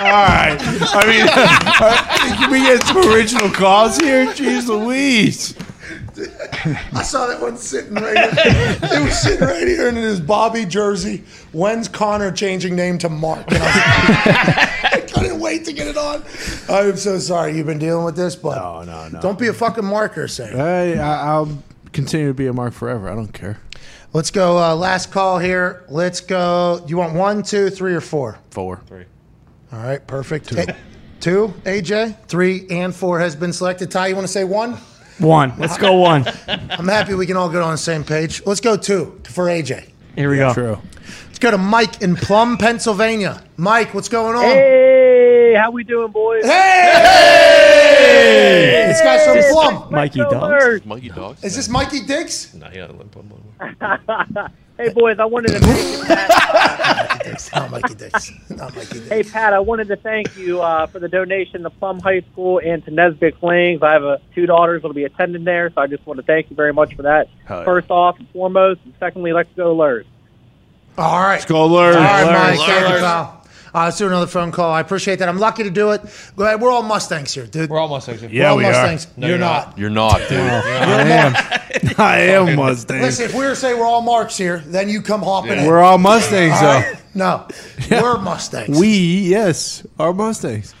All 0.00 0.06
right. 0.06 0.56
I 0.60 1.06
mean, 1.08 2.38
can 2.38 2.50
we 2.52 2.60
get 2.60 2.84
some 2.84 2.98
original 3.12 3.50
calls 3.50 3.98
here? 3.98 4.26
Jeez 4.26 4.68
Louise. 4.68 5.56
I 6.94 7.02
saw 7.02 7.26
that 7.26 7.40
one 7.40 7.56
sitting 7.56 7.94
right 7.94 8.16
here. 8.32 8.78
it 8.82 9.04
was 9.04 9.18
sitting 9.20 9.46
right 9.46 9.66
here 9.66 9.88
in 9.88 9.96
his 9.96 10.20
Bobby 10.20 10.64
jersey. 10.64 11.24
When's 11.52 11.88
Connor 11.88 12.30
changing 12.32 12.76
name 12.76 12.98
to 12.98 13.08
Mark? 13.08 13.44
And 13.48 13.58
I, 13.62 13.66
was 13.66 14.92
I 14.94 15.00
couldn't 15.12 15.40
wait 15.40 15.64
to 15.66 15.72
get 15.72 15.88
it 15.88 15.96
on. 15.96 16.22
I'm 16.68 16.96
so 16.96 17.18
sorry 17.18 17.56
you've 17.56 17.66
been 17.66 17.78
dealing 17.78 18.04
with 18.04 18.16
this, 18.16 18.36
but 18.36 18.56
No, 18.56 18.82
no, 18.84 19.08
no. 19.08 19.20
don't 19.20 19.38
be 19.38 19.48
a 19.48 19.52
fucking 19.52 19.84
marker, 19.84 20.28
say. 20.28 20.50
Hey, 20.50 20.98
I, 20.98 21.32
I'll 21.32 21.58
continue 21.92 22.28
to 22.28 22.34
be 22.34 22.46
a 22.46 22.52
mark 22.52 22.72
forever. 22.74 23.08
I 23.10 23.14
don't 23.14 23.32
care. 23.32 23.58
Let's 24.12 24.30
go. 24.30 24.58
Uh, 24.58 24.76
last 24.76 25.10
call 25.10 25.38
here. 25.40 25.84
Let's 25.88 26.20
go. 26.20 26.80
Do 26.84 26.90
you 26.90 26.96
want 26.96 27.14
one, 27.14 27.42
two, 27.42 27.70
three, 27.70 27.94
or 27.94 28.00
four? 28.00 28.38
Four. 28.50 28.80
Three. 28.86 29.04
All 29.72 29.80
right, 29.80 30.06
perfect. 30.06 30.48
Two. 30.50 30.64
two, 31.20 31.54
AJ. 31.64 32.16
Three 32.28 32.66
and 32.70 32.94
four 32.94 33.18
has 33.18 33.34
been 33.34 33.52
selected. 33.52 33.90
Ty, 33.90 34.06
you 34.08 34.14
want 34.14 34.24
to 34.26 34.32
say 34.32 34.44
one? 34.44 34.78
One. 35.18 35.52
Let's 35.58 35.78
go 35.78 35.94
one. 35.94 36.26
I'm 36.48 36.88
happy 36.88 37.14
we 37.14 37.26
can 37.26 37.36
all 37.36 37.48
get 37.48 37.62
on 37.62 37.72
the 37.72 37.78
same 37.78 38.04
page. 38.04 38.42
Let's 38.44 38.60
go 38.60 38.76
two 38.76 39.20
for 39.24 39.46
AJ. 39.46 39.88
Here 40.16 40.30
we 40.30 40.36
go. 40.36 40.52
True. 40.52 40.78
Let's 41.26 41.38
go 41.38 41.50
to 41.50 41.58
Mike 41.58 42.02
in 42.02 42.16
Plum, 42.16 42.56
Pennsylvania. 42.58 43.42
Mike, 43.56 43.94
what's 43.94 44.08
going 44.08 44.36
on? 44.36 44.44
hey, 44.44 45.54
how 45.56 45.70
we 45.70 45.84
doing, 45.84 46.10
boys? 46.12 46.44
Hey! 46.44 47.74
This 48.88 49.00
guy's 49.00 49.24
from 49.24 49.52
Plum. 49.52 49.92
Mikey 49.92 50.20
Let's 50.20 50.32
Dogs. 50.32 50.64
Birds. 50.64 50.86
Monkey 50.86 51.08
dogs. 51.08 51.42
Is 51.44 51.56
this 51.56 51.68
Mikey 51.68 52.06
Diggs? 52.06 52.54
Nah, 52.54 52.70
he 52.70 52.78
doesn't 52.78 52.98
live 52.98 53.08
in 53.60 54.48
Hey, 54.76 54.92
boys, 54.92 55.18
I 55.20 55.24
wanted 55.24 55.52
to 55.52 55.60
thank 55.60 55.98
you, 55.98 56.04
Pat. 56.04 57.22
Diggs. 57.24 57.50
Not 57.54 57.70
Mikey 57.70 57.94
Diggs. 57.94 58.32
Not 58.50 58.74
Mikey 58.74 58.94
Diggs. 58.94 59.08
Hey, 59.08 59.22
Pat, 59.22 59.52
I 59.52 59.60
wanted 59.60 59.86
to 59.88 59.96
thank 59.96 60.36
you 60.36 60.62
uh, 60.62 60.86
for 60.86 60.98
the 60.98 61.08
donation 61.08 61.62
to 61.62 61.70
Plum 61.70 62.00
High 62.00 62.22
School 62.32 62.60
and 62.64 62.84
to 62.84 62.90
Nesbitt 62.90 63.38
Flings. 63.38 63.82
I 63.82 63.92
have 63.92 64.04
uh, 64.04 64.18
two 64.34 64.46
daughters 64.46 64.82
that 64.82 64.88
will 64.88 64.94
be 64.94 65.04
attending 65.04 65.44
there, 65.44 65.70
so 65.70 65.80
I 65.80 65.86
just 65.86 66.04
want 66.06 66.18
to 66.18 66.26
thank 66.26 66.50
you 66.50 66.56
very 66.56 66.72
much 66.72 66.94
for 66.94 67.02
that. 67.02 67.28
Hell 67.44 67.60
yeah. 67.60 67.64
First 67.64 67.90
off 67.90 68.18
and 68.18 68.28
foremost, 68.30 68.80
and 68.84 68.94
secondly, 68.98 69.32
let's 69.32 69.48
go 69.56 69.74
Lurs. 69.74 70.06
All 70.98 71.20
right. 71.20 71.40
Scholar. 71.40 71.86
All 71.86 71.92
right, 71.92 72.56
Mike. 72.56 72.58
Scholar. 72.58 73.40
Thank 73.74 73.74
you. 73.74 73.80
Uh, 73.80 73.84
let's 73.86 73.98
do 73.98 74.06
another 74.06 74.26
phone 74.28 74.52
call. 74.52 74.72
I 74.72 74.80
appreciate 74.80 75.18
that. 75.18 75.28
I'm 75.28 75.38
lucky 75.38 75.64
to 75.64 75.70
do 75.70 75.90
it. 75.90 76.02
Go 76.36 76.44
ahead. 76.44 76.60
We're 76.60 76.70
all 76.70 76.82
Mustangs 76.84 77.34
here, 77.34 77.46
dude. 77.46 77.68
We're 77.68 77.78
all 77.80 77.88
Mustangs. 77.88 78.20
here. 78.20 78.30
We're 78.32 78.46
all 78.48 78.60
Mustangs. 78.60 79.08
no 79.16 79.26
you're, 79.26 79.38
not. 79.38 79.76
You're 79.78 79.90
not, 79.90 80.18
dude. 80.28 80.38
I 80.40 81.02
am. 81.08 81.34
I 81.98 82.18
am 82.20 82.56
Mustang. 82.56 83.02
Listen, 83.02 83.24
if 83.24 83.32
we 83.34 83.40
were 83.40 83.50
to 83.50 83.56
say 83.56 83.74
we're 83.74 83.84
all 83.84 84.00
Marks 84.00 84.36
here, 84.36 84.58
then 84.66 84.88
you 84.88 85.02
come 85.02 85.22
hopping 85.22 85.58
in. 85.58 85.66
We're 85.66 85.80
all 85.80 85.98
Mustangs, 85.98 86.54
All 86.54 86.60
though. 86.62 86.66
right? 86.80 86.96
No, 87.16 87.46
we're 87.90 88.18
Mustangs. 88.18 88.78
We, 88.78 88.88
yes, 88.88 89.84
are 89.98 90.12
Mustangs. 90.12 90.74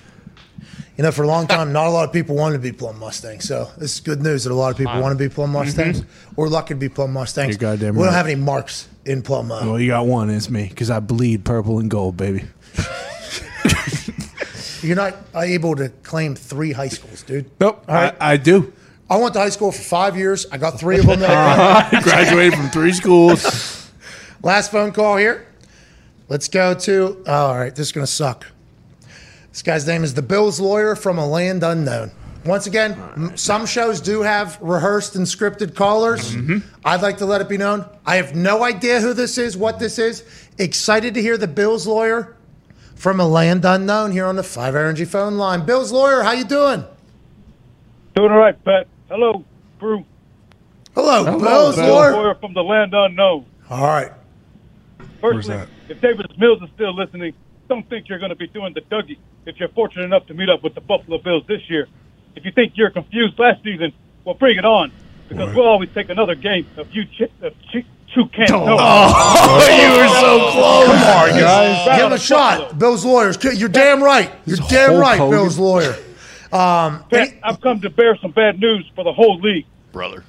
You 0.96 1.02
know, 1.02 1.10
for 1.10 1.24
a 1.24 1.26
long 1.26 1.48
time, 1.48 1.72
not 1.72 1.88
a 1.88 1.90
lot 1.90 2.04
of 2.04 2.12
people 2.12 2.36
wanted 2.36 2.54
to 2.54 2.58
be 2.60 2.70
Plum 2.70 2.98
Mustangs. 3.00 3.44
So 3.44 3.68
this 3.78 3.94
is 3.94 4.00
good 4.00 4.22
news 4.22 4.44
that 4.44 4.52
a 4.52 4.54
lot 4.54 4.70
of 4.70 4.76
people 4.78 5.00
want 5.00 5.18
to 5.18 5.28
be 5.28 5.32
Plum 5.32 5.50
Mustangs. 5.50 6.04
We're 6.36 6.46
lucky 6.48 6.74
to 6.74 6.78
be 6.78 6.88
Plum 6.88 7.12
Mustangs. 7.12 7.50
You're 7.50 7.58
goddamn 7.76 7.96
we 7.96 8.04
don't 8.04 8.12
have 8.12 8.26
any 8.26 8.36
marks 8.36 8.88
in 9.04 9.22
Plum. 9.22 9.50
Uh, 9.50 9.64
Well, 9.66 9.80
you 9.80 9.88
got 9.88 10.06
one. 10.06 10.30
It's 10.30 10.48
me 10.48 10.68
because 10.68 10.90
I 10.90 11.00
bleed 11.00 11.44
purple 11.44 11.80
and 11.80 11.90
gold, 11.90 12.16
baby. 12.16 12.44
You're 14.82 14.96
not 14.96 15.16
able 15.34 15.74
to 15.76 15.88
claim 16.02 16.34
three 16.34 16.72
high 16.72 16.88
schools, 16.88 17.22
dude. 17.22 17.50
Nope, 17.58 17.84
All 17.88 17.94
right. 17.94 18.14
I, 18.20 18.32
I 18.32 18.36
do. 18.36 18.72
I 19.08 19.16
went 19.16 19.34
to 19.34 19.40
high 19.40 19.48
school 19.50 19.72
for 19.72 19.82
five 19.82 20.16
years. 20.16 20.46
I 20.50 20.58
got 20.58 20.78
three 20.78 20.98
of 20.98 21.06
them. 21.06 21.22
Uh-huh. 21.22 21.88
I 21.92 22.00
graduated 22.02 22.58
from 22.58 22.68
three 22.70 22.92
schools. 22.92 23.90
Last 24.42 24.70
phone 24.70 24.92
call 24.92 25.16
here. 25.16 25.46
Let's 26.28 26.48
go 26.48 26.74
to. 26.74 27.22
Oh, 27.26 27.32
all 27.32 27.58
right, 27.58 27.74
this 27.74 27.88
is 27.88 27.92
going 27.92 28.06
to 28.06 28.12
suck. 28.12 28.46
This 29.50 29.62
guy's 29.62 29.86
name 29.86 30.04
is 30.04 30.14
the 30.14 30.22
Bills 30.22 30.58
lawyer 30.58 30.96
from 30.96 31.18
a 31.18 31.26
land 31.26 31.62
unknown. 31.62 32.10
Once 32.44 32.66
again, 32.66 32.92
m- 33.16 33.36
some 33.36 33.64
shows 33.64 34.00
do 34.00 34.20
have 34.22 34.58
rehearsed 34.60 35.16
and 35.16 35.26
scripted 35.26 35.74
callers. 35.74 36.34
Mm-hmm. 36.34 36.58
I'd 36.84 37.00
like 37.00 37.18
to 37.18 37.26
let 37.26 37.40
it 37.40 37.48
be 37.48 37.56
known. 37.56 37.86
I 38.04 38.16
have 38.16 38.34
no 38.34 38.64
idea 38.64 39.00
who 39.00 39.14
this 39.14 39.38
is, 39.38 39.56
what 39.56 39.78
this 39.78 39.98
is. 39.98 40.24
Excited 40.58 41.14
to 41.14 41.22
hear 41.22 41.38
the 41.38 41.48
Bills 41.48 41.86
lawyer 41.86 42.33
from 43.04 43.20
a 43.20 43.28
land 43.28 43.66
unknown 43.66 44.12
here 44.12 44.24
on 44.24 44.34
the 44.34 44.42
Five 44.42 44.74
Energy 44.74 45.04
phone 45.04 45.36
line. 45.36 45.66
Bills 45.66 45.92
lawyer, 45.92 46.22
how 46.22 46.32
you 46.32 46.42
doing? 46.42 46.82
Doing 48.16 48.32
all 48.32 48.38
right, 48.38 48.64
Pat. 48.64 48.86
Hello, 49.10 49.44
crew. 49.78 50.06
Hello, 50.94 51.38
Bills 51.38 51.76
Bill 51.76 51.86
lawyer. 51.86 52.12
Boyer 52.12 52.34
from 52.36 52.54
the 52.54 52.62
land 52.64 52.94
unknown. 52.94 53.44
All 53.68 53.86
right. 53.86 54.10
Firstly, 55.20 55.60
if 55.90 56.00
Davis 56.00 56.24
Mills 56.38 56.62
is 56.62 56.70
still 56.74 56.96
listening, 56.96 57.34
don't 57.68 57.86
think 57.90 58.08
you're 58.08 58.18
going 58.18 58.30
to 58.30 58.36
be 58.36 58.46
doing 58.46 58.72
the 58.72 58.80
Dougie 58.80 59.18
if 59.44 59.60
you're 59.60 59.68
fortunate 59.68 60.04
enough 60.04 60.26
to 60.28 60.32
meet 60.32 60.48
up 60.48 60.62
with 60.62 60.74
the 60.74 60.80
Buffalo 60.80 61.18
Bills 61.18 61.44
this 61.46 61.60
year. 61.68 61.86
If 62.36 62.46
you 62.46 62.52
think 62.52 62.72
you're 62.74 62.88
confused 62.88 63.38
last 63.38 63.62
season, 63.62 63.92
well, 64.24 64.34
bring 64.34 64.56
it 64.56 64.64
on, 64.64 64.90
because 65.28 65.54
we'll 65.54 65.68
always 65.68 65.90
take 65.92 66.08
another 66.08 66.36
game 66.36 66.66
of 66.78 66.90
you 66.94 67.04
ch- 67.04 67.30
of 67.42 67.52
ch- 67.70 67.84
two 68.14 68.26
can't 68.28 68.50
know. 68.50 68.60
you 68.64 69.90
were 69.98 70.08
so 70.08 70.50
close. 70.52 70.86
Come 70.86 71.02
on, 71.02 71.30
guys. 71.30 71.98
Give 71.98 72.06
him 72.06 72.12
a 72.12 72.18
shot. 72.18 72.78
Bill's 72.78 73.04
lawyers. 73.04 73.36
You're 73.42 73.68
damn 73.68 74.02
right. 74.02 74.32
You're 74.46 74.58
damn 74.68 74.98
right, 74.98 75.18
Hogan. 75.18 75.38
Bill's 75.38 75.58
lawyer. 75.58 75.94
Um, 76.52 77.04
Pat, 77.10 77.34
I've 77.42 77.60
come 77.60 77.80
to 77.80 77.90
bear 77.90 78.16
some 78.22 78.30
bad 78.30 78.60
news 78.60 78.88
for 78.94 79.02
the 79.02 79.12
whole 79.12 79.40
league. 79.40 79.66
Brother. 79.92 80.24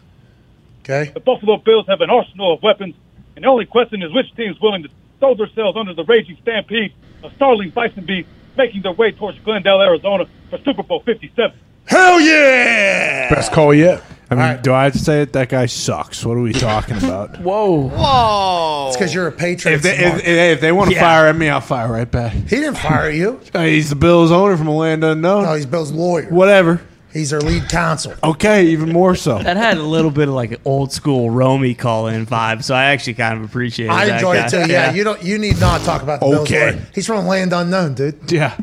Okay. 0.82 1.12
The 1.14 1.20
Buffalo 1.20 1.58
Bills 1.58 1.86
have 1.88 2.02
an 2.02 2.10
arsenal 2.10 2.54
of 2.54 2.64
weapons, 2.64 2.96
and 3.36 3.46
the 3.46 3.48
only 3.50 3.66
question 3.66 4.02
is 4.02 4.12
which 4.12 4.34
team 4.36 4.52
is 4.52 4.60
willing 4.60 4.84
to 4.84 4.90
throw 5.20 5.36
themselves 5.36 5.78
under 5.78 5.94
the 5.94 6.04
raging 6.04 6.38
stampede 6.42 6.94
of 7.24 7.32
starling 7.36 7.70
bison 7.70 8.06
beasts 8.06 8.32
making 8.58 8.82
their 8.82 8.94
way 8.94 9.12
towards 9.12 9.38
Glendale, 9.40 9.82
Arizona 9.82 10.26
for 10.50 10.58
Super 10.60 10.84
Bowl 10.84 11.02
57. 11.02 11.58
Hell 11.86 12.20
yeah! 12.22 13.30
Best 13.30 13.52
call 13.52 13.74
yet. 13.74 14.04
I 14.30 14.36
mean, 14.36 14.62
do 14.64 14.74
I 14.74 14.86
have 14.86 14.94
to 14.94 15.00
say 15.00 15.22
it? 15.22 15.34
That 15.34 15.50
guy 15.50 15.68
sucks. 15.68 16.26
What 16.26 16.36
are 16.38 16.42
we 16.42 16.52
talking 16.54 16.98
about? 16.98 17.38
Whoa. 17.42 17.90
Whoa. 17.90 18.88
It's 18.88 18.98
because 18.98 19.14
you're 19.14 19.28
a 19.28 19.32
Patriot. 19.32 19.76
If 19.76 19.82
they, 19.84 19.96
if, 19.98 20.16
if, 20.20 20.26
if 20.28 20.62
they 20.62 20.72
want 20.72 20.90
to 20.90 20.96
Yeah. 20.96 21.02
fire 21.02 21.28
at 21.28 21.36
me, 21.36 21.48
I'll 21.50 21.62
fire 21.62 21.92
right 21.92 22.10
back. 22.10 22.34
he 22.34 22.42
didn't 22.44 22.76
fire 22.76 23.10
you. 23.10 23.40
Uh, 23.54 23.64
he's 23.64 23.90
the 23.90 23.96
Bills 23.96 24.32
owner 24.32 24.58
from 24.58 24.68
a 24.68 24.76
land 24.76 25.04
unknown. 25.04 25.44
No, 25.44 25.54
he's 25.54 25.66
Bill's 25.66 25.92
lawyer. 25.92 26.28
Whatever. 26.30 26.82
He's 27.14 27.30
their 27.30 27.40
lead 27.40 27.70
counsel. 27.70 28.14
Okay, 28.24 28.66
even 28.68 28.92
more 28.92 29.16
so. 29.16 29.40
That 29.44 29.56
had 29.56 29.78
a 29.78 29.84
little 29.84 30.12
bit 30.12 30.28
of 30.28 30.34
like 30.34 30.52
an 30.52 30.58
old 30.66 30.92
school 30.92 31.30
Romy 31.30 31.74
call 31.74 32.08
in 32.08 32.26
vibe, 32.26 32.64
so 32.64 32.76
I 32.76 32.86
actually 32.86 33.14
kind 33.14 33.38
of 33.38 33.46
appreciated 33.46 33.94
I 33.94 34.08
that 34.08 34.16
enjoyed 34.16 34.38
guy. 34.40 34.46
it 34.48 34.66
too. 34.66 34.72
Yeah, 34.74 34.92
you 34.94 35.04
don't. 35.06 35.24
You 35.24 35.38
need 35.38 35.58
not 35.62 35.82
talk 35.82 36.02
about 36.02 36.20
the 36.20 36.26
Bills 36.26 36.42
Okay. 36.52 36.72
lawyer. 36.74 36.86
He's 36.94 37.08
from 37.08 37.26
a 37.26 37.28
land 37.30 37.54
unknown, 37.54 37.94
dude. 37.94 38.30
Yeah. 38.32 38.58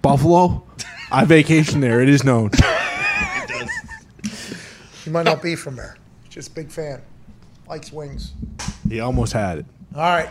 Buffalo. 0.00 0.64
I 1.10 1.24
vacation 1.26 1.80
there. 1.80 2.00
It 2.00 2.08
is 2.08 2.24
known. 2.24 2.50
He 5.08 5.12
might 5.14 5.24
not 5.24 5.40
be 5.42 5.56
from 5.56 5.74
there. 5.74 5.96
Just 6.28 6.54
big 6.54 6.70
fan. 6.70 7.00
Likes 7.66 7.90
wings. 7.90 8.32
He 8.90 9.00
almost 9.00 9.32
had 9.32 9.60
it, 9.60 9.66
All 9.94 10.02
right. 10.02 10.28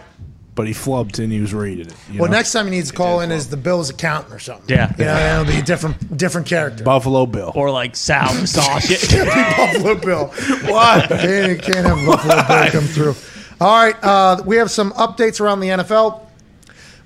but 0.53 0.67
he 0.67 0.73
flubbed 0.73 1.17
and 1.17 1.31
he 1.31 1.41
was 1.41 1.51
rated 1.51 1.87
it. 1.87 1.95
you 2.11 2.19
Well, 2.19 2.29
know? 2.29 2.37
next 2.37 2.51
time 2.51 2.65
he 2.65 2.71
needs 2.71 2.91
to 2.91 2.95
call 2.95 3.21
in 3.21 3.31
is 3.31 3.49
the 3.49 3.57
Bills 3.57 3.89
accountant 3.89 4.31
or 4.35 4.37
something. 4.37 4.69
Yeah. 4.75 4.93
You 4.99 5.05
know, 5.05 5.11
and 5.13 5.41
it'll 5.41 5.53
be 5.55 5.59
a 5.59 5.65
different 5.65 6.15
different 6.15 6.45
character. 6.45 6.83
Buffalo 6.83 7.25
Bill. 7.25 7.51
Or 7.55 7.71
like 7.71 7.95
Sal 7.95 8.29
Sasha. 8.45 8.97
Can't 9.07 9.27
be 9.29 9.81
Buffalo 9.81 9.95
Bill. 9.95 10.25
What? 10.71 11.09
Can't, 11.09 11.59
can't 11.61 11.85
have 11.87 12.05
Buffalo 12.05 12.35
Bill 12.47 12.69
come 12.71 12.83
through. 12.85 13.15
All 13.59 13.83
right, 13.83 13.95
uh, 14.03 14.43
we 14.45 14.57
have 14.57 14.69
some 14.69 14.91
updates 14.91 15.41
around 15.41 15.61
the 15.61 15.69
NFL. 15.69 16.21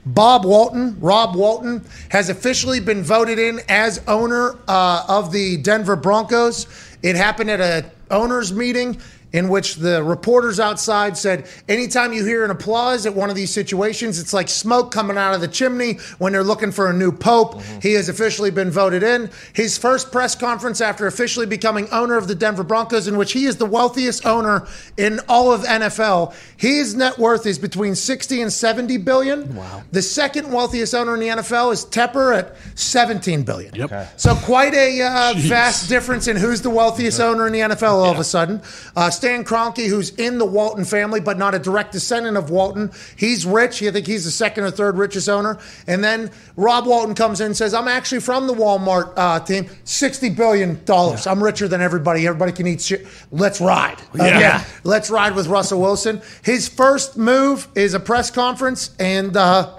Bob 0.06 0.43
Walton, 0.45 0.99
Rob 0.99 1.35
Walton, 1.35 1.85
has 2.10 2.30
officially 2.30 2.80
been 2.80 3.03
voted 3.03 3.38
in 3.39 3.61
as 3.69 4.02
owner 4.07 4.57
uh, 4.68 5.06
of 5.07 5.31
the 5.31 5.57
Denver 5.57 5.95
Broncos. 5.95 6.65
It 7.01 7.15
happened 7.15 7.49
at 7.49 7.59
a 7.59 7.89
owners 8.11 8.53
meeting 8.53 8.99
in 9.33 9.49
which 9.49 9.75
the 9.75 10.03
reporters 10.03 10.59
outside 10.59 11.17
said, 11.17 11.47
anytime 11.69 12.13
you 12.13 12.25
hear 12.25 12.43
an 12.43 12.51
applause 12.51 13.05
at 13.05 13.15
one 13.15 13.29
of 13.29 13.35
these 13.35 13.51
situations, 13.51 14.19
it's 14.19 14.33
like 14.33 14.49
smoke 14.49 14.91
coming 14.91 15.17
out 15.17 15.33
of 15.33 15.41
the 15.41 15.47
chimney 15.47 15.93
when 16.17 16.33
they're 16.33 16.43
looking 16.43 16.71
for 16.71 16.89
a 16.89 16.93
new 16.93 17.11
pope. 17.11 17.61
He 17.81 17.93
has 17.93 18.09
officially 18.09 18.51
been 18.51 18.71
voted 18.71 19.03
in. 19.03 19.29
His 19.53 19.77
first 19.77 20.11
press 20.11 20.35
conference 20.35 20.81
after 20.81 21.07
officially 21.07 21.45
becoming 21.45 21.87
owner 21.89 22.17
of 22.17 22.27
the 22.27 22.35
Denver 22.35 22.63
Broncos, 22.63 23.07
in 23.07 23.17
which 23.17 23.31
he 23.31 23.45
is 23.45 23.57
the 23.57 23.65
wealthiest 23.65 24.25
owner 24.25 24.67
in 24.97 25.19
all 25.29 25.51
of 25.51 25.61
NFL. 25.61 26.33
His 26.57 26.95
net 26.95 27.17
worth 27.17 27.45
is 27.45 27.57
between 27.57 27.95
60 27.95 28.41
and 28.41 28.51
70 28.51 28.97
billion. 28.97 29.55
Wow. 29.55 29.83
The 29.91 30.01
second 30.01 30.51
wealthiest 30.51 30.93
owner 30.93 31.13
in 31.13 31.19
the 31.19 31.27
NFL 31.27 31.73
is 31.73 31.85
Tepper 31.85 32.37
at 32.37 32.55
17 32.77 33.43
billion. 33.43 33.73
Yep. 33.75 34.19
So 34.19 34.35
quite 34.35 34.73
a 34.73 35.01
uh, 35.01 35.33
vast 35.37 35.89
difference 35.89 36.27
in 36.27 36.35
who's 36.35 36.61
the 36.61 36.69
wealthiest 36.69 37.19
owner 37.19 37.47
in 37.47 37.53
the 37.53 37.59
NFL 37.59 37.91
all 37.91 38.11
of 38.11 38.19
a 38.19 38.23
sudden. 38.23 38.61
Uh, 38.95 39.09
Stan 39.22 39.43
Kroenke, 39.43 39.88
who's 39.88 40.10
in 40.15 40.39
the 40.39 40.45
Walton 40.45 40.84
family 40.84 41.19
but 41.19 41.38
not 41.38 41.53
a 41.53 41.60
direct 41.60 41.91
descendant 41.91 42.38
of 42.38 42.49
Walton, 42.49 42.89
he's 43.15 43.45
rich. 43.45 43.84
I 43.84 43.91
think 43.91 44.07
he's 44.07 44.26
the 44.26 44.31
second 44.31 44.64
or 44.64 44.72
third 44.72 44.98
richest 44.98 45.30
owner. 45.30 45.60
And 45.85 46.03
then 46.03 46.31
Rob 46.56 46.88
Walton 46.88 47.14
comes 47.14 47.39
in 47.39 47.45
and 47.45 47.56
says, 47.56 47.76
"I'm 47.76 47.88
actually 47.88 48.22
from 48.22 48.48
the 48.48 48.53
Walmart 48.56 49.14
uh, 49.15 49.39
team. 49.41 49.69
Sixty 49.84 50.30
billion 50.31 50.84
dollars. 50.85 51.27
I'm 51.27 51.43
richer 51.43 51.68
than 51.68 51.81
everybody. 51.81 52.26
Everybody 52.26 52.52
can 52.52 52.65
eat 52.65 52.81
shit. 52.81 53.06
Let's 53.31 53.61
ride. 53.61 53.99
Uh, 54.19 54.23
Yeah. 54.26 54.64
let's 54.84 55.11
ride 55.11 55.35
with 55.35 55.45
Russell 55.45 55.80
Wilson. 55.81 56.19
His 56.41 56.68
first 56.68 57.15
move 57.15 57.68
is 57.76 57.93
a 57.93 57.99
press 57.99 58.31
conference 58.31 58.89
and." 58.98 59.38
Uh, 59.38 59.77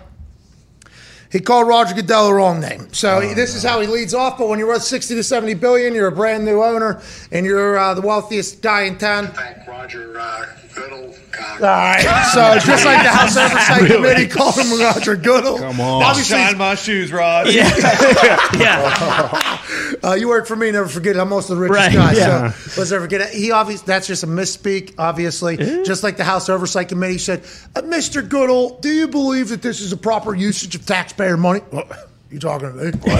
he 1.33 1.41
called 1.41 1.67
Roger 1.67 1.95
Goodell 1.95 2.27
the 2.29 2.35
wrong 2.35 2.61
name. 2.61 2.89
So 2.93 3.21
he- 3.21 3.33
this 3.35 3.55
is 3.55 3.63
how 3.63 3.81
he 3.81 3.87
leads 3.87 4.13
off. 4.15 4.37
But 4.39 4.49
when 4.49 4.59
you're 4.59 4.69
worth 4.69 4.83
60 4.83 5.15
to 5.15 5.23
70 5.25 5.55
billion, 5.55 5.95
you're 5.95 6.09
a 6.09 6.13
brand 6.13 6.45
new 6.45 6.63
owner, 6.63 7.01
and 7.33 7.47
you're 7.47 7.79
uh, 7.79 7.95
the 7.95 8.03
wealthiest 8.03 8.61
guy 8.61 8.83
in 8.83 8.99
town. 8.99 9.33
Thank 9.73 9.95
Roger 9.95 10.21
uh, 10.21 10.47
Goodell. 10.75 11.05
All 11.07 11.15
right. 11.61 12.31
So 12.33 12.59
just 12.67 12.85
like 12.85 13.03
the 13.03 13.09
House 13.09 13.37
Oversight 13.37 13.91
Committee 13.91 14.29
called 14.29 14.57
him 14.57 14.79
Roger 14.79 15.17
Goodell. 15.17 15.59
Come 15.59 15.81
on. 15.81 16.03
Obviously, 16.03 16.37
Shine 16.37 16.59
my 16.59 16.75
shoes, 16.75 17.11
Rod. 17.11 17.53
yeah. 17.53 17.71
uh, 20.05 20.13
you 20.13 20.29
work 20.29 20.47
for 20.47 20.57
me. 20.57 20.71
Never 20.71 20.89
forget. 20.89 21.17
it. 21.17 21.21
I'm 21.21 21.33
also 21.33 21.55
the 21.55 21.63
richest 21.63 21.79
Right, 21.79 21.95
guy. 21.95 22.13
yeah. 22.13 22.53
So 22.53 22.81
let's 22.83 22.91
never 22.91 23.05
forget 23.05 23.23
it. 23.23 23.35
He 23.35 23.51
obviously 23.51 23.87
that's 23.87 24.07
just 24.07 24.25
a 24.25 24.27
misspeak. 24.27 24.95
Obviously, 24.99 25.57
just 25.57 26.03
like 26.03 26.17
the 26.17 26.25
House 26.25 26.49
Oversight 26.49 26.89
Committee 26.89 27.19
said, 27.19 27.41
uh, 27.75 27.83
Mr. 27.83 28.27
Goodell, 28.27 28.79
do 28.81 28.91
you 28.91 29.09
believe 29.09 29.49
that 29.49 29.63
this 29.63 29.81
is 29.81 29.93
a 29.93 29.97
proper 29.97 30.35
usage 30.35 30.75
of 30.75 30.85
taxpayer 30.85 31.37
money? 31.37 31.61
What? 32.33 32.35
You 32.35 32.39
talking 32.39 32.79
to 32.79 32.85
me? 32.85 33.13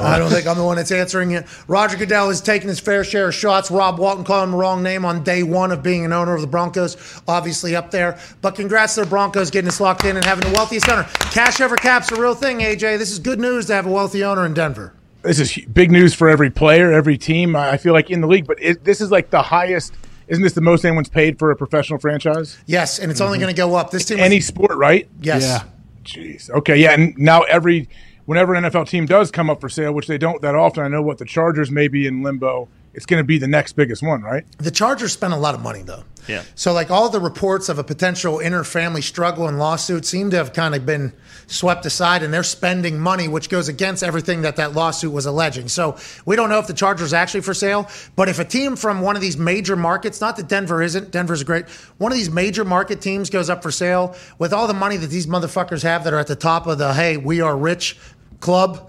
I 0.00 0.16
don't 0.18 0.30
think 0.30 0.46
I'm 0.46 0.56
the 0.56 0.64
one 0.64 0.76
that's 0.76 0.92
answering 0.92 1.32
it. 1.32 1.46
Roger 1.66 1.96
Goodell 1.96 2.28
has 2.28 2.40
taken 2.40 2.68
his 2.68 2.80
fair 2.80 3.04
share 3.04 3.28
of 3.28 3.34
shots. 3.34 3.70
Rob 3.70 3.98
Walton 3.98 4.24
called 4.24 4.44
him 4.44 4.52
the 4.52 4.56
wrong 4.56 4.82
name 4.82 5.04
on 5.04 5.22
day 5.22 5.42
one 5.42 5.72
of 5.72 5.82
being 5.82 6.04
an 6.04 6.12
owner 6.12 6.34
of 6.34 6.40
the 6.40 6.46
Broncos, 6.46 7.20
obviously 7.26 7.74
up 7.76 7.90
there. 7.90 8.18
But 8.40 8.54
congrats 8.54 8.94
to 8.94 9.02
the 9.02 9.06
Broncos 9.06 9.50
getting 9.50 9.68
us 9.68 9.80
locked 9.80 10.04
in 10.04 10.16
and 10.16 10.24
having 10.24 10.48
the 10.48 10.56
wealthiest 10.56 10.88
owner. 10.88 11.04
Cash 11.32 11.60
over 11.60 11.76
cap's 11.76 12.10
a 12.12 12.20
real 12.20 12.34
thing, 12.34 12.60
AJ. 12.60 12.98
This 12.98 13.10
is 13.10 13.18
good 13.18 13.40
news 13.40 13.66
to 13.66 13.74
have 13.74 13.86
a 13.86 13.90
wealthy 13.90 14.24
owner 14.24 14.46
in 14.46 14.54
Denver. 14.54 14.94
This 15.22 15.40
is 15.40 15.64
big 15.66 15.90
news 15.90 16.14
for 16.14 16.28
every 16.28 16.50
player, 16.50 16.92
every 16.92 17.18
team. 17.18 17.56
I 17.56 17.72
I 17.72 17.76
feel 17.76 17.92
like 17.92 18.08
in 18.08 18.20
the 18.20 18.28
league, 18.28 18.46
but 18.46 18.62
it, 18.62 18.84
this 18.84 19.00
is 19.00 19.10
like 19.10 19.30
the 19.30 19.42
highest. 19.42 19.92
Isn't 20.28 20.44
this 20.44 20.52
the 20.52 20.60
most 20.60 20.84
anyone's 20.84 21.08
paid 21.08 21.38
for 21.38 21.50
a 21.50 21.56
professional 21.56 21.98
franchise? 21.98 22.58
Yes, 22.66 22.98
and 22.98 23.10
it's 23.10 23.20
only 23.20 23.38
mm-hmm. 23.38 23.44
going 23.44 23.54
to 23.54 23.60
go 23.60 23.74
up. 23.74 23.90
This 23.90 24.04
team, 24.04 24.18
was- 24.18 24.26
Any 24.26 24.40
sport, 24.40 24.76
right? 24.76 25.08
yes, 25.20 25.42
Yeah. 25.42 25.62
Jeez. 26.04 26.50
Okay. 26.50 26.76
Yeah. 26.76 26.92
And 26.92 27.16
now 27.18 27.42
every 27.42 27.88
whenever 28.28 28.54
an 28.54 28.62
NFL 28.62 28.86
team 28.86 29.06
does 29.06 29.30
come 29.30 29.48
up 29.48 29.58
for 29.58 29.70
sale, 29.70 29.94
which 29.94 30.06
they 30.06 30.18
don't 30.18 30.42
that 30.42 30.54
often, 30.54 30.84
I 30.84 30.88
know 30.88 31.00
what 31.00 31.16
the 31.16 31.24
Chargers 31.24 31.70
may 31.70 31.88
be 31.88 32.06
in 32.06 32.22
limbo. 32.22 32.68
it's 32.92 33.06
going 33.06 33.22
to 33.22 33.24
be 33.24 33.38
the 33.38 33.48
next 33.48 33.72
biggest 33.72 34.02
one, 34.02 34.22
right? 34.22 34.44
The 34.58 34.70
Chargers 34.70 35.12
spent 35.12 35.32
a 35.32 35.36
lot 35.36 35.54
of 35.54 35.62
money 35.62 35.80
though. 35.80 36.04
Yeah. 36.26 36.42
So 36.54 36.74
like 36.74 36.90
all 36.90 37.08
the 37.08 37.20
reports 37.20 37.70
of 37.70 37.78
a 37.78 37.84
potential 37.84 38.38
inter-family 38.38 39.00
struggle 39.00 39.48
and 39.48 39.58
lawsuit 39.58 40.04
seem 40.04 40.30
to 40.30 40.36
have 40.36 40.52
kind 40.52 40.74
of 40.74 40.84
been 40.84 41.14
swept 41.46 41.86
aside, 41.86 42.22
and 42.22 42.34
they're 42.34 42.42
spending 42.42 42.98
money, 42.98 43.28
which 43.28 43.48
goes 43.48 43.68
against 43.68 44.02
everything 44.02 44.42
that 44.42 44.56
that 44.56 44.74
lawsuit 44.74 45.10
was 45.10 45.24
alleging. 45.24 45.68
So 45.68 45.96
we 46.26 46.36
don't 46.36 46.50
know 46.50 46.58
if 46.58 46.66
the 46.66 46.74
Chargers 46.74 47.14
are 47.14 47.16
actually 47.16 47.40
for 47.40 47.54
sale, 47.54 47.88
but 48.14 48.28
if 48.28 48.38
a 48.38 48.44
team 48.44 48.76
from 48.76 49.00
one 49.00 49.16
of 49.16 49.22
these 49.22 49.38
major 49.38 49.74
markets, 49.74 50.20
not 50.20 50.36
that 50.36 50.48
Denver 50.48 50.82
isn't, 50.82 51.10
Denver's 51.10 51.42
great, 51.44 51.66
one 51.96 52.12
of 52.12 52.18
these 52.18 52.30
major 52.30 52.64
market 52.64 53.00
teams 53.00 53.30
goes 53.30 53.48
up 53.48 53.62
for 53.62 53.70
sale 53.70 54.14
with 54.38 54.52
all 54.52 54.66
the 54.66 54.74
money 54.74 54.98
that 54.98 55.06
these 55.06 55.26
motherfuckers 55.26 55.82
have 55.82 56.04
that 56.04 56.12
are 56.12 56.18
at 56.18 56.26
the 56.26 56.36
top 56.36 56.66
of 56.66 56.76
the 56.76 56.92
hey 56.92 57.16
we 57.16 57.40
are 57.40 57.56
rich 57.56 57.96
club 58.40 58.88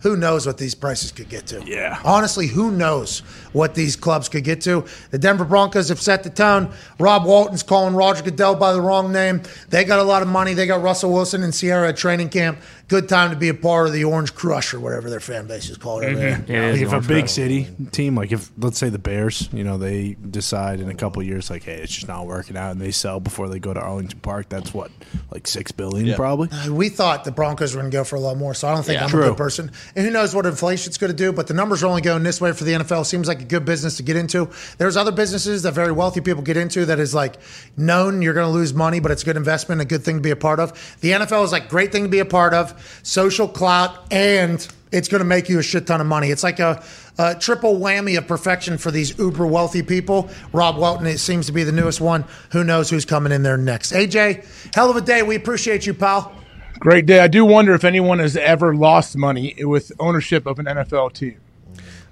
who 0.00 0.16
knows 0.16 0.46
what 0.46 0.58
these 0.58 0.74
prices 0.76 1.10
could 1.10 1.28
get 1.28 1.46
to? 1.48 1.62
Yeah. 1.64 2.00
Honestly, 2.04 2.46
who 2.46 2.70
knows 2.70 3.20
what 3.52 3.74
these 3.74 3.96
clubs 3.96 4.28
could 4.28 4.44
get 4.44 4.60
to? 4.62 4.84
The 5.10 5.18
Denver 5.18 5.44
Broncos 5.44 5.88
have 5.88 6.00
set 6.00 6.22
the 6.22 6.30
tone. 6.30 6.72
Rob 7.00 7.24
Walton's 7.24 7.64
calling 7.64 7.96
Roger 7.96 8.22
Goodell 8.22 8.54
by 8.54 8.72
the 8.72 8.80
wrong 8.80 9.12
name. 9.12 9.42
They 9.70 9.84
got 9.84 9.98
a 9.98 10.04
lot 10.04 10.22
of 10.22 10.28
money. 10.28 10.54
They 10.54 10.66
got 10.66 10.82
Russell 10.82 11.12
Wilson 11.12 11.42
and 11.42 11.52
Ciara 11.52 11.88
at 11.88 11.96
training 11.96 12.28
camp. 12.28 12.60
Good 12.88 13.06
time 13.08 13.30
to 13.32 13.36
be 13.36 13.50
a 13.50 13.54
part 13.54 13.86
of 13.86 13.92
the 13.92 14.04
Orange 14.04 14.34
Crush 14.34 14.72
or 14.72 14.80
whatever 14.80 15.10
their 15.10 15.20
fan 15.20 15.46
base 15.46 15.68
is 15.68 15.76
called 15.76 16.04
over 16.04 16.14
there. 16.16 16.38
Like 16.72 16.80
if 16.80 16.92
a 16.92 17.00
big 17.06 17.28
city 17.28 17.66
team, 17.92 18.14
like 18.14 18.32
if 18.32 18.50
let's 18.56 18.78
say 18.78 18.88
the 18.88 18.98
Bears, 18.98 19.48
you 19.52 19.62
know, 19.62 19.76
they 19.76 20.14
decide 20.14 20.80
in 20.80 20.88
a 20.88 20.94
couple 20.94 21.22
years, 21.22 21.50
like, 21.50 21.64
hey, 21.64 21.74
it's 21.82 21.92
just 21.92 22.08
not 22.08 22.26
working 22.26 22.56
out, 22.56 22.72
and 22.72 22.80
they 22.80 22.90
sell 22.90 23.20
before 23.20 23.48
they 23.50 23.58
go 23.58 23.74
to 23.74 23.80
Arlington 23.80 24.20
Park. 24.20 24.48
That's 24.48 24.72
what, 24.72 24.90
like 25.30 25.46
six 25.46 25.70
billion, 25.70 26.06
Yeah. 26.06 26.16
probably. 26.16 26.48
Uh, 26.50 26.72
We 26.72 26.88
thought 26.88 27.24
the 27.24 27.30
Broncos 27.32 27.74
were 27.74 27.82
going 27.82 27.90
to 27.90 27.96
go 27.96 28.04
for 28.04 28.16
a 28.16 28.20
lot 28.20 28.38
more, 28.38 28.54
so 28.54 28.68
I 28.68 28.74
don't 28.74 28.84
think 28.86 28.96
Yeah. 28.98 29.04
I'm 29.04 29.10
True. 29.10 29.24
a 29.24 29.28
good 29.28 29.36
person. 29.36 29.70
And 29.94 30.06
who 30.06 30.10
knows 30.10 30.34
what 30.34 30.46
inflation's 30.46 30.96
going 30.96 31.10
to 31.10 31.16
do? 31.16 31.30
But 31.32 31.46
the 31.46 31.54
numbers 31.54 31.82
are 31.82 31.88
only 31.88 32.00
going 32.00 32.22
this 32.22 32.40
way 32.40 32.52
for 32.52 32.64
the 32.64 32.72
NFL. 32.72 33.04
Seems 33.04 33.28
like 33.28 33.42
a 33.42 33.44
good 33.44 33.66
business 33.66 33.98
to 33.98 34.02
get 34.02 34.16
into. 34.16 34.48
There's 34.78 34.96
other 34.96 35.12
businesses 35.12 35.62
that 35.64 35.72
very 35.72 35.92
wealthy 35.92 36.22
people 36.22 36.42
get 36.42 36.56
into 36.56 36.86
that 36.86 36.98
is 36.98 37.14
like 37.14 37.36
known 37.76 38.22
you're 38.22 38.34
going 38.34 38.46
to 38.46 38.52
lose 38.52 38.72
money, 38.72 38.98
but 39.00 39.10
it's 39.10 39.22
a 39.22 39.26
good 39.26 39.36
investment, 39.36 39.82
a 39.82 39.84
good 39.84 40.02
thing 40.04 40.16
to 40.16 40.22
be 40.22 40.30
a 40.30 40.36
part 40.36 40.58
of. 40.58 40.72
The 41.00 41.10
NFL 41.12 41.44
is 41.44 41.52
like 41.52 41.68
great 41.68 41.92
thing 41.92 42.04
to 42.04 42.08
be 42.08 42.20
a 42.20 42.24
part 42.24 42.54
of, 42.54 42.74
social 43.02 43.48
clout, 43.48 43.98
and 44.10 44.66
it's 44.92 45.08
going 45.08 45.20
to 45.20 45.24
make 45.26 45.48
you 45.48 45.58
a 45.58 45.62
shit 45.62 45.86
ton 45.86 46.00
of 46.00 46.06
money. 46.06 46.30
It's 46.30 46.42
like 46.42 46.60
a, 46.60 46.82
a 47.18 47.34
triple 47.34 47.78
whammy 47.78 48.16
of 48.16 48.26
perfection 48.26 48.78
for 48.78 48.90
these 48.90 49.18
uber 49.18 49.46
wealthy 49.46 49.82
people. 49.82 50.30
Rob 50.52 50.76
Walton 50.78 51.06
it 51.06 51.18
seems 51.18 51.46
to 51.46 51.52
be 51.52 51.64
the 51.64 51.72
newest 51.72 52.00
one. 52.00 52.24
Who 52.52 52.64
knows 52.64 52.88
who's 52.90 53.04
coming 53.04 53.32
in 53.32 53.42
there 53.42 53.56
next? 53.58 53.92
AJ, 53.92 54.74
hell 54.74 54.90
of 54.90 54.96
a 54.96 55.00
day. 55.00 55.22
We 55.22 55.36
appreciate 55.36 55.86
you, 55.86 55.94
pal. 55.94 56.34
Great 56.78 57.06
day. 57.06 57.18
I 57.20 57.26
do 57.28 57.44
wonder 57.44 57.74
if 57.74 57.84
anyone 57.84 58.18
has 58.20 58.36
ever 58.36 58.74
lost 58.74 59.16
money 59.16 59.54
with 59.58 59.90
ownership 59.98 60.46
of 60.46 60.58
an 60.58 60.66
NFL 60.66 61.12
team. 61.12 61.40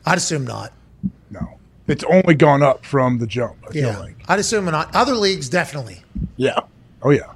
I'd 0.05 0.19
assume 0.19 0.45
not. 0.45 0.73
No, 1.31 1.59
it's 1.87 2.05
only 2.05 2.35
gone 2.35 2.63
up 2.63 2.85
from 2.85 3.19
the 3.19 3.27
jump. 3.27 3.57
I 3.69 3.73
feel 3.73 3.83
Yeah, 3.93 3.99
like. 3.99 4.17
I'd 4.29 4.39
assume 4.41 4.65
not. 4.67 4.95
Other 4.95 5.15
leagues 5.15 5.49
definitely. 5.49 6.03
Yeah. 6.37 6.61
Oh 7.03 7.11
yeah. 7.11 7.33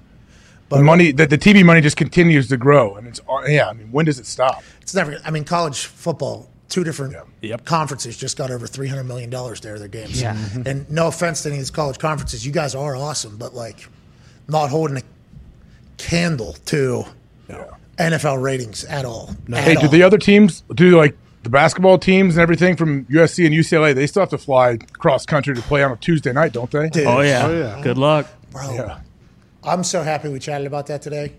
The 0.70 0.82
money 0.82 1.12
that 1.12 1.30
the 1.30 1.38
TV 1.38 1.64
money 1.64 1.80
just 1.80 1.97
continues 1.97 2.48
to 2.48 2.56
grow, 2.56 2.97
and 2.97 3.06
it's 3.06 3.20
yeah. 3.48 3.68
I 3.68 3.72
mean, 3.72 3.90
when 3.92 4.06
does 4.06 4.18
it 4.18 4.26
stop? 4.26 4.62
It's 4.80 4.94
never. 4.94 5.18
I 5.24 5.30
mean, 5.30 5.44
college 5.44 5.86
football. 5.86 6.48
Two 6.68 6.84
different 6.84 7.16
conferences 7.64 8.16
just 8.16 8.36
got 8.38 8.52
over 8.52 8.64
three 8.64 8.86
hundred 8.86 9.02
million 9.05 9.28
dollars 9.28 9.60
there 9.60 9.76
their 9.80 9.88
games. 9.88 10.22
Yeah. 10.22 10.34
Mm-hmm. 10.36 10.62
And 10.68 10.88
no 10.90 11.09
offense 11.09 11.42
to 11.42 11.48
any 11.48 11.56
of 11.56 11.62
these 11.62 11.70
college 11.72 11.98
conferences, 11.98 12.47
you 12.47 12.52
guys 12.52 12.76
are 12.76 12.94
awesome, 12.94 13.36
but 13.38 13.55
like, 13.55 13.88
not 14.47 14.70
holding 14.70 14.97
a 14.97 15.02
candle 15.97 16.52
to 16.66 17.05
NFL 17.98 18.40
ratings 18.40 18.84
at 18.84 19.05
all. 19.05 19.34
At 19.52 19.64
Hey, 19.64 19.74
all. 19.74 19.82
do 19.82 19.88
the 19.88 20.02
other 20.05 20.16
teams 20.18 20.62
do 20.74 20.97
like 20.97 21.16
the 21.42 21.51
basketball 21.51 21.98
teams 21.98 22.36
and 22.36 22.42
everything 22.42 22.76
from 22.76 23.05
USC 23.06 23.44
and 23.47 23.55
UCLA? 23.55 23.92
They 23.92 24.06
still 24.06 24.22
have 24.22 24.30
to 24.30 24.38
fly 24.38 24.76
cross 24.98 25.26
country 25.26 25.55
to 25.56 25.62
play 25.62 25.82
on 25.82 25.90
a 25.90 25.97
Tuesday 25.97 26.32
night, 26.32 26.52
don't 26.52 26.70
they? 26.70 26.88
Dude. 26.88 27.05
Oh 27.06 27.20
yeah. 27.20 27.47
Oh, 27.78 27.82
Good 27.82 27.98
luck. 27.98 28.28
Bro, 28.52 28.74
Yeah. 28.74 29.01
I'm 29.62 29.84
so 29.84 30.02
happy 30.02 30.28
we 30.28 30.38
chatted 30.38 30.66
about 30.66 30.86
that 30.86 31.02
today. 31.02 31.34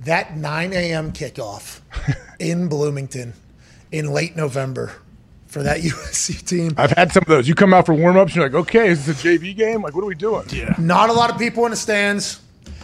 That 0.00 0.36
9 0.36 0.72
a.m. 0.72 1.12
kickoff 1.12 1.80
in 2.38 2.68
Bloomington 2.68 3.32
in 3.90 4.12
late 4.12 4.36
November 4.36 4.92
for 5.46 5.62
that 5.62 5.80
USC 5.80 6.46
team. 6.46 6.74
I've 6.76 6.90
had 6.90 7.12
some 7.12 7.22
of 7.22 7.28
those. 7.28 7.48
You 7.48 7.54
come 7.54 7.72
out 7.72 7.86
for 7.86 7.94
warm 7.94 8.16
ups, 8.16 8.34
you're 8.34 8.44
like, 8.44 8.54
okay, 8.54 8.88
is 8.88 9.06
this 9.06 9.24
a 9.24 9.28
JV 9.28 9.56
game? 9.56 9.82
Like, 9.82 9.94
what 9.94 10.02
are 10.02 10.08
we 10.08 10.14
doing? 10.14 10.46
Yeah. 10.50 10.74
Not 10.78 11.10
a 11.10 11.12
lot 11.12 11.30
of 11.30 11.38
people 11.38 11.64
in 11.64 11.70
the 11.70 11.76
stands. 11.76 12.40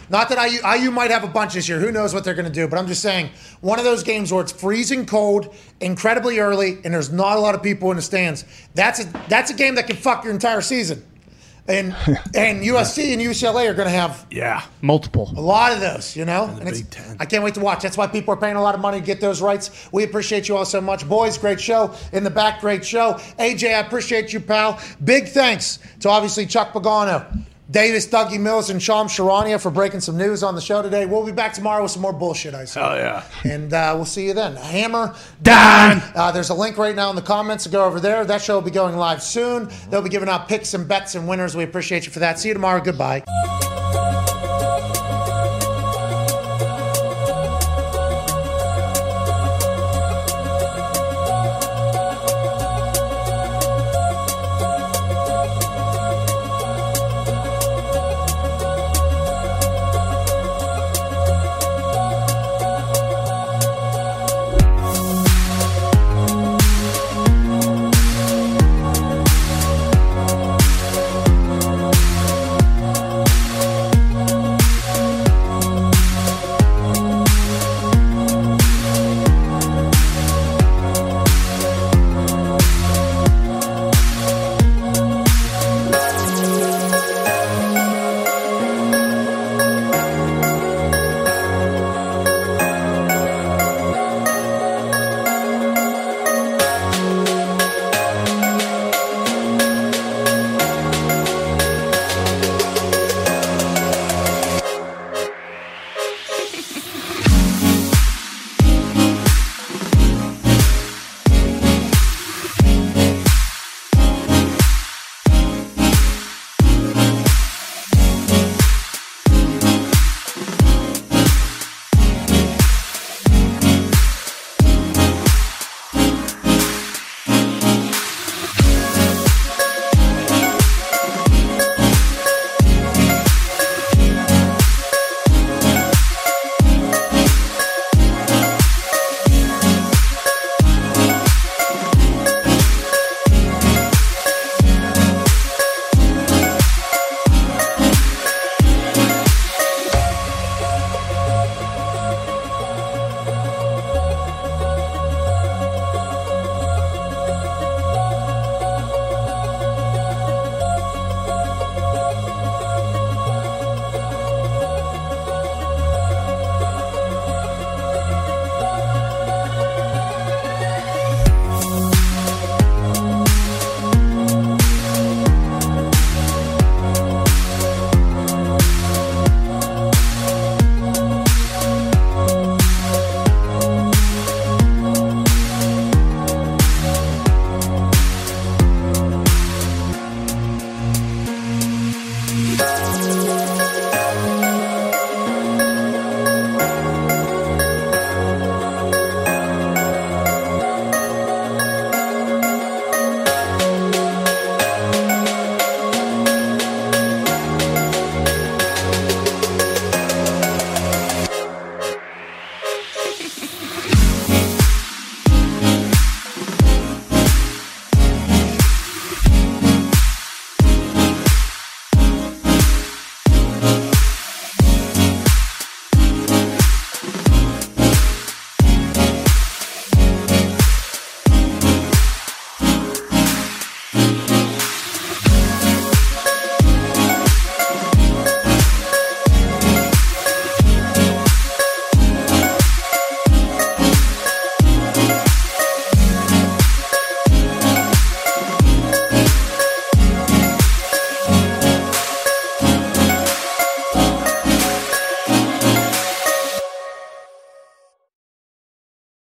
Not 0.09 0.27
that 0.27 0.51
IU, 0.51 0.59
IU 0.67 0.91
might 0.91 1.09
have 1.09 1.23
a 1.23 1.27
bunch 1.27 1.53
this 1.53 1.69
year. 1.69 1.79
Who 1.79 1.89
knows 1.89 2.13
what 2.13 2.25
they're 2.25 2.33
going 2.33 2.45
to 2.47 2.51
do? 2.51 2.67
But 2.67 2.79
I'm 2.79 2.87
just 2.87 3.01
saying, 3.01 3.29
one 3.61 3.79
of 3.79 3.85
those 3.85 4.03
games 4.03 4.33
where 4.33 4.41
it's 4.41 4.51
freezing 4.51 5.05
cold, 5.05 5.55
incredibly 5.79 6.39
early, 6.39 6.79
and 6.83 6.93
there's 6.93 7.13
not 7.13 7.37
a 7.37 7.39
lot 7.39 7.55
of 7.55 7.63
people 7.63 7.91
in 7.91 7.95
the 7.95 8.01
stands. 8.01 8.43
That's 8.75 8.99
a 8.99 9.05
that's 9.29 9.51
a 9.51 9.53
game 9.53 9.75
that 9.75 9.87
can 9.87 9.95
fuck 9.95 10.25
your 10.25 10.33
entire 10.33 10.59
season. 10.59 11.05
And 11.71 11.95
and 12.35 12.63
USC 12.63 13.13
and 13.13 13.21
UCLA 13.21 13.69
are 13.69 13.73
going 13.73 13.87
to 13.87 13.93
have 13.93 14.25
Yeah. 14.29 14.61
Multiple. 14.81 15.31
a 15.35 15.41
lot 15.41 15.71
of 15.71 15.79
those, 15.79 16.15
you 16.15 16.25
know. 16.25 16.45
And 16.59 16.67
it's, 16.67 16.83
I 17.19 17.25
can't 17.25 17.43
wait 17.43 17.53
to 17.55 17.59
watch. 17.61 17.81
That's 17.83 17.97
why 17.97 18.07
people 18.07 18.33
are 18.33 18.37
paying 18.37 18.55
a 18.57 18.61
lot 18.61 18.75
of 18.75 18.81
money 18.81 18.99
to 18.99 19.05
get 19.05 19.21
those 19.21 19.41
rights. 19.41 19.89
We 19.91 20.03
appreciate 20.03 20.47
you 20.49 20.57
all 20.57 20.65
so 20.65 20.81
much, 20.81 21.07
boys. 21.07 21.37
Great 21.37 21.61
show 21.61 21.93
in 22.11 22.23
the 22.23 22.29
back. 22.29 22.61
Great 22.61 22.83
show, 22.85 23.13
AJ. 23.39 23.75
I 23.75 23.79
appreciate 23.79 24.33
you, 24.33 24.39
pal. 24.39 24.79
Big 25.03 25.27
thanks 25.29 25.79
to 26.01 26.09
obviously 26.09 26.45
Chuck 26.45 26.73
Pagano, 26.73 27.25
Davis, 27.71 28.05
Dougie 28.05 28.39
Mills, 28.39 28.69
and 28.69 28.83
Shams 28.83 29.11
Charania 29.13 29.59
for 29.59 29.71
breaking 29.71 30.01
some 30.01 30.17
news 30.17 30.43
on 30.43 30.55
the 30.55 30.61
show 30.61 30.81
today. 30.81 31.05
We'll 31.05 31.25
be 31.25 31.31
back 31.31 31.53
tomorrow 31.53 31.83
with 31.83 31.91
some 31.91 32.01
more 32.01 32.13
bullshit. 32.13 32.53
I 32.53 32.65
say. 32.65 32.81
Oh 32.81 32.95
yeah. 32.95 33.23
And 33.45 33.73
uh, 33.73 33.93
we'll 33.95 34.05
see 34.05 34.27
you 34.27 34.33
then. 34.33 34.55
Hammer 34.57 35.15
down. 35.41 36.01
Uh, 36.13 36.31
there's 36.31 36.49
a 36.49 36.53
link 36.53 36.77
right 36.77 36.95
now 36.95 37.09
in 37.09 37.15
the 37.15 37.21
comments 37.21 37.63
to 37.63 37.69
go 37.69 37.85
over 37.85 37.99
there. 37.99 38.25
That 38.25 38.41
show 38.41 38.55
will 38.55 38.61
be 38.61 38.71
going 38.71 38.95
live 38.97 39.23
soon. 39.23 39.69
They'll 39.89 40.01
be 40.01 40.09
giving 40.09 40.29
out 40.29 40.47
picks 40.49 40.73
and 40.73 40.87
bets 40.87 41.15
and 41.15 41.27
winners. 41.27 41.55
We 41.55 41.63
appreciate 41.63 42.05
you 42.05 42.11
for 42.11 42.19
that. 42.19 42.39
See 42.39 42.49
you 42.49 42.53
tomorrow. 42.53 42.81
Goodbye. 42.81 43.70